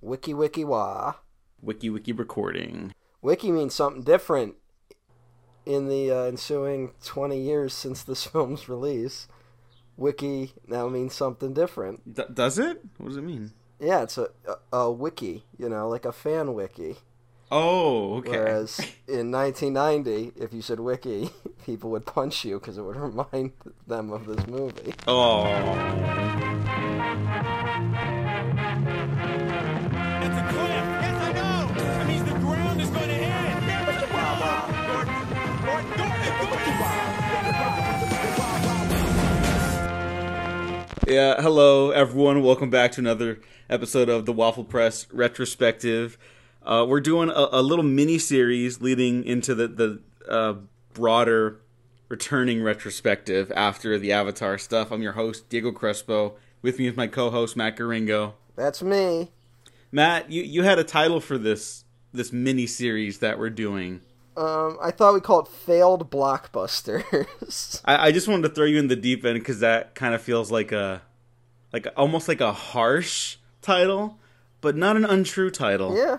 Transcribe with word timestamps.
Wiki 0.00 0.34
wiki 0.34 0.64
wah. 0.64 1.14
Wiki 1.62 1.88
wiki 1.88 2.12
recording. 2.12 2.92
Wiki 3.22 3.50
means 3.50 3.74
something 3.74 4.02
different 4.02 4.56
in 5.64 5.88
the 5.88 6.10
uh, 6.10 6.24
ensuing 6.24 6.92
20 7.04 7.40
years 7.40 7.72
since 7.72 8.02
this 8.02 8.24
film's 8.26 8.68
release. 8.68 9.26
Wiki 9.96 10.52
now 10.66 10.88
means 10.88 11.14
something 11.14 11.54
different. 11.54 12.14
D- 12.14 12.22
does 12.32 12.58
it? 12.58 12.84
What 12.98 13.08
does 13.08 13.16
it 13.16 13.22
mean? 13.22 13.52
Yeah, 13.80 14.02
it's 14.02 14.18
a, 14.18 14.28
a, 14.72 14.76
a 14.76 14.92
wiki, 14.92 15.44
you 15.58 15.68
know, 15.68 15.88
like 15.88 16.04
a 16.04 16.12
fan 16.12 16.54
wiki. 16.54 16.96
Oh, 17.50 18.16
okay. 18.16 18.30
Whereas 18.32 18.78
in 19.08 19.30
1990, 19.30 20.32
if 20.36 20.52
you 20.52 20.60
said 20.60 20.80
wiki, 20.80 21.30
people 21.64 21.90
would 21.90 22.04
punch 22.04 22.44
you 22.44 22.58
because 22.58 22.76
it 22.76 22.82
would 22.82 22.96
remind 22.96 23.52
them 23.86 24.12
of 24.12 24.26
this 24.26 24.46
movie. 24.46 24.92
Oh. 25.06 25.44
Yeah, 41.06 41.40
hello 41.40 41.92
everyone. 41.92 42.42
Welcome 42.42 42.68
back 42.68 42.90
to 42.92 43.00
another 43.00 43.38
episode 43.70 44.08
of 44.08 44.26
the 44.26 44.32
Waffle 44.32 44.64
Press 44.64 45.06
retrospective. 45.12 46.18
Uh, 46.64 46.84
we're 46.88 47.00
doing 47.00 47.28
a, 47.28 47.48
a 47.52 47.62
little 47.62 47.84
mini 47.84 48.18
series 48.18 48.80
leading 48.80 49.22
into 49.22 49.54
the 49.54 49.68
the 49.68 50.00
uh, 50.28 50.54
broader 50.94 51.60
returning 52.08 52.60
retrospective 52.60 53.52
after 53.54 54.00
the 54.00 54.10
Avatar 54.10 54.58
stuff. 54.58 54.90
I'm 54.90 55.00
your 55.00 55.12
host 55.12 55.48
Diego 55.48 55.70
Crespo. 55.70 56.34
With 56.60 56.80
me 56.80 56.88
is 56.88 56.96
my 56.96 57.06
co-host 57.06 57.56
Matt 57.56 57.76
Garingo. 57.76 58.32
That's 58.56 58.82
me. 58.82 59.30
Matt, 59.92 60.32
you 60.32 60.42
you 60.42 60.64
had 60.64 60.80
a 60.80 60.84
title 60.84 61.20
for 61.20 61.38
this 61.38 61.84
this 62.12 62.32
mini 62.32 62.66
series 62.66 63.20
that 63.20 63.38
we're 63.38 63.50
doing. 63.50 64.00
Um, 64.36 64.78
I 64.82 64.90
thought 64.90 65.14
we 65.14 65.20
called 65.20 65.46
it 65.46 65.52
failed 65.52 66.10
blockbusters. 66.10 67.80
I, 67.84 68.08
I 68.08 68.12
just 68.12 68.28
wanted 68.28 68.48
to 68.48 68.54
throw 68.54 68.66
you 68.66 68.78
in 68.78 68.88
the 68.88 68.96
deep 68.96 69.24
end 69.24 69.38
because 69.38 69.60
that 69.60 69.94
kind 69.94 70.14
of 70.14 70.20
feels 70.20 70.50
like 70.50 70.72
a 70.72 71.02
like 71.72 71.86
almost 71.96 72.28
like 72.28 72.40
a 72.40 72.52
harsh 72.52 73.36
title, 73.62 74.18
but 74.60 74.76
not 74.76 74.96
an 74.96 75.04
untrue 75.04 75.50
title. 75.50 75.96
yeah. 75.96 76.18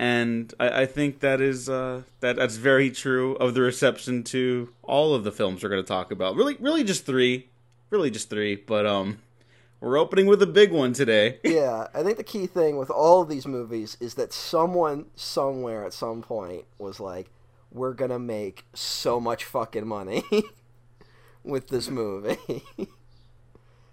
And 0.00 0.54
I, 0.60 0.82
I 0.82 0.86
think 0.86 1.20
that 1.20 1.40
is 1.40 1.68
uh, 1.68 2.02
that 2.20 2.36
that's 2.36 2.56
very 2.56 2.90
true 2.90 3.34
of 3.36 3.54
the 3.54 3.62
reception 3.62 4.22
to 4.24 4.72
all 4.82 5.14
of 5.14 5.24
the 5.24 5.32
films 5.32 5.62
we're 5.62 5.70
going 5.70 5.82
to 5.82 5.88
talk 5.88 6.12
about. 6.12 6.36
Really, 6.36 6.56
really 6.60 6.84
just 6.84 7.04
three, 7.04 7.48
really 7.90 8.10
just 8.10 8.30
three. 8.30 8.54
But 8.54 8.86
um, 8.86 9.18
we're 9.80 9.98
opening 9.98 10.26
with 10.26 10.40
a 10.42 10.46
big 10.46 10.70
one 10.70 10.92
today. 10.92 11.38
Yeah, 11.44 11.88
I 11.94 12.02
think 12.02 12.16
the 12.16 12.24
key 12.24 12.46
thing 12.46 12.76
with 12.76 12.90
all 12.90 13.22
of 13.22 13.28
these 13.28 13.46
movies 13.46 13.96
is 14.00 14.14
that 14.14 14.32
someone 14.32 15.06
somewhere 15.16 15.84
at 15.84 15.92
some 15.92 16.22
point 16.22 16.64
was 16.78 17.00
like, 17.00 17.28
"We're 17.70 17.94
gonna 17.94 18.18
make 18.18 18.64
so 18.74 19.20
much 19.20 19.44
fucking 19.44 19.86
money 19.86 20.24
with 21.44 21.68
this 21.68 21.88
movie." 21.88 22.62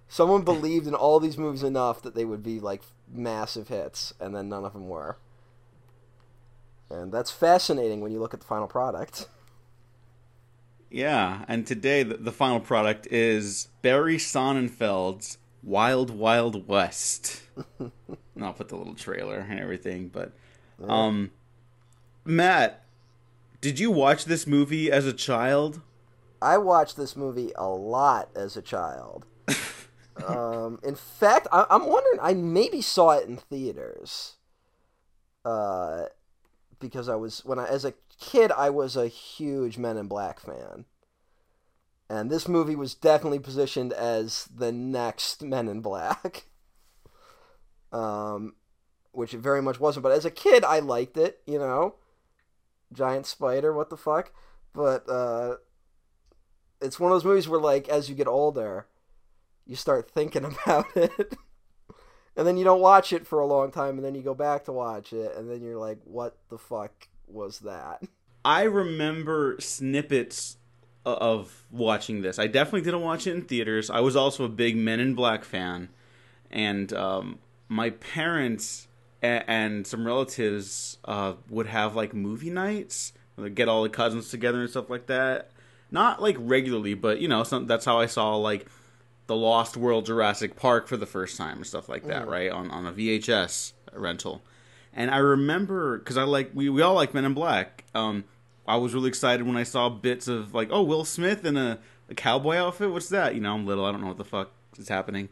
someone 0.07 0.43
believed 0.43 0.87
in 0.87 0.95
all 0.95 1.19
these 1.19 1.37
movies 1.37 1.63
enough 1.63 2.01
that 2.01 2.15
they 2.15 2.23
would 2.23 2.41
be 2.41 2.59
like 2.59 2.81
massive 3.11 3.67
hits, 3.67 4.13
and 4.19 4.33
then 4.33 4.47
none 4.47 4.63
of 4.63 4.73
them 4.73 4.87
were. 4.87 5.17
And 6.89 7.11
that's 7.11 7.31
fascinating 7.31 7.99
when 7.99 8.11
you 8.13 8.19
look 8.19 8.33
at 8.33 8.39
the 8.39 8.45
final 8.45 8.67
product. 8.67 9.27
Yeah, 10.89 11.43
and 11.49 11.67
today 11.67 12.03
the, 12.03 12.15
the 12.15 12.31
final 12.31 12.61
product 12.61 13.07
is 13.07 13.67
Barry 13.81 14.17
Sonnenfeld's 14.17 15.37
Wild 15.61 16.11
Wild 16.11 16.67
West. 16.67 17.41
and 17.79 17.91
I'll 18.39 18.53
put 18.53 18.69
the 18.69 18.77
little 18.77 18.95
trailer 18.95 19.39
and 19.39 19.59
everything, 19.59 20.07
but 20.07 20.31
um 20.87 21.31
Matt, 22.23 22.84
did 23.65 23.79
you 23.79 23.89
watch 23.89 24.25
this 24.25 24.45
movie 24.45 24.91
as 24.91 25.07
a 25.07 25.11
child? 25.11 25.81
I 26.39 26.59
watched 26.59 26.97
this 26.97 27.15
movie 27.15 27.51
a 27.55 27.67
lot 27.67 28.29
as 28.35 28.55
a 28.55 28.61
child. 28.61 29.25
um, 30.23 30.77
in 30.83 30.93
fact, 30.93 31.47
I, 31.51 31.65
I'm 31.71 31.87
wondering. 31.87 32.19
I 32.21 32.35
maybe 32.35 32.79
saw 32.79 33.17
it 33.17 33.27
in 33.27 33.37
theaters. 33.37 34.35
Uh, 35.43 36.03
because 36.79 37.09
I 37.09 37.15
was 37.15 37.43
when 37.43 37.57
I 37.57 37.65
as 37.65 37.83
a 37.85 37.95
kid, 38.19 38.51
I 38.51 38.69
was 38.69 38.95
a 38.95 39.07
huge 39.07 39.79
Men 39.79 39.97
in 39.97 40.07
Black 40.07 40.39
fan, 40.39 40.85
and 42.07 42.29
this 42.29 42.47
movie 42.47 42.75
was 42.75 42.93
definitely 42.93 43.39
positioned 43.39 43.93
as 43.93 44.47
the 44.55 44.71
next 44.71 45.41
Men 45.41 45.67
in 45.67 45.81
Black. 45.81 46.45
Um, 47.91 48.55
which 49.13 49.33
it 49.33 49.39
very 49.39 49.61
much 49.61 49.79
wasn't. 49.79 50.03
But 50.03 50.11
as 50.11 50.25
a 50.25 50.31
kid, 50.31 50.65
I 50.65 50.79
liked 50.79 51.15
it. 51.15 51.39
You 51.45 51.59
know, 51.59 51.95
giant 52.95 53.25
spider. 53.25 53.73
What 53.73 53.89
the 53.89 53.97
fuck? 53.97 54.31
But 54.73 55.07
uh, 55.09 55.55
it's 56.81 56.99
one 56.99 57.11
of 57.11 57.15
those 57.15 57.25
movies 57.25 57.47
where 57.47 57.59
like 57.59 57.89
as 57.89 58.09
you 58.09 58.15
get 58.15 58.27
older 58.27 58.87
you 59.65 59.75
start 59.75 60.11
thinking 60.11 60.45
about 60.65 60.85
it 60.95 61.37
and 62.37 62.45
then 62.45 62.57
you 62.57 62.63
don't 62.63 62.81
watch 62.81 63.13
it 63.13 63.25
for 63.25 63.39
a 63.39 63.45
long 63.45 63.71
time 63.71 63.97
and 63.97 64.05
then 64.05 64.15
you 64.15 64.21
go 64.21 64.33
back 64.33 64.65
to 64.65 64.71
watch 64.71 65.13
it 65.13 65.35
and 65.35 65.49
then 65.49 65.61
you're 65.61 65.77
like 65.77 65.99
what 66.03 66.37
the 66.49 66.57
fuck 66.57 67.07
was 67.27 67.59
that 67.59 68.03
I 68.43 68.63
remember 68.63 69.55
snippets 69.59 70.57
of 71.03 71.65
watching 71.71 72.21
this. 72.21 72.37
I 72.37 72.45
definitely 72.45 72.81
didn't 72.81 73.01
watch 73.01 73.25
it 73.25 73.35
in 73.35 73.41
theaters. 73.41 73.89
I 73.89 74.01
was 74.01 74.15
also 74.15 74.43
a 74.43 74.49
big 74.49 74.77
Men 74.77 74.99
in 74.99 75.15
Black 75.15 75.43
fan, 75.43 75.89
and 76.51 76.93
um, 76.93 77.39
my 77.67 77.89
parents 77.89 78.87
and 79.25 79.85
some 79.85 80.05
relatives 80.05 80.97
uh, 81.05 81.33
would 81.49 81.67
have 81.67 81.95
like 81.95 82.13
movie 82.13 82.49
nights, 82.49 83.13
They'd 83.37 83.55
get 83.55 83.67
all 83.67 83.83
the 83.83 83.89
cousins 83.89 84.29
together 84.29 84.61
and 84.61 84.69
stuff 84.69 84.89
like 84.89 85.07
that. 85.07 85.51
Not 85.91 86.21
like 86.21 86.37
regularly, 86.39 86.93
but 86.93 87.19
you 87.19 87.27
know, 87.27 87.43
some, 87.43 87.67
that's 87.67 87.85
how 87.85 87.99
I 87.99 88.05
saw 88.05 88.35
like 88.35 88.67
the 89.27 89.35
Lost 89.35 89.77
World 89.77 90.05
Jurassic 90.05 90.55
Park 90.55 90.87
for 90.87 90.97
the 90.97 91.05
first 91.05 91.37
time 91.37 91.57
and 91.57 91.67
stuff 91.67 91.89
like 91.89 92.05
that, 92.05 92.27
right? 92.27 92.51
On 92.51 92.69
on 92.71 92.85
a 92.85 92.91
VHS 92.91 93.73
rental. 93.93 94.41
And 94.93 95.11
I 95.11 95.17
remember 95.17 95.97
because 95.97 96.17
I 96.17 96.23
like 96.23 96.51
we, 96.53 96.69
we 96.69 96.81
all 96.81 96.93
like 96.93 97.13
Men 97.13 97.25
in 97.25 97.33
Black. 97.33 97.83
Um, 97.93 98.23
I 98.67 98.77
was 98.77 98.93
really 98.93 99.09
excited 99.09 99.45
when 99.45 99.57
I 99.57 99.63
saw 99.63 99.89
bits 99.89 100.27
of 100.27 100.53
like, 100.53 100.69
oh, 100.71 100.81
Will 100.81 101.05
Smith 101.05 101.45
in 101.45 101.57
a, 101.57 101.79
a 102.09 102.15
cowboy 102.15 102.55
outfit. 102.55 102.91
What's 102.91 103.09
that? 103.09 103.35
You 103.35 103.41
know, 103.41 103.53
I'm 103.53 103.65
little. 103.65 103.85
I 103.85 103.91
don't 103.91 104.01
know 104.01 104.07
what 104.07 104.17
the 104.17 104.23
fuck 104.25 104.51
is 104.77 104.87
happening. 104.87 105.29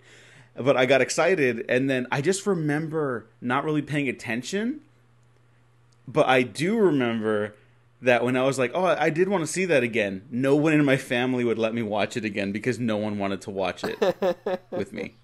But 0.56 0.78
I 0.78 0.86
got 0.86 1.02
excited, 1.02 1.66
and 1.68 1.90
then 1.90 2.08
I 2.12 2.22
just 2.22 2.46
remember 2.46 3.26
not 3.42 3.64
really 3.64 3.82
paying 3.82 4.08
attention. 4.08 4.82
But 6.08 6.28
I 6.28 6.44
do 6.44 6.78
remember 6.78 7.56
that 8.02 8.24
when 8.24 8.36
I 8.36 8.44
was 8.44 8.60
like, 8.60 8.72
oh, 8.76 8.84
I 8.86 9.10
did 9.10 9.30
want 9.30 9.42
to 9.42 9.48
see 9.48 9.66
that 9.66 9.82
again, 9.82 10.24
no 10.30 10.56
one 10.56 10.74
in 10.74 10.84
my 10.84 10.98
family 10.98 11.44
would 11.46 11.58
let 11.58 11.74
me 11.74 11.82
watch 11.82 12.18
it 12.18 12.26
again 12.26 12.52
because 12.52 12.78
no 12.78 12.98
one 12.98 13.18
wanted 13.18 13.42
to 13.42 13.50
watch 13.50 13.84
it 13.84 13.98
with 14.72 14.92
me. 14.92 15.16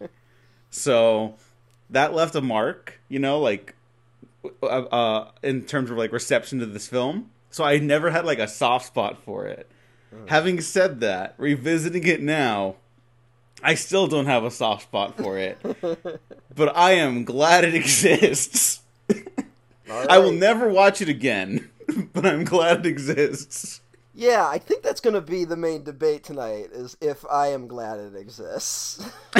So 0.69 1.35
that 1.89 2.13
left 2.13 2.35
a 2.35 2.41
mark, 2.41 2.99
you 3.09 3.19
know, 3.19 3.39
like 3.39 3.75
uh, 4.63 4.65
uh, 4.65 5.31
in 5.43 5.63
terms 5.65 5.91
of 5.91 5.97
like 5.97 6.13
reception 6.13 6.59
to 6.59 6.65
this 6.65 6.87
film. 6.87 7.29
So 7.51 7.63
I 7.63 7.79
never 7.79 8.11
had 8.11 8.25
like 8.25 8.39
a 8.39 8.47
soft 8.47 8.87
spot 8.87 9.21
for 9.23 9.45
it. 9.45 9.69
Having 10.27 10.61
said 10.61 11.01
that, 11.01 11.35
revisiting 11.37 12.07
it 12.07 12.21
now, 12.21 12.75
I 13.63 13.75
still 13.75 14.07
don't 14.07 14.25
have 14.27 14.43
a 14.43 14.51
soft 14.51 14.83
spot 14.83 15.17
for 15.17 15.37
it. 15.37 15.57
but 16.55 16.75
I 16.75 16.91
am 16.91 17.23
glad 17.25 17.63
it 17.65 17.75
exists. 17.83 18.81
I 19.91 20.17
will 20.19 20.31
never 20.33 20.69
watch 20.69 21.01
it 21.01 21.09
again, 21.09 21.69
but 22.13 22.25
I'm 22.25 22.43
glad 22.43 22.85
it 22.85 22.89
exists. 22.89 23.81
yeah 24.13 24.45
i 24.47 24.57
think 24.57 24.83
that's 24.83 24.99
going 25.01 25.13
to 25.13 25.21
be 25.21 25.45
the 25.45 25.55
main 25.55 25.83
debate 25.83 26.23
tonight 26.23 26.67
is 26.73 26.97
if 26.99 27.23
i 27.31 27.47
am 27.47 27.67
glad 27.67 27.99
it 27.99 28.15
exists 28.15 28.99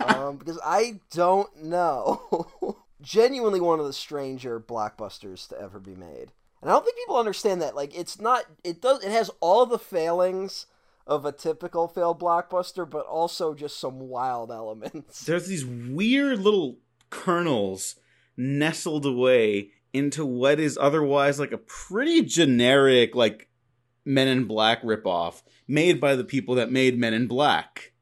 um, 0.00 0.36
because 0.36 0.58
i 0.64 1.00
don't 1.10 1.62
know 1.64 2.76
genuinely 3.00 3.60
one 3.60 3.80
of 3.80 3.86
the 3.86 3.92
stranger 3.92 4.60
blockbusters 4.60 5.48
to 5.48 5.58
ever 5.60 5.78
be 5.78 5.94
made 5.94 6.32
and 6.60 6.68
i 6.70 6.72
don't 6.74 6.84
think 6.84 6.96
people 6.96 7.16
understand 7.16 7.62
that 7.62 7.74
like 7.76 7.96
it's 7.96 8.20
not 8.20 8.44
it 8.62 8.82
does 8.82 9.02
it 9.02 9.10
has 9.10 9.30
all 9.40 9.64
the 9.64 9.78
failings 9.78 10.66
of 11.06 11.24
a 11.24 11.32
typical 11.32 11.86
failed 11.88 12.20
blockbuster 12.20 12.88
but 12.88 13.06
also 13.06 13.54
just 13.54 13.78
some 13.78 14.00
wild 14.00 14.50
elements 14.50 15.20
There's 15.26 15.46
these 15.46 15.64
weird 15.64 16.38
little 16.38 16.78
kernels 17.10 17.96
nestled 18.36 19.06
away 19.06 19.70
into 19.92 20.26
what 20.26 20.58
is 20.58 20.76
otherwise 20.76 21.38
like 21.38 21.52
a 21.52 21.58
pretty 21.58 22.22
generic 22.22 23.14
like 23.14 23.48
Men 24.04 24.28
in 24.28 24.44
Black 24.44 24.82
ripoff 24.82 25.42
made 25.66 26.00
by 26.00 26.14
the 26.14 26.24
people 26.24 26.56
that 26.56 26.70
made 26.70 26.98
Men 26.98 27.14
in 27.14 27.26
Black. 27.26 27.92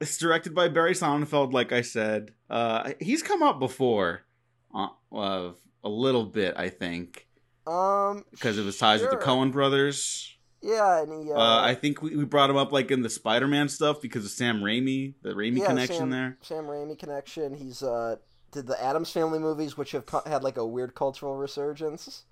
It's 0.00 0.16
directed 0.18 0.54
by 0.54 0.68
Barry 0.68 0.94
Sonnenfeld, 0.94 1.52
like 1.52 1.72
I 1.72 1.82
said. 1.82 2.32
Uh, 2.48 2.92
he's 3.00 3.22
come 3.22 3.42
up 3.42 3.58
before, 3.58 4.22
uh, 4.74 4.88
uh, 5.14 5.52
a 5.84 5.88
little 5.88 6.24
bit, 6.24 6.54
I 6.56 6.68
think, 6.68 7.26
um 7.66 8.24
because 8.30 8.58
of 8.58 8.66
his 8.66 8.78
ties 8.78 9.00
with 9.00 9.10
the 9.10 9.16
sure. 9.16 9.24
Coen 9.24 9.50
brothers. 9.50 10.35
Yeah 10.66 11.02
and 11.02 11.24
he 11.24 11.32
uh, 11.32 11.36
Uh, 11.36 11.60
I 11.62 11.74
think 11.74 12.02
we, 12.02 12.16
we 12.16 12.24
brought 12.24 12.50
him 12.50 12.56
up 12.56 12.72
like 12.72 12.90
in 12.90 13.02
the 13.02 13.10
Spider-Man 13.10 13.68
stuff 13.68 14.00
because 14.00 14.24
of 14.24 14.30
Sam 14.30 14.60
Raimi, 14.60 15.14
the 15.22 15.30
Raimi 15.30 15.58
yeah, 15.58 15.66
connection 15.66 15.96
Sam, 15.96 16.10
there. 16.10 16.38
Sam 16.42 16.64
Raimi 16.64 16.98
connection. 16.98 17.54
He's 17.54 17.82
uh 17.82 18.16
did 18.52 18.66
the 18.66 18.82
Addams 18.82 19.10
Family 19.10 19.38
movies, 19.38 19.76
which 19.76 19.92
have 19.92 20.04
had 20.26 20.42
like 20.42 20.56
a 20.56 20.66
weird 20.66 20.94
cultural 20.94 21.36
resurgence. 21.36 22.24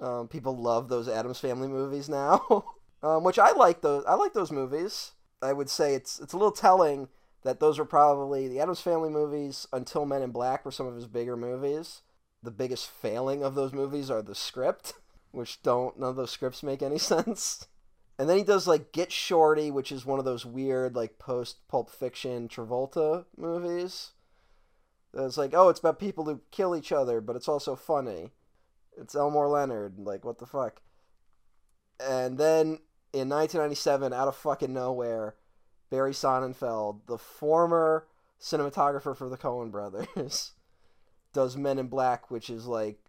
Um, 0.00 0.28
people 0.28 0.56
love 0.56 0.88
those 0.88 1.08
Addams 1.08 1.38
Family 1.40 1.68
movies 1.68 2.08
now, 2.08 2.64
um, 3.02 3.24
which 3.24 3.38
I 3.38 3.52
like 3.52 3.80
those. 3.80 4.04
I 4.06 4.14
like 4.14 4.34
those 4.34 4.52
movies. 4.52 5.12
I 5.40 5.52
would 5.52 5.70
say 5.70 5.94
it's 5.94 6.18
it's 6.20 6.32
a 6.32 6.36
little 6.36 6.52
telling 6.52 7.08
that 7.44 7.60
those 7.60 7.78
were 7.78 7.84
probably 7.84 8.48
the 8.48 8.60
Addams 8.60 8.80
Family 8.80 9.08
movies 9.08 9.66
until 9.72 10.04
Men 10.04 10.22
in 10.22 10.32
Black 10.32 10.64
were 10.64 10.72
some 10.72 10.86
of 10.86 10.96
his 10.96 11.06
bigger 11.06 11.36
movies. 11.36 12.02
The 12.42 12.50
biggest 12.50 12.88
failing 12.88 13.42
of 13.42 13.54
those 13.54 13.72
movies 13.72 14.10
are 14.10 14.22
the 14.22 14.34
script, 14.34 14.94
which 15.36 15.62
don't 15.62 15.98
none 15.98 16.10
of 16.10 16.16
those 16.16 16.30
scripts 16.30 16.62
make 16.62 16.82
any 16.82 16.98
sense. 17.12 17.68
And 18.18 18.28
then 18.28 18.38
he 18.38 18.42
does 18.42 18.66
like 18.66 18.92
Get 18.92 19.12
Shorty, 19.12 19.70
which 19.70 19.92
is 19.92 20.06
one 20.06 20.18
of 20.18 20.24
those 20.24 20.46
weird 20.46 20.96
like 20.96 21.18
post 21.18 21.68
Pulp 21.68 21.90
Fiction 21.90 22.48
Travolta 22.48 23.26
movies. 23.36 24.12
It's 25.12 25.38
like, 25.38 25.52
oh, 25.54 25.68
it's 25.68 25.80
about 25.80 25.98
people 25.98 26.24
who 26.24 26.40
kill 26.50 26.74
each 26.74 26.92
other, 26.92 27.20
but 27.20 27.36
it's 27.36 27.48
also 27.48 27.76
funny. 27.76 28.32
It's 28.98 29.14
Elmore 29.14 29.48
Leonard. 29.48 29.98
Like, 29.98 30.24
what 30.24 30.38
the 30.38 30.46
fuck? 30.46 30.82
And 32.00 32.36
then 32.36 32.80
in 33.12 33.28
1997, 33.28 34.12
out 34.12 34.28
of 34.28 34.36
fucking 34.36 34.72
nowhere, 34.72 35.36
Barry 35.90 36.12
Sonnenfeld, 36.12 37.06
the 37.06 37.16
former 37.16 38.06
cinematographer 38.40 39.16
for 39.16 39.28
the 39.28 39.38
Coen 39.38 39.70
brothers, 39.70 40.52
does 41.32 41.56
Men 41.56 41.78
in 41.78 41.88
Black, 41.88 42.30
which 42.30 42.50
is 42.50 42.66
like 42.66 43.05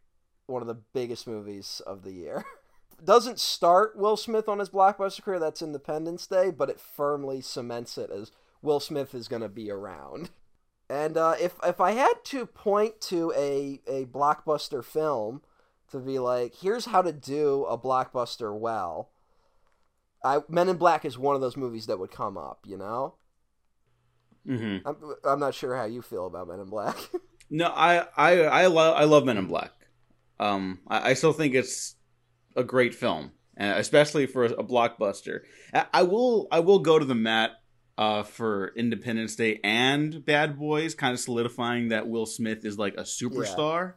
one 0.48 0.62
of 0.62 0.68
the 0.68 0.82
biggest 0.94 1.28
movies 1.28 1.82
of 1.86 2.04
the 2.04 2.12
year. 2.12 2.46
Doesn't 3.04 3.40
start 3.40 3.96
Will 3.96 4.18
Smith 4.18 4.50
on 4.50 4.60
his 4.60 4.70
blockbuster 4.70 5.22
career, 5.22 5.40
that's 5.40 5.62
Independence 5.62 6.26
Day, 6.26 6.50
but 6.50 6.70
it 6.70 6.80
firmly 6.80 7.42
cements 7.42 7.98
it 7.98 8.10
as 8.10 8.32
Will 8.64 8.80
Smith 8.80 9.14
is 9.14 9.28
going 9.28 9.44
to 9.44 9.50
be 9.50 9.70
around. 9.70 10.32
And 10.90 11.16
uh, 11.18 11.36
if 11.40 11.56
if 11.64 11.80
I 11.80 11.92
had 11.92 12.24
to 12.26 12.46
point 12.46 13.00
to 13.02 13.32
a, 13.36 13.82
a 13.88 14.06
blockbuster 14.06 14.84
film 14.84 15.42
to 15.92 16.00
be 16.00 16.18
like, 16.18 16.56
here's 16.56 16.86
how 16.86 17.02
to 17.04 17.12
do 17.12 17.66
a 17.66 17.78
blockbuster 17.78 18.58
well, 18.58 19.12
I 20.24 20.40
Men 20.48 20.70
in 20.70 20.78
Black 20.78 21.06
is 21.06 21.18
one 21.18 21.36
of 21.36 21.42
those 21.42 21.58
movies 21.58 21.86
that 21.86 22.00
would 22.00 22.12
come 22.12 22.38
up. 22.38 22.66
You 22.66 22.78
know, 22.78 23.16
Mm-hmm. 24.48 24.88
I'm 24.88 25.16
I'm 25.24 25.40
not 25.40 25.54
sure 25.54 25.76
how 25.76 25.86
you 25.86 26.02
feel 26.02 26.26
about 26.26 26.48
Men 26.48 26.60
in 26.60 26.70
Black. 26.70 26.98
No, 27.50 27.68
I 27.74 28.06
I 28.18 28.42
I 28.42 28.66
love 28.68 28.98
I 28.98 29.06
love 29.06 29.24
Men 29.24 29.38
in 29.38 29.48
Black. 29.48 29.72
Um, 30.40 30.80
I, 30.88 31.12
I 31.12 31.14
still 31.14 31.34
think 31.34 31.56
it's 31.56 31.96
a 32.56 32.64
great 32.64 32.94
film, 32.94 33.32
especially 33.58 34.26
for 34.26 34.46
a, 34.46 34.64
blockbuster. 34.64 35.42
I, 35.74 35.86
I 35.94 36.04
will 36.04 36.48
I 36.52 36.60
will 36.60 36.80
go 36.80 37.00
to 37.00 37.06
the 37.06 37.16
mat 37.16 37.52
uh, 37.98 38.24
for 38.24 38.74
Independence 38.76 39.36
Day 39.36 39.60
and 39.64 40.24
Bad 40.24 40.58
Boys, 40.58 40.96
kind 40.96 41.14
of 41.14 41.20
solidifying 41.20 41.90
that 41.90 42.08
Will 42.08 42.26
Smith 42.26 42.66
is 42.66 42.78
like 42.78 42.96
a 42.96 43.04
superstar. 43.04 43.94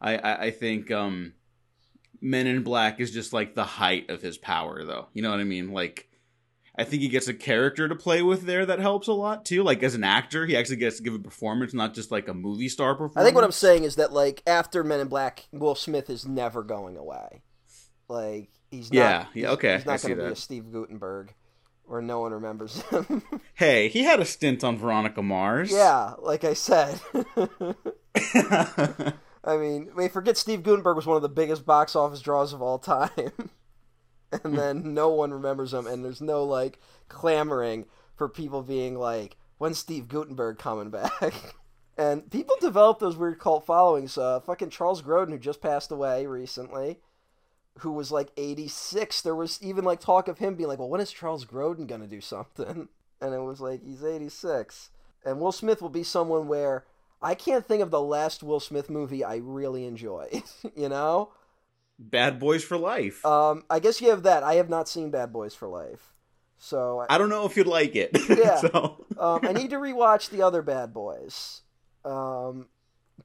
I, 0.00 0.16
I 0.16 0.42
I 0.46 0.50
think 0.50 0.90
um, 0.90 1.34
Men 2.20 2.46
in 2.46 2.62
Black 2.62 3.00
is 3.00 3.12
just 3.12 3.32
like 3.32 3.54
the 3.54 3.64
height 3.64 4.10
of 4.10 4.22
his 4.22 4.38
power, 4.38 4.84
though. 4.84 5.08
You 5.12 5.22
know 5.22 5.30
what 5.30 5.40
I 5.40 5.44
mean? 5.44 5.72
Like. 5.72 6.08
I 6.76 6.84
think 6.84 7.02
he 7.02 7.08
gets 7.08 7.28
a 7.28 7.34
character 7.34 7.88
to 7.88 7.94
play 7.94 8.20
with 8.22 8.46
there 8.46 8.66
that 8.66 8.80
helps 8.80 9.06
a 9.06 9.12
lot 9.12 9.44
too. 9.44 9.62
Like 9.62 9.82
as 9.82 9.94
an 9.94 10.02
actor, 10.04 10.44
he 10.46 10.56
actually 10.56 10.76
gets 10.76 10.96
to 10.96 11.02
give 11.02 11.14
a 11.14 11.18
performance, 11.18 11.72
not 11.72 11.94
just 11.94 12.10
like 12.10 12.26
a 12.28 12.34
movie 12.34 12.68
star 12.68 12.94
performance. 12.94 13.16
I 13.16 13.22
think 13.24 13.34
what 13.36 13.44
I'm 13.44 13.52
saying 13.52 13.84
is 13.84 13.96
that 13.96 14.12
like 14.12 14.42
after 14.46 14.82
Men 14.82 15.00
in 15.00 15.08
Black, 15.08 15.46
Will 15.52 15.74
Smith 15.74 16.10
is 16.10 16.26
never 16.26 16.62
going 16.62 16.96
away. 16.96 17.42
Like 18.08 18.50
he's 18.70 18.92
not, 18.92 18.98
Yeah, 18.98 19.26
yeah, 19.34 19.50
okay, 19.52 19.76
He's 19.76 19.86
not 19.86 20.02
going 20.02 20.16
to 20.16 20.24
be 20.26 20.32
a 20.32 20.36
Steve 20.36 20.72
Guttenberg, 20.72 21.32
where 21.84 22.02
no 22.02 22.20
one 22.20 22.32
remembers 22.32 22.82
him. 22.90 23.22
Hey, 23.54 23.88
he 23.88 24.02
had 24.02 24.20
a 24.20 24.24
stint 24.24 24.64
on 24.64 24.76
Veronica 24.76 25.22
Mars. 25.22 25.70
yeah, 25.70 26.14
like 26.18 26.44
I 26.44 26.54
said. 26.54 27.00
I 29.46 29.56
mean, 29.58 29.90
I 29.94 29.98
mean, 29.98 30.08
forget 30.08 30.36
Steve 30.36 30.62
Guttenberg 30.62 30.96
was 30.96 31.06
one 31.06 31.16
of 31.16 31.22
the 31.22 31.28
biggest 31.28 31.66
box 31.66 31.94
office 31.94 32.20
draws 32.20 32.52
of 32.52 32.62
all 32.62 32.78
time, 32.78 33.10
and 34.44 34.56
then 34.56 34.94
no 34.94 35.08
one 35.10 35.32
remembers 35.32 35.72
him, 35.72 35.86
and 35.86 36.04
there's 36.04 36.20
no 36.20 36.44
like 36.44 36.78
clamoring 37.08 37.86
for 38.16 38.28
people 38.28 38.62
being 38.62 38.98
like, 38.98 39.36
"When's 39.58 39.78
Steve 39.78 40.08
Guttenberg 40.08 40.58
coming 40.58 40.90
back?" 40.90 41.34
and 41.98 42.30
people 42.30 42.56
develop 42.60 42.98
those 42.98 43.16
weird 43.16 43.38
cult 43.38 43.66
followings. 43.66 44.18
Uh, 44.18 44.40
fucking 44.40 44.70
Charles 44.70 45.02
Grodin, 45.02 45.30
who 45.30 45.38
just 45.38 45.60
passed 45.62 45.90
away 45.90 46.26
recently, 46.26 47.00
who 47.78 47.92
was 47.92 48.10
like 48.10 48.30
86. 48.36 49.22
There 49.22 49.34
was 49.34 49.62
even 49.62 49.84
like 49.84 50.00
talk 50.00 50.28
of 50.28 50.38
him 50.38 50.54
being 50.54 50.68
like, 50.68 50.78
"Well, 50.78 50.88
when 50.88 51.00
is 51.00 51.12
Charles 51.12 51.44
Grodin 51.44 51.86
gonna 51.86 52.06
do 52.06 52.20
something?" 52.20 52.88
And 53.20 53.32
it 53.32 53.38
was 53.38 53.58
like 53.58 53.82
he's 53.82 54.04
86. 54.04 54.90
And 55.24 55.40
Will 55.40 55.52
Smith 55.52 55.80
will 55.80 55.88
be 55.88 56.02
someone 56.02 56.46
where 56.46 56.84
I 57.22 57.34
can't 57.34 57.64
think 57.64 57.80
of 57.82 57.90
the 57.90 58.02
last 58.02 58.42
Will 58.42 58.60
Smith 58.60 58.90
movie 58.90 59.24
I 59.24 59.36
really 59.36 59.86
enjoyed. 59.86 60.42
you 60.76 60.90
know, 60.90 61.30
Bad 61.98 62.38
Boys 62.38 62.64
for 62.64 62.76
Life. 62.76 63.24
um, 63.24 63.62
I 63.70 63.78
guess 63.80 64.00
you 64.00 64.10
have 64.10 64.22
that. 64.24 64.42
I 64.42 64.54
have 64.54 64.68
not 64.68 64.88
seen 64.88 65.10
Bad 65.10 65.32
Boys 65.32 65.54
for 65.54 65.68
Life, 65.68 66.12
so 66.58 67.04
I 67.08 67.18
don't 67.18 67.28
know 67.28 67.46
if 67.46 67.56
you'd 67.56 67.66
like 67.66 67.94
it. 67.96 68.10
Yeah. 68.28 68.56
so 68.56 69.04
um, 69.18 69.40
I 69.42 69.52
need 69.52 69.70
to 69.70 69.76
rewatch 69.76 70.30
the 70.30 70.42
other 70.42 70.62
Bad 70.62 70.92
Boys. 70.92 71.62
Um, 72.04 72.66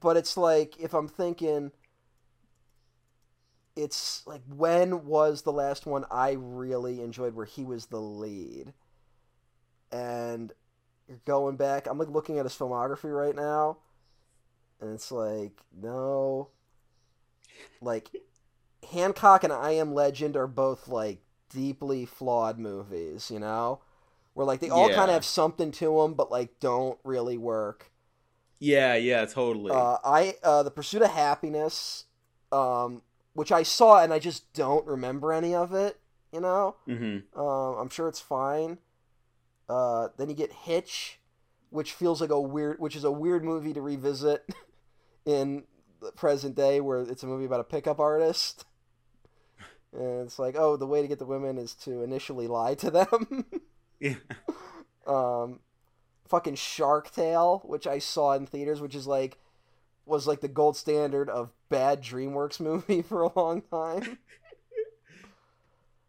but 0.00 0.16
it's 0.16 0.36
like 0.36 0.78
if 0.80 0.94
I'm 0.94 1.08
thinking, 1.08 1.72
it's 3.76 4.26
like 4.26 4.42
when 4.48 5.04
was 5.06 5.42
the 5.42 5.52
last 5.52 5.86
one 5.86 6.04
I 6.10 6.32
really 6.32 7.00
enjoyed 7.00 7.34
where 7.34 7.46
he 7.46 7.64
was 7.64 7.86
the 7.86 8.00
lead? 8.00 8.72
And 9.92 10.52
you're 11.08 11.20
going 11.26 11.56
back. 11.56 11.86
I'm 11.88 11.98
like 11.98 12.08
looking 12.08 12.38
at 12.38 12.44
his 12.44 12.54
filmography 12.54 13.12
right 13.12 13.34
now, 13.34 13.78
and 14.80 14.94
it's 14.94 15.10
like 15.10 15.52
no, 15.76 16.50
like 17.80 18.08
Hancock 18.92 19.44
and 19.44 19.52
I 19.52 19.72
Am 19.72 19.94
Legend 19.94 20.36
are 20.36 20.46
both 20.46 20.88
like 20.88 21.20
deeply 21.48 22.04
flawed 22.06 22.58
movies. 22.58 23.30
You 23.30 23.38
know 23.40 23.80
where 24.34 24.46
like 24.46 24.60
they 24.60 24.70
all 24.70 24.88
Yeah. 24.88 24.94
kind 24.94 25.10
of 25.10 25.14
have 25.14 25.24
something 25.24 25.70
to 25.72 25.98
them, 26.00 26.14
but 26.14 26.30
like 26.30 26.60
don't 26.60 26.98
really 27.04 27.38
work. 27.38 27.90
yeah, 28.58 28.94
yeah, 28.94 29.24
totally. 29.24 29.72
Uh, 29.72 29.98
I 30.04 30.34
uh, 30.42 30.62
the 30.62 30.70
Pursuit 30.70 31.02
of 31.02 31.10
Happiness, 31.10 32.04
um, 32.52 33.02
which 33.34 33.52
I 33.52 33.62
saw 33.62 34.02
and 34.02 34.12
I 34.12 34.18
just 34.18 34.52
don't 34.52 34.86
remember 34.86 35.32
any 35.32 35.54
of 35.54 35.72
it. 35.74 35.98
You 36.32 36.40
know, 36.40 36.76
hmm 36.86 37.18
um, 37.36 37.76
I'm 37.78 37.88
sure 37.88 38.08
it's 38.08 38.20
fine. 38.20 38.78
Uh, 39.68 40.08
then 40.16 40.28
you 40.28 40.34
get 40.34 40.52
Hitch, 40.52 41.20
which 41.70 41.92
feels 41.92 42.20
like 42.20 42.30
a 42.30 42.40
weird, 42.40 42.80
which 42.80 42.96
is 42.96 43.04
a 43.04 43.12
weird 43.12 43.44
movie 43.44 43.72
to 43.72 43.80
revisit 43.80 44.48
in 45.26 45.64
the 46.00 46.12
present 46.12 46.54
day, 46.56 46.80
where 46.80 47.00
it's 47.02 47.22
a 47.22 47.26
movie 47.26 47.44
about 47.44 47.60
a 47.60 47.64
pickup 47.64 48.00
artist. 48.00 48.64
And 49.92 50.22
it's 50.26 50.38
like, 50.38 50.56
oh, 50.56 50.76
the 50.76 50.86
way 50.86 51.02
to 51.02 51.08
get 51.08 51.18
the 51.18 51.26
women 51.26 51.58
is 51.58 51.74
to 51.84 52.02
initially 52.02 52.46
lie 52.46 52.74
to 52.76 52.90
them. 52.90 53.46
Yeah. 54.02 54.14
um 55.06 55.60
fucking 56.26 56.54
Shark 56.54 57.10
Tale, 57.10 57.60
which 57.66 57.86
I 57.86 57.98
saw 57.98 58.32
in 58.32 58.46
theaters, 58.46 58.80
which 58.80 58.94
is 58.94 59.06
like 59.06 59.36
was 60.06 60.26
like 60.26 60.40
the 60.40 60.48
gold 60.48 60.78
standard 60.78 61.28
of 61.28 61.50
bad 61.68 62.02
DreamWorks 62.02 62.60
movie 62.60 63.02
for 63.02 63.20
a 63.20 63.38
long 63.38 63.60
time. 63.60 64.16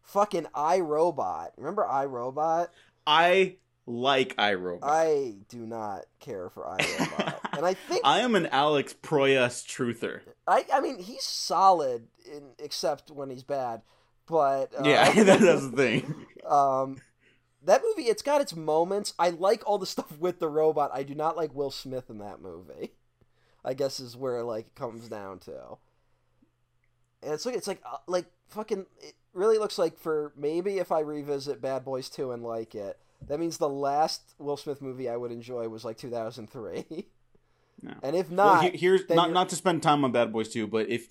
fucking 0.00 0.46
iRobot. 0.54 1.50
Remember 1.58 1.84
iRobot? 1.84 2.68
I 3.06 3.56
like 3.86 4.34
iRobot. 4.36 4.78
I 4.82 5.34
do 5.50 5.66
not 5.66 6.06
care 6.18 6.48
for 6.48 6.64
iRobot. 6.64 7.41
And 7.52 7.66
I 7.66 7.74
think 7.74 8.02
I 8.04 8.20
am 8.20 8.34
an 8.34 8.46
Alex 8.46 8.94
Proyas 9.02 9.64
truther. 9.64 10.20
I 10.46 10.64
I 10.72 10.80
mean 10.80 10.98
he's 10.98 11.24
solid 11.24 12.08
in 12.24 12.50
except 12.58 13.10
when 13.10 13.30
he's 13.30 13.42
bad. 13.42 13.82
But 14.26 14.72
uh, 14.78 14.82
Yeah, 14.84 15.12
that, 15.24 15.40
that's 15.40 15.68
the 15.68 15.76
thing. 15.76 16.26
Um, 16.46 17.00
that 17.64 17.82
movie, 17.84 18.08
it's 18.08 18.22
got 18.22 18.40
its 18.40 18.54
moments. 18.54 19.14
I 19.18 19.30
like 19.30 19.62
all 19.66 19.78
the 19.78 19.86
stuff 19.94 20.18
with 20.18 20.38
the 20.38 20.48
robot. 20.48 20.90
I 20.92 21.02
do 21.02 21.14
not 21.14 21.36
like 21.36 21.54
Will 21.54 21.70
Smith 21.70 22.10
in 22.10 22.18
that 22.18 22.40
movie. 22.40 22.92
I 23.64 23.74
guess 23.74 24.00
is 24.00 24.16
where 24.16 24.42
like 24.42 24.66
it 24.66 24.74
comes 24.74 25.08
down 25.08 25.38
to. 25.40 25.76
And 27.22 27.32
it's 27.32 27.46
like 27.46 27.56
it's 27.56 27.68
like 27.68 27.82
uh, 27.84 27.98
like 28.06 28.26
fucking. 28.48 28.86
It 29.00 29.14
really 29.32 29.58
looks 29.58 29.78
like 29.78 29.98
for 29.98 30.32
maybe 30.36 30.78
if 30.78 30.90
I 30.90 31.00
revisit 31.00 31.62
Bad 31.62 31.84
Boys 31.84 32.08
Two 32.08 32.32
and 32.32 32.42
like 32.42 32.74
it, 32.74 32.98
that 33.28 33.38
means 33.38 33.58
the 33.58 33.68
last 33.68 34.34
Will 34.38 34.56
Smith 34.56 34.82
movie 34.82 35.08
I 35.08 35.16
would 35.16 35.30
enjoy 35.30 35.68
was 35.68 35.84
like 35.84 35.98
two 35.98 36.10
thousand 36.10 36.50
three. 36.50 37.06
No. 37.82 37.94
And 38.02 38.14
if 38.16 38.30
Well, 38.30 38.54
not, 38.54 38.64
he- 38.64 38.78
here's 38.78 39.08
not 39.08 39.24
you're- 39.24 39.32
not 39.34 39.48
to 39.50 39.56
spend 39.56 39.82
time 39.82 40.04
on 40.04 40.12
Bad 40.12 40.32
Boys 40.32 40.48
2, 40.50 40.66
but 40.66 40.88
if 40.88 41.08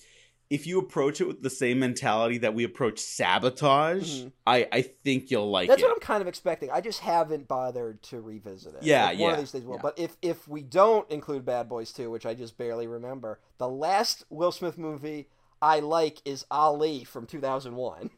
if 0.49 0.67
you 0.67 0.79
approach 0.79 1.21
it 1.21 1.27
with 1.27 1.41
the 1.41 1.49
same 1.49 1.79
mentality 1.79 2.37
that 2.39 2.53
we 2.53 2.65
approach 2.65 2.99
sabotage, 2.99 4.23
Mhm. 4.23 4.31
I 4.45 4.67
I 4.71 4.81
think 4.81 5.31
you'll 5.31 5.49
like 5.49 5.69
That's 5.69 5.81
it. 5.81 5.85
what 5.85 5.93
I'm 5.93 5.99
kind 6.01 6.21
of 6.21 6.27
expecting. 6.27 6.69
I 6.69 6.81
just 6.81 6.99
haven't 6.99 7.47
bothered 7.47 8.01
to 8.03 8.19
revisit 8.21 8.75
it. 8.75 8.83
Yeah, 8.83 9.05
Like, 9.05 9.19
One 9.19 9.33
of 9.33 9.39
these 9.39 9.51
days 9.51 9.63
will. 9.63 9.75
yeah. 9.75 9.81
But 9.81 9.97
if 9.99 10.17
if 10.21 10.47
we 10.47 10.61
don't 10.61 11.09
include 11.09 11.45
Bad 11.45 11.69
Boys 11.69 11.91
2, 11.93 12.09
which 12.11 12.25
I 12.25 12.33
just 12.33 12.57
barely 12.57 12.85
remember, 12.87 13.39
the 13.59 13.69
last 13.69 14.25
Will 14.29 14.51
Smith 14.51 14.77
movie 14.77 15.29
I 15.61 15.79
like 15.79 16.21
is 16.25 16.45
Ali 16.51 17.03
from 17.05 17.27
2001. 17.27 18.09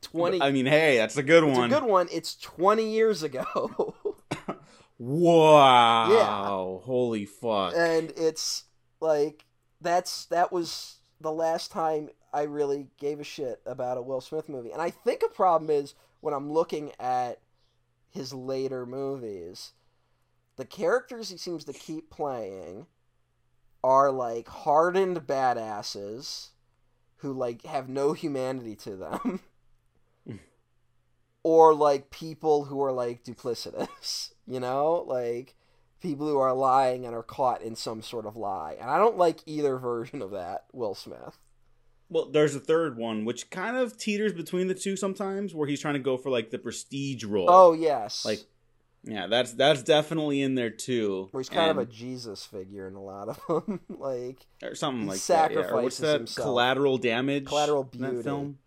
20 0.00 0.40
I 0.42 0.50
mean, 0.50 0.66
hey, 0.66 0.96
that's 0.96 1.16
a 1.16 1.22
good 1.22 1.44
It's 1.44 1.56
one. 1.58 1.70
a 1.72 1.80
good 1.80 1.88
one. 1.88 2.08
It's 2.10 2.34
20 2.36 2.90
years 2.90 3.22
ago. 3.22 3.94
Wow! 5.04 6.12
Yeah. 6.12 6.46
Holy 6.84 7.24
fuck! 7.24 7.74
and 7.76 8.12
it's 8.16 8.64
like 9.00 9.46
that's 9.80 10.26
that 10.26 10.52
was 10.52 10.98
the 11.20 11.32
last 11.32 11.72
time 11.72 12.10
I 12.32 12.42
really 12.42 12.86
gave 12.98 13.18
a 13.18 13.24
shit 13.24 13.60
about 13.66 13.98
a 13.98 14.02
Will 14.02 14.20
Smith 14.20 14.48
movie. 14.48 14.70
And 14.70 14.80
I 14.80 14.90
think 14.90 15.22
a 15.24 15.28
problem 15.28 15.70
is 15.70 15.94
when 16.20 16.32
I'm 16.32 16.52
looking 16.52 16.92
at 17.00 17.40
his 18.10 18.32
later 18.32 18.86
movies, 18.86 19.72
the 20.56 20.64
characters 20.64 21.30
he 21.30 21.36
seems 21.36 21.64
to 21.64 21.72
keep 21.72 22.08
playing 22.08 22.86
are 23.82 24.12
like 24.12 24.46
hardened 24.48 25.26
badasses 25.26 26.50
who 27.16 27.32
like 27.32 27.66
have 27.66 27.88
no 27.88 28.12
humanity 28.12 28.76
to 28.76 28.94
them. 28.96 29.40
Hmm. 30.26 30.36
or 31.42 31.74
like 31.74 32.10
people 32.10 32.66
who 32.66 32.80
are 32.82 32.92
like 32.92 33.24
duplicitous, 33.24 34.31
you 34.46 34.60
know? 34.60 35.04
Like 35.06 35.54
people 36.00 36.26
who 36.26 36.38
are 36.38 36.52
lying 36.54 37.06
and 37.06 37.14
are 37.14 37.22
caught 37.22 37.62
in 37.62 37.76
some 37.76 38.02
sort 38.02 38.26
of 38.26 38.36
lie. 38.36 38.76
And 38.80 38.90
I 38.90 38.98
don't 38.98 39.16
like 39.16 39.40
either 39.46 39.76
version 39.78 40.22
of 40.22 40.30
that, 40.32 40.64
Will 40.72 40.94
Smith. 40.94 41.38
Well, 42.08 42.26
there's 42.30 42.54
a 42.54 42.60
third 42.60 42.98
one 42.98 43.24
which 43.24 43.48
kind 43.48 43.76
of 43.76 43.96
teeters 43.96 44.34
between 44.34 44.66
the 44.68 44.74
two 44.74 44.96
sometimes, 44.96 45.54
where 45.54 45.66
he's 45.66 45.80
trying 45.80 45.94
to 45.94 46.00
go 46.00 46.18
for 46.18 46.28
like 46.28 46.50
the 46.50 46.58
prestige 46.58 47.24
role. 47.24 47.46
Oh, 47.48 47.72
yes. 47.72 48.24
like 48.26 48.40
yeah, 49.04 49.26
that's 49.26 49.52
that's 49.52 49.82
definitely 49.82 50.42
in 50.42 50.54
there 50.54 50.70
too. 50.70 51.28
where 51.32 51.40
he's 51.40 51.48
kind 51.48 51.70
of 51.70 51.78
a 51.78 51.86
Jesus 51.86 52.44
figure 52.44 52.86
in 52.86 52.94
a 52.94 53.02
lot 53.02 53.28
of 53.28 53.40
them. 53.66 53.80
like 53.88 54.46
or 54.62 54.74
something 54.74 55.08
like 55.08 55.20
that. 55.22 55.52
Yeah. 55.52 55.58
Or 55.60 55.82
what's 55.82 55.98
that? 55.98 56.18
himself. 56.18 56.44
Collateral 56.46 56.98
damage. 56.98 57.46
Collateral 57.46 57.84
Beauty. 57.84 58.22
film. 58.22 58.58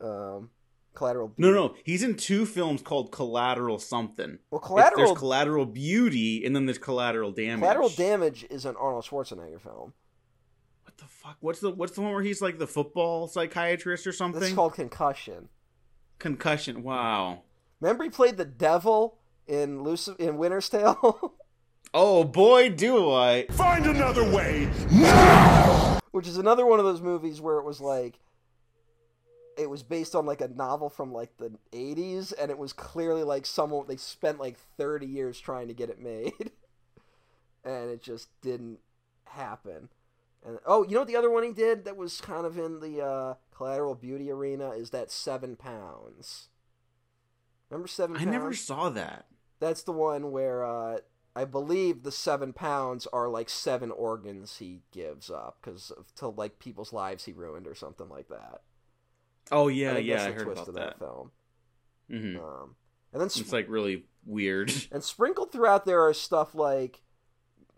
um 0.00 0.50
Collateral 0.96 1.32
No, 1.36 1.48
Beauty. 1.52 1.54
no, 1.60 1.74
he's 1.84 2.02
in 2.02 2.16
two 2.16 2.44
films 2.46 2.82
called 2.82 3.12
Collateral 3.12 3.78
something. 3.78 4.38
Well, 4.50 4.58
It's- 4.58 4.66
Collateral 4.68 5.06
there's 5.06 5.18
Collateral 5.18 5.66
Beauty, 5.66 6.44
and 6.44 6.56
then 6.56 6.66
there's 6.66 6.78
Collateral 6.78 7.30
Damage. 7.30 7.60
Collateral 7.60 7.88
Damage 7.90 8.44
is 8.50 8.64
an 8.64 8.74
Arnold 8.76 9.04
Schwarzenegger 9.04 9.60
film. 9.60 9.92
What 10.84 10.96
the 10.98 11.04
fuck? 11.04 11.36
What's 11.40 11.60
the 11.60 11.70
what's 11.70 11.92
the 11.92 12.00
one 12.00 12.12
where 12.12 12.22
he's 12.22 12.40
like 12.42 12.58
the 12.58 12.66
football 12.66 13.28
psychiatrist 13.28 14.06
or 14.06 14.10
This 14.10 14.18
something? 14.18 14.42
is 14.42 14.52
called 14.52 14.74
Concussion. 14.74 15.48
Concussion. 16.18 16.82
Wow. 16.82 17.42
Remember 17.80 18.04
he 18.04 18.10
played 18.10 18.36
the 18.38 18.44
devil 18.46 19.18
in 19.46 19.82
Lucifer 19.82 20.20
in 20.20 20.38
Winter's 20.38 20.68
Tale? 20.68 21.34
Oh 21.94 22.24
boy, 22.24 22.68
do 22.68 23.10
I! 23.12 23.46
Find 23.52 23.86
another 23.86 24.28
way. 24.28 24.66
which 26.10 26.26
is 26.26 26.36
another 26.36 26.66
one 26.66 26.78
of 26.78 26.84
those 26.84 27.00
movies 27.00 27.40
where 27.40 27.58
it 27.58 27.64
was 27.64 27.80
like 27.80 28.18
it 29.56 29.70
was 29.70 29.82
based 29.82 30.14
on 30.14 30.26
like 30.26 30.40
a 30.40 30.48
novel 30.48 30.88
from 30.88 31.12
like 31.12 31.36
the 31.38 31.52
80s 31.72 32.32
and 32.38 32.50
it 32.50 32.58
was 32.58 32.72
clearly 32.72 33.22
like 33.22 33.46
someone 33.46 33.86
they 33.88 33.96
spent 33.96 34.38
like 34.38 34.56
30 34.76 35.06
years 35.06 35.40
trying 35.40 35.68
to 35.68 35.74
get 35.74 35.90
it 35.90 36.00
made 36.00 36.32
and 37.64 37.90
it 37.90 38.02
just 38.02 38.28
didn't 38.42 38.78
happen 39.24 39.88
and 40.44 40.58
oh 40.66 40.84
you 40.84 40.92
know 40.92 41.00
what 41.00 41.08
the 41.08 41.16
other 41.16 41.30
one 41.30 41.42
he 41.42 41.52
did 41.52 41.84
that 41.84 41.96
was 41.96 42.20
kind 42.20 42.46
of 42.46 42.58
in 42.58 42.80
the 42.80 43.02
uh 43.04 43.34
collateral 43.54 43.94
beauty 43.94 44.30
arena 44.30 44.70
is 44.70 44.90
that 44.90 45.10
seven 45.10 45.56
pounds 45.56 46.48
remember 47.70 47.88
seven 47.88 48.16
I 48.16 48.20
pounds 48.20 48.30
never 48.30 48.52
saw 48.54 48.88
that. 48.90 49.26
that's 49.58 49.82
the 49.82 49.92
one 49.92 50.30
where 50.30 50.64
uh, 50.64 50.98
I 51.34 51.44
believe 51.44 52.02
the 52.02 52.12
seven 52.12 52.52
pounds 52.52 53.06
are 53.12 53.28
like 53.28 53.48
seven 53.50 53.90
organs 53.90 54.58
he 54.58 54.80
gives 54.92 55.30
up 55.30 55.58
because 55.60 55.92
to 56.16 56.28
like 56.28 56.58
people's 56.58 56.92
lives 56.92 57.24
he 57.24 57.32
ruined 57.32 57.66
or 57.66 57.74
something 57.74 58.08
like 58.08 58.28
that. 58.28 58.62
Oh 59.52 59.68
yeah, 59.68 59.96
yeah, 59.98 60.22
I 60.24 60.32
heard 60.32 60.44
twist 60.44 60.68
about 60.68 60.74
that. 60.74 60.98
that 60.98 60.98
film. 60.98 61.30
hmm 62.10 62.36
Um, 62.38 62.76
and 63.12 63.22
then 63.22 63.30
sp- 63.30 63.42
It's 63.42 63.52
like 63.52 63.66
really 63.68 64.04
weird. 64.24 64.72
and 64.92 65.02
sprinkled 65.02 65.52
throughout 65.52 65.84
there 65.86 66.02
are 66.06 66.12
stuff 66.14 66.54
like 66.54 67.00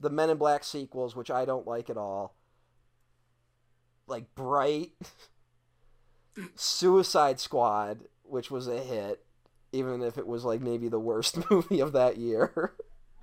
the 0.00 0.10
Men 0.10 0.30
in 0.30 0.38
Black 0.38 0.64
sequels, 0.64 1.14
which 1.16 1.30
I 1.30 1.44
don't 1.44 1.66
like 1.66 1.90
at 1.90 1.96
all. 1.96 2.34
Like 4.06 4.34
Bright, 4.34 4.92
Suicide 6.54 7.40
Squad, 7.40 8.00
which 8.22 8.50
was 8.50 8.68
a 8.68 8.78
hit, 8.78 9.24
even 9.72 10.02
if 10.02 10.16
it 10.18 10.26
was 10.26 10.44
like 10.44 10.60
maybe 10.60 10.88
the 10.88 11.00
worst 11.00 11.38
movie 11.50 11.80
of 11.80 11.92
that 11.92 12.16
year. 12.16 12.72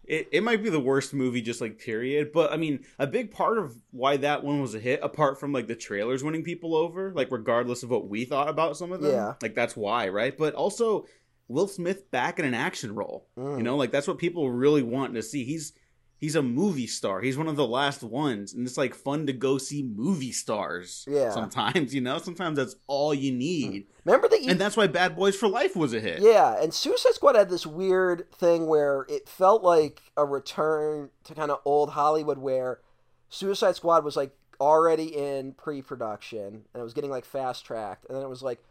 It, 0.08 0.28
it 0.32 0.44
might 0.44 0.62
be 0.64 0.70
the 0.70 0.80
worst 0.80 1.14
movie, 1.14 1.42
just 1.42 1.62
like 1.62 1.80
period. 1.80 2.32
But 2.32 2.52
I 2.52 2.58
mean, 2.58 2.86
a 3.00 3.08
big 3.08 3.32
part 3.32 3.58
of 3.58 3.76
why 3.92 4.18
that 4.18 4.44
one 4.44 4.62
was 4.62 4.76
a 4.76 4.80
hit, 4.80 5.00
apart 5.04 5.40
from 5.40 5.52
like 5.54 5.68
the 5.68 5.76
trailers 5.76 6.24
winning 6.24 6.44
people 6.44 6.76
over, 6.76 7.12
like 7.14 7.32
regardless 7.32 7.84
of 7.84 7.90
what 7.90 8.08
we 8.08 8.26
thought 8.26 8.48
about 8.50 8.78
some 8.78 8.92
of 8.92 9.02
them, 9.02 9.12
Yeah. 9.12 9.34
like 9.42 9.56
that's 9.56 9.76
why, 9.76 10.10
right? 10.10 10.38
But 10.38 10.54
also 10.54 11.06
Will 11.48 11.68
Smith 11.68 12.10
back 12.12 12.40
in 12.40 12.46
an 12.46 12.54
action 12.54 12.94
role. 12.96 13.28
Mm. 13.38 13.58
You 13.58 13.64
know, 13.64 13.76
like 13.78 13.92
that's 13.92 14.08
what 14.08 14.18
people 14.18 14.50
really 14.52 14.84
want 14.84 15.14
to 15.16 15.22
see. 15.24 15.44
He's 15.44 15.74
he's 16.18 16.36
a 16.36 16.42
movie 16.42 16.88
star. 16.88 17.22
He's 17.22 17.38
one 17.38 17.48
of 17.48 17.56
the 17.56 17.68
last 17.68 18.04
ones, 18.04 18.54
and 18.54 18.66
it's 18.66 18.78
like 18.78 18.96
fun 18.96 19.28
to 19.28 19.34
go 19.34 19.58
see 19.58 19.84
movie 19.84 20.32
stars. 20.32 21.06
Yeah. 21.10 21.32
Sometimes, 21.32 21.94
you 21.94 22.02
know, 22.02 22.18
sometimes 22.18 22.58
that's 22.58 22.76
all 22.88 23.14
you 23.14 23.32
need, 23.32 23.84
mm-hmm. 23.84 23.96
Remember 24.06 24.28
that 24.30 24.44
you 24.44 24.52
and 24.52 24.62
that's 24.62 24.78
why 24.78 24.86
Bad 24.86 25.16
Boys 25.16 25.36
for 25.36 25.48
Life 25.48 25.76
was 25.76 25.94
a 25.94 26.00
hit. 26.00 26.22
Yeah, 26.22 26.62
and 26.62 26.72
Suicide 26.72 27.14
Squad 27.14 27.36
had 27.36 27.50
this 27.50 27.66
weird 27.66 28.32
thing 28.32 28.68
where 28.68 29.06
it 29.10 29.28
felt 29.28 29.64
like 29.64 30.04
a 30.16 30.24
return 30.24 31.10
to 31.24 31.34
kind 31.34 31.50
of 31.50 31.60
old 31.66 31.92
Hollywood 31.92 32.38
where 32.38 32.82
Suicide 33.30 33.76
Squad 33.76 34.04
was 34.04 34.16
like 34.16 34.32
already 34.62 35.06
in 35.06 35.54
pre-production 35.54 36.66
and 36.74 36.80
it 36.80 36.84
was 36.84 36.94
getting 36.94 37.10
like 37.10 37.26
fast 37.26 37.66
tracked 37.66 38.06
and 38.08 38.16
then 38.16 38.24
it 38.24 38.30
was 38.30 38.42
like 38.42 38.64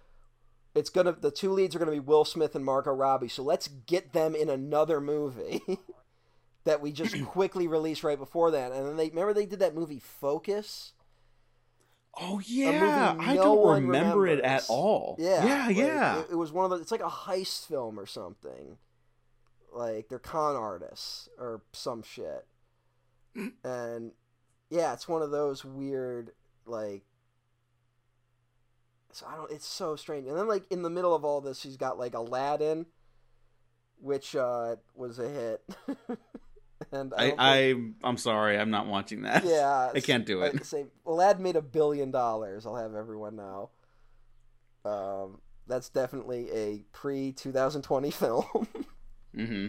it's 0.75 0.89
going 0.89 1.07
to 1.07 1.13
the 1.13 1.31
two 1.31 1.53
leads 1.53 1.75
are 1.75 1.79
going 1.79 1.91
to 1.91 1.93
be 1.93 2.01
Will 2.01 2.25
Smith 2.25 2.55
and 2.55 2.65
Margot 2.65 2.93
Robbie. 2.93 3.29
So 3.29 3.43
let's 3.43 3.69
get 3.69 4.13
them 4.13 4.35
in 4.35 4.49
another 4.49 5.01
movie 5.01 5.63
that 6.65 6.81
we 6.81 6.93
just 6.93 7.23
quickly 7.27 7.67
released 7.67 8.05
right 8.05 8.19
before 8.19 8.51
that. 8.51 8.73
And 8.73 8.87
then 8.87 8.97
they 8.97 9.09
remember 9.09 9.35
they 9.35 9.47
did 9.47 9.61
that 9.61 9.75
movie 9.75 10.01
Focus? 10.01 10.93
Oh 12.21 12.41
yeah, 12.45 13.17
I 13.19 13.35
don't 13.35 13.83
remember 13.83 14.27
it 14.27 14.41
at 14.41 14.65
all. 14.69 15.17
Yeah, 15.19 15.45
yeah, 15.45 15.67
like, 15.67 15.77
yeah. 15.77 16.21
It, 16.21 16.27
it 16.33 16.35
was 16.37 16.53
one 16.53 16.65
of 16.65 16.71
the. 16.71 16.77
It's 16.77 16.93
like 16.93 17.01
a 17.01 17.09
heist 17.09 17.67
film 17.67 17.99
or 17.99 18.07
something. 18.07 18.79
Like 19.73 20.09
they're 20.09 20.21
con 20.21 20.55
artists 20.55 21.29
or 21.39 21.63
some 21.73 22.05
shit, 22.05 22.47
and 23.65 24.13
yeah, 24.71 24.93
it's 24.93 25.09
one 25.09 25.23
of 25.23 25.33
those 25.33 25.65
weird 25.65 26.31
like. 26.67 27.03
So 29.11 29.27
I 29.29 29.35
don't. 29.35 29.51
It's 29.51 29.67
so 29.67 29.97
strange, 29.97 30.29
and 30.29 30.37
then 30.37 30.47
like 30.47 30.71
in 30.71 30.83
the 30.83 30.91
middle 30.91 31.17
of 31.17 31.25
all 31.25 31.41
this, 31.41 31.59
she's 31.59 31.77
got 31.77 31.99
like 31.99 32.15
Aladdin, 32.15 32.87
which 34.01 34.37
uh 34.37 34.77
was 34.95 35.19
a 35.19 35.29
hit. 35.29 35.63
and 36.95 37.13
I, 37.15 37.29
don't 37.29 37.39
think- 37.39 37.95
I 38.05 38.09
I'm 38.09 38.17
sorry, 38.17 38.59
I'm 38.59 38.71
not 38.71 38.87
watching 38.87 39.23
that. 39.23 39.45
yeah, 39.45 39.91
I 39.95 40.01
can't 40.01 40.25
do 40.27 40.43
it. 40.43 40.65
Say, 40.65 40.87
Aladdin 41.07 41.43
made 41.43 41.57
a 41.57 41.63
billion 41.63 42.11
dollars. 42.11 42.67
I'll 42.67 42.77
have 42.77 42.95
everyone 42.95 43.37
know. 43.37 43.71
Um, 44.85 45.41
that's 45.67 45.89
definitely 45.89 46.51
a 46.53 46.85
pre 46.93 47.33
2020 47.33 48.11
film. 48.11 48.45
hmm 49.35 49.69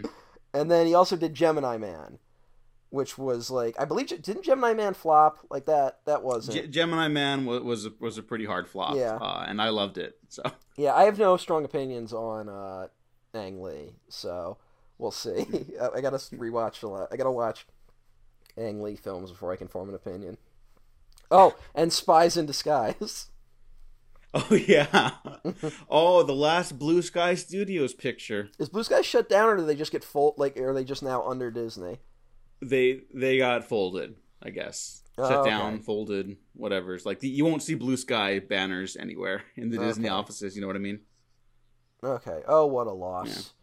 and 0.53 0.71
then 0.71 0.85
he 0.87 0.93
also 0.93 1.17
did 1.17 1.33
Gemini 1.33 1.77
Man, 1.77 2.17
which 2.89 3.17
was 3.17 3.49
like 3.51 3.75
I 3.79 3.85
believe 3.85 4.07
didn't 4.07 4.43
Gemini 4.43 4.73
Man 4.73 4.93
flop 4.93 5.39
like 5.49 5.65
that? 5.65 5.99
That 6.05 6.23
wasn't. 6.23 6.57
G- 6.61 6.67
Gemini 6.67 7.07
Man 7.09 7.45
was 7.45 7.61
was 7.61 7.85
a, 7.85 7.91
was 7.99 8.17
a 8.17 8.23
pretty 8.23 8.45
hard 8.45 8.67
flop. 8.67 8.95
Yeah. 8.95 9.15
uh, 9.15 9.45
and 9.47 9.61
I 9.61 9.69
loved 9.69 9.97
it. 9.97 10.17
So 10.29 10.43
yeah, 10.77 10.93
I 10.93 11.03
have 11.03 11.17
no 11.19 11.37
strong 11.37 11.65
opinions 11.65 12.13
on 12.13 12.47
uh, 12.49 12.87
Ang 13.33 13.61
Lee, 13.61 13.95
so 14.09 14.57
we'll 14.97 15.11
see. 15.11 15.45
I, 15.81 15.97
I 15.97 16.01
gotta 16.01 16.17
rewatch 16.17 16.83
a 16.83 16.87
lot. 16.87 17.09
I 17.11 17.17
gotta 17.17 17.31
watch 17.31 17.65
Ang 18.57 18.81
Lee 18.81 18.95
films 18.95 19.31
before 19.31 19.51
I 19.51 19.55
can 19.55 19.67
form 19.67 19.89
an 19.89 19.95
opinion. 19.95 20.37
Oh, 21.31 21.55
and 21.73 21.91
Spies 21.91 22.37
in 22.37 22.45
Disguise. 22.45 23.29
oh 24.33 24.53
yeah, 24.53 25.11
oh 25.89 26.23
the 26.23 26.35
last 26.35 26.77
Blue 26.77 27.01
Sky 27.01 27.35
Studios 27.35 27.93
picture. 27.93 28.49
Is 28.59 28.69
Blue 28.69 28.83
Sky 28.83 29.01
shut 29.01 29.29
down, 29.29 29.49
or 29.49 29.57
do 29.57 29.65
they 29.65 29.75
just 29.75 29.91
get 29.91 30.03
full? 30.03 30.35
Like, 30.37 30.57
are 30.57 30.73
they 30.73 30.83
just 30.83 31.03
now 31.03 31.23
under 31.23 31.49
Disney? 31.51 31.99
They 32.61 33.01
they 33.13 33.37
got 33.37 33.63
folded. 33.63 34.15
I 34.43 34.49
guess 34.49 35.01
Oh, 35.17 35.29
shut 35.29 35.39
okay. 35.39 35.49
down, 35.49 35.79
folded, 35.79 36.35
whatever. 36.53 36.93
It's 36.93 37.05
like 37.05 37.19
the, 37.19 37.29
you 37.29 37.45
won't 37.45 37.63
see 37.63 37.75
Blue 37.75 37.95
Sky 37.95 38.39
banners 38.39 38.97
anywhere 38.97 39.43
in 39.55 39.69
the 39.69 39.77
Disney 39.77 40.09
offices. 40.09 40.55
You 40.55 40.61
know 40.61 40.67
what 40.67 40.75
I 40.75 40.79
mean? 40.79 40.99
Okay. 42.03 42.41
Oh, 42.47 42.65
what 42.65 42.87
a 42.87 42.91
loss. 42.91 43.53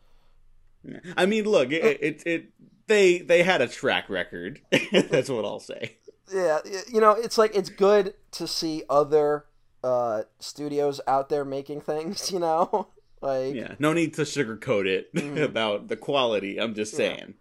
Yeah. 0.84 0.98
I 1.16 1.26
mean, 1.26 1.44
look, 1.44 1.70
it, 1.72 1.98
it 2.02 2.22
it 2.26 2.44
they 2.86 3.18
they 3.18 3.42
had 3.42 3.60
a 3.60 3.68
track 3.68 4.08
record. 4.10 4.60
That's 4.92 5.28
what 5.28 5.44
I'll 5.44 5.60
say. 5.60 5.96
Yeah, 6.32 6.58
you 6.92 7.00
know, 7.00 7.12
it's 7.12 7.36
like 7.38 7.54
it's 7.54 7.68
good 7.68 8.14
to 8.32 8.46
see 8.46 8.84
other 8.88 9.46
uh, 9.84 10.22
studios 10.38 11.00
out 11.06 11.28
there 11.28 11.44
making 11.44 11.80
things. 11.82 12.30
You 12.32 12.38
know, 12.40 12.88
like 13.20 13.54
Yeah, 13.54 13.74
no 13.78 13.92
need 13.92 14.14
to 14.14 14.22
sugarcoat 14.22 14.86
it 14.86 15.12
Mm. 15.14 15.42
about 15.42 15.88
the 15.88 15.96
quality. 15.96 16.58
I'm 16.60 16.74
just 16.74 16.92
Yeah. 16.94 16.96
saying. 16.96 17.34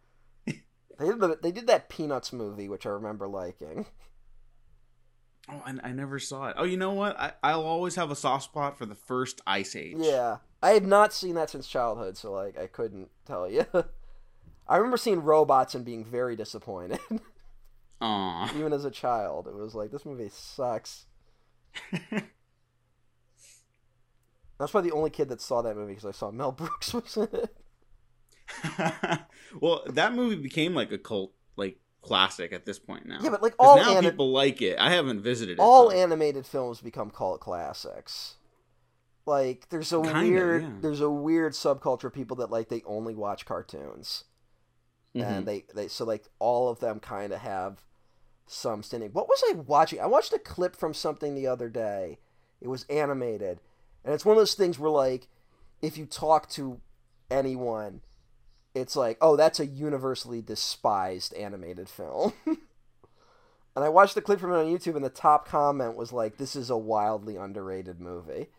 they 0.45 1.05
did 1.07 1.19
the, 1.19 1.39
they 1.41 1.51
did 1.51 1.67
that 1.67 1.89
Peanuts 1.89 2.31
movie, 2.33 2.67
which 2.69 2.85
I 2.85 2.89
remember 2.89 3.27
liking. 3.27 3.85
Oh, 5.49 5.61
I, 5.65 5.73
I 5.89 5.91
never 5.91 6.19
saw 6.19 6.49
it. 6.49 6.55
Oh, 6.57 6.63
you 6.63 6.77
know 6.77 6.93
what? 6.93 7.19
I, 7.19 7.33
I'll 7.43 7.63
always 7.63 7.95
have 7.95 8.11
a 8.11 8.15
soft 8.15 8.45
spot 8.45 8.77
for 8.77 8.85
the 8.85 8.95
first 8.95 9.41
Ice 9.47 9.75
Age. 9.75 9.95
Yeah, 9.99 10.37
I 10.61 10.71
have 10.71 10.85
not 10.85 11.11
seen 11.13 11.35
that 11.35 11.49
since 11.49 11.67
childhood, 11.67 12.17
so 12.17 12.31
like 12.31 12.57
I 12.57 12.67
couldn't 12.67 13.09
tell 13.25 13.49
you. 13.49 13.65
I 14.67 14.77
remember 14.77 14.97
seeing 14.97 15.23
robots 15.23 15.75
and 15.75 15.83
being 15.83 16.05
very 16.05 16.35
disappointed. 16.35 16.99
Aw. 18.01 18.57
Even 18.57 18.73
as 18.73 18.85
a 18.85 18.91
child, 18.91 19.47
it 19.47 19.53
was 19.55 19.75
like 19.75 19.91
this 19.91 20.05
movie 20.05 20.29
sucks. 20.31 21.05
That's 24.59 24.71
probably 24.71 24.91
the 24.91 24.95
only 24.95 25.09
kid 25.09 25.29
that 25.29 25.41
saw 25.41 25.61
that 25.63 25.75
movie 25.75 25.93
because 25.93 26.05
I 26.05 26.11
saw 26.11 26.29
Mel 26.31 26.51
Brooks 26.51 26.93
was 26.93 27.17
in 27.17 27.27
it. 27.33 27.55
well, 29.59 29.83
that 29.87 30.13
movie 30.13 30.35
became 30.35 30.75
like 30.75 30.91
a 30.91 30.97
cult 30.97 31.33
like 31.55 31.79
classic 32.01 32.53
at 32.53 32.65
this 32.65 32.77
point 32.79 33.05
now. 33.07 33.19
Yeah, 33.21 33.29
but 33.31 33.41
like 33.41 33.55
all 33.57 33.77
now 33.77 33.97
ani- 33.97 34.09
people 34.09 34.31
like 34.31 34.61
it. 34.61 34.77
I 34.79 34.91
haven't 34.91 35.21
visited 35.21 35.53
it. 35.53 35.59
all 35.59 35.91
animated 35.91 36.45
films 36.45 36.81
become 36.81 37.09
cult 37.09 37.39
classics. 37.39 38.35
Like 39.31 39.69
there's 39.69 39.93
a 39.93 40.01
Kinda, 40.01 40.19
weird 40.19 40.63
yeah. 40.63 40.69
there's 40.81 40.99
a 40.99 41.09
weird 41.09 41.53
subculture 41.53 42.03
of 42.03 42.13
people 42.13 42.35
that 42.37 42.51
like 42.51 42.67
they 42.67 42.83
only 42.85 43.15
watch 43.15 43.45
cartoons. 43.45 44.25
Mhm. 45.15 45.23
And 45.23 45.45
they, 45.47 45.65
they 45.73 45.87
so 45.87 46.03
like 46.03 46.25
all 46.39 46.67
of 46.67 46.79
them 46.81 46.99
kind 46.99 47.31
of 47.31 47.39
have 47.39 47.85
some 48.45 48.83
standing. 48.83 49.11
What 49.11 49.29
was 49.29 49.41
I 49.49 49.53
watching? 49.53 50.01
I 50.01 50.05
watched 50.05 50.33
a 50.33 50.39
clip 50.39 50.75
from 50.75 50.93
something 50.93 51.33
the 51.33 51.47
other 51.47 51.69
day. 51.69 52.19
It 52.59 52.67
was 52.67 52.83
animated. 52.89 53.61
And 54.03 54.13
it's 54.13 54.25
one 54.25 54.35
of 54.35 54.41
those 54.41 54.53
things 54.53 54.77
where 54.77 54.91
like 54.91 55.29
if 55.81 55.97
you 55.97 56.05
talk 56.05 56.49
to 56.49 56.81
anyone 57.29 58.01
it's 58.73 58.95
like, 58.95 59.17
"Oh, 59.19 59.35
that's 59.35 59.59
a 59.59 59.65
universally 59.65 60.41
despised 60.41 61.33
animated 61.35 61.87
film." 61.89 62.33
And 63.73 63.85
I 63.85 63.89
watched 63.89 64.15
the 64.15 64.21
clip 64.21 64.41
from 64.41 64.51
it 64.51 64.57
on 64.57 64.65
YouTube, 64.65 64.97
and 64.97 65.05
the 65.05 65.09
top 65.09 65.47
comment 65.47 65.95
was 65.95 66.11
like, 66.11 66.35
"This 66.35 66.57
is 66.57 66.69
a 66.69 66.77
wildly 66.77 67.37
underrated 67.37 68.01
movie." 68.01 68.49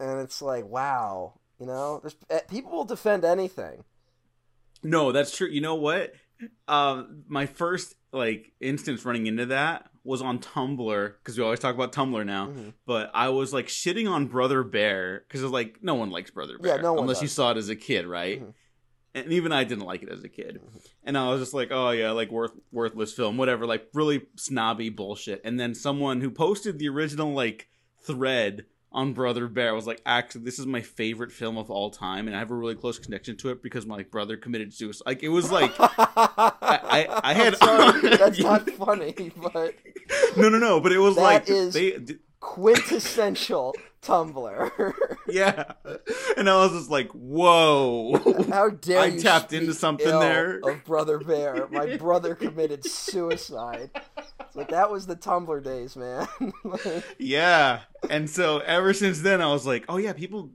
And 0.00 0.20
it's 0.20 0.42
like, 0.42 0.66
wow, 0.66 1.34
you 1.58 1.66
know, 1.66 2.00
there's, 2.00 2.16
eh, 2.30 2.40
people 2.48 2.72
will 2.72 2.84
defend 2.84 3.24
anything. 3.24 3.84
No, 4.82 5.12
that's 5.12 5.36
true. 5.36 5.48
You 5.48 5.60
know 5.60 5.76
what? 5.76 6.12
Um, 6.68 7.24
my 7.28 7.46
first 7.46 7.94
like 8.12 8.52
instance 8.60 9.04
running 9.04 9.26
into 9.26 9.46
that 9.46 9.88
was 10.04 10.20
on 10.20 10.38
Tumblr 10.38 11.14
because 11.18 11.38
we 11.38 11.42
always 11.44 11.58
talk 11.58 11.74
about 11.74 11.92
Tumblr 11.92 12.24
now. 12.26 12.48
Mhm. 12.48 12.74
But 12.86 13.10
I 13.14 13.30
was 13.30 13.52
like 13.52 13.68
shitting 13.68 14.10
on 14.10 14.26
Brother 14.26 14.62
Bear 14.62 15.24
because 15.26 15.42
it's 15.42 15.52
like 15.52 15.82
no 15.82 15.94
one 15.94 16.10
likes 16.10 16.30
Brother 16.30 16.58
Bear 16.58 16.76
Yeah, 16.76 16.82
no 16.82 16.98
unless 16.98 17.22
you 17.22 17.28
saw 17.28 17.50
it 17.52 17.56
as 17.56 17.68
a 17.70 17.76
kid, 17.76 18.06
right? 18.06 18.42
Mhm. 18.42 18.54
And 19.16 19.32
even 19.32 19.52
I 19.52 19.64
didn't 19.64 19.84
like 19.84 20.02
it 20.02 20.08
as 20.10 20.24
a 20.24 20.28
kid. 20.28 20.60
Mm-hmm. 20.60 20.78
And 21.04 21.16
I 21.16 21.30
was 21.30 21.40
just 21.40 21.54
like, 21.54 21.68
oh 21.70 21.90
yeah, 21.90 22.10
like 22.10 22.30
worth 22.30 22.52
worthless 22.72 23.12
film, 23.12 23.36
whatever, 23.36 23.64
like 23.64 23.88
really 23.94 24.26
snobby 24.36 24.90
bullshit. 24.90 25.40
And 25.44 25.58
then 25.58 25.74
someone 25.74 26.20
who 26.20 26.30
posted 26.30 26.78
the 26.78 26.88
original 26.88 27.32
like 27.32 27.68
thread 28.04 28.66
on 28.92 29.12
Brother 29.12 29.48
Bear 29.48 29.70
I 29.70 29.72
was 29.72 29.88
like, 29.88 30.00
actually, 30.06 30.42
this 30.44 30.60
is 30.60 30.66
my 30.66 30.80
favorite 30.80 31.32
film 31.32 31.58
of 31.58 31.68
all 31.70 31.90
time, 31.90 32.28
and 32.28 32.36
I 32.36 32.38
have 32.38 32.52
a 32.52 32.54
really 32.54 32.76
close 32.76 32.96
connection 32.98 33.36
to 33.38 33.50
it 33.50 33.60
because 33.60 33.86
my 33.86 34.04
brother 34.04 34.36
committed 34.36 34.72
suicide. 34.72 35.02
Like 35.06 35.22
it 35.24 35.30
was 35.30 35.50
like 35.50 35.72
I, 35.78 36.52
I- 36.62 37.20
I 37.24 37.34
had- 37.34 37.54
that's 38.18 38.38
not 38.40 38.70
funny, 38.70 39.32
but 39.36 39.74
no, 40.36 40.48
no, 40.48 40.58
no, 40.58 40.80
but 40.80 40.92
it 40.92 40.98
was 40.98 41.16
That 41.16 41.22
like 41.22 41.50
is- 41.50 41.74
they, 41.74 41.98
quintessential 42.40 43.74
Tumblr. 44.04 44.92
yeah, 45.28 45.72
and 46.36 46.48
I 46.50 46.56
was 46.56 46.72
just 46.72 46.90
like, 46.90 47.08
whoa. 47.12 48.16
How 48.50 48.70
dare 48.70 49.00
I 49.00 49.06
you 49.06 49.20
tapped 49.20 49.52
into 49.52 49.74
something 49.74 50.06
there. 50.06 50.60
of 50.62 50.84
Brother 50.84 51.18
Bear. 51.18 51.68
My 51.70 51.96
brother 51.96 52.34
committed 52.34 52.84
suicide. 52.84 53.90
It's 54.40 54.56
like 54.56 54.68
that 54.68 54.90
was 54.90 55.06
the 55.06 55.16
Tumblr 55.16 55.62
days, 55.64 55.96
man. 55.96 56.26
Like, 56.64 57.04
Yeah, 57.18 57.80
and 58.10 58.28
so 58.28 58.58
ever 58.58 58.92
since 58.92 59.20
then, 59.20 59.40
I 59.40 59.46
was 59.46 59.66
like, 59.66 59.84
oh 59.88 59.96
yeah, 59.96 60.12
people. 60.12 60.50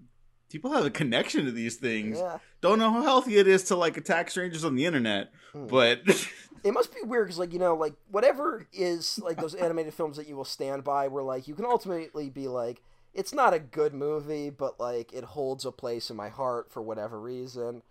People 0.52 0.72
have 0.72 0.84
a 0.84 0.90
connection 0.90 1.46
to 1.46 1.52
these 1.52 1.76
things. 1.76 2.18
yeah. 2.18 2.40
Don't 2.60 2.80
know 2.80 2.92
how 2.92 3.04
healthy 3.04 3.38
it 3.38 3.48
is 3.48 3.66
to 3.66 3.76
like 3.76 3.98
attack 3.98 4.32
strangers 4.32 4.66
on 4.66 4.74
the 4.76 4.84
internet, 4.86 5.32
Hmm. 5.54 5.68
but 5.68 6.00
It 6.64 6.74
must 6.74 6.92
be 6.94 7.02
weird 7.04 7.28
because, 7.28 7.38
like, 7.38 7.54
you 7.54 7.60
know, 7.60 7.76
like 7.76 7.94
whatever 8.10 8.66
is 8.74 9.20
like 9.20 9.38
those 9.40 9.54
animated 9.54 9.94
films 9.94 10.18
that 10.18 10.28
you 10.28 10.36
will 10.36 10.44
stand 10.44 10.84
by, 10.84 11.08
where 11.08 11.24
like 11.24 11.48
you 11.48 11.54
can 11.54 11.66
ultimately 11.66 12.32
be 12.32 12.48
like, 12.48 12.82
it's 13.14 13.34
not 13.34 13.54
a 13.54 13.60
good 13.60 13.94
movie, 13.94 14.50
but 14.50 14.80
like 14.80 15.14
it 15.14 15.24
holds 15.24 15.66
a 15.66 15.72
place 15.72 16.10
in 16.10 16.16
my 16.16 16.30
heart 16.30 16.72
for 16.72 16.82
whatever 16.82 17.20
reason. 17.20 17.84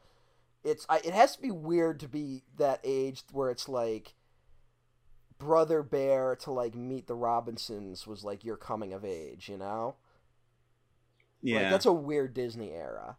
It's 0.65 0.87
I, 0.89 0.99
it 0.99 1.15
has 1.15 1.37
to 1.37 1.43
be 1.43 1.51
weird 1.51 2.01
to 2.01 2.09
be 2.09 2.43
that 2.57 2.81
age 2.85 3.23
where 3.33 3.51
it's 3.51 3.69
like 3.69 4.15
Brother 5.39 5.83
Bear 5.83 6.37
to 6.37 6.51
like 6.53 6.75
Meet 6.75 7.07
the 7.07 7.15
Robinsons 7.15 8.07
was 8.07 8.25
like 8.25 8.45
your 8.45 8.57
coming 8.57 8.93
of 8.93 9.05
age, 9.05 9.49
you 9.49 9.57
know? 9.57 9.97
yeah, 11.43 11.63
Like, 11.63 11.71
that's 11.71 11.87
a 11.87 11.93
weird 11.93 12.35
Disney 12.35 12.73
era. 12.73 13.17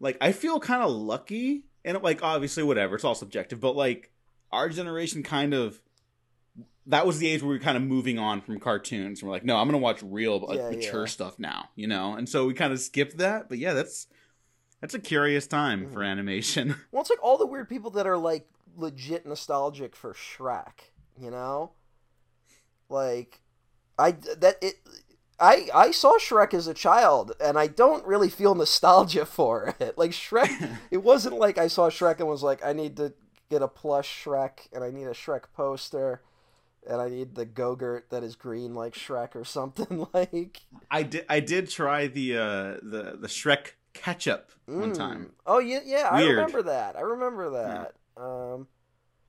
like 0.00 0.16
I 0.20 0.32
feel 0.32 0.60
kind 0.60 0.82
of 0.82 0.90
lucky, 0.90 1.64
and 1.84 2.00
like 2.02 2.22
obviously 2.22 2.62
whatever, 2.62 2.94
it's 2.96 3.04
all 3.04 3.14
subjective, 3.14 3.60
but 3.60 3.76
like 3.76 4.10
our 4.52 4.68
generation 4.68 5.22
kind 5.22 5.54
of 5.54 5.80
that 6.86 7.06
was 7.06 7.18
the 7.18 7.28
age 7.28 7.42
where 7.42 7.48
we 7.50 7.56
were 7.56 7.62
kind 7.64 7.76
of 7.76 7.82
moving 7.82 8.18
on 8.18 8.40
from 8.40 8.58
cartoons. 8.60 9.22
We're 9.22 9.30
like, 9.30 9.44
no, 9.44 9.56
I'm 9.56 9.66
gonna 9.68 9.78
watch 9.78 10.02
real 10.02 10.40
like, 10.40 10.58
Yeah, 10.58 10.70
mature 10.70 11.00
yeah. 11.02 11.06
stuff 11.06 11.38
now, 11.38 11.70
you 11.74 11.86
know, 11.86 12.14
and 12.14 12.28
so 12.28 12.46
we 12.46 12.54
kind 12.54 12.72
of 12.72 12.80
skipped 12.80 13.18
that. 13.18 13.48
But 13.48 13.58
yeah, 13.58 13.72
that's 13.74 14.06
that's 14.80 14.94
a 14.94 14.98
curious 15.00 15.46
time 15.46 15.90
for 15.90 16.00
Mhm. 16.00 16.06
animation. 16.10 16.76
Well, 16.92 17.00
it's 17.00 17.10
like 17.10 17.22
all 17.22 17.38
the 17.38 17.46
weird 17.46 17.68
people 17.68 17.90
that 17.92 18.06
are 18.06 18.16
like 18.18 18.46
legit 18.76 19.26
nostalgic 19.26 19.96
for 19.96 20.12
Shrek, 20.12 20.90
you 21.20 21.30
know? 21.30 21.72
Like 22.88 23.40
I 23.98 24.12
that 24.12 24.56
it 24.62 24.76
I 25.40 25.68
I 25.74 25.90
saw 25.90 26.18
Shrek 26.18 26.54
as 26.54 26.66
a 26.66 26.74
child 26.74 27.32
and 27.40 27.58
I 27.58 27.66
don't 27.66 28.06
really 28.06 28.28
feel 28.28 28.54
nostalgia 28.54 29.26
for 29.38 29.74
it. 29.80 29.98
Like 29.98 30.12
Shrek 30.12 30.78
it 30.90 30.98
wasn't 31.02 31.38
like 31.38 31.58
I 31.58 31.66
saw 31.68 31.90
Shrek 31.90 32.20
and 32.20 32.28
was 32.28 32.42
like 32.42 32.64
I 32.64 32.72
need 32.72 32.96
to 32.98 33.12
get 33.50 33.62
a 33.62 33.68
plush 33.68 34.24
Shrek 34.24 34.68
and 34.72 34.84
I 34.84 34.90
need 34.90 35.06
a 35.06 35.12
Shrek 35.12 35.44
poster 35.54 36.22
and 36.88 37.00
I 37.00 37.08
need 37.08 37.34
the 37.34 37.44
Go-Gurt 37.44 38.10
that 38.10 38.22
is 38.22 38.36
green 38.36 38.74
like 38.74 38.94
Shrek 38.94 39.34
or 39.34 39.44
something 39.44 40.06
like 40.14 40.62
I 40.90 41.02
did 41.02 41.24
I 41.28 41.40
did 41.40 41.68
try 41.70 42.06
the 42.06 42.36
uh 42.36 42.42
the 42.82 43.16
the 43.20 43.28
Shrek 43.28 43.72
ketchup 43.94 44.52
one 44.66 44.92
Mm. 44.92 44.96
time. 44.96 45.32
Oh 45.46 45.58
yeah, 45.58 45.80
yeah, 45.84 46.08
I 46.10 46.22
remember 46.24 46.62
that. 46.62 46.96
I 46.96 47.00
remember 47.00 47.50
that. 47.50 47.94
Um 48.20 48.66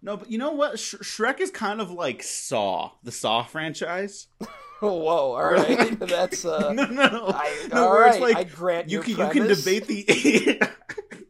No, 0.02 0.18
but 0.18 0.30
you 0.32 0.38
know 0.38 0.52
what? 0.52 0.78
Sh- 0.80 0.96
Shrek 1.02 1.40
is 1.40 1.52
kind 1.52 1.82
of 1.82 1.90
like 1.92 2.22
Saw, 2.24 2.92
the 3.04 3.12
Saw 3.12 3.44
franchise. 3.44 4.28
Whoa, 4.80 4.92
all 4.92 5.52
right. 5.52 5.98
That's 6.00 6.46
uh 6.46 6.72
no, 6.74 6.86
no, 6.86 7.08
no. 7.08 7.32
I, 7.34 7.68
no 7.72 7.84
all 7.86 7.90
where 7.92 8.08
it's 8.08 8.20
like 8.20 8.36
I 8.38 8.44
grant 8.44 8.90
you 8.90 9.02
can 9.02 9.18
you 9.18 9.28
can 9.30 9.48
debate 9.48 9.88
the 9.88 10.70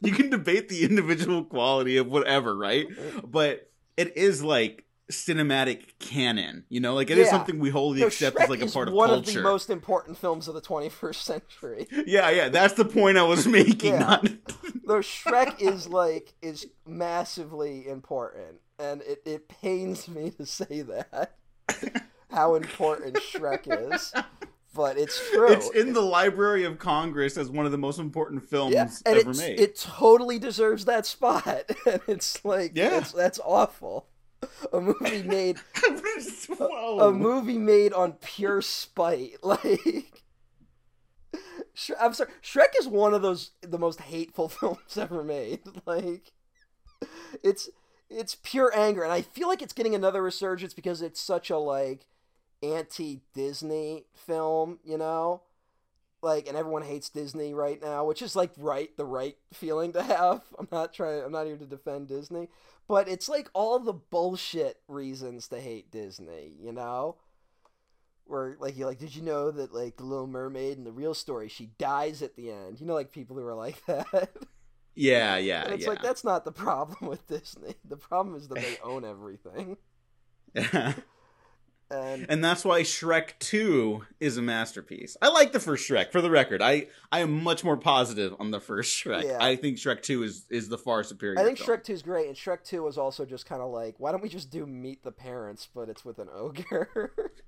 you 0.02 0.12
can 0.12 0.28
debate 0.30 0.68
the 0.68 0.84
individual 0.84 1.44
quality 1.44 1.96
of 1.96 2.06
whatever, 2.08 2.54
right? 2.56 2.86
But 3.24 3.70
it 3.96 4.16
is 4.18 4.42
like 4.44 4.84
cinematic 5.10 5.98
canon, 5.98 6.64
you 6.68 6.80
know, 6.80 6.94
like 6.94 7.10
it 7.10 7.18
is 7.18 7.26
Yeah. 7.26 7.30
something 7.32 7.58
we 7.58 7.70
wholly 7.70 8.00
No, 8.00 8.06
accept 8.08 8.36
Shrek 8.36 8.42
as 8.44 8.50
like 8.50 8.62
a 8.62 8.66
part 8.66 8.88
of 8.88 8.94
one 8.94 9.08
culture. 9.08 9.30
of 9.30 9.34
the 9.36 9.42
most 9.42 9.70
important 9.70 10.18
films 10.18 10.48
of 10.48 10.54
the 10.54 10.60
21st 10.60 11.22
century. 11.22 11.86
Yeah, 12.06 12.28
yeah, 12.30 12.48
that's 12.50 12.74
the 12.74 12.84
point 12.84 13.16
I 13.18 13.22
was 13.22 13.46
making. 13.60 13.94
Yeah. 13.94 13.98
Not 14.00 14.24
No, 14.84 14.94
Shrek 15.00 15.60
is 15.60 15.88
like 15.88 16.34
is 16.42 16.66
massively 16.86 17.88
important, 17.88 18.60
and 18.78 19.02
it, 19.02 19.22
it 19.24 19.48
pains 19.48 20.08
me 20.08 20.30
to 20.32 20.44
say 20.46 20.82
that 20.82 21.36
how 22.30 22.54
important 22.54 23.16
Shrek 23.16 23.66
is, 23.94 24.12
but 24.74 24.98
it's 24.98 25.18
true. 25.30 25.50
it's 25.52 25.70
in 25.70 25.94
the 25.94 26.02
Library 26.02 26.64
of 26.64 26.78
Congress 26.78 27.36
as 27.38 27.48
one 27.50 27.64
of 27.66 27.72
the 27.72 27.78
most 27.78 27.98
important 27.98 28.46
films 28.48 28.74
yeah, 28.74 28.88
and 29.06 29.18
ever 29.18 29.32
made. 29.34 29.58
it 29.58 29.76
totally 29.76 30.38
deserves 30.38 30.84
that 30.84 31.06
spot, 31.06 31.70
and 31.86 32.00
it's 32.06 32.44
like 32.44 32.72
Yeah. 32.74 33.00
that's 33.14 33.40
awful. 33.44 34.06
A 34.72 34.80
movie 34.80 35.22
made 35.22 35.58
a 37.00 37.10
movie 37.10 37.58
made 37.58 37.92
on 37.92 38.12
pure 38.12 38.62
spite. 38.62 39.36
Like, 39.42 40.24
I'm 42.00 42.12
sorry, 42.12 42.30
Shrek 42.42 42.72
is 42.78 42.88
one 42.88 43.14
of 43.14 43.22
those 43.22 43.52
the 43.60 43.78
most 43.78 44.00
hateful 44.00 44.48
films 44.48 44.96
ever 44.96 45.22
made. 45.22 45.60
Like, 45.86 46.32
it's 47.42 47.68
it's 48.10 48.36
pure 48.36 48.72
anger, 48.74 49.02
and 49.02 49.12
I 49.12 49.22
feel 49.22 49.48
like 49.48 49.62
it's 49.62 49.72
getting 49.72 49.94
another 49.94 50.22
resurgence 50.22 50.74
because 50.74 51.02
it's 51.02 51.20
such 51.20 51.50
a 51.50 51.58
like 51.58 52.06
anti 52.62 53.22
Disney 53.34 54.06
film, 54.14 54.78
you 54.84 54.98
know. 54.98 55.42
Like, 56.22 56.48
and 56.48 56.56
everyone 56.56 56.82
hates 56.82 57.10
Disney 57.10 57.54
right 57.54 57.80
now, 57.82 58.04
which 58.04 58.22
is 58.22 58.36
like 58.36 58.50
right 58.58 58.96
the 58.96 59.04
right 59.04 59.36
feeling 59.52 59.92
to 59.94 60.02
have. 60.02 60.42
I'm 60.58 60.68
not 60.72 60.92
trying. 60.94 61.22
I'm 61.24 61.32
not 61.32 61.46
here 61.46 61.56
to 61.58 61.66
defend 61.66 62.08
Disney, 62.08 62.48
but 62.88 63.06
it's 63.06 63.28
like 63.28 63.50
all 63.52 63.78
the 63.78 63.92
bullshit 63.92 64.80
reasons 64.88 65.48
to 65.48 65.60
hate 65.60 65.90
Disney, 65.90 66.54
you 66.58 66.72
know? 66.72 67.16
Where 68.24 68.56
like 68.58 68.76
you're 68.76 68.88
like, 68.88 68.98
did 68.98 69.14
you 69.14 69.22
know 69.22 69.50
that 69.50 69.72
like 69.72 69.98
the 69.98 70.04
Little 70.04 70.26
Mermaid 70.26 70.78
in 70.78 70.84
the 70.84 70.92
real 70.92 71.14
story 71.14 71.48
she 71.48 71.70
dies 71.78 72.22
at 72.22 72.36
the 72.36 72.50
end? 72.50 72.80
You 72.80 72.86
know, 72.86 72.94
like 72.94 73.12
people 73.12 73.36
who 73.36 73.46
are 73.46 73.54
like 73.54 73.84
that. 73.86 74.30
yeah, 74.94 75.36
yeah, 75.36 75.64
and 75.64 75.74
it's 75.74 75.84
yeah. 75.84 75.90
like 75.90 76.02
that's 76.02 76.24
not 76.24 76.44
the 76.44 76.52
problem 76.52 77.08
with 77.08 77.26
Disney. 77.26 77.74
The 77.84 77.96
problem 77.96 78.36
is 78.36 78.48
that 78.48 78.56
they 78.56 78.78
own 78.82 79.04
everything. 79.04 79.76
And 81.90 82.26
and 82.28 82.44
that's 82.44 82.64
why 82.64 82.82
Shrek 82.82 83.38
2 83.38 84.04
is 84.20 84.36
a 84.36 84.42
masterpiece. 84.42 85.16
I 85.22 85.28
like 85.28 85.52
the 85.52 85.60
first 85.60 85.88
Shrek, 85.88 86.12
for 86.12 86.20
the 86.20 86.30
record. 86.30 86.60
I, 86.60 86.88
I 87.10 87.20
am 87.20 87.42
much 87.42 87.64
more 87.64 87.78
positive 87.78 88.34
on 88.38 88.50
the 88.50 88.60
first 88.60 88.94
Shrek. 89.02 89.24
Yeah. 89.24 89.38
I 89.40 89.56
think 89.56 89.78
Shrek 89.78 90.02
2 90.02 90.22
is, 90.22 90.44
is 90.50 90.68
the 90.68 90.76
far 90.76 91.02
superior. 91.02 91.38
I 91.38 91.44
think 91.44 91.58
film. 91.58 91.78
Shrek 91.78 91.84
2 91.84 91.92
is 91.94 92.02
great, 92.02 92.26
and 92.26 92.36
Shrek 92.36 92.62
2 92.62 92.82
was 92.82 92.98
also 92.98 93.24
just 93.24 93.46
kind 93.46 93.62
of 93.62 93.70
like, 93.70 93.94
why 93.98 94.12
don't 94.12 94.22
we 94.22 94.28
just 94.28 94.50
do 94.50 94.66
Meet 94.66 95.02
the 95.02 95.12
Parents, 95.12 95.66
but 95.74 95.88
it's 95.88 96.04
with 96.04 96.18
an 96.18 96.28
ogre? 96.32 97.12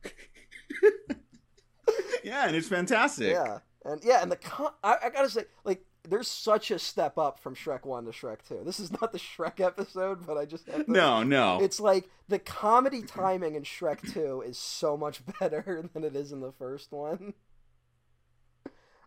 Yeah, 2.22 2.46
and 2.46 2.56
it's 2.56 2.68
fantastic. 2.68 3.32
yeah, 3.32 3.58
and 3.84 4.02
yeah, 4.04 4.22
and 4.22 4.30
the 4.30 4.36
con- 4.36 4.72
I, 4.84 4.96
I 5.04 5.10
gotta 5.10 5.30
say, 5.30 5.44
like, 5.64 5.84
there's 6.10 6.28
such 6.28 6.70
a 6.70 6.78
step 6.78 7.16
up 7.16 7.38
from 7.38 7.54
Shrek 7.54 7.84
1 7.84 8.04
to 8.04 8.10
Shrek 8.10 8.38
2. 8.48 8.62
This 8.64 8.80
is 8.80 8.90
not 9.00 9.12
the 9.12 9.18
Shrek 9.18 9.60
episode, 9.60 10.26
but 10.26 10.36
I 10.36 10.44
just 10.44 10.66
to. 10.66 10.84
No, 10.86 11.22
no. 11.22 11.60
It's 11.62 11.80
like 11.80 12.08
the 12.28 12.38
comedy 12.38 13.02
timing 13.02 13.54
in 13.54 13.62
Shrek 13.62 14.12
2 14.12 14.42
is 14.42 14.58
so 14.58 14.96
much 14.96 15.22
better 15.40 15.88
than 15.94 16.04
it 16.04 16.14
is 16.16 16.32
in 16.32 16.40
the 16.40 16.52
first 16.52 16.92
one. 16.92 17.34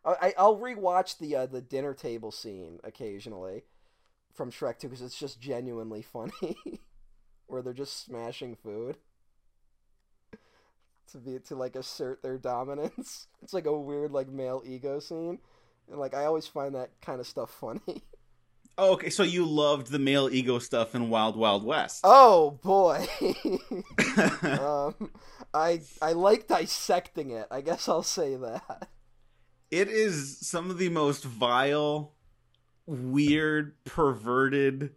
I, 0.05 0.11
I- 0.21 0.33
I'll 0.37 0.57
rewatch 0.57 1.17
the 1.19 1.35
uh, 1.35 1.45
the 1.45 1.61
dinner 1.61 1.93
table 1.93 2.31
scene 2.31 2.79
occasionally 2.83 3.63
from 4.33 4.49
Shrek 4.51 4.79
2 4.79 4.87
because 4.87 5.01
it's 5.03 5.19
just 5.19 5.39
genuinely 5.39 6.01
funny, 6.01 6.57
where 7.47 7.61
they're 7.61 7.73
just 7.73 8.03
smashing 8.03 8.55
food 8.55 8.97
to 11.11 11.17
be 11.17 11.37
to 11.37 11.55
like 11.55 11.75
assert 11.75 12.21
their 12.23 12.37
dominance. 12.37 13.27
It's 13.43 13.53
like 13.53 13.65
a 13.65 13.77
weird 13.77 14.11
like 14.11 14.29
male 14.29 14.63
ego 14.65 14.99
scene, 14.99 15.39
and 15.89 15.99
like 15.99 16.13
I 16.13 16.25
always 16.25 16.47
find 16.47 16.75
that 16.75 16.89
kind 17.01 17.19
of 17.19 17.27
stuff 17.27 17.51
funny. 17.51 18.03
Oh, 18.75 18.93
okay, 18.93 19.11
so 19.11 19.21
you 19.21 19.45
loved 19.45 19.91
the 19.91 19.99
male 19.99 20.27
ego 20.31 20.57
stuff 20.57 20.95
in 20.95 21.11
Wild 21.11 21.35
Wild 21.35 21.63
West. 21.63 22.01
Oh 22.03 22.57
boy. 22.63 23.05
um, 24.59 25.11
I 25.53 25.81
I 26.01 26.13
like 26.13 26.47
dissecting 26.47 27.29
it. 27.29 27.45
I 27.51 27.61
guess 27.61 27.87
I'll 27.87 28.01
say 28.01 28.35
that. 28.35 28.89
it 29.69 29.89
is 29.89 30.39
some 30.39 30.71
of 30.71 30.79
the 30.79 30.89
most 30.89 31.23
vile, 31.23 32.15
weird, 32.87 33.75
perverted 33.83 34.95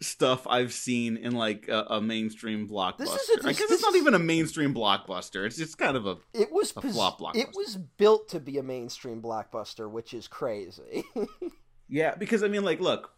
stuff 0.00 0.46
I've 0.46 0.72
seen 0.72 1.16
in 1.16 1.32
like 1.32 1.66
a, 1.68 1.84
a 1.90 2.00
mainstream 2.00 2.68
blockbuster. 2.68 2.98
This 2.98 3.28
is 3.28 3.44
a- 3.44 3.48
I 3.48 3.52
guess 3.52 3.60
this 3.68 3.72
it's 3.72 3.82
not 3.82 3.96
even 3.96 4.14
a 4.14 4.18
mainstream 4.18 4.72
blockbuster. 4.74 5.44
It's 5.46 5.56
just 5.56 5.76
kind 5.78 5.96
of 5.96 6.06
a 6.06 6.18
It 6.32 6.52
was 6.52 6.70
A 6.76 6.80
pos- 6.80 6.92
flop 6.94 7.20
blockbuster. 7.20 7.36
It 7.36 7.48
was 7.54 7.76
built 7.76 8.28
to 8.30 8.40
be 8.40 8.58
a 8.58 8.62
mainstream 8.62 9.20
blockbuster, 9.22 9.90
which 9.90 10.14
is 10.14 10.28
crazy. 10.28 11.04
yeah. 11.88 12.14
Because 12.14 12.42
I 12.42 12.48
mean, 12.48 12.64
like, 12.64 12.80
look, 12.80 13.10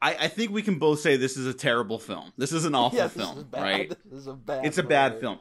I, 0.00 0.14
I 0.14 0.28
think 0.28 0.52
we 0.52 0.62
can 0.62 0.78
both 0.78 1.00
say 1.00 1.16
this 1.16 1.36
is 1.36 1.46
a 1.46 1.52
terrible 1.54 1.98
film. 1.98 2.32
This 2.38 2.52
is 2.52 2.64
an 2.64 2.74
awful 2.74 2.98
yeah, 2.98 3.08
this 3.08 3.16
film, 3.22 3.38
is 3.38 3.44
bad. 3.44 3.62
right? 3.62 3.88
This 4.10 4.20
is 4.20 4.26
a 4.26 4.32
bad. 4.34 4.64
it's 4.66 4.78
a 4.78 4.82
bad 4.82 5.12
movie. 5.12 5.20
film 5.20 5.38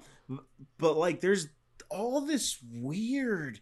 but 0.78 0.96
like 0.96 1.22
there's 1.22 1.48
all 1.90 2.22
this 2.22 2.60
weird 2.72 3.60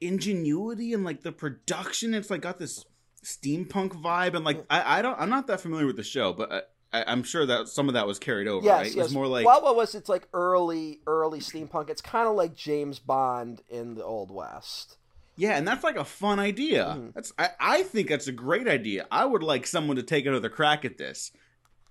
ingenuity 0.00 0.92
and 0.92 1.04
like 1.04 1.22
the 1.22 1.30
production 1.32 2.14
it's 2.14 2.30
like 2.30 2.40
got 2.40 2.58
this 2.58 2.84
steampunk 3.24 3.90
vibe 4.02 4.34
and 4.34 4.44
like 4.44 4.64
i, 4.70 4.98
I 4.98 5.02
don't 5.02 5.18
i'm 5.20 5.28
not 5.30 5.46
that 5.48 5.60
familiar 5.60 5.86
with 5.86 5.96
the 5.96 6.02
show 6.02 6.32
but 6.32 6.72
I, 6.92 7.04
i'm 7.06 7.22
sure 7.22 7.44
that 7.46 7.68
some 7.68 7.88
of 7.88 7.94
that 7.94 8.06
was 8.06 8.18
carried 8.18 8.48
over 8.48 8.64
Yes, 8.64 8.78
right 8.86 8.96
it 8.96 8.96
was 8.96 9.12
more 9.12 9.26
like 9.26 9.44
Wild 9.44 9.76
was 9.76 9.94
It's 9.94 10.08
like 10.08 10.26
early, 10.32 11.00
early 11.06 11.40
steampunk. 11.40 11.90
It's 11.90 12.00
kind 12.02 12.26
of 12.26 12.34
like 12.34 12.54
James 12.56 12.98
Bond 12.98 13.62
in 13.68 13.94
the 13.94 14.02
Old 14.04 14.30
West. 14.30 14.96
yeah 15.36 15.56
and 15.56 15.68
that's 15.68 15.84
like 15.84 15.96
a 15.96 16.04
fun 16.04 16.38
idea 16.40 16.96
Mhm. 16.98 17.14
that's 17.14 17.32
I, 17.38 17.50
I 17.60 17.82
think 17.82 18.08
that's 18.08 18.26
a 18.26 18.32
great 18.32 18.66
idea 18.66 19.06
i 19.10 19.24
would 19.24 19.42
like 19.42 19.66
someone 19.66 19.96
to 19.96 20.02
take 20.02 20.24
another 20.26 20.48
crack 20.48 20.84
at 20.86 20.96
this 20.98 21.30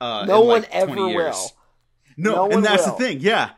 uh 0.01 0.25
no 0.27 0.41
one 0.41 0.61
like, 0.63 0.69
ever 0.71 0.95
20 0.95 1.11
years. 1.11 1.35
will. 1.35 1.51
no, 2.17 2.47
No 2.47 2.51
and 2.55 2.65
that's 2.65 2.85
will. 2.87 2.97
the 2.97 3.03
thing 3.03 3.19
yeah 3.21 3.51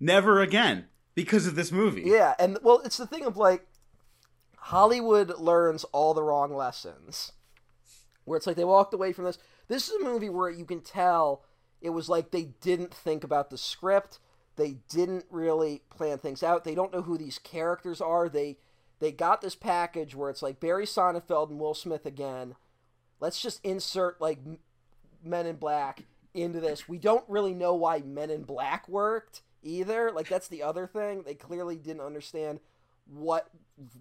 never 0.00 0.40
again 0.40 0.86
because 1.14 1.46
of 1.46 1.54
this 1.54 1.70
movie 1.70 2.02
Yeah, 2.06 2.34
and 2.38 2.58
well, 2.62 2.80
it's 2.84 2.96
the 2.96 3.06
thing 3.06 3.24
of 3.26 3.36
like 3.36 3.66
Hollywood 4.70 5.36
learns 5.40 5.82
all 5.90 6.14
the 6.14 6.22
wrong 6.22 6.54
lessons. 6.54 7.32
Where 8.24 8.36
it's 8.36 8.46
like 8.46 8.54
they 8.54 8.62
walked 8.62 8.94
away 8.94 9.12
from 9.12 9.24
this. 9.24 9.38
This 9.66 9.88
is 9.88 10.00
a 10.00 10.04
movie 10.04 10.28
where 10.28 10.48
you 10.48 10.64
can 10.64 10.80
tell 10.80 11.44
it 11.80 11.90
was 11.90 12.08
like 12.08 12.30
they 12.30 12.50
didn't 12.60 12.94
think 12.94 13.24
about 13.24 13.50
the 13.50 13.58
script. 13.58 14.20
They 14.54 14.76
didn't 14.88 15.24
really 15.28 15.82
plan 15.90 16.18
things 16.18 16.44
out. 16.44 16.62
They 16.62 16.76
don't 16.76 16.92
know 16.92 17.02
who 17.02 17.18
these 17.18 17.40
characters 17.40 18.00
are. 18.00 18.28
They 18.28 18.58
they 19.00 19.10
got 19.10 19.40
this 19.40 19.56
package 19.56 20.14
where 20.14 20.30
it's 20.30 20.42
like 20.42 20.60
Barry 20.60 20.86
Sonnenfeld 20.86 21.50
and 21.50 21.58
Will 21.58 21.74
Smith 21.74 22.06
again. 22.06 22.54
Let's 23.18 23.40
just 23.40 23.64
insert 23.64 24.20
like 24.20 24.38
Men 25.24 25.46
in 25.46 25.56
Black 25.56 26.04
into 26.32 26.60
this. 26.60 26.88
We 26.88 26.98
don't 26.98 27.28
really 27.28 27.54
know 27.54 27.74
why 27.74 28.02
Men 28.02 28.30
in 28.30 28.44
Black 28.44 28.88
worked 28.88 29.42
either. 29.64 30.12
Like 30.12 30.28
that's 30.28 30.46
the 30.46 30.62
other 30.62 30.86
thing. 30.86 31.24
They 31.24 31.34
clearly 31.34 31.74
didn't 31.74 32.02
understand 32.02 32.60
what 33.10 33.48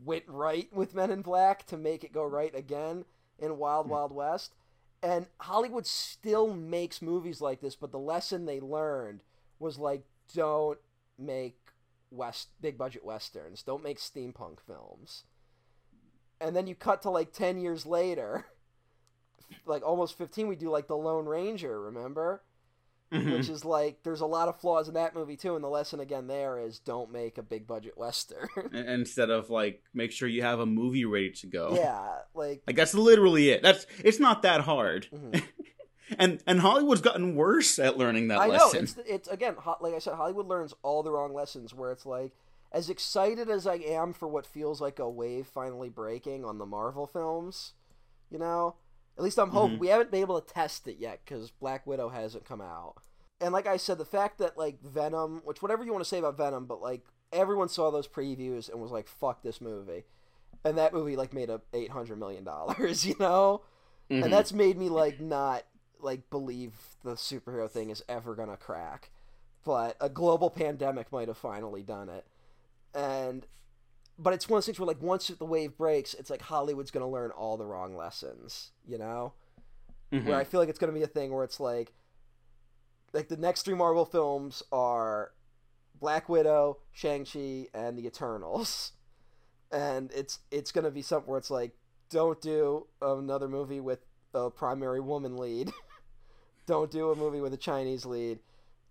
went 0.04 0.24
right 0.28 0.72
with 0.72 0.94
Men 0.94 1.12
in 1.12 1.22
Black 1.22 1.66
to 1.68 1.78
make 1.78 2.04
it 2.04 2.14
go 2.14 2.24
right 2.24 2.54
again 2.54 3.06
in 3.38 3.58
Wild 3.58 3.88
hmm. 3.88 3.94
Wild 3.94 4.12
West. 4.12 4.54
And 5.02 5.28
Hollywood 5.40 5.86
still 5.86 6.54
makes 6.54 7.02
movies 7.02 7.40
like 7.40 7.62
this, 7.62 7.76
but 7.76 7.92
the 7.92 8.00
lesson 8.00 8.46
they 8.46 8.60
learned 8.60 9.22
was 9.58 9.78
like 9.78 10.04
don't 10.34 10.80
make 11.18 11.58
west 12.12 12.50
big 12.62 12.78
budget 12.78 13.06
westerns. 13.06 13.64
Don't 13.64 13.84
make 13.84 14.00
steampunk 14.00 14.60
films. 14.60 15.24
And 16.42 16.56
then 16.56 16.68
you 16.68 16.76
cut 16.76 17.02
to 17.04 17.10
like 17.10 17.34
10 17.34 17.60
years 17.60 17.86
later, 17.86 18.46
like 19.66 19.86
almost 19.86 20.18
15 20.18 20.48
we 20.48 20.56
do 20.56 20.70
like 20.70 20.88
The 20.88 20.98
Lone 20.98 21.26
Ranger, 21.26 21.80
remember? 21.82 22.44
Mhm. 23.12 23.34
which 23.38 23.50
is 23.50 23.66
like 23.66 24.04
there's 24.04 24.22
a 24.22 24.26
lot 24.28 24.48
of 24.50 24.60
flaws 24.62 24.88
in 24.88 24.94
that 24.94 25.16
movie 25.16 25.36
too 25.36 25.56
and 25.56 25.64
the 25.64 25.68
lesson 25.70 26.00
again 26.00 26.28
there 26.28 26.60
is 26.60 26.78
don't 26.78 27.12
make 27.12 27.40
a 27.40 27.42
big 27.42 27.66
budget 27.66 27.98
western 27.98 28.48
instead 28.72 29.32
of 29.32 29.50
like 29.50 29.82
make 29.96 30.12
sure 30.12 30.28
you 30.28 30.44
have 30.44 30.60
a 30.60 30.66
movie 30.68 31.06
ready 31.06 31.32
to 31.32 31.48
go 31.48 31.74
yeah 31.76 32.20
like 32.36 32.62
Like 32.68 32.76
that's 32.76 32.94
literally 32.94 33.50
it. 33.50 33.64
That's 33.64 33.88
it's 34.04 34.20
not 34.20 34.44
that 34.44 34.62
hard. 34.62 35.08
Mhm. 35.12 35.42
and 36.20 36.44
and 36.46 36.60
Hollywood's 36.60 37.02
gotten 37.02 37.36
worse 37.36 37.78
at 37.80 37.98
learning 37.98 38.28
that 38.30 38.40
i 38.40 38.48
know 38.48 38.54
lesson. 38.54 38.84
it's 38.84 38.98
it's 39.08 39.28
again 39.28 39.56
like 39.80 39.94
i 39.94 40.00
said 40.00 40.14
hollywood 40.16 40.48
learns 40.48 40.74
all 40.82 41.04
the 41.04 41.12
wrong 41.12 41.34
lessons 41.34 41.72
where 41.74 41.92
it's 41.92 42.06
like 42.06 42.32
as 42.72 42.90
excited 42.90 43.48
as 43.50 43.68
i 43.68 43.76
am 43.76 44.14
for 44.14 44.28
what 44.28 44.46
feels 44.48 44.82
like 44.82 44.98
a 45.00 45.08
wave 45.10 45.46
finally 45.48 45.88
breaking 45.90 46.44
on 46.46 46.58
the 46.58 46.66
marvel 46.66 47.06
films 47.06 47.74
you 48.32 48.40
know 48.40 48.76
at 49.20 49.24
least 49.24 49.38
i'm 49.38 49.52
hoping. 49.52 49.76
Mhm. 49.78 49.80
we 49.82 49.88
haven't 49.90 50.10
been 50.10 50.22
able 50.22 50.42
to 50.42 50.54
test 50.54 50.88
it 50.88 50.98
yet 50.98 51.20
because 51.24 51.52
black 51.52 51.86
widow 51.86 52.10
hasn't 52.10 52.46
come 52.46 52.62
out. 52.62 52.96
And 53.42 53.54
like 53.54 53.68
i 53.68 53.78
said 53.78 53.98
the 54.00 54.06
fact 54.06 54.40
that 54.40 54.58
like 54.58 54.82
venom 54.82 55.42
which 55.46 55.62
whatever 55.62 55.84
you 55.84 55.92
want 55.92 56.04
to 56.04 56.10
say 56.10 56.18
about 56.20 56.38
venom 56.38 56.66
but 56.66 56.82
like 56.82 57.06
everyone 57.32 57.70
saw 57.70 57.92
those 57.92 58.08
previews 58.08 58.70
and 58.72 58.82
was 58.82 58.92
like 58.92 59.08
fuck 59.08 59.44
this 59.44 59.62
movie. 59.62 60.06
And 60.66 60.78
that 60.78 60.94
movie 60.94 61.16
like 61.16 61.34
made 61.34 61.50
up 61.52 61.64
800 61.74 62.18
million 62.18 62.44
dollars 62.44 63.06
you 63.10 63.16
know? 63.20 63.62
Mhm. 64.10 64.24
and 64.24 64.34
that's 64.34 64.52
made 64.54 64.78
me 64.78 64.90
like 64.90 65.20
not 65.20 65.64
like 66.02 66.30
believe 66.30 66.74
the 67.04 67.12
superhero 67.16 67.70
thing 67.70 67.90
is 67.92 68.02
ever 68.10 68.34
gonna 68.36 68.58
crack. 68.58 69.12
But 69.66 69.98
a 70.02 70.08
global 70.10 70.50
pandemic 70.50 71.12
might 71.12 71.28
have 71.28 71.38
finally 71.38 71.84
done 71.84 72.08
it. 72.10 72.26
And 72.96 73.46
but 74.22 74.34
it's 74.34 74.48
one 74.50 74.58
of 74.58 74.60
those 74.60 74.66
things 74.68 74.80
where 74.80 74.88
like 74.88 75.02
once 75.02 75.28
the 75.30 75.46
wave 75.46 75.78
breaks 75.78 76.14
it's 76.14 76.30
like 76.30 76.42
hollywood's 76.42 76.92
gonna 76.92 77.10
learn 77.10 77.32
all 77.32 77.58
the 77.58 77.66
wrong 77.66 77.96
lessons 77.96 78.72
you 78.86 78.98
know? 78.98 79.34
Mhm. 80.12 80.26
where 80.26 80.38
i 80.38 80.44
feel 80.44 80.60
like 80.60 80.70
it's 80.70 80.80
gonna 80.80 80.92
be 80.92 81.04
a 81.04 81.08
thing 81.08 81.32
where 81.34 81.44
it's 81.44 81.60
like 81.60 81.94
like 83.14 83.28
the 83.30 83.38
next 83.38 83.64
three 83.64 83.76
marvel 83.76 84.06
films 84.06 84.62
are 84.72 85.32
black 86.00 86.30
widow 86.30 86.78
shang-chi 86.92 87.68
and 87.74 87.98
the 87.98 88.06
eternals. 88.08 88.94
And 89.72 90.12
it's 90.16 90.40
it's 90.50 90.72
gonna 90.72 90.90
be 90.90 91.04
something 91.04 91.30
where 91.30 91.38
it's 91.38 91.52
like 91.52 91.74
don't 92.10 92.42
do 92.42 92.88
another 93.04 93.48
movie 93.48 93.80
with 93.80 94.00
a 94.34 94.50
primary 94.50 95.00
woman 95.00 95.38
lead. 95.38 95.72
Don't 96.66 96.90
do 96.90 97.12
a 97.12 97.16
movie 97.16 97.40
with 97.40 97.54
a 97.54 97.58
chinese 97.58 98.04
lead. 98.04 98.40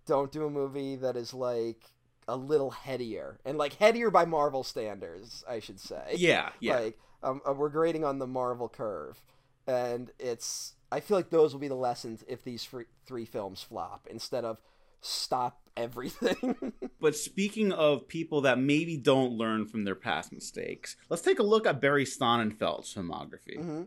Don't 0.06 0.30
do 0.30 0.46
a 0.46 0.50
movie 0.50 0.94
that 0.94 1.16
is 1.16 1.34
like 1.34 1.82
a 2.28 2.36
little 2.36 2.70
headier 2.70 3.38
and 3.44 3.58
like 3.58 3.74
headier 3.74 4.10
by 4.10 4.24
marvel 4.24 4.62
standards 4.62 5.44
i 5.48 5.58
should 5.58 5.80
say 5.80 6.14
yeah, 6.16 6.50
yeah. 6.60 6.78
like 6.78 6.98
um, 7.22 7.40
uh, 7.48 7.52
we're 7.52 7.68
grading 7.68 8.04
on 8.04 8.18
the 8.18 8.26
marvel 8.26 8.68
curve 8.68 9.20
and 9.66 10.12
it's 10.18 10.74
i 10.92 11.00
feel 11.00 11.16
like 11.16 11.30
those 11.30 11.52
will 11.52 11.60
be 11.60 11.68
the 11.68 11.74
lessons 11.74 12.24
if 12.28 12.44
these 12.44 12.64
fr- 12.64 12.82
three 13.06 13.24
films 13.24 13.62
flop 13.62 14.06
instead 14.10 14.44
of 14.44 14.60
stop 15.00 15.62
everything 15.76 16.72
but 17.00 17.14
speaking 17.14 17.72
of 17.72 18.08
people 18.08 18.42
that 18.42 18.58
maybe 18.58 18.96
don't 18.96 19.32
learn 19.32 19.66
from 19.66 19.84
their 19.84 19.94
past 19.94 20.32
mistakes, 20.32 20.96
let's 21.08 21.22
take 21.22 21.38
a 21.38 21.44
look 21.44 21.66
at 21.66 21.80
Barry 21.80 22.04
Sonnenfeld's 22.04 22.92
filmography. 22.92 23.56
hmm 23.56 23.82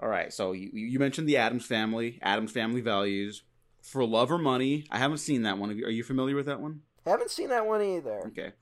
All 0.00 0.08
right, 0.08 0.32
so 0.32 0.52
you, 0.52 0.70
you 0.72 0.98
mentioned 0.98 1.28
the 1.28 1.36
Addams 1.36 1.64
Family, 1.64 2.18
Addams 2.22 2.52
Family 2.52 2.80
Values, 2.80 3.42
For 3.80 4.04
Love 4.04 4.32
or 4.32 4.38
Money. 4.38 4.86
I 4.90 4.98
haven't 4.98 5.18
seen 5.18 5.42
that 5.42 5.58
one. 5.58 5.70
Are 5.70 5.90
you 5.90 6.02
familiar 6.02 6.34
with 6.34 6.46
that 6.46 6.60
one? 6.60 6.80
Haven't 7.10 7.30
seen 7.30 7.48
that 7.50 7.66
one 7.66 7.82
either 7.82 8.22
Okay. 8.28 8.52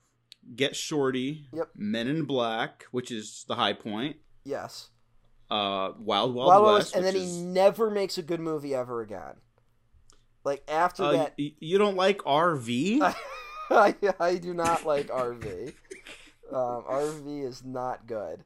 Get 0.55 0.75
Shorty. 0.75 1.47
Yep. 1.53 1.69
Men 1.75 2.07
in 2.07 2.25
Black, 2.25 2.85
which 2.91 3.11
is 3.11 3.45
the 3.47 3.55
high 3.55 3.73
point. 3.73 4.17
yes 4.43 4.89
Uh, 5.49 5.91
Wild 5.99 6.33
Wild, 6.33 6.35
Wild 6.35 6.47
Wild 6.47 6.63
West, 6.65 6.75
West, 6.75 6.95
and 6.95 7.05
then 7.05 7.13
which 7.13 7.23
he 7.23 7.41
never 7.41 7.89
makes 7.89 8.17
a 8.17 8.21
good 8.23 8.39
movie 8.39 8.73
ever 8.75 9.01
again 9.01 9.35
like 10.43 10.63
after 10.67 11.03
Uh, 11.03 11.11
that 11.13 11.33
y- 11.39 11.53
you 11.59 11.77
don't 11.77 11.95
like 11.95 12.17
RV? 12.19 12.99
I, 13.69 13.95
I 14.19 14.35
do 14.35 14.53
not 14.53 14.85
like 14.85 15.07
RV. 15.07 15.73
Um, 16.51 16.83
RV 16.87 17.47
is 17.47 17.63
not 17.63 18.05
good. 18.05 18.43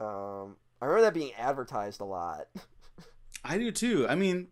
Um, 0.00 0.56
I 0.80 0.86
remember 0.86 1.02
that 1.02 1.12
being 1.12 1.32
advertised 1.34 2.00
a 2.00 2.04
lot. 2.04 2.46
I 3.44 3.58
do 3.58 3.70
too. 3.70 4.06
I 4.08 4.14
mean, 4.14 4.48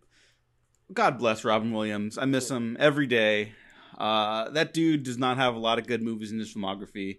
God 0.93 1.17
bless 1.17 1.43
Robin 1.45 1.73
Williams. 1.73 2.19
I 2.19 2.25
miss 2.27 2.51
him 2.51 2.77
every 2.79 3.07
day. 3.07 3.53
Uh, 4.01 4.49
that 4.51 4.73
dude 4.73 5.03
does 5.03 5.19
not 5.19 5.37
have 5.37 5.55
a 5.55 5.59
lot 5.59 5.79
of 5.79 5.87
good 5.87 6.03
movies 6.03 6.33
in 6.33 6.39
his 6.39 6.55
filmography, 6.55 7.19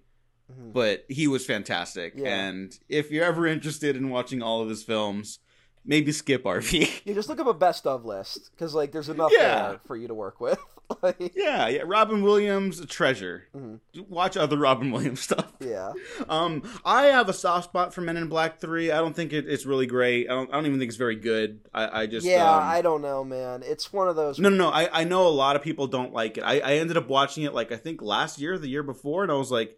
Mhm. 0.52 0.74
but 0.74 1.06
he 1.08 1.28
was 1.28 1.46
fantastic. 1.46 2.14
Yeah. 2.18 2.48
And 2.48 2.78
if 2.90 3.12
you're 3.12 3.24
ever 3.24 3.46
interested 3.46 3.96
in 3.96 4.10
watching 4.10 4.42
all 4.42 4.62
of 4.64 4.70
his 4.70 4.84
films, 4.84 5.38
maybe 5.86 6.12
skip 6.12 6.44
RV. 6.44 7.02
You 7.06 7.14
just 7.14 7.30
look 7.30 7.40
up 7.40 7.48
a 7.48 7.54
best 7.54 7.86
of 7.88 8.06
list 8.06 8.52
because 8.52 8.74
like 8.76 8.92
there's 8.92 9.10
enough 9.10 9.32
Yeah. 9.34 9.70
there 9.70 9.80
for 9.88 9.96
you 9.96 10.08
to 10.08 10.14
work 10.14 10.40
with. 10.40 10.60
like, 11.02 11.32
yeah, 11.36 11.68
yeah. 11.70 11.84
Robin 11.86 12.22
Williams, 12.22 12.80
a 12.80 12.86
treasure. 12.86 13.48
Mhm. 13.56 13.80
Watch 14.10 14.36
other 14.38 14.58
Robin 14.58 14.92
Williams 14.92 15.22
stuff. 15.30 15.52
yeah, 15.60 15.94
Um, 16.30 16.64
I 16.84 17.04
have 17.06 17.30
a 17.30 17.34
soft 17.34 17.70
spot 17.70 17.94
for 17.94 18.02
Men 18.02 18.18
in 18.18 18.28
Black 18.28 18.60
Three. 18.60 18.92
I 18.92 18.98
don't 18.98 19.16
think 19.16 19.32
it, 19.34 19.48
it's 19.48 19.66
really 19.66 19.86
great. 19.88 20.30
I 20.30 20.34
don't. 20.34 20.50
I 20.50 20.54
don't 20.54 20.66
even 20.66 20.80
think 20.80 20.90
it's 20.90 20.98
very 20.98 21.16
good. 21.16 21.62
I, 21.74 22.02
I 22.02 22.06
just 22.08 22.26
yeah. 22.28 22.44
um, 22.50 22.62
I 22.64 22.82
don't 22.82 23.02
know, 23.02 23.24
man. 23.24 23.64
It's 23.66 23.94
one 23.94 24.08
of 24.10 24.16
those. 24.18 24.38
No, 24.40 24.50
no, 24.50 24.58
no. 24.58 24.70
I, 24.70 25.02
I 25.02 25.04
know 25.06 25.26
a 25.28 25.30
lot 25.30 25.56
of 25.56 25.62
people 25.62 25.88
don't 25.88 26.12
like 26.14 26.38
it. 26.38 26.42
I, 26.42 26.60
I 26.60 26.74
ended 26.74 26.98
up 26.98 27.08
watching 27.08 27.44
it 27.44 27.54
like 27.54 27.72
I 27.72 27.78
think 27.78 28.02
last 28.02 28.40
year, 28.40 28.58
the 28.58 28.68
year 28.68 28.84
before, 28.84 29.24
and 29.24 29.32
I 29.32 29.36
was 29.36 29.50
like, 29.52 29.78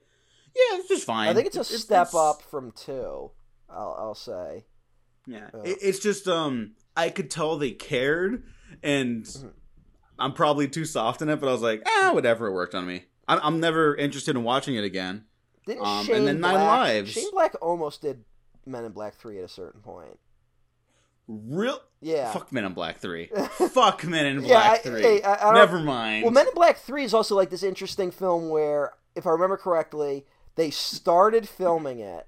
yeah, 0.55 0.77
it's 0.79 0.89
just 0.89 1.05
fine. 1.05 1.29
I 1.29 1.33
think 1.33 1.45
it's 1.47 1.57
a 1.57 1.61
It's- 1.61 1.79
step 1.81 2.07
it's- 2.07 2.15
up 2.15 2.41
from 2.41 2.71
two. 2.71 3.31
I'll, 3.69 3.95
I'll 3.99 4.15
say. 4.15 4.65
Yeah, 5.27 5.49
Yeah. 5.53 5.61
It, 5.63 5.77
it's 5.81 5.99
just 5.99 6.27
um, 6.27 6.71
I 6.95 7.09
could 7.09 7.29
tell 7.31 7.57
they 7.57 7.71
cared, 7.71 8.43
and 8.81 9.23
Mhm. 9.23 9.51
I'm 10.19 10.33
probably 10.33 10.67
too 10.67 10.85
soft 10.85 11.21
in 11.21 11.29
it, 11.29 11.39
but 11.39 11.49
I 11.49 11.51
was 11.51 11.61
like, 11.61 11.81
ah, 11.87 12.11
whatever, 12.13 12.47
it 12.47 12.51
worked 12.53 12.75
on 12.75 12.85
me. 12.85 13.05
I'm, 13.27 13.39
I'm 13.41 13.59
never 13.59 13.95
interested 13.95 14.35
in 14.35 14.43
watching 14.43 14.75
it 14.75 14.83
again. 14.83 15.25
Didn't 15.65 15.81
Um, 15.85 15.97
and 15.99 16.05
Shane 16.07 16.25
then 16.25 16.39
Nine 16.41 16.53
Black, 16.55 16.67
Lives. 16.79 17.11
Shane 17.11 17.31
Black 17.31 17.55
almost 17.61 18.01
did 18.01 18.23
Men 18.65 18.83
in 18.85 18.91
Black 18.91 19.15
three 19.15 19.37
at 19.39 19.43
a 19.45 19.47
certain 19.49 19.81
point. 19.81 20.19
Real 21.27 21.79
Yeah. 22.01 22.31
fuck 22.33 22.51
Men 22.51 22.65
in 22.65 22.73
Black 22.73 22.97
Three. 22.99 23.27
fuck 23.71 24.03
Men 24.03 24.25
in 24.25 24.41
Yeah, 24.41 24.47
Black 24.47 24.71
I- 24.71 24.77
Three. 24.79 25.01
hey, 25.01 25.21
I- 25.23 25.49
I 25.49 25.53
Never 25.53 25.79
mind. 25.79 26.23
Well, 26.23 26.33
Men 26.33 26.47
in 26.47 26.53
Black 26.53 26.77
3 26.77 27.05
is 27.05 27.13
also 27.13 27.33
like 27.35 27.49
this 27.49 27.63
interesting 27.63 28.11
film 28.11 28.49
where, 28.49 28.91
if 29.15 29.25
I 29.25 29.29
remember 29.31 29.55
correctly, 29.55 30.25
they 30.55 30.69
started 30.69 31.47
filming 31.47 31.99
it, 31.99 32.27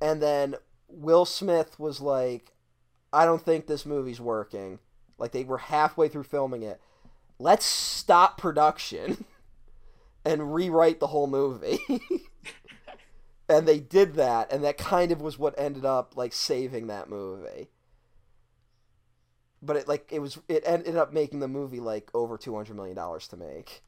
and 0.00 0.20
then 0.20 0.56
Will 0.88 1.24
Smith 1.24 1.78
was 1.78 2.00
like, 2.00 2.52
I 3.12 3.24
don't 3.24 3.42
think 3.42 3.66
this 3.66 3.86
movie's 3.86 4.20
working. 4.20 4.78
Like, 5.18 5.32
they 5.32 5.44
were 5.44 5.58
halfway 5.58 6.08
through 6.08 6.24
filming 6.24 6.62
it. 6.62 6.80
Let's 7.38 7.64
stop 7.64 8.38
production 8.38 9.24
and 10.24 10.54
rewrite 10.54 11.00
the 11.00 11.08
whole 11.08 11.26
movie. 11.26 11.78
and 13.48 13.66
they 13.66 13.80
did 13.80 14.14
that, 14.14 14.52
and 14.52 14.64
that 14.64 14.78
kind 14.78 15.12
of 15.12 15.20
was 15.20 15.38
what 15.38 15.54
ended 15.58 15.84
up, 15.84 16.16
like, 16.16 16.32
saving 16.32 16.86
that 16.88 17.08
movie 17.08 17.68
but 19.62 19.74
it 19.74 19.88
like 19.88 20.06
it 20.12 20.20
was 20.20 20.38
it 20.48 20.62
ended 20.66 20.96
up 20.96 21.12
making 21.12 21.40
the 21.40 21.48
movie 21.48 21.80
like 21.80 22.08
over 22.14 22.36
200 22.36 22.76
million 22.76 22.94
dollars 22.94 23.26
to 23.26 23.36
make 23.38 23.82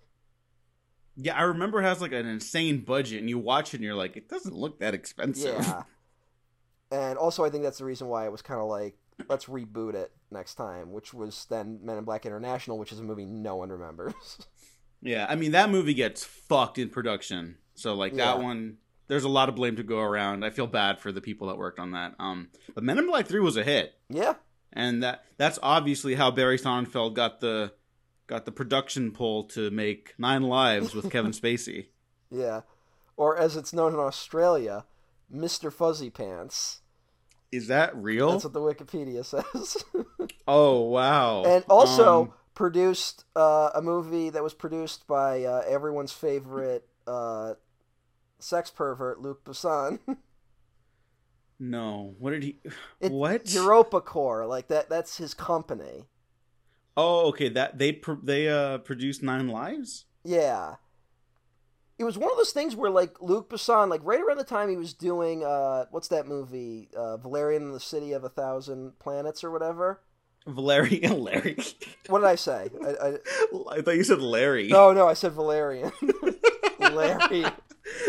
yeah, 1.21 1.37
I 1.37 1.43
remember 1.43 1.81
it 1.81 1.85
has 1.85 2.01
like 2.01 2.13
an 2.13 2.27
insane 2.27 2.79
budget, 2.79 3.19
and 3.19 3.29
you 3.29 3.39
watch 3.39 3.75
it, 3.75 3.79
and 3.79 3.85
you're 3.85 3.97
like, 3.97 4.17
it 4.17 4.29
doesn't 4.29 4.55
look 4.55 4.79
that 4.79 4.95
expensive. 4.95 5.59
yeah 5.61 5.83
and 6.91 7.19
also 7.19 7.45
i 7.45 7.51
think 7.51 7.63
that's 7.65 7.79
the 7.79 7.85
reason 7.85 8.07
why 8.09 8.25
it 8.25 8.33
was 8.33 8.43
kind 8.43 8.61
of 8.61 8.67
like 8.69 8.97
let's 9.29 9.47
reboot 9.47 9.95
it 9.95 10.13
next 10.31 10.55
time 10.55 10.93
which 10.93 11.13
was 11.13 11.47
then 11.51 11.79
men 11.83 11.99
in 11.99 12.05
black 12.05 12.25
international 12.25 12.79
which 12.79 12.93
is 12.93 13.01
a 13.01 13.03
movie 13.03 13.25
no 13.25 13.57
one 13.57 13.71
remembers 13.71 14.15
Yeah, 15.01 15.27
I 15.29 15.37
mean 15.37 15.53
that 15.53 15.71
movie 15.71 15.95
gets 15.95 16.25
fucked 16.25 16.77
in 16.77 16.89
production. 16.89 17.59
So 17.77 17.95
like 17.95 18.15
that 18.17 18.39
Yeah. 18.39 18.43
one 18.43 18.79
there's 19.07 19.23
a 19.23 19.29
lot 19.29 19.49
of 19.49 19.55
blame 19.55 19.77
to 19.77 19.85
go 19.85 20.01
around. 20.01 20.45
I 20.45 20.51
feel 20.51 20.67
bad 20.67 20.99
for 20.99 21.13
the 21.13 21.21
people 21.21 21.47
that 21.47 21.57
worked 21.57 21.79
on 21.79 21.93
that. 21.93 22.15
Um 22.19 22.49
but 22.75 22.83
Men 22.83 22.99
in 22.99 23.07
Black 23.07 23.29
3 23.29 23.39
was 23.39 23.57
a 23.57 23.63
hit. 23.63 23.95
yeah 24.09 24.35
And 24.73 25.05
that 25.05 25.23
that's 25.37 25.57
obviously 25.63 26.17
how 26.17 26.33
Barry 26.33 26.59
Sonnenfeld 26.59 27.15
got 27.15 27.39
the 27.39 27.75
got 28.27 28.45
the 28.45 28.51
production 28.51 29.13
pull 29.13 29.45
to 29.51 29.71
make 29.71 30.15
Nine 30.19 30.43
Lives 30.43 30.97
with 30.97 31.13
Kevin 31.13 31.31
Spacey. 31.41 31.87
yeah 32.29 32.63
or 33.17 33.39
as 33.39 33.55
it's 33.57 33.73
known 33.73 33.95
in 33.95 34.01
australia 34.01 34.85
mr 35.33 35.73
fuzzy 35.73 36.11
pants 36.11 36.81
Is 37.53 37.67
that 37.69 37.95
real? 37.97 38.33
that's 38.33 38.45
what 38.45 38.53
the 38.53 38.61
wikipedia 38.61 39.25
says 39.25 39.85
oh 40.47 40.83
wow. 40.83 41.45
and 41.45 41.65
also 41.69 42.23
Um, 42.23 42.33
produced 42.55 43.25
uh, 43.37 43.71
a 43.75 43.81
movie 43.83 44.31
that 44.31 44.43
was 44.43 44.55
produced 44.55 45.07
by 45.07 45.45
uh, 45.45 45.63
everyone's 45.69 46.13
favorite 46.13 46.89
uh, 47.07 47.55
sex 48.41 48.71
pervert 48.71 49.21
luc 49.21 49.45
besson 49.45 49.99
no. 51.59 52.15
What 52.19 52.31
did 52.31 52.43
he 52.43 52.61
It, 53.01 53.13
What? 53.13 53.53
Europa 53.53 54.01
Corps, 54.01 54.47
like 54.47 54.69
that. 54.69 54.89
That's 54.89 55.17
his 55.19 55.35
company. 55.35 56.07
Oh, 56.97 57.29
okay. 57.29 57.49
That 57.49 57.79
they 57.79 57.93
pr- 57.93 58.23
they 58.23 58.49
uh 58.49 58.79
produced 58.79 59.23
Nine 59.23 59.49
Lives? 59.49 60.05
Yeah. 60.25 60.77
It 61.99 62.05
was 62.05 62.17
one 62.17 62.31
of 62.31 62.37
those 62.37 62.53
things 62.53 62.77
where, 62.77 62.91
like, 62.91 63.21
Luc 63.21 63.51
Besson, 63.51 63.89
like, 63.91 64.01
right 64.05 64.21
around 64.21 64.39
the 64.39 64.45
time 64.45 64.69
he 64.69 64.77
was 64.77 64.95
doing, 64.95 65.45
uh, 65.45 65.87
what's 65.91 66.09
that 66.09 66.29
movie? 66.29 66.89
Uh, 66.97 67.17
Valerian 67.17 67.65
and 67.65 67.75
the 67.75 67.81
City 67.81 68.13
of 68.13 68.23
a 68.23 68.29
Thousand 68.29 68.99
Planets 69.01 69.43
or 69.43 69.51
whatever? 69.51 70.01
Valerian 70.47 71.21
Larry. 71.23 71.57
What 72.09 72.21
did 72.21 72.29
I 72.29 72.37
say? 72.37 72.71
I, 72.83 72.89
I, 72.89 73.19
I 73.71 73.83
thought 73.83 73.97
you 73.97 74.05
said 74.05 74.23
Larry. 74.23 74.69
no, 74.69 74.95
no, 74.95 75.07
I 75.07 75.13
said 75.13 75.33
Valerian. 75.33 75.93
Larry. 76.81 77.45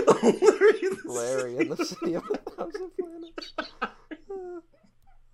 Larry. 0.08 0.82
Larry 1.06 1.58
and 1.58 1.72
the 1.72 1.84
City 1.84 2.14
of 2.14 2.24
a 2.32 2.38
Thousand 2.38 2.92
Planets. 2.98 3.54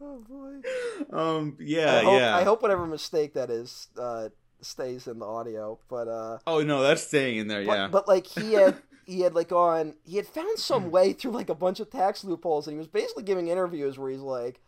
oh, 0.02 0.24
boy. 0.28 1.16
Um. 1.16 1.58
Yeah. 1.60 1.96
I 1.98 2.04
hope, 2.04 2.20
yeah. 2.20 2.36
I 2.38 2.44
hope 2.44 2.62
whatever 2.64 2.88
mistake 2.88 3.36
that 3.36 3.52
is 3.52 3.88
uh, 4.00 4.30
stays 4.62 5.08
in 5.08 5.20
the 5.20 5.26
audio, 5.26 5.80
but, 5.90 6.08
uh, 6.08 6.40
Oh 6.48 6.62
no, 6.62 6.82
that's 6.82 7.04
staying 7.08 7.38
in 7.38 7.48
there. 7.48 7.66
But, 7.66 7.74
Yeah. 7.74 7.88
but 7.88 8.08
like 8.08 8.26
he 8.28 8.54
had 8.54 8.82
he 9.06 9.22
had 9.22 9.34
like 9.36 9.52
on 9.52 9.96
he 10.04 10.18
had 10.18 10.26
found 10.28 10.58
some 10.58 10.90
way 10.92 11.14
through 11.14 11.32
like 11.32 11.50
a 11.50 11.56
bunch 11.56 11.80
of 11.80 11.90
tax 11.92 12.24
loopholes 12.24 12.68
and 12.68 12.74
he 12.74 12.78
was 12.80 12.88
basically 12.88 13.24
giving 13.24 13.48
interviews 13.48 13.98
where 14.00 14.10
he's 14.10 14.20
like 14.20 14.60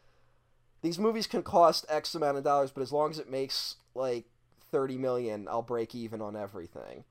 these 0.81 0.99
movies 0.99 1.25
can 1.25 1.41
cost 1.41 1.85
X 1.89 2.13
amount 2.13 2.37
of 2.37 2.43
dollars, 2.43 2.71
but 2.71 2.81
as 2.81 2.91
long 2.91 3.09
as 3.09 3.17
it 3.19 3.29
makes 3.31 3.77
like 3.95 4.25
thirty 4.71 4.97
million, 4.97 5.47
I'll 5.49 5.61
break 5.63 5.95
even 5.95 6.21
on 6.21 6.35
everything. 6.35 7.03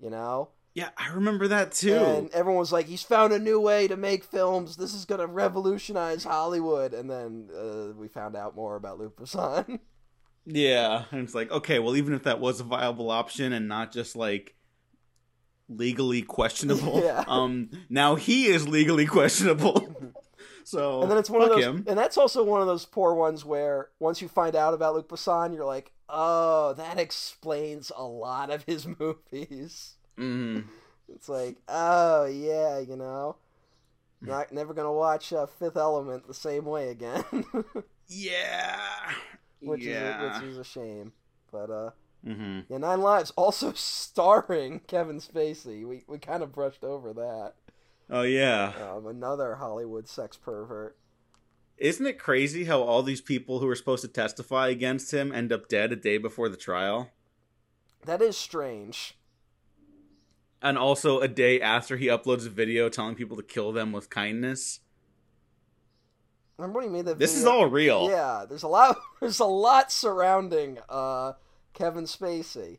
You 0.00 0.10
know? 0.10 0.48
yeah, 0.74 0.88
I 0.96 1.12
remember 1.12 1.46
that 1.48 1.72
too. 1.72 1.94
And 1.96 2.30
everyone 2.32 2.58
was 2.60 2.72
like, 2.72 2.86
he's 2.86 3.02
found 3.02 3.32
a 3.34 3.38
new 3.38 3.60
way 3.60 3.86
to 3.88 3.96
make 3.96 4.24
films. 4.24 4.76
This 4.76 4.94
is 4.94 5.04
gonna 5.04 5.26
revolutionize 5.26 6.24
Hollywood. 6.24 6.94
And 6.94 7.10
then 7.10 7.50
uh, 7.54 7.92
we 7.94 8.08
found 8.08 8.34
out 8.34 8.56
more 8.56 8.76
about 8.76 8.98
Besson. 8.98 9.80
yeah, 10.46 11.04
and 11.10 11.20
it's 11.22 11.34
like, 11.34 11.50
okay, 11.50 11.78
well, 11.78 11.96
even 11.96 12.14
if 12.14 12.24
that 12.24 12.40
was 12.40 12.60
a 12.60 12.64
viable 12.64 13.10
option 13.10 13.52
and 13.52 13.68
not 13.68 13.92
just 13.92 14.16
like 14.16 14.54
legally 15.68 16.22
questionable, 16.22 17.00
Yeah. 17.04 17.24
um, 17.26 17.70
now 17.88 18.14
he 18.16 18.46
is 18.46 18.68
legally 18.68 19.06
questionable. 19.06 20.12
so 20.64 21.02
And 21.02 21.10
then 21.10 21.18
it's 21.18 21.30
one 21.30 21.42
of 21.42 21.48
those, 21.50 21.64
him. 21.64 21.84
and 21.86 21.98
that's 21.98 22.16
also 22.16 22.42
one 22.44 22.60
of 22.60 22.66
those 22.66 22.84
poor 22.84 23.14
ones 23.14 23.44
where 23.44 23.88
once 24.00 24.20
you 24.22 24.28
find 24.28 24.54
out 24.56 24.74
about 24.74 24.94
Luc 24.94 25.08
Besson, 25.08 25.54
you're 25.54 25.64
like, 25.64 25.92
oh, 26.08 26.74
that 26.74 26.98
explains 26.98 27.90
a 27.96 28.04
lot 28.04 28.50
of 28.50 28.64
his 28.64 28.86
movies. 28.98 29.94
Mhm. 30.18 30.64
It's 31.14 31.28
like, 31.28 31.56
oh 31.68 32.26
yeah, 32.26 32.78
you 32.78 32.96
know, 32.96 33.36
not 34.20 34.52
never 34.52 34.72
gonna 34.74 34.92
watch 34.92 35.32
uh, 35.32 35.46
Fifth 35.46 35.76
Element 35.76 36.26
the 36.26 36.34
same 36.34 36.64
way 36.64 36.88
again, 36.90 37.24
Yeah. 38.08 38.80
Which 39.62 39.82
yeah. 39.82 40.32
is 40.32 40.36
a, 40.36 40.40
which 40.40 40.50
is 40.50 40.58
a 40.58 40.64
shame. 40.64 41.12
But 41.50 41.70
uh, 41.70 41.90
hmm 42.24 42.60
yeah, 42.68 42.78
Nine 42.78 43.00
Lives 43.00 43.30
also 43.36 43.72
starring 43.72 44.80
Kevin 44.86 45.18
Spacey. 45.18 45.86
We 45.86 46.04
we 46.06 46.18
kind 46.18 46.42
of 46.42 46.52
brushed 46.52 46.84
over 46.84 47.12
that. 47.14 47.54
Oh 48.10 48.22
yeah. 48.22 48.72
Um, 48.94 49.06
another 49.06 49.56
Hollywood 49.56 50.08
sex 50.08 50.36
pervert. 50.36 50.96
Isn't 51.78 52.06
it 52.06 52.18
crazy 52.18 52.64
how 52.64 52.82
all 52.82 53.02
these 53.02 53.20
people 53.20 53.58
who 53.58 53.66
were 53.66 53.74
supposed 53.74 54.02
to 54.02 54.08
testify 54.08 54.68
against 54.68 55.12
him 55.12 55.32
end 55.32 55.52
up 55.52 55.68
dead 55.68 55.92
a 55.92 55.96
day 55.96 56.18
before 56.18 56.48
the 56.48 56.56
trial? 56.56 57.10
That 58.04 58.22
is 58.22 58.36
strange. 58.36 59.16
And 60.60 60.78
also 60.78 61.18
a 61.18 61.26
day 61.26 61.60
after 61.60 61.96
he 61.96 62.06
uploads 62.06 62.46
a 62.46 62.50
video 62.50 62.88
telling 62.88 63.16
people 63.16 63.36
to 63.36 63.42
kill 63.42 63.72
them 63.72 63.90
with 63.90 64.10
kindness. 64.10 64.80
Remember 66.58 66.80
when 66.80 66.88
he 66.88 66.94
made 66.94 67.06
that? 67.06 67.18
This 67.18 67.36
is 67.36 67.44
all 67.44 67.66
real. 67.66 68.08
Yeah, 68.10 68.44
there's 68.48 68.62
a 68.62 68.68
lot. 68.68 68.96
There's 69.20 69.40
a 69.40 69.44
lot 69.44 69.90
surrounding 69.92 70.78
uh, 70.88 71.34
Kevin 71.74 72.04
Spacey. 72.04 72.78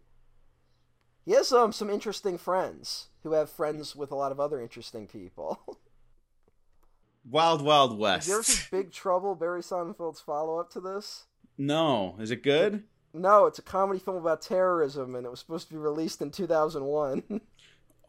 He 1.26 1.32
has 1.32 1.52
um, 1.54 1.72
some 1.72 1.90
interesting 1.90 2.38
friends 2.38 3.08
who 3.24 3.32
have 3.32 3.50
friends 3.50 3.96
with 3.96 4.12
a 4.12 4.16
lot 4.16 4.32
of 4.34 4.40
other 4.40 4.62
interesting 4.62 5.08
people. 5.08 5.60
Wild 7.30 7.62
Wild 7.62 7.92
Did 7.92 8.00
West. 8.00 8.28
you 8.28 8.34
ever 8.34 8.44
see 8.44 8.68
Big 8.70 8.92
Trouble, 8.92 9.36
Barry 9.36 9.62
Sonnenfeld's 9.62 10.20
follow 10.20 10.60
up 10.60 10.70
to 10.72 10.82
this? 10.82 11.24
No. 11.58 12.18
Is 12.20 12.32
it 12.32 12.44
good? 12.44 12.84
No, 13.14 13.46
it's 13.46 13.60
a 13.60 13.62
comedy 13.64 14.00
film 14.00 14.18
about 14.18 14.42
terrorism, 14.42 15.16
and 15.16 15.26
it 15.26 15.30
was 15.30 15.40
supposed 15.40 15.68
to 15.68 15.74
be 15.74 15.80
released 15.80 16.22
in 16.22 16.32
2001. 16.32 17.42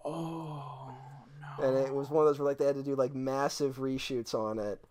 Oh 0.07 0.93
no. 1.59 1.65
and 1.65 1.79
it 1.87 1.95
was 1.95 2.11
one 2.11 2.27
of 2.27 2.29
those 2.29 2.39
where 2.39 2.49
like 2.49 2.59
they 2.59 2.67
had 2.67 2.75
to 2.77 2.83
do 2.83 2.95
like 2.95 3.15
massive 3.15 3.77
reshoots 3.77 4.35
on 4.35 4.59
it. 4.59 4.83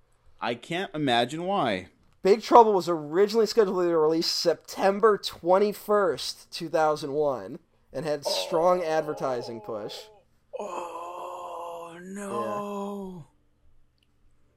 I 0.44 0.56
can't 0.56 0.92
imagine 0.94 1.46
why. 1.46 1.88
Big 2.22 2.42
Trouble 2.42 2.74
was 2.74 2.90
originally 2.90 3.46
scheduled 3.46 3.82
to 3.82 3.98
release 3.98 4.28
September 4.28 5.18
21st, 5.18 6.50
2001, 6.52 7.60
and 7.94 8.06
had 8.06 8.26
strong 8.26 8.84
advertising 8.84 9.62
push. 9.62 9.96
Oh 10.60 11.98
no. 12.02 13.26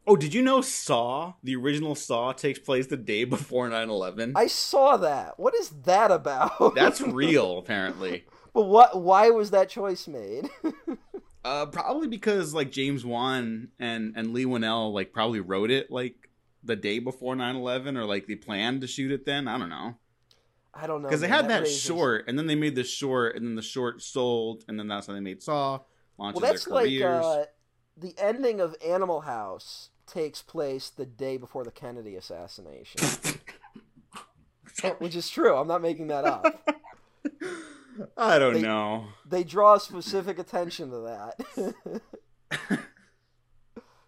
Oh, 0.09 0.17
did 0.17 0.35
you 0.35 0.43
know 0.43 0.61
Saw, 0.61 1.35
the 1.45 1.55
original 1.55 1.95
Saw, 1.95 2.33
takes 2.33 2.59
place 2.59 2.89
the 2.89 2.97
day 2.97 3.23
before 3.23 3.69
9/11? 3.69 4.33
I 4.35 4.49
saw 4.49 4.97
that. 4.97 5.39
What 5.39 5.55
is 5.55 5.69
that 5.85 6.11
about? 6.11 6.75
That's 6.75 7.01
real, 7.01 7.59
apparently. 7.59 8.25
but 8.53 8.63
what? 8.63 9.01
Why 9.01 9.31
was 9.31 9.53
that 9.53 9.69
choice 9.69 10.09
made? 10.09 10.51
Uh, 11.47 11.65
probably 11.67 12.09
because 12.09 12.53
like 12.53 12.73
James 12.73 13.05
Wan 13.05 13.69
and 13.79 14.15
and 14.17 14.33
Leigh 14.33 14.47
Whannell 14.47 14.93
like 14.93 15.13
probably 15.13 15.39
wrote 15.39 15.71
it 15.71 15.93
like 15.93 16.29
the 16.65 16.75
day 16.75 16.99
before 16.99 17.37
9/11 17.37 17.97
or 17.97 18.05
like 18.05 18.27
they 18.27 18.35
planned 18.35 18.81
to 18.81 18.89
shoot 18.89 19.13
it 19.13 19.25
then. 19.25 19.47
I 19.47 19.57
don't 19.57 19.69
know. 19.69 19.95
I 20.75 20.89
don't 20.89 21.03
know. 21.03 21.09
Because 21.09 21.21
they 21.21 21.29
had 21.29 21.49
that 21.49 21.63
raises- 21.63 21.81
short, 21.81 22.25
and 22.27 22.37
then 22.37 22.49
they 22.49 22.57
made 22.57 22.75
the 22.75 22.83
short, 22.83 23.37
and 23.37 23.47
then 23.47 23.55
the 23.55 23.63
short 23.63 24.03
sold, 24.03 24.65
and 24.67 24.77
then 24.77 24.89
that's 24.89 25.07
how 25.07 25.13
they 25.13 25.21
made 25.21 25.41
Saw, 25.41 25.79
launches 26.19 26.43
Well, 26.43 26.51
that's 26.53 26.65
their 26.65 26.75
like 26.75 26.85
careers. 26.87 27.25
uh, 27.25 27.45
the 27.97 28.15
ending 28.19 28.61
of 28.61 28.75
Animal 28.85 29.21
House 29.21 29.91
takes 30.05 30.43
place 30.43 30.91
the 30.91 31.07
day 31.07 31.37
before 31.37 31.63
the 31.63 31.71
Kennedy 31.71 32.17
assassination, 32.17 33.01
which 34.99 35.15
is 35.15 35.31
true. 35.31 35.55
I'm 35.55 35.69
not 35.69 35.81
making 35.81 36.09
that 36.09 36.25
up. 36.25 36.69
I 38.17 38.39
don't 38.39 38.55
they- 38.55 38.63
know. 38.63 39.07
they 39.29 39.45
draw 39.45 39.79
specific 39.79 40.39
attention 40.39 40.91
to 40.91 40.99
that. 41.01 42.81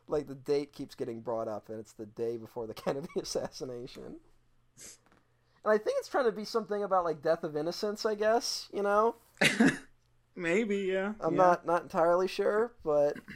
like 0.09 0.27
the 0.27 0.35
date 0.35 0.73
keeps 0.73 0.95
getting 0.95 1.21
brought 1.21 1.49
up, 1.49 1.69
and 1.69 1.79
it's 1.79 1.93
the 1.93 2.07
day 2.07 2.37
before 2.37 2.67
the 2.67 2.75
Kennedy 2.83 3.09
assassination. 3.21 4.17
And 5.65 5.73
I 5.73 5.79
think 5.79 5.97
it's 5.99 6.09
trying 6.09 6.25
to 6.25 6.33
be 6.33 6.45
something 6.45 6.83
about 6.83 7.05
like 7.05 7.23
death 7.23 7.45
of 7.45 7.57
innocence. 7.57 8.07
I 8.07 8.15
guess 8.15 8.69
you 8.73 8.83
know. 8.83 9.17
Maybe, 10.37 10.79
yeah. 10.79 11.15
I'm 11.21 11.33
yeah. 11.35 11.37
not 11.43 11.67
not 11.67 11.83
entirely 11.83 12.29
sure, 12.29 12.73
but 12.85 13.17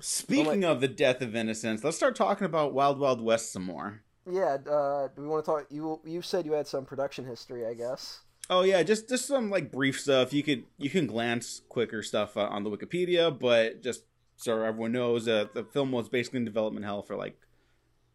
Speaking 0.00 0.64
of 0.64 0.80
the 0.80 0.88
death 0.88 1.22
of 1.22 1.36
innocence, 1.36 1.84
let's 1.84 1.96
start 1.96 2.16
talking 2.16 2.46
about 2.46 2.74
Wild 2.74 2.98
Wild 2.98 3.20
West 3.20 3.52
some 3.52 3.62
more. 3.62 4.02
yeah. 4.28 4.56
Uh, 4.68 5.08
do 5.14 5.22
we 5.22 5.28
want 5.28 5.44
to 5.44 5.50
talk? 5.50 5.66
You 5.70 6.00
you 6.04 6.20
said 6.20 6.44
you 6.46 6.52
had 6.52 6.66
some 6.66 6.84
production 6.84 7.24
history, 7.24 7.64
I 7.64 7.74
guess. 7.74 8.20
Oh 8.50 8.62
yeah, 8.62 8.82
just 8.82 9.08
just 9.08 9.26
some 9.26 9.50
like 9.50 9.72
brief 9.72 9.98
stuff. 10.00 10.32
You 10.32 10.42
could 10.42 10.64
you 10.78 10.90
can 10.90 11.06
glance 11.06 11.62
quicker 11.68 12.02
stuff 12.02 12.36
uh, 12.36 12.42
on 12.42 12.62
the 12.62 12.70
Wikipedia, 12.70 13.36
but 13.36 13.82
just 13.82 14.04
so 14.36 14.60
everyone 14.62 14.92
knows, 14.92 15.26
uh, 15.28 15.46
the 15.54 15.64
film 15.64 15.92
was 15.92 16.08
basically 16.08 16.38
in 16.38 16.44
development 16.44 16.84
hell 16.84 17.02
for 17.02 17.16
like 17.16 17.38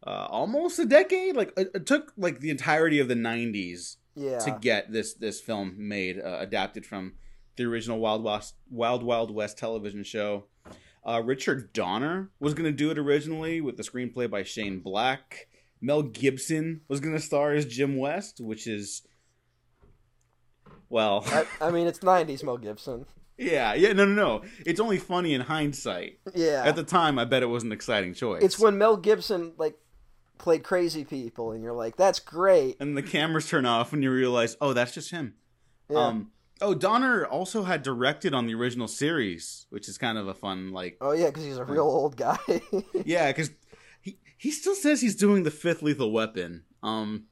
uh, 0.05 0.27
almost 0.29 0.77
a 0.79 0.85
decade. 0.85 1.35
Like 1.35 1.51
it, 1.57 1.71
it 1.73 1.85
took 1.85 2.13
like 2.17 2.39
the 2.41 2.51
entirety 2.51 2.99
of 2.99 3.07
the 3.07 3.15
'90s 3.15 3.97
Yeah. 4.15 4.37
to 4.39 4.57
get 4.61 4.91
this 4.91 5.13
this 5.15 5.41
film 5.41 5.75
made, 5.77 6.19
uh, 6.19 6.37
adapted 6.39 6.85
from 6.85 7.13
the 7.55 7.63
original 7.65 7.99
Wild 7.99 8.23
West 8.23 8.55
Wild 8.69 9.01
Wild 9.03 9.31
West 9.33 9.57
television 9.57 10.03
show. 10.03 10.45
Uh, 11.03 11.21
Richard 11.25 11.73
Donner 11.73 12.29
was 12.39 12.53
going 12.53 12.69
to 12.69 12.75
do 12.75 12.91
it 12.91 12.99
originally 12.99 13.61
with 13.61 13.77
the 13.77 13.83
screenplay 13.83 14.29
by 14.29 14.43
Shane 14.43 14.79
Black. 14.79 15.47
Mel 15.81 16.03
Gibson 16.03 16.81
was 16.89 16.99
going 16.99 17.15
to 17.15 17.21
star 17.21 17.53
as 17.53 17.65
Jim 17.65 17.97
West, 17.97 18.41
which 18.41 18.67
is 18.67 19.01
well, 20.89 21.23
I, 21.27 21.45
I 21.61 21.71
mean, 21.71 21.87
it's 21.87 21.99
'90s 21.99 22.43
Mel 22.43 22.57
Gibson. 22.57 23.05
yeah, 23.37 23.73
yeah, 23.73 23.93
no, 23.93 24.05
no, 24.05 24.13
no. 24.13 24.41
It's 24.65 24.79
only 24.79 24.97
funny 24.97 25.33
in 25.33 25.41
hindsight. 25.41 26.19
Yeah. 26.33 26.63
At 26.65 26.75
the 26.75 26.83
time, 26.83 27.17
I 27.19 27.25
bet 27.25 27.43
it 27.43 27.47
was 27.47 27.63
an 27.63 27.71
exciting 27.71 28.13
choice. 28.13 28.43
it's 28.43 28.59
when 28.59 28.77
Mel 28.77 28.97
Gibson 28.97 29.53
like 29.57 29.75
played 30.37 30.63
crazy 30.63 31.05
people, 31.05 31.51
and 31.51 31.63
you're 31.63 31.73
like, 31.73 31.95
"That's 31.95 32.19
great." 32.19 32.77
and 32.79 32.97
the 32.97 33.03
cameras 33.03 33.47
turn 33.47 33.65
off, 33.65 33.93
and 33.93 34.03
you 34.03 34.11
realize, 34.11 34.57
oh, 34.59 34.73
that's 34.73 34.93
just 34.93 35.11
him. 35.11 35.35
Yeah. 35.89 35.99
Um, 35.99 36.31
oh, 36.61 36.73
Donner 36.73 37.25
also 37.25 37.63
had 37.63 37.83
directed 37.83 38.33
on 38.33 38.47
the 38.47 38.55
original 38.55 38.87
series, 38.87 39.67
which 39.69 39.87
is 39.87 39.97
kind 39.97 40.17
of 40.17 40.27
a 40.27 40.33
fun, 40.33 40.71
like, 40.71 40.97
oh 41.01 41.11
yeah, 41.11 41.27
because 41.27 41.43
he's 41.43 41.57
a 41.57 41.65
real 41.65 41.83
old 41.83 42.15
guy. 42.17 42.37
yeah, 43.05 43.27
because 43.31 43.51
he 44.01 44.17
he 44.37 44.51
still 44.51 44.75
says 44.75 45.01
he's 45.01 45.15
doing 45.15 45.43
the 45.43 45.51
fifth 45.51 45.81
Lethal 45.81 46.11
Weapon. 46.11 46.63
Um, 46.81 47.25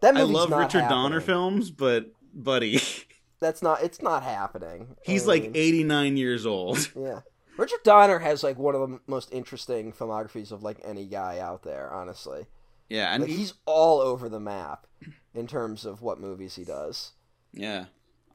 that 0.00 0.16
I 0.16 0.22
love 0.22 0.50
Richard 0.50 0.80
happening. 0.80 0.88
Donner 0.88 1.20
films, 1.20 1.70
but 1.70 2.12
buddy, 2.36 2.80
That's 3.40 3.62
not. 3.62 3.82
It's 3.82 4.00
not 4.00 4.22
happening. 4.22 4.96
he's 5.04 5.24
I 5.24 5.32
like 5.32 5.50
89 5.54 6.16
years 6.16 6.46
old. 6.46 6.90
Yeah. 6.96 7.20
Richard 7.58 7.80
Donner 7.84 8.18
has 8.18 8.42
like 8.42 8.58
one 8.58 8.74
of 8.74 8.82
the 8.90 9.00
most 9.06 9.32
interesting 9.32 9.90
filmographies 9.92 10.52
of 10.52 10.62
like 10.62 10.78
any 10.84 11.06
guy 11.06 11.38
out 11.38 11.62
there, 11.62 11.90
honestly. 11.90 12.46
Yeah, 12.90 13.12
and 13.14 13.22
Like 13.22 13.30
he- 13.30 13.38
he's 13.38 13.54
all 13.64 14.00
over 14.00 14.28
the 14.28 14.38
map 14.40 14.86
in 15.34 15.46
terms 15.46 15.84
of 15.86 16.02
what 16.02 16.20
movies 16.20 16.54
he 16.56 16.64
does. 16.64 17.12
yeah. 17.52 17.86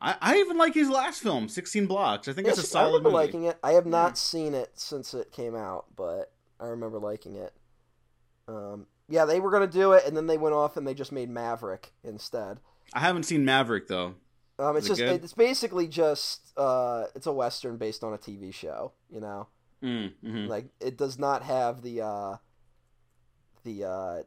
I, 0.03 0.15
I 0.19 0.37
even 0.37 0.57
like 0.57 0.73
his 0.73 0.89
last 0.89 1.21
film, 1.21 1.47
16 1.47 1.85
Blocks. 1.85 2.27
I 2.27 2.33
think 2.33 2.47
Yes, 2.47 2.57
it's 2.57 2.73
a 2.73 2.77
I 2.79 2.81
solid 2.81 2.87
remember 2.97 3.09
movie. 3.11 3.25
liking 3.27 3.43
it. 3.43 3.59
I 3.63 3.73
have 3.73 3.85
not 3.85 4.17
seen 4.17 4.55
it 4.55 4.71
since 4.73 5.13
it 5.13 5.31
came 5.31 5.55
out, 5.55 5.85
but 5.95 6.31
I 6.59 6.65
remember 6.69 6.97
liking 6.97 7.35
it. 7.35 7.53
Um, 8.47 8.87
yeah, 9.07 9.25
they 9.25 9.39
were 9.39 9.51
gonna 9.51 9.67
do 9.67 9.91
it, 9.93 10.05
and 10.07 10.17
then 10.17 10.25
they 10.25 10.39
went 10.39 10.55
off 10.55 10.75
and 10.75 10.87
they 10.87 10.95
just 10.95 11.11
made 11.11 11.29
Maverick 11.29 11.91
instead. 12.03 12.59
I 12.93 12.99
haven't 12.99 13.23
seen 13.23 13.45
Maverick 13.45 13.87
though. 13.87 14.15
Um, 14.59 14.75
it's 14.77 14.85
Is 14.85 14.99
it 14.99 15.01
just 15.03 15.11
good? 15.13 15.23
it's 15.23 15.33
basically 15.33 15.87
just 15.87 16.51
uh, 16.57 17.05
it's 17.15 17.25
a 17.25 17.33
western 17.33 17.77
based 17.77 18.03
on 18.03 18.13
a 18.13 18.17
TV 18.17 18.53
show. 18.53 18.93
You 19.09 19.21
know, 19.21 19.47
Mm, 19.83 20.13
mhm. 20.23 20.47
like 20.47 20.65
it 20.79 20.97
does 20.97 21.17
not 21.17 21.41
have 21.43 21.81
the 21.81 22.01
uh, 22.01 22.35
the 23.63 23.85
uh, 23.85 24.23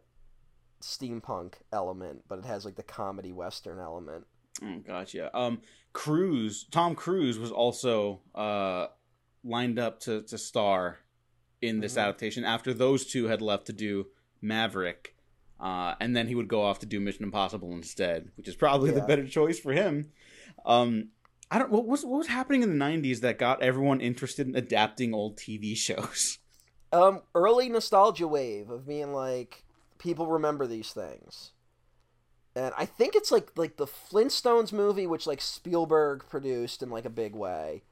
steampunk 0.81 1.55
element, 1.72 2.24
but 2.29 2.38
it 2.38 2.44
has 2.44 2.64
like 2.64 2.77
the 2.77 2.83
comedy 2.83 3.33
western 3.33 3.79
element. 3.79 4.27
Oh, 4.62 4.79
gotcha. 4.87 5.37
Um, 5.37 5.61
Cruise, 5.92 6.66
Tom 6.70 6.94
Cruise 6.94 7.38
was 7.38 7.50
also 7.53 8.20
uh 8.35 8.87
lined 9.44 9.79
up 9.79 10.00
to 10.00 10.22
to 10.22 10.38
star 10.38 10.98
in 11.61 11.81
this 11.81 11.94
Mhm. 11.94 12.03
adaptation 12.03 12.44
after 12.44 12.72
those 12.74 13.07
two 13.07 13.27
had 13.27 13.40
left 13.42 13.66
to 13.66 13.72
do 13.72 14.07
Maverick, 14.40 15.13
uh, 15.64 15.94
and 15.98 16.14
then 16.14 16.29
he 16.29 16.35
would 16.35 16.46
go 16.46 16.62
off 16.62 16.81
to 16.81 16.87
do 16.87 17.00
Mission 17.00 17.24
Impossible 17.24 17.72
instead, 17.72 18.31
which 18.37 18.48
is 18.48 18.55
probably 18.55 18.90
the 18.90 19.00
better 19.00 19.27
choice 19.27 19.59
for 19.59 19.72
him. 19.72 20.11
Um, 20.66 21.09
I 21.50 21.59
don't. 21.59 21.70
What 21.70 21.87
was 21.87 22.05
what 22.05 22.18
was 22.18 22.27
happening 22.27 22.62
in 22.62 22.79
the 22.79 22.85
'90s 22.85 23.20
that 23.20 23.38
got 23.38 23.62
everyone 23.62 24.03
interested 24.03 24.46
in 24.46 24.55
adapting 24.55 25.14
old 25.14 25.38
TV 25.38 25.74
shows? 25.77 26.38
Um, 26.92 27.22
early 27.35 27.70
nostalgia 27.70 28.29
wave 28.29 28.68
of 28.68 28.87
being 28.87 29.14
like 29.14 29.64
people 29.96 30.27
remember 30.27 30.66
these 30.66 30.92
things, 30.92 31.53
and 32.55 32.74
I 32.77 32.85
think 32.85 33.16
it's 33.16 33.33
like 33.33 33.50
like 33.57 33.79
the 33.79 33.87
Flintstones 33.87 34.70
movie, 34.70 35.07
which 35.07 35.27
like 35.27 35.40
Spielberg 35.40 36.27
produced 36.29 36.83
in 36.83 36.90
like 36.90 37.07
a 37.07 37.11
big 37.11 37.35
way, 37.35 37.85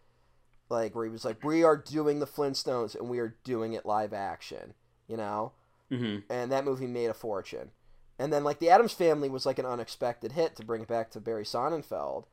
like 0.68 0.94
where 0.94 1.06
he 1.06 1.10
was 1.10 1.24
like, 1.24 1.42
"We 1.42 1.64
are 1.64 1.78
doing 1.78 2.18
the 2.18 2.26
Flintstones 2.26 2.94
and 2.94 3.08
we 3.08 3.18
are 3.18 3.38
doing 3.44 3.72
it 3.72 3.86
live 3.86 4.12
action," 4.12 4.74
you 5.08 5.16
know, 5.16 5.52
hmm 5.92 6.18
and 6.30 6.50
that 6.50 6.64
movie 6.64 6.86
made 6.86 7.10
a 7.10 7.14
fortune. 7.14 7.70
And 8.18 8.32
then 8.32 8.44
like 8.44 8.58
the 8.58 8.70
Addams 8.70 8.92
Family 8.92 9.28
was 9.28 9.46
like 9.46 9.58
an 9.58 9.66
unexpected 9.66 10.32
hit 10.32 10.56
to 10.56 10.64
bring 10.64 10.82
it 10.82 10.88
back 10.88 11.10
to 11.10 11.20
Barry 11.20 11.44
Sonnenfeld. 11.44 12.24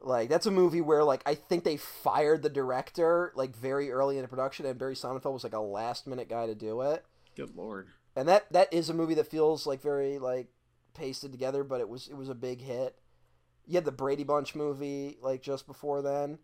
Like 0.00 0.28
that's 0.28 0.46
a 0.46 0.50
movie 0.50 0.80
where 0.80 1.04
like 1.04 1.22
I 1.26 1.34
think 1.34 1.64
they 1.64 1.76
fired 1.76 2.42
the 2.42 2.48
director 2.48 3.32
like 3.34 3.54
very 3.54 3.90
early 3.90 4.16
in 4.16 4.22
the 4.22 4.28
production, 4.28 4.64
and 4.66 4.78
Barry 4.78 4.94
Sonnenfeld 4.94 5.32
was 5.32 5.44
like 5.44 5.54
a 5.54 5.60
last 5.60 6.06
minute 6.06 6.28
guy 6.28 6.46
to 6.46 6.54
do 6.54 6.80
it. 6.82 7.04
Good 7.36 7.54
lord. 7.56 7.88
And 8.16 8.28
that 8.28 8.52
that 8.52 8.72
is 8.72 8.88
a 8.88 8.94
movie 8.94 9.14
that 9.14 9.30
feels 9.30 9.66
like 9.66 9.80
very 9.80 10.18
like 10.18 10.48
pasted 10.94 11.32
together, 11.32 11.64
but 11.64 11.80
it 11.80 11.88
was 11.88 12.08
it 12.08 12.16
was 12.16 12.28
a 12.28 12.34
big 12.34 12.60
hit. 12.60 12.96
You 13.66 13.74
had 13.74 13.84
the 13.84 13.92
Brady 13.92 14.24
Bunch 14.24 14.54
movie 14.54 15.18
like 15.20 15.42
just 15.42 15.66
before 15.66 16.00
then, 16.00 16.38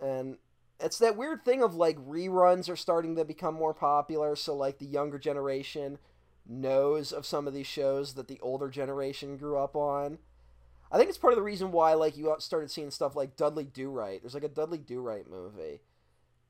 and 0.00 0.36
it's 0.80 0.98
that 0.98 1.16
weird 1.16 1.44
thing 1.44 1.62
of 1.62 1.74
like 1.74 1.96
reruns 1.98 2.68
are 2.68 2.76
starting 2.76 3.16
to 3.16 3.24
become 3.24 3.54
more 3.54 3.74
popular. 3.74 4.36
So 4.36 4.54
like 4.54 4.78
the 4.78 4.86
younger 4.86 5.18
generation 5.18 5.98
knows 6.46 7.12
of 7.12 7.26
some 7.26 7.46
of 7.46 7.54
these 7.54 7.66
shows 7.66 8.14
that 8.14 8.28
the 8.28 8.40
older 8.40 8.68
generation 8.68 9.36
grew 9.36 9.58
up 9.58 9.76
on. 9.76 10.18
I 10.90 10.98
think 10.98 11.08
it's 11.08 11.18
part 11.18 11.32
of 11.32 11.38
the 11.38 11.42
reason 11.42 11.72
why 11.72 11.94
like 11.94 12.16
you 12.16 12.34
started 12.38 12.70
seeing 12.70 12.90
stuff 12.90 13.16
like 13.16 13.36
Dudley 13.36 13.64
Do 13.64 13.90
Right. 13.90 14.20
There's 14.22 14.34
like 14.34 14.44
a 14.44 14.48
Dudley 14.48 14.78
Do 14.78 15.00
Right 15.00 15.28
movie. 15.28 15.80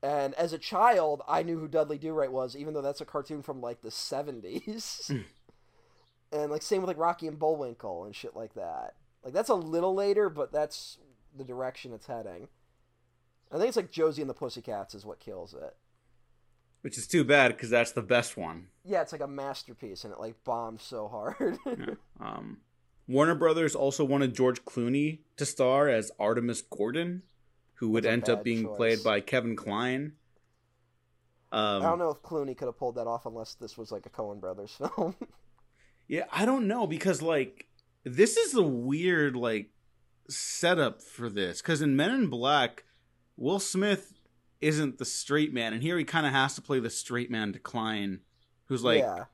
And 0.03 0.35
as 0.35 0.53
a 0.53 0.59
child, 0.59 1.23
I 1.27 1.41
knew 1.41 1.59
who 1.59 1.67
Dudley 1.67 1.97
Do 1.97 2.13
Right 2.13 2.31
was, 2.31 2.55
even 2.55 2.73
though 2.73 2.81
that's 2.81 3.01
a 3.01 3.05
cartoon 3.05 3.41
from 3.41 3.61
like 3.61 3.81
the 3.81 3.89
70s. 3.89 5.09
and 6.31 6.51
like 6.51 6.61
same 6.61 6.81
with 6.81 6.87
like 6.87 6.97
Rocky 6.97 7.27
and 7.27 7.39
Bullwinkle 7.39 8.05
and 8.05 8.15
shit 8.15 8.35
like 8.35 8.53
that. 8.55 8.95
Like 9.23 9.33
that's 9.33 9.49
a 9.49 9.55
little 9.55 9.95
later, 9.95 10.29
but 10.29 10.51
that's 10.51 10.97
the 11.35 11.43
direction 11.43 11.93
it's 11.93 12.07
heading. 12.07 12.47
I 13.51 13.57
think 13.57 13.67
it's 13.67 13.77
like 13.77 13.91
Josie 13.91 14.21
and 14.21 14.29
the 14.29 14.33
Pussycats 14.33 14.95
is 14.95 15.05
what 15.05 15.19
kills 15.19 15.53
it. 15.53 15.75
which 16.81 16.97
is 16.97 17.07
too 17.07 17.23
bad 17.23 17.49
because 17.53 17.69
that's 17.69 17.91
the 17.93 18.01
best 18.01 18.37
one. 18.37 18.67
Yeah, 18.83 19.01
it's 19.01 19.11
like 19.11 19.21
a 19.21 19.27
masterpiece, 19.27 20.03
and 20.03 20.13
it 20.13 20.19
like 20.19 20.35
bombed 20.43 20.81
so 20.81 21.07
hard. 21.07 21.57
Um, 22.19 22.57
Warner 23.07 23.35
Brothers 23.35 23.75
also 23.75 24.03
wanted 24.03 24.33
George 24.35 24.63
Clooney 24.65 25.19
to 25.37 25.45
star 25.45 25.89
as 25.89 26.11
Artemus 26.19 26.63
Gordon, 26.67 27.21
who 27.75 27.89
would 27.89 28.05
end 28.05 28.29
up 28.29 28.43
being 28.43 28.63
choice. 28.65 28.77
played 28.77 29.03
by 29.03 29.19
Kevin 29.21 29.55
Kline. 29.55 30.13
Um, 31.51 31.83
I 31.83 31.85
don't 31.85 31.99
know 31.99 32.09
if 32.09 32.21
Clooney 32.21 32.57
could 32.57 32.65
have 32.65 32.77
pulled 32.77 32.95
that 32.95 33.05
off 33.07 33.25
unless 33.25 33.55
this 33.55 33.77
was 33.77 33.91
like 33.91 34.05
a 34.05 34.09
Coen 34.09 34.39
Brothers 34.41 34.71
film. 34.95 35.15
Yeah, 36.07 36.25
I 36.31 36.45
don't 36.45 36.67
know 36.67 36.87
because 36.87 37.21
like 37.21 37.67
this 38.03 38.37
is 38.37 38.55
a 38.55 38.63
weird 38.63 39.35
like 39.35 39.69
setup 40.29 41.01
for 41.01 41.29
this 41.29 41.61
because 41.61 41.81
in 41.81 41.95
Men 41.95 42.11
in 42.11 42.27
Black, 42.27 42.83
Will 43.37 43.59
Smith 43.59 44.13
isn't 44.61 44.97
the 44.97 45.05
straight 45.05 45.53
man, 45.53 45.73
and 45.73 45.81
here 45.81 45.97
he 45.97 46.03
kind 46.03 46.25
of 46.25 46.31
has 46.31 46.55
to 46.55 46.61
play 46.61 46.79
the 46.79 46.89
straight 46.89 47.29
man 47.29 47.53
to 47.53 47.59
Kline, 47.59 48.21
who's 48.65 48.83
like, 48.83 48.99
yeah, 48.99 49.25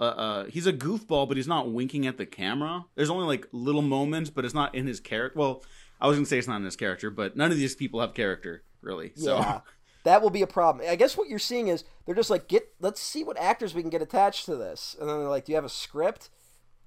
uh, 0.00 0.04
uh, 0.04 0.44
he's 0.46 0.66
a 0.66 0.72
goofball, 0.72 1.28
but 1.28 1.36
he's 1.36 1.48
not 1.48 1.70
winking 1.70 2.06
at 2.06 2.18
the 2.18 2.26
camera. 2.26 2.84
There's 2.94 3.10
only 3.10 3.26
like 3.26 3.46
little 3.52 3.82
moments, 3.82 4.30
but 4.30 4.44
it's 4.44 4.54
not 4.54 4.74
in 4.74 4.86
his 4.86 5.00
character. 5.00 5.38
Well, 5.38 5.62
I 6.00 6.08
was 6.08 6.16
gonna 6.16 6.26
say 6.26 6.38
it's 6.38 6.48
not 6.48 6.56
in 6.56 6.64
his 6.64 6.76
character, 6.76 7.10
but 7.10 7.36
none 7.36 7.50
of 7.50 7.56
these 7.56 7.74
people 7.74 8.00
have 8.00 8.14
character 8.14 8.64
really. 8.82 9.12
So 9.16 9.36
yeah. 9.36 9.60
That 10.04 10.20
will 10.20 10.30
be 10.30 10.42
a 10.42 10.46
problem. 10.46 10.86
I 10.86 10.96
guess 10.96 11.16
what 11.16 11.28
you're 11.28 11.38
seeing 11.38 11.68
is 11.68 11.82
they're 12.04 12.14
just 12.14 12.28
like, 12.28 12.46
get 12.46 12.74
let's 12.78 13.00
see 13.00 13.24
what 13.24 13.38
actors 13.38 13.74
we 13.74 13.80
can 13.80 13.90
get 13.90 14.02
attached 14.02 14.44
to 14.46 14.56
this, 14.56 14.94
and 15.00 15.08
then 15.08 15.18
they're 15.18 15.28
like, 15.28 15.46
do 15.46 15.52
you 15.52 15.56
have 15.56 15.64
a 15.64 15.70
script? 15.70 16.28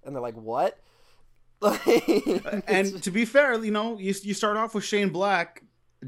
And 0.04 0.16
they're 0.16 0.22
like, 0.22 0.36
what? 0.36 0.80
And 2.68 3.02
to 3.02 3.10
be 3.10 3.26
fair, 3.26 3.56
you 3.64 3.72
know, 3.72 3.98
you 3.98 4.14
you 4.22 4.36
start 4.36 4.58
off 4.58 4.76
with 4.76 4.84
Shane 4.84 5.10
Black, 5.10 5.64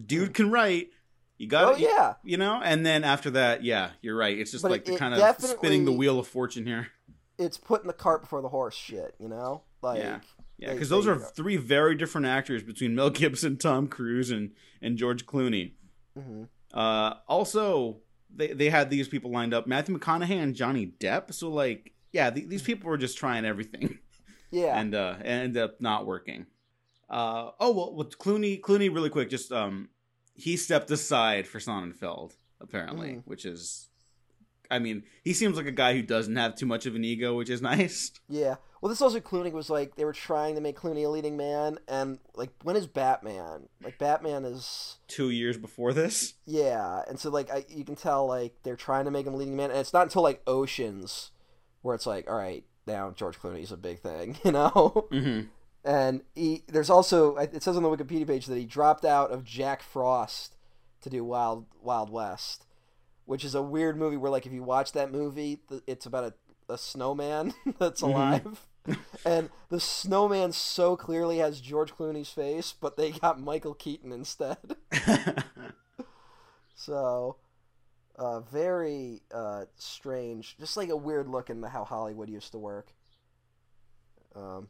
dude 0.06 0.34
can 0.34 0.52
write. 0.52 0.90
You 1.38 1.48
got 1.48 1.74
oh 1.76 1.78
yeah, 1.78 2.16
you 2.24 2.36
know? 2.38 2.60
And 2.62 2.86
then 2.86 3.04
after 3.04 3.30
that 3.32 3.64
yeah 3.64 3.92
you're 4.02 4.18
right. 4.18 4.38
It's 4.38 4.52
just 4.52 4.62
But 4.64 4.72
like 4.72 4.88
it- 4.88 4.92
the 4.94 4.98
kind 4.98 5.14
of 5.14 5.36
spinning 5.42 5.86
the 5.86 5.92
wheel 5.94 6.20
of 6.20 6.28
fortune 6.28 6.66
here. 6.66 6.88
It's 7.38 7.58
putting 7.58 7.88
the 7.88 7.94
cart 7.94 8.22
before 8.22 8.42
the 8.42 8.50
horse. 8.50 8.76
Shit, 8.76 9.16
you 9.20 9.30
know, 9.30 9.64
like 9.82 10.00
Yeah. 10.00 10.20
yeah 10.58 10.74
because 10.74 10.90
those 10.90 11.08
are 11.08 11.16
three 11.18 11.56
very 11.56 11.96
different 11.96 12.28
actors 12.28 12.62
between 12.64 12.94
mel 12.96 13.10
gibson 13.10 13.56
tom 13.58 13.88
cruise 13.88 14.32
and 14.32 14.52
and 14.82 14.98
george 14.98 15.26
clooney. 15.26 15.74
Mhm. 16.18 16.50
uh 16.74 17.14
also 17.28 18.02
they 18.36 18.48
they 18.54 18.70
had 18.70 18.90
these 18.90 19.08
people 19.08 19.32
lined 19.32 19.54
up. 19.54 19.66
Matthew 19.66 19.98
mcconaughey 19.98 20.42
and 20.44 20.54
johnny 20.56 20.92
depp. 21.00 21.34
So 21.34 21.50
like 21.50 21.94
yeah 22.12 22.30
th- 22.32 22.50
these 22.50 22.62
people 22.64 22.90
were 22.90 22.98
just 22.98 23.18
trying 23.18 23.46
everything. 23.46 24.00
Yeah, 24.52 24.78
and 24.80 24.94
uh 24.94 25.16
and 25.20 25.28
ended 25.44 25.64
up 25.64 25.80
not 25.80 26.06
working 26.06 26.48
uh 27.10 27.52
oh 27.60 27.72
well 27.72 27.96
with 27.96 28.18
clooney 28.18 28.60
clooney 28.60 28.94
really 28.94 29.10
quick 29.10 29.30
just 29.30 29.52
um 29.52 29.90
he 30.36 30.56
stepped 30.56 30.92
aside 30.92 31.48
for 31.48 31.60
sonnenfeld 31.60 32.34
apparently 32.62 33.10
Mhm. 33.16 33.24
which 33.26 33.46
is 33.46 33.90
i 34.70 34.78
mean 34.80 35.04
he 35.24 35.34
seems 35.34 35.58
like 35.58 35.66
a 35.66 35.72
guy 35.72 35.94
who 35.94 36.02
doesn't 36.04 36.36
have 36.36 36.56
too 36.56 36.66
much 36.68 36.86
of 36.86 36.96
an 36.96 37.04
ego 37.04 37.36
which 37.36 37.50
is 37.50 37.62
nice 37.74 38.12
yeah. 38.30 38.56
Well, 38.82 38.90
this 38.90 39.02
also 39.02 39.20
Clooney 39.20 39.52
was 39.52 39.70
like 39.70 39.96
they 39.98 40.06
were 40.06 40.14
trying 40.14 40.56
to 40.56 40.62
make 40.62 40.78
Clooney 40.80 41.04
a 41.06 41.10
leading 41.10 41.36
man, 41.36 41.80
and 41.90 42.18
like 42.34 42.52
when 42.64 42.78
is 42.78 42.88
Batman? 42.88 43.68
Like 43.84 43.98
Batman 43.98 44.46
is 44.46 45.00
two 45.10 45.32
years 45.32 45.58
before 45.58 45.92
this 45.92 46.36
Yeah, 46.46 47.02
and 47.10 47.20
so 47.20 47.30
like 47.30 47.52
I, 47.52 47.66
you 47.68 47.84
can 47.84 47.98
tell 47.98 48.26
like 48.26 48.56
they're 48.64 48.78
trying 48.78 49.04
to 49.04 49.12
make 49.12 49.28
him 49.28 49.34
a 49.34 49.36
leading 49.36 49.58
man, 49.58 49.70
and 49.70 49.80
it's 49.80 49.92
not 49.92 50.04
until 50.04 50.22
like 50.22 50.42
Oceans 50.48 51.32
where 51.82 51.94
it's 51.94 52.06
like, 52.06 52.30
all 52.30 52.38
right, 52.38 52.64
now 52.88 53.12
George 53.12 53.38
Clooney's 53.38 53.74
a 53.74 53.76
big 53.78 54.00
thing, 54.00 54.38
you 54.46 54.54
know. 54.54 55.08
mm-hmm. 55.12 55.48
And 55.86 56.22
he 56.36 56.64
there's 56.68 56.90
also 56.90 57.36
it 57.38 57.64
says 57.64 57.78
on 57.78 57.84
the 57.84 57.90
Wikipedia 57.90 58.28
page 58.28 58.46
that 58.48 58.58
he 58.58 58.66
dropped 58.66 59.06
out 59.06 59.32
of 59.32 59.44
Jack 59.46 59.82
Frost 59.82 60.56
to 61.02 61.10
do 61.10 61.24
Wild 61.24 61.66
Wild 61.82 62.10
West, 62.10 62.66
which 63.26 63.46
is 63.46 63.56
a 63.56 63.62
weird 63.62 63.98
movie 63.98 64.18
where 64.18 64.32
like 64.32 64.46
if 64.46 64.52
you 64.52 64.64
watch 64.64 64.92
that 64.92 65.12
movie, 65.12 65.60
it's 65.88 66.06
about 66.06 66.26
a, 66.70 66.74
a 66.74 66.78
snowman 66.78 67.54
that's 67.80 68.02
Mhm. 68.02 68.08
alive. 68.10 68.68
and 69.26 69.50
the 69.70 69.80
snowman 69.80 70.52
so 70.52 70.98
clearly 70.98 71.38
has 71.38 71.62
George 71.62 71.94
Clooney's 71.96 72.30
face, 72.32 72.74
but 72.74 72.98
they 72.98 73.12
got 73.12 73.40
Michael 73.40 73.74
Keaton 73.74 74.12
instead. 74.12 74.58
So, 76.76 77.38
uh, 78.16 78.40
very 78.40 79.22
uh, 79.34 79.66
strange. 79.76 80.58
Just 80.58 80.78
like 80.78 80.90
a 80.90 80.96
weird 80.96 81.28
look 81.28 81.50
into 81.50 81.68
how 81.68 81.84
Hollywood 81.84 82.30
used 82.30 82.52
to 82.54 82.58
work. 82.58 82.94
Um, 84.36 84.70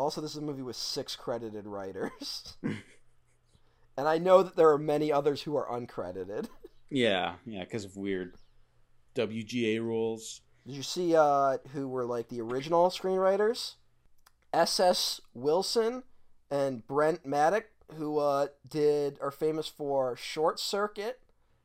also, 0.00 0.20
this 0.20 0.32
is 0.32 0.38
a 0.38 0.42
movie 0.42 0.62
with 0.62 0.76
six 0.76 1.14
credited 1.16 1.66
writers. 1.66 2.56
and 2.62 4.08
I 4.08 4.18
know 4.18 4.42
that 4.42 4.56
there 4.56 4.70
are 4.70 4.78
many 4.78 5.12
others 5.12 5.42
who 5.42 5.56
are 5.56 5.66
uncredited. 5.68 6.48
yeah 6.92 7.34
yeah 7.46 7.60
because 7.62 7.84
of 7.84 7.96
weird 7.96 8.34
wga 9.14 9.80
rules 9.80 10.40
Did 10.66 10.74
you 10.74 10.82
see 10.82 11.14
uh, 11.14 11.58
who 11.72 11.86
were 11.88 12.04
like 12.04 12.28
the 12.28 12.40
original 12.40 12.88
screenwriters? 12.90 13.74
S.S. 14.52 15.20
Wilson 15.34 16.02
and 16.50 16.84
Brent 16.86 17.24
Maddock, 17.24 17.66
who 17.94 18.18
uh, 18.18 18.48
did 18.68 19.18
are 19.20 19.30
famous 19.30 19.68
for 19.68 20.16
Short 20.16 20.58
Circuit, 20.58 21.20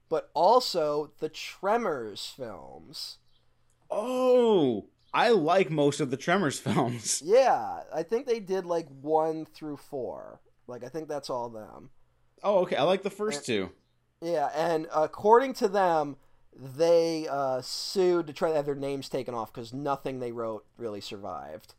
but 0.09 0.29
also 0.35 1.11
the 1.19 1.29
Tremors 1.29 2.31
films. 2.37 3.17
oh 3.89 4.85
i 5.15 5.29
like 5.29 5.71
most 5.71 5.99
of 6.01 6.11
the 6.11 6.17
tremors 6.17 6.59
films 6.67 7.23
Yeah, 7.25 7.79
I 7.93 8.03
think 8.03 8.27
they 8.27 8.39
did 8.39 8.65
like 8.65 8.87
one 9.01 9.45
through 9.45 9.77
four. 9.77 10.41
Like 10.67 10.83
I 10.83 10.89
think 10.89 11.07
that's 11.07 11.29
all 11.29 11.49
them. 11.49 11.89
oh 12.43 12.59
okay 12.59 12.75
i 12.75 12.83
like 12.83 13.01
the 13.03 13.09
first 13.09 13.45
two 13.45 13.71
Yeah, 14.21 14.49
and 14.55 14.87
according 14.93 15.53
to 15.55 15.67
them, 15.67 16.17
they 16.57 17.27
uh, 17.29 17.61
sued 17.61 18.27
to 18.27 18.33
try 18.33 18.49
to 18.49 18.55
have 18.55 18.65
their 18.65 18.75
names 18.75 19.09
taken 19.09 19.33
off 19.35 19.51
because 19.53 19.73
nothing 19.73 20.19
they 20.19 20.31
wrote 20.31 20.65
really 20.77 21.01
survived. 21.01 21.73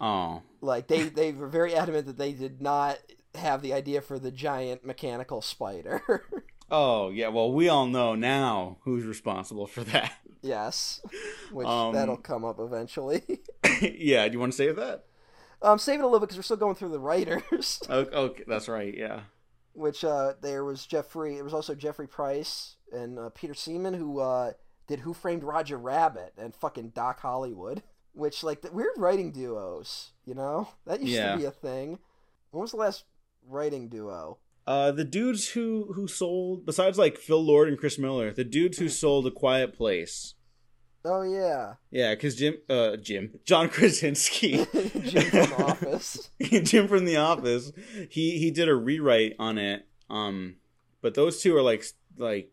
oh 0.00 0.42
Like 0.60 0.86
they 0.88 1.08
they 1.08 1.32
were 1.32 1.48
very 1.48 1.74
adamant 1.74 2.06
that 2.06 2.18
they 2.18 2.32
did 2.32 2.60
not 2.62 2.98
have 3.34 3.60
the 3.62 3.72
idea 3.72 4.00
for 4.00 4.18
the 4.18 4.30
giant 4.30 4.84
mechanical 4.84 5.40
spider. 5.42 6.02
oh 6.70 7.10
yeah 7.10 7.28
well 7.28 7.52
we 7.52 7.68
all 7.68 7.86
know 7.86 8.14
now 8.14 8.78
who's 8.82 9.04
responsible 9.04 9.66
for 9.66 9.82
that 9.84 10.12
yes, 10.42 11.00
which 11.52 11.66
Um, 11.66 11.94
that'll 11.94 12.16
come 12.16 12.44
up 12.44 12.58
eventually. 12.60 13.22
yeah 13.82 14.26
do 14.28 14.32
you 14.34 14.40
want 14.40 14.52
to 14.52 14.56
save 14.56 14.76
that 14.76 15.04
um, 15.62 15.78
save 15.78 16.00
it 16.00 16.02
a 16.02 16.06
little 16.06 16.20
bit 16.20 16.26
because 16.30 16.38
we're 16.38 16.42
still 16.42 16.56
going 16.56 16.74
through 16.74 16.88
the 16.88 16.98
writers. 17.00 17.82
okay, 17.90 18.16
okay 18.16 18.44
that's 18.48 18.68
right 18.68 18.96
yeah 18.96 19.20
which 19.72 20.04
uh, 20.04 20.34
there 20.42 20.64
was 20.64 20.84
Jeffrey. 20.84 21.36
It 21.38 21.44
was 21.44 21.54
also 21.54 21.74
Jeffrey 21.76 22.08
Price 22.08 22.74
and 22.92 23.18
uh, 23.18 23.28
Peter 23.30 23.54
Seaman 23.54 23.94
who 23.94 24.18
uh, 24.18 24.52
did 24.88 25.00
Who 25.00 25.14
Framed 25.14 25.44
Roger 25.44 25.78
Rabbit 25.78 26.32
and 26.36 26.54
fucking 26.54 26.88
Doc 26.90 27.20
Hollywood. 27.20 27.82
Which 28.12 28.42
like 28.42 28.62
the 28.62 28.72
weird 28.72 28.94
writing 28.96 29.30
duos, 29.30 30.10
you 30.24 30.34
know 30.34 30.68
that 30.86 31.00
used 31.00 31.12
Yeah. 31.12 31.32
to 31.32 31.38
be 31.38 31.44
a 31.44 31.52
thing. 31.52 32.00
When 32.50 32.62
was 32.62 32.72
the 32.72 32.78
last 32.78 33.04
writing 33.46 33.88
duo? 33.88 34.38
Uh, 34.70 34.92
the 34.92 35.04
dudes 35.04 35.48
who 35.48 35.92
who 35.96 36.06
sold 36.06 36.64
besides 36.64 36.96
like 36.96 37.18
Phil 37.18 37.44
Lord 37.44 37.66
and 37.66 37.76
Chris 37.76 37.98
Miller, 37.98 38.32
the 38.32 38.44
dudes 38.44 38.78
who 38.78 38.88
sold 38.88 39.26
A 39.26 39.32
Quiet 39.32 39.74
Place. 39.74 40.34
Oh 41.04 41.22
yeah, 41.22 41.74
Yeah, 41.90 42.14
because 42.14 42.36
Jim, 42.36 42.54
uh, 42.68 42.94
Jim, 42.96 43.40
John 43.44 43.68
Krasinski, 43.68 44.64
Jim 45.02 45.24
from 45.24 45.40
The 45.40 45.64
Office. 45.64 46.30
Jim 46.40 46.86
from 46.86 47.04
The 47.04 47.16
Office. 47.16 47.72
He 48.10 48.38
he 48.38 48.52
did 48.52 48.68
a 48.68 48.74
rewrite 48.76 49.34
on 49.40 49.58
it. 49.58 49.88
Um, 50.08 50.58
but 51.02 51.14
those 51.14 51.42
two 51.42 51.56
are 51.56 51.62
like 51.62 51.84
like 52.16 52.52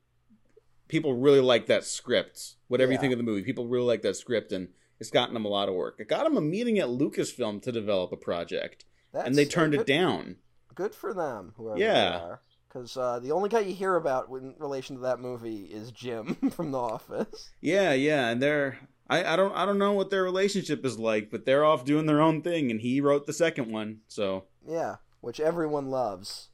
people 0.87 1.13
really 1.13 1.41
like 1.41 1.67
that 1.67 1.83
script. 1.83 2.55
Whatever 2.67 2.93
you 2.93 2.97
think 2.97 3.13
of 3.13 3.19
the 3.19 3.23
movie, 3.23 3.43
people 3.43 3.67
really 3.67 3.85
like 3.85 4.01
that 4.01 4.15
script, 4.15 4.51
and 4.51 4.69
it's 4.99 5.11
gotten 5.11 5.35
them 5.35 5.45
a 5.45 5.49
lot 5.49 5.69
of 5.69 5.75
work. 5.75 5.97
It 5.99 6.07
got 6.07 6.23
them 6.23 6.35
a 6.35 6.41
meeting 6.41 6.79
at 6.79 6.87
Lucasfilm 6.87 7.61
to 7.61 7.71
develop 7.71 8.11
a 8.11 8.17
project, 8.17 8.85
That's, 9.13 9.27
and 9.27 9.35
they 9.35 9.45
turned 9.45 9.73
good, 9.73 9.81
it 9.81 9.85
down. 9.85 10.37
Good 10.77 10.95
for 10.95 11.13
them, 11.13 11.53
whoever 11.57 11.77
Yeah. 11.79 11.93
they 11.93 12.15
are. 12.23 12.41
Because 12.69 12.95
uh, 12.95 13.19
the 13.19 13.31
only 13.31 13.49
guy 13.49 13.61
you 13.61 13.73
hear 13.73 13.95
about 13.95 14.29
in 14.29 14.53
relation 14.59 14.95
to 14.97 15.01
that 15.03 15.19
movie 15.19 15.63
is 15.63 15.91
Jim 15.91 16.35
from 16.51 16.71
The 16.71 16.77
Office. 16.79 17.49
Yeah, 17.59 17.93
yeah, 17.93 18.29
and 18.29 18.41
they're 18.41 18.77
I, 19.09 19.23
I 19.33 19.35
don't 19.35 19.53
I 19.55 19.65
don't 19.65 19.77
know 19.79 19.93
what 19.93 20.09
their 20.11 20.23
relationship 20.23 20.85
is 20.85 20.99
like, 20.99 21.29
but 21.31 21.45
they're 21.45 21.65
off 21.65 21.83
doing 21.85 22.05
their 22.05 22.21
own 22.21 22.41
thing, 22.41 22.69
and 22.71 22.79
he 22.81 23.01
wrote 23.01 23.25
the 23.25 23.33
second 23.33 23.71
one. 23.71 23.99
So 24.07 24.45
Yeah, 24.67 24.97
which 25.21 25.39
everyone 25.39 25.89
loves. 25.89 26.49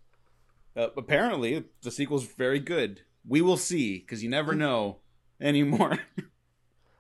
uh, 0.78 0.88
apparently 0.96 1.66
the 1.82 1.92
sequel's 1.92 2.26
very 2.26 2.60
good. 2.60 3.02
We 3.28 3.42
will 3.42 3.58
see 3.58 3.98
because 4.00 4.24
you 4.24 4.30
never 4.30 4.54
know 4.56 5.00
anymore. 5.42 5.98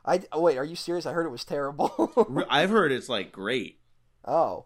I 0.05 0.21
oh, 0.33 0.41
wait, 0.41 0.57
are 0.57 0.65
you 0.65 0.75
serious? 0.75 1.05
I 1.05 1.13
heard 1.13 1.25
it 1.27 1.31
was 1.31 1.45
terrible. 1.45 2.45
I've 2.49 2.71
heard 2.71 2.91
it's 2.91 3.07
like 3.09 3.31
great, 3.31 3.79
oh, 4.25 4.65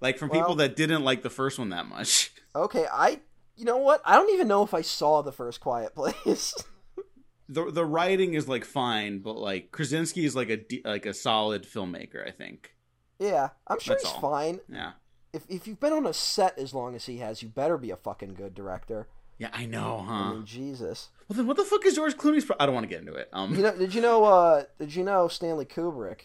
like 0.00 0.18
from 0.18 0.28
Well- 0.30 0.40
people 0.40 0.54
that 0.56 0.76
didn't 0.76 1.02
like 1.04 1.22
the 1.22 1.30
first 1.30 1.58
one 1.58 1.70
that 1.70 1.86
much. 1.86 2.32
okay. 2.54 2.86
I, 2.92 3.20
you 3.56 3.64
know 3.64 3.78
what? 3.78 4.00
I 4.04 4.14
don't 4.16 4.32
even 4.34 4.48
know 4.48 4.62
if 4.62 4.74
I 4.74 4.82
saw 4.82 5.22
the 5.22 5.32
first 5.32 5.60
Quiet 5.60 5.94
Place. 5.94 6.54
the 7.48 7.70
The 7.70 7.84
writing 7.84 8.34
is 8.34 8.48
like 8.48 8.64
fine, 8.64 9.18
but 9.20 9.36
like 9.36 9.70
Krasinski 9.72 10.24
is 10.24 10.36
like 10.36 10.50
a 10.50 10.60
like 10.88 11.06
a 11.06 11.14
solid 11.14 11.64
filmmaker. 11.64 12.26
I 12.26 12.30
think. 12.30 12.74
yeah, 13.18 13.48
I'm 13.66 13.80
sure 13.80 13.94
That's 13.94 14.04
he's 14.04 14.12
all. 14.14 14.20
fine. 14.20 14.60
Yeah. 14.68 14.92
If 15.32 15.44
if 15.48 15.66
you've 15.66 15.80
been 15.80 15.92
on 15.92 16.06
a 16.06 16.12
set 16.12 16.58
as 16.58 16.72
long 16.72 16.94
as 16.94 17.06
he 17.06 17.18
has, 17.18 17.42
you 17.42 17.48
better 17.48 17.76
be 17.76 17.90
a 17.90 17.96
fucking 17.96 18.34
good 18.34 18.54
director. 18.54 19.08
Yeah, 19.38 19.50
I 19.52 19.66
know, 19.66 20.04
I 20.04 20.04
huh? 20.12 20.34
mean, 20.34 20.46
Jesus. 20.46 21.10
Well, 21.28 21.36
then 21.36 21.46
what 21.46 21.56
the 21.56 21.64
fuck 21.64 21.86
is 21.86 21.94
George 21.94 22.16
Clooney's? 22.16 22.44
Pro- 22.44 22.56
I 22.58 22.66
don't 22.66 22.74
want 22.74 22.84
to 22.84 22.88
get 22.88 23.00
into 23.00 23.14
it. 23.14 23.28
Um, 23.32 23.54
You 23.54 23.62
know? 23.62 23.76
Did 23.76 23.94
you 23.94 24.00
know? 24.00 24.24
Uh, 24.24 24.64
did 24.80 24.94
you 24.96 25.04
know 25.04 25.28
Stanley 25.28 25.64
Kubrick? 25.64 26.22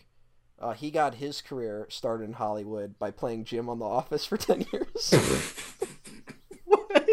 Uh, 0.59 0.73
he 0.73 0.91
got 0.91 1.15
his 1.15 1.41
career 1.41 1.87
started 1.89 2.25
in 2.25 2.33
Hollywood 2.33 2.97
by 2.97 3.11
playing 3.11 3.43
Jim 3.45 3.67
on 3.69 3.79
The 3.79 3.85
Office 3.85 4.25
for 4.25 4.37
ten 4.37 4.65
years. 4.71 5.13
what? 6.65 7.07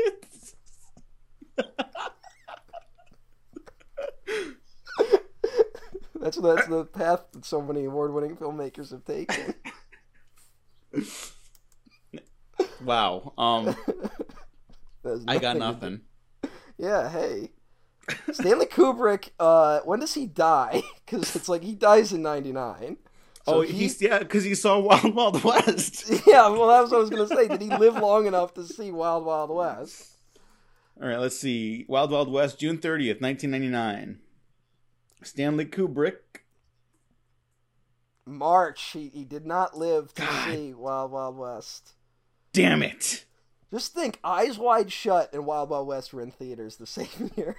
that's 6.21 6.37
that's 6.37 6.67
the 6.67 6.85
path 6.93 7.25
that 7.33 7.45
so 7.45 7.61
many 7.61 7.85
award-winning 7.85 8.37
filmmakers 8.37 8.91
have 8.91 9.05
taken. 9.05 9.55
Wow. 12.85 13.33
Um, 13.37 13.77
I 15.29 15.39
got 15.39 15.57
nothing. 15.57 16.03
Yeah, 16.79 17.09
hey. 17.11 17.51
Stanley 18.33 18.67
Kubrick, 18.67 19.31
uh, 19.39 19.81
when 19.81 20.01
does 20.01 20.15
he 20.15 20.27
die? 20.27 20.83
Because 21.05 21.37
it's 21.37 21.49
like 21.49 21.63
he 21.63 21.75
dies 21.75 22.13
in 22.13 22.23
99. 22.23 22.97
So 23.47 23.57
oh, 23.57 23.61
he- 23.63 23.73
he's 23.73 24.01
yeah, 24.03 24.19
because 24.19 24.45
he 24.45 24.55
saw 24.55 24.79
Wild 24.79 25.15
Wild 25.15 25.43
West. 25.45 26.11
Yeah, 26.27 26.49
well, 26.49 26.69
that's 26.69 26.91
what 26.91 26.99
I 26.99 27.01
was 27.01 27.11
going 27.11 27.29
to 27.29 27.35
say. 27.35 27.49
Did 27.49 27.63
he 27.63 27.69
live 27.69 27.95
long 27.97 28.27
enough 28.27 28.55
to 28.55 28.65
see 28.65 28.91
Wild 28.91 29.25
Wild 29.25 29.51
West? 29.51 30.09
All 31.01 31.09
right, 31.09 31.19
let's 31.19 31.39
see. 31.39 31.87
Wild 31.89 32.11
Wild 32.11 32.31
West, 32.31 32.59
June 32.61 32.79
thirtieth, 32.79 33.21
nineteen 33.21 33.51
ninety 33.51 33.69
nine. 33.69 34.19
Stanley 35.23 35.65
Kubrick. 35.65 36.17
March, 38.27 38.83
he, 38.93 39.09
he 39.09 39.25
did 39.25 39.47
not 39.47 39.77
live 39.77 40.15
to 40.15 40.23
God. 40.23 40.53
see 40.55 40.73
Wild 40.75 41.11
Wild 41.11 41.37
West. 41.37 41.95
Damn 42.53 42.83
it. 42.83 43.25
Just 43.73 43.95
think, 43.95 44.19
Eyes 44.25 44.59
Wide 44.59 44.93
Shut 44.93 45.33
and 45.33 45.47
Wild 45.47 45.71
Wild 45.71 45.87
West 45.87 46.13
were 46.13 46.21
in 46.23 46.31
theaters 46.31 46.77
the 46.77 46.87
same 46.99 47.31
year. 47.37 47.57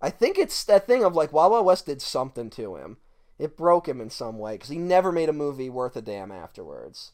I 0.00 0.10
think 0.10 0.38
it's 0.38 0.64
that 0.64 0.86
thing 0.86 1.04
of 1.04 1.14
like 1.14 1.32
Wild 1.32 1.52
Wild 1.52 1.66
West 1.66 1.86
did 1.86 2.02
something 2.02 2.50
to 2.50 2.76
him. 2.76 2.96
It 3.42 3.56
broke 3.56 3.88
him 3.88 4.00
in 4.00 4.08
some 4.08 4.38
way 4.38 4.52
because 4.52 4.68
he 4.68 4.78
never 4.78 5.10
made 5.10 5.28
a 5.28 5.32
movie 5.32 5.68
worth 5.68 5.96
a 5.96 6.00
damn 6.00 6.30
afterwards. 6.30 7.10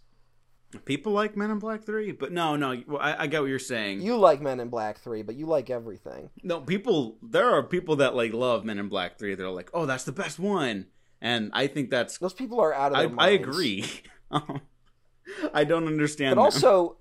People 0.85 1.13
like 1.13 1.39
Men 1.39 1.51
in 1.51 1.59
Black 1.59 1.85
Three, 1.85 2.13
but 2.13 2.33
no, 2.33 2.55
no. 2.55 2.83
well, 2.87 3.01
I, 3.01 3.23
I 3.23 3.27
get 3.29 3.41
what 3.41 3.49
you're 3.49 3.59
saying. 3.59 4.03
You 4.03 4.19
like 4.19 4.43
Men 4.43 4.61
in 4.61 4.69
Black 4.69 4.99
3, 4.99 5.23
but 5.23 5.37
you 5.37 5.47
like 5.47 5.71
everything. 5.71 6.29
No, 6.43 6.61
people. 6.61 7.17
There 7.23 7.49
are 7.49 7.63
people 7.63 7.97
that 7.97 8.15
like 8.15 8.35
love 8.35 8.67
Men 8.67 8.79
in 8.79 8.91
Black 8.91 9.19
Three. 9.19 9.35
They're 9.35 9.49
like, 9.49 9.71
oh, 9.73 9.87
that's 9.87 10.05
the 10.05 10.13
best 10.13 10.39
one, 10.39 10.89
and 11.23 11.51
I 11.55 11.69
think 11.69 11.89
that's. 11.89 12.19
Those 12.19 12.35
people 12.35 12.61
are 12.61 12.75
out 12.75 12.93
of 12.93 13.19
I, 13.19 13.25
I 13.25 13.29
agree. 13.31 13.87
I 15.55 15.65
don't 15.65 15.87
understand. 15.87 16.37
But 16.37 16.43
them. 16.43 16.45
also, 16.45 16.99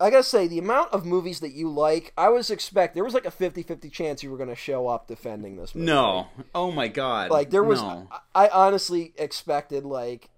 I 0.00 0.10
gotta 0.10 0.24
say, 0.24 0.48
the 0.48 0.58
amount 0.58 0.92
of 0.92 1.06
movies 1.06 1.40
that 1.40 1.52
you 1.52 1.68
like, 1.70 2.12
I 2.18 2.28
was 2.28 2.50
expect 2.50 2.94
there 2.94 3.04
was 3.04 3.14
like 3.14 3.26
a 3.26 3.30
50-50 3.30 3.90
chance 3.92 4.22
you 4.22 4.30
were 4.30 4.36
gonna 4.36 4.56
show 4.56 4.88
up 4.88 5.06
defending 5.06 5.56
this 5.56 5.74
movie. 5.74 5.86
no. 5.86 6.28
Oh 6.54 6.72
my 6.72 6.88
god. 6.88 7.30
Like 7.30 7.50
there 7.50 7.62
was, 7.62 7.80
No. 7.80 8.08
I, 8.34 8.46
I 8.46 8.48
honestly 8.48 9.14
expected 9.16 9.84
like 9.84 10.30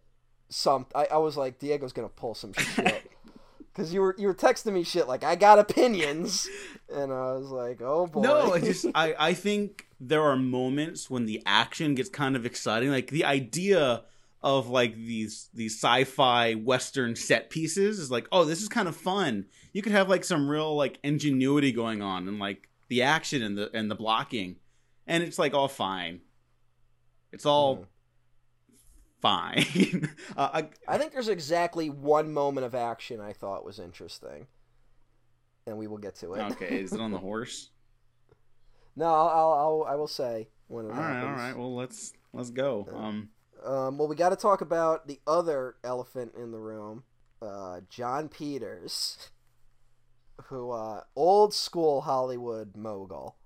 some. 0.48 0.86
I, 0.94 1.07
I 1.12 1.16
was 1.18 1.36
like, 1.36 1.59
Diego's 1.59 1.92
gonna 1.92 2.09
pull 2.09 2.34
some 2.34 2.52
shit 2.52 3.11
because 3.72 3.92
you 3.92 4.00
were 4.00 4.14
you 4.18 4.26
were 4.26 4.34
texting 4.34 4.72
me 4.72 4.82
shit 4.82 5.09
like 5.09 5.24
I 5.24 5.36
got 5.36 5.59
opinions, 5.59 6.48
and 6.92 7.12
I 7.12 7.32
was 7.32 7.50
like, 7.50 7.80
oh 7.80 8.07
boy. 8.07 8.20
No, 8.20 8.52
I 8.52 8.61
just 8.61 8.86
I 8.94 9.14
I 9.18 9.34
think 9.34 9.86
there 9.98 10.22
are 10.22 10.36
moments 10.36 11.09
when 11.09 11.24
the 11.24 11.42
action 11.46 11.94
gets 11.94 12.11
kind 12.11 12.36
of 12.36 12.44
exciting. 12.46 12.90
Like 12.90 13.09
the 13.09 13.24
idea 13.24 14.02
of 14.47 14.68
like 14.68 14.94
these 14.94 15.49
these 15.53 15.74
sci-fi 15.74 16.55
western 16.55 17.16
set 17.16 17.51
pieces 17.51 17.99
is 17.99 18.11
like, 18.12 18.28
oh, 18.30 18.44
this 18.44 18.62
is 18.62 18.68
kind 18.68 18.86
of 18.86 18.94
fun. 18.97 19.47
You 19.72 19.82
could 19.82 19.90
have 19.92 20.09
like 20.09 20.22
some 20.22 20.49
real 20.49 20.76
like 20.76 20.99
ingenuity 21.03 21.72
going 21.72 22.01
on 22.01 22.28
and 22.28 22.38
like 22.38 22.68
the 22.88 23.03
action 23.03 23.42
and 23.42 23.59
the 23.59 23.70
and 23.76 23.90
the 23.90 23.97
blocking, 23.97 24.57
and 25.07 25.24
it's 25.24 25.36
like 25.38 25.53
all 25.53 25.66
fine. 25.66 26.20
It's 27.32 27.44
all 27.44 27.76
Mhm. 27.78 27.86
fine. 29.20 30.09
uh, 30.36 30.49
I, 30.62 30.68
I 30.86 30.97
think 30.99 31.12
there's 31.12 31.28
exactly 31.28 31.90
one 31.90 32.32
moment 32.32 32.64
of 32.66 32.74
action 32.76 33.20
I 33.20 33.32
thought 33.32 33.64
was 33.64 33.80
interesting, 33.80 34.47
and 35.66 35.76
we 35.76 35.88
will 35.88 35.99
get 35.99 36.14
to 36.16 36.34
it. 36.34 36.53
okay, 36.53 36.80
is 36.80 36.92
it 36.92 37.01
on 37.01 37.11
the 37.11 37.18
horse? 37.18 37.70
No, 38.99 39.12
I'll, 39.12 39.28
I'll, 39.28 39.53
I'll 39.53 39.86
I 39.88 39.94
will 39.97 40.07
say 40.09 40.49
when 40.68 40.86
it 40.86 40.92
All 40.92 40.94
right, 40.99 41.22
all 41.22 41.32
right. 41.32 41.55
Well, 41.55 41.74
let's 41.76 42.14
let's 42.32 42.49
go. 42.49 42.88
Um, 42.94 43.28
Um, 43.64 43.98
well, 43.98 44.09
we 44.09 44.16
got 44.16 44.30
to 44.30 44.36
talk 44.36 44.61
about 44.61 45.07
the 45.09 45.20
other 45.26 45.76
elephant 45.82 46.32
in 46.36 46.50
the 46.52 46.59
room, 46.59 47.04
uh, 47.42 47.80
Jon 47.88 48.28
Peters, 48.28 49.30
who 50.44 50.70
uh, 50.70 51.02
old 51.14 51.52
school 51.54 52.02
Hollywood 52.02 52.76
mogul, 52.76 53.36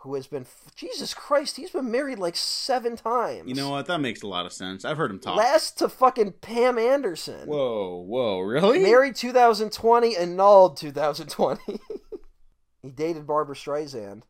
who 0.00 0.14
has 0.14 0.26
been 0.26 0.46
Jesus 0.74 1.14
Christ, 1.14 1.56
he's 1.56 1.70
been 1.70 1.90
married 1.90 2.18
like 2.18 2.36
seven 2.36 2.96
times. 2.96 3.48
you 3.48 3.54
know 3.54 3.70
what? 3.70 3.86
That 3.86 4.00
makes 4.00 4.22
a 4.22 4.26
lot 4.26 4.46
of 4.46 4.52
sense. 4.52 4.84
I've 4.84 4.96
heard 4.96 5.10
him 5.10 5.20
talk. 5.20 5.36
Last 5.36 5.78
to 5.78 5.88
fucking 5.88 6.32
Pam 6.40 6.78
Anderson. 6.78 7.48
Whoa, 7.48 8.04
whoa, 8.06 8.40
really? 8.40 8.80
Married 8.80 9.16
2020, 9.16 10.16
annulled 10.16 10.76
2020. 10.76 11.80
he 12.82 12.90
dated 12.90 13.26
Barbra 13.26 13.54
Streisand. 13.54 14.22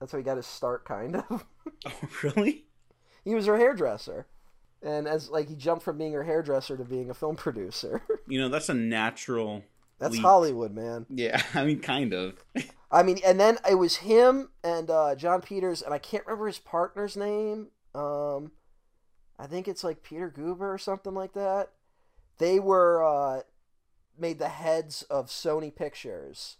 That's 0.00 0.12
how 0.12 0.18
he 0.18 0.24
got 0.24 0.36
his 0.36 0.46
start, 0.46 0.84
kind 0.84 1.16
of. 1.16 1.46
Oh, 1.86 1.92
really? 2.24 2.64
He 3.24 3.34
was 3.34 3.46
her 3.46 3.56
hairdresser. 3.56 4.26
And 4.82 5.08
as 5.08 5.28
like 5.28 5.48
he 5.48 5.54
jumped 5.54 5.84
from 5.84 5.98
being 5.98 6.12
her 6.12 6.24
hairdresser 6.24 6.76
to 6.76 6.84
being 6.84 7.10
a 7.10 7.14
film 7.14 7.36
producer. 7.36 8.02
You 8.26 8.40
know, 8.40 8.48
that's 8.48 8.68
a 8.68 8.74
natural. 8.74 9.64
That's 9.98 10.14
leap. 10.14 10.22
Hollywood, 10.22 10.72
man. 10.72 11.06
Yeah, 11.10 11.42
I 11.54 11.64
mean, 11.64 11.80
kind 11.80 12.12
of. 12.14 12.44
I 12.90 13.02
mean, 13.02 13.18
and 13.24 13.38
then 13.38 13.58
it 13.68 13.74
was 13.74 13.96
him 13.96 14.50
and 14.64 14.90
uh, 14.90 15.14
Jon 15.14 15.42
Peters, 15.42 15.82
and 15.82 15.92
I 15.92 15.98
can't 15.98 16.24
remember 16.24 16.46
his 16.46 16.58
partner's 16.58 17.16
name. 17.16 17.68
Um, 17.94 18.52
I 19.38 19.46
think 19.46 19.68
it's 19.68 19.84
like 19.84 20.02
Peter 20.02 20.30
Guber 20.30 20.72
or 20.72 20.78
something 20.78 21.14
like 21.14 21.34
that. 21.34 21.70
They 22.38 22.58
were 22.60 23.04
uh, 23.04 23.42
made 24.16 24.38
the 24.38 24.48
heads 24.48 25.02
of 25.02 25.26
Sony 25.26 25.74
Pictures 25.74 26.56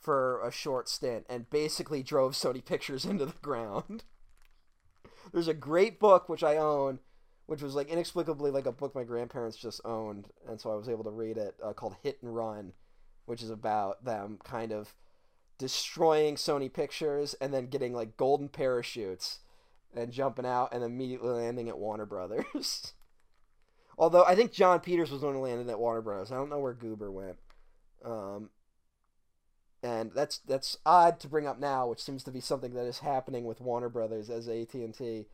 for 0.00 0.40
a 0.42 0.50
short 0.50 0.88
stint, 0.88 1.26
and 1.28 1.50
basically 1.50 2.02
drove 2.02 2.32
Sony 2.32 2.64
Pictures 2.64 3.04
into 3.04 3.26
the 3.26 3.34
ground. 3.42 4.04
There's 5.32 5.48
a 5.48 5.54
great 5.54 5.98
book 5.98 6.28
which 6.28 6.42
I 6.42 6.56
own, 6.56 7.00
which 7.46 7.62
was 7.62 7.74
like 7.74 7.88
inexplicably 7.88 8.50
like 8.50 8.66
a 8.66 8.72
book 8.72 8.94
my 8.94 9.04
grandparents 9.04 9.56
just 9.56 9.80
owned, 9.84 10.28
and 10.48 10.60
so 10.60 10.70
I 10.70 10.76
was 10.76 10.88
able 10.88 11.04
to 11.04 11.10
read 11.10 11.36
it 11.36 11.54
uh, 11.64 11.72
called 11.72 11.96
Hit 12.02 12.18
and 12.22 12.34
Run, 12.34 12.72
which 13.26 13.42
is 13.42 13.50
about 13.50 14.04
them 14.04 14.38
kind 14.44 14.72
of 14.72 14.94
destroying 15.58 16.36
Sony 16.36 16.72
Pictures 16.72 17.34
and 17.40 17.52
then 17.52 17.66
getting 17.66 17.92
like 17.92 18.16
golden 18.16 18.48
parachutes 18.48 19.40
and 19.94 20.12
jumping 20.12 20.46
out 20.46 20.72
and 20.72 20.84
immediately 20.84 21.30
landing 21.30 21.68
at 21.68 21.78
Warner 21.78 22.06
Brothers. 22.06 22.92
Although 23.98 24.24
I 24.24 24.36
think 24.36 24.52
Jon 24.52 24.78
Peters 24.80 25.10
was 25.10 25.22
the 25.22 25.26
one 25.26 25.34
who 25.34 25.42
landed 25.42 25.68
at 25.68 25.80
Warner 25.80 26.02
Brothers. 26.02 26.30
I 26.30 26.36
don't 26.36 26.50
know 26.50 26.60
where 26.60 26.74
Guber 26.74 27.10
went. 27.10 27.36
Um, 28.04 28.50
and 29.82 30.10
that's 30.12 30.38
that's 30.38 30.76
odd 30.84 31.20
to 31.20 31.28
bring 31.28 31.46
up 31.46 31.58
now, 31.58 31.86
which 31.88 32.02
seems 32.02 32.24
to 32.24 32.30
be 32.30 32.40
something 32.40 32.74
that 32.74 32.86
is 32.86 32.98
happening 33.00 33.44
with 33.44 33.60
Warner 33.60 33.88
Brothers 33.88 34.28
as 34.30 34.48
AT 34.48 34.74
and 34.74 34.94
T 34.94 35.26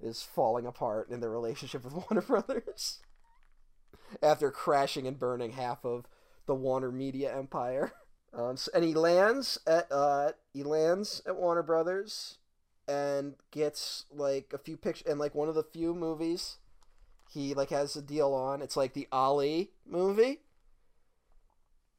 is 0.00 0.22
falling 0.22 0.66
apart 0.66 1.10
in 1.10 1.20
their 1.20 1.30
relationship 1.30 1.84
with 1.84 1.94
Warner 2.10 2.22
Brothers 2.22 3.00
after 4.22 4.50
crashing 4.50 5.06
and 5.06 5.18
burning 5.18 5.52
half 5.52 5.84
of 5.84 6.06
the 6.46 6.54
Warner 6.54 6.92
Media 6.92 7.34
empire. 7.36 7.92
Um, 8.32 8.58
so- 8.58 8.70
and 8.74 8.84
he 8.84 8.92
lands 8.92 9.58
at 9.66 9.90
uh, 9.90 10.32
he 10.52 10.62
lands 10.62 11.22
at 11.26 11.36
Warner 11.36 11.62
Brothers 11.62 12.36
and 12.86 13.34
gets 13.50 14.04
like 14.12 14.52
a 14.52 14.58
few 14.58 14.76
pictures 14.76 15.06
and 15.10 15.18
like 15.18 15.34
one 15.34 15.48
of 15.48 15.54
the 15.54 15.62
few 15.62 15.94
movies 15.94 16.56
he 17.30 17.54
like 17.54 17.70
has 17.70 17.96
a 17.96 18.02
deal 18.02 18.34
on. 18.34 18.60
It's 18.62 18.76
like 18.76 18.92
the 18.92 19.08
Ali 19.10 19.70
movie, 19.86 20.40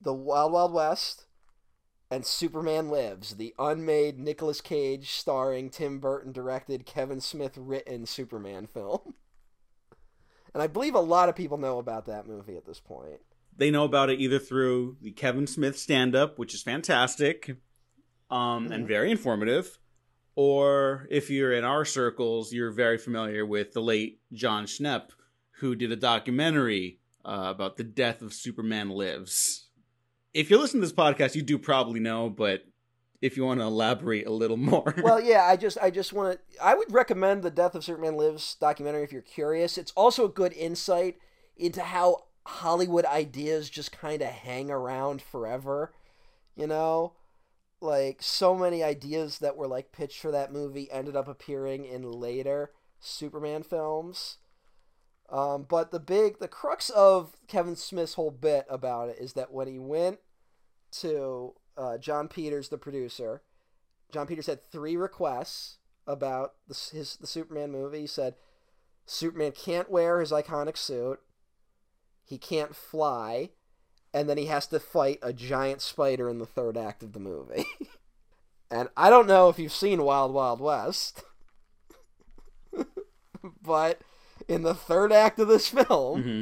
the 0.01 0.13
Wild 0.13 0.51
Wild 0.51 0.73
West, 0.73 1.25
and 2.11 2.25
Superman 2.25 2.89
Lives, 2.89 3.35
the 3.35 3.53
unmade 3.59 4.17
Nicolas 4.17 4.61
Cage 4.61 5.11
starring 5.11 5.69
Tim 5.69 5.99
Burton 5.99 6.31
directed 6.31 6.85
Kevin 6.85 7.21
Smith 7.21 7.53
written 7.57 8.05
Superman 8.05 8.67
film. 8.67 9.13
And 10.51 10.63
I 10.63 10.67
believe 10.67 10.95
a 10.95 10.99
lot 10.99 11.29
of 11.29 11.35
people 11.35 11.59
know 11.59 11.77
about 11.77 12.07
that 12.07 12.25
movie 12.27 12.57
at 12.57 12.65
this 12.65 12.79
point. 12.79 13.21
They 13.55 13.69
know 13.69 13.83
about 13.83 14.09
it 14.09 14.19
either 14.19 14.39
through 14.39 14.97
the 14.99 15.11
Kevin 15.11 15.45
Smith 15.45 15.77
stand 15.77 16.15
up, 16.15 16.39
which 16.39 16.55
is 16.55 16.63
fantastic 16.63 17.55
um, 18.31 18.71
and 18.71 18.85
Mhm. 18.85 18.87
very 18.87 19.11
informative, 19.11 19.77
or 20.33 21.05
if 21.11 21.29
you're 21.29 21.53
in 21.53 21.63
our 21.63 21.85
circles, 21.85 22.51
you're 22.51 22.71
very 22.71 22.97
familiar 22.97 23.45
with 23.45 23.73
the 23.73 23.81
late 23.81 24.21
Jon 24.33 24.65
Schnepp, 24.65 25.11
who 25.59 25.75
did 25.75 25.91
a 25.91 25.95
documentary 25.95 26.99
uh, 27.23 27.45
about 27.53 27.77
the 27.77 27.83
death 27.83 28.23
of 28.23 28.33
Superman 28.33 28.89
Lives. 28.89 29.68
If 30.33 30.49
you're 30.49 30.59
listening 30.59 30.81
to 30.81 30.87
this 30.87 30.95
podcast, 30.95 31.35
you 31.35 31.41
do 31.41 31.57
probably 31.57 31.99
know, 31.99 32.29
but 32.29 32.63
if 33.21 33.35
you 33.35 33.43
want 33.45 33.59
to 33.59 33.65
elaborate 33.65 34.27
a 34.27 34.31
little 34.31 34.57
more. 34.71 34.93
well, 35.01 35.19
yeah, 35.19 35.43
I 35.43 35.55
just 35.57 35.77
I 35.81 35.89
just 35.89 36.13
want 36.13 36.39
to 36.39 36.63
I 36.63 36.75
would 36.75 36.91
recommend 36.91 37.43
the 37.43 37.51
Death 37.51 37.75
of 37.75 37.83
Superman 37.83 38.15
Lives 38.15 38.55
documentary 38.59 39.03
if 39.03 39.11
you're 39.11 39.21
curious. 39.21 39.77
It's 39.77 39.91
also 39.93 40.25
a 40.25 40.29
good 40.29 40.53
insight 40.53 41.17
into 41.57 41.81
how 41.81 42.25
Hollywood 42.45 43.05
ideas 43.05 43.69
just 43.69 43.91
kind 43.91 44.21
of 44.21 44.29
hang 44.29 44.71
around 44.71 45.21
forever 45.21 45.91
You 46.55 46.67
know, 46.67 47.13
like 47.81 48.21
so 48.21 48.55
many 48.55 48.83
ideas 48.83 49.39
that 49.39 49.55
were 49.57 49.67
like 49.67 49.91
pitched 49.91 50.19
for 50.21 50.31
that 50.31 50.51
movie 50.53 50.91
ended 50.91 51.15
up 51.15 51.27
appearing 51.27 51.85
in 51.85 52.03
later 52.11 52.71
Superman 52.99 53.63
films. 53.63 54.37
Um, 55.31 55.65
but 55.67 55.91
the 55.91 55.99
big, 55.99 56.39
the 56.39 56.47
crux 56.47 56.89
of 56.89 57.35
Kevin 57.47 57.75
Smith's 57.75 58.15
whole 58.15 58.31
bit 58.31 58.65
about 58.69 59.09
it 59.09 59.17
is 59.19 59.33
that 59.33 59.51
when 59.51 59.67
he 59.67 59.77
went 59.77 60.19
to 60.91 61.53
uh, 61.77 61.97
Jon 61.97 62.27
Peters, 62.27 62.69
the 62.69 62.77
producer, 62.77 63.43
Jon 64.11 64.25
Peters 64.25 64.47
had 64.47 64.71
three 64.71 64.97
requests 64.97 65.77
about 66.07 66.53
the, 66.67 66.75
his 66.91 67.15
the 67.17 67.27
Superman 67.27 67.71
movie. 67.71 68.01
He 68.01 68.07
said 68.07 68.35
Superman 69.05 69.51
can't 69.51 69.91
wear 69.91 70.19
his 70.19 70.31
iconic 70.31 70.77
suit, 70.77 71.19
he 72.25 72.39
can't 72.39 72.75
fly, 72.75 73.51
and 74.13 74.27
then 74.27 74.37
he 74.37 74.45
has 74.45 74.65
to 74.67 74.79
fight 74.79 75.19
a 75.21 75.31
giant 75.31 75.81
spider 75.81 76.27
in 76.29 76.39
the 76.39 76.45
third 76.47 76.75
act 76.75 77.03
of 77.03 77.13
the 77.13 77.19
movie. 77.19 77.65
and 78.71 78.89
I 78.97 79.11
don't 79.11 79.27
know 79.27 79.49
if 79.49 79.59
you've 79.59 79.71
seen 79.71 80.03
Wild 80.03 80.33
Wild 80.33 80.59
West, 80.59 81.23
but 83.61 84.01
in 84.49 84.63
the 84.63 84.75
third 84.75 85.13
act 85.13 85.39
of 85.39 85.47
this 85.47 85.69
film, 85.69 86.23
hmm 86.23 86.41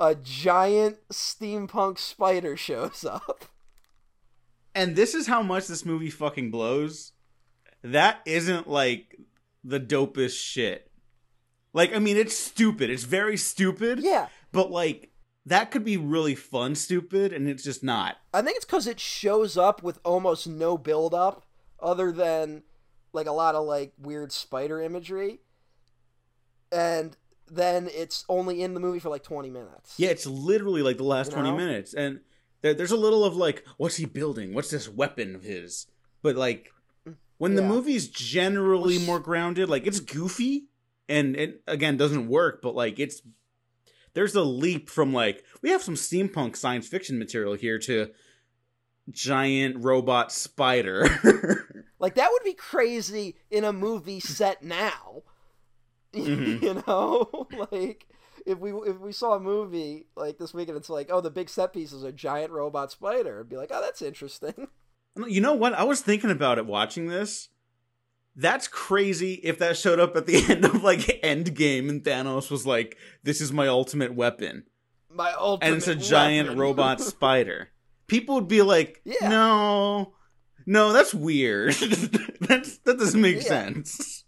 a 0.00 0.14
giant 0.14 0.96
steampunk 1.08 1.98
spider 1.98 2.56
shows 2.56 3.04
up. 3.04 3.46
And 4.74 4.94
this 4.94 5.12
is 5.12 5.26
how 5.26 5.42
much 5.42 5.66
this 5.66 5.84
movie 5.84 6.08
fucking 6.08 6.52
blows. 6.52 7.10
That 7.82 8.20
isn't 8.24 8.68
like 8.68 9.18
the 9.64 9.80
dopest 9.80 10.38
shit. 10.40 10.88
Like, 11.72 11.92
I 11.92 11.98
mean, 11.98 12.16
it's 12.16 12.38
stupid. 12.38 12.90
It's 12.90 13.02
very 13.02 13.36
stupid. 13.36 13.98
Yeah, 13.98 14.28
But 14.52 14.70
like, 14.70 15.10
that 15.46 15.72
could 15.72 15.84
be 15.84 15.96
really 15.96 16.36
fun 16.36 16.76
stupid, 16.76 17.32
and 17.32 17.48
it's 17.48 17.64
just 17.64 17.82
not. 17.82 18.18
I 18.32 18.40
think 18.42 18.56
it's 18.56 18.64
because 18.64 18.86
it 18.86 19.00
shows 19.00 19.56
up 19.56 19.82
with 19.82 19.98
almost 20.04 20.46
no 20.46 20.78
build 20.78 21.12
up, 21.12 21.44
other 21.80 22.12
than 22.12 22.62
like 23.12 23.26
a 23.26 23.32
lot 23.32 23.56
of 23.56 23.66
like 23.66 23.94
weird 23.98 24.30
spider 24.30 24.80
imagery, 24.80 25.40
and 26.70 27.16
then 27.50 27.88
it's 27.94 28.24
only 28.28 28.62
in 28.62 28.74
the 28.74 28.80
movie 28.80 28.98
for 28.98 29.08
like 29.08 29.22
twenty 29.22 29.50
minutes. 29.50 29.94
Yeah, 29.98 30.10
it's 30.10 30.26
literally 30.26 30.82
like 30.82 30.96
the 30.96 31.04
last 31.04 31.28
You 31.28 31.34
20 31.34 31.50
know? 31.50 31.56
minutes. 31.56 31.94
And 31.94 32.20
there, 32.62 32.74
there's 32.74 32.90
a 32.92 32.96
little 32.96 33.24
of 33.24 33.36
like, 33.36 33.64
what's 33.76 33.96
he 33.96 34.04
building? 34.06 34.54
What's 34.54 34.70
this 34.70 34.88
weapon 34.88 35.34
of 35.34 35.42
his? 35.42 35.86
But 36.22 36.36
like, 36.36 36.72
when 37.38 37.54
the 37.54 37.62
Yeah. 37.62 37.68
movie's 37.68 38.08
generally 38.08 38.98
more 38.98 39.20
grounded, 39.20 39.68
like 39.68 39.86
it's 39.86 40.00
goofy 40.00 40.66
and 41.08 41.36
it 41.36 41.62
again 41.66 41.96
doesn't 41.96 42.28
work, 42.28 42.60
but 42.62 42.74
like 42.74 42.98
it's 42.98 43.22
there's 44.14 44.34
a 44.34 44.42
leap 44.42 44.90
from 44.90 45.12
like 45.12 45.44
we 45.62 45.70
have 45.70 45.82
some 45.82 45.94
steampunk 45.94 46.56
science 46.56 46.88
fiction 46.88 47.18
material 47.18 47.54
here 47.54 47.78
to 47.80 48.10
giant 49.10 49.84
robot 49.84 50.32
spider. 50.32 51.06
Like 52.00 52.14
that 52.14 52.30
would 52.30 52.44
be 52.44 52.54
crazy 52.54 53.34
in 53.50 53.64
a 53.64 53.72
movie 53.72 54.20
set 54.20 54.62
now. 54.62 55.22
Mhm. 56.14 56.62
you 56.62 56.82
know, 56.86 57.46
like 57.72 58.06
if 58.46 58.58
we 58.58 58.70
if 58.72 58.98
we 58.98 59.12
saw 59.12 59.34
a 59.34 59.40
movie 59.40 60.06
like 60.16 60.38
this 60.38 60.54
weekend, 60.54 60.76
it's 60.78 60.88
like, 60.90 61.08
oh, 61.12 61.20
the 61.20 61.30
big 61.30 61.48
set 61.48 61.72
piece 61.72 61.92
is 61.92 62.02
a 62.04 62.12
giant 62.12 62.50
robot 62.52 62.90
spider, 62.92 63.36
it'd 63.36 63.48
be 63.48 63.56
like, 63.56 63.70
oh, 63.72 63.80
that's 63.80 64.02
interesting. 64.02 64.68
you 65.26 65.40
know 65.40 65.54
what? 65.54 65.74
I 65.74 65.84
was 65.84 66.00
thinking 66.00 66.30
about 66.30 66.58
it 66.58 66.66
watching 66.66 67.08
this. 67.08 67.48
That's 68.36 68.68
crazy 68.68 69.34
if 69.42 69.58
that 69.58 69.76
showed 69.76 69.98
up 69.98 70.14
at 70.16 70.26
the 70.26 70.44
end 70.48 70.64
of 70.64 70.84
like 70.84 71.00
Endgame 71.24 71.88
and 71.88 72.04
Thanos 72.04 72.50
was 72.52 72.64
like, 72.64 72.96
"This 73.24 73.40
is 73.40 73.52
my 73.52 73.66
ultimate 73.66 74.14
weapon." 74.14 74.64
My 75.10 75.32
ultimate 75.32 75.66
and 75.68 75.76
it's 75.78 75.88
a 75.88 75.96
giant 75.96 76.48
weapon. 76.50 76.60
robot 76.60 77.00
spider. 77.00 77.70
People 78.06 78.36
would 78.36 78.46
be 78.46 78.62
like, 78.62 79.00
Yeah. 79.04 79.28
"No, 79.28 80.14
no, 80.66 80.92
that's 80.92 81.12
weird. 81.12 81.74
that's 82.40 82.78
that 82.78 82.98
doesn't 82.98 83.20
make 83.20 83.36
Yeah. 83.36 83.42
sense." 83.42 84.24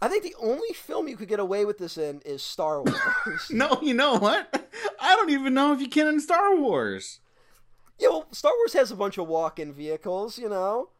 I 0.00 0.08
think 0.08 0.22
the 0.22 0.36
only 0.40 0.72
film 0.74 1.08
you 1.08 1.16
could 1.16 1.28
get 1.28 1.40
away 1.40 1.64
with 1.64 1.78
this 1.78 1.98
in 1.98 2.20
is 2.24 2.42
Star 2.42 2.82
Wars. 3.26 3.50
No, 3.50 3.78
you 3.82 3.94
know 3.94 4.16
what? 4.18 4.68
I 5.00 5.16
don't 5.16 5.30
even 5.30 5.54
know 5.54 5.72
if 5.72 5.80
you 5.80 5.88
can 5.88 6.06
in 6.06 6.20
Star 6.20 6.54
Wars. 6.56 7.20
yeah, 7.98 8.08
well, 8.08 8.26
Star 8.32 8.52
Wars 8.58 8.72
has 8.74 8.90
a 8.90 8.96
bunch 8.96 9.18
of 9.18 9.26
walk-in 9.26 9.72
vehicles, 9.72 10.38
you 10.38 10.48
know. 10.48 10.90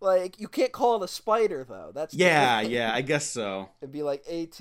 Like 0.00 0.40
you 0.40 0.48
can't 0.48 0.72
call 0.72 1.00
it 1.00 1.04
a 1.04 1.08
spider 1.08 1.64
though. 1.66 1.92
That's 1.94 2.12
Yeah, 2.12 2.60
yeah, 2.62 2.92
I 2.92 3.02
guess 3.02 3.30
so. 3.30 3.70
It'd 3.80 3.92
be 3.92 4.02
like 4.02 4.26
AT 4.28 4.60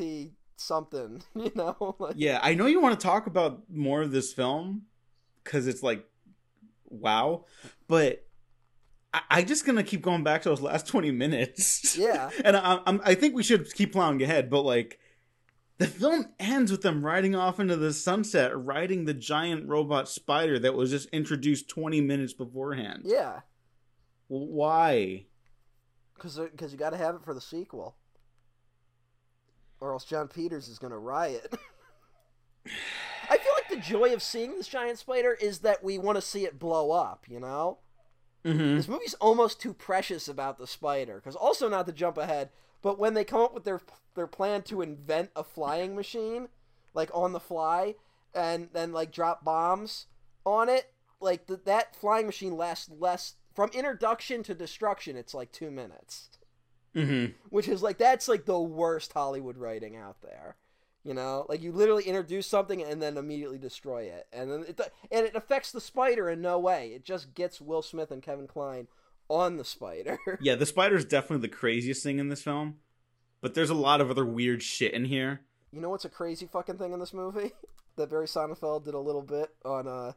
something, 0.55 1.23
you 1.35 1.51
know. 1.55 1.95
Like, 1.99 2.13
Yeah, 2.15 2.39
I 2.41 2.53
know 2.53 2.67
you 2.67 2.79
want 2.79 2.99
to 2.99 3.03
talk 3.03 3.25
about 3.27 3.63
more 3.69 4.01
of 4.03 4.11
this 4.11 4.31
film 4.31 4.83
because 5.43 5.67
it's 5.67 5.81
like, 5.81 6.05
wow, 6.89 7.45
but 7.87 8.23
I, 9.13 9.21
I 9.29 9.43
just 9.43 9.65
gonna 9.65 9.83
keep 9.83 10.01
going 10.01 10.23
back 10.23 10.41
to 10.43 10.49
those 10.49 10.61
last 10.61 10.87
twenty 10.87 11.11
minutes. 11.11 11.97
Yeah. 11.97 12.29
and 12.45 12.57
I, 12.57 12.79
I'm, 12.85 13.01
I 13.03 13.15
think 13.15 13.35
we 13.35 13.43
should 13.43 13.73
keep 13.73 13.93
plowing 13.93 14.21
ahead, 14.21 14.49
but 14.49 14.61
like. 14.61 14.99
The 15.77 15.87
film 15.87 16.27
ends 16.39 16.69
with 16.69 16.83
them 16.83 17.03
riding 17.03 17.35
off 17.35 17.59
into 17.59 17.75
the 17.75 17.91
sunset, 17.91 18.51
riding 18.55 19.05
the 19.05 19.15
giant 19.15 19.67
robot 19.67 20.07
spider 20.07 20.59
that 20.59 20.75
was 20.75 20.91
just 20.91 21.09
introduced 21.09 21.69
20 21.69 22.01
minutes 22.01 22.33
beforehand. 22.33 23.01
Yeah, 23.07 23.39
Why? 24.27 25.25
because 26.21 26.37
because 26.37 26.71
you 26.71 26.77
got 26.77 26.91
to 26.91 26.97
have 26.97 27.15
it 27.15 27.23
for 27.23 27.33
the 27.33 27.41
sequel, 27.41 27.95
or 29.79 29.93
else 29.93 30.05
Jon 30.05 30.27
Peters 30.27 30.67
is 30.67 30.77
gonna 30.77 30.99
riot. 30.99 31.51
I 33.29 33.37
feel 33.37 33.53
like 33.55 33.69
the 33.69 33.77
joy 33.77 34.13
of 34.13 34.21
seeing 34.21 34.55
this 34.55 34.67
giant 34.67 34.99
spider 34.99 35.33
is 35.33 35.59
that 35.59 35.83
we 35.83 35.97
want 35.97 36.17
to 36.17 36.21
see 36.21 36.45
it 36.45 36.59
blow 36.59 36.91
up. 36.91 37.25
You 37.27 37.39
know. 37.39 37.79
Mm-hmm. 38.45 38.75
This 38.77 38.87
movie's 38.87 39.13
almost 39.15 39.61
too 39.61 39.73
precious 39.73 40.27
about 40.27 40.57
the 40.57 40.67
spider. 40.67 41.15
Because 41.15 41.35
also 41.35 41.69
not 41.69 41.85
to 41.87 41.91
jump 41.93 42.17
ahead, 42.17 42.49
but 42.81 42.97
when 42.97 43.13
they 43.13 43.23
come 43.23 43.41
up 43.41 43.53
with 43.53 43.63
their 43.63 43.81
their 44.15 44.27
plan 44.27 44.61
to 44.63 44.81
invent 44.81 45.29
a 45.35 45.43
flying 45.43 45.95
machine, 45.95 46.49
like 46.93 47.09
on 47.13 47.31
the 47.33 47.39
fly, 47.39 47.95
and 48.33 48.69
then 48.73 48.91
like 48.91 49.11
drop 49.11 49.43
bombs 49.45 50.07
on 50.45 50.69
it, 50.69 50.91
like 51.19 51.47
th- 51.47 51.61
that 51.65 51.95
flying 51.95 52.25
machine 52.25 52.57
lasts 52.57 52.89
less 52.99 53.35
from 53.53 53.69
introduction 53.73 54.43
to 54.43 54.55
destruction. 54.55 55.15
It's 55.15 55.33
like 55.33 55.51
two 55.51 55.71
minutes, 55.71 56.29
Mm-hmm. 56.95 57.33
which 57.49 57.67
is 57.69 57.81
like 57.83 57.97
that's 57.97 58.27
like 58.27 58.45
the 58.45 58.59
worst 58.59 59.13
Hollywood 59.13 59.57
writing 59.57 59.95
out 59.95 60.21
there. 60.21 60.55
You 61.03 61.15
know, 61.15 61.47
like 61.49 61.63
you 61.63 61.71
literally 61.71 62.03
introduce 62.03 62.45
something 62.45 62.83
and 62.83 63.01
then 63.01 63.17
immediately 63.17 63.57
destroy 63.57 64.03
it, 64.03 64.27
and 64.31 64.51
then 64.51 64.65
it 64.67 64.79
and 65.11 65.25
it 65.25 65.35
affects 65.35 65.71
the 65.71 65.81
spider 65.81 66.29
in 66.29 66.41
no 66.41 66.59
way. 66.59 66.89
It 66.89 67.03
just 67.03 67.33
gets 67.33 67.59
Will 67.59 67.81
Smith 67.81 68.11
and 68.11 68.21
Kevin 68.21 68.47
Kline 68.47 68.87
on 69.27 69.57
the 69.57 69.65
spider. 69.65 70.19
Yeah, 70.41 70.55
the 70.55 70.65
spider 70.65 70.95
is 70.95 71.05
definitely 71.05 71.47
the 71.47 71.55
craziest 71.55 72.03
thing 72.03 72.19
in 72.19 72.29
this 72.29 72.43
film, 72.43 72.75
but 73.41 73.53
there's 73.55 73.69
a 73.69 73.75
lot 73.75 74.01
of 74.01 74.11
other 74.11 74.25
weird 74.25 74.61
shit 74.61 74.93
in 74.93 75.05
here. 75.05 75.41
You 75.71 75.81
know 75.81 75.89
what's 75.89 76.05
a 76.05 76.09
crazy 76.09 76.47
fucking 76.51 76.77
thing 76.77 76.93
in 76.93 76.99
this 76.99 77.13
movie? 77.13 77.53
That 77.97 78.09
Barry 78.09 78.25
Sonnenfeld 78.25 78.85
did 78.85 78.93
a 78.93 78.99
little 78.99 79.21
bit 79.21 79.49
on 79.65 79.85
uh, 79.85 80.13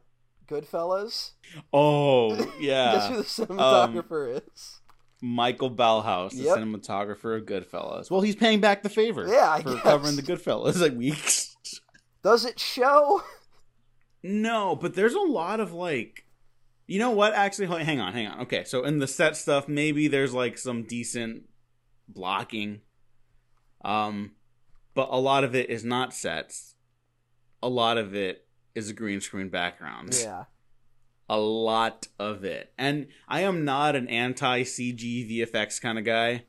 Goodfellas. 0.47 1.31
Oh, 1.73 2.33
yeah, 2.57 2.93
Guess 2.93 3.09
who 3.09 3.15
the 3.17 3.53
cinematographer 3.53 4.41
is? 4.41 4.79
Michael 5.25 5.71
Ballhaus, 5.71 6.31
the 6.31 6.43
Yep. 6.43 6.57
cinematographer 6.57 7.37
of 7.37 7.45
Goodfellas. 7.45 8.11
Well, 8.11 8.21
he's 8.21 8.35
paying 8.35 8.61
back 8.61 8.83
the 8.83 8.89
favor 8.89 9.25
Yeah, 9.27 9.51
I 9.53 9.61
for 9.63 9.73
guess. 9.73 9.81
covering 9.81 10.15
the 10.15 10.21
Goodfellas 10.21 10.79
like 10.81 10.93
weeks. 10.95 11.55
Does 12.23 12.45
it 12.45 12.59
show? 12.59 13.23
No, 14.21 14.75
but 14.75 14.93
there's 14.95 15.13
a 15.15 15.19
lot 15.19 15.59
of 15.59 15.73
like, 15.73 16.25
you 16.87 16.99
know 16.99 17.09
what? 17.11 17.33
Actually, 17.33 17.67
hang 17.83 17.99
on, 17.99 18.13
hang 18.13 18.27
on. 18.27 18.41
Okay, 18.41 18.63
so 18.65 18.83
in 18.83 18.99
the 18.99 19.07
set 19.07 19.35
stuff, 19.35 19.67
maybe 19.67 20.07
there's 20.07 20.33
like 20.33 20.57
some 20.59 20.83
decent 20.83 21.43
blocking, 22.07 22.81
um, 23.83 24.31
but 24.93 25.09
a 25.11 25.17
lot 25.19 25.43
of 25.43 25.55
it 25.55 25.69
is 25.71 25.83
not 25.83 26.13
sets. 26.13 26.75
A 27.63 27.69
lot 27.69 27.97
of 27.97 28.13
it 28.15 28.45
is 28.75 28.89
a 28.89 28.93
green 28.93 29.21
screen 29.21 29.49
background. 29.49 30.15
Yeah. 30.21 30.43
A 31.27 31.37
lot 31.37 32.07
of 32.19 32.43
it. 32.43 32.71
And 32.77 33.07
I 33.27 33.41
am 33.41 33.65
not 33.65 33.95
an 33.95 34.07
anti 34.07 34.61
CG 34.63 35.29
VFX 35.29 35.81
kind 35.81 35.97
of 35.97 36.05
guy, 36.05 36.45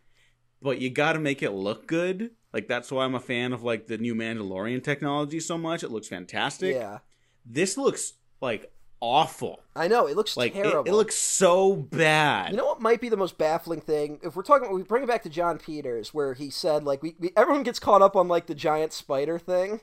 but 0.61 0.81
you 0.81 0.91
got 0.91 1.15
to 1.15 1.19
make 1.19 1.43
it 1.43 1.53
look 1.53 1.87
good. 1.87 2.33
Like 2.53 2.69
that's 2.69 2.91
why 2.91 3.05
I'm 3.05 3.15
a 3.15 3.21
fan 3.21 3.53
of 3.53 3.63
like 3.63 3.87
the 3.87 3.99
new 3.99 4.15
Mandalorian 4.15 4.83
technology 4.83 5.41
so 5.41 5.57
much. 5.59 5.83
It 5.83 5.91
looks 5.91 6.09
fantastic. 6.09 6.75
Yeah. 6.75 6.99
This 7.45 7.79
looks 7.79 8.15
like 8.41 8.73
awful. 9.01 9.61
I 9.75 9.89
know, 9.89 10.07
it 10.07 10.17
looks 10.17 10.37
Like 10.37 10.57
it, 10.57 10.63
terrible. 10.63 10.91
it 10.91 10.95
looks 10.95 11.17
so 11.17 11.77
bad. 11.77 12.51
You 12.51 12.57
know 12.57 12.65
what 12.67 12.81
might 12.81 13.01
be 13.01 13.09
the 13.09 13.17
most 13.17 13.39
baffling 13.39 13.81
thing? 13.81 14.21
If 14.23 14.37
we're 14.37 14.43
talking, 14.43 14.73
we 14.73 14.83
bring 14.83 15.03
it 15.03 15.09
back 15.09 15.23
to 15.25 15.29
Jon 15.31 15.59
Peters, 15.59 16.13
where 16.15 16.35
he 16.35 16.51
said 16.51 16.85
like 16.85 17.03
we, 17.03 17.15
we 17.19 17.31
everyone 17.37 17.63
gets 17.63 17.79
caught 17.79 18.03
up 18.03 18.17
on 18.17 18.29
like 18.29 18.47
the 18.47 18.55
giant 18.55 18.93
spider 18.93 19.39
thing, 19.39 19.81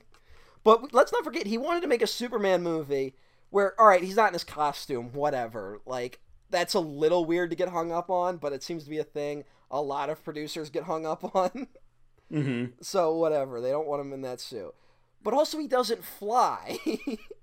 but 0.63 0.93
let's 0.93 1.11
not 1.11 1.23
forget 1.23 1.47
he 1.47 1.57
wanted 1.57 1.81
to 1.81 1.87
make 1.87 2.01
a 2.01 2.07
Superman 2.07 2.63
movie 2.63 3.15
where 3.54 3.80
all 3.80 3.88
right 3.88 4.04
he's 4.04 4.16
not 4.16 4.28
in 4.30 4.34
his 4.34 4.43
costume, 4.43 5.12
whatever. 5.14 5.80
Like 5.86 6.20
that's 6.49 6.74
a 6.74 6.80
little 6.80 7.26
weird 7.26 7.51
to 7.51 7.56
get 7.56 7.70
hung 7.70 7.91
up 7.91 8.10
on, 8.10 8.38
but 8.38 8.54
it 8.54 8.64
seems 8.64 8.84
to 8.84 8.89
be 8.89 8.99
a 8.99 9.04
thing 9.04 9.43
a 9.72 9.82
lot 9.82 10.10
of 10.10 10.24
producers 10.24 10.70
get 10.70 10.84
hung 10.84 11.06
up 11.06 11.36
on. 11.36 11.68
hmm 12.30 12.66
so 12.82 13.16
whatever, 13.16 13.62
they 13.62 13.72
don't 13.72 13.88
want 13.88 14.01
him 14.01 14.14
in 14.14 14.22
that 14.22 14.41
suit. 14.41 14.74
But 15.22 15.34
also 15.34 15.58
he 15.58 15.68
doesn't 15.68 16.04
fly. 16.04 16.78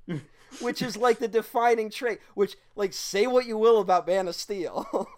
which 0.61 0.83
is 0.83 0.97
like 0.97 1.19
the 1.19 1.29
defining 1.29 1.91
trait. 1.91 2.21
Which, 2.35 2.57
like, 2.75 2.93
say 2.93 3.27
what 3.27 3.47
you 3.47 3.57
will 3.57 3.81
about 3.81 4.07
Man 4.07 4.29
of 4.29 4.35
Steel, 4.35 5.09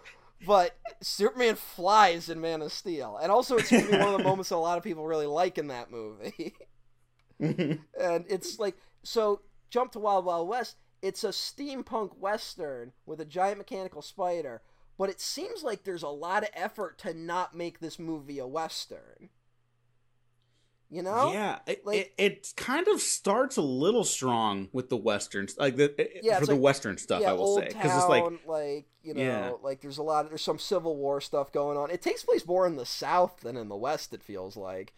but 0.46 0.76
Superman 1.00 1.54
flies 1.54 2.28
in 2.28 2.40
Man 2.40 2.62
of 2.62 2.72
Steel, 2.72 3.18
and 3.22 3.30
also 3.30 3.56
it's 3.56 3.68
seems 3.68 3.84
to 3.84 3.92
be 3.92 3.98
one 3.98 4.08
of 4.08 4.18
the 4.18 4.24
moments 4.24 4.48
that 4.48 4.56
a 4.56 4.58
lot 4.58 4.78
of 4.78 4.84
people 4.84 5.06
really 5.06 5.26
like 5.26 5.56
in 5.58 5.68
that 5.68 5.90
movie. 5.90 6.54
and 7.38 7.78
it's 8.28 8.58
like 8.58 8.76
so. 9.02 9.40
Jump 9.72 9.90
to 9.92 9.98
Wild 9.98 10.26
Wild 10.26 10.48
West. 10.48 10.76
It's 11.00 11.24
a 11.24 11.28
steampunk 11.28 12.18
western 12.18 12.92
with 13.06 13.20
a 13.20 13.24
giant 13.24 13.56
mechanical 13.56 14.02
spider, 14.02 14.60
but 14.98 15.08
it 15.08 15.18
seems 15.18 15.62
like 15.62 15.82
there's 15.82 16.02
a 16.02 16.08
lot 16.08 16.42
of 16.42 16.50
effort 16.52 16.98
to 16.98 17.14
not 17.14 17.56
make 17.56 17.80
this 17.80 17.98
movie 17.98 18.38
a 18.38 18.46
western. 18.46 19.30
You 20.90 21.02
know? 21.02 21.32
Yeah, 21.32 21.60
it, 21.66 21.86
Like- 21.86 21.98
it, 21.98 22.12
it 22.18 22.52
kind 22.54 22.86
of 22.86 23.00
starts 23.00 23.56
a 23.56 23.62
little 23.62 24.04
strong 24.04 24.68
with 24.72 24.90
the 24.90 24.96
westerns, 24.98 25.56
like 25.58 25.76
the 25.76 25.94
eh, 25.98 26.20
Yeah, 26.22 26.38
for 26.38 26.44
the 26.44 26.52
like- 26.52 26.60
western 26.60 26.98
stuff. 26.98 27.22
yeah, 27.22 27.30
I 27.30 27.32
will 27.32 27.56
say 27.56 27.68
because 27.68 27.96
it's 27.96 28.08
like 28.10 28.24
like 28.46 28.86
you 29.02 29.14
know, 29.14 29.22
Yeah. 29.22 29.52
like 29.62 29.80
there's 29.80 29.96
a 29.96 30.02
lot. 30.02 30.26
Of, 30.26 30.30
there's 30.32 30.42
some 30.42 30.58
Civil 30.58 30.96
War 30.96 31.22
stuff 31.22 31.50
going 31.50 31.78
on. 31.78 31.90
It 31.90 32.02
takes 32.02 32.22
place 32.24 32.46
more 32.46 32.66
in 32.66 32.76
the 32.76 32.84
South 32.84 33.40
than 33.40 33.56
in 33.56 33.68
the 33.70 33.76
West. 33.76 34.12
It 34.12 34.22
feels 34.22 34.54
like. 34.54 34.92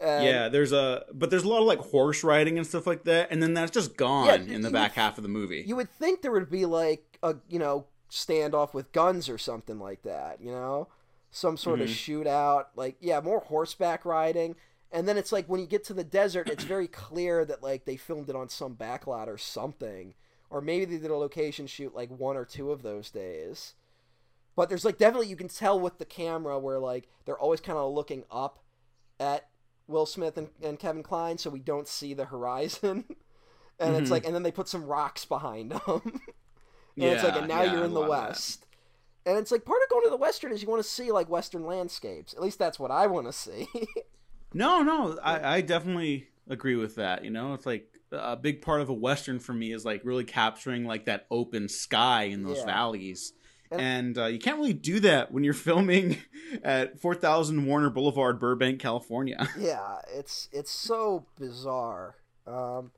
And- 0.00 0.24
yeah, 0.24 0.48
there's 0.48 0.72
a 0.72 1.04
but 1.12 1.30
there's 1.30 1.42
a 1.44 1.48
lot 1.48 1.60
of 1.60 1.66
like 1.66 1.78
horse 1.80 2.22
riding 2.22 2.56
and 2.56 2.66
stuff 2.66 2.86
like 2.86 3.04
that, 3.04 3.28
and 3.32 3.42
then 3.42 3.54
that's 3.54 3.70
just 3.72 3.96
gone 3.96 4.26
Yeah, 4.26 4.54
in 4.54 4.60
the 4.62 4.70
back 4.70 4.92
would- 4.96 5.00
half 5.02 5.16
of 5.18 5.22
the 5.22 5.28
movie. 5.28 5.64
You 5.66 5.76
would 5.76 5.90
think 5.90 6.22
there 6.22 6.30
would 6.32 6.50
be 6.50 6.66
like 6.66 7.18
a 7.22 7.36
you 7.48 7.58
know 7.58 7.86
standoff 8.10 8.72
with 8.74 8.92
guns 8.92 9.28
or 9.28 9.38
something 9.38 9.78
like 9.80 10.02
that. 10.02 10.40
You 10.40 10.52
know, 10.52 10.88
some 11.30 11.56
sort 11.56 11.80
of 11.80 11.88
Mm-hmm. 11.88 12.22
shootout. 12.28 12.66
Like 12.76 12.96
yeah, 13.00 13.20
more 13.20 13.40
horseback 13.40 14.04
riding. 14.04 14.54
And 14.90 15.06
then 15.06 15.18
it's 15.18 15.32
like 15.32 15.46
when 15.48 15.60
you 15.60 15.66
get 15.66 15.84
to 15.84 15.94
the 15.94 16.04
desert, 16.04 16.48
it's 16.48 16.64
very 16.64 16.86
clear 16.88 17.44
that 17.44 17.62
like 17.62 17.84
they 17.84 17.96
filmed 17.96 18.30
it 18.30 18.36
on 18.36 18.48
some 18.48 18.74
backlot 18.76 19.26
or 19.26 19.36
something, 19.36 20.14
or 20.48 20.60
maybe 20.62 20.84
they 20.86 20.96
did 20.98 21.10
a 21.10 21.16
location 21.16 21.66
shoot 21.66 21.94
like 21.94 22.08
one 22.08 22.36
or 22.38 22.44
two 22.46 22.70
of 22.70 22.82
those 22.82 23.10
days. 23.10 23.74
But 24.56 24.68
there's 24.70 24.84
like 24.84 24.96
definitely 24.96 25.26
you 25.28 25.36
can 25.36 25.48
tell 25.48 25.78
with 25.78 25.98
the 25.98 26.04
camera 26.06 26.58
where 26.58 26.78
like 26.78 27.08
they're 27.26 27.38
always 27.38 27.60
kind 27.60 27.76
of 27.78 27.92
looking 27.92 28.24
up 28.30 28.60
at 29.20 29.48
Will 29.88 30.06
Smith 30.06 30.36
and, 30.36 30.48
and 30.62 30.78
Kevin 30.78 31.02
Kline, 31.02 31.38
so 31.38 31.50
we 31.50 31.58
don't 31.58 31.88
see 31.88 32.14
the 32.14 32.26
horizon. 32.26 33.04
and 33.80 33.96
it's 33.96 34.08
Mhm. 34.08 34.12
like, 34.12 34.24
and 34.26 34.34
then 34.34 34.42
they 34.44 34.52
put 34.52 34.68
some 34.68 34.84
rocks 34.84 35.24
behind 35.24 35.70
them. 35.86 36.02
and 36.04 36.22
it's 36.96 37.22
like, 37.24 37.36
and 37.36 37.48
now 37.48 37.62
yeah, 37.62 37.72
you're 37.72 37.82
I 37.82 37.86
in 37.86 37.94
the 37.94 38.00
love 38.00 38.10
that. 38.10 38.28
West. 38.28 38.66
And 39.26 39.36
it's 39.38 39.50
like 39.50 39.64
part 39.64 39.80
of 39.82 39.90
going 39.90 40.04
to 40.04 40.10
the 40.10 40.16
Western 40.16 40.52
is 40.52 40.62
you 40.62 40.68
want 40.68 40.82
to 40.82 40.88
see 40.88 41.10
like 41.12 41.28
Western 41.28 41.66
landscapes. 41.66 42.32
At 42.34 42.40
least 42.40 42.58
that's 42.58 42.78
what 42.78 42.90
I 42.90 43.06
want 43.08 43.26
to 43.26 43.32
see. 43.32 43.66
No, 44.54 44.82
no, 44.82 45.18
I, 45.22 45.56
I 45.56 45.60
definitely 45.60 46.28
agree 46.48 46.74
with 46.74 46.94
that. 46.94 47.22
You 47.22 47.30
know, 47.30 47.52
it's 47.52 47.66
like 47.66 47.86
a 48.12 48.34
big 48.34 48.62
part 48.62 48.80
of 48.80 48.88
a 48.88 48.94
western 48.94 49.38
for 49.38 49.52
me 49.52 49.72
is 49.72 49.84
like 49.84 50.00
really 50.06 50.24
capturing 50.24 50.86
like 50.86 51.04
that 51.04 51.26
open 51.30 51.68
sky 51.68 52.24
in 52.24 52.42
those 52.42 52.56
Yeah. 52.60 52.64
valleys. 52.64 53.34
And- 53.70 54.18
uh, 54.18 54.26
you 54.26 54.38
can't 54.38 54.58
really 54.58 54.72
do 54.72 55.00
that 55.00 55.32
when 55.32 55.44
you're 55.44 55.54
filming 55.68 56.18
at 56.62 57.00
4000 57.00 57.66
Warner 57.66 57.90
Boulevard, 57.90 58.38
Burbank, 58.40 58.80
California. 58.80 59.48
yeah, 59.58 59.98
it's 60.12 60.48
it's 60.52 60.70
so 60.70 61.26
bizarre. 61.38 62.16
Um, 62.46 62.92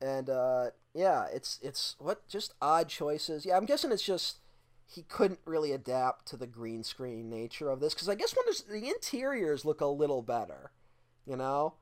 and 0.00 0.28
uh, 0.28 0.66
yeah, 0.94 1.26
it's 1.32 1.58
it's 1.62 1.96
what 1.98 2.28
just 2.28 2.54
odd 2.60 2.88
choices. 2.88 3.46
Yeah, 3.46 3.56
I'm 3.56 3.64
guessing 3.64 3.92
it's 3.92 4.02
just 4.02 4.40
he 4.86 5.02
couldn't 5.02 5.40
really 5.44 5.72
adapt 5.72 6.26
to 6.28 6.36
the 6.36 6.46
green 6.46 6.84
screen 6.84 7.28
nature 7.28 7.70
of 7.70 7.80
this 7.80 7.94
because 7.94 8.08
I 8.08 8.14
guess 8.14 8.34
when 8.36 8.80
the 8.82 8.88
interiors 8.88 9.64
look 9.64 9.80
a 9.80 9.86
little 9.86 10.22
better, 10.22 10.70
you 11.26 11.36
know. 11.36 11.74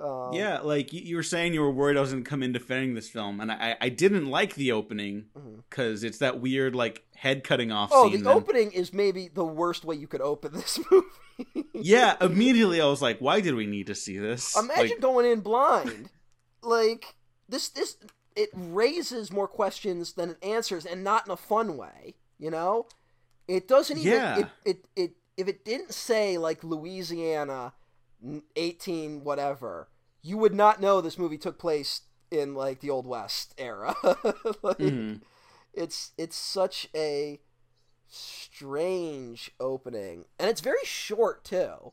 Um, 0.00 0.32
yeah, 0.34 0.60
like 0.60 0.92
you, 0.92 1.16
were 1.16 1.22
saying, 1.22 1.54
you 1.54 1.60
were 1.62 1.70
worried 1.70 1.96
I 1.96 2.00
was 2.00 2.10
going 2.12 2.22
to 2.22 2.28
come 2.28 2.42
in 2.42 2.52
defending 2.52 2.94
this 2.94 3.08
film, 3.08 3.40
and 3.40 3.50
I, 3.50 3.76
I 3.80 3.88
didn't 3.88 4.26
like 4.26 4.54
the 4.54 4.72
opening 4.72 5.26
because 5.70 6.04
it's 6.04 6.18
that 6.18 6.40
weird 6.40 6.74
like 6.74 7.04
head 7.14 7.42
cutting 7.44 7.72
off 7.72 7.90
Oh, 7.92 8.04
scene. 8.10 8.18
the 8.22 8.28
then- 8.28 8.36
opening 8.36 8.72
is 8.72 8.92
maybe 8.92 9.28
the 9.28 9.44
worst 9.44 9.84
way 9.86 9.94
you 9.96 10.06
could 10.06 10.20
open 10.20 10.52
this 10.54 10.78
movie. 10.90 11.64
yeah, 11.72 12.16
immediately 12.20 12.80
I 12.80 12.86
was 12.86 13.00
like, 13.00 13.18
why 13.20 13.40
did 13.40 13.54
we 13.54 13.66
need 13.66 13.86
to 13.86 13.94
see 13.94 14.18
this? 14.18 14.54
Imagine 14.56 14.88
Like, 14.90 15.00
going 15.00 15.26
in 15.30 15.40
blind. 15.40 16.10
like 16.62 17.14
this 17.48 17.68
this 17.70 17.96
it 18.34 18.50
raises 18.54 19.32
more 19.32 19.48
questions 19.48 20.12
than 20.12 20.30
it 20.30 20.38
answers 20.44 20.84
and 20.84 21.02
not 21.02 21.26
in 21.26 21.32
a 21.32 21.36
fun 21.38 21.76
way, 21.78 22.16
you 22.38 22.50
know? 22.50 22.86
It 23.48 23.66
doesn't 23.68 23.96
even 23.96 24.12
Yeah. 24.12 24.38
it, 24.38 24.46
it 24.64 24.84
it 24.96 25.10
if 25.38 25.48
it 25.48 25.64
didn't 25.64 25.94
say 25.94 26.36
like 26.36 26.62
Louisiana 26.64 27.72
18 28.56 29.24
whatever, 29.24 29.88
you 30.22 30.36
would 30.36 30.54
not 30.54 30.80
know 30.80 31.00
this 31.00 31.18
movie 31.18 31.38
took 31.38 31.58
place 31.58 32.02
in 32.30 32.54
like 32.54 32.80
the 32.80 32.90
old 32.90 33.06
west 33.06 33.54
era. 33.58 33.94
like, 34.62 34.78
mhm. 34.78 35.20
it's 35.74 36.12
it's 36.18 36.36
such 36.36 36.88
a 36.94 37.40
strange 38.08 39.50
opening 39.60 40.24
and 40.38 40.48
it's 40.48 40.60
very 40.60 40.84
short 40.84 41.44
too. 41.44 41.92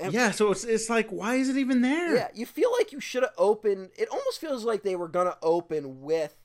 And- 0.00 0.12
yeah, 0.12 0.30
so 0.30 0.52
it's 0.52 0.64
it's 0.64 0.88
like, 0.88 1.08
why 1.10 1.36
is 1.36 1.48
it 1.48 1.56
even 1.56 1.82
there? 1.82 2.14
Yeah, 2.14 2.28
you 2.34 2.46
feel 2.46 2.70
like 2.78 2.92
you 2.92 3.00
should 3.00 3.22
have 3.24 3.32
opened. 3.36 3.90
It 3.98 4.08
almost 4.10 4.40
feels 4.40 4.64
like 4.64 4.82
they 4.82 4.94
were 4.96 5.08
gonna 5.08 5.36
open 5.42 6.02
with 6.02 6.36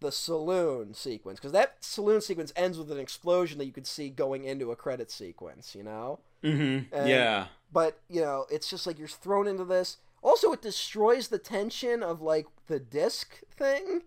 the 0.00 0.10
saloon 0.12 0.92
sequence 0.92 1.38
because 1.38 1.52
that 1.52 1.76
saloon 1.80 2.20
sequence 2.20 2.52
ends 2.56 2.78
with 2.78 2.90
an 2.90 2.98
explosion 2.98 3.58
that 3.58 3.64
you 3.64 3.72
could 3.72 3.86
see 3.86 4.10
going 4.10 4.44
into 4.44 4.72
a 4.72 4.76
credit 4.76 5.10
sequence. 5.10 5.74
You 5.74 5.84
know, 5.84 6.18
Mm-hmm. 6.42 7.06
Yeah. 7.06 7.46
But 7.72 8.00
you 8.08 8.20
know, 8.20 8.46
it's 8.50 8.68
just 8.70 8.86
like 8.86 8.98
you're 8.98 9.08
thrown 9.08 9.46
into 9.46 9.64
this. 9.64 9.98
Also, 10.22 10.52
it 10.52 10.62
destroys 10.62 11.28
the 11.28 11.38
tension 11.38 12.02
of 12.02 12.20
like 12.20 12.46
the 12.66 12.80
disc 12.80 13.40
thing. 13.56 14.02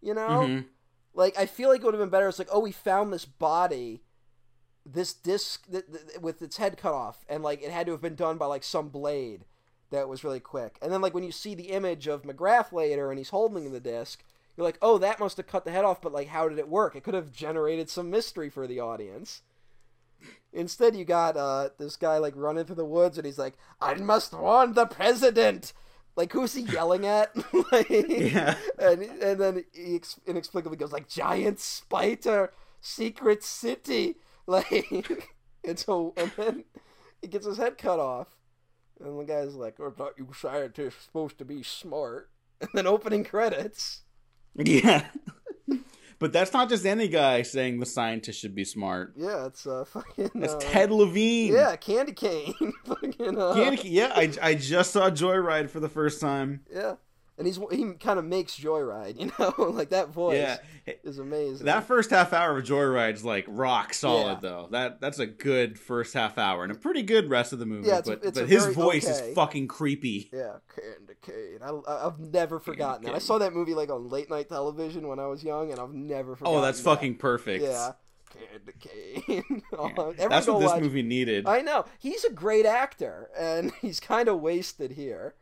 You 0.00 0.14
know, 0.14 0.28
Mhm. 0.46 0.66
like 1.14 1.38
I 1.38 1.46
feel 1.46 1.68
like 1.70 1.80
it 1.80 1.84
would 1.84 1.94
have 1.94 2.00
been 2.02 2.08
better. 2.10 2.28
It's 2.28 2.38
like, 2.38 2.48
oh, 2.52 2.60
we 2.60 2.72
found 2.72 3.12
this 3.12 3.24
body, 3.24 4.02
this 4.84 5.12
disc 5.14 5.70
th- 5.70 5.86
th- 5.90 6.18
with 6.20 6.42
its 6.42 6.56
head 6.58 6.76
cut 6.76 6.92
off, 6.92 7.24
and 7.28 7.42
like 7.42 7.62
it 7.62 7.70
had 7.70 7.86
to 7.86 7.92
have 7.92 8.02
been 8.02 8.14
done 8.16 8.36
by 8.36 8.46
like 8.46 8.64
some 8.64 8.88
blade 8.88 9.44
that 9.90 10.08
was 10.08 10.24
really 10.24 10.40
quick. 10.40 10.78
And 10.82 10.92
then 10.92 11.00
like 11.00 11.14
when 11.14 11.24
you 11.24 11.32
see 11.32 11.54
the 11.54 11.70
image 11.70 12.06
of 12.06 12.22
McGrath 12.22 12.72
later, 12.72 13.10
and 13.10 13.18
he's 13.18 13.30
holding 13.30 13.70
the 13.72 13.80
disc, 13.80 14.24
you're 14.56 14.64
like, 14.66 14.78
oh, 14.82 14.98
that 14.98 15.20
must 15.20 15.36
have 15.38 15.46
cut 15.46 15.64
the 15.64 15.70
head 15.70 15.84
off. 15.84 16.02
But 16.02 16.12
like, 16.12 16.28
how 16.28 16.48
did 16.48 16.58
it 16.58 16.68
work? 16.68 16.94
It 16.96 17.02
could 17.04 17.14
have 17.14 17.32
generated 17.32 17.88
some 17.88 18.10
mystery 18.10 18.50
for 18.50 18.66
the 18.66 18.80
audience. 18.80 19.42
Instead, 20.54 20.94
you 20.96 21.04
got 21.04 21.36
uh, 21.36 21.68
this 21.78 21.96
guy 21.96 22.16
like 22.18 22.32
running 22.36 22.64
through 22.64 22.76
the 22.76 22.84
woods, 22.84 23.18
and 23.18 23.26
he's 23.26 23.38
like, 23.38 23.54
"I 23.80 23.94
must 23.94 24.32
warn 24.32 24.72
the 24.74 24.86
president." 24.86 25.72
Like, 26.16 26.32
who's 26.32 26.54
he 26.54 26.62
yelling 26.62 27.04
at? 27.06 27.32
like, 27.72 27.90
Yeah. 27.90 28.54
and 28.78 29.02
and 29.02 29.40
then 29.40 29.64
he 29.72 29.96
ex- 29.96 30.20
inexplicably 30.26 30.76
goes 30.78 30.92
like 30.92 31.08
giant 31.08 31.58
spider 31.58 32.52
secret 32.80 33.42
city 33.42 34.16
like 34.46 35.26
and 35.64 35.78
so 35.78 36.12
and 36.16 36.30
then 36.36 36.64
he 37.22 37.26
gets 37.28 37.46
his 37.46 37.56
head 37.56 37.78
cut 37.78 37.98
off 37.98 38.28
and 39.00 39.18
the 39.18 39.24
guy's 39.24 39.54
like 39.54 39.80
i 39.80 39.88
thought 39.88 40.12
you 40.18 40.28
scientists 40.38 41.04
supposed 41.06 41.38
to 41.38 41.46
be 41.46 41.62
smart 41.62 42.28
and 42.60 42.68
then 42.74 42.86
opening 42.86 43.24
credits 43.24 44.02
Yeah. 44.54 45.06
But 46.24 46.32
that's 46.32 46.54
not 46.54 46.70
just 46.70 46.86
any 46.86 47.06
guy 47.06 47.42
saying 47.42 47.80
the 47.80 47.84
scientist 47.84 48.40
should 48.40 48.54
be 48.54 48.64
smart. 48.64 49.12
yeah 49.14 49.44
it's 49.44 49.66
uh 49.66 49.84
fucking 49.92 50.30
It's 50.36 50.54
uh, 50.54 50.58
Ted 50.58 50.90
Levine. 50.90 51.52
yeah 51.52 51.76
candy 51.76 52.12
cane 52.12 52.54
fucking 52.86 53.38
uh, 53.38 53.52
Candy- 53.52 53.90
yeah, 53.90 54.10
I, 54.16 54.32
I 54.40 54.54
just 54.54 54.90
saw 54.92 55.10
Joyride 55.10 55.68
for 55.68 55.80
the 55.80 55.88
first 55.90 56.22
time. 56.22 56.62
yeah 56.72 56.94
and 57.36 57.46
he's 57.46 57.58
he 57.72 57.92
kind 57.94 58.18
of 58.18 58.24
makes 58.24 58.58
joyride 58.58 59.18
you 59.20 59.32
know 59.38 59.52
like 59.72 59.90
that 59.90 60.10
voice 60.10 60.36
Yeah. 60.38 60.58
is 61.02 61.18
amazing 61.18 61.66
That 61.66 61.84
first 61.84 62.10
half 62.10 62.32
hour 62.32 62.56
of 62.58 62.64
Joyride's 62.64 63.24
like 63.24 63.44
rock 63.48 63.92
solid 63.94 64.34
Yeah. 64.34 64.38
though. 64.40 64.68
That 64.70 65.00
that's 65.00 65.18
a 65.18 65.26
good 65.26 65.78
first 65.78 66.14
half 66.14 66.38
hour 66.38 66.62
and 66.62 66.70
a 66.70 66.74
pretty 66.76 67.02
good 67.02 67.28
rest 67.30 67.52
of 67.52 67.58
the 67.58 67.66
movie. 67.66 67.88
Yeah, 67.88 67.98
it's 67.98 68.08
but 68.08 68.24
it's 68.24 68.38
but 68.38 68.48
his 68.48 68.66
voice 68.66 69.04
okay. 69.08 69.28
is 69.30 69.34
fucking 69.34 69.66
creepy. 69.68 70.30
Yeah, 70.32 70.58
Candy 70.74 71.14
cane. 71.22 71.58
I, 71.62 71.70
I- 71.90 72.06
I've 72.06 72.18
never 72.20 72.60
forgotten 72.60 73.04
that. 73.06 73.14
I 73.14 73.18
saw 73.18 73.38
that 73.38 73.52
movie 73.52 73.74
like 73.74 73.90
on 73.90 74.08
late 74.08 74.30
night 74.30 74.48
television 74.48 75.08
when 75.08 75.18
I 75.18 75.26
was 75.26 75.42
young, 75.42 75.70
and 75.72 75.80
I've 75.80 75.92
never 75.94 76.36
forgotten. 76.36 76.58
Oh, 76.58 76.62
that's 76.62 76.78
that. 76.78 76.84
fucking 76.84 77.16
perfect. 77.16 77.64
Yeah, 77.64 77.92
Candy 78.30 78.72
cane. 78.78 79.62
Oh, 79.72 80.14
Yeah. 80.18 80.28
That's 80.28 80.46
what 80.46 80.60
this 80.60 80.70
watch- 80.70 80.82
movie 80.82 81.02
needed. 81.02 81.46
I 81.48 81.62
know 81.62 81.84
he's 81.98 82.24
a 82.24 82.30
great 82.30 82.66
actor, 82.66 83.30
and 83.38 83.72
he's 83.80 83.98
kind 84.00 84.28
of 84.28 84.40
wasted 84.40 84.92
here. 84.92 85.34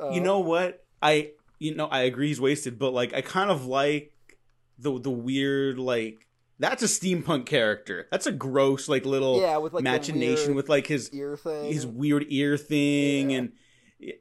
Uh, 0.00 0.10
you 0.10 0.20
know 0.20 0.38
what? 0.40 0.84
I 1.02 1.30
you 1.58 1.74
know 1.74 1.86
I 1.86 2.02
agree 2.02 2.28
he's 2.28 2.40
wasted, 2.40 2.78
but 2.78 2.92
like 2.92 3.12
I 3.14 3.20
kind 3.20 3.50
of 3.50 3.66
like 3.66 4.12
the 4.78 4.98
the 4.98 5.10
weird 5.10 5.78
like 5.78 6.26
that's 6.58 6.82
a 6.82 6.86
steampunk 6.86 7.46
character. 7.46 8.06
That's 8.10 8.26
a 8.26 8.32
gross 8.32 8.88
like 8.88 9.04
little 9.04 9.40
yeah, 9.40 9.56
with 9.56 9.72
like 9.72 9.84
the 9.84 9.90
machination 9.90 10.54
with 10.54 10.68
like 10.68 10.86
his 10.86 11.10
ear 11.12 11.36
thing. 11.36 11.72
his 11.72 11.86
weird 11.86 12.26
ear 12.28 12.56
thing 12.56 13.30
Yeah. 13.30 13.38
and 13.38 13.52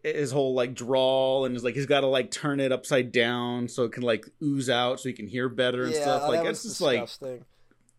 his 0.04 0.32
whole 0.32 0.54
like 0.54 0.74
drawl 0.76 1.46
and 1.46 1.56
his 1.56 1.64
like 1.64 1.74
he's 1.76 1.86
got 1.88 2.02
to 2.02 2.08
like 2.08 2.30
turn 2.32 2.60
it 2.60 2.72
upside 2.72 3.12
down 3.12 3.68
so 3.68 3.84
it 3.84 3.92
can 3.92 4.04
like 4.04 4.26
ooze 4.44 4.70
out 4.70 5.00
so 5.00 5.10
he 5.10 5.14
can 5.14 5.28
hear 5.28 5.50
better 5.50 5.84
and 5.84 5.94
yeah, 5.94 6.02
stuff. 6.02 6.24
Like 6.30 6.40
that 6.40 6.46
that's 6.46 6.64
just 6.64 6.82
like 6.82 7.02
disgusting. 7.02 7.46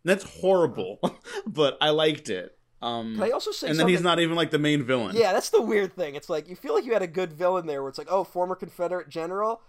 that's 0.05 0.23
horrible, 0.23 0.99
but 1.47 1.77
I 1.81 1.89
liked 1.89 2.29
it. 2.29 2.57
Um, 2.83 3.15
Can 3.15 3.23
I 3.23 3.29
also 3.29 3.51
say 3.51 3.69
and 3.69 3.79
then 3.79 3.87
he's 3.87 4.01
not 4.01 4.19
even 4.19 4.35
like 4.35 4.51
the 4.51 4.59
main 4.59 4.83
villain. 4.83 5.15
Yeah, 5.15 5.31
that's 5.31 5.49
the 5.49 5.61
weird 5.61 5.95
thing. 5.95 6.15
It's 6.15 6.29
like 6.29 6.49
you 6.49 6.55
feel 6.55 6.73
like 6.73 6.83
you 6.83 6.91
had 6.93 7.01
a 7.01 7.07
good 7.07 7.31
villain 7.31 7.65
there, 7.65 7.81
where 7.81 7.89
it's 7.89 7.97
like, 7.97 8.09
oh, 8.09 8.23
former 8.23 8.55
Confederate 8.55 9.07
general, 9.07 9.61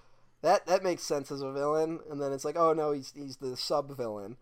that 0.43 0.67
that 0.67 0.83
makes 0.83 1.03
sense 1.05 1.31
as 1.31 1.41
a 1.41 1.53
villain, 1.53 2.01
and 2.11 2.21
then 2.21 2.33
it's 2.33 2.45
like, 2.45 2.57
oh 2.57 2.73
no, 2.73 2.93
he's 2.93 3.13
he's 3.15 3.37
the 3.37 3.57
sub 3.57 3.97
villain. 3.97 4.37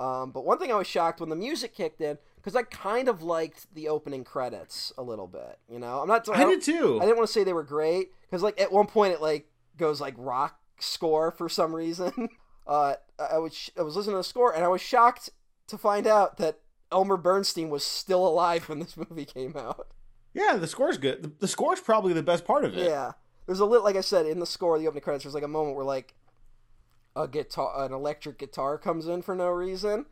Um, 0.00 0.32
but 0.32 0.44
one 0.44 0.58
thing 0.58 0.72
I 0.72 0.74
was 0.74 0.88
shocked 0.88 1.20
when 1.20 1.28
the 1.28 1.36
music 1.36 1.72
kicked 1.72 2.00
in 2.00 2.18
because 2.36 2.56
I 2.56 2.62
kind 2.64 3.08
of 3.08 3.22
liked 3.22 3.72
the 3.74 3.88
opening 3.88 4.24
credits 4.24 4.92
a 4.98 5.02
little 5.02 5.28
bit. 5.28 5.58
You 5.70 5.78
know, 5.78 6.00
I'm 6.00 6.08
not. 6.08 6.28
I 6.28 6.40
don't- 6.40 6.50
did 6.50 6.62
too. 6.62 6.98
I 7.00 7.04
didn't 7.04 7.16
want 7.16 7.28
to 7.28 7.32
say 7.32 7.44
they 7.44 7.52
were 7.52 7.62
great 7.62 8.08
because 8.22 8.42
like 8.42 8.60
at 8.60 8.72
one 8.72 8.86
point 8.88 9.12
it 9.14 9.22
like 9.22 9.46
goes 9.76 10.00
like 10.00 10.14
rock 10.18 10.58
score 10.80 11.30
for 11.30 11.48
some 11.48 11.74
reason. 11.74 12.28
Uh, 12.66 12.94
I 13.18 13.36
was 13.36 13.68
I 13.78 13.82
was 13.82 13.94
listening 13.94 14.14
to 14.14 14.20
the 14.20 14.24
score 14.24 14.50
and 14.54 14.64
I 14.64 14.68
was 14.68 14.80
shocked 14.80 15.28
to 15.66 15.76
find 15.76 16.06
out 16.06 16.38
that 16.38 16.60
Elmer 16.94 17.16
Bernstein 17.18 17.68
was 17.68 17.84
still 17.84 18.26
alive 18.26 18.68
when 18.68 18.78
this 18.78 18.96
movie 19.10 19.24
came 19.26 19.54
out. 19.56 19.88
Yeah, 20.32 20.56
the 20.56 20.66
score's 20.66 20.96
good. 20.96 21.22
The, 21.22 21.32
the 21.40 21.48
score's 21.48 21.80
probably 21.80 22.12
the 22.14 22.22
best 22.22 22.44
part 22.46 22.64
of 22.64 22.76
it. 22.78 22.86
Yeah, 22.86 23.12
there's 23.46 23.60
a 23.60 23.66
little 23.66 23.84
like 23.84 23.96
I 23.96 24.00
said 24.00 24.24
in 24.26 24.38
the 24.40 24.46
score, 24.46 24.78
the 24.78 24.86
opening 24.86 25.02
credits. 25.02 25.24
There's 25.24 25.34
like 25.34 25.42
a 25.44 25.48
moment 25.48 25.76
where 25.76 25.84
like 25.84 26.14
a 27.16 27.28
guitar, 27.28 27.84
an 27.84 27.92
electric 27.92 28.38
guitar 28.38 28.78
comes 28.78 29.06
in 29.08 29.22
for 29.22 29.34
no 29.34 29.48
reason. 29.48 30.06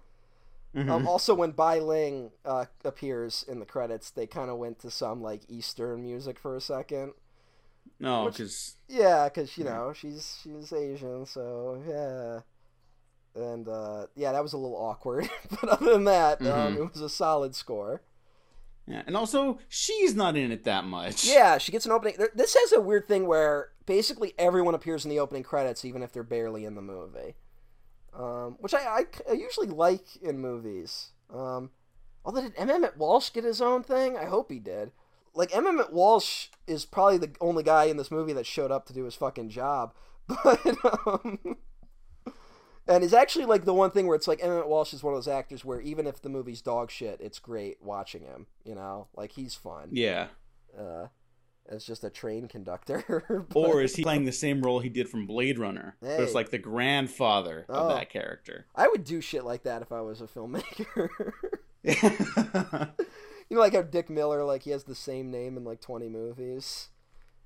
Mhm. 0.74 0.88
Um, 0.88 1.06
also, 1.08 1.34
when 1.34 1.50
Bai 1.50 1.78
Ling 1.80 2.30
uh, 2.44 2.64
appears 2.84 3.44
in 3.46 3.58
the 3.60 3.66
credits, 3.66 4.10
they 4.10 4.26
kind 4.26 4.48
of 4.50 4.56
went 4.58 4.78
to 4.80 4.90
some 4.90 5.20
like 5.22 5.42
Eastern 5.48 6.02
music 6.02 6.38
for 6.38 6.56
a 6.56 6.60
second. 6.60 7.12
no, 7.98 8.24
which- 8.26 8.34
because 8.38 8.76
Yeah, 8.88 9.28
because 9.28 9.58
you 9.58 9.64
know 9.64 9.92
she's 9.94 10.38
she's 10.42 10.72
Asian, 10.72 11.26
so 11.26 11.82
yeah. 11.86 12.40
And 13.34 13.66
uh, 13.68 14.06
yeah, 14.14 14.32
that 14.32 14.42
was 14.42 14.52
a 14.52 14.58
little 14.58 14.76
awkward, 14.76 15.28
but 15.50 15.68
other 15.68 15.92
than 15.92 16.04
that, 16.04 16.40
um, 16.42 16.46
Mhm. 16.46 16.76
it 16.76 16.92
was 16.92 17.00
a 17.00 17.08
solid 17.08 17.54
score. 17.54 18.02
yeah, 18.86 19.02
and 19.06 19.16
also 19.16 19.58
she's 19.68 20.14
not 20.14 20.36
in 20.36 20.52
it 20.52 20.64
that 20.64 20.84
much. 20.84 21.24
Yeah, 21.26 21.56
she 21.58 21.72
gets 21.72 21.86
an 21.86 21.92
opening. 21.92 22.16
This 22.34 22.54
has 22.54 22.72
a 22.72 22.80
weird 22.80 23.08
thing 23.08 23.26
where 23.26 23.70
basically 23.86 24.34
everyone 24.38 24.74
appears 24.74 25.04
in 25.04 25.10
the 25.10 25.18
opening 25.20 25.42
credits, 25.44 25.84
even 25.84 26.02
if 26.02 26.12
they're 26.12 26.22
barely 26.22 26.64
in 26.66 26.74
the 26.74 26.82
movie, 26.82 27.36
um, 28.12 28.56
which 28.60 28.74
I, 28.74 28.80
I, 28.80 29.04
I 29.30 29.32
usually 29.32 29.68
like 29.68 30.16
in 30.20 30.38
movies. 30.38 31.10
Um, 31.32 31.70
although 32.24 32.42
did 32.42 32.52
M. 32.58 32.70
Emmett 32.70 32.98
Walsh 32.98 33.30
get 33.32 33.44
his 33.44 33.62
own 33.62 33.82
thing? 33.82 34.16
I 34.18 34.26
hope 34.26 34.50
he 34.52 34.58
did. 34.58 34.92
Like 35.34 35.56
M. 35.56 35.66
Emmett 35.66 35.92
Walsh 35.92 36.48
is 36.66 36.84
probably 36.84 37.16
the 37.16 37.30
only 37.40 37.62
guy 37.62 37.84
in 37.84 37.96
this 37.96 38.10
movie 38.10 38.34
that 38.34 38.44
showed 38.44 38.70
up 38.70 38.84
to 38.86 38.92
do 38.92 39.04
his 39.04 39.14
fucking 39.14 39.48
job, 39.48 39.94
but 40.44 40.60
um, 41.06 41.56
and 42.88 43.04
is 43.04 43.14
actually 43.14 43.44
like 43.46 43.64
the 43.64 43.74
one 43.74 43.90
thing 43.90 44.06
where 44.06 44.16
it's 44.16 44.28
like 44.28 44.42
Emmett 44.42 44.68
Walsh 44.68 44.92
is 44.92 45.02
one 45.02 45.14
of 45.14 45.18
those 45.18 45.28
actors 45.28 45.64
where 45.64 45.80
even 45.80 46.06
if 46.06 46.20
the 46.22 46.28
movie's 46.28 46.60
dog 46.62 46.90
shit, 46.90 47.20
it's 47.20 47.38
great 47.38 47.78
watching 47.82 48.22
him. 48.22 48.46
You 48.64 48.74
know, 48.74 49.08
like 49.16 49.32
he's 49.32 49.54
fun 49.54 49.88
Yeah. 49.92 50.28
uh, 50.78 51.06
as 51.68 51.84
just 51.84 52.02
a 52.02 52.10
train 52.10 52.48
conductor. 52.48 53.24
but- 53.48 53.56
Or 53.56 53.80
is 53.82 53.94
he 53.94 54.02
playing 54.02 54.24
the 54.24 54.32
same 54.32 54.62
role 54.62 54.80
he 54.80 54.88
did 54.88 55.08
from 55.08 55.26
Blade 55.26 55.58
Runner? 55.58 55.96
But 56.00 56.20
it's 56.20 56.34
like 56.34 56.50
the 56.50 56.58
grandfather 56.58 57.66
of 57.68 57.90
Oh. 57.90 57.94
that 57.94 58.10
character. 58.10 58.66
I 58.74 58.88
would 58.88 59.04
do 59.04 59.20
shit 59.20 59.44
like 59.44 59.62
that 59.62 59.80
if 59.82 59.92
I 59.92 60.00
was 60.00 60.20
a 60.20 60.26
filmmaker. 60.26 61.08
you 61.84 63.56
know, 63.56 63.60
like 63.60 63.74
how 63.74 63.82
Dick 63.82 64.08
Miller, 64.10 64.44
like 64.44 64.62
he 64.62 64.70
has 64.70 64.84
the 64.84 64.94
same 64.94 65.30
name 65.30 65.56
in 65.56 65.64
like 65.64 65.80
twenty 65.80 66.08
movies 66.08 66.88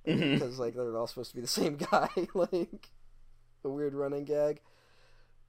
Mhm. 0.07 0.35
because 0.35 0.59
like 0.59 0.75
they're 0.75 0.97
all 0.97 1.07
supposed 1.07 1.31
to 1.31 1.37
be 1.37 1.41
the 1.43 1.47
same 1.49 1.77
guy. 1.77 2.09
like 2.35 2.91
a 3.65 3.69
weird 3.69 3.95
running 3.95 4.25
gag. 4.25 4.61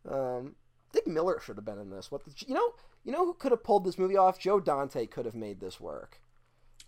Um, 0.08 0.56
Dick 0.94 1.06
Miller 1.08 1.40
should 1.40 1.58
have 1.58 1.66
been 1.66 1.80
in 1.80 1.90
this. 1.90 2.12
What 2.12 2.24
the, 2.26 2.32
you 2.48 2.54
know? 2.54 2.74
You 3.04 3.12
know 3.14 3.26
who 3.26 3.34
could 3.34 3.52
have 3.52 3.64
pulled 3.64 3.86
this 3.86 3.98
movie 3.98 4.18
off? 4.18 4.40
Joe 4.40 4.60
Dante 4.60 5.06
could 5.06 5.26
have 5.26 5.36
made 5.36 5.60
this 5.60 5.80
work. 5.80 6.20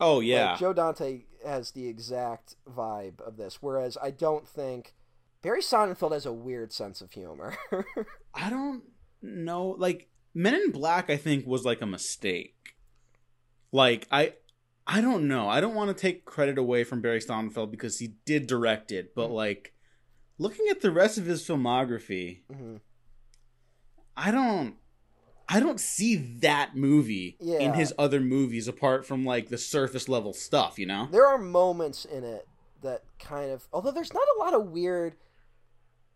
oh 0.02 0.18
Like, 0.18 0.28
yeah. 0.28 0.58
Joe 0.58 0.74
Dante 0.74 1.22
has 1.46 1.72
the 1.72 1.88
exact 1.88 2.56
vibe 2.70 3.22
of 3.22 3.38
this, 3.38 3.62
whereas 3.62 3.98
I 4.02 4.12
don't 4.12 4.46
think 4.48 4.94
Barry 5.42 5.62
Sonnenfeld 5.62 6.12
has 6.12 6.26
a 6.26 6.34
weird 6.34 6.74
sense 6.74 7.00
of 7.02 7.12
humor. 7.14 7.56
I 8.34 8.50
don't 8.50 8.84
know. 9.22 9.76
Like 9.78 10.10
Men 10.34 10.54
in 10.56 10.72
Black, 10.72 11.10
I 11.10 11.16
think 11.18 11.46
was 11.48 11.64
like 11.64 11.82
a 11.82 11.86
mistake. 11.86 12.76
Like 13.72 14.08
I, 14.12 14.34
I 14.88 15.00
don't 15.02 15.28
know. 15.28 15.48
I 15.48 15.62
don't 15.62 15.76
want 15.76 15.96
to 15.96 16.00
take 16.02 16.26
credit 16.26 16.58
away 16.58 16.84
from 16.84 17.02
Barry 17.02 17.20
Sonnenfeld 17.22 17.72
because 17.72 18.00
he 18.00 18.16
did 18.26 18.48
direct 18.48 18.92
it, 18.92 19.08
Mm-hmm. 19.12 19.22
but 19.22 19.32
like 19.32 19.74
looking 20.38 20.68
at 20.70 20.82
the 20.82 20.92
rest 20.92 21.18
of 21.18 21.26
his 21.26 21.48
filmography, 21.48 22.40
Mhm. 22.52 22.80
I 24.16 24.32
don't. 24.32 24.76
I 25.52 25.60
don't 25.60 25.80
see 25.80 26.16
that 26.42 26.76
movie 26.76 27.36
in 27.40 27.74
his 27.74 27.92
other 27.98 28.20
movies 28.20 28.68
apart 28.68 29.04
from 29.04 29.26
like 29.26 29.50
the 29.50 29.58
surface 29.58 30.08
level 30.08 30.32
stuff, 30.32 30.78
you 30.78 30.86
know? 30.86 31.08
There 31.10 31.26
are 31.26 31.40
moments 31.40 32.06
in 32.06 32.24
it 32.24 32.48
that 32.84 33.02
kind 33.18 33.50
of, 33.52 33.68
although 33.74 33.90
there's 33.90 34.14
not 34.14 34.28
a 34.36 34.40
lot 34.40 34.54
of 34.54 34.68
weird 34.68 35.16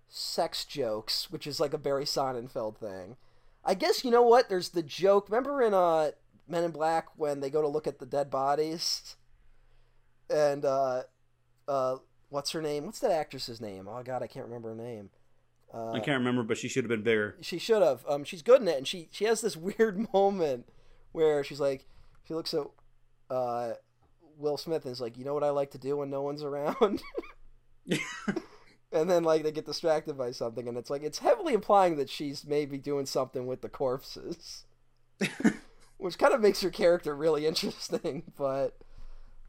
sex 0.08 0.66
jokes, 0.66 1.32
which 1.32 1.48
is 1.48 1.60
like 1.60 1.74
a 1.74 1.80
Barry 1.80 2.06
Sonnenfeld 2.06 2.78
thing. 2.78 3.18
I 3.66 3.74
guess 3.74 4.04
you 4.06 4.12
know 4.12 4.22
what? 4.22 4.50
There's 4.50 4.70
the 4.70 4.84
joke. 4.84 5.30
Remember 5.30 5.64
in 5.64 5.74
uh, 5.74 6.12
Men 6.48 6.66
in 6.66 6.72
Black 6.72 7.08
when 7.16 7.40
they 7.40 7.50
go 7.50 7.62
to 7.62 7.68
look 7.68 7.88
at 7.88 8.00
the 8.00 8.06
dead 8.06 8.30
bodies, 8.30 9.16
and 10.30 10.64
uh, 10.66 11.04
uh, 11.68 11.96
what's 12.30 12.52
her 12.52 12.62
name? 12.62 12.86
What's 12.86 13.00
that 13.00 13.12
actress's 13.12 13.62
name? 13.62 13.88
Oh 13.88 14.04
God, 14.04 14.22
I 14.22 14.28
can't 14.28 14.46
remember 14.46 14.70
her 14.70 14.76
name. 14.76 15.10
Uh, 15.74 15.92
I 15.92 16.00
can't 16.00 16.20
remember, 16.20 16.44
but 16.44 16.58
she 16.58 16.68
should 16.68 16.84
have 16.84 16.90
been 16.90 17.02
bigger. 17.02 17.36
she 17.42 17.58
should 17.58 17.82
have. 17.82 18.06
Um, 18.08 18.24
she's 18.24 18.44
good 18.44 18.62
in 18.62 18.68
it, 18.68 18.78
and 18.78 18.88
she 18.88 19.10
she 19.12 19.26
has 19.26 19.42
this 19.42 19.58
weird 19.80 20.14
moment 20.14 20.68
where 21.12 21.44
she's 21.44 21.60
like, 21.60 21.86
she 22.28 22.34
looks 22.34 22.54
at 22.54 22.66
uh, 23.30 23.74
Will 24.38 24.58
Smith 24.58 24.86
and 24.86 24.92
is 24.92 25.02
like, 25.02 25.18
you 25.18 25.26
know 25.26 25.34
what 25.34 25.44
I 25.44 25.50
like 25.50 25.72
to 25.72 25.78
do 25.78 25.98
when 25.98 26.10
no 26.10 26.22
one's 26.22 26.44
around. 26.44 27.02
and 28.92 29.10
then 29.10 29.24
like 29.24 29.44
they 29.44 29.52
get 29.52 29.66
distracted 29.66 30.18
by 30.18 30.32
something, 30.32 30.68
and 30.68 30.78
it's 30.78 30.90
like 30.90 31.04
it's 31.04 31.20
heavily 31.20 31.54
implying 31.54 31.98
that 31.98 32.10
she's 32.10 32.46
maybe 32.46 32.78
doing 32.78 33.06
something 33.06 33.48
with 33.48 33.62
the 33.62 33.70
corpses, 33.70 34.66
which 35.98 36.18
kind 36.20 36.34
of 36.34 36.42
makes 36.42 36.62
her 36.62 36.70
character 36.70 37.16
really 37.16 37.46
interesting. 37.48 38.32
But 38.38 38.78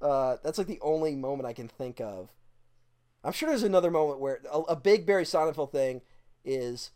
uh, 0.01 0.39
that's 0.43 0.57
like 0.59 0.67
the 0.67 0.81
only 0.81 1.15
moment 1.15 1.47
I 1.47 1.53
can 1.53 1.69
think 1.69 2.01
of. 2.01 2.31
I'm 3.23 3.33
sure 3.33 3.49
there's 3.49 3.63
another 3.63 3.91
moment 3.91 4.21
where 4.21 4.41
a, 4.51 4.61
a 4.61 4.77
big 4.77 5.07
Barry 5.07 5.25
Sonnenfeld 5.25 5.73
thing 5.73 6.03
is 6.45 6.91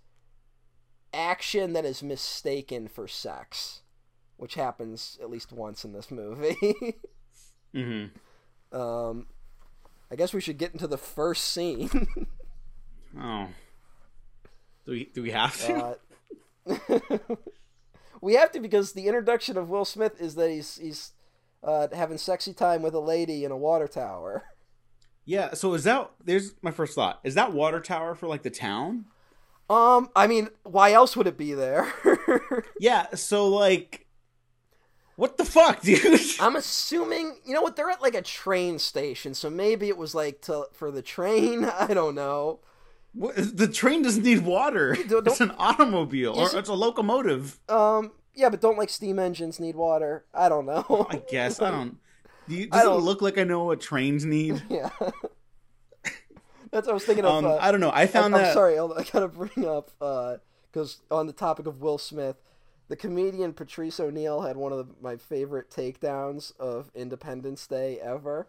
action 1.12 1.72
that 1.72 1.84
is 1.84 2.03
mistaken 2.03 2.88
for 2.88 3.09
sex, 3.09 3.80
which 4.36 4.55
happens 4.55 5.18
at 5.22 5.30
least 5.30 5.53
once 5.53 5.84
in 5.84 5.92
this 5.92 6.11
movie. 6.11 6.57
hmm 7.74 8.05
um, 8.70 9.26
I 10.11 10.16
guess 10.16 10.34
we 10.34 10.40
should 10.42 10.59
get 10.59 10.72
into 10.72 10.86
the 10.86 10.99
first 10.99 11.44
scene. 11.44 12.07
Oh. 13.18 13.49
Do 14.84 14.92
we 14.92 15.05
do 15.07 15.22
we 15.22 15.30
have 15.30 15.59
to? 15.66 15.96
uh, 16.68 17.09
we 18.20 18.34
have 18.34 18.53
to 18.53 18.61
because 18.61 18.92
the 18.92 19.07
introduction 19.07 19.57
of 19.57 19.70
Will 19.70 19.86
Smith 19.86 20.20
is 20.20 20.34
that 20.34 20.51
he's 20.51 20.76
he's 20.76 21.12
uh, 21.64 21.88
having 21.94 22.18
sexy 22.18 22.53
time 22.53 22.82
with 22.82 22.92
a 22.94 23.01
lady 23.01 23.44
in 23.44 23.51
a 23.51 23.57
water 23.57 23.88
tower. 23.88 24.44
yeah. 25.24 25.55
So 25.55 25.72
is 25.72 25.84
that? 25.84 26.11
There's 26.22 26.53
my 26.61 26.70
first 26.70 26.94
thought. 26.94 27.20
Is 27.24 27.34
that 27.34 27.55
water 27.55 27.80
tower 27.80 28.14
for 28.14 28.28
like 28.28 28.42
the 28.42 28.51
town? 28.51 29.07
Um, 29.70 30.08
I 30.16 30.26
mean, 30.26 30.48
why 30.64 30.92
else 30.92 31.16
would 31.16 31.26
it 31.26 31.36
be 31.36 31.52
there? 31.54 31.92
Yeah. 32.80 33.06
So 33.14 33.48
like, 33.48 34.06
what 35.16 35.36
the 35.36 35.44
fuck, 35.44 35.80
dude? 35.82 36.20
I'm 36.40 36.54
assuming, 36.56 37.36
you 37.44 37.52
know 37.54 37.60
what? 37.62 37.74
They're 37.76 37.90
at 37.90 38.00
like 38.02 38.14
a 38.14 38.22
train 38.22 38.78
station, 38.78 39.34
so 39.34 39.50
maybe 39.50 39.88
it 39.88 39.96
was 39.96 40.14
like 40.14 40.40
to 40.42 40.66
for 40.72 40.90
the 40.90 41.02
train. 41.02 41.64
I 41.78 41.92
don't 41.94 42.14
know. 42.14 42.60
What- 43.14 43.34
the 43.36 43.66
train 43.68 44.02
doesn't 44.02 44.22
need 44.22 44.44
water. 44.44 44.96
Don't- 45.08 45.26
It's 45.26 45.40
an 45.40 45.52
automobile 45.58 46.34
or 46.38 46.56
it's 46.58 46.68
a 46.68 46.74
locomotive. 46.74 47.58
Um, 47.68 48.12
yeah, 48.34 48.48
but 48.48 48.60
don't 48.60 48.78
like 48.78 48.90
steam 48.90 49.18
engines 49.18 49.58
need 49.58 49.74
water? 49.74 50.24
I 50.32 50.48
don't 50.48 50.66
know. 50.66 51.06
I 51.10 51.20
guess 51.28 51.60
I 51.60 51.70
don't. 51.72 51.98
Do 52.48 52.54
you, 52.54 52.68
I 52.70 52.76
does 52.78 52.82
it 52.82 52.86
don't- 52.90 53.02
look 53.02 53.20
like 53.22 53.38
I 53.38 53.44
know 53.44 53.64
what 53.64 53.80
trains 53.80 54.24
need? 54.24 54.62
yeah. 54.68 54.90
That's 56.70 56.86
what 56.86 56.92
I 56.92 56.94
was 56.94 57.04
thinking 57.04 57.24
of. 57.24 57.44
Um, 57.44 57.46
uh, 57.46 57.56
I 57.60 57.70
don't 57.70 57.80
know. 57.80 57.92
I 57.92 58.06
found 58.06 58.34
I'm, 58.34 58.42
that. 58.42 58.48
I'm 58.48 58.54
sorry, 58.54 58.78
I 58.78 58.86
gotta 59.12 59.28
bring 59.28 59.66
up 59.66 59.90
because 60.70 61.00
on 61.10 61.26
the 61.26 61.32
topic 61.32 61.66
of 61.66 61.80
Will 61.80 61.98
Smith, 61.98 62.36
the 62.88 62.96
comedian 62.96 63.52
Patrice 63.52 64.00
O'Neal 64.00 64.42
had 64.42 64.56
one 64.56 64.72
of 64.72 64.78
the, 64.78 64.94
my 65.00 65.16
favorite 65.16 65.70
takedowns 65.70 66.58
of 66.58 66.90
Independence 66.94 67.66
Day 67.66 67.98
ever. 68.00 68.48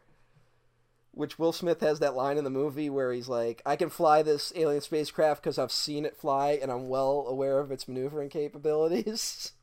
Which 1.11 1.39
Will 1.39 1.51
Smith 1.51 1.81
has 1.81 1.99
that 1.99 2.15
line 2.15 2.37
in 2.37 2.43
the 2.43 2.49
movie 2.51 2.89
where 2.89 3.11
he's 3.11 3.27
like, 3.27 3.61
"I 3.65 3.75
can 3.75 3.89
fly 3.89 4.21
this 4.21 4.53
alien 4.55 4.81
spacecraft 4.81 5.41
because 5.41 5.57
I've 5.57 5.71
seen 5.71 6.05
it 6.05 6.15
fly 6.15 6.51
and 6.61 6.71
I'm 6.71 6.87
well 6.87 7.25
aware 7.27 7.59
of 7.59 7.71
its 7.71 7.87
maneuvering 7.87 8.29
capabilities." 8.29 9.53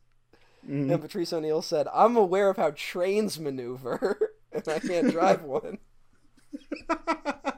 Mhm. 0.69 0.93
And 0.93 1.01
Patrice 1.01 1.33
O'Neal 1.33 1.63
said, 1.63 1.87
"I'm 1.95 2.17
aware 2.17 2.51
of 2.51 2.57
how 2.57 2.73
trains 2.75 3.39
maneuver, 3.39 4.33
and 4.53 4.67
I 4.69 4.81
can't 4.81 5.11
drive 5.11 5.45
one." 5.45 5.79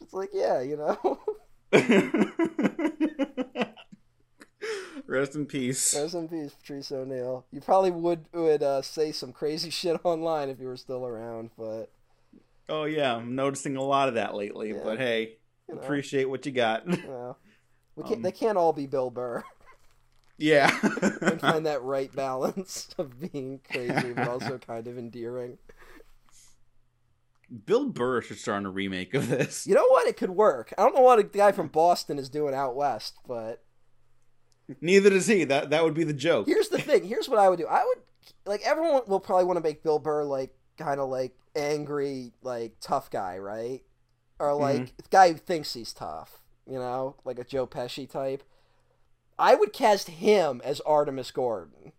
Is 0.00 0.12
like, 0.12 0.30
yeah, 0.32 0.60
you 0.60 0.76
know. 0.76 1.18
Rest 5.06 5.34
in 5.34 5.46
peace. 5.46 5.94
Rest 5.94 6.14
in 6.14 6.28
peace, 6.28 6.52
Patrice 6.54 6.92
O'Neal. 6.92 7.44
You 7.52 7.60
probably 7.60 7.90
would 7.90 8.26
would 8.32 8.62
uh, 8.62 8.82
say 8.82 9.10
some 9.12 9.32
crazy 9.32 9.68
shit 9.80 10.00
online 10.04 10.48
if 10.48 10.60
you 10.60 10.66
were 10.66 10.76
still 10.76 11.04
around, 11.06 11.50
but 11.58 11.90
Oh 12.68 12.84
yeah, 12.84 13.16
I'm 13.16 13.34
noticing 13.34 13.76
a 13.76 13.82
lot 13.82 14.08
of 14.08 14.14
that 14.14 14.34
lately. 14.34 14.70
Yeah. 14.70 14.80
But 14.84 14.98
hey, 14.98 15.38
You 15.68 15.74
know. 15.74 15.80
appreciate 15.80 16.28
what 16.28 16.46
you 16.46 16.52
got. 16.52 16.86
you 16.86 16.96
know, 17.02 17.36
we 17.96 18.04
can't, 18.04 18.16
Um, 18.16 18.22
they 18.22 18.32
can't 18.32 18.56
all 18.56 18.72
be 18.72 18.86
Bill 18.86 19.10
Burr. 19.10 19.42
yeah. 20.38 20.70
and 21.20 21.40
find 21.40 21.66
that 21.66 21.82
right 21.82 22.14
balance 22.14 22.88
of 22.96 23.20
being 23.32 23.60
crazy 23.70 24.12
but 24.14 24.28
also 24.28 24.58
kind 24.58 24.86
of 24.86 24.96
endearing. 24.96 25.58
Bill 27.66 27.86
Burr 27.86 28.22
should 28.22 28.38
star 28.38 28.56
in 28.56 28.66
a 28.66 28.70
remake 28.70 29.14
of 29.14 29.28
this. 29.28 29.66
You 29.66 29.74
know 29.74 29.86
what? 29.88 30.06
It 30.06 30.16
could 30.16 30.30
work. 30.30 30.72
I 30.78 30.82
don't 30.82 30.94
know 30.94 31.02
what 31.02 31.18
a 31.18 31.22
guy 31.22 31.52
from 31.52 31.68
Boston 31.68 32.18
is 32.18 32.28
doing 32.28 32.54
out 32.54 32.74
west, 32.74 33.14
but 33.26 33.62
Neither 34.80 35.10
does 35.10 35.26
he. 35.26 35.44
That 35.44 35.70
that 35.70 35.84
would 35.84 35.94
be 35.94 36.04
the 36.04 36.12
joke. 36.12 36.46
here's 36.46 36.68
the 36.68 36.78
thing. 36.80 37.04
Here's 37.04 37.28
what 37.28 37.38
I 37.38 37.48
would 37.48 37.58
do. 37.58 37.66
I 37.66 37.84
would 37.84 37.98
like 38.46 38.62
everyone 38.62 39.02
will 39.06 39.20
probably 39.20 39.44
want 39.44 39.58
to 39.58 39.62
make 39.62 39.82
Bill 39.82 39.98
Burr 39.98 40.24
like 40.24 40.54
kind 40.78 41.00
of 41.00 41.08
like 41.08 41.34
angry, 41.54 42.32
like 42.42 42.76
tough 42.80 43.10
guy, 43.10 43.38
right? 43.38 43.82
Or 44.38 44.48
mm-hmm. 44.48 44.62
like 44.62 44.96
the 44.96 45.04
guy 45.10 45.32
who 45.32 45.38
thinks 45.38 45.74
he's 45.74 45.92
tough, 45.92 46.42
you 46.66 46.78
know, 46.78 47.16
like 47.24 47.38
a 47.38 47.44
Joe 47.44 47.66
Pesci 47.66 48.08
type. 48.08 48.42
I 49.38 49.54
would 49.54 49.72
cast 49.72 50.08
him 50.08 50.60
as 50.64 50.80
Artemus 50.86 51.32
Gordon. 51.32 51.92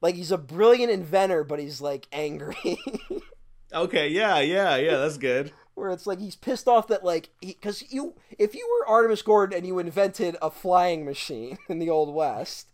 Like 0.00 0.16
he's 0.16 0.32
a 0.32 0.38
brilliant 0.38 0.92
inventor, 0.92 1.44
but 1.44 1.58
he's 1.58 1.80
like 1.80 2.06
angry. 2.12 2.78
Okay, 3.74 4.08
yeah, 4.08 4.38
yeah, 4.40 4.76
yeah, 4.76 4.96
that's 4.96 5.18
good. 5.18 5.52
where 5.74 5.90
it's 5.90 6.06
like 6.06 6.20
he's 6.20 6.36
pissed 6.36 6.68
off 6.68 6.86
that 6.88 7.04
like 7.04 7.30
because 7.40 7.82
you 7.90 8.14
if 8.38 8.54
you 8.54 8.68
were 8.80 8.86
Artemus 8.92 9.24
Gordon 9.24 9.58
and 9.58 9.66
you 9.66 9.78
invented 9.78 10.36
a 10.40 10.50
flying 10.50 11.04
machine 11.04 11.58
in 11.68 11.78
the 11.80 11.90
old 11.90 12.14
west, 12.14 12.68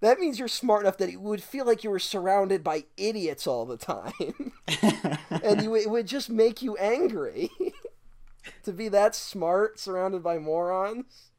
that 0.00 0.18
means 0.18 0.38
you're 0.38 0.48
smart 0.48 0.82
enough 0.82 0.98
that 0.98 1.08
it 1.08 1.20
would 1.20 1.42
feel 1.42 1.64
like 1.64 1.84
you 1.84 1.90
were 1.90 1.98
surrounded 2.00 2.64
by 2.64 2.84
idiots 2.96 3.46
all 3.46 3.64
the 3.64 3.76
time, 3.76 4.52
and 5.42 5.62
you 5.62 5.74
it 5.76 5.88
would 5.88 6.06
just 6.06 6.28
make 6.28 6.60
you 6.62 6.76
angry 6.78 7.50
to 8.64 8.72
be 8.72 8.88
that 8.88 9.14
smart 9.14 9.78
surrounded 9.78 10.22
by 10.22 10.38
morons. 10.38 11.30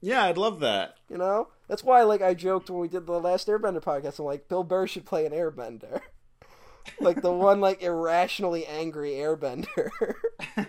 yeah, 0.00 0.24
I'd 0.24 0.36
love 0.36 0.60
that. 0.60 0.96
You 1.08 1.16
know 1.16 1.48
that's 1.68 1.82
why 1.82 2.02
like 2.02 2.20
I 2.20 2.34
joked 2.34 2.68
when 2.68 2.80
we 2.80 2.88
did 2.88 3.06
the 3.06 3.18
last 3.18 3.48
Airbender 3.48 3.82
podcast. 3.82 4.18
I'm 4.18 4.26
like 4.26 4.48
Bill 4.48 4.64
Burr 4.64 4.86
should 4.86 5.06
play 5.06 5.24
an 5.24 5.32
Airbender. 5.32 6.00
Like 7.00 7.22
the 7.22 7.32
one 7.32 7.60
like 7.60 7.82
irrationally 7.82 8.66
angry 8.66 9.12
airbender. 9.12 9.90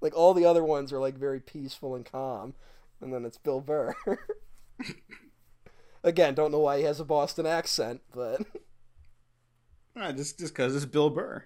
like 0.00 0.16
all 0.16 0.34
the 0.34 0.44
other 0.44 0.64
ones 0.64 0.92
are 0.92 0.98
like 0.98 1.16
very 1.16 1.40
peaceful 1.40 1.94
and 1.94 2.04
calm, 2.04 2.54
and 3.00 3.12
then 3.12 3.24
it's 3.24 3.38
Bill 3.38 3.60
Burr. 3.60 3.94
Again, 6.04 6.34
don't 6.34 6.50
know 6.50 6.58
why 6.58 6.78
he 6.78 6.84
has 6.84 6.98
a 6.98 7.04
Boston 7.04 7.46
accent, 7.46 8.00
but 8.14 8.42
Ah, 9.96 10.10
just 10.12 10.38
just 10.38 10.54
because 10.54 10.74
it's 10.74 10.84
Bill 10.86 11.10
Burr. 11.10 11.44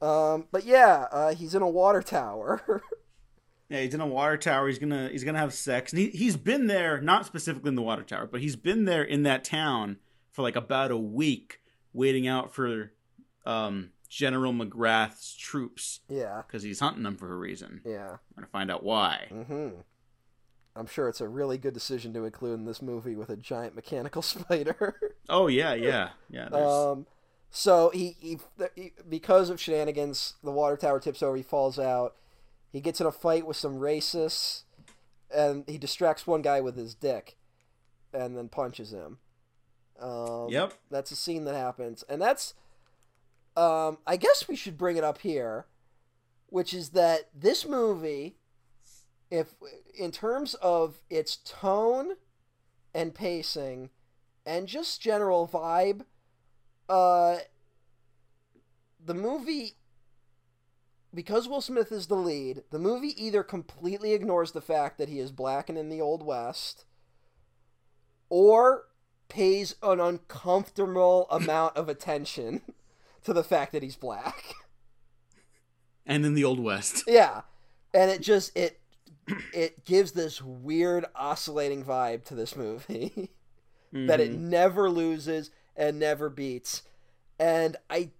um, 0.00 0.46
but 0.50 0.64
yeah, 0.64 1.06
uh, 1.12 1.34
he's 1.34 1.54
in 1.54 1.62
a 1.62 1.68
water 1.68 2.02
tower. 2.02 2.82
Yeah, 3.68 3.82
he's 3.82 3.92
in 3.92 4.00
a 4.00 4.06
water 4.06 4.38
tower. 4.38 4.66
He's 4.66 4.78
gonna 4.78 5.10
he's 5.10 5.24
gonna 5.24 5.38
have 5.38 5.52
sex, 5.52 5.92
and 5.92 6.00
he 6.00 6.08
he's 6.08 6.36
been 6.38 6.66
there, 6.66 7.00
not 7.02 7.26
specifically 7.26 7.68
in 7.68 7.74
the 7.74 7.82
water 7.82 8.02
tower, 8.02 8.26
but 8.26 8.40
he's 8.40 8.56
been 8.56 8.86
there 8.86 9.02
in 9.04 9.24
that 9.24 9.44
town 9.44 9.98
for 10.32 10.40
like 10.42 10.56
about 10.56 10.90
a 10.90 10.96
week, 10.96 11.60
waiting 11.92 12.26
out 12.26 12.54
for 12.54 12.92
um, 13.46 13.90
General 14.08 14.52
McGrath's 14.52 15.34
troops 15.36 16.00
yeah, 16.08 16.42
because 16.46 16.62
he's 16.62 16.80
hunting 16.80 17.02
them 17.02 17.16
for 17.16 17.32
a 17.32 17.36
reason. 17.36 17.80
yeah. 17.84 18.16
We're 18.34 18.42
gonna 18.42 18.46
find 18.52 18.70
out 18.70 18.82
why. 18.82 19.28
Mm-hmm. 19.30 19.68
I'm 20.76 20.86
sure 20.86 21.08
it's 21.08 21.20
a 21.20 21.28
really 21.28 21.58
good 21.58 21.74
decision 21.74 22.12
to 22.14 22.24
include 22.24 22.60
in 22.60 22.64
this 22.64 22.80
movie 22.80 23.16
with 23.16 23.30
a 23.30 23.36
giant 23.36 23.74
mechanical 23.74 24.22
spider. 24.22 25.00
Oh 25.28 25.48
yeah, 25.48 25.74
yeah, 25.74 26.10
yeah. 26.30 26.48
There's, 26.50 26.64
Um, 26.64 27.06
so 27.50 27.90
he, 27.92 28.16
he, 28.20 28.38
he 28.76 28.92
because 29.08 29.50
of 29.50 29.60
shenanigans, 29.60 30.34
the 30.44 30.52
water 30.52 30.76
tower 30.76 31.00
tips 31.00 31.22
over. 31.22 31.36
He 31.36 31.42
falls 31.42 31.78
out. 31.78 32.14
He 32.70 32.80
gets 32.80 33.00
in 33.00 33.06
a 33.06 33.12
fight 33.12 33.46
with 33.46 33.56
some 33.56 33.78
racists, 33.78 34.62
and 35.34 35.64
he 35.66 35.78
distracts 35.78 36.26
one 36.26 36.42
guy 36.42 36.60
with 36.60 36.76
his 36.76 36.94
dick, 36.94 37.36
and 38.12 38.36
then 38.36 38.48
punches 38.48 38.92
him. 38.92 39.18
Um, 40.00 40.48
Yep. 40.48 40.74
That's 40.90 41.10
a 41.10 41.16
scene 41.16 41.44
that 41.44 41.54
happens, 41.54 42.04
and 42.08 42.20
that's. 42.20 42.54
Um, 43.56 43.98
I 44.06 44.16
guess 44.16 44.46
we 44.46 44.54
should 44.54 44.78
bring 44.78 44.96
it 44.96 45.02
up 45.02 45.18
here, 45.18 45.66
which 46.46 46.72
is 46.72 46.90
that 46.90 47.28
this 47.34 47.66
movie, 47.66 48.36
if 49.32 49.54
in 49.98 50.12
terms 50.12 50.54
of 50.54 51.00
its 51.10 51.38
tone 51.38 52.12
and 52.94 53.12
pacing, 53.12 53.90
and 54.46 54.68
just 54.68 55.00
general 55.00 55.48
vibe, 55.48 56.02
uh, 56.88 57.38
the 59.04 59.14
movie, 59.14 59.76
because 61.12 61.48
Will 61.48 61.60
Smith 61.60 61.90
is 61.90 62.06
the 62.06 62.14
lead, 62.14 62.62
the 62.70 62.78
movie 62.78 63.14
either 63.22 63.42
completely 63.42 64.12
ignores 64.12 64.52
the 64.52 64.60
fact 64.60 64.98
that 64.98 65.08
he 65.08 65.18
is 65.18 65.32
black 65.32 65.68
and 65.68 65.76
in 65.76 65.88
the 65.88 66.00
Old 66.00 66.22
West, 66.22 66.84
or 68.28 68.84
pays 69.28 69.74
an 69.82 70.00
uncomfortable 70.00 71.26
amount 71.30 71.76
of 71.76 71.88
attention 71.88 72.62
to 73.24 73.32
the 73.32 73.44
fact 73.44 73.72
that 73.72 73.82
he's 73.82 73.96
black. 73.96 74.54
and 76.06 76.24
in 76.24 76.34
the 76.34 76.44
Old 76.44 76.60
West. 76.60 77.04
Yeah, 77.08 77.42
and 77.94 78.10
it 78.10 78.20
just 78.22 78.56
it 78.56 78.80
it 79.52 79.84
gives 79.84 80.12
this 80.12 80.40
weird 80.40 81.04
oscillating 81.14 81.84
vibe 81.84 82.24
to 82.24 82.34
this 82.34 82.56
movie 82.56 83.30
that 83.92 84.20
it 84.20 84.32
Mhm. 84.32 84.38
never 84.40 84.88
loses 84.90 85.50
and 85.76 85.98
never 85.98 86.30
beats. 86.30 86.82
And 87.38 87.76
I 87.90 88.10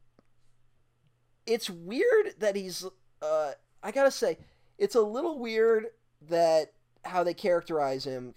it's 1.46 1.70
weird 1.70 2.34
that 2.38 2.56
he's 2.56 2.84
uh 3.22 3.52
I 3.82 3.90
got 3.90 4.04
to 4.04 4.10
say 4.10 4.38
it's 4.76 4.94
a 4.94 5.00
little 5.00 5.38
weird 5.38 5.86
that 6.28 6.72
how 7.04 7.24
they 7.24 7.34
characterize 7.34 8.04
him 8.04 8.34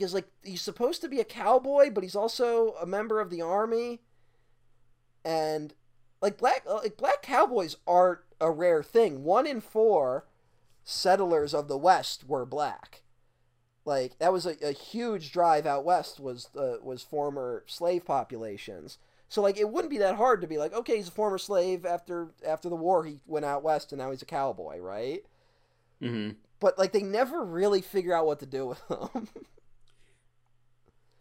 because 0.00 0.14
like 0.14 0.28
he's 0.42 0.62
supposed 0.62 1.02
to 1.02 1.08
be 1.08 1.20
a 1.20 1.24
cowboy 1.24 1.90
but 1.90 2.02
he's 2.02 2.16
also 2.16 2.74
a 2.80 2.86
member 2.86 3.20
of 3.20 3.28
the 3.28 3.42
army 3.42 4.00
and 5.24 5.74
like 6.22 6.38
black 6.38 6.64
uh, 6.66 6.76
like 6.76 6.96
black 6.96 7.22
cowboys 7.22 7.76
aren't 7.86 8.20
a 8.40 8.50
rare 8.50 8.82
thing. 8.82 9.22
One 9.22 9.46
in 9.46 9.60
4 9.60 10.26
settlers 10.82 11.52
of 11.54 11.68
the 11.68 11.76
west 11.76 12.26
were 12.26 12.46
black. 12.46 13.02
Like 13.84 14.18
that 14.18 14.32
was 14.32 14.46
a, 14.46 14.56
a 14.62 14.72
huge 14.72 15.32
drive 15.32 15.66
out 15.66 15.84
west 15.84 16.20
was 16.20 16.48
uh, 16.56 16.76
was 16.82 17.02
former 17.02 17.64
slave 17.66 18.04
populations. 18.04 18.98
So 19.28 19.42
like 19.42 19.58
it 19.58 19.68
wouldn't 19.70 19.90
be 19.90 19.98
that 19.98 20.16
hard 20.16 20.40
to 20.40 20.46
be 20.46 20.58
like, 20.58 20.72
okay, 20.72 20.96
he's 20.96 21.08
a 21.08 21.12
former 21.12 21.38
slave 21.38 21.86
after 21.86 22.28
after 22.46 22.68
the 22.68 22.76
war 22.76 23.04
he 23.04 23.20
went 23.26 23.44
out 23.44 23.62
west 23.62 23.92
and 23.92 24.00
now 24.00 24.10
he's 24.10 24.22
a 24.22 24.26
cowboy, 24.26 24.78
right? 24.78 25.24
Mhm. 26.02 26.36
But 26.60 26.78
like 26.78 26.92
they 26.92 27.02
never 27.02 27.42
really 27.44 27.80
figure 27.80 28.14
out 28.14 28.26
what 28.26 28.40
to 28.40 28.46
do 28.46 28.66
with 28.66 28.82
him. 28.88 29.28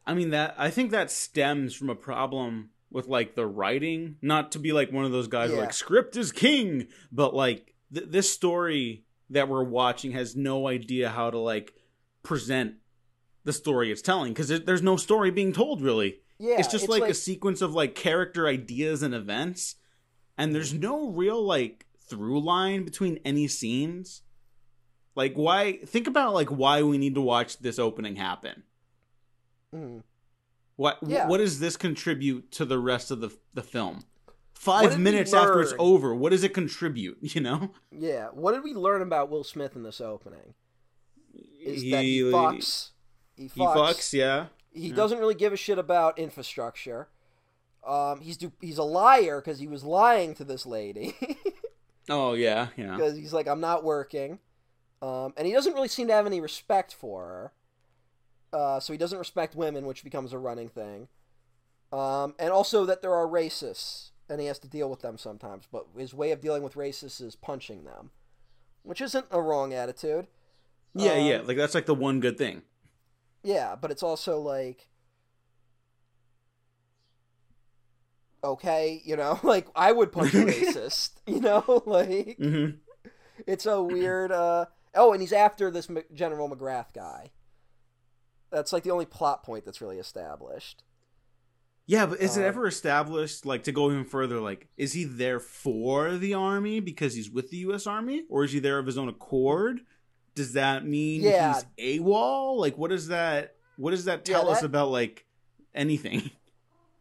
I 0.09 0.13
mean 0.15 0.31
that 0.31 0.55
I 0.57 0.69
think 0.69 0.91
that 0.91 1.11
stems 1.11 1.75
from 1.75 1.89
a 1.89 1.95
problem 1.95 2.69
with 2.91 3.07
like 3.07 3.35
the 3.35 3.45
writing, 3.45 4.15
not 4.21 4.51
to 4.53 4.59
be 4.59 4.71
like 4.73 4.91
one 4.91 5.05
of 5.05 5.11
those 5.11 5.27
guys 5.27 5.51
Yeah. 5.51 5.57
like 5.57 5.73
script 5.73 6.15
is 6.17 6.31
king, 6.31 6.87
but 7.11 7.35
like 7.35 7.75
th- 7.93 8.07
this 8.09 8.31
story 8.31 9.03
that 9.29 9.47
we're 9.47 9.63
watching 9.63 10.11
has 10.13 10.35
no 10.35 10.67
idea 10.67 11.09
how 11.09 11.29
to 11.29 11.37
like 11.37 11.73
present 12.23 12.75
the 13.43 13.53
story 13.53 13.91
it's 13.91 14.01
telling 14.01 14.33
because 14.33 14.47
there's 14.63 14.81
no 14.81 14.97
story 14.97 15.29
being 15.31 15.53
told 15.53 15.81
really. 15.81 16.19
yeah, 16.39 16.55
it's 16.57 16.67
just 16.67 16.89
like, 16.89 17.03
a 17.03 17.13
sequence 17.13 17.61
of 17.61 17.73
like 17.73 17.93
character 17.95 18.47
ideas 18.47 19.03
and 19.03 19.13
events, 19.13 19.75
and 20.37 20.53
there's 20.55 20.73
no 20.73 21.09
real 21.09 21.43
like 21.43 21.85
through 22.07 22.39
line 22.41 22.83
between 22.83 23.19
any 23.23 23.47
scenes. 23.47 24.23
Like 25.15 25.35
why? 25.35 25.73
Think 25.85 26.07
about 26.07 26.33
like 26.33 26.49
why 26.49 26.81
we 26.81 26.97
need 26.97 27.13
to 27.15 27.21
watch 27.21 27.59
this 27.59 27.77
opening 27.77 28.15
happen. 28.15 28.63
Mm. 29.75 30.03
What 30.75 30.97
Yeah. 31.05 31.27
what 31.27 31.37
does 31.37 31.59
this 31.59 31.75
contribute 31.77 32.51
to 32.53 32.65
the 32.65 32.79
rest 32.79 33.11
of 33.11 33.19
the 33.21 33.29
the 33.53 33.63
film? 33.63 34.03
Five 34.53 34.99
minutes 34.99 35.33
after 35.33 35.61
it's 35.61 35.73
over, 35.79 36.13
what 36.13 36.31
does 36.31 36.43
it 36.43 36.53
contribute? 36.53 37.17
You 37.35 37.41
know, 37.41 37.71
Yeah, 37.91 38.27
what 38.33 38.53
did 38.53 38.63
we 38.63 38.73
learn 38.73 39.01
about 39.01 39.29
Will 39.29 39.43
Smith 39.43 39.75
in 39.75 39.83
this 39.83 40.01
opening? 40.01 40.53
Is 41.61 41.89
that 41.91 42.03
he 42.03 42.17
He- 42.17 42.23
fucks. 42.23 42.89
He 43.35 43.43
He 43.43 43.49
fucks. 43.49 43.75
fucks, 43.75 44.13
yeah. 44.13 44.47
He 44.71 44.89
Yeah. 44.89 44.95
doesn't 44.95 45.19
really 45.19 45.35
give 45.35 45.53
a 45.53 45.57
shit 45.57 45.77
about 45.79 46.19
infrastructure. 46.19 47.09
Um, 47.87 48.19
he's 48.21 48.35
du- 48.37 48.51
he's 48.61 48.77
a 48.77 48.83
liar 48.83 49.39
because 49.39 49.59
he 49.59 49.67
was 49.67 49.83
lying 49.85 50.35
to 50.35 50.43
this 50.43 50.65
lady 50.65 51.15
Oh 52.09 52.33
yeah, 52.33 52.69
yeah. 52.75 52.95
because 52.95 53.15
he's 53.15 53.31
like 53.33 53.47
I'm 53.47 53.61
not 53.61 53.83
working, 53.83 54.39
um, 55.01 55.33
and 55.37 55.47
he 55.47 55.53
doesn't 55.53 55.73
really 55.73 55.87
seem 55.87 56.07
to 56.07 56.13
have 56.13 56.25
any 56.25 56.41
respect 56.41 56.93
for 56.93 57.25
her. 57.27 57.53
Uh, 58.51 58.79
so 58.79 58.93
he 58.93 58.97
doesn't 58.97 59.19
respect 59.19 59.55
women, 59.55 59.85
which 59.85 60.03
becomes 60.03 60.33
a 60.33 60.37
running 60.39 60.69
thing. 60.69 61.07
Um, 61.91 62.35
and 62.39 62.51
also 62.51 62.85
that 62.85 63.01
there 63.01 63.13
are 63.13 63.27
racists, 63.27 64.11
and 64.29 64.39
he 64.41 64.47
has 64.47 64.59
to 64.59 64.67
deal 64.67 64.89
with 64.89 65.01
them 65.01 65.17
sometimes. 65.17 65.67
But 65.71 65.87
his 65.97 66.13
way 66.13 66.31
of 66.31 66.41
dealing 66.41 66.63
with 66.63 66.73
racists 66.75 67.21
is 67.21 67.35
punching 67.35 67.83
them, 67.83 68.11
which 68.83 69.01
isn't 69.01 69.25
a 69.31 69.41
wrong 69.41 69.73
attitude. 69.73 70.27
Yeah, 70.93 71.13
Um, 71.13 71.25
yeah. 71.25 71.41
Like 71.43 71.57
that's 71.57 71.75
like 71.75 71.85
the 71.85 71.95
one 71.95 72.19
good 72.19 72.37
thing. 72.37 72.63
Yeah, 73.43 73.75
but 73.75 73.91
it's 73.91 74.03
also 74.03 74.39
like 74.39 74.87
okay, 78.43 79.01
you 79.03 79.15
know, 79.15 79.39
like 79.43 79.67
I 79.75 79.91
would 79.91 80.11
punch 80.11 80.33
a 80.33 80.37
racist, 80.45 81.11
you 81.27 81.39
know, 81.39 81.83
like 81.85 82.37
hmm 82.37 82.67
it's 83.47 83.65
a 83.65 83.81
weird 83.81 84.31
uh 84.31 84.65
oh, 84.95 85.13
and 85.13 85.21
he's 85.21 85.33
after 85.33 85.71
this 85.71 85.87
General 86.13 86.49
McGrath 86.49 86.93
guy. 86.93 87.31
That's 88.51 88.73
like 88.73 88.83
the 88.83 88.91
only 88.91 89.05
plot 89.05 89.43
point 89.43 89.65
that's 89.65 89.81
really 89.81 89.99
established. 89.99 90.83
Yeah, 91.87 92.05
but 92.05 92.19
is 92.19 92.37
it 92.37 92.43
Uh, 92.43 92.45
ever 92.45 92.67
established, 92.67 93.45
like, 93.47 93.63
to 93.63 93.71
go 93.71 93.89
even 93.89 94.05
further, 94.05 94.39
like, 94.39 94.67
is 94.77 94.93
he 94.93 95.05
there 95.05 95.39
for 95.39 96.17
the 96.17 96.35
army 96.35 96.79
because 96.79 97.15
he's 97.15 97.31
with 97.31 97.49
the 97.49 97.57
U.S. 97.57 97.87
Army, 97.87 98.25
or 98.29 98.43
is 98.43 98.51
he 98.51 98.59
there 98.59 98.77
of 98.77 98.85
his 98.85 98.97
own 98.97 99.09
accord? 99.09 99.81
Does 100.35 100.53
that 100.53 100.85
mean 100.85 101.23
Yeah. 101.23 101.47
he's 101.47 101.65
AWOL? 101.79 102.57
Like, 102.59 102.77
what 102.77 102.91
does 102.91 103.07
that? 103.07 103.55
What 103.75 103.91
does 103.91 104.05
that 104.05 104.23
Yeah, 104.25 104.41
tell 104.41 104.49
us 104.49 104.61
about 104.61 104.89
like 104.91 105.25
anything? 105.73 106.29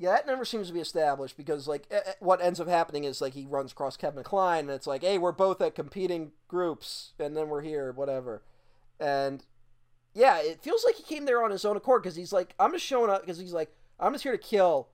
Yeah, 0.01 0.13
that 0.13 0.27
never 0.29 0.45
seems 0.45 0.69
to 0.69 0.73
be 0.73 0.81
established 0.81 1.37
because, 1.37 1.67
like, 1.67 1.93
what 2.21 2.41
ends 2.41 2.61
up 2.61 2.69
happening 2.69 3.03
is 3.03 3.21
like 3.21 3.35
he 3.35 3.47
runs 3.47 3.73
across 3.73 3.97
Kevin 3.97 4.23
Kline, 4.23 4.61
and 4.61 4.71
it's 4.71 4.87
like, 4.87 5.03
hey, 5.03 5.19
we're 5.19 5.33
both 5.33 5.61
at 5.61 5.75
competing 5.75 6.31
groups, 6.47 7.15
and 7.19 7.37
then 7.37 7.49
we're 7.49 7.63
here, 7.63 7.91
whatever. 7.93 8.45
And 9.01 9.45
yeah, 10.15 10.39
it 10.39 10.63
feels 10.63 10.85
like 10.85 10.97
he 10.97 11.03
came 11.03 11.25
there 11.25 11.43
on 11.43 11.51
his 11.51 11.65
own 11.65 11.77
accord 11.77 12.03
because 12.03 12.17
he's 12.17 12.33
like, 12.33 12.55
I'm 12.59 12.73
just 12.73 12.85
showing 12.85 13.11
up 13.11 13.23
because 13.23 13.39
he's 13.39 13.53
like, 13.53 13.75
I'm 14.01 14.13
just 14.13 14.25
here 14.25 14.33
to 14.33 14.39
kill 14.39 14.89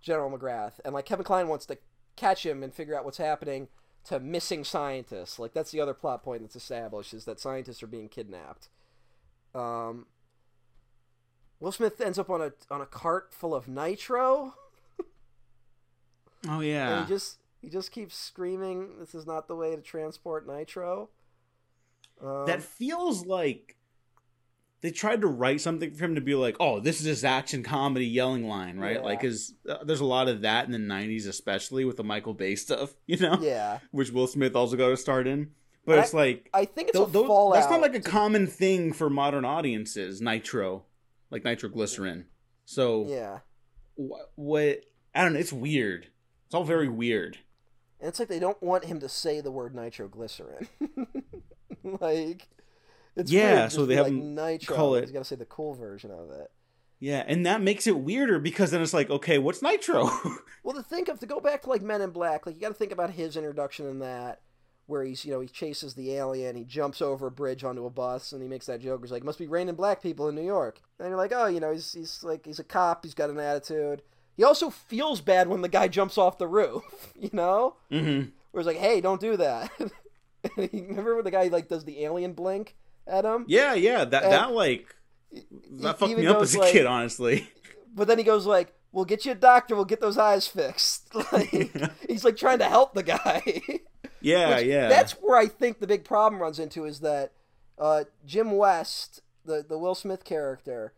General 0.00 0.36
McGrath, 0.36 0.80
and 0.84 0.94
like 0.94 1.06
Kevin 1.06 1.24
Kline 1.24 1.48
wants 1.48 1.66
to 1.66 1.78
catch 2.16 2.44
him 2.44 2.62
and 2.62 2.72
figure 2.72 2.96
out 2.96 3.04
what's 3.04 3.18
happening 3.18 3.68
to 4.04 4.18
missing 4.20 4.64
scientists. 4.64 5.38
Like 5.38 5.52
that's 5.52 5.70
the 5.70 5.80
other 5.80 5.94
plot 5.94 6.22
point 6.22 6.42
that's 6.42 6.56
established 6.56 7.14
is 7.14 7.24
that 7.24 7.40
scientists 7.40 7.82
are 7.82 7.88
being 7.88 8.08
kidnapped. 8.08 8.68
Um, 9.54 10.06
Will 11.60 11.72
Smith 11.72 12.00
ends 12.00 12.18
up 12.18 12.30
on 12.30 12.40
a 12.40 12.52
on 12.70 12.80
a 12.80 12.86
cart 12.86 13.32
full 13.32 13.54
of 13.54 13.68
nitro. 13.68 14.54
Oh 16.48 16.54
And 16.54 16.66
yeah, 16.66 17.02
he 17.04 17.08
just 17.08 17.38
he 17.60 17.68
just 17.68 17.92
keeps 17.92 18.16
screaming, 18.16 18.98
"This 18.98 19.14
is 19.14 19.26
not 19.26 19.46
the 19.46 19.54
way 19.54 19.76
to 19.76 19.80
transport 19.80 20.44
nitro." 20.44 21.10
Um, 22.20 22.46
that 22.46 22.62
feels 22.62 23.24
like 23.24 23.76
they 24.82 24.90
tried 24.90 25.20
to 25.22 25.26
write 25.28 25.60
something 25.60 25.94
for 25.94 26.04
him 26.04 26.14
to 26.16 26.20
be 26.20 26.34
like, 26.34 26.56
oh, 26.60 26.80
this 26.80 27.00
is 27.00 27.06
his 27.06 27.24
action 27.24 27.62
comedy 27.62 28.04
yelling 28.06 28.46
line, 28.48 28.78
right? 28.78 28.96
Yeah. 28.96 29.02
Like, 29.02 29.20
cause 29.22 29.54
uh, 29.68 29.82
there's 29.84 30.00
a 30.00 30.04
lot 30.04 30.28
of 30.28 30.42
that 30.42 30.66
in 30.66 30.72
the 30.72 30.78
'90s, 30.78 31.26
especially 31.28 31.84
with 31.84 31.96
the 31.96 32.04
Michael 32.04 32.34
Bay 32.34 32.54
stuff, 32.56 32.94
you 33.06 33.16
know, 33.16 33.38
yeah, 33.40 33.78
which 33.92 34.10
Will 34.10 34.26
Smith 34.26 34.54
also 34.56 34.76
got 34.76 34.88
to 34.88 34.96
start 34.96 35.26
in. 35.26 35.52
But 35.86 35.92
And 35.96 36.04
it's 36.04 36.14
like 36.14 36.50
I 36.54 36.64
think 36.64 36.88
it's 36.90 36.98
Tho- 36.98 37.04
a 37.04 37.10
tho- 37.10 37.26
fallout. 37.26 37.54
that's 37.54 37.70
not 37.70 37.80
like 37.80 37.94
a 37.94 38.00
common 38.00 38.46
thing 38.46 38.92
for 38.92 39.08
modern 39.10 39.44
audiences. 39.44 40.20
Nitro, 40.20 40.84
like 41.30 41.44
nitroglycerin. 41.44 42.26
So 42.64 43.06
yeah, 43.08 43.38
wh- 43.96 44.20
what? 44.38 44.80
I 45.14 45.22
don't 45.24 45.32
know. 45.34 45.40
It's 45.40 45.52
weird. 45.52 46.06
It's 46.46 46.54
all 46.54 46.64
very 46.64 46.88
weird. 46.88 47.38
and 48.00 48.08
it's 48.08 48.18
like 48.18 48.28
they 48.28 48.38
don't 48.38 48.62
want 48.62 48.84
him 48.84 49.00
to 49.00 49.08
say 49.08 49.40
the 49.40 49.50
word 49.50 49.74
nitroglycerin. 49.74 50.68
like, 51.82 52.48
it's 53.16 53.30
Yeah, 53.30 53.68
so 53.68 53.86
they 53.86 53.96
have 53.96 54.06
like 54.06 54.14
nitro. 54.14 54.76
call 54.76 54.94
He's 54.94 55.10
it- 55.10 55.12
got 55.12 55.18
to 55.20 55.24
say 55.24 55.36
the 55.36 55.44
cool 55.44 55.74
version 55.74 56.10
of 56.10 56.30
it. 56.30 56.50
Yeah, 57.00 57.24
and 57.26 57.44
that 57.46 57.60
makes 57.60 57.88
it 57.88 57.98
weirder 57.98 58.38
because 58.38 58.70
then 58.70 58.80
it's 58.80 58.94
like, 58.94 59.10
okay, 59.10 59.38
what's 59.38 59.60
nitro? 59.62 60.08
Well, 60.64 60.76
to 60.76 60.82
think 60.84 61.08
of 61.08 61.18
to 61.18 61.26
go 61.26 61.40
back 61.40 61.62
to 61.62 61.68
like 61.70 61.82
Men 61.82 62.00
in 62.00 62.10
Black, 62.10 62.46
like 62.46 62.54
you 62.54 62.60
got 62.60 62.68
to 62.68 62.74
think 62.74 62.92
about 62.92 63.10
his 63.10 63.36
introduction 63.36 63.88
in 63.88 63.98
that, 63.98 64.40
where 64.86 65.02
he's 65.02 65.24
you 65.24 65.32
know 65.32 65.40
he 65.40 65.48
chases 65.48 65.94
the 65.94 66.14
alien, 66.14 66.54
he 66.54 66.62
jumps 66.64 67.02
over 67.02 67.26
a 67.26 67.30
bridge 67.32 67.64
onto 67.64 67.84
a 67.84 67.90
bus, 67.90 68.30
and 68.30 68.40
he 68.40 68.46
makes 68.48 68.66
that 68.66 68.80
joke. 68.80 69.00
He's 69.02 69.10
like, 69.10 69.24
"Must 69.24 69.40
be 69.40 69.48
raining 69.48 69.74
black 69.74 70.00
people 70.00 70.28
in 70.28 70.36
New 70.36 70.44
York," 70.44 70.80
and 71.00 71.08
you're 71.08 71.16
like, 71.18 71.32
"Oh, 71.34 71.46
you 71.46 71.58
know, 71.58 71.72
he's 71.72 71.92
he's 71.94 72.22
like 72.22 72.46
he's 72.46 72.60
a 72.60 72.64
cop, 72.64 73.04
he's 73.04 73.12
got 73.14 73.28
an 73.28 73.40
attitude." 73.40 74.02
He 74.36 74.44
also 74.44 74.70
feels 74.70 75.20
bad 75.20 75.48
when 75.48 75.62
the 75.62 75.68
guy 75.68 75.88
jumps 75.88 76.16
off 76.16 76.38
the 76.38 76.46
roof, 76.46 76.84
you 77.18 77.30
know, 77.32 77.74
hmm 77.90 78.22
where 78.52 78.60
it's 78.60 78.66
like, 78.68 78.76
"Hey, 78.76 79.00
don't 79.00 79.20
do 79.20 79.36
that." 79.38 79.68
Remember 80.56 81.16
when 81.16 81.24
the 81.24 81.30
guy 81.32 81.48
like 81.48 81.68
does 81.68 81.84
the 81.84 82.04
alien 82.04 82.32
blink 82.34 82.76
at 83.06 83.24
him? 83.24 83.44
Yeah, 83.48 83.74
yeah. 83.74 84.04
That 84.04 84.24
And- 84.24 84.32
that 84.32 84.52
like 84.52 84.94
that 85.80 85.98
fucked 85.98 86.16
me 86.16 86.26
up 86.26 86.42
as 86.42 86.54
a 86.54 86.58
like- 86.60 86.72
kid, 86.72 86.86
honestly. 86.86 87.48
But 87.94 88.08
then 88.08 88.18
he 88.18 88.24
goes 88.24 88.46
like, 88.46 88.72
"We'll 88.92 89.04
get 89.04 89.24
you 89.26 89.32
a 89.32 89.34
doctor. 89.34 89.74
We'll 89.74 89.84
get 89.84 90.00
those 90.00 90.18
eyes 90.18 90.46
fixed." 90.46 91.08
Like 91.32 91.50
he's 92.08 92.24
like 92.24 92.36
trying 92.36 92.58
to 92.60 92.68
help 92.68 92.94
the 92.94 93.02
guy. 93.02 93.62
Yeah, 94.24 94.54
Which- 94.58 94.66
yeah. 94.66 94.88
That's 94.88 95.12
where 95.14 95.36
I 95.36 95.46
think 95.48 95.80
the 95.80 95.86
big 95.88 96.04
problem 96.04 96.40
runs 96.40 96.60
into 96.60 96.84
is 96.84 97.00
that 97.00 97.32
uh, 97.76 98.04
Jim 98.24 98.52
West, 98.52 99.20
the 99.44 99.64
the 99.68 99.76
Will 99.76 99.96
Smith 99.96 100.22
character, 100.24 100.92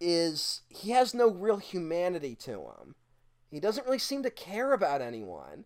is 0.00 0.60
he 0.68 0.90
has 0.90 1.14
no 1.14 1.30
real 1.30 1.56
humanity 1.56 2.34
to 2.36 2.50
him. 2.52 2.94
He 3.50 3.58
doesn't 3.60 3.86
really 3.86 3.98
seem 3.98 4.22
to 4.24 4.30
care 4.30 4.72
about 4.74 5.00
anyone, 5.00 5.64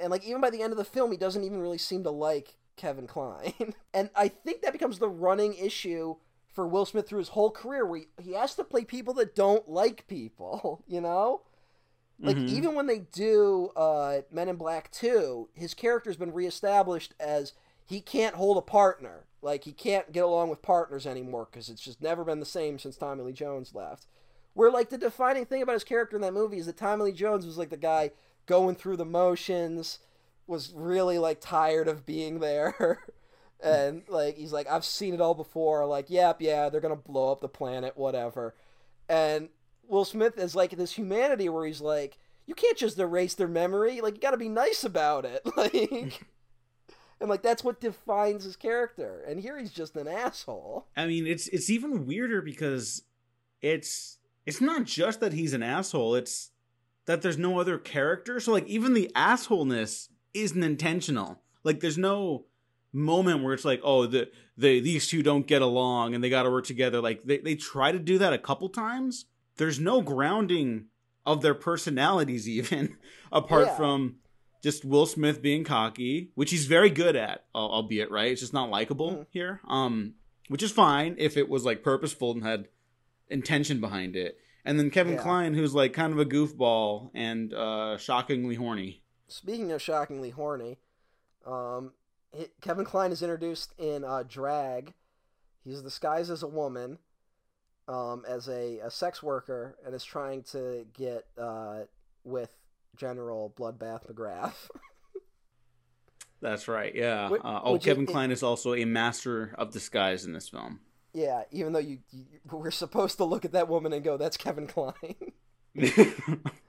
and 0.00 0.10
like 0.10 0.24
even 0.24 0.40
by 0.40 0.48
the 0.50 0.62
end 0.62 0.72
of 0.72 0.78
the 0.78 0.84
film, 0.84 1.10
he 1.10 1.18
doesn't 1.18 1.44
even 1.44 1.60
really 1.60 1.76
seem 1.78 2.02
to 2.04 2.10
like 2.10 2.56
Kevin 2.76 3.06
Kline. 3.06 3.74
and 3.94 4.10
I 4.16 4.28
think 4.28 4.62
that 4.62 4.72
becomes 4.72 4.98
the 4.98 5.08
running 5.08 5.54
issue 5.54 6.16
for 6.52 6.66
Will 6.66 6.84
Smith 6.86 7.08
through 7.08 7.18
his 7.18 7.30
whole 7.30 7.50
career, 7.50 7.84
where 7.84 8.00
he, 8.00 8.22
he 8.22 8.32
has 8.34 8.54
to 8.54 8.64
play 8.64 8.84
people 8.84 9.14
that 9.14 9.34
don't 9.34 9.68
like 9.68 10.06
people. 10.06 10.82
You 10.88 11.00
know. 11.00 11.42
Like 12.20 12.36
Mhm. 12.36 12.48
even 12.48 12.74
when 12.76 12.86
they 12.86 13.00
do 13.00 13.70
uh, 13.74 14.20
Men 14.30 14.48
in 14.48 14.54
Black 14.54 14.92
Two, 14.92 15.48
his 15.52 15.74
character's 15.74 16.16
been 16.16 16.32
reestablished 16.32 17.12
as 17.18 17.54
he 17.84 18.00
can't 18.00 18.36
hold 18.36 18.56
a 18.56 18.62
partner. 18.62 19.24
Like 19.42 19.64
he 19.64 19.72
can't 19.72 20.12
get 20.12 20.22
along 20.22 20.48
with 20.48 20.62
partners 20.62 21.06
anymore 21.08 21.48
because 21.50 21.68
it's 21.68 21.82
just 21.82 22.00
never 22.00 22.22
been 22.24 22.38
the 22.38 22.46
same 22.46 22.78
since 22.78 22.96
Tommy 22.96 23.24
Lee 23.24 23.32
Jones 23.32 23.74
left. 23.74 24.06
Where 24.52 24.70
like 24.70 24.90
the 24.90 24.96
defining 24.96 25.44
thing 25.44 25.60
about 25.60 25.72
his 25.72 25.82
character 25.82 26.14
in 26.14 26.22
that 26.22 26.32
movie 26.32 26.58
is 26.58 26.66
that 26.66 26.76
Tommy 26.76 27.02
Lee 27.06 27.12
Jones 27.12 27.44
was 27.46 27.58
like 27.58 27.70
the 27.70 27.76
guy 27.76 28.12
going 28.46 28.76
through 28.76 28.96
the 28.96 29.04
motions, 29.04 29.98
was 30.46 30.72
really 30.74 31.18
like 31.18 31.40
tired 31.40 31.88
of 31.88 32.06
being 32.06 32.40
there. 32.40 33.00
and 33.62 34.02
like 34.08 34.36
he's 34.36 34.52
like 34.52 34.68
I've 34.68 34.84
seen 34.84 35.14
it 35.14 35.20
all 35.20 35.34
before 35.34 35.86
like 35.86 36.10
yep 36.10 36.42
yeah 36.42 36.68
they're 36.68 36.80
to 36.80 36.96
blow 36.96 37.32
up 37.32 37.40
the 37.40 37.48
planet 37.48 37.96
whatever. 37.96 38.54
And 39.08 39.48
Will 39.88 40.04
Smith 40.04 40.38
is 40.38 40.54
like 40.54 40.70
this 40.72 40.92
humanity 40.92 41.48
where 41.48 41.66
he's 41.66 41.80
like, 41.80 42.18
you 42.46 42.54
can't 42.54 42.76
just 42.76 42.98
erase 42.98 43.34
their 43.34 43.48
memory. 43.48 44.00
Like 44.00 44.14
you 44.14 44.20
got 44.20 44.32
to 44.32 44.36
be 44.36 44.48
nice 44.48 44.84
about 44.84 45.24
it. 45.24 45.42
Like, 45.56 46.26
and 47.20 47.30
like 47.30 47.42
that's 47.42 47.62
what 47.62 47.80
defines 47.80 48.44
his 48.44 48.56
character. 48.56 49.22
And 49.26 49.40
here 49.40 49.58
he's 49.58 49.72
just 49.72 49.96
an 49.96 50.08
asshole. 50.08 50.88
I 50.96 51.06
mean, 51.06 51.26
it's 51.26 51.46
it's 51.48 51.70
even 51.70 52.06
weirder 52.06 52.42
because 52.42 53.02
it's 53.62 54.18
it's 54.44 54.60
not 54.60 54.84
just 54.84 55.20
that 55.20 55.32
he's 55.32 55.54
an 55.54 55.62
asshole. 55.62 56.16
It's 56.16 56.50
that 57.06 57.22
there's 57.22 57.38
no 57.38 57.60
other 57.60 57.78
character. 57.78 58.40
So 58.40 58.52
like 58.52 58.66
even 58.66 58.94
the 58.94 59.10
assholeness 59.14 60.08
isn't 60.34 60.62
intentional. 60.62 61.40
Like 61.62 61.80
there's 61.80 61.98
no 61.98 62.44
moment 62.92 63.42
where 63.42 63.54
it's 63.54 63.64
like, 63.64 63.80
oh, 63.82 64.06
the 64.06 64.30
the 64.56 64.80
these 64.80 65.06
two 65.08 65.22
don't 65.22 65.46
get 65.46 65.62
along 65.62 66.14
and 66.14 66.22
they 66.22 66.30
got 66.30 66.42
to 66.44 66.50
work 66.50 66.66
together. 66.66 67.00
Like 67.00 67.24
they 67.24 67.38
they 67.38 67.54
try 67.56 67.92
to 67.92 67.98
do 67.98 68.18
that 68.18 68.32
a 68.32 68.38
couple 68.38 68.68
times. 68.68 69.26
There's 69.56 69.78
no 69.80 70.00
grounding 70.02 70.86
of 71.24 71.40
their 71.42 71.54
personalities 71.54 72.48
even 72.58 72.96
apart 73.32 73.66
Yeah. 73.68 73.76
from 73.76 74.16
just 74.62 74.84
Will 74.84 75.06
Smith 75.06 75.42
being 75.42 75.62
cocky, 75.64 76.30
which 76.34 76.50
he's 76.50 76.66
very 76.66 76.88
good 76.90 77.16
at, 77.16 77.44
albeit 77.54 78.10
right. 78.10 78.32
It's 78.32 78.40
just 78.40 78.54
not 78.54 78.70
likable 78.70 79.10
Mhm. 79.10 79.26
here. 79.30 79.60
Um, 79.68 80.14
which 80.48 80.62
is 80.62 80.70
fine 80.72 81.14
if 81.18 81.36
it 81.36 81.48
was 81.48 81.64
like 81.64 81.82
purposeful 81.82 82.32
and 82.32 82.42
had 82.42 82.68
intention 83.28 83.80
behind 83.80 84.16
it. 84.16 84.38
And 84.64 84.78
then 84.78 84.90
Kevin 84.90 85.14
Yeah. 85.14 85.22
Kline, 85.22 85.54
who's 85.54 85.74
like 85.74 85.92
kind 85.92 86.12
of 86.12 86.18
a 86.18 86.24
goofball 86.24 87.10
and 87.14 87.52
uh, 87.52 87.96
shockingly 87.98 88.54
horny. 88.54 89.02
Speaking 89.28 89.72
of 89.72 89.80
shockingly 89.82 90.30
horny, 90.30 90.78
um, 91.46 91.92
Kevin 92.60 92.84
Kline 92.84 93.12
is 93.12 93.22
introduced 93.22 93.72
in 93.78 94.04
uh, 94.04 94.22
Drag. 94.28 94.94
He's 95.64 95.80
disguised 95.80 96.30
as 96.30 96.42
a 96.42 96.46
woman, 96.48 96.98
um, 97.88 98.24
as 98.28 98.48
a, 98.48 98.78
a 98.80 98.90
sex 98.90 99.22
worker, 99.22 99.76
and 99.84 99.94
is 99.94 100.04
trying 100.04 100.42
to 100.52 100.86
get 100.92 101.26
uh, 101.38 101.80
with 102.24 102.50
General 102.96 103.52
Bloodbath 103.56 104.12
McGrath. 104.12 104.68
That's 106.42 106.68
right. 106.68 106.94
Yeah. 106.94 107.30
Uh, 107.42 107.60
oh, 107.64 107.78
Kevin 107.78 108.04
it- 108.04 108.08
Kline 108.10 108.30
is 108.30 108.42
also 108.42 108.74
a 108.74 108.84
master 108.84 109.54
of 109.56 109.70
disguise 109.72 110.24
in 110.26 110.32
this 110.34 110.48
film. 110.48 110.80
yeah, 111.14 111.44
even 111.50 111.72
though 111.72 111.78
you, 111.78 111.98
you 112.10 112.24
we're 112.50 112.70
supposed 112.70 113.16
to 113.16 113.24
look 113.24 113.44
at 113.46 113.52
that 113.52 113.68
woman 113.68 113.92
and 113.94 114.04
go, 114.04 114.18
"That's 114.18 114.36
Kevin 114.36 114.66
Kline." 114.66 115.32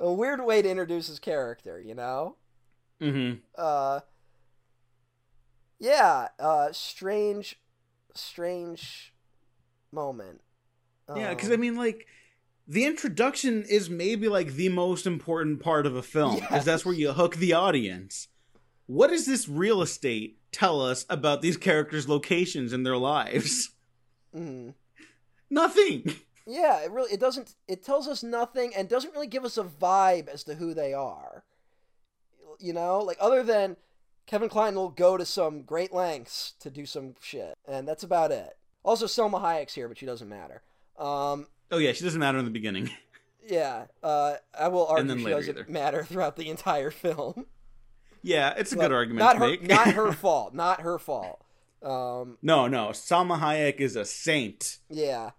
a 0.00 0.12
weird 0.12 0.44
way 0.44 0.62
to 0.62 0.68
introduce 0.68 1.06
his 1.08 1.18
character, 1.18 1.80
you 1.80 1.94
know? 1.94 2.36
hmm 3.00 3.32
Uh 3.56 4.00
Yeah, 5.78 6.28
uh 6.38 6.72
strange 6.72 7.60
strange 8.14 9.12
moment. 9.92 10.40
Yeah, 11.14 11.30
because 11.34 11.48
Um, 11.48 11.54
I 11.54 11.56
mean, 11.56 11.76
like, 11.76 12.06
the 12.66 12.84
introduction 12.86 13.64
is 13.68 13.90
maybe 13.90 14.28
like 14.28 14.52
the 14.54 14.68
most 14.70 15.06
important 15.06 15.60
part 15.60 15.84
of 15.86 15.94
a 15.96 16.02
film 16.02 16.36
because 16.36 16.50
Yes. 16.50 16.64
that's 16.64 16.84
where 16.86 16.94
you 16.94 17.12
hook 17.12 17.36
the 17.36 17.52
audience. 17.52 18.28
what 18.86 19.08
does 19.08 19.24
this 19.26 19.48
real 19.48 19.80
estate 19.80 20.38
tell 20.52 20.80
us 20.80 21.06
about 21.08 21.40
these 21.42 21.56
characters' 21.56 22.06
locations 22.08 22.72
in 22.72 22.82
their 22.82 22.96
lives? 22.98 23.70
Mm. 24.34 24.74
Nothing. 25.50 26.14
Yeah, 26.46 26.80
it 26.84 26.90
really 26.90 27.12
it 27.12 27.20
doesn't 27.20 27.54
it 27.68 27.82
tells 27.84 28.06
us 28.06 28.22
nothing 28.22 28.72
and 28.76 28.88
doesn't 28.88 29.14
really 29.14 29.26
give 29.26 29.44
us 29.44 29.56
a 29.58 29.64
vibe 29.64 30.28
as 30.28 30.44
to 30.44 30.54
who 30.56 30.74
they 30.74 30.92
are. 30.92 31.44
You 32.60 32.72
know, 32.72 32.98
like 33.00 33.16
other 33.20 33.42
than 33.42 33.76
Kevin 34.26 34.48
Kline 34.48 34.74
will 34.74 34.90
go 34.90 35.16
to 35.16 35.24
some 35.26 35.62
great 35.62 35.92
lengths 35.92 36.52
to 36.60 36.70
do 36.70 36.86
some 36.86 37.14
shit, 37.20 37.54
and 37.66 37.86
that's 37.88 38.02
about 38.04 38.30
it. 38.30 38.56
Also, 38.82 39.06
Salma 39.06 39.40
Hayek's 39.40 39.74
here, 39.74 39.88
but 39.88 39.98
she 39.98 40.06
doesn't 40.06 40.28
matter. 40.28 40.62
Um, 40.98 41.46
Oh 41.70 41.78
yeah, 41.78 41.92
she 41.92 42.04
doesn't 42.04 42.20
matter 42.20 42.38
in 42.38 42.44
the 42.44 42.50
beginning. 42.50 42.90
yeah, 43.46 43.86
uh, 44.02 44.34
I 44.58 44.68
will 44.68 44.86
argue 44.86 45.18
she 45.18 45.24
doesn't 45.24 45.58
either. 45.58 45.66
matter 45.70 46.04
throughout 46.08 46.36
the 46.36 46.48
entire 46.50 46.90
film. 46.90 47.46
Yeah, 48.22 48.54
it's 48.56 48.72
a 48.72 48.76
Well, 48.76 48.88
good 48.88 48.94
argument 48.94 49.18
Not 49.20 49.32
to 49.34 49.38
her, 49.40 49.48
make. 49.48 49.62
not 49.66 49.88
her 49.88 50.12
fault. 50.24 50.54
Not 50.54 50.80
her 50.82 50.98
fault. 50.98 51.40
Um, 51.82 52.38
no, 52.40 52.66
no, 52.68 52.88
Salma 52.90 53.38
Hayek 53.40 53.80
is 53.80 53.96
a 53.96 54.04
saint. 54.06 54.78
Yeah, 54.88 55.30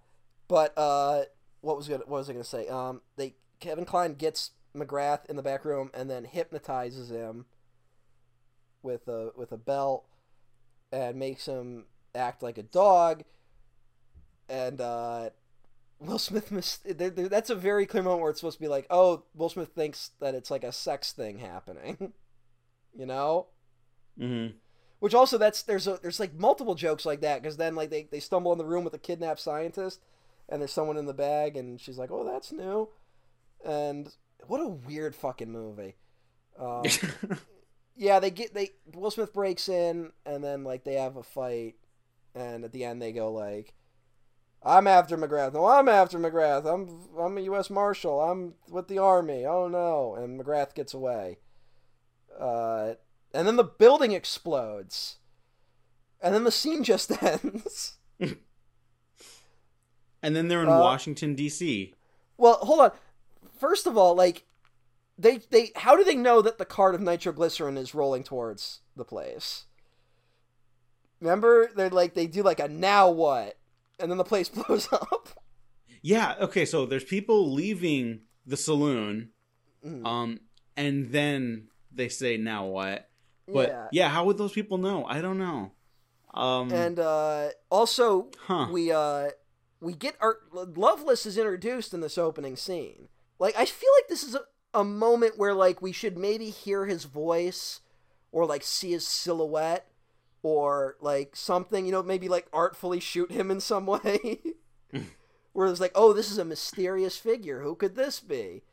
but 0.48 0.78
uh, 0.78 1.24
what 1.62 1.78
was 1.78 1.88
gonna, 1.88 2.04
what 2.06 2.20
was 2.20 2.30
I 2.30 2.34
gonna 2.34 2.44
say? 2.44 2.68
Um, 2.68 3.02
they 3.16 3.36
Kevin 3.60 3.86
Kline 3.86 4.14
gets 4.14 4.52
McGrath 4.76 5.26
in 5.30 5.36
the 5.36 5.42
back 5.44 5.66
room 5.66 5.90
and 5.94 6.10
then 6.10 6.26
hypnotizes 6.26 7.10
him 7.10 7.46
with 8.84 9.08
a 9.08 9.32
with 9.36 9.52
a 9.52 9.58
belt 9.58 10.06
and 10.92 11.18
makes 11.18 11.46
him 11.46 11.86
act 12.14 12.44
like 12.44 12.58
a 12.58 12.64
dog. 12.64 13.24
And 14.48 14.80
uh, 14.80 15.32
Will 16.00 16.20
Smith, 16.20 16.52
mis- 16.52 16.78
there- 16.78 17.10
there- 17.10 17.30
that's 17.30 17.50
a 17.50 17.56
very 17.56 17.86
clear 17.86 18.04
moment 18.04 18.22
where 18.22 18.30
it's 18.30 18.40
supposed 18.40 18.58
to 18.58 18.64
be 18.64 18.68
like, 18.68 18.86
oh, 18.90 19.24
Will 19.34 19.50
Smith 19.50 19.70
thinks 19.70 20.12
that 20.20 20.36
it's 20.36 20.52
like 20.52 20.64
a 20.64 20.72
sex 20.72 21.12
thing 21.12 21.40
happening, 21.40 22.14
you 22.98 23.06
know. 23.06 23.48
Mm-hmm. 24.20 24.56
Which 25.00 25.14
also 25.14 25.38
that's 25.38 25.64
there's 25.64 25.88
a 25.88 26.00
there's 26.02 26.20
like 26.20 26.34
multiple 26.36 26.76
jokes 26.76 27.06
like 27.06 27.22
that 27.22 27.42
because 27.42 27.58
then 27.58 27.76
like 27.76 27.90
they, 27.90 28.04
they 28.04 28.20
stumble 28.20 28.52
in 28.52 28.58
the 28.58 28.66
room 28.66 28.84
with 28.84 28.94
a 28.94 29.00
kidnapped 29.00 29.40
scientist 29.42 30.00
and 30.50 30.62
there's 30.62 30.72
someone 30.72 30.98
in 30.98 31.06
the 31.06 31.14
bag 31.14 31.58
and 31.58 31.80
she's 31.80 31.98
like 31.98 32.12
oh 32.12 32.24
that's 32.24 32.52
new. 32.52 32.90
And 33.64 34.14
what 34.48 34.62
a 34.62 34.68
weird 34.68 35.16
fucking 35.16 35.52
movie. 35.52 35.96
Um, 36.60 36.84
yeah 37.96 38.20
they 38.20 38.30
get 38.30 38.54
they 38.54 38.72
Will 38.94 39.12
Smith 39.12 39.34
breaks 39.34 39.70
in 39.70 40.12
and 40.26 40.44
then 40.44 40.64
like 40.64 40.84
they 40.84 40.96
have 40.96 41.16
a 41.16 41.24
fight 41.24 41.76
and 42.34 42.64
at 42.64 42.72
the 42.72 42.84
end 42.84 43.02
they 43.02 43.12
go 43.12 43.32
like 43.32 43.74
I'm 44.64 44.88
after 44.88 45.18
McGrath. 45.18 45.54
No 45.54 45.66
I'm 45.68 45.88
after 45.88 46.18
McGrath. 46.20 46.66
I'm 46.66 47.20
I'm 47.20 47.38
a 47.38 47.42
U.S. 47.42 47.70
Marshal. 47.70 48.20
I'm 48.20 48.56
with 48.70 48.88
the 48.88 48.98
army. 48.98 49.46
Oh 49.46 49.68
no. 49.68 50.16
And 50.16 50.40
McGrath 50.40 50.74
gets 50.74 50.94
away. 50.94 51.38
Uh 52.40 52.94
and 53.34 53.48
then 53.48 53.58
the 53.58 53.64
building 53.64 54.12
explodes. 54.12 55.18
And 56.22 56.34
then 56.34 56.44
the 56.44 56.52
scene 56.52 56.84
just 56.84 57.12
ends. 57.24 57.98
and 60.26 60.36
then 60.36 60.48
they're 60.48 60.64
in 60.64 60.70
Uh, 60.70 60.80
Washington 60.80 61.36
D.C. 61.36 61.94
well, 62.38 62.56
hold 62.56 62.80
on. 62.82 62.92
First 63.60 63.86
of 63.88 63.98
all, 63.98 64.16
like 64.16 64.46
they 65.18 65.38
they 65.50 65.72
how 65.76 65.96
do 65.96 66.04
they 66.04 66.16
know 66.16 66.42
that 66.42 66.58
the 66.58 66.66
cart 66.66 66.96
of 66.96 67.02
nitroglycerin 67.02 67.78
is 67.78 67.94
rolling 67.96 68.24
towards 68.24 68.82
the 68.96 69.06
place? 69.06 69.66
Remember, 71.22 71.70
they're 71.76 71.90
like 71.90 72.14
they 72.14 72.28
do 72.28 72.44
like 72.44 72.60
a 72.60 72.68
now 72.68 73.10
what, 73.10 73.58
and 74.00 74.10
then 74.12 74.18
the 74.18 74.24
place 74.24 74.50
blows 74.58 74.90
up. 74.92 75.30
Yeah. 76.02 76.36
Okay. 76.42 76.66
So 76.66 76.86
there's 76.86 77.04
people 77.06 77.54
leaving 77.54 78.22
the 78.46 78.58
saloon, 78.58 79.30
Mm. 79.86 80.06
um, 80.06 80.40
and 80.76 81.12
then 81.12 81.68
they 81.92 82.10
say, 82.10 82.38
"Now 82.38 82.66
what?" 82.66 83.08
But 83.48 83.70
yeah, 83.70 83.88
yeah. 83.92 84.10
how 84.10 84.26
would 84.26 84.38
those 84.38 84.52
people 84.52 84.78
know? 84.80 85.06
I 85.06 85.22
don't 85.22 85.38
know. 85.38 85.72
Um, 86.34 86.72
and 86.74 87.00
uh, 87.00 87.50
also 87.70 88.30
huh? 88.48 88.68
we 88.72 88.92
uh 88.92 89.30
we 89.86 89.94
get 89.94 90.16
our 90.20 90.40
Loveless 90.52 91.28
is 91.28 91.38
introduced 91.38 91.94
in 91.94 92.02
this 92.02 92.18
opening 92.18 92.56
scene. 92.56 93.08
Like 93.38 93.56
I 93.56 93.66
feel 93.66 93.90
like 94.00 94.10
this 94.10 94.24
is 94.24 94.34
a, 94.34 94.42
a 94.74 94.84
moment 94.84 95.38
where 95.38 95.54
like 95.54 95.80
we 95.80 95.92
should 95.92 96.18
maybe 96.18 96.50
hear 96.50 96.88
his 96.88 97.04
voice 97.04 97.82
or 98.32 98.48
like 98.48 98.64
see 98.64 98.94
his 98.94 99.08
silhouette 99.08 99.86
or 100.42 100.96
like 101.02 101.36
something, 101.36 101.86
you 101.86 101.92
know, 101.92 102.02
maybe 102.02 102.28
like 102.28 102.48
artfully 102.52 103.00
shoot 103.00 103.32
him 103.32 103.52
in 103.52 103.60
some 103.60 103.86
way. 103.86 104.40
where 105.54 105.68
it's 105.68 105.80
like, 105.80 105.92
"Oh, 105.94 106.14
this 106.14 106.32
is 106.32 106.40
a 106.40 106.46
mysterious 106.46 107.18
figure. 107.18 107.62
Who 107.62 107.76
could 107.76 107.96
this 107.96 108.20
be?" 108.20 108.64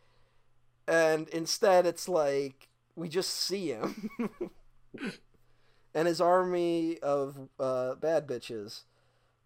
And 0.88 1.28
instead 1.28 1.84
it's 1.84 2.08
like 2.08 2.68
we 2.96 3.10
just 3.10 3.34
see 3.34 3.68
him. 3.68 4.10
and 5.94 6.08
his 6.08 6.22
army 6.22 6.98
of 7.00 7.50
uh, 7.60 7.96
bad 7.96 8.26
bitches. 8.26 8.84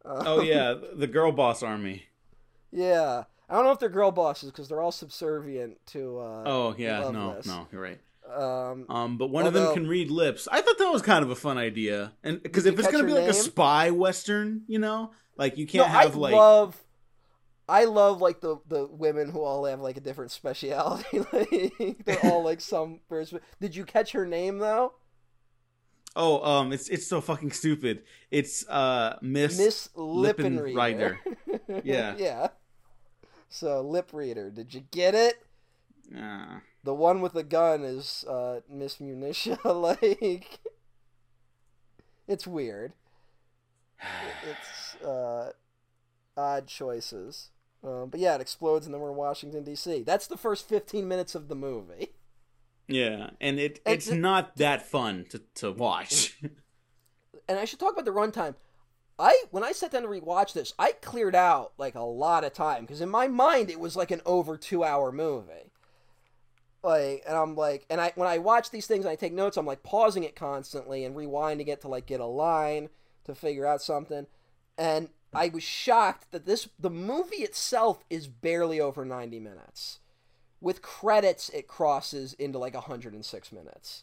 Oh 0.06 0.40
yeah, 0.40 0.74
the 0.94 1.06
girl 1.06 1.32
boss 1.32 1.62
army. 1.62 2.04
yeah. 2.70 3.24
I 3.48 3.54
don't 3.54 3.64
know 3.64 3.70
if 3.70 3.78
they're 3.78 3.88
girl 3.88 4.10
bosses 4.10 4.50
because 4.50 4.68
they're 4.68 4.80
all 4.80 4.90
subservient 4.90 5.78
to. 5.86 6.18
Uh, 6.18 6.42
Oh 6.46 6.74
yeah, 6.76 6.98
no, 7.10 7.40
no, 7.46 7.68
you're 7.70 7.80
right. 7.80 8.00
Um, 8.28 8.86
Um, 8.88 9.18
but 9.18 9.28
one 9.28 9.46
of 9.46 9.52
them 9.54 9.72
can 9.72 9.86
read 9.86 10.10
lips. 10.10 10.48
I 10.50 10.60
thought 10.62 10.78
that 10.78 10.90
was 10.90 11.00
kind 11.02 11.22
of 11.24 11.30
a 11.30 11.36
fun 11.36 11.56
idea, 11.58 12.12
and 12.24 12.42
because 12.42 12.66
if 12.66 12.76
it's 12.76 12.90
gonna 12.90 13.04
be 13.04 13.12
her 13.12 13.20
like 13.20 13.30
a 13.30 13.34
spy 13.34 13.92
western, 13.92 14.62
you 14.66 14.80
know, 14.80 15.12
like 15.36 15.58
you 15.58 15.66
can't 15.66 15.88
I 15.88 16.02
have 16.02 16.16
like 16.16 16.34
love. 16.34 16.76
I 17.68 17.84
love 17.84 18.20
like 18.20 18.40
the 18.40 18.56
the 18.66 18.86
women 18.86 19.30
who 19.30 19.42
all 19.42 19.64
have 19.66 19.80
like 19.80 19.96
a 19.96 20.00
different 20.00 20.30
speciality. 20.32 21.20
like 21.32 22.04
they're 22.04 22.24
all 22.24 22.42
like 22.42 22.60
some. 22.60 22.98
Did 23.60 23.76
you 23.76 23.84
catch 23.84 24.10
her 24.10 24.26
name 24.26 24.58
though? 24.58 24.94
Oh, 26.16 26.42
um, 26.42 26.72
it's 26.72 26.88
it's 26.88 27.06
so 27.06 27.20
fucking 27.20 27.52
stupid. 27.52 28.02
It's 28.30 28.66
uh 28.68 29.18
Miss 29.22 29.56
Miss 29.58 29.88
Lippenreader. 29.94 31.18
Yeah. 31.84 32.16
yeah. 32.18 32.48
So 33.48 33.80
lip 33.80 34.10
reader. 34.12 34.50
Did 34.50 34.74
you 34.74 34.82
get 34.90 35.14
it? 35.14 35.46
Ah. 36.16 36.60
The 36.84 36.94
one 36.94 37.20
with 37.20 37.32
the 37.32 37.42
gun 37.42 37.82
is 37.82 38.24
uh, 38.28 38.60
Miss 38.70 38.96
Munitia. 38.96 39.58
like, 39.64 40.60
it's 42.28 42.46
weird. 42.46 42.92
It's 44.48 45.02
uh, 45.02 45.50
odd 46.36 46.68
choices. 46.68 47.50
Um, 47.82 48.08
but 48.10 48.20
yeah, 48.20 48.36
it 48.36 48.40
explodes, 48.40 48.86
and 48.86 48.94
then 48.94 49.00
we're 49.00 49.10
in 49.10 49.16
Washington 49.16 49.64
D.C. 49.64 50.02
That's 50.02 50.26
the 50.26 50.36
first 50.36 50.68
fifteen 50.68 51.08
minutes 51.08 51.34
of 51.34 51.48
the 51.48 51.56
movie. 51.56 52.12
yeah, 52.88 53.30
and 53.40 53.58
it 53.58 53.80
And 53.84 53.94
it's 53.94 54.06
the- 54.06 54.16
not 54.16 54.56
that 54.56 54.86
fun 54.86 55.26
to 55.30 55.40
to 55.56 55.72
watch. 55.72 56.38
And 57.48 57.60
I 57.60 57.64
should 57.64 57.78
talk 57.78 57.92
about 57.92 58.04
the 58.04 58.10
runtime. 58.10 58.56
I 59.20 59.44
when 59.52 59.62
I 59.62 59.70
sat 59.70 59.92
down 59.92 60.02
to 60.02 60.08
rewatch 60.08 60.52
this, 60.52 60.74
I 60.80 60.90
cleared 60.92 61.36
out 61.36 61.74
like 61.78 61.94
a 61.94 62.00
lot 62.00 62.42
of 62.42 62.52
time 62.52 62.82
because 62.82 63.00
in 63.00 63.08
my 63.08 63.28
mind 63.28 63.70
it 63.70 63.78
was 63.78 63.94
like 63.94 64.10
an 64.10 64.20
over 64.26 64.56
two 64.56 64.82
hour 64.82 65.12
movie. 65.12 65.70
Like, 66.82 67.22
and 67.26 67.36
I'm 67.36 67.54
like, 67.56 67.86
and 67.88 68.00
I 68.00 68.12
when 68.16 68.28
I 68.28 68.38
watch 68.38 68.70
these 68.70 68.86
things 68.88 69.04
and 69.04 69.12
I 69.12 69.16
take 69.16 69.32
notes, 69.32 69.56
I'm 69.56 69.64
like 69.66 69.82
pausing 69.84 70.24
it 70.24 70.34
constantly 70.36 71.04
and 71.04 71.14
rewinding 71.16 71.68
it 71.68 71.80
to 71.82 71.88
like 71.88 72.06
get 72.06 72.18
a 72.20 72.26
line 72.26 72.88
to 73.24 73.34
figure 73.34 73.64
out 73.66 73.80
something. 73.80 74.26
And 74.76 75.08
I 75.32 75.48
was 75.48 75.62
shocked 75.62 76.32
that 76.32 76.46
this 76.46 76.68
the 76.78 76.90
movie 76.90 77.36
itself 77.44 78.04
is 78.10 78.26
barely 78.28 78.80
over 78.80 79.04
90 79.04 79.40
minutes. 79.40 80.00
With 80.66 80.82
credits, 80.82 81.48
it 81.50 81.68
crosses 81.68 82.32
into 82.32 82.58
like 82.58 82.74
106 82.74 83.52
minutes. 83.52 84.02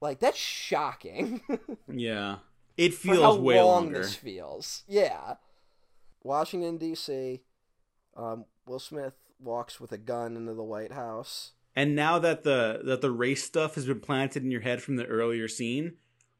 Like 0.00 0.18
that's 0.18 0.38
shocking. 0.38 1.42
yeah, 1.92 2.36
it 2.78 2.94
for 2.94 3.08
how 3.08 3.14
feels 3.14 3.38
way 3.38 3.56
long 3.56 3.66
longer. 3.66 3.98
this 3.98 4.14
feels. 4.14 4.82
Yeah. 4.88 5.34
Washington 6.22 6.78
D.C. 6.78 7.42
Um, 8.16 8.46
Will 8.64 8.78
Smith 8.78 9.12
walks 9.38 9.78
with 9.78 9.92
a 9.92 9.98
gun 9.98 10.38
into 10.38 10.54
the 10.54 10.64
White 10.64 10.92
House. 10.92 11.52
And 11.76 11.94
now 11.94 12.18
that 12.18 12.42
the 12.42 12.80
that 12.84 13.02
the 13.02 13.10
race 13.10 13.44
stuff 13.44 13.74
has 13.74 13.84
been 13.84 14.00
planted 14.00 14.42
in 14.42 14.50
your 14.50 14.62
head 14.62 14.82
from 14.82 14.96
the 14.96 15.04
earlier 15.04 15.48
scene, 15.48 15.96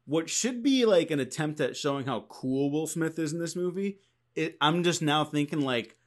what 0.06 0.30
should 0.30 0.62
be 0.62 0.86
like 0.86 1.10
an 1.10 1.20
attempt 1.20 1.60
at 1.60 1.76
showing 1.76 2.06
how 2.06 2.24
cool 2.30 2.70
Will 2.70 2.86
Smith 2.86 3.18
is 3.18 3.34
in 3.34 3.40
this 3.40 3.54
movie, 3.54 3.98
it, 4.34 4.56
I'm 4.58 4.82
just 4.82 5.02
now 5.02 5.26
thinking 5.26 5.60
like, 5.60 5.98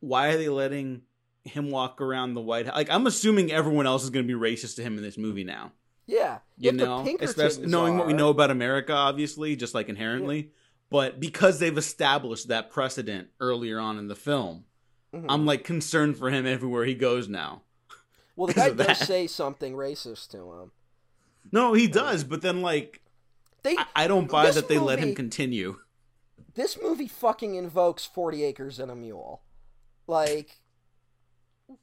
why 0.00 0.30
are 0.30 0.36
they 0.36 0.48
letting 0.48 1.02
him 1.44 1.70
walk 1.70 2.00
around 2.00 2.34
the 2.34 2.40
White 2.40 2.66
House? 2.66 2.74
Like, 2.76 2.90
I'm 2.90 3.06
assuming 3.06 3.50
everyone 3.52 3.86
else 3.86 4.04
is 4.04 4.10
going 4.10 4.26
to 4.26 4.38
be 4.38 4.38
racist 4.38 4.76
to 4.76 4.82
him 4.82 4.96
in 4.96 5.02
this 5.02 5.18
movie 5.18 5.44
now. 5.44 5.72
Yeah, 6.06 6.38
You 6.58 6.72
know, 6.72 7.06
especially 7.20 7.66
knowing 7.66 7.96
what 7.96 8.06
we 8.08 8.12
know 8.12 8.28
about 8.30 8.50
America, 8.50 8.92
obviously, 8.92 9.54
just 9.56 9.72
like 9.74 9.88
inherently. 9.88 10.50
But 10.90 11.20
because 11.20 11.58
they've 11.58 11.78
established 11.78 12.48
that 12.48 12.70
precedent 12.70 13.28
earlier 13.40 13.78
on 13.80 13.98
in 13.98 14.08
the 14.08 14.16
film, 14.16 14.64
Mhm. 15.14 15.26
I'm 15.28 15.46
like 15.46 15.62
concerned 15.64 16.16
for 16.16 16.30
him 16.30 16.46
everywhere 16.46 16.84
he 16.84 16.94
goes 16.94 17.28
now. 17.28 17.62
well, 18.36 18.46
the 18.48 18.54
guy 18.54 18.68
does 18.70 18.86
that. 18.86 18.96
say 18.96 19.26
something 19.26 19.74
racist 19.74 20.30
to 20.30 20.38
him. 20.52 20.72
No, 21.52 21.72
he 21.74 21.86
does, 21.86 22.24
but 22.24 22.42
then 22.42 22.62
like 22.62 23.00
They 23.62 23.76
I, 23.76 23.86
I 23.94 24.06
don't 24.08 24.30
buy 24.30 24.50
that 24.50 24.68
they 24.68 24.78
let 24.78 24.98
him 24.98 25.14
continue. 25.14 25.78
this 26.54 26.78
movie 26.82 27.08
fucking 27.08 27.54
invokes 27.54 28.04
Forty 28.06 28.42
Acres 28.44 28.78
and 28.78 28.90
a 28.90 28.94
Mule. 28.96 29.42
Like, 30.06 30.60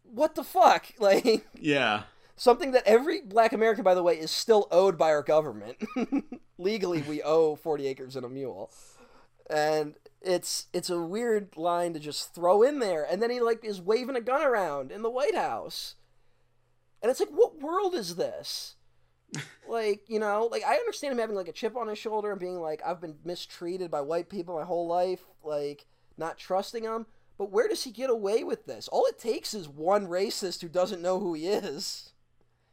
what 0.03 0.35
the 0.35 0.43
fuck? 0.43 0.87
Like, 0.99 1.47
Yeah. 1.59 2.03
Something 2.35 2.71
that 2.71 2.87
every 2.87 3.21
black 3.21 3.51
American, 3.51 3.83
by 3.83 3.93
the 3.93 4.03
way, 4.03 4.17
is 4.17 4.31
still 4.31 4.67
owed 4.71 4.97
by 4.97 5.09
our 5.09 5.21
government. 5.21 5.75
Legally, 6.57 7.01
we 7.01 7.21
owe 7.21 7.57
40 7.57 7.85
acres 7.87 8.15
and 8.15 8.25
a 8.25 8.29
mule. 8.29 8.71
And 9.49 9.95
it's 10.21 10.67
it's 10.73 10.89
a 10.89 11.01
weird 11.01 11.57
line 11.57 11.93
to 11.93 11.99
just 11.99 12.33
throw 12.33 12.61
in 12.61 12.79
there. 12.79 13.03
And 13.03 13.21
then 13.21 13.29
he 13.29 13.41
like 13.41 13.65
is 13.65 13.81
waving 13.81 14.15
a 14.15 14.21
gun 14.21 14.41
around 14.41 14.91
in 14.91 15.01
the 15.01 15.09
White 15.09 15.35
House. 15.35 15.95
And 17.01 17.09
it's 17.09 17.19
like, 17.19 17.29
what 17.29 17.59
world 17.59 17.93
is 17.93 18.15
this? 18.15 18.75
like, 19.67 20.01
you 20.07 20.19
know, 20.19 20.47
like 20.51 20.63
I 20.63 20.75
understand 20.75 21.13
him 21.13 21.19
having 21.19 21.35
like 21.35 21.47
a 21.47 21.53
chip 21.53 21.75
on 21.75 21.87
his 21.87 21.97
shoulder 21.97 22.31
and 22.31 22.39
being 22.39 22.59
like, 22.59 22.81
I've 22.85 23.01
been 23.01 23.17
mistreated 23.23 23.91
by 23.91 24.01
white 24.01 24.29
people 24.29 24.55
my 24.57 24.65
whole 24.65 24.87
life, 24.87 25.23
like 25.43 25.85
not 26.17 26.37
trusting 26.37 26.83
them. 26.83 27.05
But 27.39 27.49
where 27.51 27.67
does 27.67 27.83
he 27.85 27.91
get 27.91 28.11
away 28.11 28.43
with 28.43 28.65
this? 28.67 28.87
All 28.89 29.05
it 29.07 29.17
takes 29.17 29.53
is 29.55 29.67
one 29.67 30.05
racist 30.07 30.61
who 30.61 30.67
doesn't 30.69 31.01
know 31.01 31.19
who 31.19 31.33
he 31.33 31.47
is. 31.47 32.11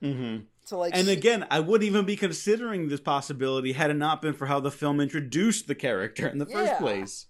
Mm-hmm. 0.02 0.44
To 0.66 0.76
like, 0.76 0.93
And 0.94 1.09
s- 1.09 1.16
again, 1.16 1.47
I 1.51 1.60
wouldn't 1.60 1.86
even 1.88 2.05
be 2.05 2.16
considering 2.16 2.88
this 2.88 3.01
possibility 3.01 3.72
had 3.72 3.90
it 3.90 3.94
not 3.94 4.20
been 4.20 4.34
for 4.34 4.47
how 4.47 4.60
the 4.60 4.70
film 4.72 5.01
introduced 5.01 5.68
the 5.68 5.74
character 5.76 6.26
in 6.26 6.36
the 6.38 6.47
Yeah. 6.47 6.56
first 6.66 6.80
place. 6.80 7.26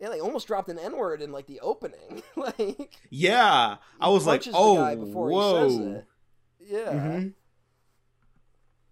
yeah, 0.00 0.08
they 0.10 0.20
almost 0.20 0.46
dropped 0.46 0.68
an 0.70 0.78
N 0.78 0.96
word 0.96 1.20
in 1.20 1.32
like 1.32 1.46
the 1.46 1.58
opening. 1.60 2.22
like, 2.36 2.92
Yeah, 3.10 3.76
I 4.00 4.08
was 4.08 4.24
like, 4.26 4.44
oh, 4.54 4.94
whoa. 4.96 5.68
he 5.68 5.70
says 5.76 5.86
it. 5.86 6.04
Yeah. 6.60 6.92
Mhm. 6.92 7.34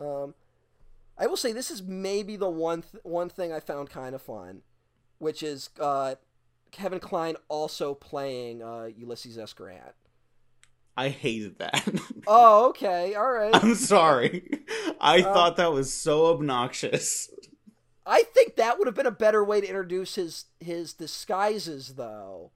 Um, 0.01 0.35
I 1.17 1.27
will 1.29 1.37
say 1.37 1.53
this 1.53 1.71
is 1.71 1.83
maybe 1.83 2.37
the 2.37 2.51
one 2.51 2.83
th- 2.83 3.05
one 3.05 3.29
thing 3.29 3.53
I 3.53 3.61
found 3.61 3.89
kind 3.91 4.15
of 4.15 4.23
fun, 4.23 4.63
which 5.19 5.43
is 5.45 5.71
uh, 5.79 6.17
Kevin 6.73 6.99
Kline 7.01 7.37
also 7.49 7.95
playing 7.95 8.63
uh, 8.63 8.85
Ulysses 8.97 9.39
S. 9.39 9.53
Grant. 9.53 9.95
I 10.97 11.09
hated 11.09 11.59
that. 11.59 11.87
Oh, 12.27 12.69
okay, 12.71 13.15
all 13.15 13.31
right. 13.33 13.53
I'm 13.53 13.75
sorry. 13.75 14.61
I 15.01 15.23
Um, 15.23 15.23
thought 15.23 15.57
that 15.57 15.73
was 15.73 15.93
so 15.93 16.27
obnoxious. 16.27 17.31
I 18.07 18.23
think 18.25 18.57
that 18.57 18.79
would 18.79 18.87
have 18.89 18.95
been 18.97 19.07
a 19.07 19.11
better 19.13 19.45
way 19.45 19.61
to 19.61 19.67
introduce 19.67 20.15
his 20.17 20.47
his 20.61 20.93
disguises, 20.93 21.95
though. 21.95 22.51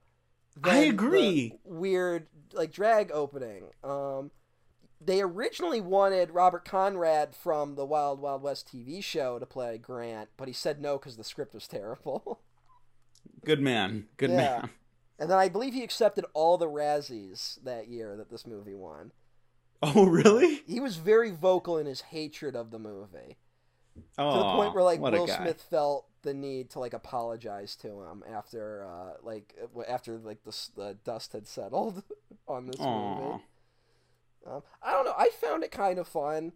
I 0.63 0.77
agree. 0.79 1.53
Weird 1.63 2.27
like 2.53 2.71
drag 2.71 3.11
opening. 3.11 3.71
Um, 3.83 4.31
they 5.01 5.21
originally 5.21 5.81
wanted 5.81 6.31
Robert 6.31 6.65
Conrad 6.65 7.35
from 7.35 7.75
the 7.75 7.85
Wild 7.85 8.19
Wild 8.21 8.41
West 8.41 8.67
TV 8.73 9.03
show 9.03 9.39
to 9.39 9.45
play 9.45 9.77
Grant, 9.77 10.29
but 10.37 10.47
he 10.47 10.53
said 10.53 10.81
no 10.81 10.97
because 10.97 11.17
the 11.17 11.23
script 11.23 11.53
was 11.53 11.67
terrible. 11.67 12.41
Good 13.45 13.61
man. 13.61 14.07
Good 14.17 14.31
Yeah. 14.31 14.37
man. 14.37 14.69
and 15.19 15.29
then 15.29 15.37
I 15.37 15.49
believe 15.49 15.73
he 15.73 15.83
accepted 15.83 16.25
all 16.33 16.57
the 16.57 16.67
Razzies 16.67 17.61
that 17.63 17.87
year 17.87 18.15
that 18.17 18.29
this 18.29 18.45
movie 18.45 18.73
won. 18.73 19.11
Oh, 19.81 20.05
really? 20.05 20.63
He 20.67 20.79
was 20.79 20.95
very 20.97 21.31
vocal 21.31 21.77
in 21.77 21.85
his 21.85 22.01
hatred 22.01 22.55
of 22.55 22.71
the 22.71 22.79
movie. 22.79 23.37
Oh, 24.17 24.31
to 24.31 24.37
the 24.39 24.51
point 24.53 24.73
where 24.75 24.83
like 24.83 24.99
Will. 24.99 25.27
Smith 25.27 25.61
felt 25.69 26.05
the 26.23 26.33
need 26.33 26.69
to 26.71 26.79
like 26.79 26.93
apologize 26.93 27.75
to 27.77 28.01
him 28.01 28.23
after 28.31 28.85
uh 28.85 29.13
like 29.23 29.55
after 29.87 30.17
like 30.17 30.43
the, 30.43 30.55
the 30.75 30.97
dust 31.03 31.33
had 31.33 31.47
settled 31.47 32.03
on 32.47 32.67
this 32.67 32.79
Aw. 32.79 33.15
movie. 33.21 33.43
Um, 34.45 34.61
I 34.83 34.91
don't 34.91 35.05
know. 35.05 35.15
I 35.17 35.29
found 35.29 35.63
it 35.63 35.71
kind 35.71 35.97
of 35.99 36.07
fun. 36.07 36.53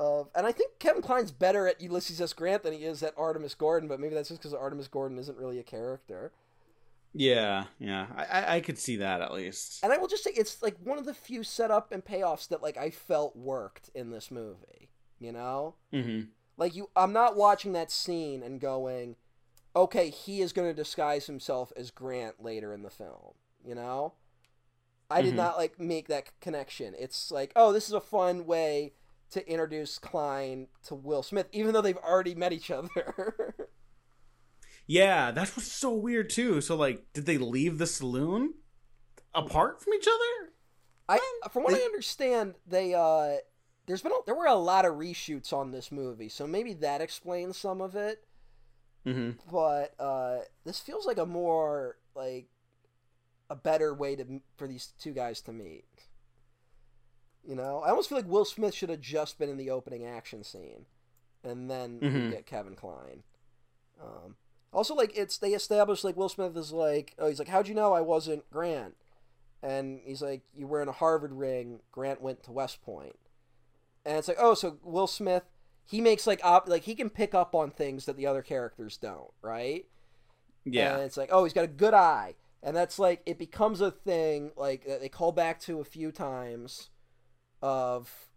Of 0.00 0.30
and 0.34 0.46
I 0.46 0.52
think 0.52 0.78
Kevin 0.78 1.02
Kline's 1.02 1.30
better 1.30 1.68
at 1.68 1.80
Ulysses 1.82 2.22
S. 2.22 2.32
Grant 2.32 2.62
than 2.62 2.72
he 2.72 2.84
is 2.84 3.02
at 3.02 3.14
Artemus 3.16 3.56
Gordon, 3.56 3.86
but 3.86 4.00
maybe 4.00 4.14
that's 4.14 4.30
just 4.30 4.40
because 4.40 4.54
Artemus 4.54 4.90
Gordon 4.90 5.18
isn't 5.18 5.36
really 5.36 5.58
a 5.58 5.62
character. 5.62 6.32
Yeah, 7.12 7.64
yeah. 7.78 8.06
I, 8.16 8.56
I, 8.56 8.60
could 8.60 8.78
see 8.78 8.96
that 8.96 9.20
at 9.20 9.32
least. 9.32 9.82
And 9.82 9.92
I 9.92 9.98
will 9.98 10.06
just 10.06 10.22
say 10.24 10.30
it's 10.30 10.62
like 10.62 10.76
one 10.82 10.96
of 10.96 11.04
the 11.04 11.12
few 11.12 11.42
setup 11.42 11.90
and 11.92 12.04
payoffs 12.04 12.48
that 12.48 12.62
like 12.62 12.76
I 12.76 12.90
felt 12.90 13.36
worked 13.36 13.90
in 13.94 14.10
this 14.10 14.30
movie. 14.30 14.88
You 15.18 15.32
know, 15.32 15.74
hmm 15.92 16.22
like 16.56 16.74
you, 16.74 16.88
I'm 16.96 17.12
not 17.12 17.36
watching 17.36 17.72
that 17.72 17.90
scene 17.90 18.42
and 18.42 18.60
going, 18.60 19.16
okay, 19.74 20.08
he 20.08 20.40
is 20.40 20.52
going 20.52 20.68
to 20.68 20.74
disguise 20.74 21.26
himself 21.26 21.72
as 21.76 21.90
Grant 21.90 22.42
later 22.42 22.72
in 22.72 22.82
the 22.82 22.90
film. 22.90 23.34
You 23.64 23.74
know, 23.74 24.14
I 25.10 25.20
did 25.20 25.34
Mhm. 25.34 25.38
not 25.38 25.56
like 25.58 25.78
make 25.78 26.08
that 26.08 26.38
connection. 26.40 26.94
It's 26.98 27.30
like, 27.30 27.52
oh, 27.56 27.72
this 27.72 27.88
is 27.88 27.92
a 27.94 28.00
fun 28.00 28.46
way 28.46 28.92
to 29.30 29.48
introduce 29.48 29.98
Kline 29.98 30.68
to 30.84 30.94
Will 30.94 31.22
Smith, 31.22 31.48
even 31.52 31.72
though 31.72 31.80
they've 31.80 31.96
already 31.96 32.34
met 32.34 32.52
each 32.52 32.70
other. 32.70 33.54
Yeah, 34.86 35.30
that 35.30 35.54
was 35.54 35.70
so 35.70 35.94
weird 35.94 36.30
too. 36.30 36.60
So, 36.60 36.74
like, 36.74 37.04
did 37.12 37.24
they 37.24 37.38
leave 37.38 37.78
the 37.78 37.86
saloon 37.86 38.54
apart 39.32 39.80
from 39.80 39.94
each 39.94 40.08
other? 40.08 40.50
I, 41.08 41.20
from 41.52 41.62
what 41.62 41.74
they- 41.74 41.82
I 41.82 41.84
understand, 41.84 42.56
they 42.66 42.92
uh, 42.92 43.36
there's 43.86 44.02
been 44.02 44.10
a, 44.10 44.16
there 44.26 44.34
were 44.34 44.46
a 44.46 44.56
lot 44.56 44.84
of 44.84 44.94
reshoots 44.94 45.52
on 45.52 45.70
this 45.70 45.92
movie, 45.92 46.28
so 46.28 46.44
maybe 46.44 46.72
that 46.74 47.00
explains 47.00 47.56
some 47.56 47.80
of 47.80 47.94
it. 47.94 48.24
Mm-hmm. 49.06 49.38
But 49.48 49.94
uh, 50.00 50.38
this 50.64 50.80
feels 50.80 51.06
like 51.06 51.18
a 51.18 51.26
more 51.26 51.96
like 52.16 52.48
a 53.48 53.54
better 53.54 53.94
way 53.94 54.16
to 54.16 54.40
for 54.56 54.66
these 54.66 54.92
two 54.98 55.12
guys 55.12 55.40
to 55.42 55.52
meet. 55.52 55.84
You 57.46 57.54
know, 57.56 57.80
I 57.80 57.90
almost 57.90 58.08
feel 58.08 58.18
like 58.18 58.28
Will 58.28 58.44
Smith 58.44 58.74
should 58.74 58.90
have 58.90 59.00
just 59.00 59.38
been 59.38 59.48
in 59.48 59.56
the 59.56 59.70
opening 59.70 60.04
action 60.04 60.44
scene, 60.44 60.86
and 61.42 61.70
then 61.70 62.00
Mhm. 62.00 62.30
get 62.30 62.46
Kevin 62.46 62.76
Kline. 62.76 63.22
Um, 64.00 64.36
also, 64.72 64.94
like 64.94 65.16
it's 65.16 65.38
they 65.38 65.52
established 65.54 66.04
like 66.04 66.16
Will 66.16 66.28
Smith 66.28 66.56
is 66.56 66.72
like, 66.72 67.14
oh, 67.18 67.28
he's 67.28 67.38
like, 67.38 67.48
how'd 67.48 67.66
you 67.68 67.74
know 67.74 67.92
I 67.92 68.00
wasn't 68.02 68.48
Grant? 68.50 68.96
And 69.62 70.00
he's 70.04 70.22
like, 70.22 70.42
you 70.54 70.66
were 70.66 70.80
in 70.82 70.88
a 70.88 70.92
Harvard 70.92 71.32
ring. 71.32 71.80
Grant 71.92 72.20
went 72.22 72.42
to 72.44 72.52
West 72.52 72.82
Point, 72.82 73.16
and 74.04 74.16
it's 74.18 74.28
like, 74.28 74.38
oh, 74.40 74.54
so 74.54 74.78
Will 74.82 75.06
Smith, 75.06 75.44
he 75.84 76.00
makes 76.00 76.26
like 76.26 76.40
op 76.44 76.68
like 76.68 76.84
he 76.84 76.94
can 76.94 77.10
pick 77.10 77.34
up 77.34 77.54
on 77.54 77.70
things 77.70 78.04
that 78.06 78.16
the 78.16 78.26
other 78.26 78.42
characters 78.42 78.96
don't, 78.96 79.32
right? 79.42 79.86
Yeah. 80.64 80.94
And 80.96 81.04
it's 81.04 81.16
like, 81.16 81.30
oh, 81.32 81.44
he's 81.44 81.54
got 81.54 81.64
a 81.64 81.68
good 81.68 81.94
eye. 81.94 82.34
And 82.62 82.76
that's 82.76 82.98
like, 82.98 83.22
it 83.24 83.38
becomes 83.38 83.80
a 83.80 83.90
thing, 83.90 84.52
like, 84.54 84.84
that 84.86 85.00
they 85.00 85.08
call 85.08 85.32
back 85.32 85.58
to 85.60 85.80
a 85.80 85.84
few 85.84 86.12
times 86.12 86.90
of, 87.62 88.28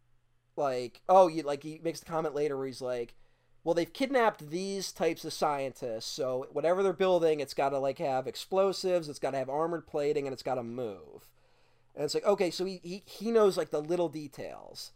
like, 0.56 1.02
oh, 1.10 1.28
you, 1.28 1.44
like, 1.44 1.64
he 1.64 1.80
makes 1.84 2.00
the 2.00 2.06
comment 2.06 2.36
later 2.36 2.58
where 2.58 2.68
he's 2.68 2.82
like, 2.82 3.16
well, 3.64 3.74
they've 3.76 3.94
kidnapped 3.94 4.50
these 4.50 4.92
types 4.92 5.26
of 5.26 5.34
scientists, 5.34 6.06
so 6.08 6.48
whatever 6.52 6.84
they're 6.84 6.94
building, 6.94 7.40
it's 7.40 7.54
got 7.54 7.70
to, 7.70 7.80
like, 7.80 8.00
have 8.00 8.28
explosives, 8.28 9.10
it's 9.10 9.20
got 9.20 9.32
to 9.32 9.38
have 9.38 9.50
armored 9.50 9.88
plating, 9.88 10.28
and 10.28 10.34
it's 10.34 10.44
got 10.44 10.56
to 10.56 10.64
move. 10.64 11.28
And 11.96 12.06
it's 12.06 12.14
like, 12.16 12.26
okay, 12.26 12.52
so 12.52 12.66
he, 12.66 12.80
he, 12.84 13.04
he 13.06 13.32
knows, 13.32 13.58
like, 13.58 13.72
the 13.72 13.82
little 13.82 14.10
details. 14.10 14.92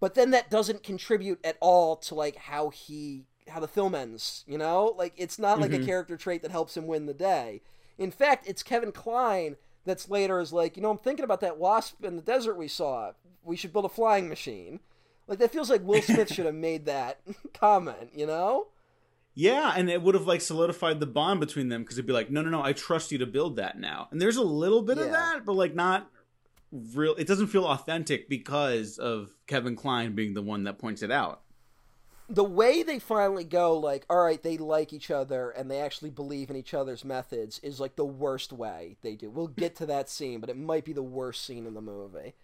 But 0.00 0.14
then 0.14 0.30
that 0.30 0.50
doesn't 0.50 0.82
contribute 0.82 1.40
at 1.44 1.56
all 1.60 1.96
to, 1.96 2.14
like, 2.14 2.36
how 2.36 2.70
he 2.70 3.26
how 3.48 3.58
the 3.60 3.66
film 3.68 3.94
ends, 3.96 4.44
you 4.46 4.56
know? 4.56 4.94
Like 4.96 5.12
it's 5.16 5.36
not 5.38 5.60
like 5.60 5.72
a 5.72 5.78
Mhm. 5.78 5.80
character 5.80 6.16
trait 6.16 6.42
that 6.42 6.52
helps 6.52 6.76
him 6.76 6.86
win 6.86 7.06
the 7.06 7.14
day. 7.14 7.62
In 7.98 8.12
fact, 8.12 8.46
it's 8.46 8.62
Kevin 8.62 8.92
Kline 8.92 9.56
that's 9.84 10.08
later 10.08 10.38
is 10.40 10.52
like, 10.52 10.76
you 10.76 10.82
know, 10.82 10.90
I'm 10.90 10.98
thinking 10.98 11.24
about 11.24 11.40
that 11.40 11.58
wasp 11.58 12.04
in 12.04 12.14
the 12.14 12.22
desert 12.22 12.54
we 12.56 12.68
saw. 12.68 13.12
We 13.42 13.56
should 13.56 13.72
build 13.72 13.84
a 13.84 13.88
flying 13.90 14.28
machine. 14.28 14.80
Like 15.26 15.38
that 15.38 15.52
feels 15.52 15.70
like 15.70 15.82
Will 15.84 16.02
Smith 16.02 16.32
should 16.32 16.46
have 16.46 16.54
made 16.54 16.86
that 16.86 17.20
comment, 17.54 18.10
you 18.14 18.26
know? 18.26 18.68
Yeah, 19.34 19.72
and 19.76 19.88
it 19.88 20.02
would 20.02 20.14
have 20.16 20.26
like 20.26 20.40
solidified 20.40 20.98
the 21.00 21.06
bond 21.06 21.40
between 21.40 21.68
them 21.68 21.82
because 21.82 21.96
it'd 21.98 22.06
be 22.06 22.12
like, 22.12 22.30
no, 22.30 22.42
no, 22.42 22.50
no, 22.50 22.62
I 22.62 22.72
trust 22.72 23.12
you 23.12 23.18
to 23.18 23.26
build 23.26 23.56
that 23.56 23.78
now. 23.78 24.08
And 24.10 24.20
there's 24.20 24.36
a 24.36 24.42
little 24.42 24.82
bit 24.82 24.98
of 24.98 25.10
that, 25.10 25.44
but 25.44 25.54
like 25.54 25.74
not 25.74 26.10
real. 26.72 27.14
It 27.14 27.26
doesn't 27.28 27.46
feel 27.46 27.64
authentic 27.66 28.28
because 28.28 28.98
of 28.98 29.30
Kevin 29.46 29.76
Kline 29.76 30.14
being 30.14 30.34
the 30.34 30.42
one 30.42 30.64
that 30.64 30.78
points 30.78 31.02
it 31.02 31.10
out. 31.12 31.42
the 32.28 32.44
way 32.44 32.82
they 32.84 32.98
finally 33.00 33.42
go 33.44 33.76
like 33.76 34.04
all 34.08 34.22
right 34.22 34.42
they 34.44 34.56
like 34.56 34.92
each 34.92 35.10
other 35.10 35.50
and 35.50 35.68
they 35.68 35.80
actually 35.80 36.10
believe 36.10 36.48
in 36.48 36.54
each 36.56 36.72
other's 36.74 37.04
methods 37.04 37.58
is 37.60 37.80
like 37.80 37.96
the 37.96 38.04
worst 38.04 38.52
way 38.52 38.96
they 39.02 39.16
do 39.16 39.28
we'll 39.28 39.48
get 39.48 39.74
to 39.74 39.84
that 39.86 40.08
scene 40.08 40.38
but 40.38 40.48
it 40.48 40.56
might 40.56 40.84
be 40.84 40.92
the 40.92 41.02
worst 41.02 41.44
scene 41.44 41.66
in 41.66 41.74
the 41.74 41.80
movie 41.80 42.34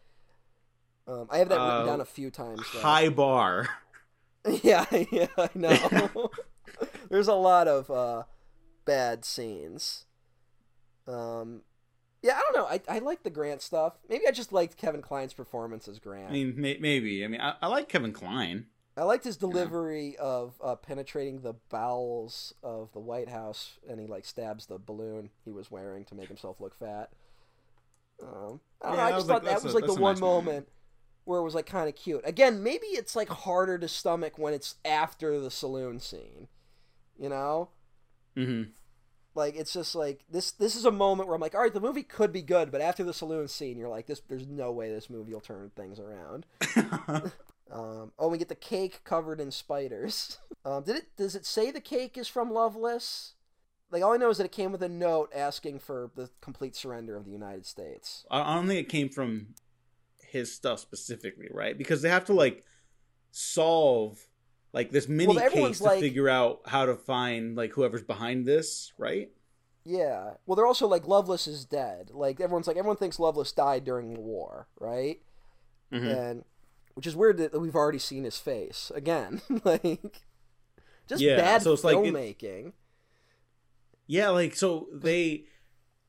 um, 1.08 1.26
i 1.30 1.38
have 1.38 1.48
that 1.48 1.56
written 1.56 1.82
Uh, 1.82 1.86
down 1.86 2.00
a 2.00 2.04
few 2.04 2.30
times 2.30 2.62
though. 2.72 2.80
High 2.80 3.08
bar. 3.08 3.68
yeah 4.62 4.86
yeah 5.10 5.26
i 5.38 5.50
know 5.54 6.30
there's 7.10 7.28
a 7.28 7.34
lot 7.34 7.66
of 7.68 7.90
uh, 7.90 8.22
bad 8.84 9.24
scenes 9.24 10.04
um, 11.08 11.62
yeah 12.22 12.34
i 12.36 12.40
don't 12.40 12.56
know 12.56 12.66
I, 12.66 12.80
I 12.96 12.98
like 13.00 13.22
the 13.22 13.30
grant 13.30 13.62
stuff 13.62 13.94
maybe 14.08 14.26
i 14.26 14.30
just 14.30 14.52
liked 14.52 14.76
kevin 14.76 15.02
kline's 15.02 15.32
performance 15.34 15.88
as 15.88 15.98
grant 15.98 16.30
I 16.30 16.32
mean, 16.32 16.54
may- 16.56 16.78
maybe. 16.80 17.24
I 17.24 17.28
mean, 17.28 17.40
I, 17.40 17.54
I 17.62 17.66
like 17.68 17.88
Kevin 17.88 18.12
Kline. 18.12 18.66
I 18.98 19.02
liked 19.02 19.24
his 19.24 19.36
delivery 19.36 20.16
of 20.16 20.54
uh, 20.64 20.74
penetrating 20.74 21.40
the 21.42 21.52
bowels 21.68 22.54
of 22.62 22.90
the 22.92 22.98
White 22.98 23.28
House, 23.28 23.78
and 23.86 24.00
he 24.00 24.06
like 24.06 24.24
stabs 24.24 24.66
the 24.66 24.78
balloon 24.78 25.28
he 25.44 25.52
was 25.52 25.70
wearing 25.70 26.04
to 26.06 26.14
make 26.14 26.28
himself 26.28 26.60
look 26.62 26.74
fat. 26.78 27.10
Um, 28.22 28.60
I, 28.80 28.88
don't 28.88 28.96
know, 28.96 29.02
I 29.02 29.10
just 29.10 29.16
was 29.16 29.26
thought 29.26 29.44
that 29.44 29.62
was 29.62 29.72
a- 29.74 29.76
like 29.76 29.84
the 29.86 29.94
one 30.00 30.14
nice 30.14 30.20
moment. 30.22 30.68
Where 31.26 31.40
it 31.40 31.44
was 31.44 31.54
like 31.54 31.66
kind 31.66 31.88
of 31.88 31.96
cute. 31.96 32.22
Again, 32.24 32.62
maybe 32.62 32.86
it's 32.86 33.16
like 33.16 33.28
harder 33.28 33.78
to 33.78 33.88
stomach 33.88 34.38
when 34.38 34.54
it's 34.54 34.76
after 34.84 35.38
the 35.40 35.50
saloon 35.50 35.98
scene, 35.98 36.46
you 37.18 37.28
know. 37.28 37.68
hmm 38.36 38.62
Like 39.34 39.56
it's 39.56 39.72
just 39.72 39.94
like 39.96 40.24
this. 40.30 40.52
This 40.52 40.76
is 40.76 40.84
a 40.84 40.92
moment 40.92 41.28
where 41.28 41.34
I'm 41.34 41.40
like, 41.40 41.54
all 41.54 41.60
right, 41.60 41.74
the 41.74 41.80
movie 41.80 42.04
could 42.04 42.32
be 42.32 42.42
good, 42.42 42.70
but 42.70 42.80
after 42.80 43.02
the 43.02 43.12
saloon 43.12 43.48
scene, 43.48 43.76
you're 43.76 43.88
like, 43.88 44.06
this. 44.06 44.22
There's 44.28 44.46
no 44.46 44.70
way 44.70 44.88
this 44.88 45.10
movie 45.10 45.34
will 45.34 45.40
turn 45.40 45.72
things 45.74 45.98
around. 45.98 46.46
um, 47.72 48.12
oh, 48.18 48.28
we 48.28 48.38
get 48.38 48.48
the 48.48 48.54
cake 48.54 49.00
covered 49.04 49.40
in 49.40 49.50
spiders. 49.50 50.38
Um, 50.64 50.82
did 50.82 50.96
it? 50.96 51.16
Does 51.16 51.36
it 51.36 51.46
say 51.46 51.70
the 51.70 51.80
cake 51.80 52.18
is 52.18 52.26
from 52.26 52.50
Loveless? 52.50 53.34
Like 53.92 54.02
all 54.02 54.12
I 54.12 54.16
know 54.16 54.30
is 54.30 54.38
that 54.38 54.46
it 54.46 54.50
came 54.50 54.72
with 54.72 54.82
a 54.82 54.88
note 54.88 55.30
asking 55.32 55.78
for 55.78 56.10
the 56.16 56.28
complete 56.40 56.74
surrender 56.74 57.16
of 57.16 57.24
the 57.24 57.30
United 57.30 57.64
States. 57.66 58.26
I 58.32 58.56
don't 58.56 58.66
think 58.66 58.80
it 58.80 58.88
came 58.88 59.08
from 59.08 59.54
his 60.36 60.54
stuff 60.54 60.78
specifically, 60.80 61.48
right? 61.50 61.76
Because 61.76 62.02
they 62.02 62.08
have 62.10 62.26
to 62.26 62.32
like 62.32 62.62
solve 63.32 64.18
like 64.72 64.90
this 64.90 65.08
mini 65.08 65.34
Well, 65.36 65.50
case 65.50 65.78
to 65.78 65.84
like- 65.84 66.00
figure 66.00 66.28
out 66.28 66.60
how 66.66 66.86
to 66.86 66.94
find 66.96 67.56
like 67.56 67.72
whoever's 67.72 68.02
behind 68.02 68.46
this, 68.46 68.92
right? 68.98 69.30
Yeah. 69.84 70.34
Well, 70.46 70.56
they're 70.56 70.66
also 70.66 70.86
like 70.86 71.06
Loveless 71.06 71.46
is 71.46 71.64
dead. 71.64 72.10
Like 72.12 72.40
everyone's 72.40 72.66
like 72.66 72.76
everyone 72.76 72.96
thinks 72.96 73.18
Loveless 73.18 73.52
died 73.52 73.84
during 73.84 74.12
the 74.14 74.20
war, 74.20 74.68
right? 74.80 75.20
Mhm. 75.92 76.16
And 76.30 76.44
which 76.94 77.06
is 77.06 77.14
weird 77.14 77.38
that 77.38 77.60
we've 77.60 77.76
already 77.76 77.98
seen 77.98 78.24
his 78.24 78.38
face 78.38 78.90
again. 78.94 79.40
like 79.64 80.22
just 81.08 81.22
Yeah, 81.22 81.36
bad 81.36 81.62
so 81.62 81.72
it's 81.72 81.84
like 81.84 81.96
it- 81.96 82.12
filmmaking. 82.14 82.72
Yeah, 84.08 84.30
like 84.30 84.54
so 84.56 84.88
they 84.92 85.44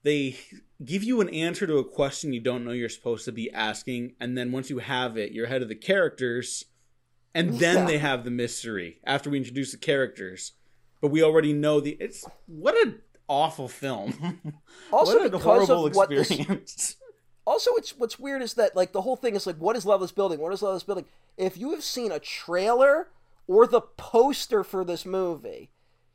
they 0.03 0.37
give 0.83 1.03
you 1.03 1.21
an 1.21 1.29
answer 1.29 1.65
to 1.67 1.77
a 1.77 1.83
question 1.83 2.33
you 2.33 2.39
don't 2.39 2.63
know 2.65 2.71
you're 2.71 2.89
supposed 2.89 3.25
to 3.25 3.31
be 3.31 3.51
asking, 3.51 4.13
and 4.19 4.37
then 4.37 4.51
once 4.51 4.69
you 4.69 4.79
have 4.79 5.17
it, 5.17 5.31
you're 5.31 5.45
ahead 5.45 5.61
of 5.61 5.69
the 5.69 5.75
characters, 5.75 6.65
and 7.33 7.59
then 7.59 7.77
Yeah. 7.79 7.85
they 7.85 7.97
have 7.97 8.23
the 8.23 8.31
mystery 8.31 8.99
after 9.05 9.29
we 9.29 9.37
introduce 9.37 9.71
the 9.71 9.77
characters. 9.77 10.53
But 11.01 11.09
we 11.09 11.21
already 11.23 11.53
know 11.53 11.79
the 11.79 11.91
it's 11.99 12.25
what 12.47 12.75
an 12.85 13.01
awful 13.27 13.67
film. 13.67 14.41
Also, 14.91 15.17
what 15.17 15.25
a 15.27 15.29
because 15.29 15.43
horrible 15.43 15.85
of 15.87 15.95
what 15.95 16.09
this- 16.09 16.31
experience. 16.31 16.95
Also, 17.45 17.71
it's 17.75 17.97
what's 17.97 18.19
weird 18.19 18.41
is 18.41 18.55
that 18.55 18.75
like 18.75 18.91
the 18.91 19.01
whole 19.03 19.15
thing 19.15 19.33
is 19.33 19.47
like, 19.47 19.55
what 19.55 19.77
is 19.77 19.85
Loveless 19.85 20.11
building? 20.11 20.37
What 20.37 20.51
is 20.51 20.61
Loveless 20.61 20.83
building? 20.83 21.05
If 21.37 21.57
you 21.57 21.71
have 21.71 21.81
seen 21.83 22.11
a 22.11 22.19
trailer 22.19 23.07
or 23.47 23.65
the 23.65 23.79
poster 23.79 24.65
for 24.65 24.83
this 24.83 25.05
movie, 25.05 25.69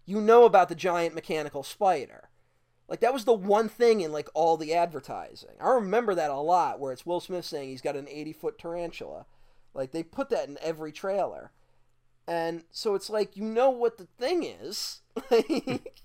you 0.05 0.21
know 0.21 0.45
about 0.45 0.69
the 0.69 0.75
giant 0.75 1.15
mechanical 1.15 1.63
spider. 1.63 2.29
Like 2.89 3.01
that 3.01 3.15
was 3.15 3.25
the 3.25 3.33
one 3.33 3.69
thing 3.69 4.01
in 4.01 4.13
like 4.13 4.29
all 4.35 4.57
the 4.57 4.75
advertising. 4.75 5.57
I 5.61 5.69
remember 5.71 6.15
that 6.15 6.31
a 6.31 6.37
lot, 6.37 6.81
where 6.81 6.93
it's 6.93 7.07
Will 7.07 7.21
Smith 7.21 7.45
saying 7.45 7.69
he's 7.69 7.81
got 7.81 7.97
an 7.97 8.09
eighty 8.09 8.33
foot 8.33 8.59
tarantula. 8.59 9.27
Like 9.75 9.93
they 9.93 10.03
put 10.03 10.29
that 10.31 10.49
in 10.49 10.59
every 10.61 10.93
trailer, 10.93 11.53
and 12.27 12.65
so 12.71 12.95
it's 12.95 13.09
like 13.09 13.37
you 13.37 13.45
know 13.45 13.71
what 13.71 13.99
the 13.99 14.09
thing 14.19 14.45
is. 14.45 15.01
Like, 15.31 16.03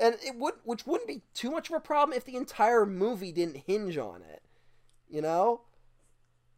and 0.00 0.14
it 0.24 0.36
would 0.36 0.54
which 0.64 0.86
wouldn't 0.86 1.08
be 1.08 1.22
too 1.34 1.50
much 1.50 1.68
of 1.68 1.74
a 1.74 1.80
problem 1.80 2.16
if 2.16 2.24
the 2.24 2.36
entire 2.36 2.86
movie 2.86 3.32
didn't 3.32 3.64
hinge 3.66 3.98
on 3.98 4.22
it 4.22 4.42
you 5.08 5.20
know 5.20 5.62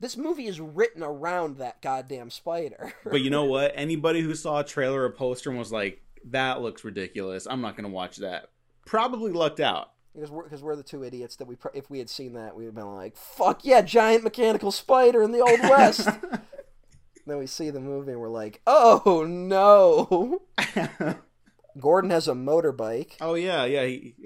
this 0.01 0.16
movie 0.16 0.47
is 0.47 0.61
written 0.61 1.03
around 1.03 1.57
that 1.57 1.81
goddamn 1.81 2.31
spider 2.31 2.93
but 3.05 3.20
you 3.20 3.31
know 3.31 3.45
what? 3.47 3.73
Anybody 3.74 4.20
who 4.20 4.35
saw 4.35 4.61
a 4.61 4.65
trailer 4.65 5.05
or 5.05 5.11
poster 5.11 5.51
and 5.51 5.59
was 5.59 5.73
like, 5.73 6.03
"That 6.24 6.62
looks 6.62 6.85
ridiculous. 6.85 7.47
I'm 7.49 7.61
not 7.61 7.77
going 7.77 7.85
to 7.85 7.95
watch 7.95 8.16
that." 8.19 8.51
Probably 8.91 9.31
lucked 9.31 9.61
out. 9.61 9.93
because 10.12 10.33
we're, 10.33 10.43
because 10.43 10.62
we're 10.65 10.75
the 10.75 10.83
two 10.83 11.05
idiots 11.05 11.37
that 11.37 11.47
we 11.47 11.55
pr- 11.55 11.69
if 11.75 11.89
we 11.89 12.01
had 12.01 12.11
seen 12.11 12.33
that 12.33 12.57
we'd 12.57 12.65
have 12.65 12.75
been 12.75 12.93
like 12.93 13.17
fuck 13.17 13.65
yeah 13.65 13.83
giant 13.83 14.25
mechanical 14.25 14.73
spider 14.73 15.23
in 15.23 15.31
the 15.31 15.39
old 15.39 15.61
west 15.61 16.09
then 17.27 17.39
we 17.39 17.47
see 17.47 17.71
the 17.71 17.79
movie 17.79 18.11
and 18.11 18.21
we're 18.21 18.29
like 18.29 18.61
oh 18.67 19.25
no 19.29 20.41
gordon 21.79 22.11
has 22.11 22.27
a 22.27 22.33
motorbike 22.33 23.12
oh 23.21 23.35
yeah, 23.35 23.65
yeah. 23.65 23.85
He, 23.85 24.17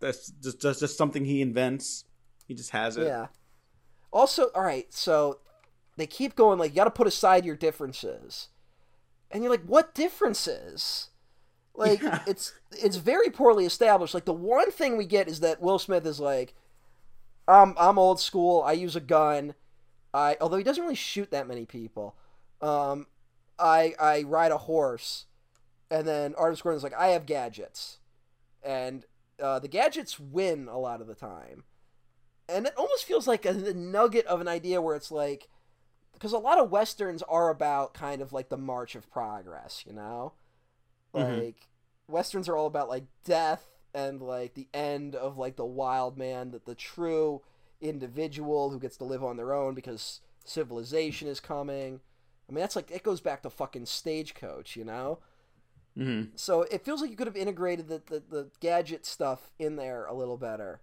that's 0.00 0.30
just, 0.42 0.60
just 0.60 0.80
just 0.80 0.98
something 0.98 1.24
he 1.24 1.40
invents. 1.40 2.04
He 2.46 2.54
just 2.54 2.70
has 2.70 2.96
it. 2.96 3.06
Yeah. 3.06 3.28
Also, 4.12 4.50
all 4.54 4.62
right, 4.62 4.92
so 4.92 5.38
they 5.96 6.06
keep 6.06 6.34
going 6.34 6.58
like 6.58 6.72
you 6.72 6.76
got 6.76 6.84
to 6.84 6.90
put 6.90 7.06
aside 7.06 7.44
your 7.44 7.54
differences, 7.54 8.48
and 9.30 9.42
you're 9.42 9.52
like, 9.52 9.64
what 9.64 9.94
differences? 9.94 11.09
Like 11.80 12.02
Yeah. 12.02 12.22
it's 12.26 12.52
it's 12.72 12.96
very 12.96 13.30
poorly 13.30 13.64
established. 13.66 14.14
Like 14.14 14.26
the 14.26 14.32
one 14.32 14.70
thing 14.70 14.96
we 14.96 15.06
get 15.06 15.28
is 15.28 15.40
that 15.40 15.60
Will 15.60 15.78
Smith 15.78 16.06
is 16.06 16.20
like, 16.20 16.54
I'm 17.48 17.74
I'm 17.78 17.98
old 17.98 18.20
school. 18.20 18.62
I 18.62 18.72
use 18.72 18.94
a 18.96 19.00
gun. 19.00 19.54
I 20.14 20.36
although 20.40 20.56
he 20.58 20.64
doesn't 20.64 20.82
really 20.82 20.94
shoot 20.94 21.30
that 21.30 21.48
many 21.48 21.64
people. 21.66 22.16
Um, 22.60 23.06
I 23.58 23.94
I 23.98 24.22
ride 24.22 24.52
a 24.52 24.58
horse, 24.58 25.26
and 25.90 26.06
then 26.06 26.34
Artemus 26.34 26.62
Gordon's 26.62 26.82
like, 26.82 26.94
I 26.94 27.08
have 27.08 27.26
gadgets, 27.26 27.98
and 28.62 29.04
uh, 29.42 29.58
the 29.58 29.68
gadgets 29.68 30.20
win 30.20 30.68
a 30.68 30.78
lot 30.78 31.00
of 31.00 31.06
the 31.06 31.14
time 31.14 31.64
and 32.46 32.66
it 32.66 32.74
almost 32.76 33.04
feels 33.04 33.26
like 33.28 33.46
a, 33.46 33.50
a 33.50 33.72
nugget 33.74 34.26
of 34.26 34.40
an 34.42 34.48
idea 34.48 34.82
where 34.82 34.94
it's 34.96 35.10
like 35.10 35.48
because 36.12 36.32
a 36.32 36.38
lot 36.38 36.58
of 36.58 36.70
westerns 36.70 37.22
are 37.22 37.48
about 37.48 37.94
kind 37.94 38.20
of 38.20 38.32
like 38.34 38.50
the 38.50 38.58
march 38.58 38.94
of 38.94 39.10
progress 39.10 39.82
you 39.86 39.92
know 39.94 40.32
Mhm. 41.14 41.38
like 41.44 41.68
westerns 42.10 42.48
are 42.48 42.56
all 42.56 42.66
about 42.66 42.88
like 42.88 43.04
death 43.24 43.66
and 43.94 44.20
like 44.20 44.54
the 44.54 44.68
end 44.72 45.14
of 45.14 45.36
like 45.36 45.56
the 45.56 45.64
wild 45.64 46.16
man 46.16 46.50
that 46.52 46.66
the 46.66 46.74
true 46.74 47.42
individual 47.80 48.70
who 48.70 48.78
gets 48.78 48.96
to 48.98 49.04
live 49.04 49.24
on 49.24 49.36
their 49.36 49.52
own 49.52 49.74
because 49.74 50.20
civilization 50.44 51.28
is 51.28 51.40
coming. 51.40 52.00
I 52.48 52.52
mean 52.52 52.60
that's 52.60 52.76
like 52.76 52.90
it 52.90 53.02
goes 53.02 53.20
back 53.20 53.42
to 53.42 53.50
fucking 53.50 53.86
stagecoach 53.86 54.76
you 54.76 54.84
know? 54.84 55.18
Hmm 55.96 56.24
so 56.36 56.62
it 56.62 56.84
feels 56.84 57.00
like 57.00 57.10
you 57.10 57.16
could 57.16 57.26
have 57.26 57.36
integrated 57.36 57.88
the, 57.88 58.02
the, 58.06 58.22
the 58.28 58.50
gadget 58.60 59.04
stuff 59.06 59.50
in 59.58 59.76
there 59.76 60.06
a 60.06 60.14
little 60.14 60.36
better. 60.36 60.80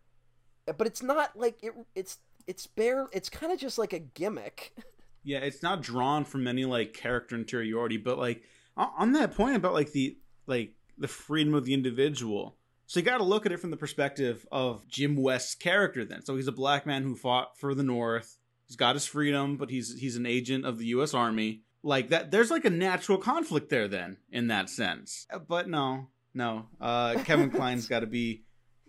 But 0.66 0.88
it's 0.88 1.02
not 1.02 1.38
like 1.38 1.58
it 1.64 1.74
it's 1.96 2.18
it's 2.46 2.68
bare 2.68 3.08
it's 3.12 3.30
kind 3.30 3.52
of 3.52 3.60
just 3.60 3.78
like 3.78 3.94
a 3.94 4.00
gimmick. 4.00 4.74
Yeah, 5.24 5.40
it's 5.40 5.62
not 5.62 5.82
drawn 5.82 6.24
from 6.24 6.48
any 6.48 6.64
like 6.64 6.94
character 6.94 7.36
interiority, 7.36 7.98
but 7.98 8.18
like 8.18 8.44
on 8.78 9.12
that 9.12 9.36
point 9.36 9.58
about 9.58 9.74
like 9.74 9.92
the 9.92 10.18
like 10.46 10.72
the 10.98 11.08
freedom 11.08 11.54
of 11.54 11.66
the 11.66 11.74
individual. 11.74 12.58
So 12.86 13.00
you 13.00 13.06
got 13.06 13.18
to 13.18 13.24
look 13.24 13.46
at 13.46 13.52
it 13.52 13.60
from 13.60 13.72
the 13.72 13.78
perspective 13.78 14.46
of 14.52 14.88
Jim 14.88 15.16
West's 15.18 15.56
character. 15.56 16.06
Then, 16.06 16.24
so 16.24 16.36
he's 16.36 16.48
a 16.48 16.54
black 16.54 16.86
man 16.86 17.04
who 17.04 17.16
fought 17.16 17.58
for 17.58 17.76
the 17.76 17.84
North. 17.84 18.38
He's 18.66 18.78
got 18.78 18.96
his 18.96 19.06
freedom, 19.06 19.58
but 19.58 19.70
he's 19.70 19.98
he's 20.00 20.16
an 20.16 20.26
agent 20.26 20.66
of 20.66 20.78
the 20.78 20.86
U.S. 20.88 21.14
Army. 21.14 21.64
Like 21.84 22.10
that, 22.10 22.32
there's 22.32 22.52
like 22.52 22.66
a 22.66 22.70
natural 22.70 23.18
conflict 23.18 23.70
there. 23.70 23.88
Then, 23.88 24.18
in 24.32 24.48
that 24.48 24.70
sense, 24.70 25.28
Uh, 25.32 25.40
but 25.40 25.70
no, 25.70 26.08
no. 26.34 26.68
Uh, 26.80 27.16
Kevin 27.24 27.52
Kline's 27.52 27.88
got 27.88 28.00
to 28.02 28.08
be 28.08 28.44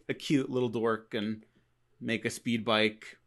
a 0.09 0.15
cute 0.15 0.49
little 0.51 0.69
dork 0.69 1.15
and 1.15 1.45
make 2.01 2.25
a 2.25 2.31
speed 2.31 2.65
bike 2.65 3.18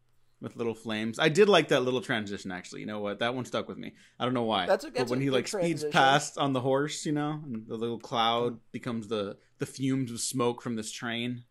with 0.42 0.56
little 0.56 0.74
flames. 0.74 1.20
I 1.20 1.30
did 1.30 1.48
like 1.48 1.68
that 1.70 1.82
little 1.84 2.02
transition 2.02 2.52
actually. 2.52 2.82
You 2.82 2.88
know 2.88 3.00
what? 3.00 3.20
That 3.20 3.36
one 3.36 3.46
stuck 3.46 3.68
with 3.68 3.78
me. 3.78 3.94
I 4.20 4.26
don't 4.26 4.34
know 4.34 4.44
why. 4.44 4.66
That's 4.66 4.84
a- 4.86 4.92
but 4.92 5.10
when 5.10 5.22
he 5.22 5.30
like 5.30 5.48
speeds 5.48 5.82
transition. 5.82 5.92
past 5.92 6.38
on 6.38 6.54
the 6.54 6.62
horse, 6.62 7.06
you 7.06 7.12
know, 7.12 7.40
and 7.46 7.68
the 7.68 7.76
little 7.76 8.00
cloud 8.00 8.60
becomes 8.72 9.08
the 9.08 9.38
the 9.60 9.66
fumes 9.68 10.12
of 10.12 10.20
smoke 10.20 10.62
from 10.62 10.76
this 10.76 10.92
train. 10.92 11.44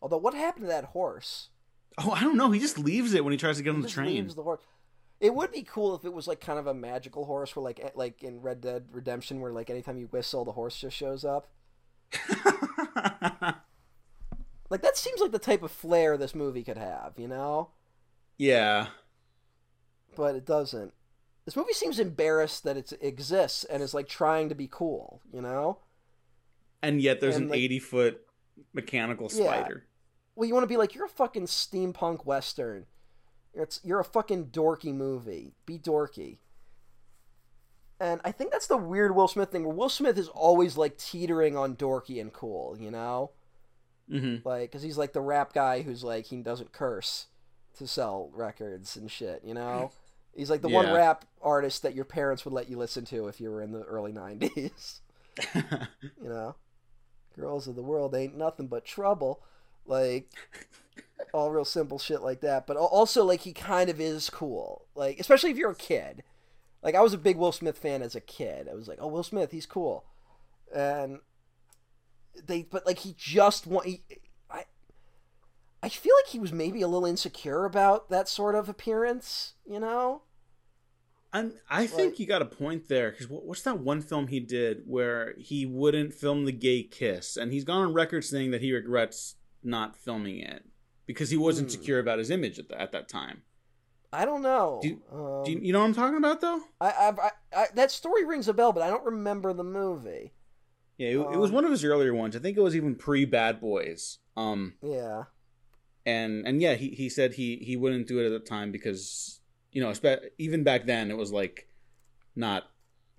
although 0.00 0.16
what 0.18 0.34
happened 0.34 0.64
to 0.64 0.68
that 0.68 0.84
horse 0.86 1.48
Oh, 1.98 2.10
I 2.10 2.20
don't 2.22 2.36
know. 2.36 2.50
He 2.50 2.58
just 2.58 2.76
leaves 2.78 3.14
it 3.14 3.24
when 3.24 3.30
he 3.32 3.36
tries 3.38 3.56
to 3.58 3.62
get 3.62 3.72
on 3.74 3.80
the 3.80 3.88
train. 3.88 4.06
leaves 4.24 4.34
the 4.34 4.42
horse 4.42 4.60
it 5.20 5.32
would 5.34 5.52
be 5.52 5.62
cool 5.62 5.94
if 5.94 6.04
it 6.04 6.12
was 6.12 6.26
like 6.26 6.40
kind 6.40 6.58
of 6.58 6.66
a 6.66 6.74
magical 6.74 7.24
horse 7.24 7.54
where 7.54 7.62
like 7.62 7.80
eh, 7.82 7.90
like 7.94 8.22
in 8.24 8.40
red 8.40 8.60
dead 8.60 8.86
redemption 8.92 9.40
where 9.40 9.52
like 9.52 9.70
anytime 9.70 9.96
you 9.96 10.06
whistle 10.08 10.44
the 10.44 10.52
horse 10.52 10.78
just 10.78 10.96
shows 10.96 11.24
up 11.24 11.48
like 14.74 14.82
that 14.82 14.96
seems 14.96 15.20
like 15.20 15.30
the 15.32 15.38
type 15.38 15.62
of 15.62 15.70
flair 15.70 16.16
this 16.16 16.34
movie 16.34 16.62
could 16.64 16.76
have 16.78 17.12
you 17.16 17.28
know 17.28 17.70
yeah. 18.36 18.88
but 20.16 20.34
it 20.34 20.44
doesn't. 20.44 20.92
This 21.44 21.54
movie 21.56 21.72
seems 21.72 22.00
embarrassed 22.00 22.64
that 22.64 22.76
it 22.76 22.92
exists 23.00 23.62
and 23.64 23.82
is 23.82 23.94
like 23.94 24.08
trying 24.08 24.48
to 24.48 24.54
be 24.56 24.66
cool, 24.68 25.20
you 25.32 25.40
know? 25.42 25.78
And 26.82 27.00
yet 27.00 27.20
there's 27.20 27.36
And, 27.36 27.44
an 27.44 27.50
like- 27.50 27.60
80 27.60 27.78
foot 27.78 28.26
mechanical 28.72 29.28
Yeah. 29.30 29.44
spider. 29.44 29.86
Well, 30.34 30.48
you 30.48 30.54
want 30.54 30.64
to 30.64 30.68
be 30.68 30.76
like, 30.76 30.94
you're 30.96 31.04
a 31.04 31.08
fucking 31.08 31.46
steampunk 31.46 32.24
western. 32.26 32.86
It's 33.52 33.78
you're 33.84 34.00
a 34.00 34.04
fucking 34.04 34.46
dorky 34.46 34.92
movie. 34.92 35.54
Be 35.66 35.78
dorky. 35.78 36.38
And 38.00 38.20
I 38.24 38.32
think 38.32 38.50
that's 38.50 38.66
the 38.66 38.76
weird 38.76 39.14
Will 39.14 39.28
Smith 39.28 39.50
thing, 39.52 39.64
where 39.64 39.74
Will 39.76 39.88
Smith 39.88 40.18
is 40.18 40.28
always 40.28 40.76
like 40.76 40.98
teetering 40.98 41.56
on 41.56 41.76
dorky 41.76 42.20
and 42.20 42.32
cool, 42.32 42.76
you 42.78 42.90
know? 42.90 43.30
Hmm 44.08 44.36
Like, 44.44 44.70
because 44.70 44.82
he's 44.82 44.98
like 44.98 45.12
the 45.12 45.20
rap 45.20 45.52
guy 45.52 45.82
who's 45.82 46.04
like 46.04 46.26
he 46.26 46.36
doesn't 46.42 46.72
curse 46.72 47.26
to 47.78 47.86
sell 47.86 48.30
records 48.32 48.96
and 48.96 49.10
shit, 49.10 49.42
you 49.44 49.54
know? 49.54 49.90
He's 50.36 50.50
like 50.50 50.62
the 50.62 50.68
one 50.68 50.90
rap 50.90 51.24
artist 51.40 51.82
that 51.82 51.94
your 51.94 52.04
parents 52.04 52.44
would 52.44 52.54
let 52.54 52.68
you 52.68 52.76
listen 52.76 53.04
to 53.06 53.28
if 53.28 53.40
you 53.40 53.50
were 53.50 53.62
in 53.62 53.70
the 53.70 53.82
early 53.82 54.12
'90s. 54.12 54.98
you 55.54 56.28
know? 56.28 56.56
Girls 57.36 57.68
of 57.68 57.76
the 57.76 57.82
world 57.82 58.14
ain't 58.14 58.36
nothing 58.36 58.66
but 58.66 58.84
trouble. 58.84 59.42
Like 59.86 60.28
all 61.32 61.50
real 61.50 61.64
simple 61.64 61.98
shit 61.98 62.22
like 62.22 62.40
that. 62.40 62.66
But 62.66 62.76
also 62.76 63.24
like 63.24 63.40
he 63.40 63.52
kind 63.52 63.88
of 63.90 64.00
is 64.00 64.30
cool. 64.30 64.86
Like 64.94 65.20
especially 65.20 65.50
if 65.50 65.56
you're 65.56 65.70
a 65.70 65.76
kid. 65.76 66.22
Like 66.82 66.94
i 66.94 67.00
was 67.00 67.14
a 67.14 67.18
big 67.18 67.36
will 67.36 67.52
smith 67.52 67.78
fan 67.78 68.02
as 68.02 68.14
a 68.14 68.20
kid. 68.20 68.68
I 68.68 68.74
was 68.74 68.88
like 68.88 68.98
oh 69.00 69.08
will 69.08 69.22
smith 69.22 69.52
he's 69.52 69.66
cool. 69.66 70.04
And 70.74 71.20
they 72.46 72.62
but 72.62 72.86
like 72.86 72.98
he 73.00 73.14
just 73.16 73.66
want 73.66 73.86
he, 73.86 74.02
I 74.50 74.64
I 75.82 75.88
feel 75.88 76.14
like 76.22 76.30
he 76.32 76.38
was 76.38 76.52
maybe 76.52 76.82
a 76.82 76.88
little 76.88 77.06
insecure 77.06 77.64
about 77.64 78.08
that 78.10 78.28
sort 78.28 78.54
of 78.54 78.68
appearance, 78.68 79.54
you 79.66 79.78
know? 79.80 80.22
I'm, 81.32 81.52
I 81.68 81.86
think 81.88 82.12
Like- 82.12 82.20
you 82.20 82.26
got 82.26 82.42
a 82.42 82.46
point 82.46 82.88
there 82.88 83.10
because 83.10 83.26
what's 83.28 83.62
that 83.62 83.80
one 83.80 84.00
film 84.00 84.28
he 84.28 84.38
did 84.38 84.82
where 84.86 85.34
he 85.36 85.66
wouldn't 85.66 86.14
film 86.14 86.44
the 86.44 86.52
gay 86.52 86.84
kiss, 86.84 87.36
and 87.36 87.52
he's 87.52 87.64
gone 87.64 87.82
on 87.88 87.92
record 87.92 88.22
saying 88.24 88.52
that 88.52 88.60
he 88.62 88.72
regrets 88.72 89.34
not 89.62 89.96
filming 89.96 90.38
it 90.38 90.64
because 91.06 91.30
he 91.30 91.36
wasn't 91.36 91.68
Hmm. 91.68 91.72
secure 91.72 91.98
about 91.98 92.18
his 92.20 92.30
image 92.30 92.58
at, 92.60 92.68
the, 92.68 92.80
at 92.80 92.92
that 92.92 93.08
time. 93.08 93.42
I 94.12 94.24
don't 94.24 94.42
know. 94.42 94.78
Do- 94.80 95.02
um, 95.10 95.42
Do 95.44 95.50
you, 95.50 95.58
you 95.58 95.72
know 95.72 95.80
what 95.80 95.86
I'm 95.86 95.94
talking 95.94 96.18
about 96.18 96.40
though? 96.40 96.60
I, 96.80 96.88
I, 96.90 97.08
I, 97.10 97.30
I 97.62 97.66
that 97.74 97.90
story 97.90 98.24
rings 98.24 98.46
a 98.46 98.54
bell, 98.54 98.72
but 98.72 98.84
I 98.84 98.88
don't 98.88 99.04
remember 99.04 99.52
the 99.52 99.64
movie. 99.64 100.34
Yeah, 100.98 101.08
it, 101.08 101.16
it 101.16 101.38
was 101.38 101.50
Um, 101.50 101.56
one 101.56 101.64
of 101.64 101.70
his 101.70 101.84
earlier 101.84 102.14
ones. 102.14 102.36
I 102.36 102.38
think 102.38 102.56
it 102.56 102.60
was 102.60 102.76
even 102.76 102.94
pre 102.94 103.24
Bad 103.24 103.60
Boys. 103.60 104.18
Um, 104.36 104.74
Yeah. 104.82 105.24
and 106.06 106.46
and 106.46 106.60
yeah, 106.62 106.74
he 106.74 106.90
he 106.90 107.08
said 107.08 107.34
he 107.34 107.56
he 107.56 107.76
wouldn't 107.76 108.06
do 108.06 108.20
it 108.20 108.26
at 108.26 108.32
the 108.32 108.38
time 108.38 108.70
because 108.72 109.40
you 109.72 109.82
know, 109.82 109.92
even 110.38 110.62
back 110.62 110.86
then 110.86 111.10
it 111.10 111.16
was 111.16 111.32
like 111.32 111.68
not 112.36 112.64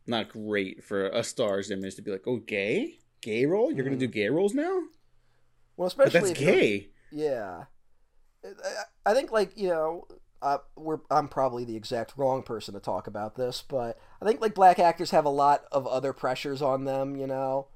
not 0.07 0.29
great 0.29 0.83
for 0.83 1.07
a 1.09 1.23
star's 1.23 1.71
image 1.71 1.95
to 1.95 2.01
be 2.01 2.11
like, 2.11 2.27
oh, 2.27 2.37
gay, 2.37 2.99
gay 3.21 3.45
role. 3.45 3.71
You're 3.71 3.83
gonna 3.83 3.97
Mhm. 3.97 3.99
do 3.99 4.07
gay 4.07 4.29
roles 4.29 4.53
now, 4.53 4.83
Well, 5.77 5.91
but 5.97 6.07
especially 6.07 6.29
that's 6.29 6.39
if 6.41 6.45
gay. 6.47 6.89
Yeah, 7.11 7.65
I- 8.43 8.83
I 9.07 9.13
think 9.13 9.31
like 9.31 9.57
you 9.57 9.67
know, 9.69 10.07
uh, 10.45 10.59
we're 10.77 10.99
I'm 11.11 11.29
probably 11.29 11.65
the 11.65 11.77
exact 11.77 12.13
wrong 12.17 12.43
person 12.43 12.75
to 12.75 12.81
talk 12.81 13.07
about 13.07 13.35
this, 13.35 13.63
but 13.67 13.99
I 14.21 14.25
think 14.25 14.41
like 14.41 14.55
black 14.55 14.79
actors 14.79 15.11
have 15.11 15.25
a 15.25 15.29
lot 15.31 15.65
of 15.73 15.87
other 15.87 16.13
pressures 16.13 16.61
on 16.63 16.85
them. 16.85 17.17
You 17.17 17.27
know, 17.27 17.67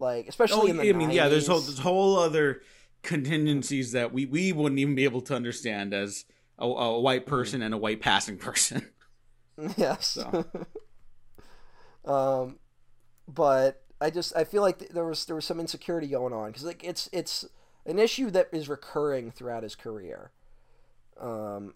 like 0.00 0.28
especially 0.28 0.68
Oh, 0.68 0.70
in 0.70 0.78
the 0.78 0.88
I 0.88 0.92
mean, 0.92 1.10
yeah. 1.10 1.28
There's 1.28 1.46
whole 1.46 1.60
there's 1.60 1.78
whole 1.80 2.18
other 2.18 2.62
contingencies 3.02 3.92
that 3.92 4.12
we 4.12 4.26
we 4.26 4.52
wouldn't 4.52 4.78
even 4.78 4.94
be 4.94 5.04
able 5.04 5.20
to 5.22 5.34
understand 5.34 5.94
as 5.94 6.24
a, 6.58 6.64
a 6.66 7.00
white 7.00 7.26
Mm-hmm. 7.26 7.56
person 7.56 7.62
and 7.62 7.72
a 7.74 7.78
white 7.78 8.00
passing 8.00 8.36
person. 8.38 8.90
yes. 9.76 10.06
So. 10.08 10.44
um, 12.04 12.58
but 13.28 13.82
I 14.00 14.10
just 14.10 14.36
I 14.36 14.44
feel 14.44 14.62
like 14.62 14.78
th- 14.80 14.92
there 14.92 15.04
was 15.06 15.24
there 15.26 15.36
was 15.36 15.44
some 15.44 15.60
insecurity 15.60 16.08
going 16.08 16.32
on 16.32 16.48
because 16.50 16.64
like 16.64 16.84
it's 16.84 17.08
it's 17.12 17.46
an 17.86 17.98
issue 17.98 18.30
that 18.30 18.48
is 18.52 18.68
recurring 18.68 19.30
throughout 19.30 19.62
his 19.62 19.74
career. 19.74 20.32
Um, 21.20 21.74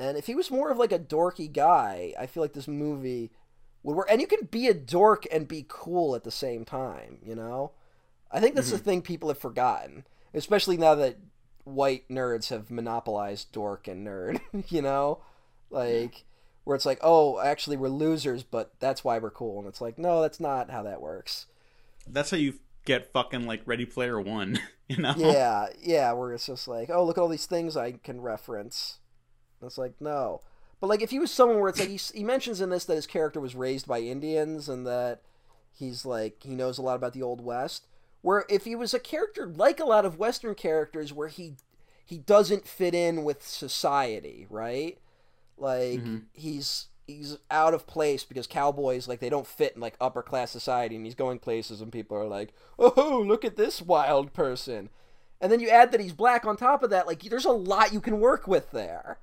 and 0.00 0.16
if 0.16 0.26
he 0.26 0.34
was 0.34 0.50
more 0.50 0.70
of 0.70 0.78
like 0.78 0.92
a 0.92 0.98
dorky 0.98 1.52
guy, 1.52 2.14
I 2.18 2.24
feel 2.24 2.42
like 2.42 2.54
this 2.54 2.66
movie 2.66 3.30
would 3.82 3.94
work. 3.94 4.08
And 4.10 4.18
you 4.18 4.26
can 4.26 4.46
be 4.50 4.66
a 4.66 4.74
dork 4.74 5.26
and 5.30 5.46
be 5.46 5.66
cool 5.68 6.14
at 6.14 6.24
the 6.24 6.30
same 6.30 6.64
time. 6.64 7.18
You 7.22 7.34
know, 7.34 7.72
I 8.32 8.40
think 8.40 8.54
that's 8.54 8.70
the 8.70 8.76
mm-hmm. 8.76 8.84
thing 8.84 9.02
people 9.02 9.28
have 9.28 9.38
forgotten, 9.38 10.06
especially 10.32 10.78
now 10.78 10.94
that 10.94 11.18
white 11.64 12.08
nerds 12.08 12.48
have 12.48 12.70
monopolized 12.70 13.52
dork 13.52 13.88
and 13.88 14.06
nerd. 14.06 14.40
you 14.70 14.80
know, 14.80 15.20
like 15.68 16.24
where 16.64 16.76
it's 16.76 16.86
like, 16.86 17.00
oh, 17.02 17.38
actually 17.38 17.76
we're 17.76 17.88
losers, 17.88 18.42
but 18.42 18.72
that's 18.80 19.04
why 19.04 19.18
we're 19.18 19.30
cool. 19.30 19.58
And 19.58 19.68
it's 19.68 19.82
like, 19.82 19.98
no, 19.98 20.22
that's 20.22 20.40
not 20.40 20.70
how 20.70 20.82
that 20.84 21.02
works. 21.02 21.44
That's 22.08 22.30
how 22.30 22.38
you 22.38 22.54
get 22.86 23.12
fucking 23.12 23.46
like 23.46 23.60
Ready 23.66 23.84
Player 23.84 24.18
One. 24.18 24.58
You 24.90 24.96
know? 24.96 25.14
Yeah, 25.16 25.68
yeah, 25.80 26.10
where 26.14 26.32
it's 26.32 26.46
just 26.46 26.66
like, 26.66 26.90
oh, 26.90 27.04
look 27.04 27.16
at 27.16 27.20
all 27.20 27.28
these 27.28 27.46
things 27.46 27.76
I 27.76 27.92
can 27.92 28.20
reference. 28.20 28.98
And 29.60 29.66
it's 29.68 29.78
like, 29.78 29.94
no. 30.00 30.40
But 30.80 30.86
like, 30.88 31.02
if 31.02 31.10
he 31.10 31.18
was 31.18 31.30
someone 31.30 31.58
where 31.60 31.68
it's 31.68 31.78
like 31.80 31.88
he, 31.90 32.00
he 32.14 32.24
mentions 32.24 32.60
in 32.60 32.70
this 32.70 32.84
that 32.86 32.94
his 32.94 33.06
character 33.06 33.40
was 33.40 33.54
raised 33.54 33.86
by 33.86 34.00
Indians 34.00 34.68
and 34.68 34.86
that 34.86 35.20
he's 35.72 36.04
like 36.06 36.42
he 36.42 36.54
knows 36.54 36.78
a 36.78 36.82
lot 36.82 36.96
about 36.96 37.12
the 37.12 37.22
old 37.22 37.42
west. 37.44 37.86
Where 38.22 38.44
if 38.48 38.64
he 38.64 38.74
was 38.74 38.94
a 38.94 38.98
character 39.00 39.46
like 39.46 39.80
a 39.80 39.84
lot 39.84 40.04
of 40.04 40.18
Western 40.18 40.54
characters, 40.54 41.12
where 41.12 41.28
he 41.28 41.54
he 42.04 42.18
doesn't 42.18 42.66
fit 42.66 42.94
in 42.94 43.24
with 43.24 43.46
society, 43.46 44.46
right? 44.50 44.98
Like 45.58 46.00
Mhm. 46.00 46.22
he's 46.32 46.86
he's 47.06 47.36
out 47.50 47.74
of 47.74 47.86
place 47.86 48.24
because 48.24 48.46
cowboys 48.46 49.08
like 49.08 49.20
they 49.20 49.28
don't 49.30 49.46
fit 49.46 49.74
in 49.74 49.80
like 49.80 49.96
upper 50.00 50.22
class 50.22 50.50
society, 50.50 50.96
and 50.96 51.04
he's 51.04 51.14
going 51.14 51.38
places 51.38 51.80
and 51.82 51.92
people 51.92 52.16
are 52.16 52.26
like, 52.28 52.52
oh, 52.78 53.22
look 53.26 53.44
at 53.44 53.56
this 53.56 53.82
wild 53.82 54.32
person. 54.32 54.88
And 55.42 55.50
then 55.52 55.60
you 55.60 55.68
add 55.68 55.92
that 55.92 56.00
he's 56.00 56.12
black 56.12 56.44
on 56.46 56.56
top 56.56 56.82
of 56.82 56.90
that, 56.90 57.06
like 57.06 57.22
there's 57.22 57.44
a 57.44 57.50
lot 57.50 57.92
you 57.92 58.00
can 58.00 58.20
work 58.20 58.46
with 58.48 58.70
there. 58.70 59.18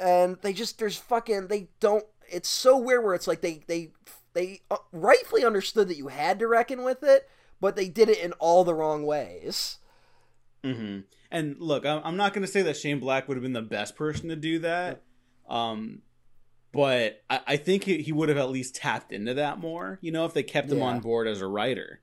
And 0.00 0.38
they 0.42 0.52
just 0.52 0.78
there's 0.78 0.96
fucking 0.96 1.48
they 1.48 1.68
don't. 1.78 2.04
It's 2.28 2.48
so 2.48 2.78
weird 2.78 3.04
where 3.04 3.14
it's 3.14 3.26
like 3.26 3.42
they 3.42 3.60
they 3.66 3.90
they 4.32 4.60
uh, 4.70 4.78
rightfully 4.92 5.44
understood 5.44 5.88
that 5.88 5.96
you 5.96 6.08
had 6.08 6.38
to 6.38 6.46
reckon 6.48 6.82
with 6.84 7.02
it, 7.02 7.28
but 7.60 7.76
they 7.76 7.88
did 7.88 8.08
it 8.08 8.18
in 8.18 8.32
all 8.34 8.64
the 8.64 8.74
wrong 8.74 9.04
ways. 9.04 9.78
Mm-hmm. 10.64 11.00
And 11.30 11.56
look, 11.58 11.84
I'm 11.84 12.00
I'm 12.04 12.16
not 12.16 12.32
going 12.32 12.46
to 12.46 12.50
say 12.50 12.62
that 12.62 12.76
Shane 12.76 12.98
Black 13.00 13.28
would 13.28 13.36
have 13.36 13.42
been 13.42 13.52
the 13.52 13.62
best 13.62 13.94
person 13.96 14.28
to 14.30 14.36
do 14.36 14.58
that, 14.60 15.02
um, 15.48 16.02
but 16.72 17.22
I, 17.28 17.40
I 17.46 17.56
think 17.56 17.84
he, 17.84 18.02
he 18.02 18.12
would 18.12 18.28
have 18.28 18.38
at 18.38 18.50
least 18.50 18.74
tapped 18.76 19.12
into 19.12 19.34
that 19.34 19.58
more. 19.58 19.98
You 20.00 20.12
know, 20.12 20.24
if 20.24 20.34
they 20.34 20.42
kept 20.42 20.70
him 20.70 20.78
Yeah. 20.78 20.84
on 20.84 21.00
board 21.00 21.28
as 21.28 21.40
a 21.40 21.46
writer, 21.46 22.00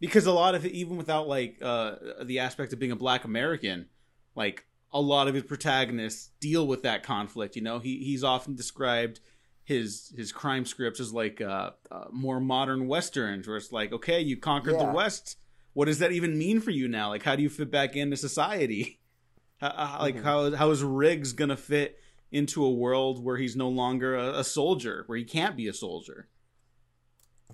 because 0.00 0.26
a 0.26 0.32
lot 0.32 0.54
of 0.54 0.64
it, 0.64 0.72
even 0.72 0.96
without 0.96 1.28
like 1.28 1.58
uh, 1.62 1.96
the 2.24 2.38
aspect 2.40 2.72
of 2.72 2.78
being 2.78 2.92
a 2.92 2.96
Black 2.96 3.24
American, 3.24 3.86
like 4.34 4.64
a 4.98 5.00
lot 5.00 5.28
of 5.28 5.34
his 5.34 5.44
protagonists 5.44 6.30
deal 6.40 6.66
with 6.66 6.82
that 6.82 7.02
conflict. 7.02 7.56
You 7.56 7.62
know, 7.62 7.78
he 7.78 7.98
he's 7.98 8.24
often 8.24 8.54
described 8.54 9.20
his 9.64 10.12
his 10.16 10.32
crime 10.32 10.64
scripts 10.64 11.00
as 11.00 11.12
like 11.12 11.40
uh, 11.40 11.70
uh, 11.90 12.04
more 12.12 12.40
modern 12.40 12.86
westerns, 12.88 13.46
where 13.46 13.56
it's 13.56 13.72
like, 13.72 13.92
okay, 13.92 14.20
you 14.20 14.36
conquered 14.36 14.76
Yeah. 14.78 14.86
the 14.86 14.92
West. 14.92 15.36
What 15.74 15.84
does 15.86 15.98
that 15.98 16.12
even 16.12 16.38
mean 16.38 16.60
for 16.60 16.70
you 16.70 16.88
now? 16.88 17.10
Like, 17.10 17.22
how 17.24 17.36
do 17.36 17.42
you 17.42 17.50
fit 17.50 17.70
back 17.70 17.96
into 17.96 18.16
society? 18.16 19.00
How, 19.60 19.72
how- 19.74 19.98
like, 20.00 20.22
how 20.22 20.54
how 20.54 20.70
is 20.70 20.82
Riggs 20.82 21.32
gonna 21.32 21.56
fit 21.56 21.98
into 22.30 22.62
a 22.64 22.70
world 22.70 23.24
where 23.24 23.38
he's 23.38 23.56
no 23.56 23.68
longer 23.70 24.14
a, 24.14 24.40
a 24.40 24.44
soldier, 24.44 25.04
where 25.06 25.16
he 25.16 25.24
can't 25.24 25.56
be 25.56 25.66
a 25.66 25.72
soldier? 25.72 26.28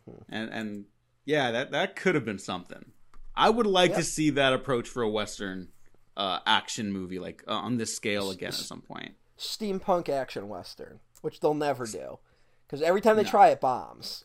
Mhm. 0.08 0.22
And 0.28 0.50
and 0.50 0.84
yeah, 1.24 1.50
that 1.52 1.70
that 1.72 1.96
could 1.96 2.14
have 2.16 2.24
been 2.24 2.38
something. 2.38 2.92
I 3.34 3.50
would 3.50 3.66
like 3.66 3.94
to 3.94 4.02
see 4.02 4.30
that 4.30 4.52
approach 4.52 4.88
for 4.88 5.02
a 5.02 5.08
western 5.08 5.68
uh, 6.16 6.40
action 6.46 6.92
movie, 6.92 7.18
like 7.18 7.42
uh, 7.48 7.52
on 7.52 7.76
this 7.78 7.94
scale 7.94 8.30
again 8.30 8.48
at 8.48 8.54
some 8.54 8.80
point. 8.82 9.12
Steampunk 9.38 10.08
action 10.08 10.48
western, 10.48 11.00
which 11.20 11.40
they'll 11.40 11.54
never 11.54 11.86
do, 11.86 12.18
because 12.66 12.82
every 12.82 13.00
time 13.00 13.16
they 13.16 13.22
No. 13.24 13.30
try 13.30 13.48
it 13.48 13.60
bombs. 13.60 14.24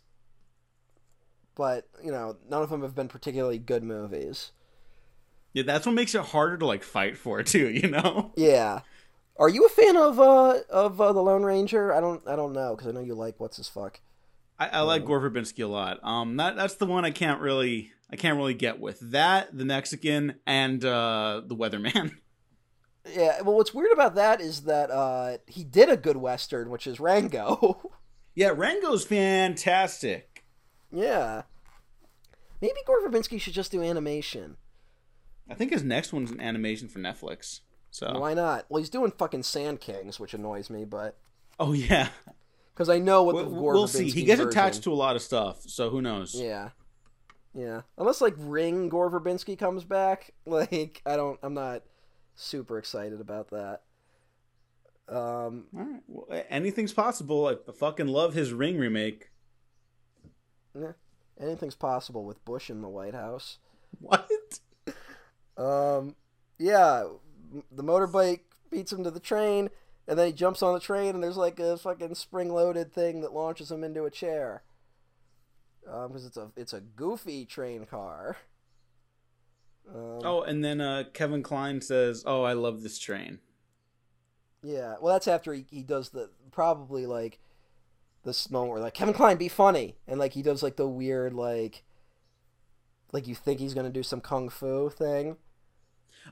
But 1.56 1.88
you 2.04 2.12
know, 2.12 2.38
none 2.50 2.62
of 2.62 2.70
them 2.70 2.82
have 2.84 2.96
been 2.96 3.08
particularly 3.08 3.58
good 3.58 3.84
movies. 3.84 4.52
Yeah, 5.54 5.64
that's 5.64 5.86
what 5.86 5.96
makes 5.96 6.14
it 6.14 6.22
harder 6.22 6.58
to 6.58 6.66
like 6.66 6.84
fight 6.84 7.18
for 7.18 7.42
too. 7.44 7.70
You 7.70 7.90
know? 7.90 8.32
Yeah. 8.36 8.82
Are 9.40 9.50
you 9.50 9.66
a 9.66 9.70
fan 9.70 9.98
of 9.98 10.20
uh 10.20 10.60
of 10.70 11.00
uh, 11.02 11.14
the 11.14 11.22
Lone 11.22 11.44
Ranger? 11.44 11.94
I 11.94 12.00
don't 12.02 12.28
I 12.28 12.36
don't 12.36 12.54
know 12.54 12.76
because 12.76 12.88
I 12.88 12.92
know 12.92 13.02
you 13.02 13.16
like 13.16 13.40
what's 13.40 13.58
his 13.58 13.68
fuck. 13.70 14.00
I, 14.60 14.68
I 14.70 14.80
like 14.82 15.06
Gore 15.06 15.20
Verbinski 15.22 15.64
a 15.64 15.68
lot. 15.68 16.00
Um, 16.04 16.36
that 16.38 16.56
that's 16.56 16.76
the 16.76 16.88
one 16.88 17.06
I 17.06 17.12
can't 17.12 17.40
really 17.42 17.92
I 18.12 18.16
can't 18.16 18.38
really 18.38 18.54
get 18.54 18.80
with 18.80 19.00
that 19.12 19.56
the 19.58 19.66
Mexican 19.66 20.36
and 20.46 20.84
uh, 20.84 21.42
the 21.46 21.56
Weatherman. 21.56 22.12
Yeah. 23.16 23.42
Well, 23.42 23.56
what's 23.56 23.74
weird 23.74 23.94
about 23.94 24.16
that 24.16 24.42
is 24.42 24.64
that 24.64 24.92
uh 24.92 25.38
he 25.48 25.64
did 25.64 25.88
a 25.88 25.96
good 25.96 26.18
western, 26.18 26.70
which 26.70 26.86
is 26.86 27.00
Rango. 27.00 27.94
yeah, 28.36 28.52
Rango's 28.54 29.06
fantastic. 29.06 30.44
yeah. 30.92 31.44
Maybe 32.62 32.74
Gore 32.86 33.08
Verbinski 33.08 33.40
should 33.40 33.54
just 33.54 33.72
do 33.72 33.82
animation. 33.82 34.58
I 35.50 35.54
think 35.54 35.72
his 35.72 35.84
next 35.84 36.12
one's 36.12 36.32
an 36.32 36.42
animation 36.42 36.90
for 36.90 37.00
Netflix. 37.00 37.62
So 37.92 38.20
Why 38.20 38.34
not? 38.34 38.66
Well, 38.68 38.80
he's 38.80 38.90
doing 38.90 39.12
fucking 39.12 39.44
Sand 39.44 39.80
Kings, 39.80 40.20
which 40.20 40.34
annoys 40.34 40.70
me, 40.70 40.84
but 40.84 41.16
oh 41.62 41.72
yeah, 41.72 42.10
because 42.76 42.90
I 42.90 43.00
know 43.00 43.24
what 43.24 43.36
we'll, 43.36 43.46
the 43.46 43.56
Gore 43.58 43.74
we'll 43.74 43.88
see. 43.88 44.10
He 44.10 44.24
gets 44.26 44.42
version- 44.42 44.50
attached 44.50 44.84
to 44.84 44.92
a 44.92 44.96
lot 44.96 45.16
of 45.16 45.22
stuff, 45.22 45.62
so 45.62 45.90
who 45.90 46.02
knows? 46.02 46.36
Yeah. 46.36 46.72
Yeah. 47.54 47.82
Unless 47.98 48.22
like 48.22 48.36
Ring 48.38 48.90
Gore 48.90 49.10
Verbinski 49.10 49.58
comes 49.58 49.84
back, 49.84 50.34
like 50.46 51.02
I 51.06 51.16
don't 51.16 51.40
I'm 51.42 51.54
not 51.54 51.84
super 52.36 52.78
excited 52.78 53.20
about 53.20 53.50
that. 53.50 53.82
Um 55.10 55.66
All 55.76 55.86
right, 55.86 56.02
well, 56.08 56.44
anything's 56.50 56.94
possible. 56.94 57.48
I 57.48 57.72
fucking 57.72 58.08
love 58.08 58.34
his 58.34 58.54
Ring 58.54 58.78
remake. 58.78 59.32
yeah, 60.80 60.92
anything's 61.40 61.76
possible 61.76 62.26
with 62.26 62.44
Bush 62.46 62.70
in 62.70 62.82
the 62.82 62.90
White 62.90 63.16
House. 63.16 63.58
What? 64.00 64.30
Um 65.58 66.16
yeah, 66.60 67.08
the 67.72 67.84
motorbike 67.84 68.42
beats 68.70 68.92
him 68.92 69.04
to 69.04 69.12
the 69.12 69.20
train 69.20 69.70
and 70.08 70.20
then 70.20 70.28
he 70.28 70.34
jumps 70.34 70.62
on 70.62 70.74
the 70.74 70.80
train 70.80 71.16
and 71.16 71.24
there's 71.24 71.38
like 71.38 71.60
a 71.60 71.78
fucking 71.78 72.16
spring-loaded 72.16 72.94
thing 72.94 73.22
that 73.22 73.34
launches 73.34 73.72
him 73.72 73.84
into 73.84 74.04
a 74.06 74.12
chair. 74.12 74.64
Um 75.90 76.12
cuz 76.12 76.26
it's 76.26 76.38
a 76.38 76.52
it's 76.56 76.74
a 76.74 76.82
goofy 76.82 77.46
train 77.46 77.86
car. 77.86 78.38
Um, 79.94 80.20
Oh, 80.24 80.42
and 80.42 80.64
then 80.64 80.82
uh, 80.82 81.06
Kevin 81.14 81.42
Kline 81.44 81.82
says, 81.82 82.24
"Oh, 82.26 82.44
I 82.44 82.54
love 82.54 82.84
this 82.84 83.00
train." 83.00 83.40
Yeah, 84.64 84.96
well, 85.00 85.14
that's 85.14 85.28
after 85.28 85.54
he, 85.54 85.66
he 85.70 85.84
does 85.84 86.10
the 86.10 86.30
probably 86.52 87.06
like 87.06 87.40
this 88.24 88.50
moment 88.50 88.74
where 88.74 88.82
like 88.82 88.94
Kevin 88.94 89.14
Kline 89.14 89.38
be 89.38 89.48
funny, 89.50 89.96
and 90.08 90.20
like 90.20 90.34
he 90.34 90.42
does 90.42 90.64
like 90.64 90.76
the 90.76 90.88
weird 90.88 91.34
like 91.34 91.84
like 93.14 93.28
you 93.28 93.36
think 93.36 93.60
he's 93.60 93.74
gonna 93.74 93.90
do 93.90 94.04
some 94.04 94.22
kung 94.22 94.50
fu 94.50 94.90
thing. 94.90 95.38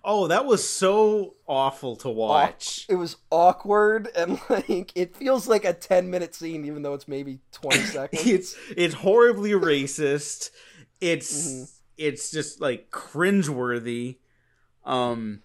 Oh, 0.03 0.27
that 0.27 0.45
was 0.45 0.67
so 0.67 1.35
awful 1.47 1.95
to 1.97 2.09
watch. 2.09 2.85
It 2.89 2.95
was 2.95 3.17
awkward 3.31 4.09
and 4.15 4.39
like 4.49 4.91
it 4.95 5.15
feels 5.15 5.47
like 5.47 5.65
a 5.65 5.73
ten 5.73 6.09
minute 6.09 6.35
scene, 6.35 6.65
even 6.65 6.81
though 6.84 6.93
it's 6.93 7.07
maybe 7.07 7.39
twenty 7.51 7.80
seconds. 7.84 8.26
it's 8.26 8.55
it's 8.76 8.93
horribly 8.95 9.51
racist. 9.51 10.51
It's 11.01 11.47
Mm-hmm. 11.47 11.63
it's 11.97 12.31
just 12.31 12.61
like 12.61 12.91
cringeworthy. 12.91 14.17
Um, 14.84 15.41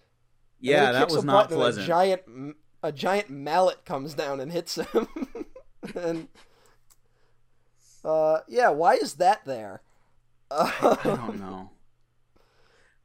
yeah, 0.59 0.91
that 0.91 1.09
was 1.09 1.23
a 1.23 1.25
not 1.25 1.49
pleasant. 1.49 1.85
A 1.85 1.87
giant, 1.87 2.21
a 2.83 2.91
giant 2.91 3.29
mallet 3.31 3.83
comes 3.85 4.13
down 4.13 4.39
and 4.39 4.51
hits 4.51 4.75
him. 4.75 5.07
and 5.95 6.27
uh, 8.05 8.39
yeah, 8.47 8.69
why 8.69 8.93
is 8.93 9.15
that 9.15 9.43
there? 9.45 9.81
I 10.51 10.97
don't 11.03 11.39
know. 11.39 11.70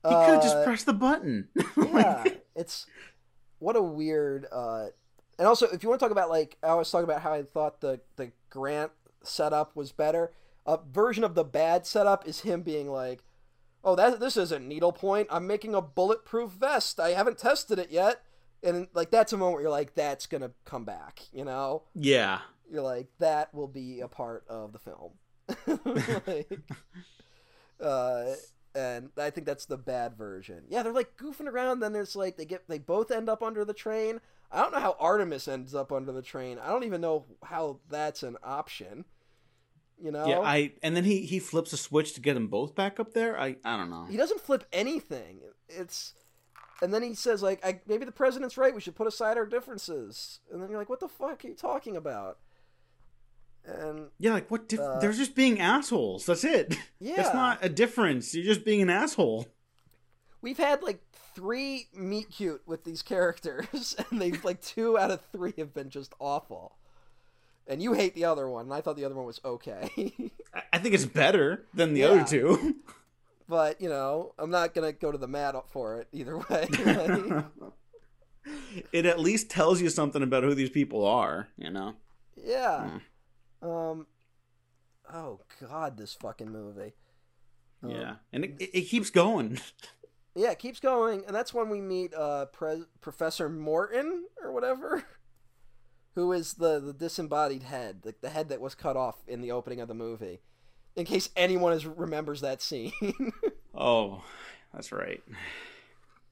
He 0.08 0.14
could 0.14 0.34
have 0.34 0.42
just 0.42 0.56
Uh, 0.56 0.64
pressed 0.64 0.86
the 0.86 0.92
button. 0.92 1.48
yeah, 1.76 2.24
it's 2.54 2.86
what 3.58 3.76
a 3.76 3.82
weird. 3.82 4.46
Uh, 4.52 4.86
and 5.38 5.46
also, 5.46 5.66
if 5.68 5.82
you 5.82 5.88
want 5.88 6.00
to 6.00 6.04
talk 6.04 6.12
about 6.12 6.30
like 6.30 6.56
I 6.62 6.74
was 6.74 6.90
talking 6.90 7.04
about 7.04 7.22
how 7.22 7.32
I 7.32 7.42
thought 7.42 7.80
the 7.80 8.00
the 8.16 8.32
Grant 8.50 8.92
setup 9.22 9.74
was 9.76 9.92
better. 9.92 10.32
A 10.66 10.78
version 10.90 11.22
of 11.24 11.34
the 11.34 11.44
bad 11.44 11.86
setup 11.86 12.26
is 12.26 12.40
him 12.40 12.62
being 12.62 12.90
like, 12.90 13.22
"Oh, 13.84 13.94
that 13.96 14.18
this 14.18 14.36
isn't 14.36 14.66
needlepoint. 14.66 15.28
I'm 15.30 15.46
making 15.46 15.74
a 15.74 15.82
bulletproof 15.82 16.50
vest. 16.52 16.98
I 16.98 17.10
haven't 17.10 17.38
tested 17.38 17.78
it 17.78 17.90
yet." 17.90 18.22
And 18.62 18.88
like 18.94 19.10
that's 19.10 19.32
a 19.32 19.36
moment 19.36 19.54
where 19.54 19.62
you're 19.62 19.70
like, 19.70 19.94
"That's 19.94 20.26
gonna 20.26 20.50
come 20.64 20.84
back," 20.84 21.20
you 21.32 21.44
know? 21.44 21.84
yeah, 21.94 22.40
You're 22.68 22.82
like, 22.82 23.08
"That 23.18 23.54
will 23.54 23.68
be 23.68 24.00
a 24.00 24.08
part 24.08 24.44
of 24.48 24.72
the 24.72 24.78
film." 24.80 25.12
like, 26.26 26.58
uh, 27.80 28.34
and 28.76 29.10
I 29.16 29.30
think 29.30 29.46
that's 29.46 29.66
the 29.66 29.78
bad 29.78 30.16
version. 30.16 30.64
Yeah, 30.68 30.82
they're 30.82 30.92
like 30.92 31.16
goofing 31.16 31.48
around. 31.48 31.80
Then 31.80 31.92
there's 31.92 32.14
like 32.14 32.36
they 32.36 32.44
get 32.44 32.68
they 32.68 32.78
both 32.78 33.10
end 33.10 33.28
up 33.28 33.42
under 33.42 33.64
the 33.64 33.74
train. 33.74 34.20
I 34.52 34.62
don't 34.62 34.72
know 34.72 34.80
how 34.80 34.96
Artemus 35.00 35.48
ends 35.48 35.74
up 35.74 35.90
under 35.90 36.12
the 36.12 36.22
train. 36.22 36.58
I 36.58 36.68
don't 36.68 36.84
even 36.84 37.00
know 37.00 37.24
how 37.42 37.80
that's 37.88 38.22
an 38.22 38.36
option. 38.42 39.04
You 40.00 40.12
know, 40.12 40.26
yeah. 40.26 40.40
I 40.40 40.72
and 40.82 40.94
then 40.94 41.04
he 41.04 41.22
he 41.22 41.38
flips 41.38 41.72
a 41.72 41.78
switch 41.78 42.12
to 42.14 42.20
get 42.20 42.34
them 42.34 42.48
both 42.48 42.74
back 42.74 43.00
up 43.00 43.14
there. 43.14 43.40
I 43.40 43.56
I 43.64 43.76
don't 43.76 43.90
know. 43.90 44.04
he 44.04 44.16
doesn't 44.16 44.42
flip 44.42 44.64
anything. 44.72 45.40
It's 45.68 46.12
and 46.82 46.92
then 46.92 47.02
he 47.02 47.14
says 47.14 47.42
like, 47.42 47.64
I, 47.64 47.80
maybe 47.86 48.04
the 48.04 48.12
president's 48.12 48.58
right. 48.58 48.74
We 48.74 48.80
should 48.80 48.96
put 48.96 49.06
aside 49.06 49.38
our 49.38 49.46
differences. 49.46 50.40
And 50.52 50.62
then 50.62 50.68
you're 50.68 50.78
like, 50.78 50.90
what 50.90 51.00
the 51.00 51.08
fuck 51.08 51.44
are 51.44 51.48
you 51.48 51.54
talking 51.54 51.96
about? 51.96 52.38
And 53.66 54.06
Yeah, 54.18 54.32
like 54.32 54.50
what? 54.50 54.68
Dif- 54.68 54.80
Uh, 54.80 54.98
they're 55.00 55.12
just 55.12 55.34
being 55.34 55.60
assholes. 55.60 56.26
That's 56.26 56.44
it. 56.44 56.76
Yeah. 57.00 57.20
It's 57.20 57.34
not 57.34 57.58
a 57.64 57.68
difference. 57.68 58.34
You're 58.34 58.44
just 58.44 58.64
being 58.64 58.80
an 58.82 58.88
asshole. 58.90 59.46
we've 60.40 60.56
had 60.58 60.82
like 60.82 61.00
three 61.34 61.88
meet 61.94 62.30
cute 62.30 62.62
with 62.66 62.84
these 62.84 63.02
characters, 63.02 63.94
and 64.10 64.20
they've 64.20 64.42
like 64.44 64.62
two 64.62 64.96
out 64.98 65.10
of 65.10 65.20
three 65.32 65.52
have 65.58 65.74
been 65.74 65.90
just 65.90 66.14
awful. 66.18 66.76
And 67.68 67.82
you 67.82 67.94
hate 67.94 68.14
the 68.14 68.24
other 68.24 68.48
one, 68.48 68.66
and 68.66 68.74
I 68.74 68.80
thought 68.80 68.96
the 68.96 69.04
other 69.04 69.14
one 69.16 69.26
was 69.26 69.40
okay. 69.44 69.90
I, 70.72 70.78
think 70.78 70.94
it's 70.94 71.04
better 71.04 71.64
than 71.74 71.94
the 71.94 72.00
Yeah. 72.00 72.06
other 72.08 72.24
two. 72.24 72.76
but 73.48 73.80
you 73.80 73.88
know, 73.88 74.32
I'm 74.38 74.50
not 74.50 74.72
gonna 74.74 74.92
go 74.92 75.10
to 75.12 75.18
the 75.18 75.26
mat 75.28 75.54
for 75.68 76.00
it 76.00 76.08
either 76.12 76.38
way. 76.38 76.68
Like, 76.84 77.44
it 78.92 79.04
at 79.06 79.18
least 79.18 79.50
tells 79.50 79.80
you 79.82 79.90
something 79.90 80.22
about 80.22 80.44
who 80.44 80.54
these 80.54 80.70
people 80.70 81.04
are. 81.04 81.48
You 81.58 81.70
know. 81.70 81.94
yeah. 82.36 82.98
Um. 83.62 84.06
Oh 85.12 85.40
God, 85.60 85.96
this 85.96 86.14
fucking 86.14 86.50
movie. 86.50 86.94
Um, 87.82 87.90
Yeah, 87.90 88.14
and 88.32 88.44
it, 88.44 88.56
it, 88.60 88.82
keeps 88.82 89.10
going. 89.10 89.60
Yeah, 90.38 90.50
it 90.50 90.58
keeps 90.58 90.80
going, 90.80 91.24
and 91.26 91.34
that's 91.34 91.54
when 91.54 91.70
we 91.70 91.80
meet 91.80 92.12
uh, 92.12 92.44
Pre- 92.46 92.84
Professor 93.00 93.48
Morton 93.48 94.26
or 94.42 94.52
whatever, 94.52 95.02
who 96.14 96.30
is 96.32 96.54
the 96.54 96.78
the 96.78 96.92
disembodied 96.92 97.62
head, 97.62 98.02
like 98.04 98.20
the 98.20 98.28
head 98.28 98.50
that 98.50 98.60
was 98.60 98.74
cut 98.74 98.98
off 98.98 99.16
in 99.26 99.40
the 99.40 99.50
opening 99.50 99.80
of 99.80 99.88
the 99.88 99.94
movie. 99.94 100.40
In 100.94 101.06
case 101.06 101.30
anyone 101.36 101.72
is, 101.72 101.86
remembers 101.86 102.42
that 102.42 102.60
scene, 102.60 102.92
Oh, 103.74 104.24
that's 104.74 104.92
right. 104.92 105.22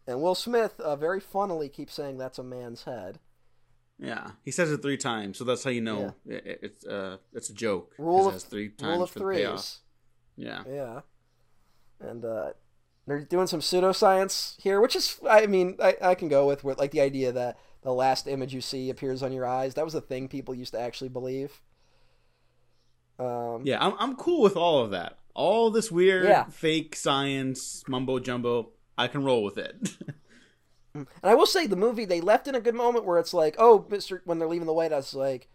and 0.06 0.20
Will 0.20 0.34
Smith 0.34 0.78
uh, 0.80 0.96
very 0.96 1.20
funnily 1.20 1.70
keeps 1.70 1.94
saying 1.94 2.18
that's 2.18 2.38
a 2.38 2.42
man's 2.44 2.84
head. 2.84 3.20
Yeah, 3.98 4.32
he 4.44 4.50
says 4.50 4.70
it 4.72 4.82
three 4.82 4.96
times, 4.96 5.38
so 5.38 5.44
that's 5.44 5.62
how 5.64 5.70
you 5.70 5.80
know 5.80 6.14
it, 6.26 6.46
it- 6.46 6.58
it's 6.62 6.86
uh 6.86 7.18
it's 7.32 7.48
a 7.50 7.54
joke. 7.54 7.94
Rule 7.98 8.28
of 8.28 8.42
three 8.42 8.68
times 8.70 8.90
rule 8.96 9.02
of 9.04 9.10
for 9.10 9.18
the 9.20 9.24
payoff. 9.36 9.52
threes. 9.60 9.78
Yeah, 10.36 10.62
Yeah, 10.68 11.00
and 12.00 12.24
uh, 12.24 12.50
they're 13.06 13.20
doing 13.20 13.46
some 13.46 13.60
pseudoscience 13.60 14.60
here, 14.60 14.80
which 14.80 14.96
is, 14.96 15.20
I 15.28 15.46
mean, 15.46 15.76
I, 15.80 15.96
I 16.02 16.14
can 16.16 16.28
go 16.28 16.46
with 16.48 16.64
with 16.64 16.76
like 16.78 16.90
the 16.90 17.00
idea 17.02 17.30
that 17.30 17.56
the 17.82 17.92
last 17.92 18.26
image 18.26 18.52
you 18.52 18.60
see 18.60 18.90
appears 18.90 19.22
on 19.22 19.32
your 19.32 19.46
eyes. 19.46 19.74
That 19.74 19.84
was 19.84 19.94
a 19.94 20.00
thing 20.00 20.26
people 20.26 20.54
used 20.56 20.72
to 20.72 20.80
actually 20.80 21.10
believe. 21.10 21.60
Um, 23.18 23.62
yeah. 23.64 23.78
I'm 23.84 23.94
I'm 24.00 24.16
cool 24.16 24.42
with 24.42 24.56
all 24.56 24.82
of 24.82 24.90
that. 24.90 25.18
All 25.34 25.70
this 25.70 25.90
weird 25.92 26.24
Yeah. 26.26 26.44
fake 26.44 26.96
science 26.96 27.84
mumbo 27.86 28.18
jumbo. 28.18 28.70
I 28.98 29.06
can 29.08 29.22
roll 29.24 29.44
with 29.44 29.58
it. 29.58 29.76
And 30.94 31.06
I 31.24 31.34
will 31.34 31.46
say 31.46 31.66
the 31.66 31.76
movie 31.76 32.04
they 32.04 32.20
left 32.20 32.46
in 32.46 32.54
a 32.54 32.60
good 32.60 32.74
moment 32.74 33.04
where 33.04 33.18
it's 33.18 33.34
like, 33.34 33.56
oh, 33.58 33.84
Mister, 33.90 34.22
when 34.24 34.38
they're 34.38 34.48
leaving 34.48 34.66
the 34.66 34.72
White 34.72 34.92
House, 34.92 35.12
like, 35.12 35.48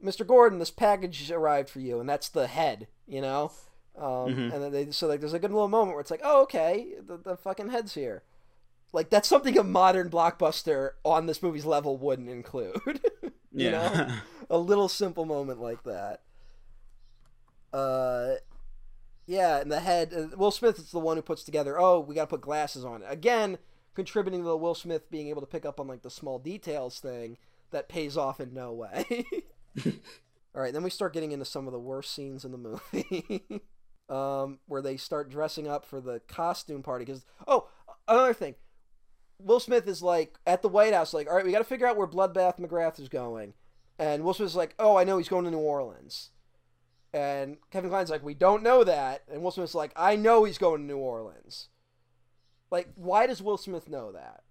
Mister 0.00 0.24
Gordon, 0.24 0.58
this 0.58 0.70
package 0.70 1.30
arrived 1.30 1.70
for 1.70 1.80
you, 1.80 1.98
and 1.98 2.08
that's 2.08 2.28
the 2.28 2.46
head, 2.46 2.88
you 3.06 3.20
know. 3.20 3.52
Um, 3.96 4.50
And 4.52 4.62
then 4.62 4.72
they 4.72 4.90
so 4.90 5.06
like 5.06 5.20
there's 5.20 5.32
a 5.34 5.38
good 5.38 5.50
little 5.50 5.68
moment 5.68 5.92
where 5.94 6.00
it's 6.00 6.10
like, 6.10 6.22
oh, 6.24 6.42
okay, 6.42 6.94
the, 7.06 7.16
the 7.16 7.36
fucking 7.36 7.70
head's 7.70 7.94
here. 7.94 8.22
Like 8.92 9.10
that's 9.10 9.28
something 9.28 9.56
a 9.58 9.62
modern 9.62 10.10
blockbuster 10.10 10.92
on 11.04 11.26
this 11.26 11.42
movie's 11.42 11.64
level 11.64 11.96
wouldn't 11.96 12.28
include. 12.28 13.00
you 13.52 13.70
know, 13.70 14.08
a 14.50 14.58
little 14.58 14.88
simple 14.88 15.24
moment 15.24 15.60
like 15.60 15.82
that. 15.84 16.20
Uh, 17.72 18.34
yeah, 19.26 19.60
and 19.60 19.70
the 19.70 19.80
head. 19.80 20.12
Uh, 20.14 20.36
Will 20.36 20.50
Smith 20.50 20.78
is 20.78 20.90
the 20.90 20.98
one 20.98 21.16
who 21.16 21.22
puts 21.22 21.44
together. 21.44 21.78
Oh, 21.78 22.00
we 22.00 22.14
got 22.14 22.24
to 22.24 22.26
put 22.28 22.40
glasses 22.42 22.84
on. 22.84 23.02
It 23.02 23.06
again, 23.10 23.58
contributing 23.94 24.40
to 24.40 24.48
the 24.48 24.56
Will 24.56 24.74
Smith 24.74 25.10
being 25.10 25.28
able 25.28 25.40
to 25.40 25.46
pick 25.46 25.64
up 25.64 25.78
on 25.80 25.86
like 25.86 26.02
the 26.02 26.10
small 26.10 26.38
details 26.38 27.00
thing 27.00 27.38
that 27.70 27.88
pays 27.88 28.16
off 28.16 28.40
in 28.40 28.54
no 28.54 28.72
way. 28.72 29.24
All 30.54 30.60
right, 30.60 30.72
then 30.72 30.82
we 30.82 30.90
start 30.90 31.14
getting 31.14 31.32
into 31.32 31.44
some 31.44 31.66
of 31.66 31.72
the 31.72 31.78
worst 31.78 32.14
scenes 32.14 32.44
in 32.44 32.52
the 32.52 32.58
movie, 32.58 33.42
um, 34.08 34.58
where 34.66 34.82
they 34.82 34.96
start 34.96 35.30
dressing 35.30 35.66
up 35.66 35.86
for 35.86 36.00
the 36.00 36.20
costume 36.28 36.82
party. 36.82 37.04
Because 37.04 37.24
oh, 37.46 37.68
another 38.06 38.34
thing, 38.34 38.56
Will 39.38 39.60
Smith 39.60 39.88
is 39.88 40.02
like 40.02 40.38
at 40.46 40.60
the 40.60 40.68
White 40.68 40.92
House, 40.92 41.14
like, 41.14 41.26
all 41.26 41.36
right, 41.36 41.44
we 41.44 41.52
got 41.52 41.58
to 41.58 41.64
figure 41.64 41.86
out 41.86 41.96
where 41.96 42.06
Bloodbath 42.06 42.60
McGrath 42.60 43.00
is 43.00 43.08
going, 43.08 43.54
and 43.98 44.24
Will 44.24 44.34
Smith 44.34 44.50
Smith's 44.50 44.56
like, 44.56 44.74
oh, 44.78 44.96
I 44.96 45.04
know 45.04 45.16
he's 45.16 45.28
going 45.28 45.46
to 45.46 45.50
New 45.50 45.58
Orleans, 45.58 46.30
and 47.14 47.56
Kevin 47.70 47.88
Kline's 47.88 48.10
like, 48.10 48.24
we 48.24 48.34
don't 48.34 48.62
know 48.62 48.84
that, 48.84 49.22
and 49.32 49.42
Will 49.42 49.52
Smith's 49.52 49.74
like, 49.74 49.92
I 49.96 50.16
know 50.16 50.44
he's 50.44 50.58
going 50.58 50.82
to 50.82 50.86
New 50.86 50.98
Orleans. 50.98 51.68
Like, 52.72 52.88
why 52.96 53.26
does 53.26 53.42
Will 53.42 53.58
Smith 53.58 53.86
know 53.86 54.12
that? 54.12 54.42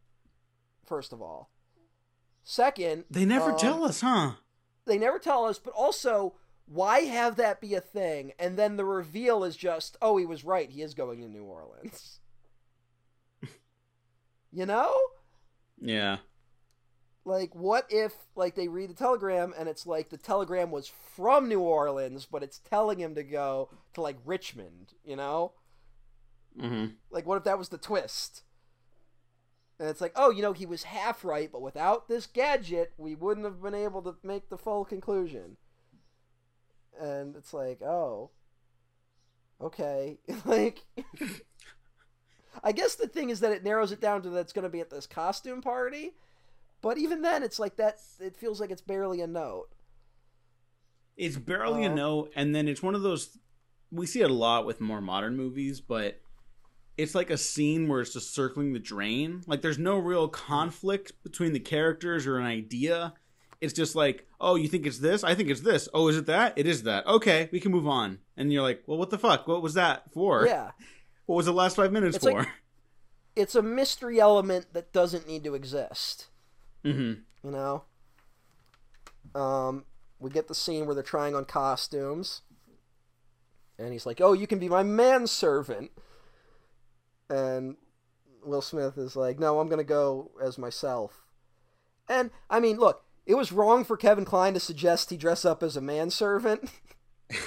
First 0.85 1.11
of 1.11 1.23
all, 1.23 1.49
second, 2.43 3.05
they 3.09 3.25
never 3.25 3.51
um, 3.51 3.57
tell 3.57 3.83
us, 3.83 4.01
huh? 4.01 4.33
they 4.85 4.99
never 4.99 5.17
tell 5.17 5.45
us, 5.45 5.57
but 5.57 5.73
also 5.73 6.35
why 6.67 6.99
have 6.99 7.35
that 7.37 7.59
be 7.59 7.73
a 7.73 7.81
thing? 7.81 8.33
And 8.37 8.57
then 8.57 8.77
the 8.77 8.85
reveal 8.85 9.43
is 9.43 9.57
just, 9.57 9.97
oh, 10.03 10.17
he 10.17 10.25
was 10.27 10.45
right. 10.45 10.69
He 10.69 10.83
is 10.83 10.93
going 10.93 11.19
to 11.21 11.27
New 11.27 11.43
Orleans. 11.43 12.19
you 14.51 14.67
know? 14.67 14.95
Yeah. 15.79 16.17
Like, 17.25 17.55
what 17.55 17.87
if, 17.89 18.13
like, 18.35 18.53
they 18.53 18.67
read 18.67 18.91
the 18.91 18.95
telegram 18.95 19.53
and 19.57 19.67
it's 19.67 19.87
like 19.87 20.09
the 20.09 20.17
telegram 20.17 20.69
was 20.69 20.91
from 21.15 21.49
New 21.49 21.59
Orleans, 21.59 22.27
but 22.31 22.43
it's 22.43 22.59
telling 22.59 22.99
him 22.99 23.15
to 23.15 23.23
go 23.23 23.69
to, 23.95 24.01
like, 24.01 24.17
Richmond, 24.23 24.93
you 25.03 25.15
know? 25.15 25.53
Hmm 26.59 26.85
Like, 27.09 27.25
what 27.25 27.37
if 27.37 27.43
that 27.45 27.57
was 27.57 27.69
the 27.69 27.77
twist? 27.77 28.43
And 29.79 29.89
it's 29.89 30.01
like, 30.01 30.13
oh, 30.15 30.29
you 30.29 30.41
know, 30.43 30.53
he 30.53 30.65
was 30.67 30.83
half 30.83 31.25
right, 31.25 31.51
but 31.51 31.61
without 31.61 32.07
this 32.07 32.27
gadget, 32.27 32.93
we 32.97 33.15
wouldn't 33.15 33.45
have 33.45 33.61
been 33.63 33.73
able 33.73 34.01
to 34.03 34.15
make 34.23 34.49
the 34.49 34.57
full 34.57 34.85
conclusion. 34.85 35.57
And 36.99 37.35
it's 37.35 37.51
like, 37.53 37.81
oh, 37.81 38.29
okay. 39.59 40.19
like, 40.45 40.83
I 42.63 42.71
guess 42.73 42.95
the 42.95 43.07
thing 43.07 43.29
is 43.31 43.39
that 43.39 43.51
it 43.53 43.63
narrows 43.63 43.91
it 43.91 44.01
down 44.01 44.21
to 44.21 44.29
that 44.29 44.41
it's 44.41 44.53
going 44.53 44.63
to 44.63 44.69
be 44.69 44.81
at 44.81 44.91
this 44.91 45.07
costume 45.07 45.61
party. 45.61 46.13
But 46.81 46.97
even 46.99 47.21
then, 47.23 47.41
it's 47.43 47.57
like 47.59 47.77
that, 47.77 47.99
it 48.19 48.35
feels 48.35 48.59
like 48.61 48.69
it's 48.71 48.81
barely 48.81 49.21
a 49.21 49.27
note. 49.27 49.69
It's 51.17 51.37
barely 51.37 51.85
Uh, 51.85 51.91
a 51.91 51.95
note. 51.95 52.31
and 52.35 52.53
then 52.53 52.67
it's 52.67 52.83
one 52.83 52.95
of 52.95 53.01
those. 53.01 53.37
We 53.91 54.05
see 54.05 54.21
it 54.21 54.29
a 54.31 54.33
lot 54.33 54.65
with 54.65 54.79
more 54.79 55.01
modern 55.01 55.35
movies, 55.35 55.81
but 55.81 56.20
it's 57.01 57.15
like 57.15 57.29
a 57.29 57.37
scene 57.37 57.87
where 57.87 58.01
it's 58.01 58.13
just 58.13 58.33
circling 58.33 58.73
the 58.73 58.79
drain. 58.79 59.41
Like 59.47 59.61
there's 59.61 59.79
no 59.79 59.97
real 59.97 60.27
conflict 60.27 61.11
between 61.23 61.53
the 61.53 61.59
characters 61.59 62.27
or 62.27 62.37
an 62.39 62.45
idea. 62.45 63.13
It's 63.59 63.73
just 63.73 63.95
like, 63.95 64.25
oh, 64.39 64.55
you 64.55 64.67
think 64.67 64.85
it's 64.87 64.97
this? 64.99 65.23
I 65.23 65.35
think 65.35 65.49
it's 65.49 65.61
this. 65.61 65.87
Oh, 65.93 66.07
is 66.07 66.17
it 66.17 66.25
that? 66.25 66.53
It 66.57 66.65
is 66.65 66.83
that. 66.83 67.05
Okay, 67.05 67.47
we 67.51 67.59
can 67.59 67.71
move 67.71 67.87
on. 67.87 68.19
And 68.35 68.51
you're 68.51 68.63
like, 68.63 68.83
well, 68.87 68.97
what 68.97 69.09
the 69.11 69.19
fuck? 69.19 69.47
What 69.47 69.61
was 69.61 69.75
that 69.75 70.11
for? 70.13 70.45
Yeah. 70.45 70.71
What 71.27 71.35
was 71.37 71.45
the 71.45 71.53
last 71.53 71.77
five 71.77 71.93
minutes 71.93 72.17
It's 72.17 72.25
for? 72.25 72.39
like- 72.39 72.47
it's 73.37 73.55
a 73.55 73.61
mystery 73.61 74.19
element 74.19 74.73
that 74.73 74.91
doesn't 74.91 75.27
need 75.27 75.43
to 75.45 75.55
exist. 75.55 76.27
mm-hmm. 76.83 77.21
You 77.47 77.51
know. 77.51 77.83
Um, 79.33 79.85
we 80.19 80.29
get 80.29 80.47
the 80.49 80.55
scene 80.55 80.85
where 80.85 80.93
they're 80.95 81.03
trying 81.03 81.35
on 81.35 81.45
costumes, 81.45 82.41
and 83.79 83.93
he's 83.93 84.05
like, 84.05 84.19
"Oh, 84.19 84.33
you 84.33 84.45
can 84.47 84.59
be 84.59 84.67
my 84.67 84.83
manservant," 84.83 85.91
and 87.31 87.77
Will 88.43 88.61
Smith 88.61 88.97
is 88.97 89.15
like, 89.15 89.39
"No, 89.39 89.59
I'm 89.59 89.69
gonna 89.69 89.83
go 89.83 90.31
as 90.41 90.57
myself." 90.57 91.25
And 92.07 92.31
I 92.49 92.59
mean, 92.59 92.77
look, 92.77 93.05
it 93.25 93.35
was 93.35 93.51
wrong 93.51 93.83
for 93.83 93.97
Kevin 93.97 94.25
Kline 94.25 94.53
to 94.53 94.59
suggest 94.59 95.09
he 95.09 95.17
dress 95.17 95.45
up 95.45 95.63
as 95.63 95.77
a 95.77 95.81
manservant. 95.81 96.69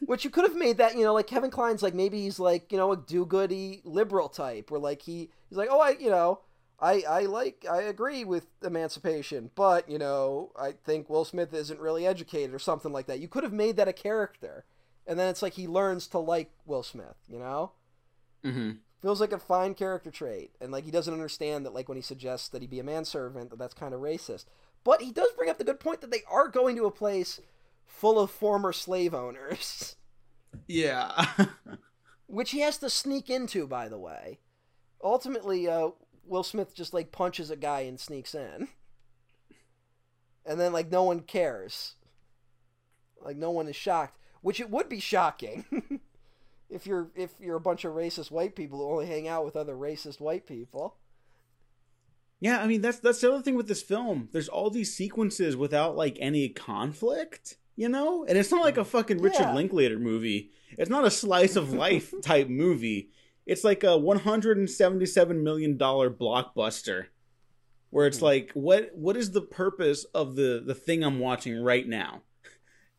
Which 0.00 0.24
you 0.24 0.30
could 0.30 0.44
have 0.44 0.56
made 0.56 0.78
that, 0.78 0.96
you 0.96 1.02
know, 1.02 1.12
like 1.12 1.26
Kevin 1.26 1.50
Kline's 1.50 1.82
like 1.82 1.94
maybe 1.94 2.22
he's 2.22 2.38
like, 2.38 2.70
you 2.70 2.78
know, 2.78 2.92
a 2.92 2.96
do-goody 2.96 3.82
liberal 3.84 4.28
type, 4.28 4.70
where 4.70 4.80
like 4.80 5.02
he 5.02 5.30
he's 5.48 5.58
like, 5.58 5.68
oh, 5.70 5.80
I, 5.80 5.90
you 5.98 6.08
know, 6.08 6.40
I 6.80 7.02
I 7.08 7.20
like 7.22 7.66
I 7.68 7.82
agree 7.82 8.24
with 8.24 8.46
emancipation, 8.64 9.50
but 9.56 9.88
you 9.90 9.98
know, 9.98 10.52
I 10.58 10.72
think 10.72 11.10
Will 11.10 11.24
Smith 11.24 11.52
isn't 11.52 11.80
really 11.80 12.06
educated 12.06 12.54
or 12.54 12.60
something 12.60 12.92
like 12.92 13.06
that. 13.06 13.18
You 13.18 13.28
could 13.28 13.42
have 13.42 13.52
made 13.52 13.76
that 13.76 13.88
a 13.88 13.92
character, 13.92 14.64
and 15.06 15.18
then 15.18 15.28
it's 15.28 15.42
like 15.42 15.54
he 15.54 15.66
learns 15.66 16.06
to 16.08 16.18
like 16.18 16.52
Will 16.64 16.84
Smith, 16.84 17.16
you 17.28 17.38
know. 17.38 17.72
Mm-hmm. 18.44 18.70
Feels 19.00 19.20
like 19.20 19.32
a 19.32 19.38
fine 19.38 19.74
character 19.74 20.10
trait, 20.10 20.50
and 20.60 20.72
like 20.72 20.84
he 20.84 20.90
doesn't 20.90 21.12
understand 21.14 21.64
that 21.64 21.74
like 21.74 21.88
when 21.88 21.96
he 21.96 22.02
suggests 22.02 22.48
that 22.48 22.62
he 22.62 22.68
be 22.68 22.80
a 22.80 22.84
manservant, 22.84 23.50
that 23.50 23.58
that's 23.58 23.74
kind 23.74 23.94
of 23.94 24.00
racist. 24.00 24.46
But 24.84 25.02
he 25.02 25.12
does 25.12 25.30
bring 25.36 25.50
up 25.50 25.58
the 25.58 25.64
good 25.64 25.80
point 25.80 26.00
that 26.00 26.10
they 26.10 26.22
are 26.30 26.48
going 26.48 26.74
to 26.76 26.86
a 26.86 26.90
place 26.90 27.40
full 27.86 28.18
of 28.18 28.30
former 28.30 28.72
slave 28.72 29.14
owners, 29.14 29.96
Yeah. 30.66 31.26
which 32.26 32.50
he 32.50 32.60
has 32.60 32.78
to 32.78 32.90
sneak 32.90 33.30
into. 33.30 33.66
By 33.66 33.88
the 33.88 33.98
way, 33.98 34.40
ultimately, 35.02 35.68
uh, 35.68 35.90
Will 36.24 36.42
Smith 36.42 36.74
just 36.74 36.92
like 36.92 37.12
punches 37.12 37.50
a 37.50 37.56
guy 37.56 37.80
and 37.80 38.00
sneaks 38.00 38.34
in, 38.34 38.68
and 40.44 40.58
then 40.58 40.72
like 40.72 40.90
no 40.90 41.04
one 41.04 41.20
cares, 41.20 41.94
like 43.22 43.36
no 43.36 43.50
one 43.50 43.68
is 43.68 43.76
shocked, 43.76 44.18
which 44.40 44.58
it 44.60 44.70
would 44.70 44.88
be 44.88 45.00
shocking. 45.00 45.64
If 46.70 46.86
you're 46.86 47.10
if 47.14 47.32
you're 47.40 47.56
a 47.56 47.60
bunch 47.60 47.84
of 47.84 47.94
racist 47.94 48.30
white 48.30 48.54
people 48.54 48.78
who 48.78 48.90
only 48.92 49.06
hang 49.06 49.26
out 49.26 49.44
with 49.44 49.56
other 49.56 49.74
racist 49.74 50.20
white 50.20 50.46
people, 50.46 50.96
yeah, 52.40 52.60
I 52.60 52.66
mean 52.66 52.82
that's 52.82 52.98
that's 53.00 53.20
the 53.20 53.32
other 53.32 53.42
thing 53.42 53.54
with 53.54 53.68
this 53.68 53.82
film. 53.82 54.28
There's 54.32 54.48
all 54.48 54.70
these 54.70 54.94
sequences 54.94 55.56
without 55.56 55.96
like 55.96 56.16
any 56.20 56.48
conflict, 56.50 57.56
you 57.74 57.88
know? 57.88 58.24
And 58.24 58.36
it's 58.36 58.50
not 58.50 58.62
like 58.62 58.76
a 58.76 58.84
fucking 58.84 59.18
Richard 59.22 59.40
Yeah. 59.40 59.54
Linklater 59.54 59.98
movie. 59.98 60.50
It's 60.76 60.90
not 60.90 61.04
a 61.06 61.10
slice 61.10 61.56
of 61.56 61.72
life 61.72 62.12
type 62.22 62.48
movie. 62.48 63.10
It's 63.46 63.64
like 63.64 63.82
a 63.82 63.96
177 63.96 65.42
million 65.42 65.76
dollar 65.78 66.10
blockbuster. 66.10 67.06
Where 67.90 68.06
it's 68.06 68.18
Mhm. 68.18 68.22
like 68.22 68.50
what 68.52 68.90
what 68.94 69.16
is 69.16 69.30
the 69.30 69.40
purpose 69.40 70.04
of 70.14 70.36
the 70.36 70.62
the 70.64 70.74
thing 70.74 71.02
I'm 71.02 71.18
watching 71.18 71.62
right 71.62 71.88
now? 71.88 72.22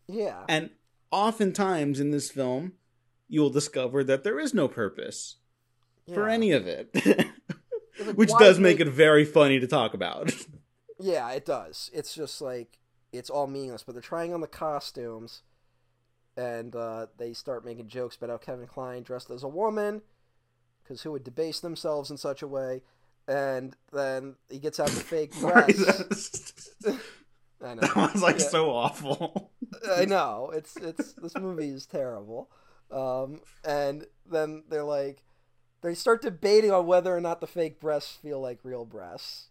yeah, 0.08 0.44
And 0.50 0.72
oftentimes 1.12 2.00
in 2.00 2.10
this 2.10 2.32
film, 2.32 2.74
you 3.30 3.40
will 3.42 3.50
discover 3.50 4.04
that 4.04 4.24
there 4.26 4.40
is 4.40 4.54
no 4.54 4.68
purpose 4.68 5.38
for 6.14 6.28
any 6.28 6.52
of 6.52 6.68
it. 6.68 6.90
Like, 8.06 8.16
Which 8.16 8.32
does 8.40 8.60
make 8.60 8.80
it 8.80 8.88
very 8.88 9.26
funny 9.26 9.60
to 9.60 9.68
talk 9.68 9.94
about. 9.94 10.32
Yeah, 11.02 11.30
it 11.32 11.46
does. 11.46 11.90
It's 11.94 12.14
just 12.14 12.42
like 12.42 12.78
it's 13.14 13.30
all 13.30 13.48
meaningless. 13.48 13.84
But 13.84 13.94
they're 13.94 14.02
trying 14.02 14.34
on 14.34 14.42
the 14.42 14.48
costumes, 14.48 15.44
and 16.36 16.76
uh, 16.76 17.08
they 17.18 17.32
start 17.34 17.64
making 17.66 17.88
jokes 17.88 18.16
about 18.18 18.30
how 18.30 18.38
Kevin 18.38 18.68
Kline 18.68 19.04
dressed 19.04 19.30
as 19.30 19.44
a 19.44 19.48
woman, 19.48 20.02
because 20.84 21.02
who 21.04 21.12
would 21.14 21.24
debase 21.24 21.60
themselves 21.62 22.10
in 22.12 22.18
such 22.18 22.42
a 22.42 22.48
way? 22.48 22.82
And 23.30 23.76
then 23.94 24.36
he 24.50 24.60
gets 24.60 24.78
out 24.80 24.88
the 24.90 25.00
fake 25.00 25.32
that 25.42 26.98
I 27.64 27.74
know. 27.76 27.82
that 27.82 28.14
was 28.14 28.22
like 28.22 28.40
Yeah. 28.40 28.46
so 28.48 28.72
awful. 28.72 29.52
I 29.90 30.06
know. 30.06 30.52
It's 30.54 30.76
it's 30.78 31.14
this 31.14 31.38
movie 31.38 31.70
is 31.70 31.86
terrible. 31.86 32.50
Um, 32.92 33.42
and 33.66 34.06
then 34.30 34.64
they're 34.70 34.84
like, 34.84 35.24
they 35.82 35.94
start 35.96 36.22
debating 36.22 36.72
on 36.72 36.88
whether 36.88 37.16
or 37.16 37.22
not 37.22 37.42
the 37.42 37.48
fake 37.48 37.80
breasts 37.80 38.16
feel 38.18 38.42
like 38.42 38.60
real 38.64 38.86
breasts. 38.86 39.48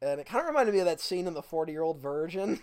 And 0.00 0.20
it 0.20 0.26
kind 0.26 0.40
of 0.42 0.46
reminded 0.48 0.74
me 0.74 0.80
of 0.80 0.86
that 0.86 1.00
scene 1.00 1.26
in 1.26 1.34
the 1.34 1.42
forty-year-old 1.42 1.98
virgin, 2.00 2.60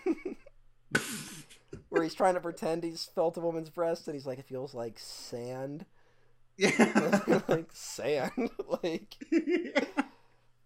where 1.90 2.03
he's 2.03 2.14
trying 2.14 2.34
to 2.36 2.40
pretend 2.40 2.84
he's 2.84 3.06
felt 3.06 3.38
a 3.38 3.41
woman's 3.41 3.70
breast, 3.70 4.07
and 4.07 4.16
he's 4.16 4.26
like, 4.26 4.40
it 4.40 4.45
feels 4.45 4.74
like 4.74 4.98
sand, 4.99 5.86
Yeah. 6.57 7.22
like 7.48 7.70
sand, 7.74 8.52
like. 8.84 9.16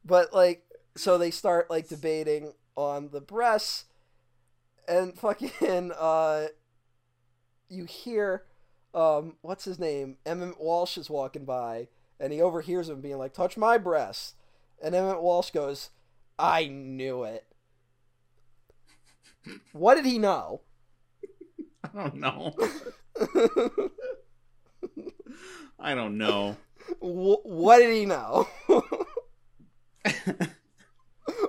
But 0.04 0.34
like, 0.34 0.64
so 0.96 1.18
they 1.18 1.32
start 1.32 1.70
like 1.70 1.88
debating 1.88 2.54
on 2.76 3.10
the 3.12 3.22
breasts, 3.22 3.86
and 4.88 5.18
fucking 5.18 5.92
uh, 5.98 6.48
you 7.70 7.86
hear, 7.86 8.44
um, 8.94 9.36
what's 9.42 9.66
his 9.66 9.80
name? 9.80 10.18
Emmet 10.26 10.60
Walsh 10.60 10.98
is 10.98 11.10
walking 11.10 11.46
by, 11.46 11.88
and 12.20 12.34
he 12.34 12.42
overhears 12.42 12.90
him 12.90 13.02
being 13.02 13.18
like, 13.18 13.34
"Touch 13.34 13.58
my 13.58 13.78
breast," 13.78 14.36
and 14.82 14.96
Emmet 14.96 15.22
Walsh 15.22 15.52
goes, 15.52 15.90
"I 16.38 16.66
knew 16.66 17.24
it." 17.24 17.46
What 19.72 19.96
did 19.96 20.06
he 20.06 20.20
know? 20.20 20.62
I 21.84 21.90
don't 21.94 22.16
know. 22.16 22.54
I 25.80 25.96
don't 25.96 26.18
know. 26.18 26.58
Wh- 27.00 27.46
what 27.46 27.78
did 27.80 27.94
he 27.96 28.06
know? 28.06 28.48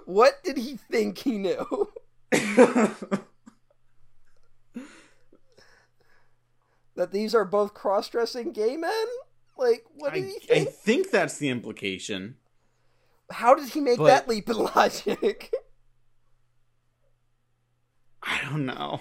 what 0.05 0.43
did 0.45 0.57
he 0.57 0.77
think 0.77 1.19
he 1.19 1.39
knew? 1.39 1.91
That 7.01 7.12
these 7.12 7.35
are 7.35 7.44
both 7.44 7.74
cross-dressing 7.74 8.52
gay 8.52 8.77
men? 8.77 9.06
Like, 9.59 9.85
what 9.94 10.14
did 10.14 10.24
I, 10.24 10.27
he 10.28 10.35
I 10.36 10.39
think? 10.64 10.68
think 10.70 11.10
that's 11.10 11.39
the 11.39 11.48
implication. 11.48 12.36
How 13.31 13.55
did 13.55 13.68
he 13.70 13.81
make 13.81 13.98
but- 13.98 14.06
that 14.06 14.28
leap 14.28 14.48
in 14.48 14.56
logic? 14.56 15.52
I 18.22 18.40
don't 18.44 18.66
know. 18.66 19.01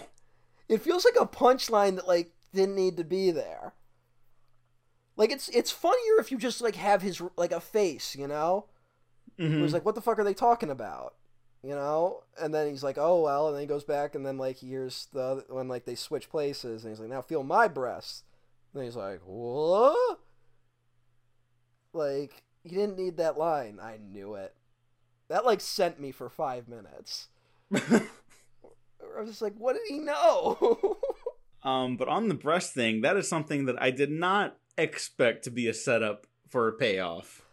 it 0.67 0.81
feels 0.81 1.05
like 1.05 1.15
a 1.19 1.25
punchline 1.27 1.95
that 1.95 2.07
like 2.07 2.31
didn't 2.53 2.75
need 2.75 2.97
to 2.97 3.03
be 3.03 3.31
there. 3.31 3.73
Like 5.17 5.31
it's 5.31 5.49
it's 5.49 5.71
funnier 5.71 6.19
if 6.19 6.31
you 6.31 6.37
just 6.37 6.61
like 6.61 6.75
have 6.75 7.01
his 7.01 7.21
like 7.35 7.51
a 7.51 7.59
face, 7.59 8.15
you 8.15 8.27
know. 8.27 8.65
Mhm. 9.39 9.59
It 9.59 9.61
was 9.61 9.73
like, 9.73 9.85
what 9.85 9.95
the 9.95 10.01
fuck 10.01 10.19
are 10.19 10.23
they 10.23 10.33
talking 10.33 10.69
about? 10.69 11.15
You 11.63 11.71
know? 11.71 12.23
And 12.39 12.53
then 12.53 12.69
he's 12.69 12.83
like, 12.83 12.97
oh, 12.97 13.21
well. 13.21 13.47
And 13.47 13.55
then 13.55 13.61
he 13.61 13.67
goes 13.67 13.83
back 13.83 14.15
and 14.15 14.25
then, 14.25 14.37
like, 14.37 14.57
he 14.57 14.67
hears 14.67 15.07
the, 15.13 15.43
when, 15.49 15.67
like, 15.67 15.85
they 15.85 15.95
switch 15.95 16.29
places. 16.29 16.83
And 16.83 16.91
he's 16.91 16.99
like, 16.99 17.09
now 17.09 17.21
feel 17.21 17.43
my 17.43 17.67
breasts. 17.67 18.23
And 18.73 18.83
he's 18.83 18.95
like, 18.95 19.19
what? 19.25 20.19
Like, 21.91 22.43
he 22.63 22.75
didn't 22.75 22.97
need 22.97 23.17
that 23.17 23.37
line. 23.37 23.79
I 23.81 23.97
knew 23.97 24.35
it. 24.35 24.53
That, 25.27 25.45
like, 25.45 25.61
sent 25.61 25.99
me 25.99 26.11
for 26.11 26.29
five 26.29 26.67
minutes. 26.67 27.27
I 27.73 29.19
was 29.19 29.29
just 29.29 29.41
like, 29.41 29.55
what 29.57 29.73
did 29.73 29.83
he 29.87 29.99
know? 29.99 30.97
um, 31.63 31.97
but 31.97 32.07
on 32.07 32.29
the 32.29 32.35
breast 32.35 32.73
thing, 32.73 33.01
that 33.01 33.17
is 33.17 33.27
something 33.27 33.65
that 33.65 33.81
I 33.81 33.91
did 33.91 34.11
not 34.11 34.57
expect 34.77 35.43
to 35.43 35.51
be 35.51 35.67
a 35.67 35.73
setup 35.73 36.25
for 36.47 36.67
a 36.67 36.73
payoff. 36.73 37.43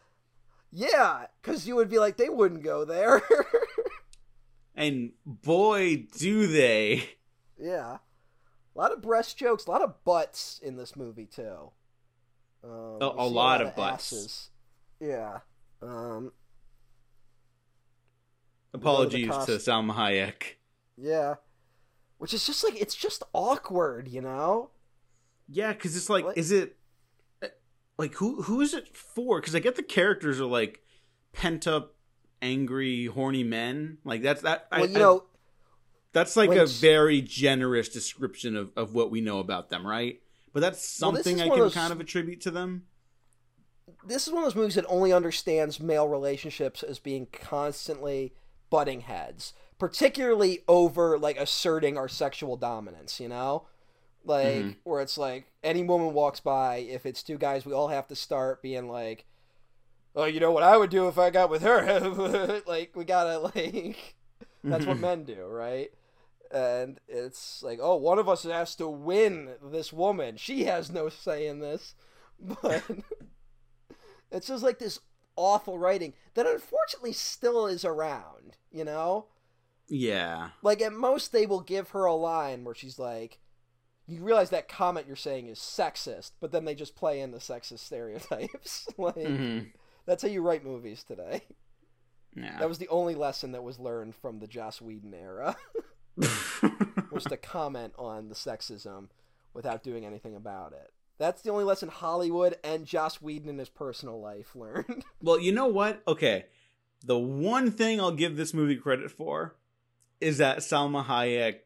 yeah, 0.71 1.27
because 1.43 1.67
you 1.67 1.77
would 1.77 1.91
be 1.91 1.99
like, 1.99 2.17
they 2.17 2.29
wouldn't 2.29 2.63
go 2.63 2.85
there. 2.85 3.23
And 4.77 5.13
boy, 5.25 6.07
do 6.19 6.47
they. 6.47 7.09
Yeah. 7.59 7.97
A 8.75 8.79
lot 8.79 8.93
of 8.93 9.01
breast 9.01 9.39
jokes, 9.39 9.67
a 9.67 9.71
lot 9.71 9.81
of 9.81 10.05
butts 10.05 10.61
in 10.63 10.77
this 10.77 10.95
movie 10.95 11.25
too. 11.27 11.71
Um, 12.63 12.99
A- 13.01 13.15
a 13.19 13.27
lot 13.27 13.63
of 13.63 13.75
butts. 13.75 14.13
asses. 14.13 14.51
Yeah. 15.01 15.39
Um, 15.81 16.33
Apologies 18.75 19.29
to 19.47 19.53
Salma 19.53 19.95
Hayek. 19.95 20.57
yeah. 20.97 21.37
Which 22.19 22.33
is 22.33 22.47
just 22.47 22.65
like 22.65 22.81
it's 22.81 22.95
just 22.95 23.23
awkward, 23.35 24.09
you 24.09 24.21
know? 24.23 24.71
Yeah, 25.49 25.73
because 25.75 25.97
it's 25.97 26.09
like, 26.09 26.25
What? 26.25 26.39
is 26.39 26.51
it 26.51 26.77
like 27.99 28.15
who 28.15 28.43
who 28.43 28.61
is 28.63 28.73
it 28.75 28.95
for? 28.97 29.39
Because 29.41 29.55
I 29.55 29.59
get 29.61 29.77
the 29.77 29.83
characters 29.83 30.41
are 30.41 30.47
like 30.47 30.83
pent 31.35 31.67
up, 31.67 31.95
angry, 32.43 33.07
horny 33.07 33.45
men. 33.45 33.99
Like 34.05 34.23
that's 34.23 34.43
that. 34.43 34.67
I, 34.71 34.81
Well, 34.81 34.91
you 34.91 34.97
I- 34.97 35.01
know, 35.01 35.25
that's 36.13 36.37
like 36.37 36.51
a 36.51 36.67
very 36.67 37.21
generous 37.23 37.89
description 37.89 38.57
of 38.57 38.71
of 38.77 38.95
what 38.95 39.11
we 39.11 39.21
know 39.21 39.39
about 39.39 39.69
them, 39.71 39.87
right? 39.87 40.21
But 40.53 40.61
that's 40.61 40.87
something 40.87 41.37
is 41.37 41.43
I 41.43 41.45
can 41.45 41.53
of 41.53 41.59
those- 41.59 41.75
kind 41.75 41.93
of 41.93 42.01
attribute 42.01 42.41
to 42.43 42.51
them. 42.51 42.87
this 44.05 44.27
is 44.27 44.33
one 44.33 44.43
of 44.43 44.47
those 44.47 44.57
movies 44.57 44.75
that 44.75 44.87
only 44.89 45.13
understands 45.13 45.79
male 45.79 46.09
relationships 46.09 46.83
as 46.83 46.99
being 46.99 47.27
constantly 47.27 48.35
butting 48.71 49.03
heads, 49.03 49.53
particularly 49.79 50.65
over 50.67 51.19
like 51.19 51.37
asserting 51.39 51.97
our 51.97 52.09
sexual 52.09 52.57
dominance, 52.57 53.21
you 53.21 53.29
know? 53.29 53.67
like 54.25 54.57
Mhm. 54.57 54.77
where 54.83 55.01
it's 55.01 55.17
like 55.17 55.47
any 55.63 55.85
woman 55.85 56.13
walks 56.13 56.41
by, 56.41 56.79
if 56.79 57.07
it's 57.07 57.23
two 57.23 57.39
guys, 57.39 57.65
we 57.65 57.73
all 57.73 57.87
have 57.89 58.09
to 58.09 58.17
start 58.17 58.61
being 58.61 58.89
like, 58.89 59.25
"Oh, 60.17 60.25
you 60.25 60.41
know 60.41 60.51
what 60.51 60.63
I 60.65 60.77
would 60.77 60.91
do 60.91 61.07
if 61.09 61.19
I 61.19 61.31
got 61.31 61.51
with 61.51 61.63
her?" 61.63 62.63
like 62.67 62.97
we 62.97 63.05
gotta 63.05 63.39
like 63.55 64.17
that's 64.65 64.87
what 64.87 64.99
men 65.01 65.25
do, 65.25 65.45
right? 65.45 65.91
And 66.51 66.99
it's 67.09 67.63
like, 67.63 67.79
oh, 67.83 67.97
one 67.97 68.19
of 68.19 68.29
us 68.29 68.45
has 68.45 68.75
to 68.77 68.89
win 68.89 69.51
this 69.63 69.93
woman. 69.93 70.37
She 70.37 70.65
has 70.65 70.91
no 70.91 71.09
say 71.09 71.47
in 71.47 71.59
this, 71.61 71.95
but 72.41 72.83
it's 74.31 74.47
just 74.47 74.63
like 74.63 74.79
this 74.79 75.01
awful 75.37 75.79
writing 75.79 76.15
that 76.35 76.47
unfortunately 76.47 77.13
still 77.13 77.67
is 77.67 77.85
around. 77.85 78.57
You 78.71 78.85
know, 78.85 79.27
Yeah. 79.89 80.51
like 80.63 80.81
at 80.83 80.93
most 80.93 81.33
they 81.33 81.47
will 81.47 81.61
give 81.61 81.91
her 81.91 82.05
a 82.05 82.15
line 82.15 82.65
where 82.65 82.75
she's 82.75 82.99
like 82.99 83.39
you 84.09 84.23
realize 84.23 84.51
that 84.51 84.69
comment 84.69 85.07
you're 85.09 85.17
saying 85.17 85.49
is 85.49 85.59
sexist 85.59 86.31
but 86.41 86.53
then 86.53 86.65
they 86.65 86.75
just 86.77 86.95
play 86.95 87.21
in 87.21 87.33
the 87.33 87.39
sexist 87.39 87.81
stereotypes 87.81 88.87
like 88.99 89.15
Mhm. 89.17 89.73
That's 90.07 90.23
how 90.23 90.29
you 90.29 90.41
write 90.43 90.65
movies 90.65 91.03
today 91.05 91.43
Yeah. 92.35 92.59
that 92.59 92.69
was 92.69 92.79
the 92.79 92.89
only 92.89 93.15
lesson 93.15 93.53
that 93.53 93.63
was 93.63 93.79
learned 93.79 94.15
from 94.15 94.39
the 94.39 94.47
joss 94.47 94.81
whedon 94.81 95.15
era 95.15 95.57
was 97.11 97.25
to 97.25 97.37
comment 97.37 97.93
on 97.99 98.29
the 98.29 98.35
sexism 98.35 99.09
without 99.55 99.83
doing 99.83 100.05
anything 100.05 100.35
about 100.35 100.73
it 100.73 100.93
that's 101.19 101.43
the 101.43 101.51
only 101.51 101.65
lesson 101.65 101.89
hollywood 101.89 102.57
and 102.65 102.87
joss 102.87 103.21
whedon 103.23 103.49
in 103.49 103.59
his 103.59 103.69
personal 103.69 104.21
life 104.21 104.55
learned 104.55 105.05
well, 105.23 105.39
you 105.41 105.53
know 105.53 105.67
what? 105.67 106.03
Okay. 106.07 106.47
The 107.05 107.19
one 107.19 107.71
thing 107.71 108.01
I'll 108.01 108.11
give 108.13 108.37
this 108.37 108.53
movie 108.55 108.77
credit 108.77 109.11
for 109.11 109.55
is 110.21 110.39
that 110.39 110.59
Salma 110.59 111.05
Hayek 111.05 111.57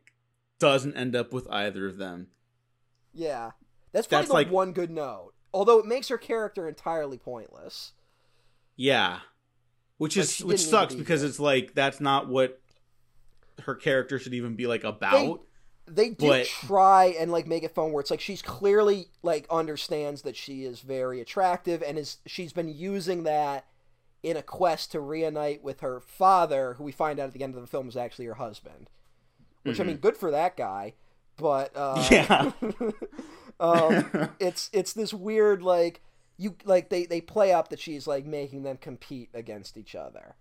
doesn't 0.59 0.97
end 0.97 1.15
up 1.17 1.33
with 1.33 1.49
either 1.51 1.87
of 1.87 1.97
them. 1.97 2.29
yeah 3.15 3.53
that's 3.93 4.07
probably 4.07 4.23
That's 4.23 4.29
the 4.29 4.35
like- 4.35 4.51
one 4.51 4.73
good 4.73 4.91
note 4.91 5.33
although 5.53 5.79
it 5.79 5.87
makes 5.87 6.09
her 6.09 6.19
character 6.19 6.69
entirely 6.69 7.19
pointless 7.19 7.93
Yeah. 8.81 9.19
Which 9.99 10.17
Like, 10.17 10.25
is 10.25 10.39
which 10.39 10.39
didn't 10.39 10.49
need 10.49 10.57
to 10.57 10.71
sucks 10.71 10.95
be 10.95 11.01
because 11.01 11.21
here. 11.21 11.29
it's 11.29 11.39
like 11.39 11.75
that's 11.75 12.01
not 12.01 12.29
what 12.29 12.61
her 13.65 13.75
character 13.75 14.19
should 14.19 14.33
even 14.33 14.57
be 14.57 14.67
like 14.67 14.85
about. 14.85 15.43
they 15.87 16.11
do 16.11 16.29
But- 16.29 16.47
try 16.47 17.15
and 17.19 17.31
like 17.31 17.47
make 17.47 17.63
it 17.63 17.75
fun 17.75 17.93
where 17.93 18.01
it's 18.01 18.11
like 18.11 18.21
she's 18.23 18.41
clearly 18.41 19.09
like 19.23 19.47
understands 19.51 20.23
that 20.23 20.35
she 20.37 20.65
is 20.65 20.81
very 20.81 21.21
attractive 21.21 21.83
and 21.83 21.99
is 21.99 22.17
she's 22.27 22.55
been 22.55 22.69
using 22.71 23.25
that 23.25 23.67
in 24.23 24.37
a 24.37 24.43
quest 24.43 24.93
to 24.93 25.01
reunite 25.01 25.63
with 25.63 25.81
her 25.81 26.01
father 26.01 26.75
who 26.79 26.85
we 26.85 26.93
find 26.93 27.19
out 27.19 27.27
at 27.29 27.33
the 27.35 27.43
end 27.43 27.55
of 27.55 27.61
the 27.61 27.67
film 27.67 27.89
is 27.89 27.97
actually 27.97 28.27
her 28.27 28.35
husband 28.35 28.89
which 29.65 29.81
i 29.81 29.83
mean 29.83 29.97
good 29.97 30.17
for 30.17 30.31
that 30.31 30.57
guy 30.57 30.95
but 31.37 31.71
uh 31.75 31.97
Mm-hmm. 31.97 32.85
Yeah. 32.85 32.91
um 33.61 34.31
it's 34.39 34.71
it's 34.73 34.93
this 34.93 35.13
weird 35.13 35.63
like 35.63 36.01
you 36.41 36.57
like 36.65 36.89
they 36.89 37.05
they 37.05 37.21
play 37.21 37.53
up 37.53 37.69
that 37.69 37.79
she's 37.79 38.07
like 38.07 38.25
making 38.25 38.63
them 38.63 38.79
compete 38.79 39.29
against 39.35 39.77
each 39.77 39.95
other. 39.95 40.37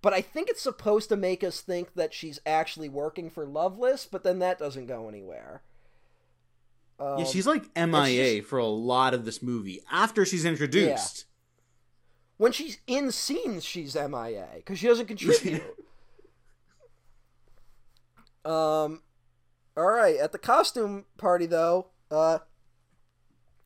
But 0.00 0.12
i 0.12 0.20
think 0.20 0.48
it's 0.48 0.62
supposed 0.62 1.08
to 1.08 1.16
make 1.16 1.42
us 1.42 1.60
think 1.60 1.94
that 1.94 2.14
she's 2.14 2.38
actually 2.46 2.88
working 2.88 3.30
for 3.30 3.44
loveless 3.46 4.06
but 4.06 4.22
then 4.22 4.38
that 4.38 4.58
doesn't 4.60 4.86
go 4.86 5.08
anywhere. 5.08 5.62
Um, 7.00 7.18
yeah, 7.18 7.24
she's 7.24 7.46
like 7.48 7.64
MIA 7.76 8.36
just- 8.36 8.48
for 8.48 8.58
a 8.60 8.66
lot 8.66 9.12
of 9.12 9.24
this 9.24 9.42
movie 9.42 9.80
after 9.90 10.24
she's 10.24 10.44
introduced. 10.44 11.24
when 12.36 12.52
she's 12.52 12.78
in 12.86 13.10
scenes 13.10 13.64
she's 13.64 13.96
mia 13.96 14.46
because 14.56 14.78
she 14.78 14.86
doesn't 14.86 15.06
contribute. 15.06 15.62
Um 18.44 19.00
all 19.76 19.86
right 19.90 20.16
at 20.16 20.32
the 20.32 20.38
costume 20.38 21.06
party 21.16 21.46
though 21.46 21.86
uh 22.10 22.38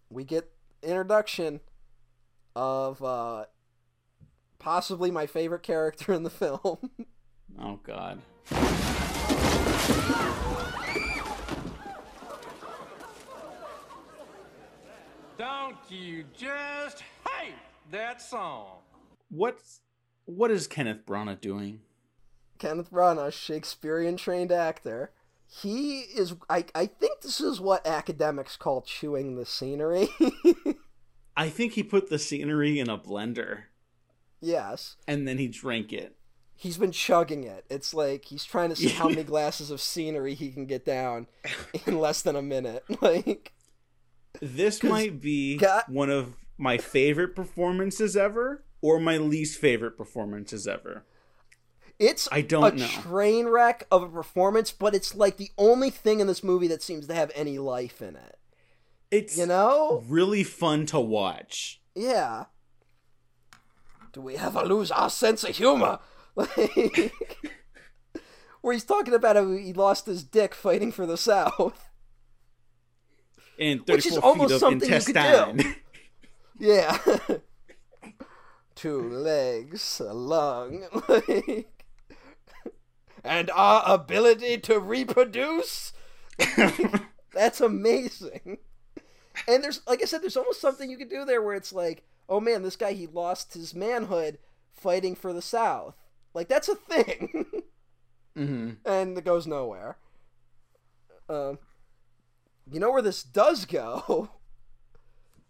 we 0.09 0.23
get 0.24 0.51
introduction 0.83 1.61
of 2.57 3.03
uh 3.03 3.45
possibly 4.59 5.11
my 5.11 5.27
favorite 5.27 5.63
character 5.63 6.13
in 6.13 6.23
the 6.23 6.31
film 6.31 6.79
Oh 7.61 7.81
god. 7.83 8.21
Don't 15.37 15.77
you 15.89 16.25
just 16.37 17.03
hate 17.27 17.55
that 17.91 18.21
song? 18.21 18.79
What's 19.31 19.81
what 20.25 20.51
is 20.51 20.67
Kenneth 20.67 21.07
Branagh 21.07 21.41
doing? 21.41 21.81
kenneth 22.59 22.91
branagh 22.91 23.33
shakespearean 23.33 24.17
trained 24.17 24.51
actor 24.51 25.13
he 25.49 26.01
is 26.01 26.35
I, 26.49 26.65
I 26.75 26.87
think 26.87 27.23
this 27.23 27.41
is 27.41 27.61
what 27.61 27.87
academics 27.87 28.57
call 28.57 28.83
chewing 28.83 29.37
the 29.37 29.47
scenery 29.47 30.09
I 31.37 31.49
think 31.49 31.73
he 31.73 31.83
put 31.83 32.11
the 32.11 32.19
scenery 32.19 32.79
in 32.79 32.89
a 32.91 32.99
blender 32.99 33.62
yes 34.41 34.97
and 35.07 35.27
then 35.27 35.39
he 35.39 35.49
drank 35.49 35.93
it. 35.93 36.16
he's 36.55 36.77
been 36.79 36.93
chugging 36.93 37.45
it. 37.45 37.65
It's 37.70 37.95
like 37.95 38.25
he's 38.27 38.45
trying 38.45 38.69
to 38.70 38.77
see 38.77 38.89
how 38.89 39.09
many 39.09 39.23
glasses 39.33 39.70
of 39.70 39.81
scenery 39.81 40.35
he 40.35 40.51
can 40.51 40.66
get 40.66 40.85
down 40.85 41.27
in 41.87 41.99
less 41.99 42.23
than 42.23 42.37
a 42.37 42.43
minute. 42.43 42.85
Like, 43.01 43.53
this 44.41 44.83
might 44.83 45.20
be 45.20 45.57
God- 45.57 45.85
one 45.89 46.11
of 46.11 46.35
my 46.57 46.77
favorite 46.79 47.35
performances 47.35 48.16
ever 48.16 48.65
or 48.81 49.01
my 49.01 49.16
least 49.16 49.61
favorite 49.61 49.97
performances 49.97 50.66
ever. 50.69 51.05
It's 51.99 52.29
I 52.31 52.41
don't 52.43 52.75
a 52.75 52.77
know. 52.77 52.87
train 52.87 53.47
wreck 53.49 53.87
of 53.91 54.03
a 54.03 54.09
performance, 54.09 54.70
but 54.73 54.95
it's 54.95 55.15
like 55.15 55.37
the 55.37 55.51
only 55.59 55.91
thing 55.91 56.20
in 56.20 56.27
this 56.27 56.45
movie 56.45 56.69
that 56.69 56.83
seems 56.83 57.07
to 57.09 57.15
have 57.15 57.31
any 57.35 57.59
life 57.59 58.01
in 58.03 58.16
it. 58.16 58.39
It's 59.11 59.37
You 59.39 59.47
know? 59.47 60.05
really 60.09 60.45
fun 60.45 60.87
to 60.87 61.01
watch. 61.01 61.81
Yeah. 61.95 62.45
Do 64.12 64.20
we 64.20 64.37
ever 64.37 64.62
lose 64.65 64.91
our 64.91 65.11
sense 65.11 65.45
of 65.45 65.57
humor? 65.57 65.99
Like, 66.37 67.12
where 68.61 68.73
he's 68.73 68.85
talking 68.85 69.15
about 69.15 69.35
how 69.37 69.51
he 69.53 69.73
lost 69.73 70.07
his 70.07 70.23
dick 70.23 70.55
fighting 70.55 70.93
for 70.93 71.05
the 71.07 71.16
South. 71.16 71.89
And 73.59 73.81
Which 73.89 74.07
is 74.07 74.15
34 74.15 74.23
almost 74.25 74.59
something 74.61 74.89
you 74.89 75.01
could 75.01 75.16
intestine. 75.16 75.77
Yeah. 76.61 76.99
Two 78.77 79.09
legs, 79.11 80.01
a 80.01 80.12
lung, 80.12 80.85
like, 81.09 81.78
and 83.24 83.51
our 83.51 83.82
ability 83.86 84.59
to 84.59 84.78
reproduce. 84.81 85.93
That's 87.35 87.61
amazing. 87.61 88.59
And 89.49 89.65
there's, 89.65 89.82
like 89.86 90.03
I 90.03 90.07
said, 90.07 90.23
there's 90.23 90.36
almost 90.36 90.61
something 90.61 90.90
you 90.90 90.97
could 90.99 91.11
do 91.11 91.24
there 91.24 91.43
where 91.43 91.55
it's 91.57 91.73
like, 91.73 92.05
oh 92.28 92.40
man, 92.40 92.62
this 92.62 92.77
guy 92.77 92.93
he 92.93 93.07
lost 93.07 93.55
his 93.55 93.74
manhood 93.74 94.39
fighting 94.73 95.15
for 95.15 95.32
the 95.32 95.43
South. 95.43 95.97
Like 96.35 96.49
that's 96.49 96.69
a 96.69 96.74
thing, 96.77 97.47
hmm 98.36 98.73
and 98.85 99.19
it 99.19 99.24
goes 99.24 99.47
nowhere. 99.47 99.99
Um, 101.28 101.59
you 102.70 102.78
know 102.81 102.90
where 102.93 103.03
this 103.03 103.23
does 103.23 103.65
go? 103.65 104.31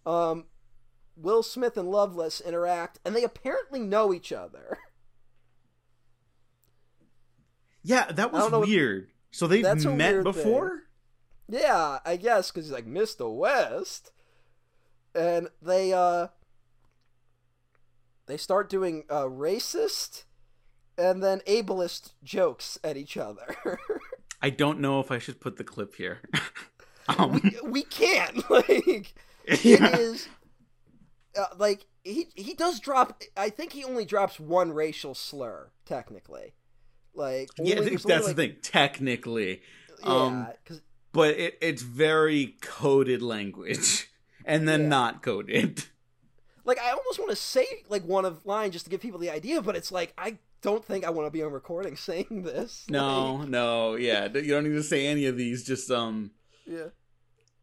Um, 0.06 0.46
Will 1.16 1.42
Smith 1.42 1.76
and 1.76 1.90
Loveless 1.90 2.40
interact, 2.40 3.00
and 3.04 3.14
they 3.16 3.24
apparently 3.24 3.80
know 3.80 4.14
each 4.14 4.32
other. 4.32 4.78
Yeah, 7.88 8.12
that 8.12 8.32
was 8.32 8.50
what- 8.52 8.66
weird. 8.66 9.08
So 9.30 9.46
they've 9.46 9.64
met 9.84 10.22
before? 10.22 10.82
Yeah, 11.48 11.98
I 12.04 12.16
guess 12.16 12.50
because 12.50 12.66
he's 12.66 12.72
like 12.72 12.86
Mr. 12.86 13.34
West, 13.34 14.12
and 15.14 15.48
they 15.62 15.92
uh 15.92 16.28
they 18.26 18.36
start 18.36 18.68
doing 18.68 19.04
uh, 19.08 19.24
racist 19.24 20.24
and 20.98 21.22
then 21.22 21.40
ableist 21.46 22.12
jokes 22.22 22.78
at 22.84 22.96
each 22.98 23.16
other. 23.16 23.56
I 24.42 24.50
don't 24.50 24.80
know 24.80 25.00
if 25.00 25.10
I 25.10 25.18
should 25.18 25.40
put 25.40 25.56
the 25.56 25.64
clip 25.64 25.94
here. 25.94 26.20
um, 27.08 27.40
we 27.64 27.82
can't 27.84 28.48
like 28.50 29.14
it 29.46 29.64
yeah. 29.64 29.96
is 29.96 30.28
uh, 31.38 31.46
like 31.56 31.86
he 32.04 32.26
he 32.34 32.52
does 32.52 32.80
drop. 32.80 33.22
I 33.36 33.48
think 33.48 33.72
he 33.72 33.84
only 33.84 34.04
drops 34.04 34.38
one 34.38 34.72
racial 34.72 35.14
slur 35.14 35.70
technically. 35.86 36.52
Like 37.18 37.50
Yeah, 37.58 37.76
only- 37.80 37.90
th- 37.90 38.04
only, 38.06 38.14
that's 38.14 38.26
like- 38.28 38.36
the 38.36 38.46
thing. 38.48 38.56
Technically, 38.62 39.62
um, 40.04 40.46
but 41.12 41.30
it, 41.36 41.58
it's 41.60 41.82
very 41.82 42.56
coded 42.62 43.20
language, 43.22 44.08
and 44.44 44.68
then 44.68 44.82
Yeah. 44.82 44.88
not 44.88 45.22
coded. 45.22 45.84
like 46.64 46.78
I 46.78 46.90
almost 46.92 47.18
want 47.18 47.30
to 47.30 47.36
say 47.36 47.66
like 47.88 48.04
one 48.04 48.24
of 48.24 48.46
line 48.46 48.70
just 48.70 48.84
to 48.84 48.90
give 48.90 49.00
people 49.00 49.18
the 49.18 49.30
idea, 49.30 49.60
but 49.62 49.74
it's 49.76 49.90
like 49.90 50.12
I 50.16 50.38
don't 50.62 50.84
think 50.84 51.04
I 51.04 51.10
want 51.10 51.26
to 51.26 51.30
be 51.30 51.42
on 51.42 51.52
recording 51.52 51.96
saying 52.08 52.42
this. 52.44 52.84
No, 52.88 53.34
Like, 53.36 53.48
no, 53.48 53.94
yeah, 53.96 54.24
you 54.32 54.48
don't 54.48 54.64
need 54.64 54.76
to 54.76 54.82
say 54.82 55.06
any 55.06 55.26
of 55.26 55.36
these. 55.36 55.64
Just 55.64 55.90
um, 55.90 56.30
yeah. 56.66 56.88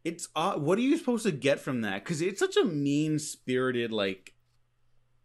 it's 0.04 0.28
uh, 0.36 0.54
what 0.54 0.76
are 0.78 0.82
you 0.82 0.96
supposed 0.98 1.24
to 1.24 1.32
get 1.32 1.60
from 1.60 1.80
that? 1.82 2.04
Because 2.04 2.20
it's 2.20 2.40
such 2.40 2.56
a 2.56 2.64
mean 2.64 3.18
spirited 3.18 3.90
like 3.92 4.34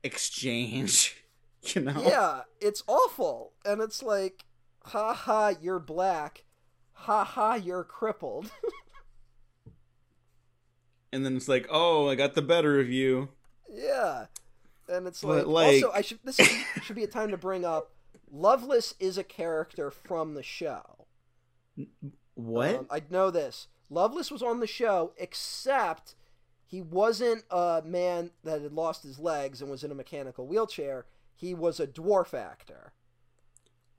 exchange, 0.03 1.15
you 1.75 1.81
know? 1.81 2.01
Yeah, 2.03 2.41
it's 2.59 2.83
awful. 2.87 3.53
And 3.65 3.81
it's 3.81 4.01
like, 4.03 4.45
ha 4.85 5.13
ha, 5.13 5.53
you're 5.61 5.79
black. 5.79 6.45
Ha 6.93 7.23
ha, 7.23 7.55
you're 7.55 7.83
crippled. 7.83 8.51
and 11.13 11.25
then 11.25 11.35
it's 11.35 11.47
like, 11.47 11.67
oh, 11.69 12.07
I 12.09 12.15
got 12.15 12.35
the 12.35 12.41
better 12.41 12.79
of 12.79 12.89
you. 12.89 13.29
Yeah, 13.69 14.25
and 14.89 15.07
it's 15.07 15.23
like, 15.23 15.45
like- 15.45 15.83
also 15.83 15.91
I 15.93 16.01
should 16.01 16.19
this 16.23 16.37
should 16.83 16.95
be 16.95 17.03
a 17.03 17.07
time 17.07 17.31
to 17.31 17.37
bring 17.37 17.65
up. 17.65 17.91
Loveless 18.31 18.95
is 18.99 19.17
a 19.17 19.23
character 19.23 19.91
from 19.91 20.35
the 20.35 20.43
show. 20.43 21.05
What? 22.35 22.75
Um, 22.75 22.87
I 22.89 23.01
know 23.09 23.29
this. 23.29 23.67
Loveless 23.89 24.31
was 24.31 24.41
on 24.41 24.61
the 24.61 24.67
show, 24.67 25.13
except 25.17 26.15
he 26.65 26.81
wasn't 26.81 27.43
a 27.49 27.81
man 27.85 28.31
that 28.45 28.61
had 28.61 28.71
lost 28.71 29.03
his 29.03 29.19
legs 29.19 29.61
and 29.61 29.69
was 29.69 29.83
in 29.83 29.91
a 29.91 29.95
mechanical 29.95 30.47
wheelchair. 30.47 31.05
He 31.41 31.55
was 31.55 31.79
a 31.79 31.87
dwarf 31.87 32.35
actor. 32.35 32.93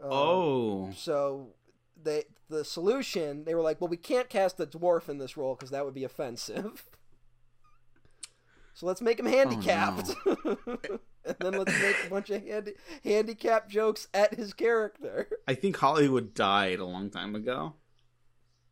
Um, 0.00 0.08
oh, 0.12 0.90
So 0.96 1.54
they 2.00 2.24
the 2.48 2.64
solution 2.64 3.44
they 3.44 3.54
were 3.56 3.62
like, 3.62 3.80
well, 3.80 3.88
we 3.88 3.96
can't 3.96 4.28
cast 4.28 4.60
a 4.60 4.66
dwarf 4.66 5.08
in 5.08 5.18
this 5.18 5.36
role 5.36 5.56
because 5.56 5.70
that 5.70 5.84
would 5.84 5.92
be 5.92 6.04
offensive. 6.04 6.84
So 8.74 8.86
let's 8.86 9.02
make 9.02 9.18
him 9.18 9.26
handicapped, 9.26 10.14
and 10.44 11.36
then 11.40 11.52
let's 11.52 11.78
make 11.82 12.06
a 12.06 12.10
bunch 12.10 12.30
of 12.30 12.46
handi- 12.46 12.74
handicap 13.04 13.68
jokes 13.68 14.06
at 14.14 14.34
his 14.34 14.54
character. 14.54 15.28
I 15.46 15.54
think 15.54 15.76
Hollywood 15.76 16.32
died 16.32 16.78
a 16.78 16.86
long 16.86 17.10
time 17.10 17.34
ago, 17.34 17.74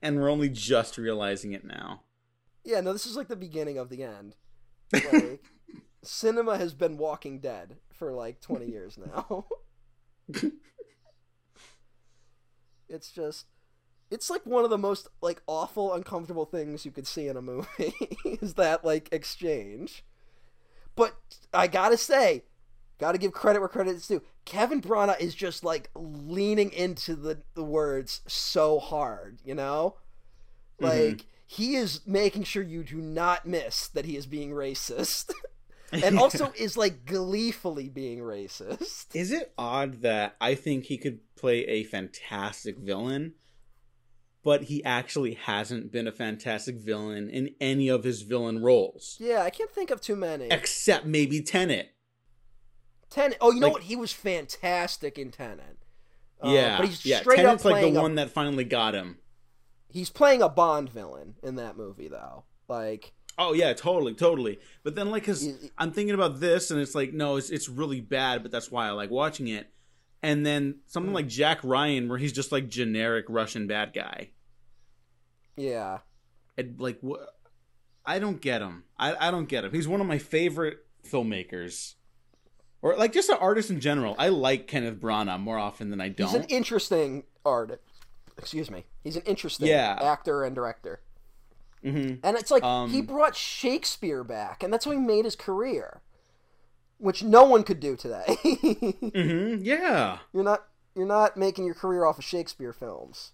and 0.01 0.17
we're 0.19 0.31
only 0.31 0.49
just 0.49 0.97
realizing 0.97 1.53
it 1.53 1.65
now. 1.65 2.03
Yeah, 2.65 2.81
no, 2.81 2.93
this 2.93 3.05
is 3.05 3.17
like 3.17 3.29
the 3.29 3.37
beginning 3.37 3.79
of 3.79 3.89
the 3.89 4.05
end. 4.05 4.37
Like, 5.13 5.43
cinema 6.03 6.57
has 6.57 6.73
been 6.73 6.97
Walking 6.97 7.41
Dead 7.41 7.77
for 8.01 8.13
like 8.13 8.41
20 8.41 8.67
years 8.71 8.99
now. 8.99 9.45
it's 12.89 13.13
just 13.13 13.47
it's 14.11 14.29
like 14.29 14.45
one 14.45 14.65
of 14.65 14.71
the 14.71 14.79
most 14.79 15.07
like 15.23 15.41
awful 15.47 15.95
uncomfortable 15.95 16.45
things 16.45 16.85
you 16.85 16.91
could 16.91 17.07
see 17.07 17.29
in 17.29 17.37
a 17.37 17.43
movie 17.43 17.95
is 18.25 18.55
that 18.55 18.85
like 18.85 19.09
exchange. 19.13 20.05
But 20.97 21.15
I 21.55 21.69
got 21.69 21.91
to 21.91 21.97
say, 21.97 22.43
got 22.99 23.13
to 23.13 23.19
give 23.19 23.33
credit 23.33 23.61
where 23.61 23.69
credit 23.69 23.95
is 23.95 24.09
due. 24.09 24.23
Kevin 24.45 24.81
Branagh 24.81 25.21
is 25.21 25.35
just 25.37 25.63
like 25.63 25.91
leaning 25.95 26.73
into 26.73 27.15
the, 27.15 27.43
the 27.55 27.63
words 27.63 28.23
so 28.27 28.81
hard, 28.81 29.39
you 29.45 29.55
know? 29.55 29.97
Mm-hmm. 30.81 31.11
Like 31.11 31.27
he 31.47 31.77
is 31.77 32.01
making 32.07 32.43
sure 32.45 32.63
you 32.63 32.83
do 32.83 32.97
not 32.97 33.47
miss 33.47 33.87
that 33.89 34.07
he 34.07 34.17
is 34.17 34.27
being 34.27 34.51
racist. 34.51 35.33
And 35.93 36.19
also 36.21 36.53
is 36.57 36.77
like 36.77 37.05
gleefully 37.07 37.89
being 37.89 38.19
racist. 38.21 39.15
Is 39.15 39.33
it 39.33 39.53
odd 39.59 40.03
that 40.03 40.37
I 40.41 40.55
think 40.55 40.85
he 40.85 40.99
could 40.99 41.21
play 41.37 41.65
a 41.67 41.85
fantastic 41.85 42.79
villain, 42.79 43.35
but 44.43 44.65
he 44.65 44.85
actually 44.85 45.35
hasn't 45.35 45.93
been 45.93 46.07
a 46.07 46.13
fantastic 46.13 46.77
villain 46.77 47.29
in 47.29 47.51
any 47.61 47.89
of 47.89 48.05
his 48.05 48.23
villain 48.23 48.63
roles, 48.63 49.17
Yeah, 49.21 49.43
I 49.43 49.51
can't 49.51 49.71
think 49.71 49.91
of 49.91 50.01
too 50.01 50.17
many. 50.17 50.47
except 50.51 51.05
maybe 51.07 51.43
Tenet. 51.43 51.91
Tenet. 53.11 53.39
Oh, 53.41 53.51
you 53.53 53.61
know 53.61 53.67
Like- 53.69 53.75
what? 53.75 53.83
He 53.85 53.97
was 53.97 54.13
fantastic 54.13 55.19
in 55.19 55.31
Tenet. 55.31 55.79
Uh, 56.43 56.51
yeah, 56.51 56.79
but 56.79 56.87
he's 56.89 57.05
yeah. 57.05 57.21
straight 57.21 57.37
Tenet's 57.37 57.67
up 57.67 57.73
like 57.73 57.83
the 57.93 57.99
a, 57.99 58.03
one 58.03 58.15
that 58.15 58.31
finally 58.31 58.65
got 58.65 58.95
him. 58.95 59.19
He's 59.89 60.09
playing 60.09 60.41
a 60.41 60.49
Bond 60.49 60.89
villain 60.89 61.35
in 61.43 61.57
that 61.57 61.77
movie, 61.77 62.09
though. 62.09 62.45
Like, 62.69 63.13
Oh 63.43 63.55
yeah, 63.55 63.73
totally, 63.73 64.13
totally. 64.15 64.59
But 64.83 64.95
then 64.97 65.11
like, 65.11 65.25
cause 65.25 65.49
I'm 65.79 65.93
thinking 65.93 66.15
about 66.15 66.41
this, 66.41 66.71
and 66.71 66.79
it's 66.79 66.95
like, 66.95 67.15
no, 67.15 67.37
it's 67.37 67.49
it's 67.49 67.69
really 67.71 68.01
bad, 68.03 68.43
but 68.43 68.53
that's 68.53 68.71
why 68.71 68.87
I 68.87 68.91
like 68.91 69.11
watching 69.11 69.49
it. 69.49 69.71
And 70.23 70.45
then 70.45 70.81
something 70.87 71.15
like 71.15 71.27
Jack 71.27 71.61
Ryan, 71.65 72.09
where 72.11 72.19
he's 72.19 72.35
just 72.35 72.53
like 72.53 72.69
generic 72.69 73.25
Russian 73.31 73.67
bad 73.67 73.95
guy. 73.95 74.29
yeah, 75.57 75.99
And 76.59 76.79
like, 76.79 76.99
wh- 77.03 77.25
I 78.05 78.19
don't 78.19 78.41
get 78.41 78.61
him. 78.63 78.85
I 78.99 79.29
I 79.29 79.31
don't 79.31 79.49
get 79.49 79.65
him. 79.65 79.73
He's 79.73 79.89
one 79.89 80.01
of 80.01 80.07
my 80.07 80.19
favorite 80.19 80.79
filmmakers, 81.11 81.95
or 82.83 82.97
like 82.97 83.13
just 83.15 83.31
an 83.31 83.39
artist 83.41 83.71
in 83.71 83.81
general. 83.81 84.15
I 84.19 84.29
like 84.29 84.67
Kenneth 84.67 85.01
Branagh 85.01 85.41
more 85.41 85.59
often 85.59 85.91
than 85.91 86.01
I 86.01 86.09
don't. 86.11 86.29
he's 86.29 86.37
an 86.37 86.45
interesting 86.49 87.25
artist. 87.45 87.81
Excuse 88.39 88.71
me. 88.71 88.85
He's 89.03 89.17
an 89.17 89.23
interesting 89.27 89.67
Yeah. 89.69 89.99
actor 90.01 90.45
and 90.45 90.55
director. 90.55 91.01
Hmm 91.83 92.15
And 92.23 92.37
it's 92.37 92.51
like 92.51 92.63
Um, 92.63 92.91
he 92.91 93.01
brought 93.03 93.35
Shakespeare 93.37 94.23
back, 94.25 94.63
and 94.63 94.73
that's 94.73 94.85
how 94.85 94.91
he 94.91 94.99
made 94.99 95.25
his 95.25 95.37
career, 95.37 96.01
which 96.99 97.23
no 97.23 97.45
one 97.45 97.63
could 97.65 97.81
do 97.81 97.97
today. 97.97 98.25
hmm 99.15 99.57
Yeah. 99.63 100.19
you're 100.33 100.45
not 100.45 100.67
you're 100.95 101.07
not 101.07 101.37
making 101.37 101.65
your 101.65 101.75
career 101.75 102.05
off 102.05 102.19
of 102.19 102.25
Shakespeare 102.25 102.73
films. 102.73 103.33